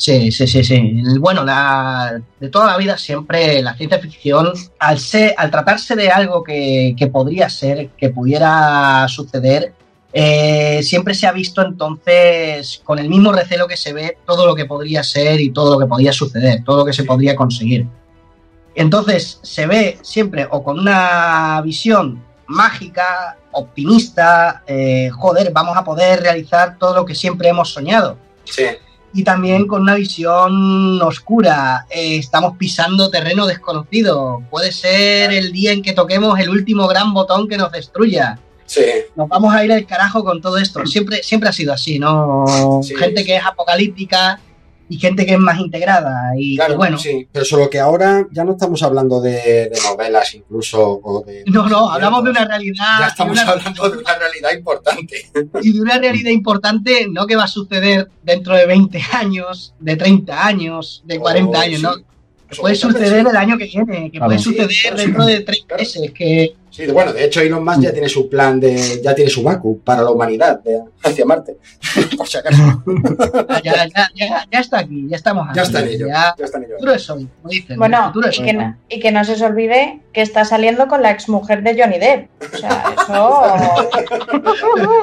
Sí, 0.00 0.32
sí, 0.32 0.46
sí, 0.46 0.64
sí. 0.64 1.02
Bueno, 1.18 1.44
la, 1.44 2.22
de 2.40 2.48
toda 2.48 2.68
la 2.68 2.78
vida 2.78 2.96
siempre 2.96 3.60
la 3.60 3.76
ciencia 3.76 3.98
ficción, 3.98 4.50
al, 4.78 4.98
ser, 4.98 5.34
al 5.36 5.50
tratarse 5.50 5.94
de 5.94 6.08
algo 6.08 6.42
que, 6.42 6.94
que 6.96 7.08
podría 7.08 7.50
ser, 7.50 7.90
que 7.98 8.08
pudiera 8.08 9.06
suceder, 9.08 9.74
eh, 10.14 10.80
siempre 10.82 11.12
se 11.12 11.26
ha 11.26 11.32
visto 11.32 11.60
entonces 11.60 12.80
con 12.82 12.98
el 12.98 13.10
mismo 13.10 13.30
recelo 13.30 13.68
que 13.68 13.76
se 13.76 13.92
ve 13.92 14.16
todo 14.24 14.46
lo 14.46 14.54
que 14.54 14.64
podría 14.64 15.02
ser 15.02 15.38
y 15.38 15.50
todo 15.50 15.74
lo 15.74 15.78
que 15.78 15.86
podría 15.86 16.14
suceder, 16.14 16.64
todo 16.64 16.78
lo 16.78 16.84
que 16.86 16.94
se 16.94 17.04
podría 17.04 17.36
conseguir. 17.36 17.86
Entonces 18.74 19.38
se 19.42 19.66
ve 19.66 19.98
siempre 20.00 20.48
o 20.50 20.64
con 20.64 20.78
una 20.78 21.60
visión 21.62 22.24
mágica, 22.46 23.36
optimista, 23.52 24.62
eh, 24.66 25.10
joder, 25.10 25.52
vamos 25.52 25.76
a 25.76 25.84
poder 25.84 26.22
realizar 26.22 26.78
todo 26.78 26.94
lo 26.94 27.04
que 27.04 27.14
siempre 27.14 27.50
hemos 27.50 27.70
soñado 27.70 28.16
Sí. 28.44 28.64
Y 29.12 29.24
también 29.24 29.66
con 29.66 29.82
una 29.82 29.94
visión 29.94 31.00
oscura. 31.02 31.86
Eh, 31.90 32.16
estamos 32.16 32.56
pisando 32.56 33.10
terreno 33.10 33.46
desconocido. 33.46 34.42
Puede 34.50 34.72
ser 34.72 35.32
el 35.32 35.52
día 35.52 35.72
en 35.72 35.82
que 35.82 35.92
toquemos 35.92 36.38
el 36.38 36.50
último 36.50 36.86
gran 36.86 37.12
botón 37.12 37.48
que 37.48 37.56
nos 37.56 37.72
destruya. 37.72 38.38
Sí. 38.66 38.84
Nos 39.16 39.28
vamos 39.28 39.52
a 39.52 39.64
ir 39.64 39.72
al 39.72 39.84
carajo 39.84 40.22
con 40.22 40.40
todo 40.40 40.58
esto. 40.58 40.86
Siempre, 40.86 41.22
siempre 41.22 41.48
ha 41.48 41.52
sido 41.52 41.72
así, 41.72 41.98
¿no? 41.98 42.44
Sí. 42.82 42.94
Gente 42.94 43.24
que 43.24 43.36
es 43.36 43.44
apocalíptica 43.44 44.38
y 44.90 44.98
gente 44.98 45.24
que 45.24 45.34
es 45.34 45.38
más 45.38 45.58
integrada. 45.60 46.32
Y, 46.36 46.56
Claro, 46.56 46.74
y 46.74 46.76
bueno, 46.76 46.98
sí. 46.98 47.26
Pero 47.30 47.44
solo 47.44 47.70
que 47.70 47.78
ahora 47.78 48.26
ya 48.32 48.44
no 48.44 48.52
estamos 48.52 48.82
hablando 48.82 49.20
de, 49.20 49.30
de 49.70 49.78
novelas 49.84 50.34
incluso 50.34 51.00
o 51.02 51.22
de... 51.24 51.44
no, 51.46 51.68
no, 51.68 51.90
hablamos 51.90 52.24
de 52.24 52.30
una 52.30 52.44
realidad. 52.44 52.98
Ya 52.98 53.06
estamos 53.06 53.36
de 53.36 53.42
una- 53.44 53.52
hablando 53.52 53.88
de 53.88 53.98
una 53.98 54.14
realidad 54.18 54.50
importante. 54.52 55.16
y 55.62 55.72
de 55.72 55.80
una 55.80 55.96
realidad 55.98 56.30
importante, 56.32 57.06
no 57.08 57.26
que 57.26 57.36
va 57.36 57.44
a 57.44 57.48
suceder 57.48 58.10
dentro 58.22 58.54
de 58.56 58.66
20 58.66 59.00
años, 59.12 59.74
de 59.78 59.96
30 59.96 60.46
años, 60.46 61.02
de 61.06 61.18
40 61.18 61.56
Oh, 61.58 61.62
años, 61.62 61.76
sí. 61.78 61.82
¿no? 61.82 61.92
Puede 62.60 62.74
suceder 62.74 63.24
el 63.28 63.36
año 63.36 63.56
que 63.56 63.66
viene, 63.66 64.10
que 64.10 64.18
puede 64.18 64.38
suceder 64.40 64.96
dentro 64.96 65.24
de 65.24 65.40
tres 65.42 65.64
meses, 65.78 66.10
que 66.12 66.54
Sí, 66.70 66.86
bueno, 66.86 67.12
de 67.12 67.24
hecho 67.24 67.40
Elon 67.40 67.64
Musk 67.64 67.80
ya 67.80 67.92
tiene 67.92 68.08
su 68.08 68.28
plan 68.28 68.60
de... 68.60 69.00
ya 69.02 69.14
tiene 69.14 69.30
su 69.30 69.42
Baku 69.42 69.80
para 69.80 70.02
la 70.02 70.10
humanidad 70.10 70.60
de- 70.62 70.82
hacia 71.02 71.24
Marte. 71.24 71.56
Por 72.16 72.28
si 72.28 72.38
acaso. 72.38 72.82
ya, 73.64 73.86
ya, 73.86 74.08
ya, 74.14 74.46
ya 74.50 74.58
está 74.60 74.78
aquí, 74.78 75.06
ya 75.08 75.16
estamos 75.16 75.46
aquí. 75.48 75.56
Ya 75.56 75.62
está 75.62 75.80
en 75.80 75.88
ello. 75.88 76.06
Ya, 76.08 76.34
Ya 76.38 76.44
está 76.44 76.58
en 76.58 76.64
el 76.64 76.70
ello. 76.70 76.78
futuro 76.78 76.94
es 76.94 77.10
hoy, 77.10 77.28
como 77.42 77.50
dicen. 77.50 77.78
Bueno, 77.78 78.06
futuro 78.06 78.28
es 78.28 78.38
y 78.38 78.42
que, 78.44 78.52
no, 78.52 78.76
y 78.88 79.00
que 79.00 79.12
no 79.12 79.24
se 79.24 79.32
os 79.32 79.42
olvide 79.42 80.00
que 80.12 80.22
está 80.22 80.44
saliendo 80.44 80.86
con 80.88 81.02
la 81.02 81.10
exmujer 81.10 81.62
de 81.62 81.80
Johnny 81.82 81.98
Depp. 81.98 82.28
O 82.54 82.56
sea, 82.56 82.84
eso. 83.02 83.44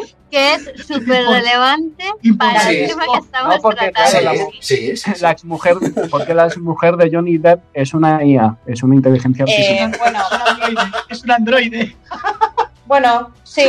que 0.30 0.54
es 0.56 0.64
súper 0.86 1.26
relevante 1.26 2.04
para 2.38 2.60
Sí. 2.62 2.76
el 2.78 2.90
tema 2.90 3.04
que 3.14 3.20
estamos 3.20 3.56
No, 3.56 3.62
porque, 3.62 3.92
tratando. 3.92 4.20
claro, 4.20 4.38
la- 4.38 4.46
sí, 4.60 4.60
sí, 4.62 4.98
sí. 5.16 5.22
La 5.22 5.32
exmujer, 5.32 5.76
porque 6.12 6.34
la 6.34 6.46
exmujer 6.48 6.96
de 6.98 7.10
Johnny 7.12 7.38
Depp 7.38 7.62
es 7.74 7.94
una 7.94 8.24
IA, 8.24 8.58
es 8.66 8.84
una 8.84 8.96
inteligencia 8.96 9.44
artificial. 9.44 9.94
eh, 9.94 9.98
bueno, 10.00 10.20
Es 11.10 11.24
un 11.24 11.32
androide, 11.32 11.96
bueno, 12.86 13.32
sí. 13.44 13.64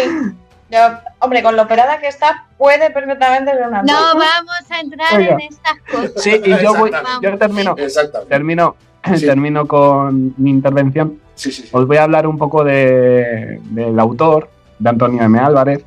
Yo, 0.71 0.79
hombre, 1.21 1.43
con 1.43 1.57
lo 1.57 1.63
operada 1.63 1.99
que 1.99 2.09
está, 2.09 2.45
puede 2.59 2.91
perfectamente 2.91 3.53
ser 3.53 3.69
una. 3.69 3.83
No 3.83 3.95
vamos 4.15 4.71
a 4.71 4.81
entrar 4.81 5.17
Oiga. 5.17 5.33
en 5.35 5.41
estas 5.41 5.79
cosas. 5.91 6.23
Sí, 6.23 6.43
y 6.45 6.63
yo 6.63 6.75
voy, 6.75 6.91
yo 7.23 7.39
termino, 7.39 7.75
Exactamente. 7.79 8.29
termino, 8.29 8.77
Sí. 9.15 9.21
termino 9.27 9.67
con 9.67 10.35
mi 10.37 10.51
intervención. 10.51 11.19
Sí, 11.37 11.53
sí, 11.53 11.63
sí. 11.63 11.69
Os 11.73 11.87
voy 11.87 11.97
a 11.97 12.03
hablar 12.03 12.27
un 12.27 12.37
poco 12.37 12.65
de- 12.65 13.61
del 13.71 13.99
autor, 13.99 14.51
de 14.79 14.91
Antonio 14.91 15.23
M. 15.23 15.39
Álvarez, 15.39 15.85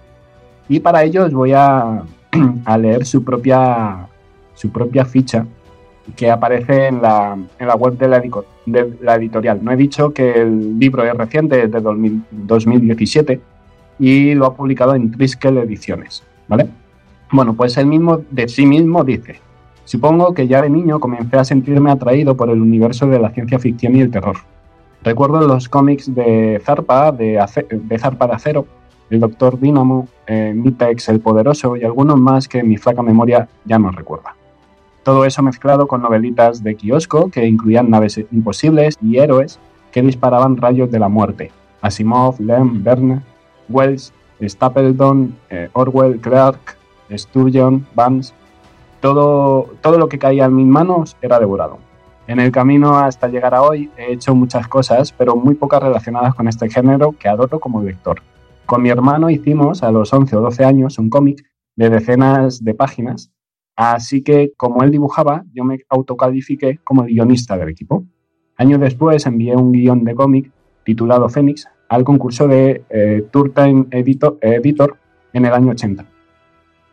y 0.72 0.80
para 0.80 1.03
ello 1.03 1.26
os 1.26 1.34
voy 1.34 1.52
a, 1.53 2.03
leer 2.80 3.06
su 3.06 3.26
propia, 3.26 4.07
su 4.53 4.72
propia 4.72 5.03
ficha 5.03 5.45
que 6.15 6.31
aparece 6.31 6.88
en 6.88 7.02
la, 7.02 7.38
en 7.60 7.68
la 7.68 7.76
web 7.76 7.98
de 7.98 8.07
la, 8.07 8.22
de 8.65 8.93
la 9.02 9.15
editorial. 9.15 9.60
No 9.61 9.73
he 9.73 9.76
dicho 9.76 10.14
que 10.14 10.31
el 10.31 10.80
libro 10.80 11.03
es 11.03 11.14
reciente, 11.14 11.61
es 11.61 11.72
de 11.72 11.81
2000 11.81 12.23
2017, 12.31 13.41
y 13.99 14.34
lo 14.34 14.45
ha 14.45 14.56
publicado 14.56 14.95
en 14.95 15.11
Triskel 15.11 15.57
Ediciones, 15.57 16.23
¿vale? 16.48 16.69
Bueno, 17.34 17.53
pues 17.53 17.77
él 17.77 17.88
mismo 17.88 18.22
de 18.31 18.48
sí 18.48 18.65
mismo 18.65 19.03
dice, 19.03 19.41
supongo 19.84 20.34
que 20.34 20.48
ya 20.48 20.61
de 20.61 20.69
niño 20.69 21.02
comencé 21.02 21.35
a 21.38 21.43
sentirme 21.43 21.91
atraído 21.91 22.38
por 22.38 22.49
el 22.49 22.61
universo 22.61 23.07
de 23.07 23.19
la 23.19 23.31
ciencia 23.31 23.60
ficción 23.60 23.98
y 23.98 24.02
el 24.02 24.10
terror. 24.10 24.38
Recuerdo 25.03 25.45
los 25.45 25.68
cómics 25.68 26.15
de 26.15 26.61
Zarpa, 26.64 27.11
de, 27.11 27.43
de 27.72 27.99
Zarpa 27.99 28.27
de 28.27 28.34
Acero, 28.34 28.65
el 29.11 29.19
Doctor 29.19 29.59
Dynamo, 29.59 30.07
eh, 30.25 30.53
Mitex 30.55 31.09
el 31.09 31.19
Poderoso 31.19 31.75
y 31.75 31.83
algunos 31.83 32.17
más 32.17 32.47
que 32.47 32.63
mi 32.63 32.77
flaca 32.77 33.03
memoria 33.03 33.47
ya 33.65 33.77
no 33.77 33.91
recuerda. 33.91 34.35
Todo 35.03 35.25
eso 35.25 35.43
mezclado 35.43 35.88
con 35.88 36.01
novelitas 36.01 36.63
de 36.63 36.75
kiosco 36.75 37.29
que 37.29 37.45
incluían 37.45 37.89
naves 37.89 38.19
imposibles 38.31 38.97
y 39.01 39.17
héroes 39.17 39.59
que 39.91 40.01
disparaban 40.01 40.57
rayos 40.57 40.89
de 40.89 40.99
la 40.99 41.09
muerte. 41.09 41.51
Asimov, 41.81 42.39
Lem, 42.39 42.83
Verne. 42.83 43.21
Wells, 43.71 44.13
Stapleton, 44.41 45.35
eh, 45.49 45.69
Orwell, 45.73 46.19
Clark, 46.19 46.77
Sturgeon, 47.15 47.85
Vance. 47.95 48.33
Todo, 48.99 49.69
todo 49.81 49.97
lo 49.97 50.07
que 50.07 50.19
caía 50.19 50.45
en 50.45 50.55
mis 50.55 50.67
manos 50.67 51.17
era 51.21 51.39
devorado. 51.39 51.79
En 52.27 52.39
el 52.39 52.51
camino 52.51 52.97
hasta 52.97 53.27
llegar 53.27 53.55
a 53.55 53.63
hoy 53.63 53.89
he 53.97 54.13
hecho 54.13 54.35
muchas 54.35 54.67
cosas, 54.67 55.11
pero 55.11 55.35
muy 55.35 55.55
pocas 55.55 55.81
relacionadas 55.81 56.35
con 56.35 56.47
este 56.47 56.69
género 56.69 57.15
que 57.17 57.27
adoro 57.27 57.59
como 57.59 57.81
lector. 57.81 58.21
Con 58.72 58.84
mi 58.84 58.89
hermano 58.89 59.30
hicimos 59.30 59.84
a 59.84 59.91
los 59.91 60.14
11 60.14 60.34
o 60.38 60.39
12 60.39 60.64
años 60.64 60.98
un 60.98 61.10
cómic 61.10 61.43
de 61.76 61.89
decenas 61.89 62.64
de 62.64 62.73
páginas, 62.73 63.30
así 63.76 64.23
que 64.23 64.53
como 64.56 64.81
él 64.81 64.91
dibujaba, 64.91 65.43
yo 65.52 65.65
me 65.65 65.80
autocalifiqué 65.89 66.80
como 66.81 67.03
guionista 67.03 67.57
del 67.57 67.68
equipo. 67.68 68.06
Años 68.56 68.80
después 68.80 69.26
envié 69.26 69.57
un 69.57 69.73
guion 69.73 70.06
de 70.06 70.15
cómic 70.15 70.52
titulado 70.85 71.27
Fénix 71.27 71.68
al 71.89 72.06
concurso 72.06 72.48
de 72.48 72.85
eh, 72.89 73.27
Tour 73.30 73.52
Time 73.53 73.88
Editor, 73.91 74.38
Editor 74.39 74.98
en 75.34 75.43
el 75.43 75.52
año 75.52 75.72
80. 75.72 76.06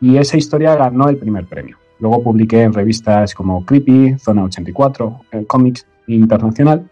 Y 0.01 0.17
esa 0.17 0.35
historia 0.35 0.75
ganó 0.75 1.07
el 1.07 1.15
primer 1.15 1.45
premio. 1.45 1.77
Luego 2.01 2.21
publiqué 2.21 2.63
en 2.63 2.73
revistas 2.73 3.33
como 3.33 3.65
Creepy, 3.65 4.19
Zona 4.19 4.43
84, 4.43 5.21
el 5.31 5.47
Comics 5.47 5.87
Internacional 6.07 6.89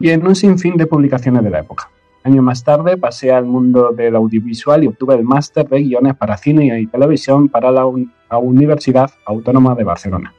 y 0.00 0.08
en 0.08 0.26
un 0.26 0.34
sinfín 0.34 0.78
de 0.78 0.86
publicaciones 0.86 1.44
de 1.44 1.50
la 1.50 1.60
época. 1.60 1.90
Años 2.24 2.44
más 2.44 2.62
tarde 2.62 2.96
pasé 2.96 3.32
al 3.32 3.44
mundo 3.46 3.92
del 3.92 4.14
audiovisual 4.14 4.84
y 4.84 4.86
obtuve 4.86 5.14
el 5.16 5.24
máster 5.24 5.68
de 5.68 5.82
guiones 5.82 6.14
para 6.14 6.36
cine 6.36 6.80
y 6.80 6.86
televisión 6.86 7.48
para 7.48 7.70
la, 7.72 7.84
Un- 7.84 8.12
la 8.30 8.38
Universidad 8.38 9.10
Autónoma 9.26 9.74
de 9.74 9.84
Barcelona. 9.84 10.32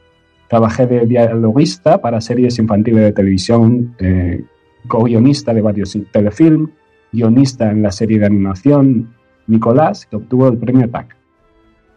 Trabajé 0.48 0.86
de 0.86 1.06
dialoguista 1.06 2.00
para 2.00 2.20
series 2.20 2.58
infantiles 2.58 3.02
de 3.02 3.12
televisión, 3.12 3.94
co-guionista 4.88 5.52
de 5.52 5.60
varios 5.62 5.98
telefilms, 6.12 6.70
guionista 7.12 7.70
en 7.70 7.82
la 7.82 7.90
serie 7.92 8.18
de 8.18 8.26
animación 8.26 9.14
Nicolás, 9.46 10.06
que 10.06 10.16
obtuvo 10.16 10.48
el 10.48 10.56
premio 10.58 10.88
TAC. 10.88 11.16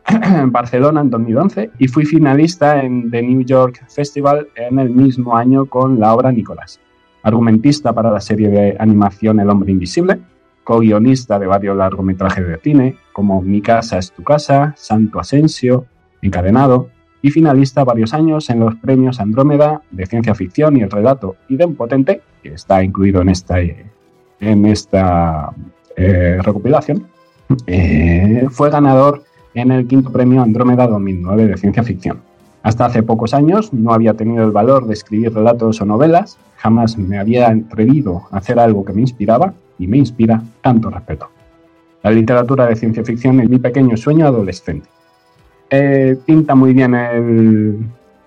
en 0.09 0.51
Barcelona 0.51 1.01
en 1.01 1.09
2011 1.09 1.71
y 1.79 1.87
fui 1.89 2.05
finalista 2.05 2.81
en 2.81 3.11
The 3.11 3.21
New 3.21 3.41
York 3.41 3.85
Festival 3.89 4.47
en 4.55 4.79
el 4.79 4.89
mismo 4.89 5.35
año 5.35 5.65
con 5.65 5.99
la 5.99 6.13
obra 6.13 6.31
Nicolás. 6.31 6.79
Argumentista 7.23 7.93
para 7.93 8.11
la 8.11 8.21
serie 8.21 8.49
de 8.49 8.75
animación 8.79 9.39
El 9.39 9.49
hombre 9.49 9.71
invisible, 9.71 10.19
co-guionista 10.63 11.39
de 11.39 11.47
varios 11.47 11.77
largometrajes 11.77 12.47
de 12.47 12.57
cine 12.57 12.95
como 13.13 13.41
Mi 13.41 13.61
casa 13.61 13.97
es 13.97 14.11
tu 14.11 14.23
casa, 14.23 14.73
Santo 14.77 15.19
Asensio, 15.19 15.85
Encadenado 16.21 16.89
y 17.21 17.31
finalista 17.31 17.83
varios 17.83 18.13
años 18.13 18.49
en 18.49 18.59
los 18.59 18.75
premios 18.75 19.19
Andrómeda 19.19 19.81
de 19.91 20.05
ciencia 20.05 20.35
ficción 20.35 20.77
y 20.77 20.81
el 20.81 20.91
relato 20.91 21.35
idempotente, 21.49 22.21
que 22.43 22.53
está 22.53 22.83
incluido 22.83 23.21
en 23.21 23.29
esta, 23.29 23.59
en 23.59 24.65
esta 24.65 25.51
eh, 25.95 26.39
recopilación. 26.41 27.07
Eh, 27.65 28.45
fue 28.49 28.69
ganador 28.69 29.23
en 29.53 29.71
el 29.71 29.87
quinto 29.87 30.11
premio 30.11 30.41
Andrómeda 30.41 30.87
2009 30.87 31.47
de 31.47 31.57
ciencia 31.57 31.83
ficción. 31.83 32.21
Hasta 32.67 32.83
hace 32.87 33.01
pocos 33.01 33.33
años 33.33 33.71
no 33.71 33.93
había 33.93 34.13
tenido 34.15 34.43
el 34.43 34.51
valor 34.51 34.87
de 34.87 34.93
escribir 34.93 35.33
relatos 35.33 35.79
o 35.79 35.85
novelas, 35.85 36.37
jamás 36.57 36.97
me 36.97 37.17
había 37.17 37.47
atrevido 37.47 38.23
a 38.29 38.39
hacer 38.39 38.59
algo 38.59 38.83
que 38.83 38.91
me 38.91 38.99
inspiraba 38.99 39.53
y 39.79 39.87
me 39.87 39.97
inspira 39.97 40.41
tanto 40.61 40.89
respeto. 40.89 41.29
La 42.03 42.11
literatura 42.11 42.65
de 42.67 42.75
ciencia 42.75 43.05
ficción 43.05 43.39
es 43.39 43.47
mi 43.49 43.57
pequeño 43.57 43.95
sueño 43.95 44.27
adolescente. 44.27 44.89
Eh, 45.69 46.17
pinta 46.25 46.55
muy 46.55 46.73
bien 46.73 46.93
el, 46.93 47.77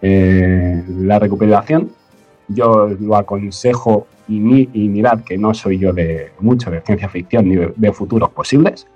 eh, 0.01 0.85
la 0.89 1.19
recopilación. 1.19 1.91
Yo 2.49 2.89
lo 2.99 3.17
aconsejo 3.17 4.07
y, 4.27 4.41
mi- 4.41 4.71
y 4.73 4.89
mirad 4.89 5.21
que 5.21 5.37
no 5.37 5.53
soy 5.53 5.77
yo 5.79 5.93
de 5.93 6.31
mucho 6.41 6.71
de 6.71 6.81
ciencia 6.81 7.11
ficción 7.11 7.47
ni 7.47 7.57
de, 7.57 7.75
de 7.77 7.93
futuros 7.93 8.31
posibles. 8.31 8.87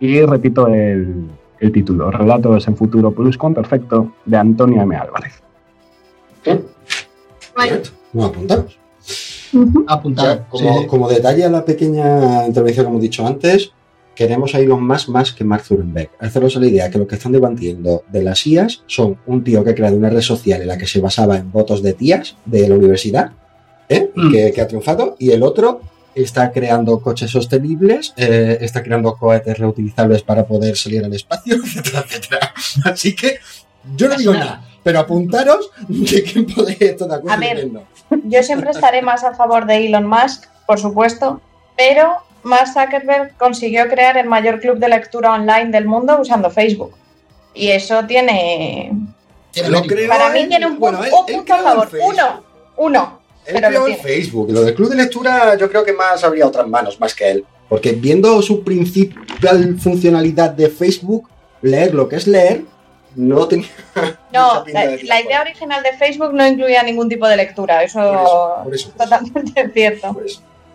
Y 0.00 0.20
repito 0.22 0.66
el, 0.66 1.28
el 1.60 1.72
título, 1.72 2.10
Relatos 2.10 2.66
en 2.68 2.76
Futuro 2.76 3.10
Plus 3.12 3.36
con 3.36 3.54
Perfecto, 3.54 4.12
de 4.24 4.36
Antonio 4.36 4.82
M. 4.82 4.96
Álvarez. 4.96 5.42
Vale. 7.56 7.82
No 8.12 8.24
apuntamos. 8.24 8.78
Apuntado. 9.86 10.28
Ya, 10.34 10.48
como, 10.48 10.80
Sí. 10.80 10.86
como 10.86 11.08
detalle 11.08 11.44
a 11.44 11.50
la 11.50 11.64
pequeña 11.64 12.46
intervención 12.46 12.86
que 12.86 12.90
hemos 12.90 13.02
dicho 13.02 13.26
antes, 13.26 13.72
queremos 14.14 14.54
a 14.54 14.60
Elon 14.60 14.86
Musk 14.86 15.08
más 15.08 15.32
que 15.32 15.44
Mark 15.44 15.64
Zuckerberg. 15.64 16.10
Haceros 16.20 16.56
la 16.56 16.66
idea 16.66 16.90
que 16.90 16.98
lo 16.98 17.06
que 17.06 17.14
están 17.16 17.32
debatiendo 17.32 18.02
de 18.10 18.22
las 18.22 18.46
IAS 18.46 18.82
son 18.86 19.18
un 19.26 19.42
tío 19.44 19.64
que 19.64 19.70
ha 19.70 19.74
creado 19.74 19.96
una 19.96 20.10
red 20.10 20.20
social 20.20 20.60
en 20.62 20.68
la 20.68 20.78
que 20.78 20.86
se 20.86 21.00
basaba 21.00 21.36
en 21.36 21.50
votos 21.50 21.82
de 21.82 21.94
tías 21.94 22.36
de 22.44 22.68
la 22.68 22.74
universidad, 22.76 23.32
¿eh? 23.88 24.10
Mm. 24.14 24.32
que, 24.32 24.52
que 24.52 24.60
ha 24.60 24.68
triunfado, 24.68 25.16
y 25.18 25.30
el 25.30 25.42
otro 25.42 25.80
está 26.14 26.50
creando 26.50 27.00
coches 27.00 27.30
sostenibles, 27.30 28.14
eh, 28.16 28.58
está 28.60 28.82
creando 28.82 29.14
cohetes 29.16 29.58
reutilizables 29.58 30.22
para 30.22 30.46
poder 30.46 30.76
salir 30.76 31.04
al 31.04 31.14
espacio, 31.14 31.56
etcétera, 31.64 32.04
etcétera. 32.06 32.54
Así 32.84 33.14
que 33.14 33.38
yo 33.96 34.08
no 34.08 34.16
digo 34.16 34.32
nada, 34.32 34.62
pero 34.82 35.00
apuntaros 35.00 35.70
de 35.88 36.22
quién 36.22 36.46
podéis 36.46 36.80
estar 36.80 37.08
de 37.08 37.14
acuerdo 37.14 37.36
A 37.36 37.40
ver. 37.40 37.68
Yo 38.24 38.42
siempre 38.42 38.70
estaré 38.70 39.02
más 39.02 39.24
a 39.24 39.34
favor 39.34 39.66
de 39.66 39.86
Elon 39.86 40.06
Musk, 40.06 40.46
por 40.66 40.78
supuesto, 40.78 41.40
pero 41.76 42.16
Mark 42.42 42.68
Zuckerberg 42.68 43.36
consiguió 43.36 43.88
crear 43.88 44.16
el 44.16 44.26
mayor 44.26 44.60
club 44.60 44.78
de 44.78 44.88
lectura 44.88 45.32
online 45.32 45.66
del 45.66 45.86
mundo 45.86 46.18
usando 46.20 46.50
Facebook. 46.50 46.94
Y 47.54 47.68
eso 47.68 48.04
tiene. 48.04 48.92
Para 50.08 50.30
mí 50.30 50.46
tiene 50.48 50.66
un, 50.66 50.78
bueno, 50.78 50.98
un 50.98 51.04
él 51.04 51.10
punto 51.10 51.54
a 51.54 51.58
favor. 51.58 51.88
Uno. 52.02 52.44
Uno. 52.76 53.17
Él 53.48 53.62
creó 53.62 53.86
el. 53.86 53.96
Facebook. 53.96 54.50
Lo 54.52 54.62
del 54.62 54.74
club 54.74 54.90
de 54.90 54.96
lectura 54.96 55.56
yo 55.56 55.68
creo 55.70 55.84
que 55.84 55.92
más 55.92 56.22
habría 56.22 56.46
otras 56.46 56.68
manos, 56.68 57.00
más 57.00 57.14
que 57.14 57.30
él. 57.30 57.44
Porque 57.68 57.92
viendo 57.92 58.40
su 58.42 58.62
principal 58.62 59.78
funcionalidad 59.78 60.50
de 60.50 60.68
Facebook, 60.70 61.28
leer 61.62 61.94
lo 61.94 62.08
que 62.08 62.16
es 62.16 62.26
leer, 62.26 62.64
no 63.14 63.48
tenía... 63.48 63.68
No, 64.32 64.64
la, 64.72 65.20
idea 65.20 65.40
original 65.40 65.82
de 65.82 65.96
Facebook 65.96 66.32
no 66.34 66.46
incluía 66.46 66.82
ningún 66.82 67.08
tipo 67.08 67.26
de 67.26 67.36
lectura. 67.36 67.82
Eso, 67.82 67.98
Por 67.98 68.14
eso, 68.14 68.64
por 68.64 68.74
eso, 68.74 68.88
es 68.88 68.94
por 68.94 69.02
eso. 69.02 69.10
totalmente 69.10 69.70
cierto. 69.74 70.16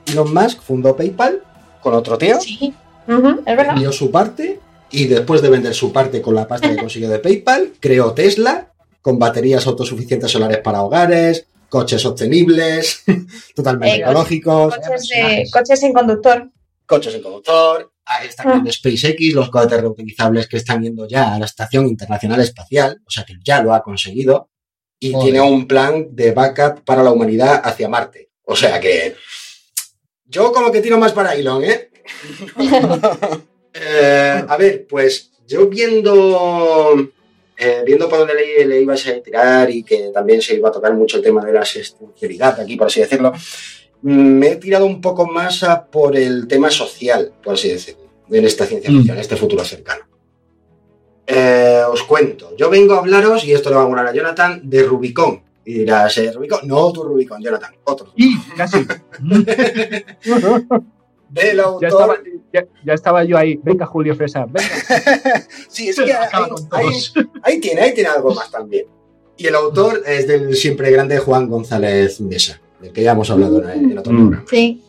Elon 0.07 0.33
Musk 0.33 0.61
fundó 0.61 0.95
PayPal 0.95 1.41
con 1.81 1.93
otro 1.93 2.17
tío, 2.17 2.39
Sí. 2.41 2.73
Es 3.05 3.57
verdad. 3.57 3.73
vendió 3.73 3.91
su 3.91 4.09
parte 4.09 4.59
y 4.89 5.05
después 5.07 5.41
de 5.41 5.49
vender 5.49 5.73
su 5.73 5.91
parte 5.91 6.21
con 6.21 6.35
la 6.35 6.47
pasta 6.47 6.69
que 6.69 6.77
consiguió 6.77 7.09
de 7.09 7.19
PayPal, 7.19 7.73
creó 7.79 8.13
Tesla 8.13 8.67
con 9.01 9.19
baterías 9.19 9.67
autosuficientes 9.67 10.31
solares 10.31 10.59
para 10.59 10.81
hogares, 10.81 11.45
coches 11.73 12.01
sostenibles, 12.03 13.03
totalmente 13.55 13.95
Eh, 13.95 14.01
ecológicos. 14.01 14.75
Coches, 14.75 15.07
de- 15.09 15.45
coches 15.51 15.79
sin 15.79 15.91
conductor. 15.91 16.51
coches 16.85 17.13
sin 17.13 17.23
conductor, 17.23 17.91
ahí 18.05 18.27
está 18.27 18.43
creando 18.43 18.71
SpaceX, 18.71 19.33
los 19.33 19.49
cohetes 19.49 19.81
reutilizables 19.81 20.47
que 20.47 20.57
están 20.57 20.83
yendo 20.83 21.07
ya 21.07 21.33
a 21.33 21.39
la 21.39 21.45
Estación 21.45 21.87
Internacional 21.87 22.39
Espacial, 22.41 23.01
o 23.07 23.09
sea 23.09 23.23
que 23.23 23.33
ya 23.43 23.63
lo 23.63 23.73
ha 23.73 23.81
conseguido, 23.81 24.51
y 24.99 25.11
Joder. 25.13 25.23
tiene 25.23 25.41
un 25.41 25.65
plan 25.67 26.09
de 26.11 26.31
backup 26.31 26.83
para 26.85 27.01
la 27.01 27.11
humanidad 27.11 27.59
hacia 27.63 27.89
Marte. 27.89 28.29
O 28.45 28.55
sea 28.55 28.79
que 28.79 29.15
yo 30.25 30.51
como 30.51 30.71
que 30.71 30.81
tiro 30.81 30.99
más 30.99 31.11
para 31.13 31.33
Elon, 31.33 31.63
¿eh? 31.63 31.89
Eh, 33.75 34.43
a 34.47 34.55
ver, 34.55 34.85
pues 34.87 35.31
yo 35.47 35.67
viendo 35.67 37.09
eh, 37.63 37.83
viendo 37.85 38.07
por 38.09 38.19
dónde 38.19 38.33
le, 38.35 38.65
le 38.65 38.81
ibas 38.81 39.07
a 39.07 39.13
tirar 39.21 39.69
y 39.69 39.83
que 39.83 40.11
también 40.13 40.41
se 40.41 40.55
iba 40.55 40.69
a 40.69 40.71
tocar 40.71 40.93
mucho 40.93 41.17
el 41.17 41.23
tema 41.23 41.43
de 41.45 41.53
la 41.53 41.61
asistencialidad 41.61 42.59
aquí, 42.59 42.75
por 42.75 42.87
así 42.87 42.99
decirlo, 42.99 43.31
me 44.01 44.47
he 44.49 44.55
tirado 44.57 44.85
un 44.85 44.99
poco 44.99 45.25
más 45.25 45.63
a 45.63 45.85
por 45.85 46.15
el 46.17 46.47
tema 46.47 46.69
social, 46.69 47.31
por 47.43 47.53
así 47.53 47.69
decirlo, 47.69 48.03
en 48.29 48.45
esta 48.45 48.65
ciencia 48.65 48.89
Mm. 48.91 48.95
ficción, 48.97 49.15
en 49.17 49.21
este 49.21 49.35
futuro 49.37 49.63
cercano. 49.63 50.03
Eh, 51.25 51.81
os 51.89 52.03
cuento, 52.03 52.53
yo 52.57 52.69
vengo 52.69 52.95
a 52.95 52.99
hablaros, 52.99 53.45
y 53.45 53.53
esto 53.53 53.69
le 53.69 53.77
va 53.77 53.83
a 53.83 53.87
molar 53.87 54.07
a 54.07 54.13
Jonathan, 54.13 54.61
de 54.69 54.83
Rubicon. 54.83 55.41
Y 55.65 55.75
dirás, 55.75 56.17
¿eh, 56.17 56.29
Rubicon? 56.33 56.67
No, 56.67 56.91
tu 56.91 57.03
Rubicon, 57.03 57.41
Jonathan, 57.41 57.73
otro. 57.85 58.11
Y 58.17 58.37
casi. 58.57 58.85
Del 61.33 61.57
Ya 61.57 61.63
autor. 61.63 61.87
estaba, 61.87 62.17
ya, 62.53 62.65
ya 62.85 62.93
estaba 62.93 63.23
yo 63.23 63.37
ahí. 63.37 63.59
Venga, 63.63 63.85
Julio 63.85 64.13
César, 64.15 64.47
venga. 64.49 64.67
sí, 65.69 65.89
es 65.89 65.99
que 65.99 66.13
ahí, 67.43 67.59
tiene, 67.59 67.81
ahí 67.81 67.93
tiene 67.93 68.09
algo 68.09 68.33
más 68.33 68.51
también. 68.51 68.85
Y 69.35 69.47
el 69.47 69.55
autor 69.55 70.03
es 70.05 70.27
del 70.27 70.55
siempre 70.55 70.91
grande 70.91 71.17
Juan 71.17 71.49
González 71.49 72.21
Mesa, 72.21 72.61
del 72.79 72.91
que 72.93 73.01
ya 73.01 73.13
hemos 73.13 73.29
hablado 73.31 73.67
en, 73.69 73.91
en 73.91 73.97
otro 73.97 74.13
Mm. 74.13 74.17
programa. 74.17 74.45
Sí. 74.49 74.83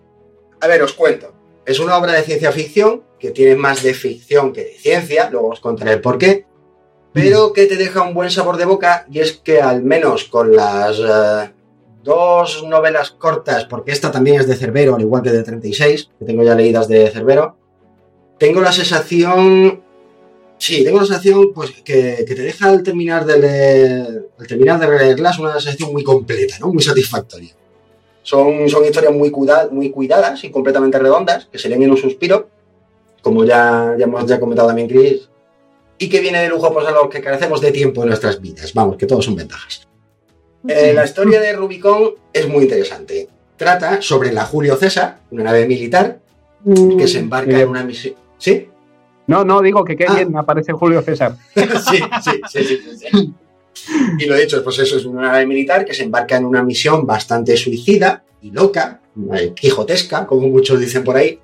A 0.61 0.67
ver, 0.67 0.83
os 0.83 0.93
cuento. 0.93 1.33
Es 1.65 1.79
una 1.81 1.97
obra 1.97 2.13
de 2.13 2.23
ciencia 2.23 2.53
ficción 2.53 3.03
que 3.19 3.31
tiene 3.31 3.57
más 3.57 3.83
de 3.83 3.95
ficción 3.95 4.53
que 4.53 4.65
de 4.65 4.75
ciencia, 4.79 5.31
luego 5.31 5.49
os 5.49 5.61
contaré 5.61 5.93
el 5.93 6.01
por 6.03 6.19
qué, 6.19 6.45
pero 7.15 7.55
que 7.55 7.65
te 7.65 7.77
deja 7.77 8.03
un 8.03 8.13
buen 8.13 8.31
sabor 8.31 8.59
de 8.59 8.67
boca 8.67 9.07
y 9.11 9.21
es 9.21 9.33
que 9.33 9.63
al 9.63 9.83
menos 9.83 10.25
con 10.25 10.55
las 10.55 10.99
eh, 10.99 11.51
dos 12.05 12.63
novelas 12.69 13.11
cortas, 13.11 13.65
porque 13.65 13.91
esta 13.93 14.13
también 14.13 14.39
es 14.41 14.47
de 14.47 14.55
Cerbero, 14.57 14.95
al 14.95 15.01
igual 15.01 15.23
que 15.23 15.31
de 15.31 15.43
36, 15.43 16.11
que 16.19 16.25
tengo 16.25 16.43
ya 16.45 16.55
leídas 16.55 16.87
de 16.87 17.09
Cerbero, 17.11 17.57
tengo 18.39 18.61
la 18.61 18.71
sensación... 18.73 19.83
Sí, 20.57 20.85
tengo 20.85 21.01
la 21.01 21.07
sensación 21.07 21.53
pues, 21.53 21.73
que, 21.83 22.25
que 22.27 22.35
te 22.35 22.43
deja 22.43 22.69
al 22.69 22.83
terminar 22.83 23.25
de 23.27 23.39
leer, 23.39 24.29
al 24.39 24.47
terminar 24.47 24.79
de 24.79 24.87
leerlas 24.87 25.39
una 25.39 25.55
sensación 25.59 25.93
muy 25.93 26.05
completa, 26.05 26.57
¿no? 26.61 26.69
Muy 26.73 26.83
satisfactoria. 26.83 27.53
Son, 28.23 28.69
son 28.69 28.85
historias 28.85 29.13
muy, 29.13 29.31
cuida- 29.31 29.69
muy 29.71 29.91
cuidadas 29.91 30.45
y 30.45 30.51
completamente 30.51 30.99
redondas, 30.99 31.47
que 31.51 31.59
se 31.59 31.69
leen 31.69 31.83
en 31.83 31.91
un 31.91 31.97
suspiro. 31.97 32.49
como 33.21 33.45
ya, 33.45 33.95
ya 33.99 34.05
hemos 34.05 34.25
ya 34.27 34.39
comentado 34.39 34.69
también 34.69 34.89
Chris, 34.89 35.29
y 35.99 36.09
que 36.09 36.21
viene 36.21 36.43
de 36.43 36.49
lujo 36.49 36.73
pues, 36.73 36.87
a 36.87 36.91
los 36.93 37.09
que 37.09 37.21
carecemos 37.21 37.61
de 37.61 37.73
tiempo 37.73 38.03
en 38.03 38.09
nuestras 38.09 38.41
vidas. 38.41 38.73
Vamos, 38.75 38.97
que 38.97 39.07
todos 39.07 39.25
son 39.25 39.35
ventajas. 39.37 39.87
Eh, 40.69 40.93
la 40.95 41.05
historia 41.05 41.41
de 41.41 41.53
Rubicon 41.53 42.15
es 42.33 42.49
muy 42.49 42.65
interesante. 42.65 43.29
Trata 43.57 44.01
sobre 44.03 44.33
la 44.33 44.45
Julio 44.45 44.77
César, 44.77 45.19
una 45.31 45.45
nave 45.45 45.67
militar, 45.67 46.19
que 46.99 47.07
se 47.07 47.19
embarca 47.19 47.61
en 47.61 47.69
una 47.69 47.85
misión. 47.85 48.15
¿Sí? 48.39 48.69
No, 49.27 49.45
no, 49.45 49.61
digo 49.63 49.85
que 49.85 49.97
qué 49.97 50.07
Ah. 50.09 50.15
bien 50.15 50.33
me 50.33 50.39
aparece 50.39 50.73
Julio 50.73 51.03
César. 51.03 51.37
sí, 51.55 52.01
sí, 52.51 52.65
sí, 52.65 52.79
sí. 52.99 53.35
Y 54.19 54.27
lo 54.27 54.37
dicho, 54.37 54.63
pues 54.65 54.79
eso 54.79 54.97
es 54.97 55.05
una 55.05 55.23
nave 55.33 55.47
militar 55.47 55.85
que 55.85 55.95
se 55.95 56.03
embarca 56.05 56.37
en 56.37 56.45
una 56.45 56.63
misión 56.63 57.07
bastante 57.07 57.57
suicida 57.57 58.25
y 58.41 58.51
loca, 58.51 59.01
quijotesca, 59.55 60.27
como 60.27 60.49
muchos 60.49 60.81
dicen 60.81 61.05
por 61.05 61.17
ahí, 61.17 61.39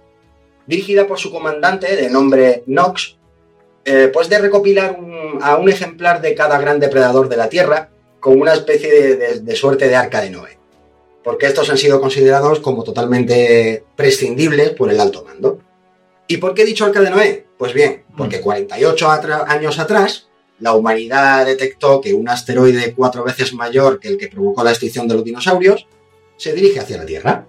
dirigida 0.66 1.06
por 1.06 1.18
su 1.18 1.30
comandante 1.30 1.96
de 1.96 2.08
nombre 2.10 2.62
Nox, 2.66 3.16
eh, 3.84 4.10
pues 4.12 4.28
de 4.28 4.38
recopilar 4.38 4.96
un- 4.98 5.38
a 5.42 5.56
un 5.56 5.68
ejemplar 5.68 6.20
de 6.20 6.34
cada 6.34 6.58
gran 6.58 6.78
depredador 6.80 7.28
de 7.28 7.36
la 7.36 7.48
Tierra 7.48 7.90
con 8.20 8.40
una 8.40 8.52
especie 8.52 8.90
de, 8.92 9.16
de- 9.16 9.40
de 9.40 9.56
suerte 9.56 9.88
de 9.88 9.96
arca 9.96 10.20
de 10.20 10.30
Noé. 10.30 10.58
Porque 11.24 11.46
estos 11.46 11.68
han 11.70 11.78
sido 11.78 12.00
considerados 12.00 12.60
como 12.60 12.82
totalmente 12.84 13.84
prescindibles 13.96 14.70
por 14.70 14.90
el 14.90 15.00
alto 15.00 15.24
mando. 15.24 15.58
¿Y 16.26 16.36
por 16.38 16.54
qué 16.54 16.62
he 16.62 16.66
dicho 16.66 16.84
arca 16.84 17.00
de 17.00 17.10
Noé? 17.10 17.46
Pues 17.58 17.74
bien, 17.74 18.04
porque 18.16 18.40
48 18.40 19.08
atra- 19.10 19.44
años 19.48 19.78
atrás, 19.78 20.28
la 20.60 20.74
humanidad 20.74 21.44
detectó 21.46 22.00
que 22.00 22.14
un 22.14 22.28
asteroide 22.28 22.94
cuatro 22.94 23.24
veces 23.24 23.52
mayor 23.52 23.98
que 24.00 24.08
el 24.08 24.16
que 24.18 24.28
provocó 24.28 24.62
la 24.64 24.70
extinción 24.70 25.08
de 25.08 25.14
los 25.14 25.24
dinosaurios 25.24 25.86
se 26.36 26.52
dirige 26.52 26.80
hacia 26.80 26.98
la 26.98 27.06
Tierra. 27.06 27.46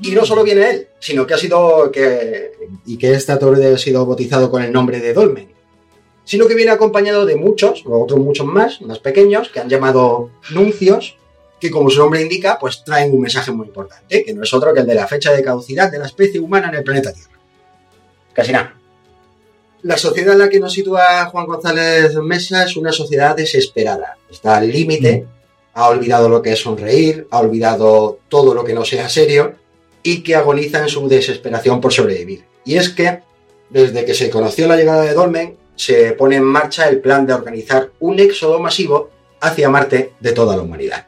Y 0.00 0.12
no 0.12 0.24
solo 0.24 0.44
viene 0.44 0.70
él, 0.70 0.88
sino 1.00 1.26
que 1.26 1.34
ha 1.34 1.38
sido 1.38 1.90
que, 1.90 2.52
y 2.86 2.96
que 2.96 3.12
este 3.12 3.32
asteroide 3.32 3.74
ha 3.74 3.78
sido 3.78 4.06
bautizado 4.06 4.48
con 4.50 4.62
el 4.62 4.72
nombre 4.72 5.00
de 5.00 5.12
Dolmen, 5.12 5.48
sino 6.28 6.46
que 6.46 6.54
viene 6.54 6.70
acompañado 6.70 7.24
de 7.24 7.36
muchos, 7.36 7.84
o 7.86 8.02
otros 8.02 8.20
muchos 8.20 8.44
más, 8.44 8.82
más 8.82 8.98
pequeños, 8.98 9.48
que 9.48 9.60
han 9.60 9.70
llamado 9.70 10.28
nuncios, 10.50 11.16
que 11.58 11.70
como 11.70 11.88
su 11.88 12.00
nombre 12.00 12.20
indica, 12.20 12.58
pues 12.60 12.84
traen 12.84 13.14
un 13.14 13.22
mensaje 13.22 13.50
muy 13.50 13.66
importante, 13.66 14.22
que 14.22 14.34
no 14.34 14.42
es 14.42 14.52
otro 14.52 14.74
que 14.74 14.80
el 14.80 14.86
de 14.86 14.94
la 14.94 15.06
fecha 15.06 15.32
de 15.32 15.42
caducidad 15.42 15.90
de 15.90 15.98
la 15.98 16.04
especie 16.04 16.38
humana 16.38 16.68
en 16.68 16.74
el 16.74 16.84
planeta 16.84 17.14
Tierra. 17.14 17.32
Casi 18.34 18.52
nada. 18.52 18.74
La 19.80 19.96
sociedad 19.96 20.34
en 20.34 20.40
la 20.40 20.50
que 20.50 20.60
nos 20.60 20.74
sitúa 20.74 21.24
Juan 21.30 21.46
González 21.46 22.14
Mesa 22.16 22.64
es 22.64 22.76
una 22.76 22.92
sociedad 22.92 23.34
desesperada. 23.34 24.18
Está 24.30 24.58
al 24.58 24.70
límite, 24.70 25.24
ha 25.72 25.88
olvidado 25.88 26.28
lo 26.28 26.42
que 26.42 26.52
es 26.52 26.58
sonreír, 26.58 27.26
ha 27.30 27.38
olvidado 27.38 28.18
todo 28.28 28.52
lo 28.52 28.64
que 28.64 28.74
no 28.74 28.84
sea 28.84 29.08
serio 29.08 29.54
y 30.02 30.22
que 30.22 30.34
agoniza 30.34 30.80
en 30.80 30.88
su 30.88 31.08
desesperación 31.08 31.80
por 31.80 31.94
sobrevivir. 31.94 32.44
Y 32.66 32.76
es 32.76 32.90
que, 32.90 33.20
desde 33.70 34.04
que 34.04 34.12
se 34.12 34.28
conoció 34.28 34.68
la 34.68 34.76
llegada 34.76 35.04
de 35.04 35.14
Dolmen, 35.14 35.56
se 35.78 36.12
pone 36.12 36.36
en 36.36 36.42
marcha 36.44 36.88
el 36.88 37.00
plan 37.00 37.24
de 37.24 37.32
organizar 37.32 37.90
un 38.00 38.18
éxodo 38.18 38.58
masivo 38.58 39.10
hacia 39.40 39.68
Marte 39.70 40.12
de 40.20 40.32
toda 40.32 40.56
la 40.56 40.62
humanidad. 40.62 41.06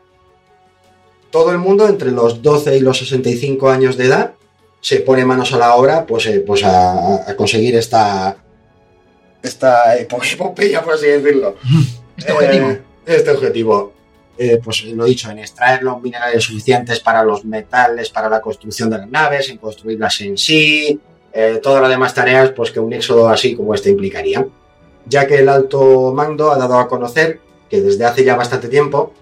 Todo 1.31 1.51
el 1.53 1.59
mundo 1.59 1.89
entre 1.89 2.11
los 2.13 2.41
12 2.41 2.77
y 2.77 2.81
los 2.81 2.99
65 2.99 3.69
años 3.69 3.97
de 3.97 4.07
edad 4.07 4.33
se 4.81 5.01
pone 5.01 5.25
manos 5.25 5.53
a 5.53 5.59
la 5.59 5.75
obra 5.75 6.07
pues, 6.07 6.27
eh, 6.27 6.41
pues 6.47 6.63
a, 6.65 7.29
a 7.31 7.37
conseguir 7.37 7.75
esta, 7.77 8.37
esta 9.43 9.97
epo- 9.99 10.23
epopeya, 10.33 10.83
por 10.83 10.95
así 10.95 11.07
decirlo. 11.07 11.57
Este 12.17 12.33
objetivo. 12.33 12.67
Eh, 12.69 12.81
este 13.07 13.31
objetivo. 13.31 13.93
Eh, 14.37 14.61
pues 14.63 14.85
lo 14.85 15.05
dicho, 15.07 15.31
en 15.31 15.39
extraer 15.39 15.83
los 15.83 16.01
minerales 16.03 16.45
suficientes 16.45 17.01
para 17.01 17.23
los 17.25 17.45
metales, 17.47 18.11
para 18.11 18.29
la 18.29 18.41
construcción 18.43 18.91
de 18.91 18.99
las 18.99 19.09
naves, 19.09 19.49
en 19.51 19.57
construirlas 19.59 20.21
en 20.21 20.37
sí, 20.39 21.01
eh, 21.33 21.61
todas 21.63 21.81
las 21.81 21.91
demás 21.91 22.13
tareas 22.15 22.51
pues 22.53 22.71
que 22.71 22.79
un 22.81 22.93
éxodo 22.93 23.29
así 23.29 23.55
como 23.57 23.75
este 23.75 23.89
implicaría. 23.91 24.47
Ya 25.11 25.27
que 25.27 25.37
el 25.41 25.49
alto 25.49 26.13
mando 26.15 26.51
ha 26.53 26.57
dado 26.57 26.79
a 26.79 26.89
conocer 26.89 27.41
que 27.69 27.81
desde 27.83 28.05
hace 28.05 28.25
ya 28.25 28.37
bastante 28.37 28.69
tiempo 28.69 29.13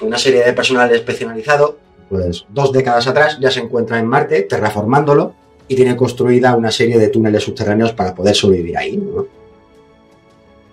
una 0.00 0.18
serie 0.18 0.42
de 0.44 0.52
personal 0.52 0.92
especializado, 0.94 1.78
pues 2.08 2.44
dos 2.48 2.72
décadas 2.72 3.06
atrás, 3.06 3.38
ya 3.40 3.50
se 3.50 3.60
encuentra 3.60 3.98
en 3.98 4.06
Marte 4.06 4.42
terraformándolo 4.42 5.34
y 5.68 5.74
tiene 5.76 5.96
construida 5.96 6.54
una 6.56 6.70
serie 6.70 6.98
de 6.98 7.08
túneles 7.08 7.42
subterráneos 7.44 7.92
para 7.92 8.14
poder 8.14 8.34
sobrevivir 8.34 8.76
ahí. 8.76 9.02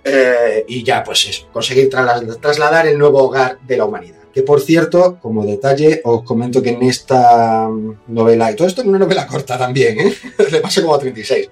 Eh, 0.06 0.66
y 0.68 0.84
ya, 0.84 1.04
pues 1.04 1.26
eso, 1.30 1.48
conseguir 1.54 1.90
tras- 1.90 2.40
trasladar 2.42 2.88
el 2.88 2.98
nuevo 2.98 3.24
hogar 3.24 3.58
de 3.66 3.78
la 3.78 3.86
humanidad. 3.86 4.18
Que 4.34 4.42
por 4.42 4.60
cierto, 4.62 5.18
como 5.22 5.46
detalle, 5.46 6.02
os 6.04 6.24
comento 6.24 6.62
que 6.62 6.72
en 6.72 6.84
esta 6.84 7.68
mm, 7.70 7.98
novela, 8.08 8.52
y 8.52 8.56
todo 8.56 8.68
esto 8.68 8.82
en 8.82 8.90
una 8.90 9.00
novela 9.00 9.26
corta 9.28 9.58
también, 9.58 10.00
¿eh? 10.00 10.14
le 10.52 10.60
pasa 10.60 10.82
como 10.82 10.96
a 10.96 11.00
36, 11.00 11.50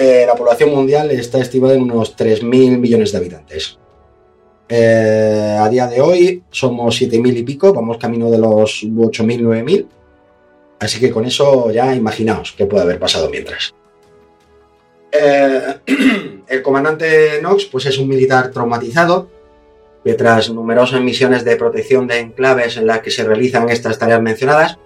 eh, 0.00 0.24
la 0.24 0.36
población 0.36 0.70
mundial 0.70 1.10
está 1.10 1.38
estimada 1.40 1.74
en 1.74 1.82
unos 1.82 2.16
3.000 2.16 2.78
millones 2.78 3.10
de 3.10 3.18
habitantes. 3.18 3.78
Eh, 4.68 5.58
a 5.60 5.68
día 5.68 5.88
de 5.88 6.00
hoy 6.00 6.44
somos 6.50 7.02
7.000 7.02 7.38
y 7.38 7.42
pico, 7.42 7.72
vamos 7.72 7.98
camino 7.98 8.30
de 8.30 8.38
los 8.38 8.84
8.000, 8.84 9.40
9.000. 9.40 9.86
Así 10.78 11.00
que 11.00 11.10
con 11.10 11.24
eso 11.24 11.72
ya 11.72 11.96
imaginaos 11.96 12.54
qué 12.56 12.66
puede 12.66 12.84
haber 12.84 13.00
pasado 13.00 13.28
mientras. 13.28 13.74
Eh, 15.10 15.80
el 16.46 16.62
comandante 16.62 17.40
Knox 17.40 17.64
pues 17.64 17.86
es 17.86 17.98
un 17.98 18.06
militar 18.06 18.52
traumatizado 18.52 19.28
que 20.04 20.14
tras 20.14 20.48
numerosas 20.50 21.00
misiones 21.00 21.44
de 21.44 21.56
protección 21.56 22.06
de 22.06 22.20
enclaves 22.20 22.76
en 22.76 22.86
las 22.86 23.00
que 23.00 23.10
se 23.10 23.24
realizan 23.24 23.68
estas 23.68 23.98
tareas 23.98 24.22
mencionadas, 24.22 24.78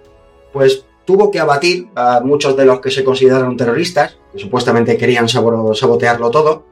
pues 0.51 0.85
tuvo 1.05 1.31
que 1.31 1.39
abatir 1.39 1.89
a 1.95 2.21
muchos 2.21 2.55
de 2.55 2.65
los 2.65 2.79
que 2.79 2.91
se 2.91 3.03
consideraron 3.03 3.57
terroristas, 3.57 4.17
que 4.31 4.39
supuestamente 4.39 4.97
querían 4.97 5.27
sabo- 5.29 5.73
sabotearlo 5.75 6.31
todo, 6.31 6.65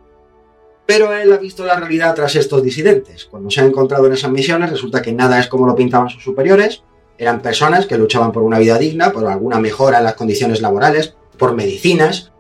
pero 0.86 1.14
él 1.14 1.32
ha 1.32 1.38
visto 1.38 1.66
la 1.66 1.76
realidad 1.80 2.14
tras 2.16 2.36
estos 2.36 2.64
disidentes. 2.64 3.26
Cuando 3.26 3.50
se 3.50 3.62
ha 3.62 3.66
encontrado 3.66 4.08
en 4.08 4.14
esas 4.14 4.32
misiones, 4.32 4.72
resulta 4.72 5.02
que 5.02 5.14
nada 5.14 5.40
es 5.40 5.48
como 5.48 5.66
lo 5.68 5.76
pintaban 5.76 6.10
sus 6.10 6.24
superiores, 6.24 6.84
eran 7.18 7.42
personas 7.42 7.86
que 7.86 7.98
luchaban 7.98 8.32
por 8.32 8.44
una 8.44 8.58
vida 8.60 8.78
digna, 8.78 9.12
por 9.12 9.26
alguna 9.28 9.60
mejora 9.60 10.00
en 10.00 10.06
las 10.06 10.16
condiciones 10.16 10.62
laborales, 10.62 11.14
por 11.38 11.54
medicinas, 11.54 12.32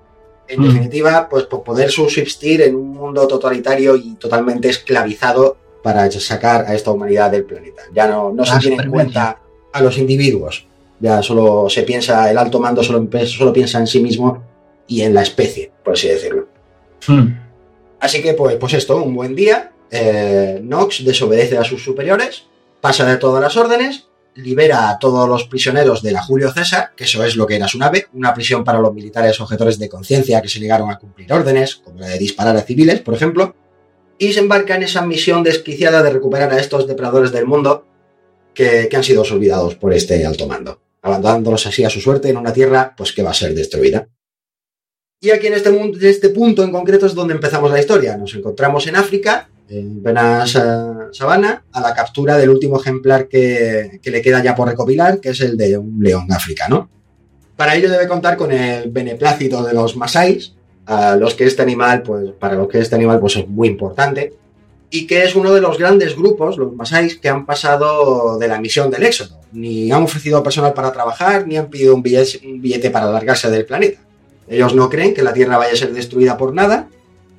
en 0.48 0.60
Mm. 0.62 0.64
definitiva, 0.66 1.30
pues 1.30 1.44
por 1.46 1.64
poder 1.64 1.92
subsistir 1.92 2.62
en 2.62 2.76
un 2.76 2.90
mundo 2.94 3.28
totalitario 3.28 3.96
y 3.96 4.16
totalmente 4.16 4.70
esclavizado 4.70 5.58
para 5.84 6.10
sacar 6.12 6.66
a 6.68 6.76
esta 6.76 6.92
humanidad 6.92 7.32
del 7.32 7.44
planeta. 7.46 7.84
Ya 7.94 8.08
no, 8.08 8.32
no 8.34 8.44
se 8.46 8.58
tiene 8.60 8.84
en 8.84 8.90
cuenta 8.92 9.40
a 9.72 9.82
los 9.82 9.98
individuos. 9.98 10.68
Ya 11.02 11.22
solo 11.24 11.68
se 11.70 11.84
piensa, 11.84 12.30
el 12.30 12.38
alto 12.38 12.60
mando 12.60 12.84
solo, 12.84 13.08
solo 13.26 13.52
piensa 13.52 13.80
en 13.80 13.88
sí 13.88 14.00
mismo 14.00 14.44
y 14.88 15.02
en 15.02 15.14
la 15.14 15.24
especie, 15.24 15.72
por 15.84 15.94
así 15.94 16.08
decirlo. 16.08 16.48
Hmm. 17.08 17.34
Así 18.00 18.22
que, 18.22 18.34
pues, 18.34 18.56
pues 18.56 18.74
esto, 18.74 19.02
un 19.02 19.16
buen 19.16 19.36
día, 19.36 19.72
eh, 19.90 20.60
Nox 20.64 21.04
desobedece 21.04 21.58
a 21.58 21.64
sus 21.64 21.84
superiores, 21.84 22.46
pasa 22.80 23.06
de 23.06 23.18
todas 23.18 23.42
las 23.42 23.58
órdenes, 23.58 24.08
libera 24.36 24.90
a 24.90 25.00
todos 25.00 25.28
los 25.28 25.46
prisioneros 25.46 26.02
de 26.02 26.12
la 26.12 26.24
Julio 26.24 26.52
César, 26.52 26.92
que 26.96 27.04
eso 27.04 27.24
es 27.24 27.36
lo 27.36 27.46
que 27.46 27.58
era 27.58 27.68
su 27.68 27.78
nave, 27.78 28.08
una 28.14 28.34
prisión 28.34 28.64
para 28.64 28.80
los 28.80 28.94
militares 28.94 29.40
objetores 29.42 29.78
de 29.78 29.90
conciencia 29.90 30.42
que 30.42 30.50
se 30.50 30.60
negaron 30.60 30.90
a 30.90 30.98
cumplir 30.98 31.32
órdenes, 31.32 31.76
como 31.76 32.00
la 32.00 32.08
de 32.08 32.18
disparar 32.18 32.56
a 32.56 32.62
civiles, 32.62 33.02
por 33.02 33.14
ejemplo, 33.14 33.56
y 34.18 34.34
se 34.34 34.40
embarca 34.40 34.76
en 34.76 34.84
esa 34.84 35.06
misión 35.06 35.44
desquiciada 35.44 36.02
de 36.02 36.12
recuperar 36.12 36.52
a 36.54 36.60
estos 36.60 36.88
depredadores 36.88 37.32
del 37.32 37.46
mundo 37.46 37.86
que, 38.54 38.88
que 38.90 38.96
han 38.96 39.04
sido 39.04 39.24
olvidados 39.24 39.76
por 39.76 39.94
este 39.94 40.26
alto 40.26 40.48
mando, 40.48 40.80
abandonándolos 41.02 41.66
así 41.68 41.84
a 41.84 41.90
su 41.90 42.00
suerte 42.00 42.30
en 42.30 42.38
una 42.38 42.54
tierra 42.54 42.94
pues 42.96 43.12
que 43.12 43.24
va 43.24 43.32
a 43.32 43.36
ser 43.36 43.54
destruida. 43.54 44.08
Y 45.20 45.30
aquí 45.30 45.48
en 45.48 45.54
este, 45.54 46.10
este 46.10 46.30
punto 46.30 46.64
en 46.64 46.72
concreto 46.72 47.06
es 47.06 47.14
donde 47.14 47.34
empezamos 47.36 47.72
la 47.72 47.80
historia. 47.80 48.18
Nos 48.18 48.34
encontramos 48.34 48.88
en 48.88 48.96
África, 48.96 49.50
en 49.70 50.02
plena 50.02 50.48
sa- 50.48 51.10
sabana, 51.12 51.64
a 51.72 51.82
la 51.82 51.94
captura 51.94 52.38
del 52.38 52.50
último 52.50 52.80
ejemplar 52.80 53.28
que, 53.28 54.00
que 54.02 54.10
le 54.10 54.22
queda 54.22 54.44
ya 54.44 54.56
por 54.56 54.68
recopilar, 54.68 55.20
que 55.20 55.30
es 55.30 55.42
el 55.42 55.58
de 55.58 55.78
un 55.78 56.00
león 56.02 56.32
africano. 56.32 56.90
Para 57.56 57.76
ello 57.76 57.92
debe 57.92 58.08
contar 58.08 58.36
con 58.36 58.52
el 58.52 58.90
beneplácito 58.90 59.64
de 59.64 59.74
los 59.74 59.96
masáis, 59.96 60.56
a 60.88 61.16
los 61.16 61.36
que 61.36 61.46
este 61.46 61.62
animal, 61.62 62.02
pues, 62.02 62.32
para 62.40 62.56
los 62.56 62.68
que 62.68 62.80
este 62.80 62.96
animal 62.96 63.20
pues, 63.20 63.36
es 63.36 63.48
muy 63.48 63.68
importante, 63.68 64.34
y 64.90 65.06
que 65.06 65.24
es 65.24 65.36
uno 65.36 65.54
de 65.54 65.62
los 65.62 65.78
grandes 65.78 66.16
grupos, 66.16 66.58
los 66.58 66.74
masáis, 66.74 67.20
que 67.20 67.30
han 67.30 67.46
pasado 67.46 68.40
de 68.40 68.48
la 68.48 68.60
misión 68.60 68.90
del 68.90 69.04
éxodo. 69.04 69.40
Ni 69.52 69.92
han 69.92 70.04
ofrecido 70.04 70.42
personal 70.44 70.74
para 70.74 70.92
trabajar, 70.92 71.46
ni 71.48 71.58
han 71.58 71.70
pedido 71.70 71.94
un 71.96 72.02
billete, 72.02 72.40
un 72.48 72.62
billete 72.62 72.90
para 72.90 73.12
largarse 73.12 73.50
del 73.50 73.66
planeta. 73.66 74.00
Ellos 74.48 74.74
no 74.76 74.90
creen 74.90 75.14
que 75.14 75.22
la 75.24 75.34
Tierra 75.34 75.58
vaya 75.58 75.74
a 75.74 75.76
ser 75.78 75.94
destruida 75.94 76.38
por 76.38 76.54
nada, 76.54 76.88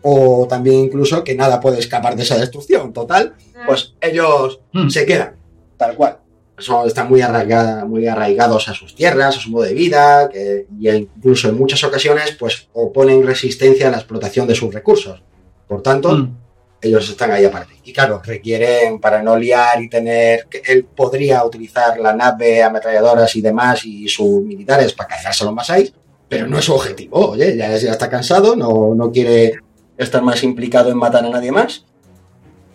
o 0.03 0.47
también 0.49 0.81
incluso 0.81 1.23
que 1.25 1.35
nada 1.35 1.61
puede 1.61 1.79
escapar 1.79 2.17
de 2.17 2.23
esa 2.23 2.37
destrucción. 2.39 2.93
Total, 2.93 3.35
pues 3.67 3.95
ellos 4.01 4.61
Hmm. 4.73 4.89
se 4.89 5.07
quedan, 5.07 5.35
tal 5.77 5.95
cual. 5.97 6.19
Son- 6.59 6.87
están 6.87 7.09
muy, 7.09 7.21
arraiga- 7.23 7.85
muy 7.87 8.07
arraigados 8.07 8.69
a 8.69 8.75
sus 8.75 8.95
tierras, 8.95 9.37
a 9.37 9.41
su 9.41 9.51
modo 9.51 9.65
de 9.65 9.75
vida, 9.75 10.29
que, 10.29 10.67
y 10.79 10.89
incluso 10.91 11.49
en 11.49 11.57
muchas 11.59 11.83
ocasiones 11.83 12.37
pues 12.39 12.69
oponen 12.73 13.27
resistencia 13.27 13.89
a 13.89 13.91
la 13.91 13.97
explotación 13.99 14.47
de 14.47 14.55
sus 14.55 14.73
recursos. 14.73 15.23
Por 15.67 15.83
tanto, 15.83 16.13
Hmm. 16.17 16.37
Ellos 16.83 17.09
están 17.09 17.31
ahí 17.31 17.45
aparte. 17.45 17.75
Y 17.85 17.93
claro, 17.93 18.21
requieren, 18.25 18.99
para 18.99 19.23
no 19.23 19.37
liar 19.37 19.81
y 19.81 19.89
tener, 19.89 20.47
que 20.47 20.63
él 20.67 20.85
podría 20.85 21.45
utilizar 21.45 21.99
la 21.99 22.13
nave, 22.13 22.63
ametralladoras 22.63 23.35
y 23.37 23.41
demás 23.41 23.85
y 23.85 24.09
sus 24.09 24.43
militares 24.43 24.93
para 24.93 25.11
cargarse 25.11 25.45
a 25.45 25.47
los 25.47 25.55
masáis, 25.55 25.93
pero 26.29 26.47
no 26.47 26.59
es 26.59 26.65
su 26.65 26.75
objetivo. 26.75 27.31
Oye, 27.31 27.57
ya, 27.57 27.77
ya 27.77 27.93
está 27.93 28.11
cansado, 28.11 28.57
no, 28.57 28.95
no 28.95 29.13
quiere 29.13 29.55
estar 29.97 30.23
más 30.23 30.43
implicado 30.43 30.91
en 30.91 30.97
matar 30.97 31.25
a 31.25 31.31
nadie 31.31 31.53
más 31.53 31.85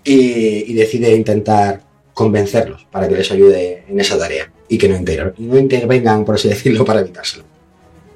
y, 0.03 0.71
y 0.71 0.73
decide 0.73 1.15
intentar 1.15 1.81
convencerlos 2.13 2.87
para 2.91 3.07
que 3.07 3.15
les 3.15 3.31
ayude 3.31 3.83
en 3.87 3.99
esa 3.99 4.17
tarea 4.17 4.51
y 4.67 4.77
que 4.77 4.89
no 4.89 4.95
intervengan, 5.59 6.25
por 6.25 6.35
así 6.35 6.49
decirlo, 6.49 6.83
para 6.83 7.01
evitárselo. 7.01 7.56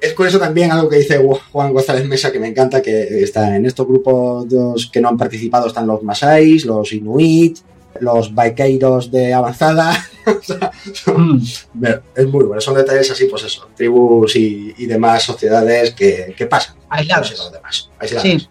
Es 0.02 0.14
eso 0.28 0.38
también 0.38 0.72
algo 0.72 0.88
que 0.88 0.96
dice 0.96 1.18
Juan 1.52 1.72
González 1.72 2.04
Mesa 2.06 2.32
que 2.32 2.40
me 2.40 2.48
encanta, 2.48 2.82
que 2.82 3.22
está 3.22 3.54
en 3.56 3.64
estos 3.66 3.86
grupos 3.86 4.46
los 4.50 4.86
que 4.88 5.00
no 5.00 5.08
han 5.08 5.16
participado 5.16 5.68
están 5.68 5.86
los 5.86 6.02
Masáis, 6.02 6.64
los 6.64 6.92
Inuit, 6.92 7.58
los 8.00 8.34
Vaqueiros 8.34 9.10
de 9.10 9.32
avanzada. 9.32 9.96
O 10.24 10.40
sea, 10.40 10.70
son- 10.92 11.42
es 12.14 12.26
muy 12.28 12.44
bueno, 12.44 12.60
son 12.60 12.76
detalles 12.76 13.10
así, 13.10 13.24
pues 13.24 13.42
eso, 13.42 13.68
tribus 13.76 14.36
y, 14.36 14.72
y 14.78 14.86
demás 14.86 15.24
sociedades 15.24 15.94
que, 15.94 16.32
que 16.36 16.46
pasan. 16.46 16.76
Aisladas. 16.88 17.28
unos 17.30 17.40
y 17.40 17.42
los 17.42 17.52
demás, 17.52 17.90
aisladas. 17.98 18.22
Sí. 18.28 18.48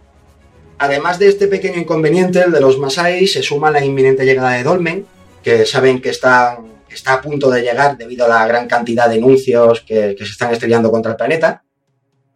Además 0.80 1.18
de 1.20 1.28
este 1.30 1.48
pequeño 1.48 1.80
inconveniente, 1.80 2.42
el 2.42 2.52
de 2.52 2.60
los 2.60 2.78
Masai, 2.78 3.26
se 3.28 3.42
suma 3.42 3.72
la 3.72 3.86
inminente 3.86 4.26
llegada 4.26 4.52
de 4.52 4.64
Dolmen, 4.64 5.06
que 5.44 5.66
saben 5.66 6.02
que 6.02 6.10
está, 6.10 6.58
que 6.81 6.81
está 6.96 7.14
a 7.14 7.22
punto 7.22 7.50
de 7.50 7.62
llegar 7.62 7.98
debido 7.98 8.26
a 8.26 8.30
la 8.30 8.48
gran 8.48 8.68
cantidad 8.68 9.10
de 9.10 9.16
anuncios 9.16 9.82
que, 9.82 10.16
que 10.18 10.26
se 10.26 10.32
están 10.32 10.52
estrellando 10.52 10.92
contra 10.92 11.12
el 11.12 11.18
planeta, 11.18 11.64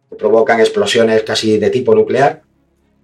que 0.08 0.16
provocan 0.16 0.60
explosiones 0.60 1.22
casi 1.22 1.58
de 1.58 1.70
tipo 1.70 1.94
nuclear, 1.94 2.42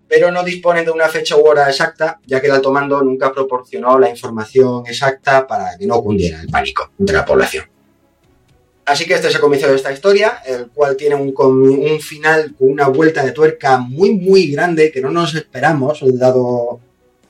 pero 0.09 0.31
no 0.31 0.45
disponen 0.45 0.85
de 0.85 0.91
una 0.91 1.09
fecha 1.09 1.37
u 1.37 1.47
hora 1.47 1.69
exacta, 1.69 2.21
ya 2.27 2.41
que 2.41 2.47
el 2.47 2.53
alto 2.53 2.71
mando 2.71 3.03
nunca 3.03 3.33
proporcionó 3.33 3.99
la 3.99 4.11
información 4.11 4.85
exacta 4.87 5.47
para 5.47 5.79
que 5.79 5.87
no 5.87 6.03
cundiera 6.03 6.41
el 6.43 6.49
pánico 6.49 6.91
entre 6.99 7.17
la 7.17 7.25
población. 7.25 7.65
Así 8.85 9.07
que 9.07 9.15
este 9.15 9.29
es 9.29 9.35
el 9.35 9.41
comienzo 9.41 9.69
de 9.69 9.77
esta 9.77 9.93
historia, 9.93 10.43
el 10.45 10.67
cual 10.67 10.97
tiene 10.97 11.15
un, 11.15 11.33
un 11.35 12.01
final 12.01 12.55
con 12.59 12.71
una 12.71 12.89
vuelta 12.89 13.25
de 13.25 13.33
tuerca 13.33 13.79
muy, 13.79 14.15
muy 14.15 14.49
grande 14.49 14.91
que 14.93 15.01
no 15.01 15.11
nos 15.11 15.35
esperamos, 15.35 16.01
dado 16.19 16.81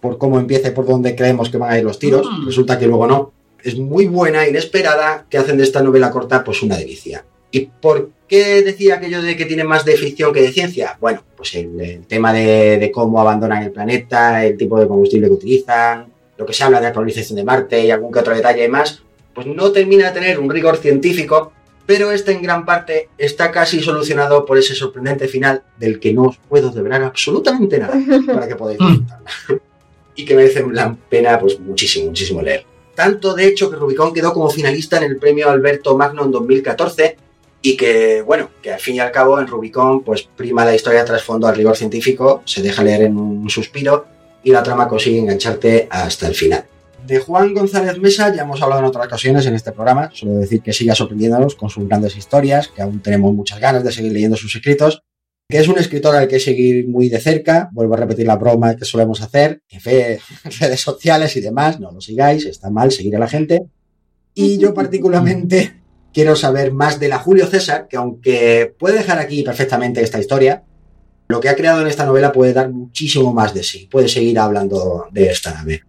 por 0.01 0.19
cómo 0.19 0.41
empieza 0.41 0.69
y 0.69 0.73
por 0.73 0.85
dónde 0.85 1.15
creemos 1.15 1.51
que 1.51 1.59
van 1.59 1.71
a 1.71 1.79
ir 1.79 1.85
los 1.85 2.01
tiros. 2.01 2.27
Mm. 2.27 2.47
Resulta 2.47 2.79
que 2.79 2.89
luego 2.89 3.07
no. 3.07 3.33
Es 3.63 3.79
muy 3.79 4.07
buena, 4.07 4.47
inesperada, 4.47 5.27
que 5.29 5.39
hacen 5.39 5.57
de 5.57 5.65
esta 5.65 5.83
novela 5.83 6.11
corta 6.11 6.43
pues 6.43 6.63
una 6.63 6.77
delicia. 6.77 7.25
¿Y 7.51 7.61
por 7.61 8.11
qué 8.27 8.63
decía 8.63 8.97
aquello 8.97 9.23
de 9.23 9.37
que 9.37 9.45
tiene 9.45 9.63
más 9.63 9.85
de 9.85 9.97
ficción 9.97 10.33
que 10.33 10.43
de 10.43 10.53
ciencia? 10.53 10.97
Bueno, 11.01 11.23
pues 11.37 11.55
el, 11.55 11.79
el 11.81 12.07
tema 12.07 12.33
de, 12.33 12.79
de 12.79 12.91
cómo 12.91 13.21
abandonan 13.21 13.63
el 13.63 13.73
planeta, 13.73 14.45
el 14.45 14.57
tipo 14.57 14.81
de 14.81 14.89
combustible 14.89 15.29
que 15.29 15.35
utilizan, 15.35 16.07
lo 16.37 16.47
que 16.47 16.53
se 16.53 16.65
habla 16.65 16.81
de 16.81 16.89
la 16.89 16.93
colonización 16.93 17.37
de 17.37 17.45
Marte 17.45 17.85
y 17.85 17.91
algún 17.91 18.11
que 18.11 18.21
otro 18.21 18.35
detalle 18.35 18.69
más, 18.69 19.03
pues 19.35 19.47
no 19.47 19.71
termina 19.71 20.07
de 20.09 20.13
tener 20.13 20.39
un 20.39 20.51
rigor 20.51 20.77
científico, 20.79 21.53
pero 21.87 22.11
este 22.11 22.33
en 22.33 22.43
gran 22.43 22.65
parte 22.65 23.09
está 23.19 23.51
casi 23.51 23.81
solucionado 23.81 24.45
por 24.45 24.59
ese 24.59 24.75
sorprendente 24.75 25.29
final 25.29 25.63
del 25.79 26.01
que 26.01 26.13
no 26.13 26.25
os 26.25 26.39
puedo 26.49 26.71
develar 26.71 27.03
absolutamente 27.03 27.79
nada 27.79 27.95
para 28.27 28.49
que 28.49 28.57
podáis 28.57 28.79
disfrutarla. 28.81 29.31
y 30.15 30.25
que 30.25 30.35
merece 30.35 30.65
la 30.71 30.95
pena 31.09 31.39
pues 31.39 31.59
muchísimo, 31.59 32.07
muchísimo 32.07 32.43
leer. 32.43 32.72
Tanto 32.95 33.35
de 33.35 33.47
hecho 33.47 33.71
que 33.71 33.77
Rubicón 33.77 34.13
quedó 34.13 34.33
como 34.33 34.51
finalista 34.51 34.99
en 34.99 35.05
el 35.05 35.17
premio 35.17 35.51
Alberto 35.51 35.97
Magno 35.97 36.25
en 36.25 36.31
2014 36.31 37.17
y 37.63 37.77
que, 37.77 38.23
bueno, 38.23 38.51
que 38.61 38.73
al 38.73 38.81
fin 38.81 38.97
y 38.97 39.01
al 39.01 39.13
cabo 39.13 39.39
en 39.39 39.47
Rubicón 39.47 40.03
pues 40.03 40.23
prima 40.23 40.65
la 40.65 40.75
historia 40.75 41.05
trasfondo 41.05 41.47
al 41.47 41.57
rigor 41.57 41.77
científico, 41.77 42.43
se 42.45 42.61
deja 42.61 42.83
leer 42.83 43.03
en 43.03 43.17
un 43.17 43.49
suspiro 43.49 44.07
y 44.43 44.51
la 44.51 44.63
trama 44.63 44.89
consigue 44.89 45.19
engancharte 45.19 45.87
hasta 45.91 46.27
el 46.27 46.35
final. 46.35 46.65
De 47.07 47.19
Juan 47.19 47.53
González 47.53 47.99
Mesa 47.99 48.33
ya 48.35 48.43
hemos 48.43 48.63
hablado 48.63 48.81
en 48.81 48.87
otras 48.87 49.07
ocasiones 49.07 49.47
en 49.47 49.55
este 49.55 49.73
programa, 49.73 50.11
solo 50.13 50.35
decir 50.35 50.63
que 50.63 50.73
siga 50.73 50.95
sorprendiéndonos 50.95 51.57
con 51.57 51.69
sus 51.69 51.87
grandes 51.89 52.17
historias, 52.17 52.69
que 52.69 52.83
aún 52.83 53.01
tenemos 53.01 53.33
muchas 53.35 53.59
ganas 53.59 53.83
de 53.83 53.91
seguir 53.91 54.13
leyendo 54.13 54.37
sus 54.37 54.55
escritos, 54.55 55.03
que 55.53 55.59
es 55.59 55.69
un 55.69 55.79
escritor 55.79 56.17
al 56.17 56.29
que 56.29 56.41
seguir 56.41 56.89
muy 56.89 57.11
de 57.11 57.21
cerca, 57.21 57.69
vuelvo 57.73 57.93
a 57.93 57.99
repetir 57.99 58.27
la 58.27 58.37
broma 58.37 58.75
que 58.75 58.87
solemos 58.87 59.21
hacer, 59.21 59.61
en 59.69 59.81
redes 60.61 60.81
sociales 60.81 61.37
y 61.37 61.43
demás, 61.43 61.79
no 61.79 61.93
lo 61.93 62.01
sigáis, 62.01 62.47
está 62.47 62.71
mal 62.71 62.91
seguir 62.91 63.17
a 63.17 63.19
la 63.19 63.29
gente. 63.29 63.67
Y 64.33 64.57
yo 64.57 64.73
particularmente 64.83 65.75
quiero 66.11 66.37
saber 66.37 66.73
más 66.73 66.99
de 66.99 67.09
la 67.09 67.19
Julio 67.19 67.47
César, 67.47 67.87
que 67.87 67.99
aunque 67.99 68.75
puede 68.79 68.97
dejar 68.97 69.19
aquí 69.19 69.43
perfectamente 69.43 70.01
esta 70.01 70.19
historia, 70.19 70.65
lo 71.29 71.39
que 71.39 71.51
ha 71.51 71.55
creado 71.55 71.83
en 71.83 71.89
esta 71.89 72.07
novela 72.07 72.33
puede 72.33 72.55
dar 72.55 72.71
muchísimo 72.71 73.35
más 73.35 73.53
de 73.53 73.63
sí, 73.63 73.87
puede 73.91 74.09
seguir 74.09 74.39
hablando 74.39 75.09
de 75.13 75.27
esta 75.27 75.53
nave. 75.53 75.83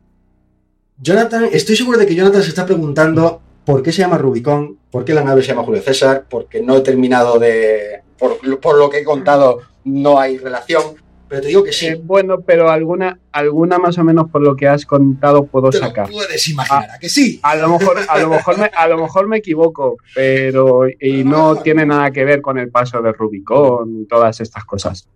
Jonathan, 1.01 1.47
estoy 1.53 1.77
seguro 1.77 1.97
de 1.97 2.05
que 2.05 2.15
Jonathan 2.15 2.43
se 2.43 2.49
está 2.49 2.65
preguntando 2.65 3.41
por 3.63 3.81
qué 3.81 3.93
se 3.93 3.99
llama 3.99 4.17
Rubicón, 4.17 4.77
por 4.91 5.05
qué 5.05 5.13
la 5.13 5.23
nave 5.23 5.41
se 5.41 5.47
llama 5.47 5.63
Julio 5.63 5.81
César, 5.81 6.25
porque 6.29 6.61
no 6.61 6.75
he 6.75 6.81
terminado 6.81 7.39
de... 7.39 8.02
Por, 8.17 8.59
por 8.59 8.77
lo 8.77 8.89
que 8.89 8.99
he 8.99 9.03
contado 9.03 9.59
no 9.85 10.19
hay 10.19 10.37
relación, 10.37 10.81
pero 11.27 11.41
te 11.41 11.47
digo 11.47 11.63
que 11.63 11.73
sí. 11.73 11.87
Eh, 11.87 11.99
bueno, 12.01 12.41
pero 12.41 12.69
alguna, 12.69 13.19
alguna 13.31 13.79
más 13.79 13.97
o 13.97 14.03
menos 14.03 14.29
por 14.29 14.41
lo 14.41 14.55
que 14.55 14.67
has 14.67 14.85
contado 14.85 15.45
puedo 15.45 15.69
Te 15.71 15.79
lo 15.79 15.87
sacar. 15.87 16.09
puedes 16.09 16.47
imaginar, 16.47 16.89
¿a 16.91 16.99
que 16.99 17.09
sí? 17.09 17.39
A 17.43 17.55
lo 17.55 17.67
mejor, 17.69 17.97
a 18.07 18.19
lo 18.19 18.29
mejor 18.29 18.57
me, 18.59 18.65
a 18.75 18.87
lo 18.87 18.97
mejor 18.97 19.27
me 19.27 19.37
equivoco, 19.37 19.97
pero 20.15 20.87
y 20.87 21.23
no 21.23 21.55
tiene 21.57 21.85
nada 21.85 22.11
que 22.11 22.23
ver 22.23 22.41
con 22.41 22.57
el 22.59 22.69
paso 22.69 23.01
de 23.01 23.11
Rubicón 23.11 24.01
y 24.01 24.05
todas 24.05 24.39
estas 24.41 24.63
cosas. 24.65 25.07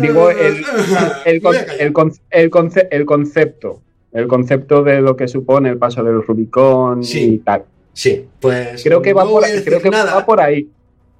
Digo, 0.00 0.30
el, 0.30 0.38
el, 0.38 0.64
el, 1.24 1.34
el 1.34 1.42
conce- 2.50 2.88
el 2.90 3.04
concepto, 3.04 3.82
el 4.12 4.26
concepto 4.28 4.82
de 4.82 5.00
lo 5.00 5.16
que 5.16 5.26
supone 5.28 5.68
el 5.68 5.78
paso 5.78 6.02
del 6.04 6.22
Rubicón 6.22 7.02
Sí. 7.04 7.34
y 7.34 7.38
tal. 7.38 7.64
Sí, 7.92 8.24
pues 8.40 8.82
Creo 8.84 9.02
que 9.02 9.12
va 9.12 9.24
no 9.24 9.30
por, 9.30 9.44
a 9.44 9.48
creo 9.64 9.80
que 9.82 9.90
nada. 9.90 10.14
va 10.14 10.24
por 10.24 10.40
ahí. 10.40 10.68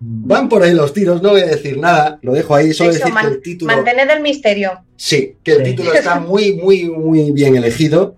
Van 0.01 0.49
por 0.49 0.63
ahí 0.63 0.75
los 0.75 0.93
tiros, 0.93 1.23
no 1.23 1.31
voy 1.31 1.41
a 1.41 1.47
decir 1.47 1.77
nada, 1.79 2.19
lo 2.23 2.33
dejo 2.33 2.55
ahí, 2.55 2.73
solo 2.73 2.91
Eso, 2.91 3.01
decir 3.01 3.15
que 3.21 3.27
el 3.27 3.43
título... 3.43 3.75
mantened 3.75 4.09
el 4.11 4.21
misterio. 4.23 4.85
Sí, 4.97 5.37
que 5.43 5.53
el 5.53 5.59
Sí. 5.59 5.65
título 5.71 5.93
está 5.93 6.21
muy, 6.21 6.55
muy, 6.55 6.85
muy 6.89 7.33
bien 7.33 7.57
elegido, 7.57 8.15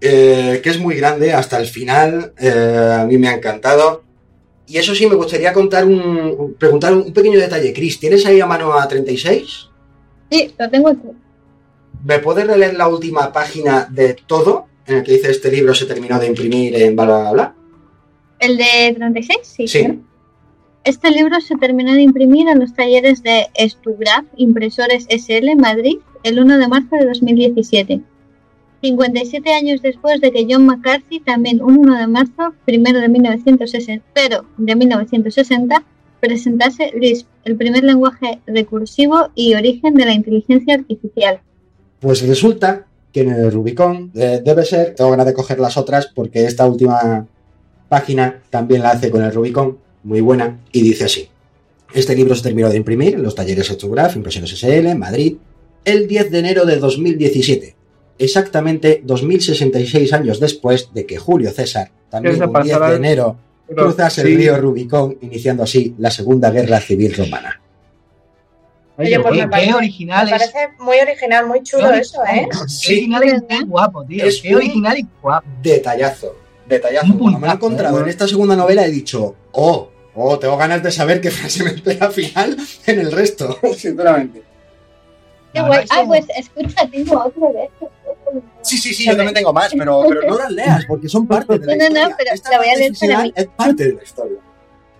eh, 0.00 0.60
que 0.62 0.70
es 0.70 0.78
muy 0.80 0.96
grande 0.96 1.32
hasta 1.32 1.58
el 1.58 1.66
final, 1.66 2.32
eh, 2.38 2.96
a 3.00 3.04
mí 3.04 3.16
me 3.16 3.28
ha 3.28 3.34
encantado. 3.34 4.02
Y 4.66 4.78
eso 4.78 4.94
sí, 4.94 5.06
me 5.06 5.14
gustaría 5.14 5.52
contar 5.52 5.84
un, 5.84 6.54
preguntar 6.58 6.94
un 6.94 7.12
pequeño 7.12 7.38
detalle. 7.38 7.72
Chris, 7.72 7.98
¿tienes 8.00 8.24
ahí 8.26 8.40
a 8.40 8.46
mano 8.46 8.72
a 8.72 8.86
36? 8.88 9.68
Sí, 10.30 10.54
lo 10.58 10.70
tengo 10.70 10.88
aquí. 10.88 11.08
¿Me 12.04 12.18
puedes 12.20 12.46
releer 12.46 12.74
la 12.74 12.88
última 12.88 13.32
página 13.32 13.86
de 13.90 14.14
todo 14.14 14.66
en 14.86 14.96
el 14.98 15.02
que 15.04 15.12
dice 15.12 15.30
este 15.30 15.50
libro 15.50 15.74
se 15.74 15.86
terminó 15.86 16.18
de 16.18 16.26
imprimir 16.28 16.74
en 16.76 16.94
bla, 16.96 17.04
bla, 17.04 17.32
bla? 17.32 17.54
¿El 18.38 18.56
de 18.56 18.94
36? 18.96 19.38
Sí. 19.42 19.68
Sí. 19.68 19.78
claro. 19.80 19.98
Este 20.82 21.10
libro 21.10 21.38
se 21.42 21.56
terminó 21.56 21.92
de 21.92 22.00
imprimir 22.00 22.48
en 22.48 22.58
los 22.58 22.72
talleres 22.72 23.22
de 23.22 23.48
Stugraph 23.58 24.24
Impresores 24.36 25.06
SL 25.10 25.54
Madrid 25.56 25.98
el 26.22 26.40
1 26.40 26.58
de 26.58 26.68
marzo 26.68 26.96
de 26.96 27.04
2017. 27.04 28.00
57 28.80 29.52
años 29.52 29.82
después 29.82 30.22
de 30.22 30.32
que 30.32 30.46
John 30.48 30.64
McCarthy, 30.64 31.20
también 31.20 31.62
un 31.62 31.80
1 31.80 31.98
de 31.98 32.06
marzo, 32.06 32.54
primero 32.64 32.98
de 32.98 33.10
1960, 33.10 34.06
pero 34.14 34.46
de 34.56 34.74
1960, 34.74 35.84
presentase 36.18 36.92
Lisp, 36.98 37.26
el 37.44 37.56
primer 37.56 37.84
lenguaje 37.84 38.40
recursivo 38.46 39.28
y 39.34 39.54
origen 39.54 39.94
de 39.94 40.06
la 40.06 40.14
inteligencia 40.14 40.76
artificial. 40.76 41.40
Pues 42.00 42.26
resulta 42.26 42.86
que 43.12 43.20
en 43.20 43.32
el 43.32 43.52
Rubicon 43.52 44.12
eh, 44.14 44.40
debe 44.42 44.64
ser, 44.64 44.94
tengo 44.94 45.10
ganas 45.10 45.26
de 45.26 45.34
coger 45.34 45.60
las 45.60 45.76
otras 45.76 46.06
porque 46.06 46.46
esta 46.46 46.66
última 46.66 47.26
página 47.90 48.40
también 48.48 48.82
la 48.82 48.92
hace 48.92 49.10
con 49.10 49.22
el 49.22 49.34
Rubicon, 49.34 49.76
muy 50.02 50.20
buena, 50.20 50.58
y 50.72 50.82
dice 50.82 51.04
así. 51.04 51.28
Este 51.92 52.14
libro 52.14 52.34
se 52.34 52.42
terminó 52.42 52.68
de 52.68 52.76
imprimir 52.76 53.14
en 53.14 53.22
los 53.22 53.34
talleres 53.34 53.68
Estrograph, 53.70 54.14
Impresiones 54.16 54.52
SL, 54.52 54.86
en 54.90 54.98
Madrid, 54.98 55.36
el 55.84 56.06
10 56.06 56.30
de 56.30 56.38
enero 56.38 56.64
de 56.64 56.76
2017, 56.76 57.74
exactamente 58.18 59.00
2066 59.04 60.12
años 60.12 60.38
después 60.40 60.90
de 60.94 61.06
que 61.06 61.18
Julio 61.18 61.50
César, 61.50 61.90
también 62.10 62.34
un 62.34 62.40
10 62.40 62.50
pasará- 62.52 62.90
de 62.90 62.96
enero, 62.96 63.36
cruzase 63.74 64.22
sí. 64.22 64.28
el 64.28 64.36
río 64.36 64.56
Rubicón, 64.58 65.18
iniciando 65.22 65.62
así 65.64 65.94
la 65.98 66.10
Segunda 66.10 66.50
Guerra 66.50 66.80
Civil 66.80 67.14
Romana. 67.14 67.60
Oye, 68.98 69.18
pues 69.20 69.34
me 69.38 69.48
parece, 69.48 69.72
original 69.74 70.26
me 70.26 70.36
es. 70.36 70.38
parece 70.50 70.74
muy 70.78 70.98
original, 70.98 71.46
muy 71.46 71.62
chulo 71.62 71.90
Qué 71.90 71.98
eso, 72.00 72.20
¿eh? 72.24 72.46
Qué 72.84 72.92
original 72.92 73.22
y 73.48 73.64
guapo, 73.64 74.04
tío. 74.04 74.24
Es 74.26 74.42
Qué 74.42 74.54
original 74.54 74.98
y 74.98 75.06
guapo. 75.22 75.46
Detallazo, 75.62 76.36
detallazo. 76.70 77.18
Cuando 77.18 77.38
me 77.38 77.46
lo 77.48 77.52
he 77.52 77.56
puntazo, 77.56 77.66
encontrado 77.66 78.00
en 78.00 78.08
esta 78.08 78.26
segunda 78.26 78.56
novela 78.56 78.86
he 78.86 78.90
dicho, 78.90 79.34
oh, 79.52 79.90
oh, 80.14 80.38
tengo 80.38 80.56
ganas 80.56 80.82
de 80.82 80.90
saber 80.90 81.20
qué 81.20 81.30
frase 81.38 81.62
me 81.64 81.70
espera 81.70 82.06
al 82.06 82.12
final 82.12 82.56
en 82.86 83.00
el 83.00 83.12
resto, 83.12 83.58
sinceramente. 83.76 84.42
Qué 85.52 85.60
guay. 85.60 85.84
Ah, 85.90 86.00
que- 86.00 86.06
pues 86.06 86.24
escucha, 86.36 86.88
tengo 86.90 87.24
otro 87.24 87.52
de 87.52 87.64
estos. 87.64 87.88
Sí, 88.62 88.78
sí, 88.78 88.94
sí, 88.94 89.04
yo 89.06 89.16
también 89.16 89.34
tengo 89.34 89.52
más, 89.52 89.72
pero, 89.76 90.02
pero 90.08 90.22
no 90.30 90.38
las 90.38 90.50
leas 90.52 90.84
porque 90.86 91.08
son 91.08 91.26
parte 91.26 91.58
de 91.58 91.66
la 91.66 91.74
No, 91.74 91.78
no, 91.82 91.88
no, 91.88 91.96
historia. 91.98 92.16
pero 92.16 92.34
Esta 92.34 92.50
la 92.50 92.58
voy 92.58 92.66
a 92.66 92.70
parte 92.70 92.78
leer 92.80 92.92
para 93.00 93.22
mí. 93.24 93.32
Es 93.34 93.46
parte 93.56 93.84
de 93.88 93.92
la 93.94 94.02
historia. 94.04 94.36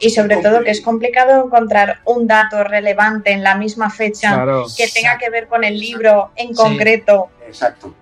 Y 0.03 0.11
sobre 0.11 0.37
todo 0.39 0.63
que 0.65 0.71
es 0.71 0.81
complicado 0.81 1.45
encontrar 1.45 1.99
un 2.07 2.27
dato 2.27 2.65
relevante 2.65 3.31
en 3.33 3.45
la 3.45 3.55
misma 3.55 3.91
fecha 3.91 4.33
Claro. 4.35 4.65
que 4.77 4.89
tenga 4.89 5.19
que 5.19 5.29
ver 5.31 5.47
con 5.47 5.63
el 5.63 5.79
libro 5.79 6.31
en 6.37 6.49
Sí. 6.49 6.55
concreto. 6.55 7.29
Exacto. 7.47 7.95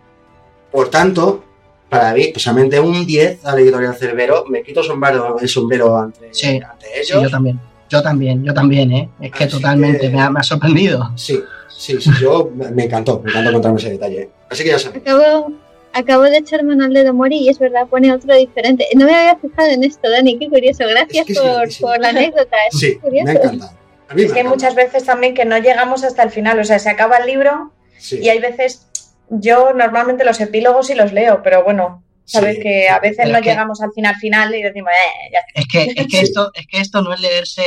Por 0.71 0.89
tanto, 0.91 1.45
para 1.89 2.13
mí, 2.15 2.25
precisamente 2.29 2.79
un 2.81 3.07
10 3.07 3.45
a 3.45 3.55
la 3.55 3.61
editorial 3.61 3.95
Cerbero, 3.97 4.45
me 4.49 4.63
quito 4.63 4.83
sombrero, 4.83 5.39
el 5.41 5.49
sombrero 5.49 5.97
ante, 5.97 6.29
Sí. 6.33 6.61
ante 6.65 6.87
Sí, 7.03 7.13
ellos. 7.13 7.23
yo 7.25 7.31
también. 7.31 7.61
Yo 7.91 8.03
también, 8.03 8.45
yo 8.45 8.53
también, 8.53 8.93
¿eh? 8.93 9.09
Es 9.21 9.33
que 9.33 9.45
Así 9.45 9.57
totalmente 9.57 10.01
que- 10.01 10.11
Me, 10.11 10.21
ha, 10.21 10.29
me 10.31 10.41
ha 10.41 10.43
sorprendido. 10.43 11.11
Sí, 11.17 11.41
sí, 11.75 11.99
sí, 12.01 12.11
yo 12.21 12.51
me 12.55 12.85
encantó, 12.85 13.21
me 13.25 13.31
encantó 13.31 13.49
encontrarme 13.49 13.79
ese 13.81 13.91
detalle. 13.91 14.29
Así 14.51 14.63
que 14.63 14.71
ya 14.71 14.79
sabéis. 14.79 15.03
Acabo, 15.07 15.53
acabo 15.95 16.23
de 16.25 16.37
echarme 16.37 16.75
un 16.75 16.83
al 16.83 16.93
dedo 16.93 17.15
Mori 17.15 17.37
y 17.39 17.49
es 17.49 17.59
verdad, 17.59 17.87
pone 17.89 18.13
otro 18.13 18.35
diferente. 18.35 18.87
No 18.95 19.07
me 19.07 19.15
había 19.15 19.37
fijado 19.37 19.69
en 19.69 19.85
esto, 19.85 20.11
Dani, 20.11 20.39
qué 20.39 20.49
curioso. 20.51 20.85
Gracias 20.87 21.27
Es 21.31 21.39
que 21.41 21.63
es 21.65 21.79
por, 21.79 21.99
la 21.99 22.09
anécdota. 22.11 22.57
Es 22.71 22.79
Sí, 22.79 22.97
curioso. 22.97 23.25
me 23.25 23.31
ha 23.31 23.35
encantado. 23.35 23.73
A 24.11 24.15
mí 24.15 24.23
Es 24.23 24.29
me 24.29 24.35
que 24.35 24.41
hay 24.41 24.47
encanta. 24.47 24.67
muchas 24.67 24.75
veces 24.75 25.05
también 25.05 25.35
que 25.35 25.45
no 25.47 25.57
llegamos 25.59 26.05
hasta 26.05 26.23
el 26.23 26.31
final, 26.31 26.59
o 26.59 26.65
sea, 26.65 26.79
se 26.79 26.91
acaba 26.91 27.17
el 27.17 27.27
libro 27.27 27.73
Sí. 27.99 28.19
y 28.23 28.29
hay 28.29 28.39
veces, 28.39 28.87
yo 29.31 29.73
normalmente 29.75 30.25
los 30.25 30.41
epílogos 30.41 30.87
sí 30.87 30.95
los 30.95 31.13
leo, 31.13 31.43
pero 31.43 31.63
bueno, 31.65 32.03
sabes 32.25 32.57
Sí. 32.57 32.63
que 32.63 32.89
a 32.91 32.99
veces 32.99 33.27
no 33.29 33.37
es 33.39 33.43
que- 33.43 33.49
llegamos 33.51 33.81
al 33.81 33.91
final 33.95 34.15
final 34.17 34.55
y 34.55 34.63
decimos, 34.63 34.91
eh, 34.93 35.31
ya 35.33 35.39
está. 35.39 35.61
Es 35.61 35.67
que, 35.67 36.01
es 36.01 36.07
que 36.09 36.21
esto, 36.21 36.51
es 36.55 36.67
que 36.67 36.81
esto 36.81 37.01
no 37.01 37.15
es 37.15 37.21
leerse 37.21 37.63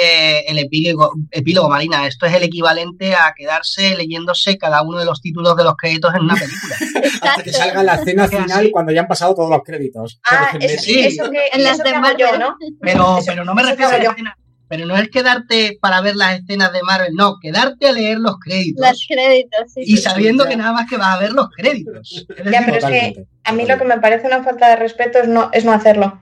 el 0.48 0.60
epílogo, 0.60 1.14
epílogo 1.32 1.68
Marina, 1.70 2.06
esto 2.06 2.26
es 2.28 2.34
el 2.36 2.44
equivalente 2.44 3.16
a 3.16 3.34
quedarse 3.36 3.96
leyéndose 3.96 4.58
cada 4.60 4.84
uno 4.84 5.00
de 5.00 5.06
los 5.06 5.20
títulos 5.22 5.56
de 5.56 5.64
los 5.64 5.76
créditos 5.76 6.14
en 6.14 6.22
una 6.22 6.36
película. 6.36 6.76
Hasta 7.24 7.44
que 7.44 7.52
salga 7.54 7.82
la 7.84 7.96
escena 7.96 8.28
final 8.28 8.70
cuando 8.72 8.92
ya 8.92 9.02
han 9.02 9.08
pasado 9.08 9.34
todos 9.34 9.50
los 9.50 9.62
créditos. 9.64 10.20
Ah, 10.30 10.52
eso, 10.60 10.82
sí. 10.84 11.00
eso 11.00 11.30
que, 11.32 11.48
En 11.54 11.64
las 11.64 11.80
de 11.80 11.92
yo. 12.20 12.38
¿no? 12.38 12.56
Pero, 12.82 13.18
Eso- 13.18 13.26
pero 13.32 13.44
no 13.46 13.54
me 13.56 13.64
refiero 13.64 13.90
a 13.90 13.98
la 13.98 14.04
escena. 14.10 14.38
Pero 14.72 14.86
no 14.86 14.96
es 14.96 15.10
quedarte 15.10 15.78
para 15.82 16.00
ver 16.00 16.16
las 16.16 16.40
escenas 16.40 16.72
de 16.72 16.82
Marvel, 16.82 17.14
no, 17.14 17.36
quedarte 17.42 17.90
a 17.90 17.92
leer 17.92 18.20
los 18.20 18.38
créditos 18.40 18.88
Los 18.88 19.06
créditos, 19.08 19.74
sí. 19.74 19.82
y 19.84 19.98
sí. 19.98 20.02
sabiendo 20.02 20.46
que 20.48 20.56
nada 20.56 20.72
más 20.72 20.90
que 20.90 20.96
vas 20.96 21.14
a 21.16 21.20
ver 21.20 21.34
los 21.34 21.50
créditos. 21.50 22.26
Es 22.30 22.46
Ya, 22.46 22.62
decir, 22.62 22.66
pero 22.66 22.78
es 22.78 22.86
que 22.86 23.26
a 23.44 23.52
mí 23.52 23.66
lo 23.66 23.78
que 23.78 23.84
me 23.84 24.00
parece 24.00 24.28
una 24.28 24.44
falta 24.44 24.70
de 24.70 24.78
respeto 24.78 25.20
es 25.20 25.28
no, 25.28 25.50
es 25.52 25.66
no 25.66 25.74
hacerlo. 25.74 26.22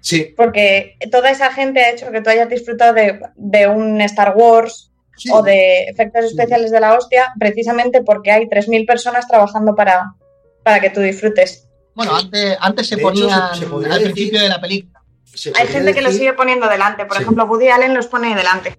Sí, 0.00 0.34
Porque 0.36 0.98
toda 1.10 1.30
esa 1.30 1.50
gente 1.52 1.80
ha 1.80 1.90
hecho 1.90 2.12
que 2.12 2.20
tú 2.20 2.28
hayas 2.28 2.50
disfrutado 2.50 2.92
de, 2.92 3.18
de 3.34 3.66
un 3.66 4.00
Star 4.02 4.34
Wars 4.36 4.92
sí. 5.16 5.30
o 5.32 5.42
de 5.42 5.84
efectos 5.84 6.26
especiales 6.26 6.70
de 6.70 6.80
la 6.80 6.94
hostia, 6.98 7.32
precisamente 7.40 8.02
porque 8.02 8.30
hay 8.30 8.44
3.000 8.44 8.86
personas 8.86 9.26
trabajando 9.26 9.74
para, 9.74 10.12
para 10.62 10.80
que 10.80 10.90
tú 10.90 11.00
disfrutes. 11.00 11.66
Bueno, 11.94 12.14
antes, 12.14 12.58
antes 12.60 12.86
se 12.88 12.96
De 12.96 13.00
hecho, 13.00 13.08
ponían 13.10 13.54
se- 13.54 13.60
se 13.60 13.66
podría 13.66 13.94
al 13.94 13.98
decir- 14.00 14.12
principio 14.12 14.42
de 14.42 14.48
la 14.50 14.60
película. 14.60 14.95
Se 15.36 15.52
Hay 15.54 15.66
gente 15.68 15.92
que 15.94 16.00
lo 16.02 16.10
sigue 16.10 16.32
poniendo 16.32 16.68
delante. 16.68 17.04
Por 17.04 17.16
Sí. 17.16 17.22
ejemplo, 17.22 17.44
Woody 17.44 17.68
Allen 17.68 17.94
los 17.94 18.06
pone 18.06 18.34
delante. 18.34 18.76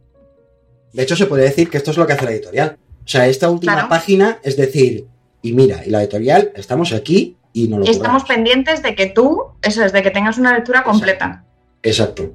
De 0.94 1.03
hecho, 1.03 1.16
se 1.16 1.26
podría 1.27 1.45
decir 1.45 1.69
que 1.69 1.77
esto 1.77 1.92
es 1.92 1.98
lo 1.98 2.08
que 2.08 2.14
hace 2.14 2.26
la 2.26 2.32
editorial. 2.32 2.77
O 3.06 3.08
sea, 3.08 3.27
esta 3.27 3.50
última 3.50 3.74
Claro. 3.74 3.90
página 3.90 4.40
es 4.44 4.58
decir, 4.58 5.06
y 5.42 5.53
mira, 5.53 5.86
y 5.86 5.90
la 5.92 6.02
editorial, 6.02 6.52
estamos 6.56 6.92
aquí 6.94 7.38
y 7.53 7.68
no 7.68 7.77
lo 7.80 7.86
Y 7.86 7.90
estamos 7.90 8.24
pendientes 8.24 8.82
de 8.82 8.95
que 8.95 9.06
tú, 9.08 9.44
eso 9.61 9.84
es, 9.86 9.94
de 9.94 10.02
que 10.03 10.11
tengas 10.11 10.38
una 10.38 10.53
lectura 10.53 10.84
completa. 10.84 11.45
Exacto. 11.84 12.32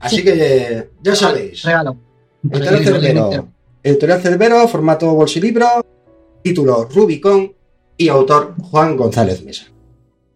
Así 0.00 0.22
que 0.24 0.90
ya 1.02 1.14
sabéis. 1.14 1.62
Regalo. 1.62 1.96
Editorial 2.42 2.84
Regalo, 2.84 3.00
Cerbero. 3.00 3.48
Editorial 3.82 4.20
Cerbero, 4.20 4.68
formato 4.68 5.14
bolsilibro, 5.14 5.86
título 6.42 6.84
Rubicon 6.92 7.54
y 7.96 8.08
autor 8.08 8.54
Juan 8.70 8.96
González 8.96 9.42
Mesa. 9.44 9.66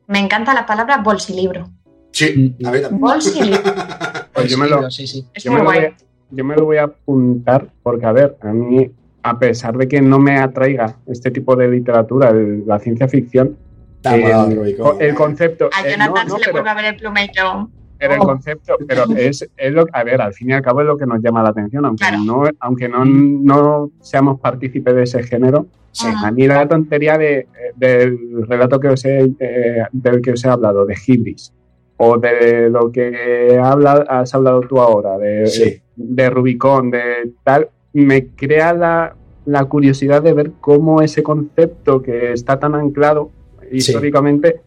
Me 0.07 0.19
encanta 0.19 0.53
la 0.55 0.67
palabra 0.67 0.99
bolsilibro. 0.99 1.71
Sí, 2.15 2.55
a 2.65 2.70
ver. 2.70 2.89
Pues 4.34 4.51
yo 4.51 4.59
me 4.59 4.68
lo, 4.68 4.91
Sí, 4.91 5.07
sí. 5.07 5.25
Es 5.34 5.44
yo 5.44 5.52
muy 5.52 5.60
me 5.60 5.65
lo 5.65 5.70
voy 5.73 5.84
a- 5.84 5.97
yo 6.31 6.44
me 6.44 6.57
lo 6.57 6.65
voy 6.65 6.76
a 6.78 6.84
apuntar 6.84 7.68
porque, 7.83 8.07
a 8.07 8.12
ver, 8.12 8.36
a 8.41 8.52
mí, 8.52 8.91
a 9.23 9.39
pesar 9.39 9.76
de 9.76 9.86
que 9.86 10.01
no 10.01 10.18
me 10.18 10.39
atraiga 10.39 10.97
este 11.07 11.31
tipo 11.31 11.55
de 11.55 11.68
literatura, 11.68 12.31
el- 12.31 12.65
la 12.67 12.78
ciencia 12.81 13.07
ficción, 13.09 13.57
Está 13.97 14.17
el, 14.17 15.15
concepto... 15.15 15.70
A 15.73 15.86
eh, 15.86 15.93
Jonathan 15.93 16.26
no, 16.28 16.34
no, 16.34 16.39
se 16.39 16.47
le 16.47 16.52
vuelve 16.52 16.68
a 16.70 16.75
ver 16.75 16.84
el 16.86 16.97
plumero. 16.97 17.70
Pero 17.97 18.15
el 18.15 18.20
Oh. 18.20 18.25
concepto, 18.25 18.76
pero 18.86 19.05
es, 19.17 19.49
es 19.57 19.73
lo 19.73 19.86
a 19.93 20.02
ver, 20.05 20.20
al 20.20 20.34
fin 20.34 20.51
y 20.51 20.52
al 20.52 20.60
cabo 20.62 20.81
es 20.81 20.86
lo 20.89 20.97
que 20.99 21.07
nos 21.07 21.23
llama 21.23 21.43
la 21.43 21.51
atención, 21.51 21.84
aunque 21.86 22.05
Claro. 22.05 22.18
no, 22.25 22.43
aunque 22.60 22.89
no, 22.89 23.05
no 23.05 23.91
seamos 24.01 24.41
partícipes 24.41 24.94
de 24.94 25.02
ese 25.05 25.23
género, 25.23 25.67
Sí. 25.93 26.09
a 26.23 26.31
mí 26.33 26.47
la 26.49 26.67
tontería 26.68 27.17
de, 27.17 27.47
del 27.76 28.18
relato 28.49 28.81
que 28.81 28.89
os 28.89 29.05
he, 29.05 29.33
eh, 29.39 29.84
del 29.93 30.20
que 30.20 30.33
os 30.33 30.44
he 30.44 30.49
hablado, 30.49 30.84
de 30.84 30.97
Hibris, 31.07 31.52
o 31.97 32.19
de 32.19 32.71
lo 32.71 32.91
que 32.91 33.59
habla, 33.63 34.05
has 34.09 34.35
hablado 34.35 34.61
tú 34.63 34.81
ahora, 34.81 35.17
de, 35.19 35.47
Sí. 35.47 35.81
de 35.97 36.31
Rubicón, 36.31 36.91
de 36.91 37.31
tal, 37.45 37.69
me 37.93 38.27
crea 38.29 38.73
la, 38.73 39.15
la 39.47 39.65
curiosidad 39.67 40.23
de 40.23 40.33
ver 40.33 40.51
cómo 40.61 41.03
ese 41.03 41.23
concepto 41.23 42.03
que 42.03 42.33
está 42.33 42.59
tan 42.59 42.75
anclado 42.75 43.31
históricamente, 43.71 44.61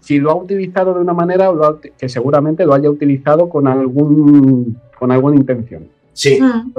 si 0.00 0.18
lo 0.18 0.30
ha 0.30 0.34
utilizado 0.36 0.94
de 0.94 1.00
una 1.00 1.12
manera 1.14 1.50
o 1.50 1.54
lo 1.54 1.64
ha- 1.66 1.80
que 1.80 2.08
seguramente 2.08 2.64
lo 2.66 2.74
haya 2.74 2.90
utilizado 2.90 3.48
con 3.48 3.66
algún 3.68 4.78
con 4.98 5.12
alguna 5.12 5.36
intención. 5.36 5.88
Sí, 6.18 6.40
Mm. 6.40 6.72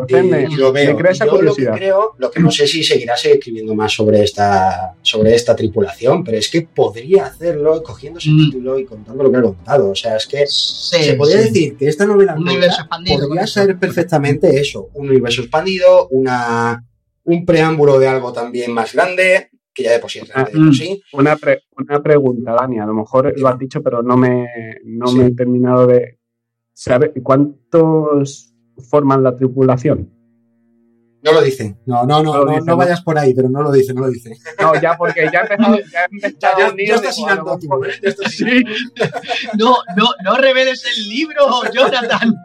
Y, 0.50 0.54
y 0.54 0.56
lo 0.58 0.72
veo. 0.74 0.94
me 0.94 0.98
crea 1.00 1.12
Y 1.12 1.16
esa 1.16 1.26
yo 1.28 1.40
lo 1.40 1.54
que 1.54 1.68
creo, 1.68 2.16
lo 2.18 2.32
que 2.32 2.40
no 2.40 2.50
sé 2.50 2.66
si 2.66 2.82
seguirás 2.84 3.24
escribiendo 3.24 3.76
más 3.76 3.94
sobre 3.94 4.24
esta, 4.24 4.96
sobre 5.04 5.36
esta 5.36 5.56
tripulación, 5.56 6.24
pero 6.24 6.38
es 6.40 6.50
que 6.50 6.64
podría 6.64 7.28
hacerlo 7.28 7.84
cogiendo 7.84 8.18
ese 8.18 8.32
Mm. 8.32 8.38
título 8.46 8.80
y 8.80 8.86
contando 8.86 9.24
lo 9.24 9.30
que 9.32 9.38
ha 9.38 9.42
contado. 9.44 9.92
O 9.92 9.96
sea, 9.96 10.16
es 10.16 10.26
que 10.26 10.48
Sí, 10.48 11.04
se 11.04 11.14
podría 11.14 11.38
sí. 11.38 11.44
decir 11.50 11.78
que 11.78 11.88
esta 11.88 12.08
novela 12.08 12.34
Un 12.34 12.40
negra 12.46 12.54
universo 12.54 12.82
expandido, 12.82 13.28
podría 13.28 13.46
ser 13.48 13.78
perfectamente 13.78 14.60
eso, 14.60 14.90
un 14.96 15.08
universo 15.08 15.42
expandido, 15.44 16.08
una, 16.10 16.84
un 17.26 17.46
preámbulo 17.46 18.00
de 18.00 18.08
algo 18.08 18.34
también 18.34 18.72
más 18.74 18.94
grande, 18.96 19.52
que 19.72 19.84
ya 19.84 19.92
de 19.92 20.00
por 20.00 20.10
sí 20.10 20.18
es 20.18 20.28
grande 20.30 20.52
de 20.52 20.58
Ah, 20.58 20.60
por 20.62 20.70
mm. 20.70 20.74
sí. 20.74 21.02
Una, 21.14 21.36
pre- 21.36 21.62
una 21.78 22.02
pregunta, 22.02 22.54
Dani, 22.60 22.80
a 22.80 22.88
lo 22.88 22.96
mejor 22.96 23.32
lo 23.40 23.48
has 23.50 23.60
dicho, 23.60 23.84
pero 23.84 24.02
no 24.02 24.18
me, 24.18 24.48
no 24.84 25.06
Sí. 25.06 25.18
me 25.20 25.28
he 25.28 25.32
terminado 25.36 25.86
de 25.86 26.18
saber 26.74 27.14
cuántos 27.22 28.52
forman 28.90 29.24
la 29.24 29.36
tripulación. 29.36 30.10
No 31.24 31.32
lo 31.34 31.42
dicen. 31.42 31.78
No, 31.86 32.06
no, 32.06 32.22
no, 32.24 32.46
No 32.46 32.52
dicen, 32.60 32.78
vayas 32.78 33.02
por 33.02 33.18
ahí, 33.18 33.34
pero 33.34 33.50
no 33.50 33.62
lo 33.62 33.72
dice, 33.72 33.94
no 33.94 34.02
lo 34.02 34.10
dice. 34.10 34.38
No, 34.62 34.80
ya 34.80 34.96
porque 34.96 35.28
ya 35.34 35.40
he 35.40 35.54
empezado, 35.54 35.78
ya 35.92 36.02
he 36.02 36.06
empezado 36.12 36.60
ya, 36.60 36.70
tú, 36.70 37.84
¿eh? 37.84 37.92
Ya 38.04 38.30
Sí. 38.30 38.46
No, 39.58 39.76
no, 39.96 40.06
no 40.24 40.38
reveles 40.38 40.86
el 40.86 41.10
libro, 41.10 41.44
Jonathan. 41.74 42.36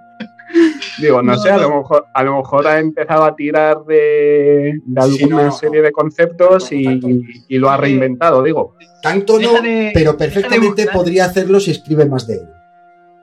Digo, 0.99 1.23
no, 1.23 1.33
No, 1.33 1.39
sé, 1.39 1.51
a 1.51 1.59
lo 1.59 1.77
mejor, 1.78 2.07
a 2.12 2.23
lo 2.23 2.36
mejor 2.39 2.67
ha 2.67 2.78
empezado 2.78 3.25
a 3.25 3.35
tirar 3.36 3.85
de, 3.86 4.75
alguna 4.97 5.51
serie 5.51 5.81
no. 5.81 5.85
de 5.86 5.93
conceptos 5.93 6.70
No, 6.70 6.78
y, 6.78 6.85
no, 6.85 7.01
tanto. 7.01 7.27
y 7.49 7.59
lo 7.59 7.70
ha 7.70 7.77
reinventado, 7.77 8.43
digo. 8.43 8.77
Tanto 9.02 9.39
no, 9.39 9.61
de- 9.61 9.91
pero 9.94 10.17
perfectamente 10.17 10.86
podría 10.93 11.27
hacerlo 11.27 11.59
si 11.61 11.70
escribe 11.70 12.05
más 12.07 12.27
de 12.27 12.35
él. 12.35 12.49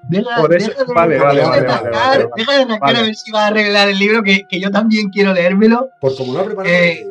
Deja, 0.10 0.36
Por 0.38 0.54
eso- 0.56 0.70
deja 0.72 0.84
de, 0.86 0.94
vale, 0.94 1.18
vale, 1.20 1.40
deja 1.42 1.56
de 1.56 1.62
vale, 1.62 2.30
deja 2.36 2.78
Vale. 2.80 2.98
a 2.98 3.02
ver 3.04 3.16
si 3.16 3.32
va 3.32 3.46
a 3.48 3.50
revelar 3.52 3.88
el 3.90 3.98
libro, 4.00 4.24
que, 4.24 4.46
que 4.48 4.60
yo 4.60 4.72
también 4.72 5.10
quiero 5.10 5.34
leérmelo. 5.34 5.90
Por 6.02 6.16
como 6.18 6.34
no 6.34 6.40
ha 6.40 6.44
preparado. 6.46 6.76
Eh, 6.76 7.06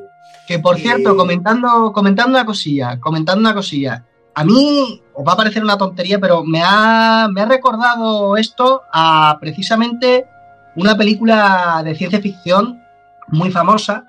Que 0.49 0.59
por 0.59 0.79
Y- 0.79 0.83
cierto, 0.83 1.15
comentando, 1.17 1.93
comentando 1.93 2.31
una 2.37 2.45
cosilla, 2.47 2.99
comentando 3.01 3.41
una 3.41 3.55
cosilla. 3.55 4.05
A 4.35 4.45
mí 4.45 5.03
os 5.13 5.27
va 5.27 5.33
a 5.35 5.37
parecer 5.37 5.63
una 5.63 5.77
tontería, 5.77 6.19
pero 6.19 6.43
me 6.43 6.63
ha, 6.65 7.29
me 7.31 7.43
ha 7.43 7.45
recordado 7.45 8.37
esto 8.39 8.83
a 8.93 9.37
precisamente 9.41 10.27
una 10.75 10.97
película 10.97 11.83
de 11.85 11.95
ciencia 11.95 12.21
ficción 12.21 12.83
muy 13.27 13.51
famosa. 13.51 14.05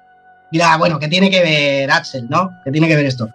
Dirá, 0.50 0.78
bueno, 0.78 0.98
¿qué 0.98 1.10
tiene 1.10 1.30
que 1.30 1.42
ver 1.42 1.92
Axel, 1.92 2.28
no? 2.30 2.58
¿Qué 2.64 2.72
tiene 2.72 2.88
que 2.88 2.96
ver 2.96 3.06
esto? 3.08 3.30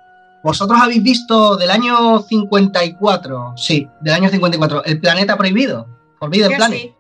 ¿Vosotros 0.45 0.79
habéis 0.81 1.03
visto 1.03 1.57
del 1.57 1.71
año 1.71 2.21
54? 2.21 3.55
Sí, 3.57 3.89
del 4.03 4.13
año 4.13 4.29
54, 4.29 4.85
El 4.85 5.01
planeta 5.01 5.39
prohibido. 5.39 5.87
Forbidden 6.19 6.53
Planet. 6.55 6.79
sí. 6.79 6.95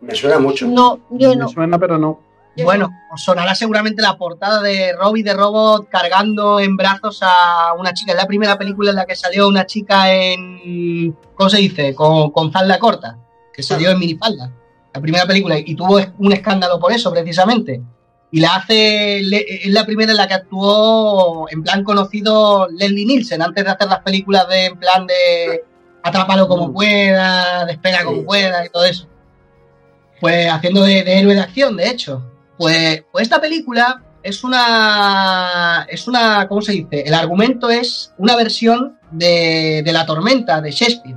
Me 0.00 0.14
suena 0.14 0.38
mucho. 0.38 0.68
No, 0.68 1.00
yo 1.10 1.34
no. 1.34 1.46
Me 1.48 1.52
suena, 1.52 1.76
pero 1.76 1.98
no. 1.98 2.20
Yo 2.56 2.64
Bueno, 2.64 2.88
os 3.12 3.20
sonará 3.22 3.56
seguramente 3.56 4.00
la 4.00 4.16
portada 4.16 4.62
de 4.62 4.92
Robbie 4.92 5.24
de 5.24 5.34
Robot 5.34 5.88
cargando 5.88 6.60
en 6.60 6.76
brazos 6.76 7.18
a 7.22 7.72
una 7.76 7.92
chica. 7.92 8.12
Es 8.12 8.16
la 8.18 8.26
primera 8.28 8.56
película 8.56 8.90
en 8.90 8.96
la 8.96 9.06
que 9.06 9.16
salió 9.16 9.48
una 9.48 9.66
chica 9.66 10.14
en. 10.14 11.16
¿Cómo 11.34 11.50
se 11.50 11.58
dice? 11.58 11.96
Con, 11.96 12.30
con 12.30 12.52
falda 12.52 12.78
corta. 12.78 13.18
Que 13.52 13.64
salió 13.64 13.90
en 13.90 13.98
minifalda. 13.98 14.52
La 14.94 15.00
primera 15.00 15.26
película. 15.26 15.58
Y 15.58 15.74
tuvo 15.74 16.00
un 16.18 16.32
escándalo 16.32 16.78
por 16.78 16.92
eso, 16.92 17.10
precisamente. 17.10 17.82
Y 18.30 18.40
la 18.40 18.56
hace. 18.56 19.20
Es 19.20 19.70
la 19.72 19.86
primera 19.86 20.10
en 20.10 20.18
la 20.18 20.28
que 20.28 20.34
actuó 20.34 21.48
en 21.50 21.62
plan 21.62 21.82
conocido 21.82 22.68
Leslie 22.70 23.06
Nielsen, 23.06 23.40
antes 23.40 23.64
de 23.64 23.70
hacer 23.70 23.88
las 23.88 24.00
películas 24.00 24.46
de 24.48 24.66
en 24.66 24.78
plan 24.78 25.06
de. 25.06 25.64
Atrápalo 26.02 26.46
como 26.46 26.68
Mm. 26.68 26.72
pueda, 26.74 27.64
despega 27.66 28.04
como 28.04 28.24
pueda 28.24 28.64
y 28.64 28.68
todo 28.68 28.84
eso. 28.84 29.06
Pues 30.20 30.50
haciendo 30.50 30.82
de, 30.82 31.02
de 31.02 31.18
héroe 31.18 31.34
de 31.34 31.40
acción, 31.40 31.76
de 31.76 31.88
hecho. 31.88 32.22
Pues, 32.56 33.02
pues 33.12 33.22
esta 33.22 33.40
película 33.40 34.02
es 34.22 34.44
una. 34.44 35.86
Es 35.88 36.06
una. 36.08 36.46
¿Cómo 36.48 36.60
se 36.62 36.72
dice? 36.72 37.02
El 37.06 37.14
argumento 37.14 37.70
es 37.70 38.12
una 38.18 38.36
versión 38.36 38.98
de, 39.10 39.82
de 39.84 39.92
La 39.92 40.04
Tormenta 40.06 40.60
de 40.60 40.70
Shakespeare. 40.70 41.16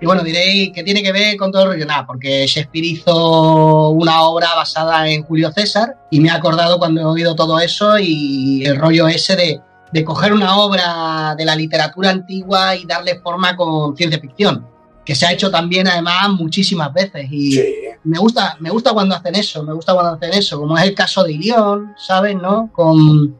Y 0.00 0.06
bueno, 0.06 0.22
diréis 0.22 0.72
que 0.72 0.82
tiene 0.82 1.02
que 1.02 1.12
ver 1.12 1.36
con 1.36 1.52
todo 1.52 1.62
el 1.64 1.68
rollo. 1.70 1.86
Nada, 1.86 2.06
porque 2.06 2.46
Shakespeare 2.46 2.86
hizo 2.86 3.90
una 3.90 4.22
obra 4.22 4.48
basada 4.56 5.08
en 5.08 5.22
Julio 5.24 5.52
César 5.52 5.96
y 6.10 6.20
me 6.20 6.28
he 6.28 6.32
acordado 6.32 6.78
cuando 6.78 7.00
he 7.00 7.04
oído 7.04 7.34
todo 7.34 7.60
eso 7.60 7.98
y 7.98 8.64
el 8.64 8.76
rollo 8.76 9.08
ese 9.08 9.36
de, 9.36 9.60
de 9.92 10.04
coger 10.04 10.32
una 10.32 10.56
obra 10.56 11.34
de 11.36 11.44
la 11.44 11.54
literatura 11.54 12.10
antigua 12.10 12.74
y 12.76 12.86
darle 12.86 13.20
forma 13.20 13.56
con 13.56 13.94
ciencia 13.96 14.18
ficción. 14.20 14.66
que 15.04 15.14
se 15.14 15.26
ha 15.26 15.32
hecho 15.32 15.50
también 15.50 15.88
además 15.88 16.28
muchísimas 16.30 16.92
veces 16.92 17.26
y 17.30 17.52
Sí. 17.52 17.64
me 18.04 18.18
gusta 18.18 18.56
me 18.60 18.70
gusta 18.70 18.92
cuando 18.92 19.16
hacen 19.16 19.34
eso, 19.34 19.62
me 19.64 19.72
gusta 19.72 19.92
cuando 19.92 20.12
hacen 20.12 20.32
eso, 20.38 20.58
como 20.60 20.78
es 20.78 20.84
el 20.84 20.94
caso 20.94 21.24
de 21.24 21.32
Ilión, 21.32 21.94
¿sabes? 21.98 22.36
¿No? 22.36 22.70
Con 22.72 23.34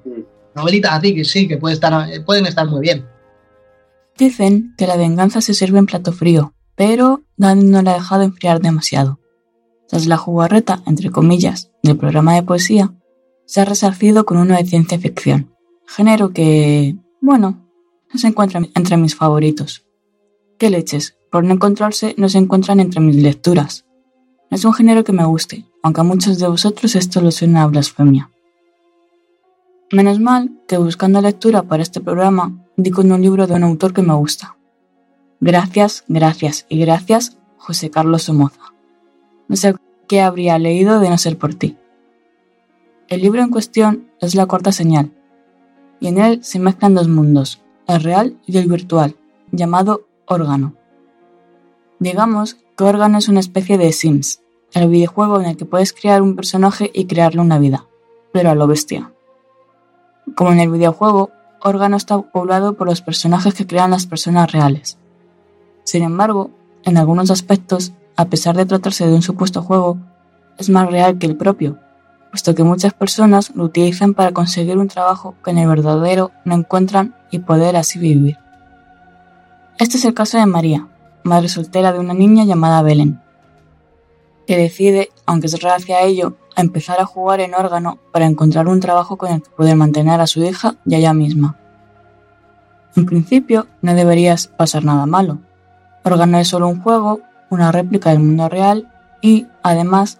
novelitas 0.54 0.92
así 0.94 1.14
que 1.14 1.24
sí, 1.24 1.46
que 1.46 1.58
puede 1.58 1.74
estar, 1.74 2.06
pueden 2.26 2.46
estar 2.46 2.66
muy 2.66 2.80
bien. 2.80 3.06
Dicen 4.20 4.74
que 4.76 4.86
la 4.86 4.98
venganza 4.98 5.40
se 5.40 5.54
sirve 5.54 5.78
en 5.78 5.86
plato 5.86 6.12
frío, 6.12 6.52
pero 6.76 7.22
Dani 7.38 7.64
no 7.64 7.80
la 7.80 7.92
ha 7.92 7.94
dejado 7.94 8.22
enfriar 8.22 8.60
demasiado. 8.60 9.18
Tras 9.88 10.06
la 10.06 10.18
jugarreta, 10.18 10.82
entre 10.86 11.10
comillas, 11.10 11.70
del 11.82 11.96
programa 11.96 12.34
de 12.34 12.42
poesía, 12.42 12.92
se 13.46 13.62
ha 13.62 13.64
resarcido 13.64 14.26
con 14.26 14.36
uno 14.36 14.54
de 14.54 14.66
ciencia 14.66 14.98
ficción, 14.98 15.56
género 15.86 16.34
que, 16.34 16.98
bueno, 17.22 17.66
no 18.12 18.20
se 18.20 18.26
encuentra 18.26 18.60
entre 18.74 18.98
mis 18.98 19.16
favoritos. 19.16 19.86
¿Qué 20.58 20.68
leches? 20.68 21.16
Por 21.32 21.44
no 21.44 21.54
encontrarse, 21.54 22.14
no 22.18 22.28
se 22.28 22.36
encuentran 22.36 22.78
entre 22.78 23.00
mis 23.00 23.16
lecturas. 23.16 23.86
No 24.50 24.54
es 24.54 24.64
un 24.66 24.74
género 24.74 25.02
que 25.02 25.14
me 25.14 25.24
guste, 25.24 25.64
aunque 25.82 26.02
a 26.02 26.04
muchos 26.04 26.38
de 26.38 26.46
vosotros 26.46 26.94
esto 26.94 27.22
lo 27.22 27.30
suena 27.30 27.62
a 27.62 27.68
blasfemia. 27.68 28.30
Menos 29.92 30.20
mal 30.20 30.60
que 30.68 30.76
buscando 30.76 31.22
lectura 31.22 31.62
para 31.62 31.82
este 31.82 32.02
programa 32.02 32.66
di 32.82 32.90
con 32.90 33.10
un 33.12 33.20
libro 33.20 33.46
de 33.46 33.54
un 33.54 33.64
autor 33.64 33.92
que 33.92 34.02
me 34.02 34.14
gusta. 34.14 34.56
Gracias, 35.40 36.04
gracias 36.08 36.66
y 36.68 36.80
gracias, 36.80 37.38
José 37.56 37.90
Carlos 37.90 38.22
Somoza. 38.22 38.74
No 39.48 39.56
sé 39.56 39.74
qué 40.06 40.20
habría 40.20 40.58
leído 40.58 41.00
de 41.00 41.10
no 41.10 41.18
ser 41.18 41.38
por 41.38 41.54
ti. 41.54 41.76
El 43.08 43.22
libro 43.22 43.42
en 43.42 43.50
cuestión 43.50 44.10
es 44.20 44.34
La 44.34 44.46
Cuarta 44.46 44.72
Señal, 44.72 45.12
y 45.98 46.08
en 46.08 46.18
él 46.18 46.44
se 46.44 46.58
mezclan 46.58 46.94
dos 46.94 47.08
mundos, 47.08 47.60
el 47.86 48.02
real 48.02 48.38
y 48.46 48.56
el 48.56 48.68
virtual, 48.68 49.16
llamado 49.50 50.06
órgano. 50.26 50.74
Digamos 51.98 52.56
que 52.76 52.84
órgano 52.84 53.18
es 53.18 53.28
una 53.28 53.40
especie 53.40 53.78
de 53.78 53.92
Sims, 53.92 54.42
el 54.72 54.88
videojuego 54.88 55.40
en 55.40 55.46
el 55.46 55.56
que 55.56 55.64
puedes 55.64 55.92
crear 55.92 56.22
un 56.22 56.36
personaje 56.36 56.90
y 56.94 57.06
crearle 57.06 57.40
una 57.40 57.58
vida, 57.58 57.86
pero 58.32 58.50
a 58.50 58.54
lo 58.54 58.66
bestia. 58.66 59.12
Como 60.36 60.52
en 60.52 60.60
el 60.60 60.70
videojuego, 60.70 61.30
órgano 61.62 61.96
está 61.96 62.20
poblado 62.20 62.74
por 62.74 62.86
los 62.86 63.02
personajes 63.02 63.54
que 63.54 63.66
crean 63.66 63.90
las 63.90 64.06
personas 64.06 64.50
reales. 64.52 64.98
Sin 65.84 66.02
embargo, 66.02 66.50
en 66.84 66.96
algunos 66.96 67.30
aspectos, 67.30 67.92
a 68.16 68.26
pesar 68.26 68.56
de 68.56 68.66
tratarse 68.66 69.06
de 69.06 69.14
un 69.14 69.22
supuesto 69.22 69.62
juego, 69.62 69.98
es 70.58 70.70
más 70.70 70.90
real 70.90 71.18
que 71.18 71.26
el 71.26 71.36
propio, 71.36 71.78
puesto 72.30 72.54
que 72.54 72.62
muchas 72.62 72.92
personas 72.92 73.52
lo 73.54 73.64
utilizan 73.64 74.14
para 74.14 74.32
conseguir 74.32 74.78
un 74.78 74.88
trabajo 74.88 75.34
que 75.44 75.50
en 75.50 75.58
el 75.58 75.68
verdadero 75.68 76.30
no 76.44 76.54
encuentran 76.54 77.14
y 77.30 77.40
poder 77.40 77.76
así 77.76 77.98
vivir. 77.98 78.38
Este 79.78 79.96
es 79.96 80.04
el 80.04 80.14
caso 80.14 80.38
de 80.38 80.46
María, 80.46 80.88
madre 81.24 81.48
soltera 81.48 81.92
de 81.92 81.98
una 81.98 82.14
niña 82.14 82.44
llamada 82.44 82.82
Belén, 82.82 83.20
que 84.46 84.56
decide, 84.56 85.10
aunque 85.26 85.46
es 85.46 85.62
rara 85.62 85.76
hacia 85.76 86.02
ello, 86.02 86.36
empezar 86.60 87.00
a 87.00 87.06
jugar 87.06 87.40
en 87.40 87.54
órgano 87.54 87.98
para 88.12 88.26
encontrar 88.26 88.68
un 88.68 88.80
trabajo 88.80 89.16
con 89.16 89.30
el 89.30 89.42
que 89.42 89.50
poder 89.50 89.76
mantener 89.76 90.20
a 90.20 90.26
su 90.26 90.42
hija 90.42 90.76
y 90.86 90.94
a 90.94 90.98
ella 90.98 91.14
misma. 91.14 91.56
En 92.96 93.06
principio, 93.06 93.66
no 93.82 93.94
deberías 93.94 94.48
pasar 94.48 94.84
nada 94.84 95.06
malo. 95.06 95.38
Órgano 96.04 96.38
es 96.38 96.48
solo 96.48 96.68
un 96.68 96.82
juego, 96.82 97.20
una 97.50 97.72
réplica 97.72 98.10
del 98.10 98.20
mundo 98.20 98.48
real 98.48 98.92
y, 99.20 99.46
además, 99.62 100.18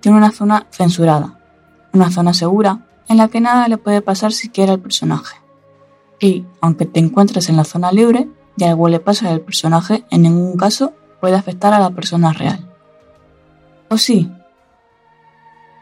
tiene 0.00 0.18
una 0.18 0.30
zona 0.30 0.66
censurada, 0.70 1.38
una 1.92 2.10
zona 2.10 2.32
segura 2.32 2.80
en 3.08 3.18
la 3.18 3.28
que 3.28 3.40
nada 3.40 3.68
le 3.68 3.78
puede 3.78 4.02
pasar 4.02 4.32
siquiera 4.32 4.72
al 4.72 4.80
personaje. 4.80 5.36
Y, 6.20 6.44
aunque 6.60 6.86
te 6.86 7.00
encuentres 7.00 7.48
en 7.48 7.56
la 7.56 7.64
zona 7.64 7.92
libre 7.92 8.28
y 8.56 8.64
algo 8.64 8.88
le 8.88 9.00
pasa 9.00 9.30
al 9.30 9.40
personaje, 9.40 10.04
en 10.10 10.22
ningún 10.22 10.56
caso 10.56 10.92
puede 11.20 11.36
afectar 11.36 11.74
a 11.74 11.80
la 11.80 11.90
persona 11.90 12.32
real. 12.32 12.66
¿O 13.88 13.98
sí? 13.98 14.30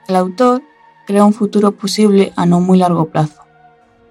El 0.09 0.17
autor 0.17 0.63
crea 1.07 1.25
un 1.25 1.33
futuro 1.33 1.73
posible 1.73 2.33
a 2.37 2.47
no 2.47 2.61
muy 2.61 2.79
largo 2.79 3.07
plazo, 3.07 3.43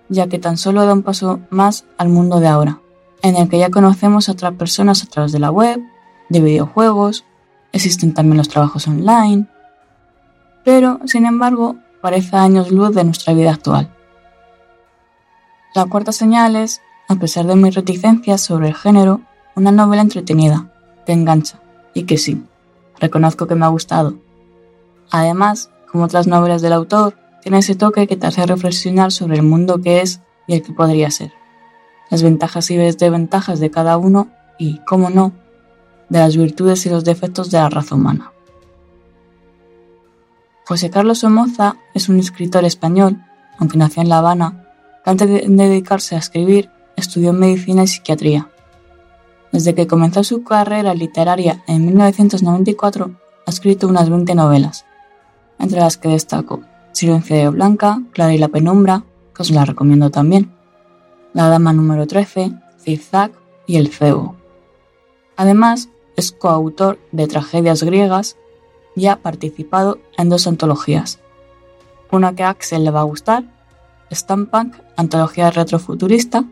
ya 0.10 0.28
que 0.28 0.40
tan 0.40 0.58
solo 0.58 0.86
da 0.86 0.94
un 0.94 1.04
paso 1.04 1.40
más 1.50 1.86
al 1.98 2.10
mundo 2.10 2.40
de 2.40 2.48
ahora, 2.48 2.80
en 3.22 3.36
el 3.36 3.50
que 3.50 3.60
ya 3.60 3.70
conocemos 3.70 4.28
a 4.28 4.34
otras 4.34 4.54
personas 4.54 5.04
a 5.04 5.08
través 5.08 5.32
de 5.32 5.40
la 5.40 5.52
web, 5.52 5.82
de 6.30 6.42
videojuegos, 6.42 7.26
existen 7.72 8.14
también 8.14 8.38
los 8.38 8.50
trabajos 8.50 8.88
online, 8.88 9.48
pero, 10.64 11.00
sin 11.06 11.26
embargo, 11.26 11.76
parece 12.02 12.38
años 12.38 12.72
luz 12.72 12.96
de 12.96 13.04
nuestra 13.04 13.34
vida 13.34 13.52
actual. 13.52 13.94
La 15.76 15.86
cuarta 15.86 16.12
señal 16.12 16.56
es, 16.56 16.82
a 17.08 17.16
pesar 17.16 17.46
de 17.48 17.56
mis 17.56 17.76
reticencias 17.76 18.42
sobre 18.42 18.70
el 18.70 18.76
género, 18.76 19.22
una 19.56 19.72
novela 19.72 20.02
entretenida, 20.02 20.72
que 21.06 21.14
engancha, 21.14 21.60
y 21.94 22.04
que 22.04 22.18
sí, 22.18 22.44
reconozco 23.00 23.48
que 23.48 23.56
me 23.56 23.66
ha 23.66 23.70
gustado. 23.70 24.16
Además, 25.12 25.70
como 25.94 26.06
otras 26.06 26.26
novelas 26.26 26.64
del 26.64 26.74
autor, 26.74 27.14
tiene 27.44 27.60
ese 27.60 27.76
toque 27.76 28.08
que 28.08 28.18
te 28.18 28.26
hace 28.26 28.44
reflexionar 28.48 29.12
sobre 29.12 29.36
el 29.36 29.44
mundo 29.44 29.80
que 29.80 30.02
es 30.02 30.22
y 30.48 30.56
el 30.56 30.64
que 30.64 30.74
podría 30.74 31.12
ser, 31.12 31.32
las 32.10 32.24
ventajas 32.24 32.72
y 32.72 32.78
desventajas 32.78 33.60
de 33.60 33.70
cada 33.70 33.98
uno 33.98 34.30
y, 34.58 34.80
cómo 34.88 35.12
no, 35.12 35.34
de 36.10 36.18
las 36.18 36.36
virtudes 36.36 36.84
y 36.88 36.90
los 36.90 37.04
defectos 37.04 37.52
de 37.52 37.60
la 37.60 37.70
raza 37.70 37.94
humana. 37.94 38.32
José 40.66 40.90
Carlos 40.90 41.20
Somoza 41.20 41.76
es 41.94 42.10
un 42.10 42.20
escritor 42.20 42.66
español, 42.66 43.24
aunque 43.60 43.78
nació 43.78 44.02
en 44.02 44.10
La 44.10 44.18
Habana, 44.18 44.66
que 45.04 45.12
antes 45.12 45.30
de 45.30 45.46
dedicarse 45.48 46.16
a 46.16 46.20
escribir 46.20 46.72
estudió 46.96 47.34
medicina 47.34 47.84
y 47.84 47.88
psiquiatría. 47.88 48.50
Desde 49.52 49.76
que 49.76 49.86
comenzó 49.86 50.24
su 50.24 50.44
carrera 50.44 50.96
literaria 50.96 51.64
en 51.68 51.86
1994, 51.86 53.12
ha 53.46 53.50
escrito 53.52 53.88
unas 53.88 54.10
20 54.10 54.34
novelas, 54.34 54.86
entre 55.60 55.80
las 55.80 55.98
que 55.98 56.10
destaco 56.10 56.62
Silencio 56.94 57.36
de 57.36 57.50
Blanca, 57.50 58.02
Clara 58.12 58.34
y 58.34 58.38
la 58.38 58.50
Penumbra, 58.50 59.04
que 59.36 59.42
os 59.42 59.50
la 59.50 59.66
recomiendo 59.66 60.12
también, 60.12 60.52
La 61.34 61.50
Dama 61.50 61.74
número 61.74 62.06
13, 62.06 62.54
Zigzag 62.80 63.32
y 63.66 63.78
El 63.78 63.88
Cebo. 63.88 64.36
Además, 65.36 65.90
es 66.16 66.32
coautor 66.32 67.00
de 67.12 67.28
tragedias 67.28 67.82
griegas 67.82 68.38
y 68.96 69.08
ha 69.08 69.18
participado 69.18 69.98
en 70.18 70.30
dos 70.30 70.46
antologías. 70.46 71.20
Una 72.12 72.36
que 72.36 72.44
a 72.44 72.50
Axel 72.50 72.84
le 72.84 72.92
va 72.92 73.00
a 73.00 73.06
gustar, 73.06 73.44
Stampunk, 74.12 74.76
antología 74.96 75.50
retrofuturista, 75.50 76.46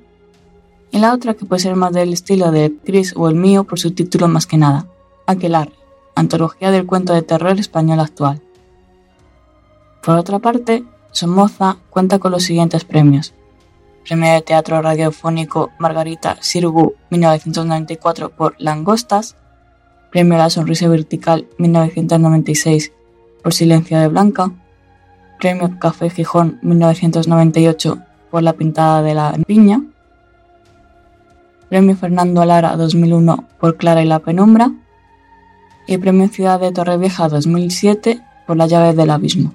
y 0.89 0.97
la 0.97 1.13
otra 1.13 1.35
que 1.35 1.45
puede 1.45 1.61
ser 1.61 1.75
más 1.75 1.93
del 1.93 2.13
estilo 2.13 2.51
de 2.51 2.75
Chris 2.83 3.13
o 3.15 3.29
el 3.29 3.35
mío 3.35 3.63
por 3.63 3.79
su 3.79 3.91
título 3.91 4.27
más 4.27 4.47
que 4.47 4.57
nada, 4.57 4.87
Aquelarre, 5.27 5.73
antología 6.15 6.71
del 6.71 6.87
cuento 6.87 7.13
de 7.13 7.21
terror 7.21 7.59
español 7.59 7.99
actual. 7.99 8.41
Por 10.03 10.17
otra 10.17 10.39
parte, 10.39 10.83
Somoza 11.11 11.77
cuenta 11.89 12.17
con 12.19 12.31
los 12.31 12.43
siguientes 12.43 12.85
premios. 12.85 13.33
Premio 14.05 14.33
de 14.33 14.41
Teatro 14.41 14.81
Radiofónico 14.81 15.71
Margarita 15.77 16.37
Sirgu 16.39 16.95
1994 17.11 18.29
por 18.29 18.55
Langostas, 18.57 19.35
Premio 20.09 20.35
a 20.35 20.39
la 20.39 20.49
Sonrisa 20.49 20.87
Vertical 20.87 21.47
1996 21.59 22.91
por 23.43 23.53
Silencio 23.53 23.99
de 23.99 24.07
Blanca, 24.07 24.51
Premio 25.39 25.77
Café 25.79 26.09
Gijón 26.09 26.59
1998 26.63 27.99
por 28.31 28.41
La 28.41 28.53
Pintada 28.53 29.03
de 29.03 29.13
la 29.13 29.37
Piña, 29.45 29.83
Premio 31.69 31.95
Fernando 31.95 32.41
Alara 32.41 32.75
2001 32.75 33.47
por 33.59 33.77
Clara 33.77 34.01
y 34.01 34.05
la 34.05 34.19
Penumbra 34.19 34.71
y 35.85 35.97
Premio 35.97 36.27
Ciudad 36.27 36.59
de 36.59 36.71
Torrevieja 36.71 37.29
2007 37.29 38.21
por 38.47 38.57
La 38.57 38.65
Llave 38.65 38.93
del 38.93 39.11
Abismo. 39.11 39.53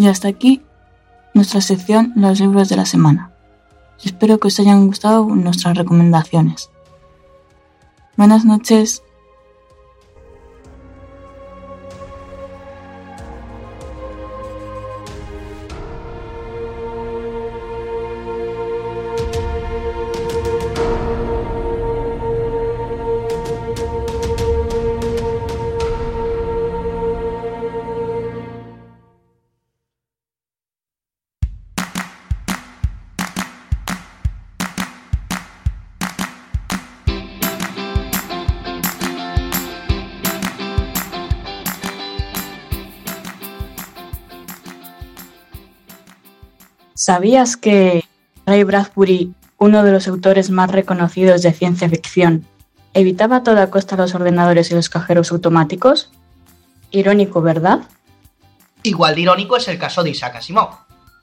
Y 0.00 0.06
hasta 0.08 0.28
aquí 0.28 0.62
nuestra 1.34 1.60
sección 1.60 2.14
Los 2.16 2.40
libros 2.40 2.70
de 2.70 2.76
la 2.76 2.86
semana. 2.86 3.32
Espero 4.02 4.40
que 4.40 4.48
os 4.48 4.58
hayan 4.58 4.86
gustado 4.86 5.26
nuestras 5.26 5.76
recomendaciones. 5.76 6.70
Buenas 8.16 8.46
noches. 8.46 9.02
¿Sabías 47.00 47.56
que 47.56 48.04
Ray 48.44 48.62
Bradbury 48.62 49.32
uno 49.56 49.82
de 49.84 49.90
los 49.90 50.06
autores 50.06 50.50
más 50.50 50.70
reconocidos 50.70 51.40
de 51.40 51.50
ciencia 51.54 51.88
ficción, 51.88 52.44
evitaba 52.92 53.36
a 53.36 53.42
toda 53.42 53.70
costa 53.70 53.96
los 53.96 54.14
ordenadores 54.14 54.70
y 54.70 54.74
los 54.74 54.90
cajeros 54.90 55.32
automáticos? 55.32 56.10
Irónico, 56.90 57.40
¿verdad? 57.40 57.80
Igual 58.82 59.14
de 59.14 59.22
irónico 59.22 59.56
es 59.56 59.66
el 59.68 59.78
caso 59.78 60.02
de 60.02 60.10
Isaac 60.10 60.36
Asimov, 60.36 60.72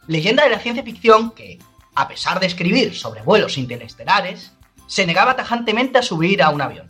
leyenda 0.08 0.46
de 0.46 0.50
la 0.50 0.58
ciencia 0.58 0.82
ficción 0.82 1.30
que, 1.30 1.60
a 1.94 2.08
pesar 2.08 2.40
de 2.40 2.48
escribir 2.48 2.96
sobre 2.96 3.22
vuelos 3.22 3.60
interestelares, 3.60 4.54
se 4.88 5.06
negaba 5.06 5.36
tajantemente 5.36 6.00
a 6.00 6.02
subir 6.02 6.42
a 6.42 6.50
un 6.50 6.62
avión. 6.64 6.88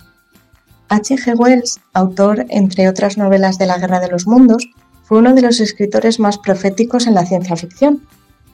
H.G. 0.87 1.35
Wells, 1.35 1.81
autor, 1.91 2.45
entre 2.47 2.87
otras 2.87 3.17
novelas 3.17 3.57
de 3.57 3.65
la 3.65 3.79
Guerra 3.79 3.99
de 3.99 4.07
los 4.07 4.27
Mundos, 4.27 4.65
fue 5.03 5.17
uno 5.17 5.33
de 5.33 5.41
los 5.41 5.59
escritores 5.59 6.21
más 6.21 6.37
proféticos 6.37 7.05
en 7.05 7.15
la 7.15 7.25
ciencia 7.25 7.57
ficción. 7.57 8.07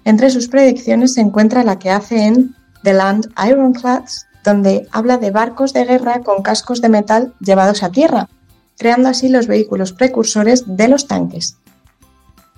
Entre 0.06 0.30
sus 0.30 0.48
predicciones 0.48 1.14
se 1.14 1.22
encuentra 1.22 1.64
la 1.64 1.80
que 1.80 1.90
hace 1.90 2.26
en 2.26 2.56
The 2.84 2.94
Land 2.94 3.32
Ironclads, 3.38 4.28
donde 4.44 4.88
habla 4.92 5.18
de 5.18 5.32
barcos 5.32 5.72
de 5.74 5.86
guerra 5.86 6.22
con 6.22 6.44
cascos 6.44 6.82
de 6.82 6.90
metal 6.90 7.34
llevados 7.40 7.82
a 7.84 7.92
tierra, 7.92 8.30
creando 8.78 9.08
así 9.10 9.30
los 9.30 9.48
vehículos 9.48 9.94
precursores 9.94 10.66
de 10.68 10.90
los 10.90 11.08
tanques. 11.08 11.56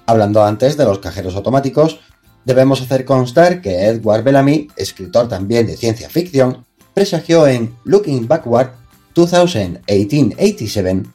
Hablando 0.07 0.43
antes 0.43 0.77
de 0.77 0.85
los 0.85 0.99
cajeros 0.99 1.35
automáticos, 1.35 1.99
debemos 2.45 2.81
hacer 2.81 3.05
constar 3.05 3.61
que 3.61 3.85
Edward 3.85 4.23
Bellamy, 4.23 4.69
escritor 4.75 5.27
también 5.27 5.67
de 5.67 5.77
ciencia 5.77 6.09
ficción, 6.09 6.65
presagió 6.93 7.45
en 7.47 7.75
Looking 7.83 8.27
Backward 8.27 8.71
2018-87 9.15 11.05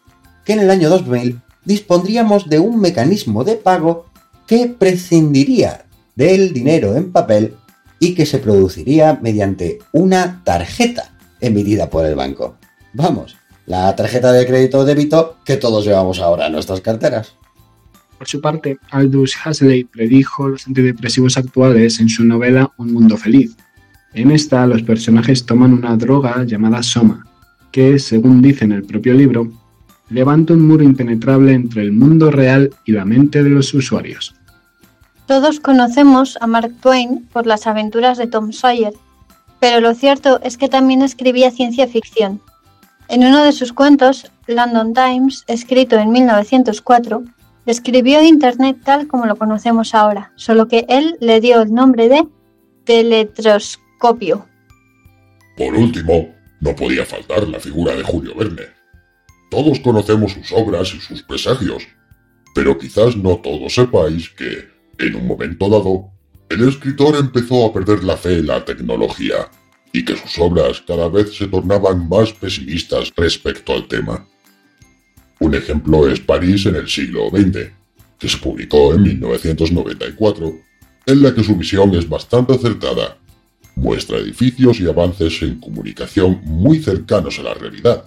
que 0.44 0.52
en 0.52 0.60
el 0.60 0.70
año 0.70 0.88
2000 0.88 1.40
dispondríamos 1.64 2.48
de 2.48 2.58
un 2.58 2.80
mecanismo 2.80 3.44
de 3.44 3.56
pago 3.56 4.06
que 4.46 4.66
prescindiría 4.66 5.84
del 6.20 6.52
dinero 6.52 6.96
en 6.96 7.12
papel 7.12 7.54
y 7.98 8.14
que 8.14 8.26
se 8.26 8.40
produciría 8.40 9.18
mediante 9.22 9.78
una 9.92 10.42
tarjeta 10.44 11.12
emitida 11.40 11.88
por 11.88 12.04
el 12.04 12.14
banco. 12.14 12.58
Vamos, 12.92 13.38
la 13.64 13.96
tarjeta 13.96 14.30
de 14.30 14.46
crédito 14.46 14.80
o 14.80 14.84
débito 14.84 15.38
que 15.46 15.56
todos 15.56 15.86
llevamos 15.86 16.20
ahora 16.20 16.48
en 16.48 16.52
nuestras 16.52 16.82
carteras. 16.82 17.36
Por 18.18 18.28
su 18.28 18.38
parte, 18.42 18.76
Aldous 18.90 19.34
Huxley 19.34 19.84
predijo 19.84 20.46
los 20.46 20.66
antidepresivos 20.66 21.38
actuales 21.38 22.00
en 22.00 22.10
su 22.10 22.22
novela 22.22 22.70
Un 22.76 22.92
mundo 22.92 23.16
feliz. 23.16 23.56
En 24.12 24.30
esta, 24.30 24.66
los 24.66 24.82
personajes 24.82 25.46
toman 25.46 25.72
una 25.72 25.96
droga 25.96 26.44
llamada 26.44 26.82
Soma, 26.82 27.26
que, 27.72 27.98
según 27.98 28.42
dice 28.42 28.66
en 28.66 28.72
el 28.72 28.82
propio 28.82 29.14
libro, 29.14 29.50
levanta 30.10 30.52
un 30.52 30.68
muro 30.68 30.84
impenetrable 30.84 31.54
entre 31.54 31.80
el 31.80 31.92
mundo 31.92 32.30
real 32.30 32.74
y 32.84 32.92
la 32.92 33.06
mente 33.06 33.42
de 33.42 33.48
los 33.48 33.72
usuarios. 33.72 34.34
Todos 35.30 35.60
conocemos 35.60 36.36
a 36.40 36.48
Mark 36.48 36.74
Twain 36.80 37.24
por 37.32 37.46
las 37.46 37.68
aventuras 37.68 38.18
de 38.18 38.26
Tom 38.26 38.50
Sawyer, 38.50 38.94
pero 39.60 39.80
lo 39.80 39.94
cierto 39.94 40.40
es 40.42 40.56
que 40.56 40.68
también 40.68 41.02
escribía 41.02 41.52
ciencia 41.52 41.86
ficción. 41.86 42.42
En 43.06 43.24
uno 43.24 43.44
de 43.44 43.52
sus 43.52 43.72
cuentos, 43.72 44.28
London 44.48 44.92
Times, 44.92 45.44
escrito 45.46 45.96
en 46.00 46.10
1904, 46.10 47.22
describió 47.64 48.20
Internet 48.22 48.78
tal 48.82 49.06
como 49.06 49.26
lo 49.26 49.36
conocemos 49.36 49.94
ahora, 49.94 50.32
solo 50.34 50.66
que 50.66 50.84
él 50.88 51.16
le 51.20 51.40
dio 51.40 51.62
el 51.62 51.72
nombre 51.72 52.08
de 52.08 52.26
teletroscopio. 52.82 54.48
Por 55.56 55.72
último, 55.76 56.28
no 56.58 56.74
podía 56.74 57.06
faltar 57.06 57.46
la 57.46 57.60
figura 57.60 57.94
de 57.94 58.02
Julio 58.02 58.34
Verne. 58.34 58.64
Todos 59.48 59.78
conocemos 59.78 60.32
sus 60.32 60.50
obras 60.50 60.92
y 60.92 60.98
sus 60.98 61.22
presagios, 61.22 61.86
pero 62.52 62.76
quizás 62.76 63.16
no 63.16 63.36
todos 63.36 63.72
sepáis 63.72 64.28
que, 64.30 64.79
en 65.00 65.16
un 65.16 65.26
momento 65.26 65.68
dado, 65.68 66.10
el 66.48 66.68
escritor 66.68 67.16
empezó 67.16 67.66
a 67.66 67.72
perder 67.72 68.04
la 68.04 68.16
fe 68.16 68.38
en 68.38 68.46
la 68.48 68.64
tecnología 68.64 69.48
y 69.92 70.04
que 70.04 70.16
sus 70.16 70.38
obras 70.38 70.82
cada 70.86 71.08
vez 71.08 71.36
se 71.36 71.46
tornaban 71.46 72.08
más 72.08 72.32
pesimistas 72.32 73.12
respecto 73.16 73.72
al 73.72 73.88
tema. 73.88 74.26
Un 75.40 75.54
ejemplo 75.54 76.08
es 76.08 76.20
París 76.20 76.66
en 76.66 76.76
el 76.76 76.88
siglo 76.88 77.30
XX, 77.30 77.70
que 78.18 78.28
se 78.28 78.36
publicó 78.36 78.94
en 78.94 79.02
1994, 79.02 80.54
en 81.06 81.22
la 81.22 81.34
que 81.34 81.42
su 81.42 81.56
visión 81.56 81.94
es 81.94 82.08
bastante 82.08 82.54
acertada. 82.54 83.16
Muestra 83.74 84.18
edificios 84.18 84.80
y 84.80 84.88
avances 84.88 85.40
en 85.42 85.58
comunicación 85.58 86.40
muy 86.44 86.80
cercanos 86.80 87.38
a 87.38 87.42
la 87.42 87.54
realidad. 87.54 88.04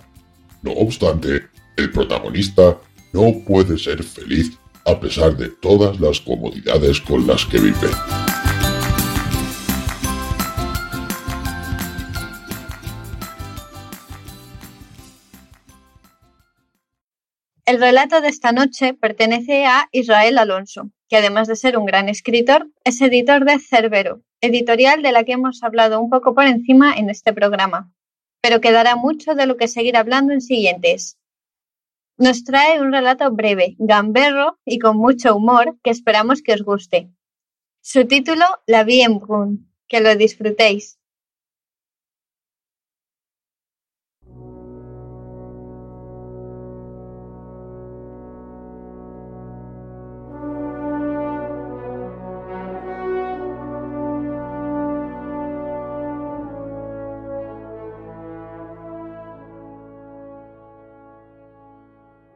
No 0.62 0.72
obstante, 0.74 1.48
el 1.76 1.92
protagonista 1.92 2.78
no 3.14 3.34
puede 3.46 3.78
ser 3.78 4.04
feliz 4.04 4.58
a 4.86 5.00
pesar 5.00 5.36
de 5.38 5.50
todas 5.50 6.00
las 6.00 6.20
comodidades 6.20 7.00
con 7.02 7.26
las 7.26 7.46
que 7.46 7.60
vive. 7.60 7.90
El 17.66 17.80
relato 17.80 18.20
de 18.20 18.28
esta 18.28 18.52
noche 18.52 18.94
pertenece 18.94 19.66
a 19.66 19.88
Israel 19.94 20.38
Alonso, 20.38 20.92
que 21.08 21.18
además 21.18 21.48
de 21.48 21.56
ser 21.56 21.78
un 21.78 21.86
gran 21.86 22.10
escritor, 22.10 22.68
es 22.84 23.02
editor 23.02 23.46
de 23.46 23.58
Cerbero, 23.58 24.22
editorial 24.42 25.02
de 25.02 25.14
la 25.14 25.24
que 25.24 25.32
hemos 25.32 25.64
hablado 25.64 26.02
un 26.02 26.10
poco 26.10 26.36
por 26.36 26.46
encima 26.46 26.94
en 26.94 27.10
este 27.10 27.32
programa, 27.32 27.90
pero 28.42 28.60
quedará 28.60 28.98
mucho 28.98 29.34
de 29.34 29.46
lo 29.46 29.56
que 29.56 29.70
seguir 29.70 29.96
hablando 29.96 30.34
en 30.34 30.42
siguientes. 30.42 31.18
Nos 32.18 32.44
trae 32.44 32.80
un 32.80 32.92
relato 32.92 33.32
breve, 33.32 33.76
gamberro 33.80 34.60
y 34.66 34.78
con 34.78 34.98
mucho 34.98 35.36
humor 35.36 35.80
que 35.84 35.90
esperamos 35.90 36.42
que 36.42 36.54
os 36.54 36.62
guste. 36.62 37.10
Su 37.82 38.06
título, 38.06 38.46
La 38.68 38.84
vie 38.84 39.04
en 39.04 39.20
brun. 39.20 39.72
Que 39.88 40.00
lo 40.00 40.16
disfrutéis. 40.16 41.00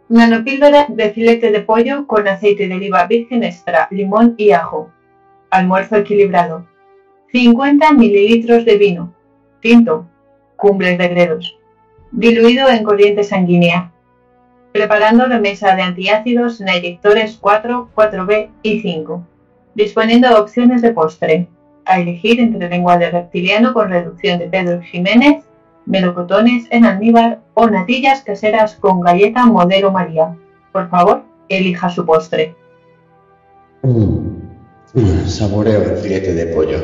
Nanopíldora 0.09 0.85
de 0.87 1.09
filete 1.09 1.51
de 1.51 1.59
pollo 1.59 2.07
con 2.07 2.29
aceite 2.29 2.69
de 2.69 2.75
oliva 2.75 3.05
virgen 3.07 3.43
extra, 3.43 3.89
limón 3.91 4.35
y 4.37 4.51
ajo. 4.51 4.89
Almuerzo 5.49 5.97
equilibrado. 5.97 6.65
50 7.33 7.91
mililitros 7.91 8.63
de 8.63 8.77
vino. 8.77 9.13
Tinto. 9.59 10.07
Cumbres 10.55 10.97
de 10.97 11.09
gredos. 11.09 11.57
Diluido 12.11 12.69
en 12.69 12.85
corriente 12.85 13.25
sanguínea. 13.25 13.91
Preparando 14.71 15.27
la 15.27 15.39
mesa 15.39 15.75
de 15.75 15.81
antiácidos 15.81 16.61
en 16.61 16.69
eyectores 16.69 17.37
4, 17.41 17.89
4B 17.93 18.49
y 18.63 18.79
5. 18.79 19.27
Disponiendo 19.75 20.29
de 20.29 20.35
opciones 20.35 20.81
de 20.81 20.93
postre. 20.93 21.47
A 21.83 21.99
elegir 21.99 22.39
entre 22.39 22.69
lengua 22.69 22.97
de 22.97 23.11
reptiliano 23.11 23.73
con 23.73 23.89
reducción 23.89 24.39
de 24.39 24.47
Pedro 24.47 24.81
Jiménez 24.81 25.46
melocotones 25.87 26.67
en 26.69 26.85
almíbar 26.85 27.39
o 27.53 27.67
natillas 27.67 28.21
caseras 28.21 28.75
con 28.75 29.01
galleta 29.01 29.45
modelo 29.45 29.91
María. 29.91 30.35
Por 30.71 30.89
favor, 30.89 31.23
elija 31.49 31.89
su 31.89 32.05
postre. 32.05 32.55
Mm, 33.81 35.25
saboreo 35.25 35.81
el 35.81 35.97
filete 35.97 36.33
de 36.33 36.45
pollo. 36.47 36.79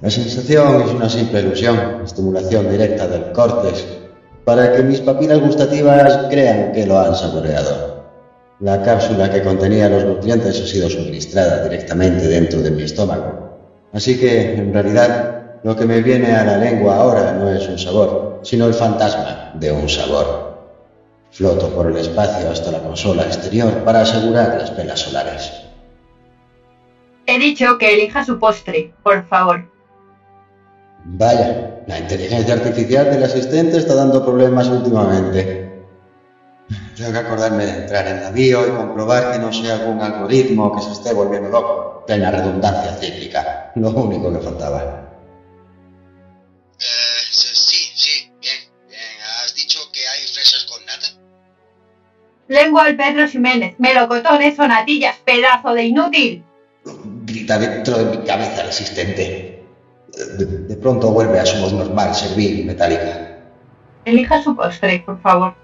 La 0.00 0.10
sensación 0.10 0.82
es 0.82 0.90
una 0.92 1.08
simple 1.08 1.40
ilusión, 1.40 1.76
estimulación 2.04 2.70
directa 2.70 3.06
del 3.06 3.32
cortes, 3.32 3.86
para 4.44 4.72
que 4.72 4.82
mis 4.82 5.00
papilas 5.00 5.40
gustativas 5.40 6.26
crean 6.30 6.72
que 6.72 6.86
lo 6.86 6.98
han 6.98 7.14
saboreado. 7.14 8.02
La 8.60 8.82
cápsula 8.82 9.30
que 9.30 9.42
contenía 9.42 9.88
los 9.88 10.04
nutrientes 10.04 10.60
ha 10.60 10.66
sido 10.66 10.88
suministrada 10.88 11.64
directamente 11.64 12.26
dentro 12.28 12.60
de 12.60 12.70
mi 12.70 12.82
estómago. 12.82 13.58
Así 13.92 14.18
que, 14.18 14.54
en 14.54 14.72
realidad, 14.72 15.41
lo 15.62 15.76
que 15.76 15.86
me 15.86 16.00
viene 16.00 16.34
a 16.34 16.44
la 16.44 16.56
lengua 16.56 16.96
ahora 16.96 17.32
no 17.32 17.48
es 17.48 17.68
un 17.68 17.78
sabor, 17.78 18.40
sino 18.42 18.66
el 18.66 18.74
fantasma 18.74 19.52
de 19.54 19.70
un 19.70 19.88
sabor. 19.88 20.52
Floto 21.30 21.68
por 21.70 21.86
el 21.86 21.96
espacio 21.96 22.50
hasta 22.50 22.72
la 22.72 22.80
consola 22.80 23.22
exterior 23.22 23.72
para 23.84 24.02
asegurar 24.02 24.56
las 24.58 24.76
velas 24.76 25.00
solares. 25.00 25.52
He 27.26 27.38
dicho 27.38 27.78
que 27.78 27.94
elija 27.94 28.24
su 28.24 28.38
postre, 28.38 28.92
por 29.02 29.24
favor. 29.26 29.64
Vaya, 31.04 31.82
la 31.86 31.98
inteligencia 31.98 32.54
artificial 32.54 33.10
del 33.10 33.24
asistente 33.24 33.78
está 33.78 33.94
dando 33.94 34.24
problemas 34.24 34.68
últimamente. 34.68 35.72
Tengo 36.96 37.12
que 37.12 37.18
acordarme 37.18 37.64
de 37.64 37.82
entrar 37.82 38.06
en 38.06 38.20
la 38.20 38.30
bio 38.30 38.66
y 38.66 38.70
comprobar 38.70 39.32
que 39.32 39.38
no 39.38 39.52
sea 39.52 39.76
algún 39.76 40.00
algoritmo 40.00 40.74
que 40.74 40.82
se 40.82 40.92
esté 40.92 41.14
volviendo 41.14 41.48
loco. 41.48 42.04
Plena 42.06 42.30
redundancia 42.30 42.92
cíclica. 42.94 43.72
Lo 43.76 43.90
único 43.90 44.32
que 44.32 44.38
faltaba. 44.38 45.01
Lengua 52.48 52.84
al 52.84 52.96
Pedro 52.96 53.28
Jiménez, 53.28 53.74
melocotones 53.78 54.58
o 54.58 54.68
natillas, 54.68 55.16
pedazo 55.24 55.72
de 55.74 55.84
inútil. 55.84 56.44
Grita 57.24 57.58
dentro 57.58 57.96
de 57.98 58.16
mi 58.16 58.26
cabeza 58.26 58.62
el 58.62 58.68
asistente. 58.68 59.64
De, 60.38 60.44
de 60.44 60.76
pronto 60.76 61.10
vuelve 61.10 61.38
a 61.38 61.46
su 61.46 61.58
voz 61.60 61.72
normal, 61.72 62.14
servil 62.14 62.60
y 62.60 62.64
metálica. 62.64 63.38
Elija 64.04 64.42
su 64.42 64.54
postre, 64.54 65.02
por 65.06 65.20
favor. 65.22 65.54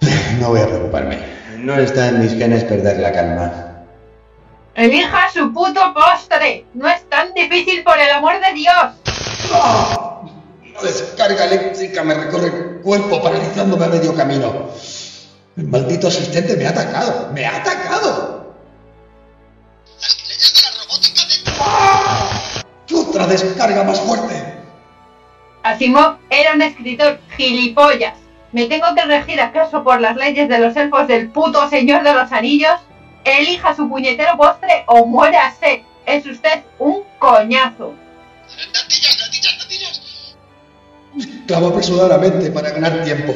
No 0.40 0.48
voy 0.48 0.60
a 0.60 0.66
preocuparme. 0.66 1.18
No 1.58 1.74
está 1.74 2.08
en 2.08 2.20
mis 2.20 2.32
genes 2.32 2.64
perder 2.64 3.00
la 3.00 3.12
calma. 3.12 3.84
Elija 4.74 5.30
su 5.32 5.52
puto 5.52 5.92
postre. 5.92 6.64
No 6.72 6.88
es 6.88 7.06
tan 7.10 7.34
difícil 7.34 7.82
por 7.82 7.98
el 7.98 8.10
amor 8.10 8.40
de 8.40 8.54
Dios. 8.54 9.19
La 9.48 10.82
descarga 10.82 11.44
eléctrica 11.44 12.02
me 12.02 12.14
recorre 12.14 12.46
el 12.46 12.80
cuerpo 12.82 13.22
paralizándome 13.22 13.84
a 13.84 13.88
medio 13.88 14.14
camino. 14.14 14.70
El 15.56 15.66
maldito 15.66 16.08
asistente 16.08 16.56
me 16.56 16.66
ha 16.66 16.70
atacado. 16.70 17.30
¡Me 17.32 17.44
ha 17.44 17.56
atacado! 17.56 18.54
¡Otra 22.94 23.26
descarga 23.26 23.84
más 23.84 24.00
fuerte! 24.00 24.60
Asimov 25.62 26.16
era 26.30 26.54
un 26.54 26.62
escritor 26.62 27.20
gilipollas. 27.36 28.14
¿Me 28.52 28.66
tengo 28.66 28.86
que 28.94 29.02
regir 29.02 29.40
acaso 29.40 29.84
por 29.84 30.00
las 30.00 30.16
leyes 30.16 30.48
de 30.48 30.58
los 30.58 30.74
elfos 30.76 31.06
del 31.06 31.28
puto 31.30 31.68
señor 31.68 32.02
de 32.02 32.14
los 32.14 32.32
anillos? 32.32 32.80
Elija 33.24 33.76
su 33.76 33.88
puñetero 33.88 34.36
postre 34.36 34.84
o 34.86 35.06
muérase. 35.06 35.84
Es 36.06 36.26
usted 36.26 36.62
un 36.78 37.04
coñazo. 37.18 37.94
Clavo 41.50 41.66
apresuradamente 41.66 42.48
para 42.52 42.70
ganar 42.70 43.02
tiempo. 43.02 43.34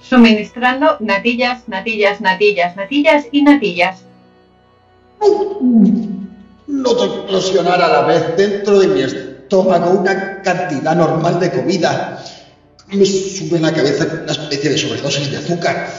Suministrando 0.00 0.96
natillas, 0.98 1.68
natillas, 1.68 2.20
natillas, 2.20 2.74
natillas 2.74 3.26
y 3.30 3.42
natillas. 3.42 4.02
Noto 6.66 7.04
explosionar 7.04 7.80
a 7.80 7.86
la 7.86 8.00
vez 8.08 8.36
dentro 8.36 8.80
de 8.80 8.88
mi 8.88 9.02
estómago 9.02 10.00
una 10.00 10.42
cantidad 10.42 10.96
normal 10.96 11.38
de 11.38 11.52
comida. 11.52 12.18
Me 12.88 13.06
sube 13.06 13.58
en 13.58 13.62
la 13.62 13.72
cabeza 13.72 14.04
una 14.20 14.32
especie 14.32 14.70
de 14.70 14.78
sobredosis 14.78 15.30
de 15.30 15.36
azúcar. 15.36 15.90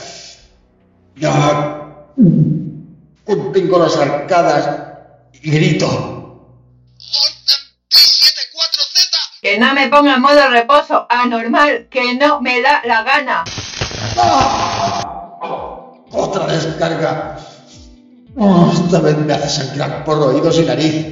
Ya. 1.16 1.88
Contengo 3.24 3.78
las 3.78 3.96
arcadas 3.96 4.68
y 5.32 5.50
grito. 5.50 6.15
Que 9.56 9.60
no 9.60 9.72
me 9.72 9.88
ponga 9.88 10.16
en 10.16 10.20
modo 10.20 10.50
reposo 10.50 11.06
anormal, 11.08 11.86
que 11.88 12.14
no 12.16 12.42
me 12.42 12.60
da 12.60 12.82
la 12.84 13.02
gana. 13.02 13.42
Otra 16.10 16.46
descarga. 16.46 17.38
Oh, 18.36 18.70
esta 18.70 19.00
vez 19.00 19.16
me 19.16 19.32
hace 19.32 19.48
sangrar 19.48 20.04
por 20.04 20.18
oídos 20.18 20.58
y 20.58 20.66
nariz. 20.66 21.06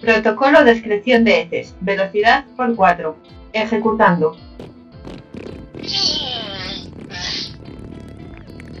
Protocolo 0.00 0.64
de 0.64 0.72
excreción 0.72 1.24
de 1.24 1.42
heces. 1.42 1.74
Velocidad 1.82 2.46
por 2.56 2.74
4. 2.74 3.14
Ejecutando. 3.52 4.38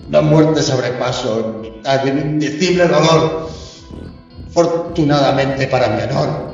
La 0.08 0.22
muerte 0.22 0.62
sobrepaso 0.62 1.38
en 1.38 1.60
mitad 1.60 2.00
de 2.00 2.12
un 2.12 2.18
indecible 2.18 2.88
dolor. 2.88 3.61
Afortunadamente 4.52 5.66
para 5.66 5.88
mi 5.88 6.02
honor 6.02 6.52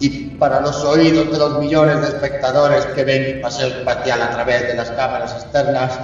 y 0.00 0.30
para 0.30 0.60
los 0.60 0.82
oídos 0.82 1.30
de 1.30 1.38
los 1.38 1.60
millones 1.60 2.00
de 2.00 2.08
espectadores 2.08 2.84
que 2.86 3.04
ven 3.04 3.36
mi 3.36 3.40
paseo 3.40 3.68
espacial 3.68 4.20
a 4.20 4.30
través 4.30 4.66
de 4.66 4.74
las 4.74 4.90
cámaras 4.90 5.32
externas, 5.44 5.96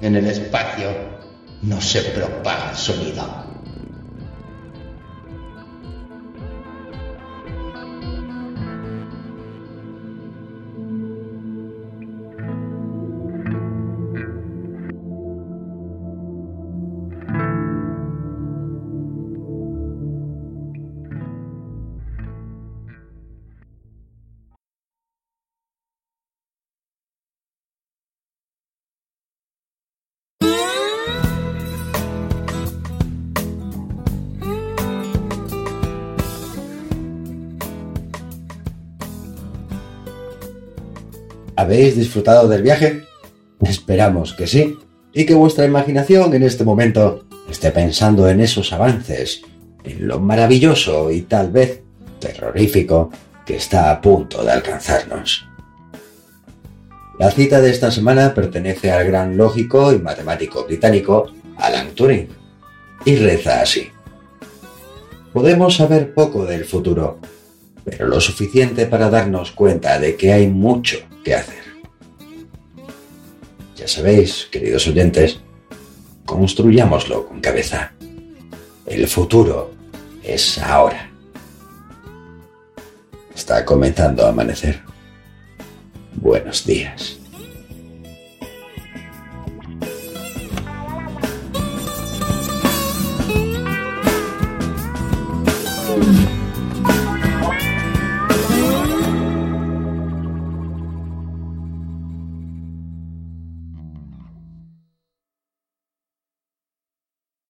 en 0.00 0.14
el 0.14 0.26
espacio 0.28 0.90
no 1.62 1.80
se 1.80 2.02
propaga 2.02 2.70
el 2.70 2.76
sonido. 2.76 3.47
¿Habéis 41.68 41.96
disfrutado 41.96 42.48
del 42.48 42.62
viaje? 42.62 43.04
Esperamos 43.60 44.32
que 44.32 44.46
sí, 44.46 44.78
y 45.12 45.26
que 45.26 45.34
vuestra 45.34 45.66
imaginación 45.66 46.32
en 46.32 46.42
este 46.42 46.64
momento 46.64 47.26
esté 47.50 47.72
pensando 47.72 48.26
en 48.26 48.40
esos 48.40 48.72
avances, 48.72 49.42
en 49.84 50.08
lo 50.08 50.18
maravilloso 50.18 51.12
y 51.12 51.20
tal 51.20 51.50
vez 51.50 51.82
terrorífico 52.20 53.10
que 53.44 53.56
está 53.56 53.90
a 53.90 54.00
punto 54.00 54.42
de 54.42 54.52
alcanzarnos. 54.52 55.46
La 57.18 57.30
cita 57.30 57.60
de 57.60 57.68
esta 57.68 57.90
semana 57.90 58.32
pertenece 58.32 58.90
al 58.90 59.04
gran 59.04 59.36
lógico 59.36 59.92
y 59.92 59.98
matemático 59.98 60.64
británico 60.64 61.26
Alan 61.58 61.88
Turing, 61.90 62.28
y 63.04 63.16
reza 63.16 63.60
así. 63.60 63.90
Podemos 65.34 65.76
saber 65.76 66.14
poco 66.14 66.46
del 66.46 66.64
futuro, 66.64 67.18
pero 67.88 68.06
lo 68.06 68.20
suficiente 68.20 68.86
para 68.86 69.10
darnos 69.10 69.52
cuenta 69.52 69.98
de 69.98 70.16
que 70.16 70.32
hay 70.32 70.46
mucho 70.46 70.98
que 71.24 71.34
hacer. 71.34 71.64
Ya 73.76 73.86
sabéis, 73.86 74.48
queridos 74.50 74.86
oyentes, 74.86 75.40
construyámoslo 76.24 77.26
con 77.26 77.40
cabeza. 77.40 77.92
El 78.86 79.06
futuro 79.06 79.72
es 80.22 80.58
ahora. 80.58 81.10
Está 83.34 83.64
comenzando 83.64 84.26
a 84.26 84.30
amanecer. 84.30 84.80
Buenos 86.16 86.66
días. 86.66 87.17